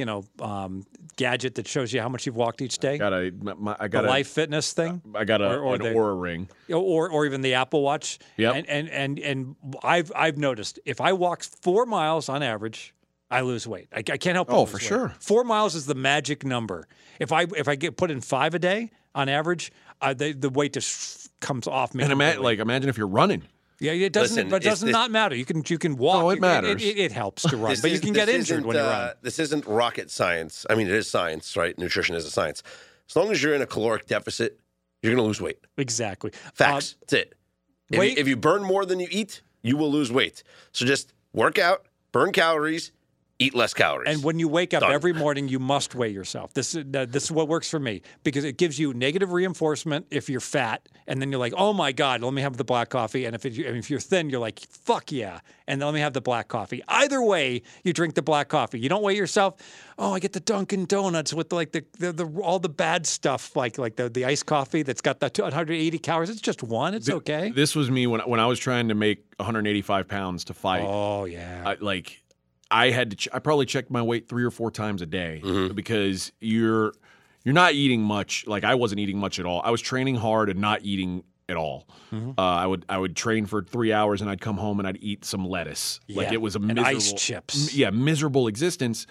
you 0.00 0.06
know, 0.06 0.24
um, 0.40 0.84
gadget 1.16 1.54
that 1.56 1.68
shows 1.68 1.92
you 1.92 2.00
how 2.00 2.08
much 2.08 2.24
you've 2.24 2.34
walked 2.36 2.62
each 2.62 2.78
day. 2.78 2.96
Got 2.96 3.12
a, 3.12 3.30
my, 3.42 3.76
I 3.78 3.84
the 3.84 3.88
got 3.90 4.04
a, 4.06 4.08
Life 4.08 4.28
Fitness 4.28 4.72
thing. 4.72 5.02
I 5.14 5.24
got 5.24 5.42
a, 5.42 5.48
or- 5.56 5.60
or 5.60 5.74
an 5.74 5.82
the- 5.82 5.90
Oura 5.90 6.18
ring. 6.20 6.48
or 6.72 7.10
or 7.10 7.26
even 7.26 7.42
the 7.42 7.54
Apple 7.54 7.82
Watch. 7.82 8.18
Yeah, 8.38 8.52
And 8.52 8.66
and 8.68 8.88
and 8.88 9.18
and 9.18 9.56
I've 9.82 10.10
I've 10.16 10.38
noticed 10.38 10.80
if 10.86 11.00
I 11.00 11.12
walk 11.12 11.42
four 11.42 11.84
miles 11.86 12.28
on 12.30 12.42
average, 12.42 12.94
I 13.30 13.42
lose 13.42 13.66
weight. 13.68 13.88
I, 13.92 13.98
I 13.98 14.16
can't 14.16 14.34
help. 14.36 14.48
but 14.48 14.56
Oh, 14.56 14.64
for 14.66 14.78
weight. 14.78 14.82
sure. 14.82 15.14
Four 15.20 15.44
miles 15.44 15.74
is 15.74 15.84
the 15.86 15.94
magic 15.94 16.44
number. 16.44 16.88
If 17.18 17.30
I 17.30 17.42
if 17.56 17.68
I 17.68 17.74
get 17.76 17.96
put 17.98 18.10
in 18.10 18.20
five 18.22 18.54
a 18.54 18.58
day 18.58 18.90
on 19.14 19.28
average, 19.28 19.70
uh, 20.00 20.14
the 20.14 20.32
the 20.32 20.48
weight 20.48 20.72
just 20.72 21.30
comes 21.40 21.66
off 21.66 21.94
me. 21.94 22.02
And 22.04 22.12
imagine, 22.12 22.42
like, 22.42 22.58
imagine 22.58 22.88
if 22.88 22.96
you're 22.98 23.06
running. 23.06 23.42
Yeah, 23.80 23.92
it 23.92 24.12
doesn't. 24.12 24.36
Listen, 24.36 24.50
but 24.50 24.56
it 24.62 24.66
it's- 24.66 24.72
does 24.80 24.80
this- 24.86 24.92
not 24.92 25.10
matter. 25.10 25.34
You 25.34 25.44
can 25.44 25.62
you 25.66 25.78
can 25.78 25.96
walk. 25.96 26.20
No, 26.22 26.30
it 26.30 26.40
matters. 26.40 26.82
It, 26.82 26.98
it 26.98 27.12
helps 27.12 27.42
to 27.44 27.56
run, 27.56 27.70
This 27.70 27.80
but 27.80 27.90
you 27.90 27.94
is- 27.94 28.00
can 28.00 28.12
get 28.12 28.28
injured 28.28 28.64
when 28.64 28.76
you 28.76 28.82
uh, 28.82 28.86
run. 28.86 29.12
This 29.22 29.38
isn't 29.38 29.66
rocket 29.66 30.10
science. 30.10 30.64
I 30.70 30.74
mean, 30.74 30.86
it 30.86 30.92
is 30.94 31.08
science, 31.10 31.56
right? 31.56 31.76
Nutrition 31.78 32.14
is 32.14 32.24
a 32.26 32.30
science. 32.30 32.62
As 33.08 33.16
long 33.16 33.30
as 33.32 33.42
you're 33.42 33.54
in 33.54 33.62
a 33.62 33.66
caloric 33.66 34.06
deficit, 34.06 34.60
you're 35.02 35.10
going 35.12 35.22
to 35.22 35.26
lose 35.26 35.40
weight. 35.40 35.58
Exactly. 35.78 36.30
Facts. 36.54 36.96
That's 37.00 37.12
it. 37.14 37.34
If, 37.90 37.98
weight- 37.98 38.16
you, 38.16 38.20
if 38.20 38.28
you 38.28 38.36
burn 38.36 38.62
more 38.62 38.84
than 38.86 39.00
you 39.00 39.08
eat, 39.10 39.42
you 39.62 39.76
will 39.76 39.90
lose 39.90 40.12
weight. 40.12 40.42
So 40.72 40.84
just 40.86 41.12
work 41.32 41.58
out, 41.58 41.86
burn 42.12 42.30
calories, 42.32 42.92
eat 43.40 43.54
less 43.54 43.74
calories. 43.74 44.14
And 44.14 44.22
when 44.22 44.38
you 44.38 44.46
wake 44.46 44.72
up 44.74 44.82
Done. 44.82 44.92
every 44.92 45.12
morning, 45.12 45.48
you 45.48 45.58
must 45.58 45.94
weigh 45.94 46.10
yourself. 46.10 46.54
This 46.54 46.74
is 46.74 46.84
uh, 46.94 47.06
this 47.08 47.24
is 47.24 47.32
what 47.32 47.48
works 47.48 47.68
for 47.68 47.80
me 47.80 48.02
because 48.22 48.44
it 48.44 48.56
gives 48.58 48.78
you 48.78 48.94
negative 48.94 49.32
reinforcement 49.32 50.06
if 50.10 50.28
you're 50.28 50.40
fat, 50.40 50.88
and 51.08 51.20
then 51.20 51.32
you're 51.32 51.40
like, 51.40 51.54
oh 51.56 51.72
my 51.72 51.90
god, 51.90 52.20
let 52.20 52.32
me 52.32 52.42
have 52.42 52.56
the 52.56 52.64
black 52.64 52.90
coffee. 52.90 53.24
And 53.24 53.34
if 53.34 53.44
it, 53.44 53.58
and 53.58 53.76
if 53.76 53.90
you're 53.90 53.98
thin, 53.98 54.30
you're 54.30 54.40
like, 54.40 54.60
fuck 54.60 55.10
yeah, 55.10 55.40
and 55.66 55.80
then 55.80 55.86
let 55.86 55.94
me 55.94 56.00
have 56.00 56.12
the 56.12 56.20
black 56.20 56.48
coffee. 56.48 56.82
Either 56.86 57.22
way, 57.22 57.62
you 57.82 57.92
drink 57.92 58.14
the 58.14 58.22
black 58.22 58.48
coffee. 58.48 58.78
You 58.78 58.88
don't 58.88 59.02
weigh 59.02 59.16
yourself. 59.16 59.56
Oh, 59.98 60.14
I 60.14 60.20
get 60.20 60.32
the 60.32 60.40
Dunkin' 60.40 60.84
Donuts 60.84 61.34
with 61.34 61.52
like 61.52 61.72
the, 61.72 61.84
the, 61.98 62.12
the 62.12 62.26
all 62.42 62.58
the 62.58 62.68
bad 62.68 63.06
stuff, 63.06 63.56
like 63.56 63.78
like 63.78 63.96
the 63.96 64.08
the 64.10 64.26
iced 64.26 64.46
coffee 64.46 64.82
that's 64.82 65.00
got 65.00 65.20
the 65.20 65.30
180 65.34 65.98
calories. 65.98 66.30
It's 66.30 66.40
just 66.40 66.62
one. 66.62 66.94
It's 66.94 67.08
okay. 67.08 67.50
This 67.50 67.74
was 67.74 67.90
me 67.90 68.06
when 68.06 68.20
when 68.20 68.38
I 68.40 68.46
was 68.46 68.58
trying 68.58 68.88
to 68.88 68.94
make 68.94 69.24
185 69.38 70.08
pounds 70.08 70.44
to 70.44 70.54
fight. 70.54 70.84
Oh 70.86 71.24
yeah. 71.24 71.62
I, 71.64 71.76
like 71.80 72.22
I 72.70 72.90
had 72.90 73.10
to. 73.10 73.16
Ch- 73.16 73.28
I 73.32 73.38
probably 73.40 73.66
checked 73.66 73.90
my 73.90 74.02
weight 74.02 74.28
three 74.28 74.44
or 74.44 74.50
four 74.50 74.70
times 74.70 75.02
a 75.02 75.06
day 75.06 75.40
because 75.74 76.32
you're 76.40 76.92
you're 77.44 77.54
not 77.54 77.72
eating 77.74 78.02
much. 78.02 78.46
Like 78.46 78.64
I 78.64 78.74
wasn't 78.74 79.00
eating 79.00 79.18
much 79.18 79.38
at 79.40 79.46
all. 79.46 79.60
I 79.64 79.70
was 79.70 79.80
training 79.80 80.16
hard 80.16 80.48
and 80.50 80.60
not 80.60 80.82
eating 80.82 81.24
at 81.48 81.56
all. 81.56 81.88
Uh, 82.12 82.32
I 82.38 82.66
would 82.66 82.84
I 82.88 82.96
would 82.98 83.16
train 83.16 83.46
for 83.46 83.62
three 83.62 83.92
hours 83.92 84.20
and 84.20 84.30
I'd 84.30 84.40
come 84.40 84.56
home 84.56 84.78
and 84.78 84.86
I'd 84.86 84.98
eat 85.02 85.24
some 85.24 85.44
lettuce. 85.44 85.98
Like 86.08 86.30
it 86.32 86.40
was 86.40 86.54
a 86.54 86.58
and 86.58 86.68
miserable, 86.74 86.96
ice 86.96 87.12
chips. 87.14 87.68
m- 87.72 87.78
Yeah, 87.80 87.90
miserable 87.90 88.46
existence. 88.46 89.06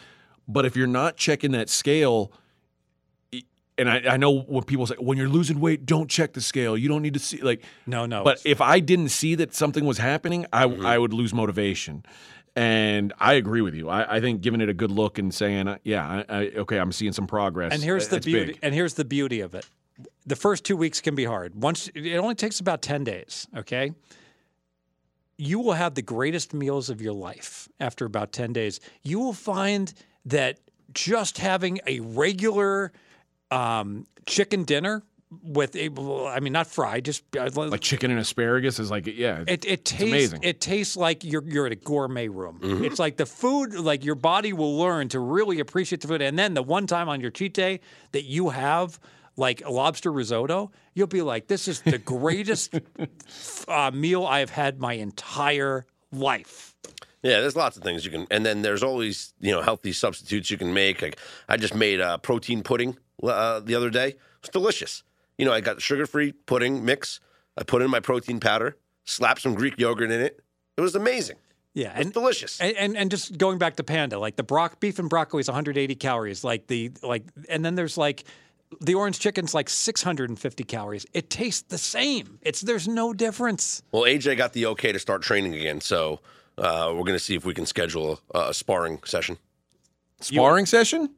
But 0.48 0.66
if 0.66 0.76
you're 0.78 0.88
not 0.88 1.18
checking 1.18 1.52
that 1.52 1.70
scale. 1.70 2.32
And 3.78 3.90
I, 3.90 4.02
I 4.10 4.18
know 4.18 4.42
when 4.42 4.64
people 4.66 4.86
say 4.88 4.96
when 5.00 5.18
you're 5.18 5.30
losing 5.30 5.62
weight, 5.62 5.86
don't 5.86 6.10
check 6.10 6.34
the 6.34 6.42
scale. 6.42 6.76
You 6.78 6.90
don't 6.90 7.02
need 7.02 7.14
to 7.14 7.20
see 7.20 7.42
like 7.42 7.64
no, 7.88 8.06
no. 8.06 8.26
but 8.26 8.42
if 8.44 8.60
I 8.60 8.82
didn't 8.82 9.08
see 9.08 9.36
that 9.36 9.54
something 9.54 9.86
was 9.86 9.98
happening, 10.00 10.46
I, 10.52 10.66
Mm-hmm. 10.66 10.86
I 10.86 10.98
would 10.98 11.14
lose 11.14 11.34
motivation. 11.34 12.04
And 12.60 13.14
I 13.18 13.36
agree 13.36 13.62
with 13.62 13.74
you. 13.74 13.88
I, 13.88 14.18
I 14.18 14.20
think 14.20 14.42
giving 14.42 14.60
it 14.60 14.68
a 14.68 14.74
good 14.74 14.92
look 14.92 15.18
and 15.18 15.34
saying, 15.34 15.70
uh, 15.70 15.78
"Yeah, 15.84 16.06
I, 16.06 16.26
I, 16.28 16.48
okay, 16.58 16.78
I'm 16.78 16.92
seeing 16.92 17.14
some 17.14 17.26
progress." 17.26 17.72
And 17.74 17.82
here's 17.82 18.08
uh, 18.08 18.18
the 18.18 18.20
beauty. 18.20 18.46
big. 18.48 18.60
And 18.62 18.76
here's 18.76 18.96
the 18.96 19.06
beauty 19.06 19.40
of 19.40 19.56
it. 19.56 19.66
The 20.26 20.36
first 20.36 20.66
two 20.66 20.76
weeks 20.76 21.00
can 21.00 21.16
be 21.16 21.24
hard. 21.24 21.56
Once 21.56 21.90
it 21.96 22.18
only 22.18 22.36
takes 22.36 22.60
about 22.60 22.82
ten 22.82 23.06
days. 23.06 23.48
Okay. 23.56 23.94
You 25.38 25.60
will 25.60 25.72
have 25.72 25.96
the 25.96 26.02
greatest 26.02 26.54
meals 26.54 26.90
of 26.90 27.00
your 27.02 27.14
life 27.14 27.70
after 27.80 28.04
about 28.04 28.34
ten 28.34 28.52
days. 28.52 28.82
You 29.04 29.20
will 29.20 29.32
find 29.32 29.94
that 30.26 30.60
just 30.94 31.38
having 31.38 31.80
a 31.88 32.02
regular 32.02 32.92
um, 33.52 34.06
chicken 34.26 34.66
dinner 34.66 35.04
with 35.44 35.76
a, 35.76 35.90
I 36.34 36.40
mean, 36.40 36.54
not 36.54 36.66
fried, 36.68 37.06
just 37.06 37.24
uh, 37.38 37.50
Like 37.54 37.82
chicken 37.82 38.10
and 38.10 38.20
asparagus 38.20 38.80
is 38.80 38.90
like, 38.90 39.06
yeah, 39.06 39.44
it, 39.48 39.64
it 39.66 39.86
tastes 39.86 40.04
amazing. 40.12 40.40
it 40.44 40.60
tastes 40.60 40.98
like 40.98 41.24
you're 41.24 41.44
you're 41.48 41.68
at 41.68 41.72
a 41.72 41.76
gourmet 41.76 42.28
room. 42.28 42.60
It's 42.84 42.98
like 43.00 43.18
the 43.18 43.28
food, 43.28 43.74
like 43.76 44.04
your 44.04 44.16
body 44.16 44.54
will 44.54 44.78
learn 44.78 45.08
to 45.10 45.20
really 45.20 45.60
appreciate 45.60 46.02
the 46.02 46.08
food. 46.08 46.22
And 46.22 46.38
then 46.38 46.56
the 46.56 46.64
one 46.64 46.88
time 46.88 47.10
on 47.10 47.22
your 47.22 47.30
cheat 47.32 47.54
day 47.54 47.80
that 48.12 48.24
you 48.24 48.50
have 48.50 49.00
like 49.36 49.64
a 49.64 49.70
lobster 49.70 50.12
risotto, 50.12 50.72
you'll 50.96 51.08
be 51.08 51.22
like, 51.22 51.48
"This 51.48 51.68
is 51.68 51.82
the 51.82 51.98
greatest 52.16 52.74
uh, 53.68 53.92
meal 53.94 54.26
I 54.26 54.40
have 54.40 54.50
had 54.50 54.80
my 54.80 54.94
entire 54.94 55.86
life." 56.12 56.76
Yeah, 57.22 57.42
there's 57.42 57.56
lots 57.56 57.76
of 57.78 57.84
things 57.84 58.06
you 58.06 58.12
can, 58.12 58.26
and 58.32 58.46
then 58.46 58.62
there's 58.64 58.82
always 58.82 59.34
you 59.40 59.52
know 59.52 59.62
healthy 59.62 59.92
substitutes 59.94 60.50
you 60.50 60.58
can 60.58 60.74
make. 60.74 61.02
Like 61.02 61.20
I 61.48 61.58
just 61.58 61.76
made 61.76 62.00
a 62.00 62.18
protein 62.18 62.64
pudding 62.64 62.98
uh, 63.22 63.60
the 63.60 63.76
other 63.76 63.90
day. 63.90 64.16
It's 64.40 64.50
delicious. 64.50 65.04
You 65.40 65.46
know, 65.46 65.54
I 65.54 65.62
got 65.62 65.76
the 65.76 65.82
sugar-free 65.82 66.34
pudding 66.46 66.84
mix. 66.84 67.20
I 67.58 67.64
put 67.64 67.82
in 67.82 67.90
my 67.90 68.00
protein 68.02 68.40
powder, 68.40 68.76
slapped 69.06 69.42
some 69.42 69.54
Greek 69.56 69.80
yogurt 69.80 70.12
in 70.12 70.22
it. 70.22 70.42
It 70.78 70.82
was 70.82 70.96
amazing. 70.96 71.38
Yeah, 71.74 71.94
and 71.96 72.12
delicious. 72.12 72.60
And, 72.60 72.76
and 72.78 72.98
and 72.98 73.12
just 73.12 73.38
going 73.38 73.58
back 73.58 73.78
to 73.78 73.84
panda, 73.84 74.20
like 74.20 74.36
the 74.36 74.44
brock 74.44 74.80
beef 74.80 75.00
and 75.00 75.10
broccoli 75.10 75.40
is 75.42 75.48
180 75.48 75.96
calories. 75.96 76.44
Like 76.44 76.68
the 76.68 76.92
like, 77.04 77.24
and 77.48 77.64
then 77.64 77.76
there's 77.76 77.98
like 77.98 78.26
the 78.82 78.96
orange 78.96 79.20
chicken's 79.20 79.54
like 79.54 79.70
650 79.70 80.64
calories. 80.66 81.06
It 81.14 81.30
tastes 81.30 81.62
the 81.70 81.78
same. 81.78 82.40
It's 82.42 82.62
there's 82.62 82.88
no 82.88 83.14
difference. 83.14 83.82
Well, 83.92 84.04
AJ 84.04 84.36
got 84.38 84.54
the 84.54 84.66
okay 84.68 84.92
to 84.92 85.00
start 85.00 85.22
training 85.22 85.54
again, 85.56 85.80
so 85.80 86.20
uh, 86.58 86.88
we're 86.94 87.04
going 87.04 87.18
to 87.18 87.20
see 87.20 87.36
if 87.36 87.46
we 87.46 87.54
can 87.54 87.66
schedule 87.66 88.20
a, 88.34 88.50
a 88.50 88.54
sparring 88.54 89.00
session. 89.06 89.38
sparring 90.22 90.66
session. 90.66 91.10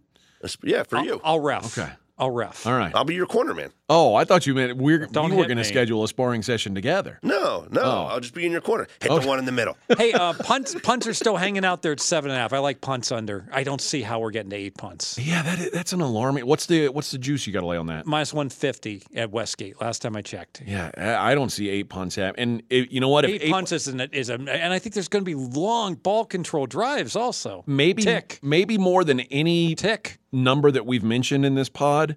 A 0.41 0.49
sp- 0.51 0.65
Yeah, 0.65 0.83
for 0.83 0.99
you. 0.99 1.21
I'll 1.23 1.39
ref. 1.39 1.77
Okay. 1.77 1.91
I'll 2.21 2.31
ref. 2.31 2.65
All 2.67 2.73
right. 2.73 2.93
I'll 2.95 3.03
be 3.03 3.15
your 3.15 3.25
corner 3.25 3.53
man. 3.53 3.71
Oh, 3.89 4.15
I 4.15 4.23
thought 4.23 4.45
you 4.47 4.53
meant 4.53 4.77
we're 4.77 5.07
Don't 5.07 5.31
we 5.31 5.35
were 5.35 5.43
hit 5.43 5.47
going 5.49 5.57
to 5.57 5.63
me. 5.63 5.67
schedule 5.67 6.03
a 6.03 6.07
sparring 6.07 6.43
session 6.43 6.73
together. 6.75 7.19
No, 7.23 7.67
no, 7.71 7.81
Oh. 7.81 8.07
I'll 8.11 8.19
just 8.21 8.33
be 8.33 8.45
in 8.45 8.51
your 8.53 8.61
corner. 8.61 8.87
Hit 9.01 9.09
the 9.09 9.27
one 9.27 9.39
in 9.39 9.43
the 9.45 9.51
middle. 9.51 9.75
hey, 9.97 10.13
uh, 10.13 10.31
punts 10.33 10.75
punts 10.81 11.07
are 11.07 11.13
still 11.13 11.35
hanging 11.35 11.65
out 11.65 11.81
there 11.81 11.91
at 11.91 11.99
seven 11.99 12.31
and 12.31 12.37
a 12.37 12.41
half. 12.41 12.53
I 12.53 12.59
like 12.59 12.79
punts 12.79 13.11
under. 13.11 13.49
I 13.51 13.63
don't 13.63 13.81
see 13.81 14.01
how 14.01 14.19
we're 14.19 14.31
getting 14.31 14.51
to 14.51 14.55
eight 14.55 14.77
punts. 14.77 15.17
Yeah, 15.17 15.41
that 15.41 15.59
is, 15.59 15.71
that's 15.71 15.91
an 15.93 15.99
alarming. 16.01 16.45
What's 16.45 16.67
the 16.67 16.87
what's 16.89 17.11
the 17.11 17.17
juice 17.17 17.45
you 17.47 17.51
got 17.53 17.61
to 17.61 17.65
lay 17.65 17.77
on 17.77 17.87
that? 17.87 18.05
Minus 18.05 18.33
150 18.33 19.03
at 19.15 19.31
Westgate. 19.31 19.81
Last 19.81 20.01
time 20.03 20.15
I 20.15 20.21
checked. 20.21 20.61
Yeah, 20.65 20.91
I 20.95 21.31
I 21.31 21.35
don't 21.35 21.49
see 21.49 21.67
eight 21.69 21.89
punts 21.89 22.15
happen. 22.15 22.39
And 22.41 22.63
it, 22.69 22.91
you 22.91 22.99
know 23.01 23.09
what? 23.09 23.25
If 23.25 23.41
Eight, 23.41 23.51
punts 23.51 23.71
is, 23.71 23.87
an, 23.87 23.99
is 24.11 24.29
a, 24.29 24.35
and 24.35 24.71
I 24.73 24.79
think 24.79 24.93
there's 24.93 25.07
going 25.07 25.25
to 25.25 25.29
be 25.29 25.35
long 25.35 25.95
ball 25.95 26.23
control 26.25 26.65
drives 26.67 27.15
also. 27.15 27.63
maybe 27.67 28.03
tick 28.03 28.39
maybe 28.43 28.77
more 28.77 29.03
than 29.03 29.19
any 29.21 29.73
tick. 29.75 30.19
Number 30.31 30.71
that 30.71 30.85
we've 30.85 31.03
mentioned 31.03 31.45
in 31.45 31.55
this 31.55 31.69
pod, 31.69 32.15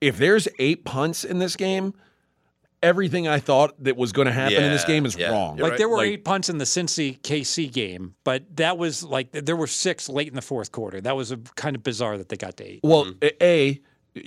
if 0.00 0.16
there's 0.18 0.48
eight 0.58 0.84
punts 0.84 1.24
in 1.24 1.38
this 1.38 1.56
game, 1.56 1.94
everything 2.82 3.26
I 3.26 3.38
thought 3.38 3.72
that 3.82 3.96
was 3.96 4.12
going 4.12 4.26
to 4.26 4.32
happen 4.32 4.62
in 4.62 4.70
this 4.70 4.84
game 4.84 5.06
is 5.06 5.16
yeah. 5.16 5.30
wrong. 5.30 5.56
You're 5.56 5.64
Like 5.64 5.70
right. 5.72 5.78
there 5.78 5.88
were 5.88 5.96
Like- 5.98 6.08
eight 6.08 6.24
punts 6.24 6.48
in 6.48 6.58
the 6.58 6.64
Cincy 6.66 7.18
KC 7.20 7.72
game, 7.72 8.14
but 8.24 8.56
that 8.56 8.76
was 8.78 9.02
like 9.02 9.32
there 9.32 9.56
were 9.56 9.66
six 9.66 10.08
late 10.08 10.28
in 10.28 10.34
the 10.34 10.42
fourth 10.42 10.72
quarter. 10.72 11.00
That 11.00 11.16
was 11.16 11.32
a, 11.32 11.38
kind 11.56 11.74
of 11.76 11.82
bizarre 11.82 12.18
that 12.18 12.28
they 12.28 12.36
got 12.36 12.56
to 12.58 12.64
eight. 12.64 12.80
Well, 12.82 13.06
Mm-hmm. 13.06 13.28
a 13.42 13.80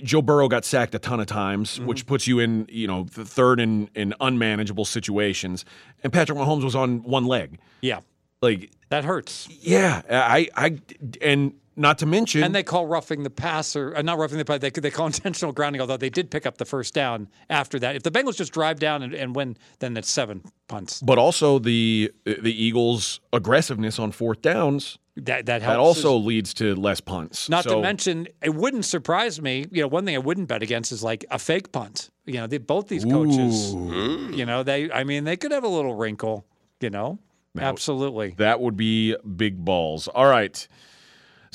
Joe 0.04 0.22
Burrow 0.22 0.50
got 0.50 0.66
sacked 0.66 0.94
a 0.96 1.00
ton 1.00 1.20
of 1.20 1.28
times, 1.28 1.76
Mm-hmm. 1.78 1.86
which 1.86 2.06
puts 2.08 2.28
you 2.28 2.40
in 2.40 2.66
you 2.70 2.88
know 2.88 3.04
the 3.04 3.24
third 3.26 3.60
in 3.60 3.90
in 3.96 4.14
unmanageable 4.20 4.86
situations, 4.86 5.64
and 6.04 6.12
Patrick 6.12 6.38
Mahomes 6.38 6.64
was 6.64 6.76
on 6.76 7.04
one 7.04 7.26
leg. 7.26 7.60
Yeah, 7.82 8.00
Like, 8.42 8.72
that 8.90 9.06
hurts. 9.06 9.48
yeah, 9.62 10.02
I 10.10 10.50
I 10.56 10.80
and 11.22 11.54
not 11.78 12.00
to 12.00 12.06
mention 12.06 12.44
And 12.44 12.54
they 12.56 12.64
call 12.64 12.88
roughing 12.88 13.24
the 13.24 13.30
passer, 13.30 13.96
uh, 13.96 14.02
not 14.02 14.18
roughing 14.18 14.38
the 14.40 14.46
passer. 14.46 14.60
They, 14.60 14.70
they 14.72 14.92
call 14.92 15.06
intentional 15.14 15.54
grounding, 15.54 15.80
although 15.80 15.98
they 15.98 16.10
did 16.10 16.32
pick 16.32 16.46
up 16.46 16.58
the 16.58 16.66
first 16.66 16.94
down 16.94 17.28
after 17.50 17.80
that. 17.80 17.96
If 17.96 18.04
the 18.04 18.12
Bengals 18.12 18.36
just 18.36 18.52
drive 18.52 18.80
down 18.80 19.04
and, 19.04 19.14
and 19.14 19.36
win, 19.36 19.58
then 19.80 19.96
it's 19.96 20.10
seven 20.10 20.42
punts. 20.68 21.02
but 21.02 21.18
also 21.18 21.60
the 21.60 22.12
the 22.26 22.52
Eagles' 22.64 23.20
aggressiveness 23.32 24.00
on 24.00 24.12
fourth 24.12 24.42
downs 24.42 24.98
That 25.16 25.46
that 25.46 25.62
helps. 25.62 25.74
that 25.76 25.80
also 25.80 26.16
leads 26.18 26.54
to 26.56 26.76
less 26.76 27.00
punts. 27.00 27.48
Not 27.50 27.64
to 27.66 27.80
mention, 27.82 28.28
it 28.42 28.54
wouldn't 28.54 28.86
surprise 28.86 29.42
me. 29.42 29.66
You 29.72 29.84
know, 29.84 29.88
one 29.88 30.06
thing 30.06 30.16
I 30.16 30.20
wouldn't 30.20 30.48
bet 30.48 30.62
against 30.64 30.92
is 30.92 31.04
like 31.04 31.26
a 31.32 31.40
fake 31.40 31.72
punt. 31.72 32.10
You 32.26 32.36
know, 32.42 32.48
they, 32.48 32.58
both 32.58 32.88
these 32.88 33.06
coaches, 33.06 33.74
you 33.74 34.46
know, 34.46 34.64
they, 34.64 34.92
I 34.92 35.04
mean, 35.06 35.24
they 35.24 35.38
could 35.38 35.52
have 35.52 35.64
a 35.64 35.68
little 35.70 35.96
wrinkle. 35.96 36.46
You 36.82 36.90
know, 36.92 37.20
absolutely. 37.58 38.36
That 38.38 38.60
would 38.62 38.78
be 38.78 39.16
big 39.36 39.64
balls. 39.64 40.08
All 40.08 40.28
right. 40.28 40.68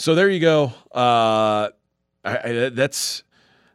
So 0.02 0.16
there 0.16 0.28
you 0.28 0.40
go. 0.40 0.72
Uh, 0.92 1.70
I, 2.24 2.38
I, 2.44 2.68
that's 2.70 3.22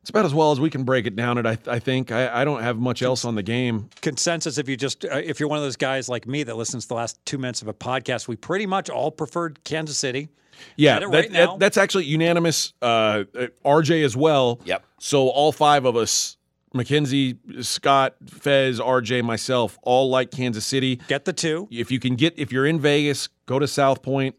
it's 0.02 0.10
about 0.10 0.26
as 0.26 0.34
well 0.34 0.52
as 0.52 0.60
we 0.60 0.70
can 0.70 0.84
break 0.84 1.08
it 1.08 1.16
down. 1.16 1.38
It 1.38 1.46
I, 1.46 1.58
I 1.68 1.80
think 1.80 2.12
I, 2.12 2.42
I 2.42 2.44
don't 2.44 2.62
have 2.62 2.78
much 2.78 3.02
else 3.02 3.24
on 3.24 3.36
the 3.36 3.44
game. 3.44 3.90
Consensus: 4.02 4.58
If 4.58 4.68
you 4.68 4.76
just, 4.76 5.06
uh, 5.06 5.22
if 5.24 5.40
you're 5.40 5.48
one 5.48 5.58
of 5.58 5.64
those 5.64 5.78
guys 5.78 6.10
like 6.10 6.28
me 6.28 6.44
that 6.44 6.58
listens 6.58 6.84
to 6.84 6.90
the 6.90 6.96
last 6.96 7.18
two 7.26 7.38
minutes 7.38 7.62
of 7.62 7.70
a 7.70 7.74
podcast, 7.74 8.28
we 8.28 8.36
pretty 8.36 8.66
much 8.66 8.90
all 8.90 9.10
preferred 9.10 9.64
Kansas 9.64 9.98
City. 9.98 10.28
Yeah, 10.76 11.00
that- 11.00 11.08
right 11.08 11.32
that- 11.32 11.60
that's 11.60 11.78
actually 11.78 12.04
unanimous. 12.04 12.74
Uh, 12.82 13.24
uh, 13.34 13.48
RJ 13.64 14.04
as 14.04 14.18
well. 14.18 14.60
Yep. 14.66 14.84
So 15.00 15.30
all 15.30 15.54
five 15.54 15.86
of 15.86 15.96
us 15.96 16.36
Mackenzie, 16.74 17.38
Scott, 17.62 18.16
Fez, 18.28 18.80
RJ, 18.80 19.24
myself 19.24 19.80
all 19.82 20.10
like 20.10 20.32
Kansas 20.32 20.66
City. 20.66 20.98
Get 21.08 21.24
the 21.26 21.32
two. 21.34 21.70
If 21.72 21.90
you 21.92 22.00
can 22.02 22.16
get, 22.16 22.38
if 22.38 22.52
you're 22.52 22.66
in 22.66 22.80
Vegas, 22.80 23.30
go 23.46 23.60
to 23.60 23.68
South 23.68 24.02
Point. 24.02 24.36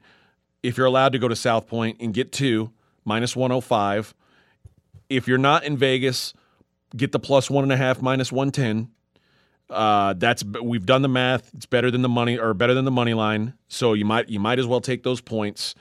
If 0.69 0.77
you're 0.77 0.87
allowed 0.87 1.13
to 1.13 1.19
go 1.19 1.29
to 1.29 1.35
South 1.35 1.67
Point 1.67 1.97
and 1.99 2.13
get 2.13 2.31
two, 2.31 2.71
minus 3.07 3.35
105. 3.35 4.15
If 5.09 5.27
you're 5.27 5.39
not 5.39 5.65
in 5.65 5.79
Vegas, 5.79 6.35
get 6.95 7.11
the 7.13 7.19
plus 7.19 7.49
one 7.51 7.65
and 7.65 7.73
a 7.73 7.77
half, 7.79 8.03
minus 8.03 8.31
110. 8.31 8.91
Uh, 9.71 10.13
that's 10.13 10.45
we've 10.63 10.85
done 10.85 11.01
the 11.01 11.09
math. 11.09 11.51
It's 11.55 11.65
better 11.65 11.91
than 11.91 12.03
the 12.03 12.09
money 12.11 12.39
or 12.39 12.53
better 12.53 12.75
than 12.75 12.85
the 12.85 12.91
money 12.91 13.15
line. 13.15 13.55
So 13.69 13.95
you 13.95 14.05
might 14.05 14.29
you 14.29 14.41
might 14.41 14.59
as 14.59 14.67
well 14.67 14.83
take 14.83 15.05
those 15.05 15.23
points. 15.23 15.75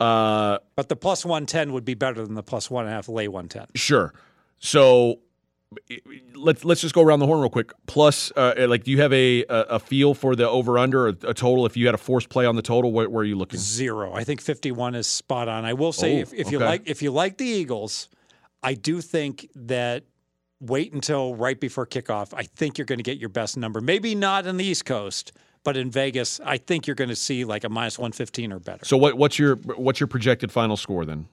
Uh, 0.00 0.58
But 0.74 0.88
the 0.88 0.96
plus 0.96 1.24
110 1.24 1.72
would 1.72 1.84
be 1.84 1.94
better 1.94 2.24
than 2.26 2.34
the 2.34 2.42
plus 2.42 2.68
one 2.68 2.84
and 2.84 2.92
a 2.92 2.96
half 2.96 3.08
lay 3.08 3.28
110. 3.28 3.68
Sure. 3.76 4.12
So 4.58 5.20
let's 6.34 6.64
let's 6.64 6.80
just 6.80 6.94
go 6.94 7.02
around 7.02 7.18
the 7.20 7.26
horn 7.26 7.40
real 7.40 7.50
quick. 7.50 7.72
Plus, 7.86 8.32
uh, 8.36 8.66
like, 8.68 8.84
do 8.84 8.90
you 8.90 9.00
have 9.00 9.12
a 9.12 9.44
a, 9.44 9.60
a 9.62 9.78
feel 9.78 10.14
for 10.14 10.36
the 10.36 10.48
over 10.48 10.78
under 10.78 11.06
or 11.06 11.08
a 11.08 11.34
total? 11.34 11.66
If 11.66 11.76
you 11.76 11.86
had 11.86 11.94
a 11.94 11.98
forced 11.98 12.28
play 12.28 12.46
on 12.46 12.56
the 12.56 12.62
total, 12.62 12.92
where, 12.92 13.08
where 13.08 13.22
are 13.22 13.24
you 13.24 13.36
looking? 13.36 13.58
Zero. 13.58 14.12
I 14.12 14.24
think 14.24 14.40
51 14.40 14.94
is 14.94 15.06
spot 15.06 15.48
on. 15.48 15.64
I 15.64 15.72
will 15.74 15.92
say, 15.92 16.18
Oh, 16.18 16.20
if, 16.20 16.34
if 16.34 16.50
you 16.50 16.58
like 16.58 16.88
if 16.88 17.02
you 17.02 17.10
like 17.10 17.38
the 17.38 17.46
Eagles, 17.46 18.08
I 18.62 18.74
do 18.74 19.00
think 19.00 19.48
that 19.54 20.04
wait 20.60 20.92
until 20.92 21.34
right 21.34 21.58
before 21.60 21.86
kickoff. 21.86 22.32
I 22.34 22.44
think 22.44 22.78
you're 22.78 22.86
going 22.86 22.98
to 22.98 23.04
get 23.04 23.18
your 23.18 23.28
best 23.28 23.56
number. 23.56 23.80
Maybe 23.80 24.14
not 24.14 24.46
in 24.46 24.56
the 24.56 24.64
East 24.64 24.84
Coast, 24.84 25.32
but 25.64 25.76
in 25.76 25.90
Vegas, 25.90 26.40
I 26.44 26.58
think 26.58 26.86
you're 26.86 26.96
going 26.96 27.10
to 27.10 27.16
see 27.16 27.44
like 27.44 27.64
a 27.64 27.68
minus 27.68 27.98
115 27.98 28.52
or 28.52 28.58
better. 28.58 28.84
So 28.84 28.96
what 28.96 29.16
what's 29.16 29.38
your 29.38 29.56
what's 29.56 30.00
your 30.00 30.06
projected 30.06 30.50
final 30.52 30.76
score 30.76 31.04
then? 31.04 31.28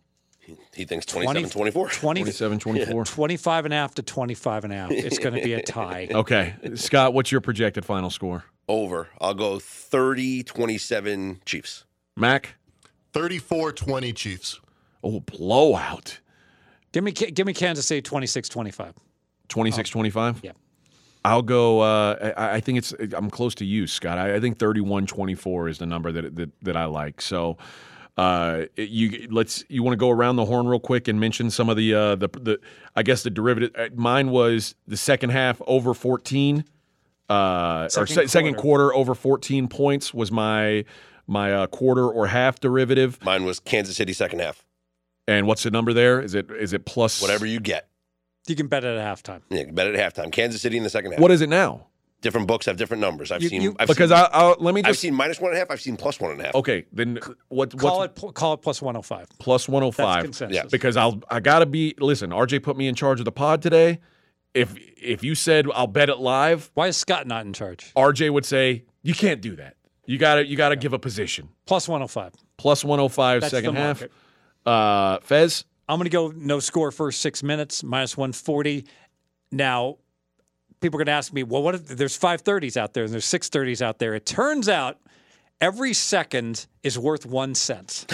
He 0.73 0.85
thinks 0.85 1.05
27 1.05 1.49
24. 1.49 1.89
20, 1.89 2.21
27 2.21 2.59
24. 2.59 3.05
25 3.05 3.65
and 3.65 3.73
a 3.73 3.77
half 3.77 3.95
to 3.95 4.01
25 4.01 4.63
and 4.65 4.73
a 4.73 4.75
half. 4.75 4.91
It's 5.03 5.19
going 5.19 5.35
to 5.35 5.41
be 5.41 5.53
a 5.53 5.61
tie. 5.61 6.07
Okay. 6.13 6.55
Scott, 6.75 7.13
what's 7.13 7.31
your 7.31 7.41
projected 7.41 7.85
final 7.85 8.09
score? 8.09 8.45
Over. 8.67 9.09
I'll 9.19 9.33
go 9.33 9.59
30 9.59 10.43
27 10.43 11.41
Chiefs. 11.45 11.85
Mac? 12.15 12.55
34-20 13.13 14.15
Chiefs. 14.15 14.59
Oh, 15.03 15.19
blowout. 15.19 16.19
Give 16.91 17.03
me 17.03 17.11
give 17.11 17.45
me 17.47 17.53
Kansas 17.53 17.85
City 17.85 18.01
26-25. 18.01 18.93
26 19.49 19.89
25? 19.89 20.41
Yeah. 20.43 20.51
I'll 21.25 21.41
go. 21.41 21.79
Uh, 21.79 22.33
I, 22.37 22.55
I 22.55 22.59
think 22.59 22.77
it's. 22.77 22.93
I'm 23.13 23.29
close 23.29 23.55
to 23.55 23.65
you, 23.65 23.87
Scott. 23.87 24.17
I, 24.17 24.35
I 24.35 24.39
think 24.39 24.59
31 24.59 25.07
24 25.07 25.69
is 25.69 25.77
the 25.77 25.85
number 25.85 26.11
that, 26.11 26.35
that, 26.35 26.51
that 26.63 26.77
I 26.77 26.85
like. 26.85 27.21
So. 27.21 27.57
Uh, 28.15 28.65
you 28.77 29.27
let's 29.31 29.63
you 29.69 29.81
want 29.81 29.93
to 29.93 29.97
go 29.97 30.09
around 30.11 30.35
the 30.35 30.45
horn 30.45 30.67
real 30.67 30.79
quick 30.79 31.07
and 31.07 31.19
mention 31.19 31.49
some 31.49 31.67
of 31.69 31.77
the 31.77 31.93
uh, 31.95 32.15
the 32.15 32.27
the 32.27 32.59
I 32.95 33.01
guess 33.03 33.23
the 33.23 33.31
derivative. 33.31 33.71
uh, 33.75 33.87
Mine 33.95 34.29
was 34.29 34.75
the 34.87 34.97
second 34.97 35.31
half 35.31 35.59
over 35.65 35.95
fourteen, 35.95 36.63
uh, 37.29 37.85
or 37.85 37.89
Second 37.89 38.07
se- 38.07 38.27
second 38.27 38.53
quarter. 38.55 38.89
quarter 38.89 38.95
over 38.95 39.15
fourteen 39.15 39.67
points 39.67 40.13
was 40.13 40.31
my 40.31 40.85
my 41.25 41.51
uh, 41.53 41.67
quarter 41.67 42.07
or 42.07 42.27
half 42.27 42.59
derivative. 42.59 43.17
Mine 43.23 43.45
was 43.45 43.59
Kansas 43.59 43.95
City 43.97 44.13
second 44.13 44.39
half. 44.39 44.63
And 45.27 45.47
what's 45.47 45.63
the 45.63 45.71
number 45.71 45.91
there? 45.93 46.21
Is 46.21 46.35
it 46.35 46.51
is 46.51 46.73
it 46.73 46.85
plus 46.85 47.21
Whatever 47.21 47.45
you 47.47 47.59
get. 47.59 47.87
You 48.47 48.55
can 48.55 48.67
bet 48.67 48.83
it 48.83 48.95
at 48.97 49.17
halftime. 49.17 49.41
Yeah, 49.49 49.63
bet 49.71 49.87
it 49.87 49.95
at 49.95 50.13
halftime. 50.13 50.31
Kansas 50.31 50.61
City 50.61 50.77
in 50.77 50.83
the 50.83 50.89
second 50.89 51.13
half. 51.13 51.19
What 51.21 51.31
is 51.31 51.41
it 51.41 51.49
now? 51.49 51.87
Different 52.23 52.47
books 52.47 52.65
have 52.65 52.75
different 52.77 53.01
numbers. 53.01 53.31
I've 53.31 53.43
You- 53.43 53.49
seen 53.49 53.61
you- 53.61 53.75
I've 53.79 53.87
Because 53.87 54.09
seen, 54.09 54.17
I 54.17 54.29
I'll, 54.33 54.55
let 54.59 54.73
me 54.73 54.81
I've 54.81 54.87
just 54.87 55.01
seen 55.01 55.13
minus 55.13 55.39
one 55.39 55.49
and 55.51 55.57
a 55.57 55.59
half. 55.59 55.69
I've 55.69 55.79
seen 55.81 55.95
plus 55.97 56.19
one 56.19 56.31
and 56.31 56.41
a 56.41 56.45
half. 56.45 56.55
okay 56.55 56.85
then 56.91 57.19
what 57.49 57.77
Call 57.77 57.99
what's 57.99 58.11
it 58.11 58.15
pl- 58.15 58.31
call 58.31 58.53
it 58.53 58.57
plus 58.63 58.81
105. 58.81 59.27
plus 59.37 59.69
105 59.69 60.05
That's 60.15 60.23
consensus. 60.25 60.55
Yeah. 60.55 60.63
because 60.71 60.97
I'll 60.97 61.21
I 61.29 61.39
gotta 61.39 61.67
be 61.67 61.93
listen. 61.99 62.31
RJ 62.31 62.63
put 62.63 62.75
me 62.77 62.87
in 62.87 62.95
charge 62.95 63.19
of 63.19 63.25
the 63.25 63.31
pod 63.31 63.61
today. 63.61 63.99
If 64.55 64.73
if 65.01 65.23
you 65.23 65.35
said 65.35 65.67
I'll 65.73 65.85
bet 65.87 66.09
it 66.09 66.17
live, 66.17 66.71
Why 66.73 66.87
is 66.87 66.97
Scott 66.97 67.27
not 67.27 67.45
in 67.45 67.53
charge? 67.53 67.91
RJ 67.95 68.31
would 68.31 68.45
say 68.45 68.85
you 69.03 69.13
can't 69.13 69.41
do 69.41 69.55
that. 69.57 69.75
You 70.05 70.17
gotta 70.17 70.45
you 70.47 70.55
gotta 70.57 70.75
give 70.75 70.93
a 70.93 70.99
position 70.99 71.49
Plus 71.65 71.87
105. 71.87 72.33
plus 72.57 72.83
105 72.83 73.41
That's 73.41 73.51
second 73.51 73.75
the 73.75 73.79
half. 73.79 74.01
market. 74.01 74.11
Uh, 74.65 75.19
Fez 75.21 75.65
I'm 75.89 75.97
going 75.97 76.05
to 76.05 76.09
go 76.09 76.31
no 76.33 76.59
score 76.61 76.91
first 76.91 77.19
six 77.21 77.43
minutes, 77.43 77.83
minus 77.83 78.15
140. 78.15 78.85
Now, 79.51 79.97
people 80.83 80.97
are 80.97 81.03
going 81.05 81.13
to 81.13 81.17
ask 81.17 81.33
me, 81.33 81.41
well, 81.41 81.63
what 81.63 81.73
if 81.75 81.87
there's 81.87 82.17
530s 82.19 82.77
out 82.77 82.93
there 82.93 83.05
and 83.05 83.11
there's 83.11 83.25
630s 83.25 83.81
out 83.81 83.97
there? 83.97 84.13
It 84.13 84.25
turns 84.27 84.69
out 84.69 84.99
every 85.59 85.93
second 85.93 86.67
is 86.83 86.99
worth 86.99 87.25
one 87.25 87.55
cent. 87.55 88.05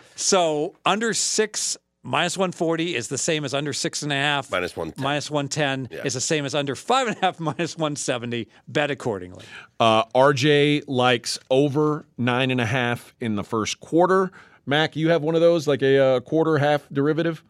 so 0.14 0.74
under 0.84 1.14
six, 1.14 1.76
minus 2.04 2.36
140 2.36 2.94
is 2.94 3.08
the 3.08 3.16
same 3.18 3.44
as 3.44 3.54
under 3.54 3.72
six 3.72 4.02
and 4.02 4.12
a 4.12 4.16
half. 4.16 4.50
Minus 4.52 4.76
110. 4.76 5.02
Minus 5.02 5.30
110 5.30 5.88
Yeah. 5.90 6.04
is 6.04 6.14
the 6.14 6.20
same 6.20 6.44
as 6.44 6.54
under 6.54 6.76
five 6.76 7.08
and 7.08 7.16
a 7.16 7.20
half, 7.20 7.40
minus 7.40 7.76
170. 7.76 8.46
Bet 8.68 8.90
accordingly. 8.90 9.44
uh, 9.80 10.04
RJ 10.14 10.84
likes 10.86 11.38
over 11.50 12.04
nine 12.18 12.50
and 12.50 12.60
a 12.60 12.66
half 12.66 13.14
in 13.20 13.34
the 13.36 13.44
first 13.44 13.80
quarter. 13.80 14.30
Mac, 14.66 14.96
you 14.96 15.08
have 15.08 15.22
one 15.22 15.34
of 15.34 15.40
those 15.40 15.66
like 15.66 15.80
a 15.82 15.98
uh, 15.98 16.20
quarter 16.20 16.58
half 16.58 16.86
derivative. 16.92 17.42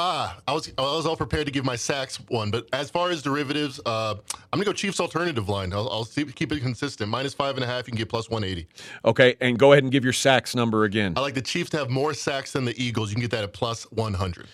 Ah, 0.00 0.38
I 0.46 0.52
was 0.52 0.72
I 0.78 0.82
was 0.82 1.06
all 1.06 1.16
prepared 1.16 1.46
to 1.46 1.52
give 1.52 1.64
my 1.64 1.74
sacks 1.74 2.20
one, 2.28 2.52
but 2.52 2.68
as 2.72 2.88
far 2.88 3.10
as 3.10 3.20
derivatives, 3.20 3.80
uh, 3.84 4.14
I'm 4.14 4.38
gonna 4.52 4.64
go 4.64 4.72
Chiefs 4.72 5.00
alternative 5.00 5.48
line. 5.48 5.72
I'll, 5.72 5.90
I'll 5.90 6.04
see, 6.04 6.24
keep 6.24 6.52
it 6.52 6.60
consistent. 6.60 7.10
Minus 7.10 7.34
five 7.34 7.56
and 7.56 7.64
a 7.64 7.66
half, 7.66 7.88
you 7.88 7.90
can 7.90 7.98
get 7.98 8.08
plus 8.08 8.30
180. 8.30 8.68
Okay, 9.04 9.34
and 9.40 9.58
go 9.58 9.72
ahead 9.72 9.82
and 9.82 9.90
give 9.90 10.04
your 10.04 10.12
sacks 10.12 10.54
number 10.54 10.84
again. 10.84 11.14
I 11.16 11.20
like 11.20 11.34
the 11.34 11.42
Chiefs 11.42 11.70
to 11.70 11.78
have 11.78 11.90
more 11.90 12.14
sacks 12.14 12.52
than 12.52 12.64
the 12.64 12.80
Eagles. 12.80 13.10
You 13.10 13.16
can 13.16 13.22
get 13.22 13.32
that 13.32 13.42
at 13.42 13.52
plus 13.52 13.90
100. 13.90 14.46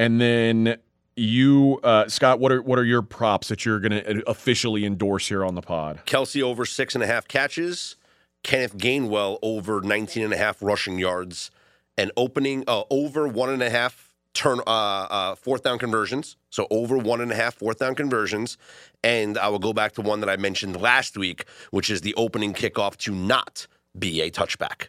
And 0.00 0.20
then 0.20 0.78
you, 1.14 1.78
uh, 1.84 2.08
Scott, 2.08 2.40
what 2.40 2.50
are 2.50 2.60
what 2.60 2.80
are 2.80 2.84
your 2.84 3.02
props 3.02 3.46
that 3.48 3.64
you're 3.64 3.78
going 3.78 3.92
to 3.92 4.28
officially 4.28 4.84
endorse 4.84 5.28
here 5.28 5.44
on 5.44 5.54
the 5.54 5.62
pod? 5.62 6.00
Kelce 6.06 6.42
over 6.42 6.66
six 6.66 6.96
and 6.96 7.04
a 7.04 7.06
half 7.06 7.28
catches. 7.28 7.94
Kenneth 8.42 8.76
Gainwell 8.76 9.38
over 9.42 9.80
19 9.80 10.24
and 10.24 10.32
a 10.32 10.36
half 10.36 10.60
rushing 10.60 10.98
yards. 10.98 11.52
And 11.96 12.10
opening 12.16 12.64
uh, 12.66 12.82
over 12.90 13.28
one 13.28 13.50
and 13.50 13.62
a 13.62 13.70
half 13.70 14.07
turn 14.34 14.60
uh, 14.66 14.70
uh, 14.70 15.34
fourth 15.34 15.62
down 15.62 15.78
conversions. 15.78 16.36
So 16.50 16.66
over 16.70 16.96
one 16.96 17.20
and 17.20 17.32
a 17.32 17.34
half 17.34 17.54
fourth 17.54 17.78
down 17.78 17.94
conversions. 17.94 18.56
And 19.02 19.36
I 19.38 19.48
will 19.48 19.58
go 19.58 19.72
back 19.72 19.92
to 19.92 20.02
one 20.02 20.20
that 20.20 20.28
I 20.30 20.36
mentioned 20.36 20.80
last 20.80 21.16
week, 21.16 21.44
which 21.70 21.90
is 21.90 22.00
the 22.02 22.14
opening 22.14 22.52
kickoff 22.54 22.96
to 22.98 23.12
not 23.14 23.66
be 23.98 24.20
a 24.20 24.30
touchback. 24.30 24.88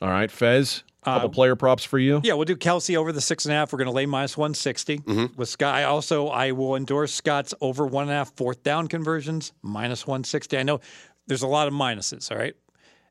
All 0.00 0.08
right, 0.08 0.30
Fez, 0.30 0.82
couple 1.04 1.28
Uh, 1.28 1.32
player 1.32 1.54
props 1.56 1.84
for 1.84 1.98
you. 1.98 2.20
Yeah, 2.24 2.34
we'll 2.34 2.44
do 2.44 2.56
Kelce 2.56 2.96
over 2.96 3.12
the 3.12 3.20
six 3.20 3.44
and 3.44 3.52
a 3.52 3.56
half. 3.56 3.72
We're 3.72 3.78
going 3.78 3.86
to 3.86 3.92
lay 3.92 4.06
minus 4.06 4.36
160 4.36 4.98
Mm-hmm. 4.98 5.36
with 5.36 5.48
Scott. 5.48 5.74
I 5.74 5.84
also, 5.84 6.28
I 6.28 6.52
will 6.52 6.74
endorse 6.76 7.14
Scott's 7.14 7.54
over 7.60 7.86
one 7.86 8.04
and 8.04 8.10
a 8.10 8.14
half 8.14 8.34
fourth 8.36 8.62
down 8.62 8.88
conversions, 8.88 9.52
minus 9.62 10.06
160. 10.06 10.58
I 10.58 10.62
know 10.64 10.80
there's 11.28 11.42
a 11.42 11.46
lot 11.46 11.68
of 11.68 11.74
minuses, 11.74 12.30
all 12.32 12.36
right? 12.38 12.54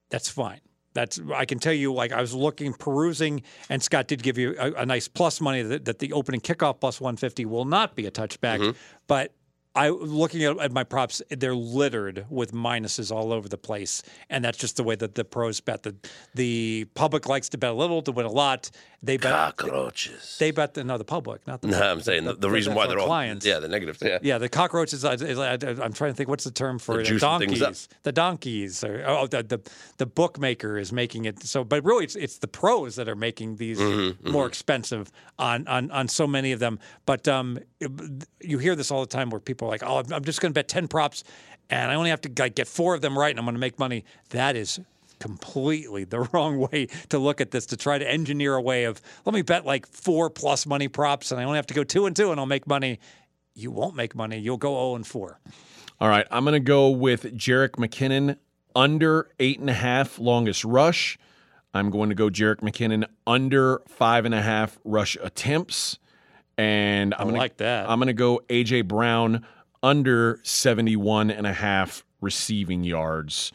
That's 0.09 0.29
fine. 0.29 0.59
That's 0.93 1.19
I 1.33 1.45
can 1.45 1.59
tell 1.59 1.73
you. 1.73 1.93
Like 1.93 2.11
I 2.11 2.21
was 2.21 2.33
looking, 2.33 2.73
perusing, 2.73 3.43
and 3.69 3.81
Scott 3.81 4.07
did 4.07 4.23
give 4.23 4.37
you 4.37 4.55
a, 4.59 4.73
a 4.73 4.85
nice 4.85 5.07
plus 5.07 5.39
money 5.39 5.61
that, 5.61 5.85
that 5.85 5.99
the 5.99 6.13
opening 6.13 6.41
kickoff 6.41 6.79
plus 6.79 6.99
150 6.99 7.45
will 7.45 7.65
not 7.65 7.95
be 7.95 8.05
a 8.05 8.11
touchback. 8.11 8.59
Mm-hmm. 8.59 8.77
But 9.07 9.33
I 9.73 9.89
looking 9.89 10.43
at, 10.43 10.59
at 10.59 10.71
my 10.73 10.83
props, 10.83 11.21
they're 11.29 11.55
littered 11.55 12.25
with 12.29 12.51
minuses 12.51 13.11
all 13.11 13.31
over 13.31 13.47
the 13.47 13.57
place, 13.57 14.03
and 14.29 14.43
that's 14.43 14.57
just 14.57 14.75
the 14.75 14.83
way 14.83 14.95
that 14.95 15.15
the 15.15 15.23
pros 15.23 15.61
bet. 15.61 15.83
The 15.83 15.95
the 16.35 16.85
public 16.93 17.27
likes 17.27 17.47
to 17.49 17.57
bet 17.57 17.71
a 17.71 17.73
little 17.73 18.01
to 18.01 18.11
win 18.11 18.25
a 18.25 18.31
lot. 18.31 18.69
They 19.03 19.17
bet 19.17 19.31
Cockroaches. 19.31 20.37
they 20.39 20.51
bet 20.51 20.75
the 20.75 20.83
no 20.83 20.97
the 20.99 21.03
public, 21.03 21.47
not 21.47 21.61
the. 21.63 21.69
No, 21.69 21.81
I'm 21.81 22.01
saying 22.01 22.25
the, 22.25 22.35
the 22.35 22.51
reason 22.51 22.75
why 22.75 22.85
they're 22.85 22.99
all 22.99 23.07
clients. 23.07 23.43
yeah 23.45 23.57
the 23.59 23.67
negatives 23.67 23.97
yeah 24.01 24.19
Yeah, 24.21 24.37
the 24.37 24.47
cockroaches. 24.47 25.03
I, 25.03 25.13
am 25.13 25.93
trying 25.93 26.11
to 26.11 26.13
think. 26.13 26.29
What's 26.29 26.43
the 26.43 26.51
term 26.51 26.77
for 26.77 26.99
it? 27.01 27.19
donkeys? 27.19 27.89
The 28.03 28.11
donkeys. 28.11 28.83
Or, 28.83 29.03
oh, 29.07 29.25
the, 29.25 29.41
the 29.41 29.59
the 29.97 30.05
bookmaker 30.05 30.77
is 30.77 30.93
making 30.93 31.25
it 31.25 31.41
so. 31.43 31.63
But 31.63 31.83
really, 31.83 32.03
it's 32.03 32.15
it's 32.15 32.37
the 32.37 32.47
pros 32.47 32.95
that 32.97 33.09
are 33.09 33.15
making 33.15 33.55
these 33.55 33.79
Mm-hmm, 33.79 34.29
more 34.31 34.45
expensive 34.45 35.11
on, 35.39 35.67
on 35.67 35.89
on 35.89 36.07
so 36.07 36.27
many 36.27 36.51
of 36.51 36.59
them. 36.59 36.77
But 37.07 37.27
um, 37.27 37.57
you 38.39 38.59
hear 38.59 38.75
this 38.75 38.91
all 38.91 39.01
the 39.01 39.07
time 39.07 39.31
where 39.31 39.39
people 39.39 39.67
are 39.67 39.71
like, 39.71 39.81
"Oh, 39.83 39.95
I'm- 39.95 40.13
I'm 40.13 40.23
just 40.23 40.41
going 40.41 40.51
to 40.51 40.53
bet 40.53 40.67
ten 40.67 40.87
props, 40.87 41.23
and 41.71 41.89
I 41.89 41.95
only 41.95 42.11
have 42.11 42.21
to 42.21 42.31
like, 42.37 42.53
get 42.53 42.67
four 42.67 42.93
of 42.93 43.01
them 43.01 43.17
right, 43.17 43.31
and 43.31 43.39
I'm 43.39 43.45
going 43.45 43.55
to 43.55 43.59
make 43.59 43.79
money." 43.79 44.05
That 44.29 44.55
is 44.55 44.79
completely 45.21 46.03
the 46.03 46.19
wrong 46.33 46.57
way 46.57 46.87
to 47.09 47.19
look 47.19 47.39
at 47.39 47.51
this 47.51 47.67
to 47.67 47.77
try 47.77 47.97
to 47.97 48.09
engineer 48.09 48.55
a 48.55 48.61
way 48.61 48.83
of 48.85 48.99
let 49.23 49.33
me 49.33 49.43
bet 49.43 49.65
like 49.65 49.87
four 49.87 50.29
plus 50.29 50.65
money 50.65 50.89
props 50.89 51.31
and 51.31 51.39
I 51.39 51.45
only 51.45 51.57
have 51.57 51.67
to 51.67 51.73
go 51.73 51.83
two 51.83 52.07
and 52.07 52.15
two 52.15 52.31
and 52.31 52.39
I'll 52.39 52.45
make 52.45 52.67
money. 52.67 52.99
You 53.53 53.71
won't 53.71 53.95
make 53.95 54.15
money. 54.15 54.39
You'll 54.39 54.57
go 54.57 54.73
0 54.73 54.95
and 54.95 55.05
4. 55.05 55.39
All 55.99 56.09
right, 56.09 56.25
I'm 56.31 56.43
going 56.45 56.53
to 56.53 56.59
go 56.59 56.89
with 56.89 57.37
Jerick 57.37 57.71
McKinnon 57.71 58.37
under 58.75 59.29
eight 59.39 59.59
and 59.59 59.69
a 59.69 59.73
half 59.73 60.17
longest 60.17 60.65
rush. 60.65 61.19
I'm 61.73 61.89
going 61.91 62.09
to 62.09 62.15
go 62.15 62.29
Jerick 62.29 62.61
McKinnon 62.61 63.05
under 63.27 63.81
five 63.87 64.25
and 64.25 64.33
a 64.33 64.41
half 64.41 64.79
rush 64.83 65.15
attempts, 65.21 65.99
and 66.57 67.13
I'm 67.13 67.21
I 67.21 67.23
gonna, 67.25 67.37
like 67.37 67.57
that. 67.57 67.89
I'm 67.89 67.99
going 67.99 68.07
to 68.07 68.13
go 68.13 68.41
AJ 68.49 68.87
Brown 68.87 69.45
under 69.83 70.39
71 70.43 71.29
and 71.29 71.45
a 71.45 71.53
half 71.53 72.03
receiving 72.19 72.83
yards. 72.83 73.51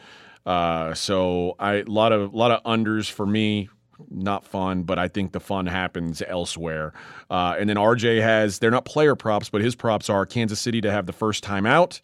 Uh, 0.47 0.93
so 0.93 1.55
I 1.59 1.73
a 1.73 1.83
lot 1.83 2.13
of 2.13 2.33
lot 2.33 2.51
of 2.51 2.63
unders 2.63 3.11
for 3.11 3.25
me. 3.25 3.69
not 4.09 4.45
fun, 4.45 4.83
but 4.83 4.97
I 4.97 5.07
think 5.07 5.33
the 5.33 5.39
fun 5.39 5.65
happens 5.65 6.23
elsewhere. 6.25 6.93
Uh, 7.29 7.55
and 7.59 7.69
then 7.69 7.77
RJ 7.77 8.21
has, 8.21 8.59
they're 8.59 8.71
not 8.71 8.85
player 8.85 9.15
props, 9.15 9.49
but 9.49 9.61
his 9.61 9.75
props 9.75 10.09
are 10.09 10.25
Kansas 10.25 10.59
City 10.59 10.79
to 10.81 10.91
have 10.91 11.05
the 11.07 11.13
first 11.13 11.43
time 11.43 11.65
out 11.65 11.99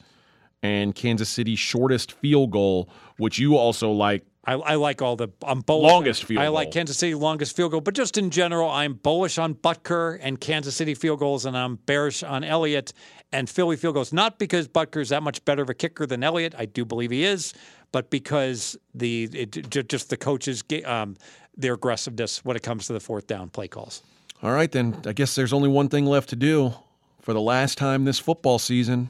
and 0.64 0.96
Kansas 0.96 1.30
City 1.30 1.56
shortest 1.56 2.14
field 2.14 2.52
goal, 2.52 2.90
which 3.18 3.38
you 3.38 3.56
also 3.58 3.92
like. 3.92 4.26
I, 4.46 4.54
I 4.54 4.76
like 4.76 5.02
all 5.02 5.16
the 5.16 5.30
I'm 5.46 5.62
bullish. 5.62 5.92
Longest 5.92 6.24
field 6.26 6.42
I 6.42 6.50
like. 6.50 6.72
Kansas 6.72 6.98
City 6.98 7.16
longest 7.16 7.56
field 7.56 7.72
goal, 7.72 7.80
but 7.82 7.94
just 7.94 8.18
in 8.18 8.30
general, 8.30 8.70
I'm 8.70 8.96
bullish 8.96 9.38
on 9.38 9.54
Butker 9.56 10.18
and 10.22 10.40
Kansas 10.40 10.76
City 10.76 10.96
field 10.96 11.20
goals, 11.20 11.46
and 11.46 11.56
I'm 11.58 11.76
bearish 11.76 12.24
on 12.24 12.44
Elliott 12.44 12.92
and 13.32 13.50
Philly 13.50 13.78
field 13.78 13.94
goals. 13.94 14.12
Not 14.12 14.40
because 14.40 14.68
Butker's 14.68 15.10
that 15.10 15.24
much 15.24 15.46
better 15.46 15.62
of 15.62 15.70
a 15.70 15.74
kicker 15.74 16.06
than 16.06 16.24
Elliott, 16.24 16.56
I 16.58 16.66
do 16.66 16.84
believe 16.84 17.12
he 17.12 17.24
is, 17.24 17.54
but 17.94 18.10
because 18.10 18.76
the 18.94 19.30
it, 19.32 19.70
just 19.88 20.10
the 20.10 20.18
coaches 20.18 20.62
um, 20.84 21.16
their 21.56 21.76
aggressiveness 21.76 22.44
when 22.44 22.58
it 22.58 22.64
comes 22.64 22.88
to 22.88 22.94
the 22.94 23.00
fourth 23.00 23.28
down 23.28 23.50
play 23.50 23.70
calls. 23.70 24.04
All 24.42 24.52
right, 24.52 24.70
then 24.70 24.98
I 25.06 25.14
guess 25.14 25.36
there's 25.36 25.54
only 25.54 25.70
one 25.70 25.88
thing 25.88 26.06
left 26.06 26.30
to 26.30 26.36
do 26.36 26.74
for 27.22 27.34
the 27.34 27.40
last 27.40 27.78
time 27.78 28.04
this 28.04 28.20
football 28.20 28.60
season. 28.60 29.10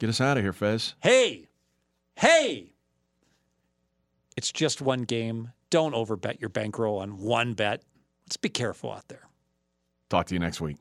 Get 0.00 0.10
us 0.10 0.20
out 0.20 0.36
of 0.36 0.42
here, 0.42 0.52
Fez. 0.52 0.94
Hey, 1.00 1.46
hey! 2.16 2.72
It's 4.36 4.50
just 4.50 4.80
one 4.82 5.02
game. 5.02 5.52
Don't 5.70 5.94
overbet 5.94 6.40
your 6.40 6.48
bankroll 6.48 6.98
on 6.98 7.20
one 7.20 7.52
bet. 7.52 7.82
Let's 8.26 8.36
be 8.36 8.48
careful 8.48 8.90
out 8.90 9.06
there. 9.06 9.28
Talk 10.10 10.26
to 10.26 10.34
you 10.34 10.40
next 10.40 10.60
week. 10.60 10.78